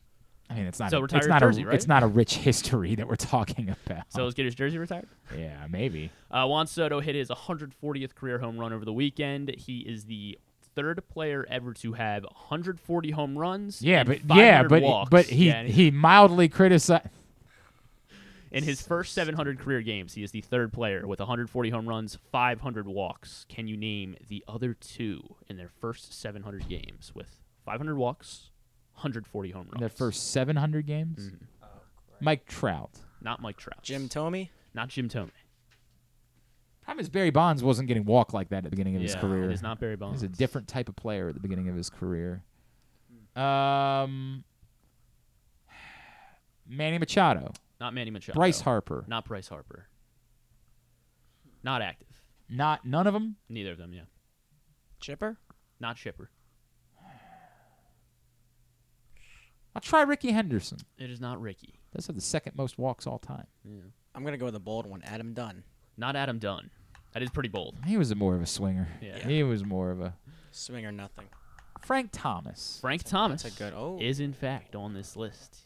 I 0.48 0.54
mean, 0.54 0.66
it's 0.66 0.78
not. 0.78 0.90
So 0.90 1.00
a, 1.00 1.04
it's 1.04 1.26
not 1.26 1.40
jersey, 1.40 1.62
a. 1.62 1.66
right? 1.66 1.74
It's 1.74 1.88
not 1.88 2.02
a 2.02 2.06
rich 2.06 2.36
history 2.48 2.94
that 2.94 3.08
we're 3.08 3.16
talking 3.16 3.70
about. 3.70 4.04
So 4.08 4.22
let's 4.22 4.34
get 4.34 4.44
his 4.44 4.54
jersey 4.54 4.78
retired. 4.78 5.08
yeah, 5.36 5.66
maybe. 5.68 6.10
Uh, 6.30 6.46
Juan 6.46 6.66
Soto 6.66 7.00
hit 7.00 7.14
his 7.14 7.28
140th 7.28 8.14
career 8.14 8.38
home 8.38 8.58
run 8.58 8.72
over 8.72 8.84
the 8.84 8.92
weekend. 8.92 9.54
He 9.56 9.80
is 9.80 10.04
the 10.04 10.38
third 10.74 11.02
player 11.08 11.46
ever 11.50 11.72
to 11.74 11.92
have 11.94 12.24
140 12.24 13.10
home 13.10 13.38
runs. 13.38 13.82
Yeah, 13.82 14.04
but 14.04 14.20
yeah, 14.34 14.62
but 14.64 14.82
walks. 14.82 15.10
but 15.10 15.26
he 15.26 15.48
Yeah, 15.48 15.64
he 15.64 15.90
mildly 15.90 16.48
criticized. 16.48 17.08
In 18.52 18.64
his 18.64 18.82
first 18.82 19.14
700 19.14 19.58
career 19.58 19.80
games, 19.80 20.12
he 20.12 20.22
is 20.22 20.30
the 20.30 20.42
third 20.42 20.72
player 20.74 21.06
with 21.06 21.18
140 21.20 21.70
home 21.70 21.88
runs, 21.88 22.18
500 22.30 22.86
walks. 22.86 23.46
Can 23.48 23.66
you 23.66 23.76
name 23.78 24.14
the 24.28 24.44
other 24.46 24.74
two 24.74 25.36
in 25.48 25.56
their 25.56 25.70
first 25.80 26.12
700 26.12 26.68
games 26.68 27.12
with 27.14 27.40
500 27.64 27.96
walks, 27.96 28.50
140 28.94 29.50
home 29.50 29.62
runs? 29.62 29.74
in 29.74 29.80
their 29.80 29.88
first 29.88 30.30
700 30.32 30.86
games. 30.86 31.28
Mm-hmm. 31.28 31.44
Mike 32.20 32.46
Trout. 32.46 32.90
Not 33.22 33.40
Mike 33.40 33.56
Trout. 33.56 33.82
Jim 33.82 34.08
Thome. 34.08 34.50
Not 34.74 34.88
Jim 34.88 35.08
Thome. 35.08 35.30
Problem 36.84 37.00
is 37.00 37.08
Barry 37.08 37.30
Bonds 37.30 37.62
wasn't 37.62 37.88
getting 37.88 38.04
walked 38.04 38.34
like 38.34 38.50
that 38.50 38.58
at 38.58 38.64
the 38.64 38.70
beginning 38.70 38.96
of 38.96 39.02
his 39.02 39.14
career. 39.14 39.44
it 39.50 39.52
is 39.52 39.62
not 39.62 39.80
Barry 39.80 39.96
Bonds. 39.96 40.20
He's 40.20 40.30
a 40.30 40.32
different 40.32 40.68
type 40.68 40.88
of 40.88 40.96
player 40.96 41.28
at 41.28 41.34
the 41.34 41.40
beginning 41.40 41.68
of 41.68 41.76
his 41.76 41.88
career. 41.88 42.42
Um, 43.34 44.44
Manny 46.68 46.98
Machado. 46.98 47.52
Not 47.82 47.94
Manny 47.94 48.12
Machado. 48.12 48.36
Bryce 48.36 48.60
Harper. 48.60 49.04
Not 49.08 49.24
Bryce 49.24 49.48
Harper. 49.48 49.88
Not 51.64 51.82
active. 51.82 52.22
Not 52.48 52.84
none 52.84 53.08
of 53.08 53.12
them. 53.12 53.34
Neither 53.48 53.72
of 53.72 53.78
them. 53.78 53.92
Yeah. 53.92 54.02
Chipper. 55.00 55.38
Not 55.80 55.96
Chipper. 55.96 56.30
I'll 59.74 59.82
try 59.82 60.02
Rickey 60.02 60.30
Henderson. 60.30 60.78
It 60.96 61.10
is 61.10 61.20
not 61.20 61.40
Rickey. 61.40 61.80
Does 61.92 62.06
have 62.06 62.14
the 62.14 62.22
second 62.22 62.54
most 62.54 62.78
walks 62.78 63.04
all 63.04 63.18
time. 63.18 63.48
Yeah. 63.64 63.80
I'm 64.14 64.22
gonna 64.22 64.36
go 64.36 64.44
with 64.44 64.54
a 64.54 64.60
bold 64.60 64.86
one. 64.86 65.02
Adam 65.02 65.34
Dunn. 65.34 65.64
Not 65.96 66.14
Adam 66.14 66.38
Dunn. 66.38 66.70
That 67.14 67.24
is 67.24 67.30
pretty 67.30 67.48
bold. 67.48 67.78
He 67.84 67.96
was 67.96 68.12
a 68.12 68.14
more 68.14 68.36
of 68.36 68.42
a 68.42 68.46
swinger. 68.46 68.86
Yeah. 69.00 69.18
He 69.26 69.42
was 69.42 69.64
more 69.64 69.90
of 69.90 70.00
a 70.00 70.14
Swing 70.52 70.86
or 70.86 70.92
nothing. 70.92 71.26
Frank 71.80 72.10
Thomas. 72.12 72.78
Frank 72.80 73.02
Thomas 73.02 73.42
That's 73.42 73.56
a 73.56 73.58
good. 73.58 73.72
Oh. 73.74 73.98
is 74.00 74.20
in 74.20 74.34
fact 74.34 74.76
on 74.76 74.94
this 74.94 75.16
list. 75.16 75.62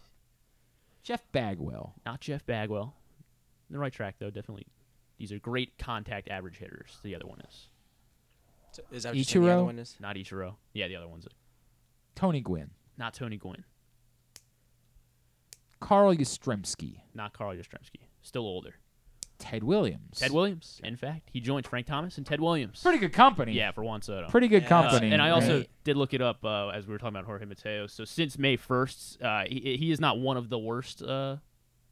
Jeff 1.06 1.22
Bagwell. 1.30 1.94
Not 2.04 2.20
Jeff 2.20 2.44
Bagwell. 2.46 2.92
The 3.70 3.78
right 3.78 3.92
track 3.92 4.16
though, 4.18 4.30
definitely. 4.30 4.66
These 5.18 5.30
are 5.30 5.38
great 5.38 5.78
contact 5.78 6.28
average 6.28 6.56
hitters. 6.58 6.98
The 7.04 7.14
other 7.14 7.26
one 7.26 7.40
is 7.48 7.68
So 8.72 8.82
Is 8.90 9.04
that 9.04 9.10
what 9.14 9.34
you're 9.34 9.44
the 9.44 9.50
other 9.52 9.62
Ichiro? 9.62 9.64
one 9.66 9.78
is? 9.78 9.94
not 10.00 10.16
Ichiro. 10.16 10.56
Yeah, 10.72 10.88
the 10.88 10.96
other 10.96 11.06
one's 11.06 11.28
Tony 12.16 12.40
Gwynn. 12.40 12.70
not 12.98 13.14
Tony 13.14 13.36
Gwynn. 13.36 13.64
Carl 15.78 16.12
Yastrzemski. 16.14 17.02
Not 17.14 17.32
Carl 17.32 17.54
Yastrzemski. 17.54 18.08
Still 18.22 18.42
older. 18.46 18.74
Ted 19.38 19.62
Williams. 19.62 20.18
Ted 20.18 20.30
Williams. 20.32 20.80
In 20.82 20.96
fact, 20.96 21.28
he 21.32 21.40
joined 21.40 21.66
Frank 21.66 21.86
Thomas 21.86 22.16
and 22.16 22.26
Ted 22.26 22.40
Williams. 22.40 22.80
Pretty 22.82 22.98
good 22.98 23.12
company. 23.12 23.52
Yeah, 23.52 23.70
for 23.72 23.84
Juan 23.84 24.02
Soto. 24.02 24.28
Pretty 24.28 24.48
good 24.48 24.62
Yeah. 24.62 24.68
company. 24.68 25.10
Uh, 25.10 25.14
and 25.14 25.22
I 25.22 25.30
also 25.30 25.58
right? 25.58 25.70
did 25.84 25.96
look 25.96 26.14
it 26.14 26.20
up 26.22 26.44
uh, 26.44 26.68
as 26.68 26.86
we 26.86 26.92
were 26.92 26.98
talking 26.98 27.16
about 27.16 27.26
Jorge 27.26 27.44
Mateo. 27.44 27.86
So 27.86 28.04
since 28.04 28.38
May 28.38 28.56
1st, 28.56 29.22
uh, 29.22 29.44
he, 29.48 29.76
he 29.76 29.90
is 29.90 30.00
not 30.00 30.18
one 30.18 30.36
of 30.36 30.48
the 30.48 30.58
worst 30.58 31.02
uh, 31.02 31.36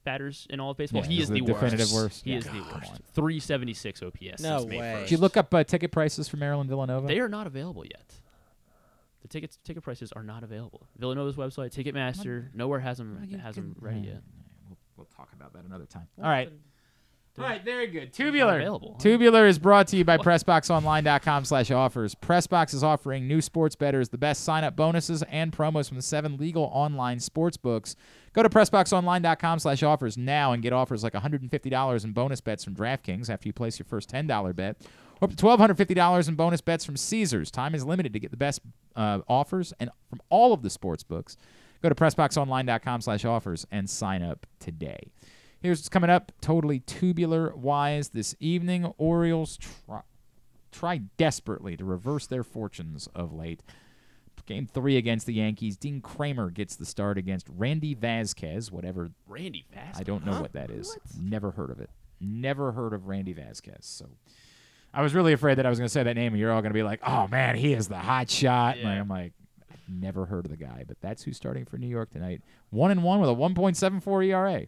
batters 0.04 0.46
in 0.50 0.60
all 0.60 0.70
of 0.70 0.76
baseball. 0.76 1.02
Yeah, 1.02 1.08
he 1.08 1.20
is 1.20 1.28
the 1.28 1.40
the, 1.40 1.46
definitive 1.46 1.92
worst. 1.92 1.94
worst. 1.94 2.24
He 2.24 2.32
Yeah. 2.32 2.38
is 2.38 2.44
the 2.44 2.62
worst. 2.72 2.92
376 3.14 4.02
OPS 4.02 4.42
No 4.42 4.58
since 4.58 4.70
May 4.70 4.78
way. 4.78 4.84
1st. 4.94 5.00
Did 5.00 5.10
you 5.10 5.16
look 5.18 5.36
up 5.36 5.52
uh, 5.54 5.64
ticket 5.64 5.92
prices 5.92 6.28
for 6.28 6.36
Maryland 6.36 6.68
Villanova? 6.68 7.06
They 7.06 7.20
are 7.20 7.28
not 7.28 7.46
available 7.46 7.84
yet. 7.84 8.14
The 9.22 9.28
tickets 9.28 9.58
ticket 9.64 9.82
prices 9.82 10.12
are 10.12 10.22
not 10.22 10.42
available. 10.44 10.86
Villanova's 10.98 11.36
website, 11.36 11.72
Ticketmaster, 11.74 12.54
nowhere 12.54 12.80
has 12.80 12.98
them 12.98 13.26
has 13.42 13.54
them 13.54 13.74
ready 13.80 14.00
yet. 14.00 14.22
We'll, 14.68 14.76
we'll 14.98 15.08
talk 15.16 15.32
about 15.32 15.54
that 15.54 15.64
another 15.64 15.86
time. 15.86 16.06
All 16.18 16.28
right. 16.28 16.52
All 17.36 17.44
right, 17.44 17.64
very 17.64 17.88
good. 17.88 18.12
Tubular. 18.12 18.56
available, 18.60 18.92
huh? 18.92 19.02
Tubular 19.02 19.46
is 19.48 19.58
brought 19.58 19.88
to 19.88 19.96
you 19.96 20.04
by 20.04 20.18
PressBoxOnline.com 20.18 21.44
slash 21.44 21.70
offers. 21.72 22.14
PressBox 22.14 22.74
is 22.74 22.84
offering 22.84 23.26
new 23.26 23.40
sports 23.40 23.74
bettors 23.74 24.08
the 24.10 24.18
best 24.18 24.44
sign-up 24.44 24.76
bonuses 24.76 25.24
and 25.24 25.52
promos 25.52 25.88
from 25.88 25.96
the 25.96 26.02
seven 26.02 26.36
legal 26.36 26.70
online 26.72 27.18
sports 27.18 27.56
books. 27.56 27.96
Go 28.34 28.44
to 28.44 28.48
PressBoxOnline.com 28.48 29.58
slash 29.58 29.82
offers 29.82 30.16
now 30.16 30.52
and 30.52 30.62
get 30.62 30.72
offers 30.72 31.02
like 31.02 31.12
$150 31.14 32.04
in 32.04 32.12
bonus 32.12 32.40
bets 32.40 32.62
from 32.62 32.76
DraftKings 32.76 33.28
after 33.28 33.48
you 33.48 33.52
place 33.52 33.80
your 33.80 33.86
first 33.86 34.08
$10 34.10 34.54
bet. 34.54 34.76
Or 35.20 35.24
up 35.24 35.34
to 35.34 35.44
$1,250 35.44 36.28
in 36.28 36.34
bonus 36.36 36.60
bets 36.60 36.84
from 36.84 36.96
Caesars. 36.96 37.50
Time 37.50 37.74
is 37.74 37.84
limited 37.84 38.12
to 38.12 38.20
get 38.20 38.30
the 38.30 38.36
best 38.36 38.60
uh, 38.94 39.20
offers 39.26 39.72
and 39.80 39.90
from 40.08 40.20
all 40.30 40.52
of 40.52 40.62
the 40.62 40.70
sports 40.70 41.02
books. 41.02 41.36
Go 41.82 41.88
to 41.88 41.94
PressBoxOnline.com 41.96 43.00
slash 43.00 43.24
offers 43.24 43.66
and 43.72 43.90
sign 43.90 44.22
up 44.22 44.46
today. 44.60 45.10
Here's 45.64 45.78
what's 45.78 45.88
coming 45.88 46.10
up 46.10 46.30
totally 46.42 46.80
tubular 46.80 47.56
wise 47.56 48.10
this 48.10 48.36
evening. 48.38 48.84
Orioles 48.98 49.56
try, 49.56 50.02
try 50.70 50.98
desperately 51.16 51.74
to 51.78 51.86
reverse 51.86 52.26
their 52.26 52.42
fortunes 52.44 53.08
of 53.14 53.32
late. 53.32 53.62
Game 54.44 54.66
three 54.66 54.98
against 54.98 55.24
the 55.24 55.32
Yankees. 55.32 55.78
Dean 55.78 56.02
Kremer 56.02 56.50
gets 56.50 56.76
the 56.76 56.84
start 56.84 57.16
against 57.16 57.46
Randy 57.48 57.94
Vasquez, 57.94 58.70
whatever. 58.70 59.08
Randy 59.26 59.64
Vasquez. 59.72 59.98
I 59.98 60.02
don't 60.02 60.26
know 60.26 60.34
Huh? 60.34 60.42
what 60.42 60.52
that 60.52 60.70
is. 60.70 60.98
Never 61.18 61.52
heard 61.52 61.70
of 61.70 61.80
it. 61.80 61.88
Never 62.20 62.72
heard 62.72 62.92
of 62.92 63.06
Randy 63.06 63.32
Vasquez. 63.32 63.86
So 63.86 64.04
I 64.92 65.00
was 65.00 65.14
really 65.14 65.32
afraid 65.32 65.54
that 65.56 65.64
I 65.64 65.70
was 65.70 65.78
going 65.78 65.86
to 65.88 65.92
say 65.92 66.02
that 66.02 66.14
name 66.14 66.34
and 66.34 66.38
you're 66.38 66.52
all 66.52 66.60
going 66.60 66.74
to 66.74 66.78
be 66.78 66.82
like, 66.82 67.00
oh 67.06 67.26
man, 67.28 67.54
he 67.56 67.72
is 67.72 67.88
the 67.88 67.96
hot 67.96 68.28
shot. 68.28 68.76
Yeah. 68.78 68.88
I'm 68.90 69.08
like, 69.08 69.32
never 69.88 70.26
heard 70.26 70.44
of 70.44 70.50
the 70.50 70.58
guy, 70.58 70.84
but 70.86 70.98
that's 71.00 71.22
who's 71.22 71.38
starting 71.38 71.64
for 71.64 71.78
New 71.78 71.88
York 71.88 72.10
tonight. 72.10 72.42
One 72.68 72.90
and 72.90 73.02
one 73.02 73.20
with 73.22 73.30
a 73.30 73.34
1.74 73.34 74.26
ERA. 74.26 74.66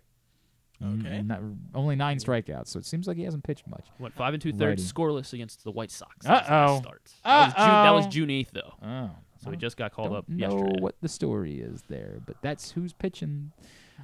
Okay. 0.83 1.23
Not, 1.23 1.41
only 1.75 1.97
nine 1.97 2.19
strikeouts, 2.19 2.69
so 2.69 2.79
it 2.79 2.85
seems 2.87 3.07
like 3.09 3.17
he 3.17 3.23
hasn't 3.25 3.45
pitched 3.45 3.67
much. 3.67 3.87
Went 3.99 4.15
five 4.15 4.35
and 4.35 4.43
two 4.43 4.53
thirds 4.53 4.83
Righty. 4.83 4.93
scoreless 4.93 5.33
against 5.33 5.65
the 5.65 5.71
White 5.71 5.91
Sox. 5.91 6.27
last 6.27 6.51
Uh-oh. 6.51 6.83
That 7.25 7.47
was 7.47 7.55
June, 7.55 7.67
that 7.67 7.91
was 7.91 8.07
June 8.09 8.31
eighth 8.31 8.51
though. 8.53 8.75
Oh, 8.83 9.11
So 9.43 9.51
he 9.51 9.57
just 9.57 9.77
got 9.77 9.93
called 9.93 10.09
don't 10.11 10.19
up 10.19 10.29
know 10.29 10.37
yesterday. 10.59 10.81
what 10.83 10.95
the 11.01 11.09
story 11.09 11.61
is 11.61 11.83
there, 11.89 12.21
but 12.27 12.37
that's 12.43 12.73
who's 12.73 12.93
pitching. 12.93 13.53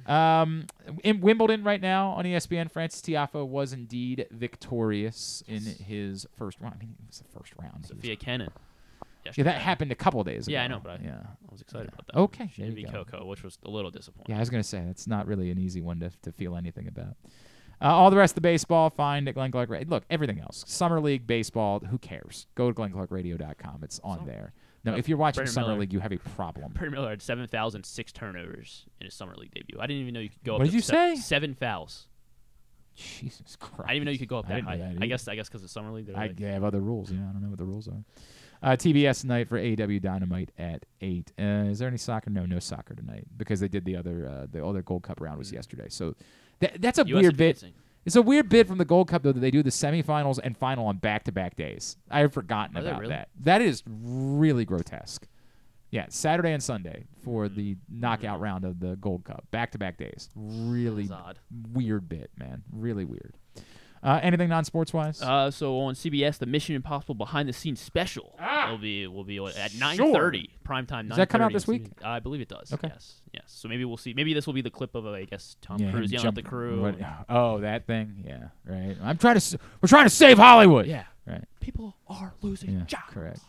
Um, 0.07 0.65
in 1.03 1.21
Wimbledon 1.21 1.63
right 1.63 1.79
now 1.79 2.09
on 2.09 2.25
ESPN, 2.25 2.71
Frances 2.71 3.01
Tiafoe 3.01 3.45
was 3.47 3.73
indeed 3.73 4.25
victorious 4.31 5.43
in 5.47 5.61
his 5.61 6.25
first 6.35 6.59
round. 6.59 6.75
I 6.77 6.79
mean, 6.85 6.95
it 6.99 7.07
was 7.07 7.19
the 7.19 7.39
first 7.39 7.53
round. 7.61 7.85
He 7.85 7.93
was- 7.93 8.19
Kenin. 9.23 9.33
Yeah, 9.37 9.43
that 9.45 9.61
happened 9.61 9.91
a 9.91 9.95
couple 9.95 10.23
days 10.23 10.47
ago. 10.47 10.53
Yeah, 10.53 10.63
I 10.63 10.67
know, 10.67 10.79
but 10.83 10.99
I, 10.99 11.03
yeah, 11.03 11.17
I 11.23 11.51
was 11.51 11.61
excited 11.61 11.85
Yeah. 11.89 11.93
about 11.93 12.07
that. 12.07 12.17
Okay, 12.19 12.51
she 12.53 12.61
there 12.61 12.71
didn't 12.71 12.85
beat. 12.85 12.91
Coco, 12.93 13.25
which 13.25 13.43
was 13.43 13.57
a 13.65 13.69
little 13.69 13.91
disappointing. 13.91 14.31
Yeah, 14.33 14.37
I 14.37 14.39
was 14.39 14.49
gonna 14.49 14.63
say 14.63 14.79
it's 14.89 15.07
not 15.07 15.27
really 15.27 15.49
an 15.51 15.57
easy 15.57 15.81
one 15.81 15.99
to 15.99 16.09
to 16.23 16.31
feel 16.31 16.55
anything 16.55 16.87
about. 16.87 17.15
Uh, 17.81 17.87
all 17.87 18.09
the 18.09 18.15
rest 18.17 18.31
of 18.31 18.35
the 18.35 18.41
baseball, 18.41 18.89
find 18.89 19.27
at 19.27 19.33
Glenn 19.35 19.51
Clark. 19.51 19.69
Radio. 19.69 19.89
Look, 19.89 20.05
everything 20.09 20.39
else, 20.39 20.63
summer 20.67 21.01
league 21.01 21.27
baseball. 21.27 21.79
Who 21.79 21.97
cares? 21.97 22.47
Go 22.55 22.71
to 22.71 22.79
GlennClarkRadio.com. 22.79 23.83
It's 23.83 23.99
on 24.03 24.25
there. 24.25 24.53
No, 24.85 24.93
Uh, 24.93 24.97
if 24.97 25.07
you're 25.09 25.17
watching 25.17 25.39
Brandon 25.39 25.53
summer 25.53 25.67
Miller. 25.69 25.79
league, 25.79 25.93
you 25.93 25.99
have 25.99 26.11
a 26.11 26.17
problem. 26.17 26.71
Perry 26.73 26.91
Miller 26.91 27.09
had 27.09 27.21
seven 27.21 27.47
fouls 27.47 27.73
and 27.75 27.85
six 27.85 28.11
turnovers 28.11 28.85
in 28.99 29.05
his 29.05 29.13
summer 29.13 29.33
league 29.35 29.53
debut. 29.53 29.79
I 29.79 29.87
didn't 29.87 30.01
even 30.01 30.13
know 30.13 30.19
you 30.19 30.29
could 30.29 30.43
go. 30.43 30.57
What 30.57 30.65
did 30.65 30.73
you 30.73 30.81
se- 30.81 31.15
say? 31.15 31.15
Seven 31.15 31.53
fouls. 31.55 32.07
Jesus 32.95 33.55
Christ! 33.59 33.81
I 33.89 33.93
didn't 33.93 33.95
even 33.95 34.05
know 34.05 34.11
you 34.11 34.19
could 34.19 34.27
go 34.27 34.37
up 34.39 34.47
that 34.47 34.55
didn't 34.55 34.67
high. 34.67 34.77
that 34.77 34.97
I 35.01 35.07
guess 35.07 35.27
I 35.27 35.35
guess 35.35 35.49
because 35.49 35.63
of 35.63 35.69
summer 35.71 35.91
league. 35.91 36.09
I 36.11 36.27
like- 36.27 36.35
they 36.37 36.51
have 36.51 36.63
other 36.63 36.79
rules. 36.79 37.11
Yeah, 37.11 37.27
I 37.27 37.31
don't 37.33 37.41
know 37.41 37.49
what 37.49 37.57
the 37.57 37.65
rules 37.65 37.87
are. 37.87 38.03
Uh, 38.63 38.77
TBS 38.77 39.21
tonight 39.21 39.49
for 39.49 39.59
AEW 39.59 40.01
Dynamite 40.01 40.51
at 40.57 40.85
eight. 41.01 41.33
Uh, 41.37 41.67
is 41.69 41.79
there 41.79 41.87
any 41.89 41.97
soccer? 41.97 42.29
No, 42.29 42.45
no 42.45 42.59
soccer 42.59 42.95
tonight 42.95 43.25
because 43.35 43.59
they 43.59 43.67
did 43.67 43.83
the 43.83 43.97
other 43.97 44.25
uh, 44.25 44.45
the 44.49 44.65
other 44.65 44.81
Gold 44.81 45.03
Cup 45.03 45.19
round 45.19 45.37
was 45.37 45.51
yesterday. 45.51 45.87
So 45.89 46.15
that, 46.59 46.81
that's 46.81 46.97
a 46.97 47.05
US 47.07 47.21
weird 47.21 47.35
bit. 47.37 47.61
It's 48.05 48.15
a 48.15 48.21
weird 48.21 48.47
bit 48.49 48.67
from 48.67 48.77
the 48.77 48.85
Gold 48.85 49.09
Cup 49.09 49.23
though 49.23 49.33
that 49.33 49.39
they 49.41 49.51
do 49.51 49.63
the 49.63 49.69
semifinals 49.69 50.39
and 50.41 50.57
final 50.57 50.87
on 50.87 50.97
back 50.97 51.25
to 51.25 51.33
back 51.33 51.57
days. 51.57 51.97
I 52.09 52.19
had 52.21 52.33
forgotten 52.33 52.77
Are 52.77 52.81
about 52.81 53.01
really? 53.01 53.09
that. 53.13 53.27
That 53.41 53.61
is 53.61 53.83
really 53.85 54.63
grotesque. 54.63 55.27
Yeah, 55.91 56.05
Saturday 56.09 56.53
and 56.53 56.63
Sunday 56.63 57.03
for 57.23 57.47
Hmm. 57.47 57.55
the 57.55 57.77
knockout 57.89 58.39
round 58.39 58.63
of 58.63 58.79
the 58.79 58.95
Gold 58.95 59.25
Cup, 59.25 59.45
back 59.51 59.71
to 59.73 59.77
back 59.77 59.97
days. 59.97 60.29
Really 60.35 61.09
weird 61.73 62.07
bit, 62.09 62.31
man. 62.37 62.63
Really 62.71 63.03
weird. 63.05 63.35
Uh, 64.03 64.19
anything 64.21 64.49
non 64.49 64.65
sports 64.65 64.91
wise? 64.93 65.21
Uh, 65.21 65.49
so 65.49 65.79
on 65.79 65.93
CBS, 65.95 66.37
the 66.37 66.45
Mission 66.45 66.75
Impossible 66.75 67.15
behind 67.15 67.47
the 67.47 67.53
scenes 67.53 67.79
special 67.79 68.35
Ah! 68.37 68.67
will 68.69 68.77
be 68.77 69.07
will 69.07 69.23
be 69.23 69.37
at 69.37 69.73
nine 69.75 69.97
thirty 69.97 70.49
prime 70.65 70.85
time. 70.85 71.07
Does 71.07 71.17
that 71.17 71.29
come 71.29 71.41
out 71.41 71.53
this 71.53 71.65
week? 71.67 71.85
Uh, 72.03 72.09
I 72.09 72.19
believe 72.19 72.41
it 72.41 72.49
does. 72.49 72.73
Okay. 72.73 72.89
Yes. 72.89 73.21
Yes. 73.33 73.43
So 73.47 73.67
maybe 73.69 73.85
we'll 73.85 73.95
see. 73.97 74.13
Maybe 74.13 74.33
this 74.33 74.45
will 74.45 74.53
be 74.53 74.61
the 74.61 74.69
clip 74.69 74.93
of 74.95 75.05
uh, 75.05 75.11
I 75.11 75.23
guess 75.25 75.55
Tom 75.61 75.79
Yeah, 75.79 75.91
Cruise 75.91 76.11
yelling 76.11 76.27
at 76.27 76.35
the 76.35 76.41
crew. 76.43 76.81
what- 76.81 76.97
oh, 77.29 77.59
that 77.61 77.87
thing. 77.87 78.23
Yeah, 78.27 78.47
right. 78.65 78.97
I'm 79.01 79.17
trying 79.17 79.39
to. 79.39 79.59
We're 79.81 79.87
trying 79.87 80.05
to 80.05 80.09
save 80.09 80.37
Hollywood. 80.37 80.85
Yeah. 80.85 81.05
Right. 81.25 81.45
People 81.61 81.95
are 82.07 82.33
losing 82.41 82.71
Yeah. 82.73 82.83
jobs. 82.85 83.03
Correct. 83.09 83.39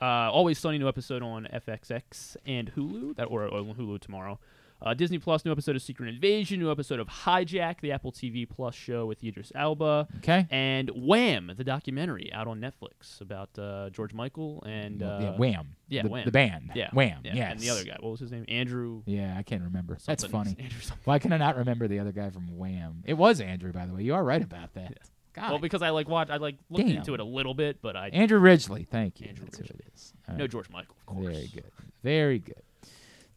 Uh, 0.00 0.32
always 0.32 0.58
sunny 0.58 0.78
new 0.78 0.88
episode 0.88 1.22
on 1.22 1.46
FXX 1.52 2.36
and 2.46 2.72
Hulu 2.74 3.14
that 3.16 3.24
or 3.26 3.44
on 3.52 3.74
Hulu 3.74 4.00
tomorrow. 4.00 4.40
Uh, 4.84 4.94
Disney 4.94 5.18
Plus, 5.18 5.44
new 5.44 5.52
episode 5.52 5.76
of 5.76 5.82
Secret 5.82 6.08
Invasion, 6.08 6.58
new 6.58 6.70
episode 6.70 6.98
of 6.98 7.06
Hijack, 7.08 7.80
the 7.80 7.92
Apple 7.92 8.10
TV 8.10 8.48
Plus 8.48 8.74
show 8.74 9.06
with 9.06 9.22
Idris 9.22 9.52
Elba. 9.54 10.08
Okay. 10.18 10.46
And 10.50 10.90
Wham, 10.94 11.52
the 11.56 11.62
documentary 11.64 12.32
out 12.32 12.48
on 12.48 12.60
Netflix 12.60 13.20
about 13.20 13.50
uh, 13.58 13.90
George 13.90 14.12
Michael 14.12 14.62
and 14.66 15.02
uh, 15.02 15.18
yeah, 15.20 15.30
Wham. 15.36 15.76
Yeah, 15.88 16.02
The- 16.02 16.08
Wham. 16.08 16.24
the 16.24 16.32
band. 16.32 16.70
Yeah, 16.74 16.90
Wham, 16.92 17.20
Yeah. 17.22 17.50
And 17.52 17.60
the 17.60 17.70
other 17.70 17.84
guy, 17.84 17.96
what 18.00 18.10
was 18.10 18.20
his 18.20 18.32
name? 18.32 18.44
Andrew. 18.48 19.02
Yeah, 19.06 19.34
I 19.38 19.42
can't 19.44 19.62
remember. 19.62 19.98
That's 20.04 20.24
funny. 20.24 20.56
Why 21.04 21.18
can 21.20 21.32
I 21.32 21.36
not 21.36 21.56
remember 21.56 21.86
the 21.86 22.00
other 22.00 22.12
guy 22.12 22.30
from 22.30 22.58
Wham? 22.58 23.04
It 23.06 23.14
was 23.14 23.40
Andrew, 23.40 23.72
by 23.72 23.86
the 23.86 23.94
way. 23.94 24.02
You 24.02 24.14
are 24.14 24.24
right 24.24 24.42
about 24.42 24.74
that. 24.74 24.98
God. 25.34 25.48
Well, 25.50 25.58
because 25.60 25.80
I 25.80 25.90
like 25.90 26.08
watch, 26.08 26.28
I 26.28 26.36
like 26.36 26.56
looked 26.68 26.86
Damn. 26.88 26.96
into 26.98 27.14
it 27.14 27.20
a 27.20 27.24
little 27.24 27.54
bit, 27.54 27.80
but 27.80 27.96
I 27.96 28.08
Andrew 28.08 28.38
Ridgeley, 28.38 28.86
thank 28.86 29.18
you. 29.20 29.28
Andrew 29.28 29.46
That's 29.46 29.58
who 29.58 29.64
Ridgeley. 29.64 29.80
it 29.86 29.92
is. 29.94 30.12
All 30.28 30.36
No. 30.36 30.46
George 30.46 30.68
Michael, 30.68 30.94
of 31.00 31.06
course. 31.06 31.24
Very 31.36 31.50
good. 31.54 31.64
Very 32.02 32.38
good. 32.38 32.62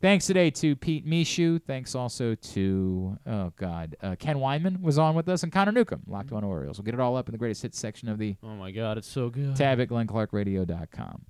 Thanks 0.06 0.28
today 0.28 0.52
to 0.52 0.76
Pete 0.76 1.04
Michaud. 1.04 1.62
Thanks 1.66 1.96
also 1.96 2.36
to 2.36 3.18
oh 3.26 3.52
god, 3.56 3.96
uh, 4.04 4.16
Ken 4.20 4.36
Weinman 4.38 4.80
was 4.80 5.00
on 5.00 5.16
with 5.16 5.28
us 5.28 5.42
and 5.42 5.52
Connor 5.52 5.72
Newcomb, 5.72 6.04
Locked 6.06 6.32
On 6.32 6.44
Orioles. 6.44 6.78
We'll 6.78 6.84
get 6.84 6.94
it 6.94 7.00
all 7.00 7.18
up 7.18 7.28
in 7.28 7.32
the 7.32 7.40
greatest 7.40 7.64
hits 7.64 7.80
section 7.80 8.08
of 8.08 8.20
the 8.20 8.36
Oh 8.44 8.50
my 8.56 8.70
God, 8.70 9.00
it's 9.00 9.08
so 9.10 9.32
good. 9.32 9.56
tab 9.56 9.80
at 9.80 9.90
glennclarkradio.com. 9.90 11.26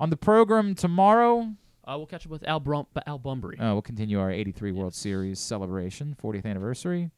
On 0.00 0.08
the 0.08 0.16
program 0.16 0.74
tomorrow, 0.74 1.40
Uh, 1.84 1.96
we'll 1.98 2.06
catch 2.06 2.24
up 2.24 2.32
with 2.32 2.42
Al 2.48 2.58
Brum, 2.58 2.86
Al 3.06 3.18
Bumbry. 3.18 3.60
uh, 3.60 3.74
we'll 3.74 3.82
continue 3.82 4.18
our 4.18 4.30
83 4.30 4.72
World 4.72 4.94
Series 4.94 5.38
celebration, 5.38 6.16
40th 6.18 6.46
anniversary, 6.46 7.10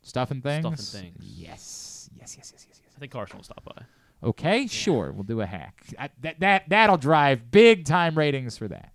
stuff 0.00 0.30
and 0.30 0.42
things. 0.42 0.62
Stuff 0.62 1.02
and 1.02 1.12
things. 1.12 1.16
Yes, 1.38 2.08
yes, 2.18 2.34
yes, 2.34 2.50
yes, 2.54 2.66
yes, 2.66 2.80
yes. 2.82 2.94
I 2.96 2.98
think 2.98 3.12
Carson 3.12 3.36
will 3.36 3.44
stop 3.44 3.62
by. 3.62 3.82
Okay, 4.26 4.66
sure, 4.68 5.12
we'll 5.12 5.22
do 5.24 5.42
a 5.42 5.46
hack. 5.46 5.82
I, 5.98 6.08
that 6.22 6.40
that 6.40 6.70
that'll 6.70 6.96
drive 6.96 7.50
big 7.50 7.84
time 7.84 8.16
ratings 8.16 8.56
for 8.56 8.68
that. 8.68 8.94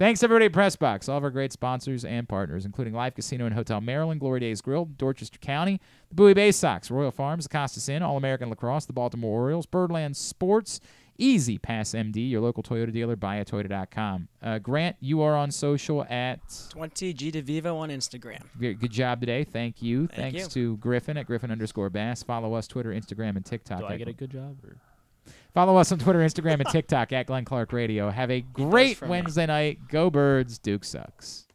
Thanks 0.00 0.22
everybody 0.22 0.46
at 0.46 0.52
Pressbox, 0.52 1.10
all 1.10 1.18
of 1.18 1.24
our 1.24 1.30
great 1.30 1.52
sponsors 1.52 2.06
and 2.06 2.26
partners, 2.26 2.64
including 2.64 2.94
Live 2.94 3.14
Casino 3.14 3.44
and 3.44 3.54
Hotel 3.54 3.82
Maryland, 3.82 4.18
Glory 4.18 4.40
Days 4.40 4.62
Grill, 4.62 4.86
Dorchester 4.86 5.38
County, 5.38 5.78
the 6.08 6.14
Bowie 6.14 6.32
Bay 6.32 6.52
Sox, 6.52 6.90
Royal 6.90 7.10
Farms, 7.10 7.46
Costas 7.46 7.86
Inn, 7.86 8.02
All 8.02 8.16
American 8.16 8.48
Lacrosse, 8.48 8.86
the 8.86 8.94
Baltimore 8.94 9.42
Orioles, 9.42 9.66
Birdland 9.66 10.16
Sports, 10.16 10.80
E-ZPass 11.18 11.94
MD, 11.94 12.30
your 12.30 12.40
local 12.40 12.62
Toyota 12.62 12.90
dealer, 12.90 13.14
buyatoyota.com. 13.14 14.28
Uh, 14.42 14.58
Grant, 14.58 14.96
you 15.00 15.20
are 15.20 15.36
on 15.36 15.50
social 15.50 16.02
at 16.04 16.40
20 16.70 17.12
G 17.12 17.30
DeVivo 17.30 17.76
on 17.76 17.90
Instagram. 17.90 18.44
Good 18.58 18.80
good 18.80 18.92
job 18.92 19.20
today. 19.20 19.44
Thank 19.44 19.82
you. 19.82 20.06
Thank 20.06 20.34
Thanks 20.34 20.56
you. 20.56 20.76
to 20.76 20.76
Griffin 20.78 21.18
at 21.18 21.26
Griffin 21.26 21.50
underscore 21.50 21.90
Bass. 21.90 22.22
Follow 22.22 22.54
us 22.54 22.66
Twitter, 22.66 22.88
Instagram, 22.88 23.36
and 23.36 23.44
TikTok. 23.44 23.80
Do 23.80 23.84
I 23.84 23.98
get 23.98 24.08
a 24.08 24.14
good 24.14 24.30
job? 24.30 24.56
Or? 24.64 24.78
Follow 25.54 25.76
us 25.76 25.90
on 25.92 25.98
Twitter, 25.98 26.20
Instagram, 26.20 26.60
and 26.60 26.66
TikTok 26.70 27.12
at 27.12 27.26
Glenn 27.26 27.44
Clark 27.44 27.72
Radio. 27.72 28.10
Have 28.10 28.30
a 28.30 28.40
great. 28.40 29.00
Wednesday 29.02 29.46
night. 29.46 29.78
Go 29.88 30.10
Birds. 30.10 30.58
Duke 30.58 30.84
sucks. 30.84 31.46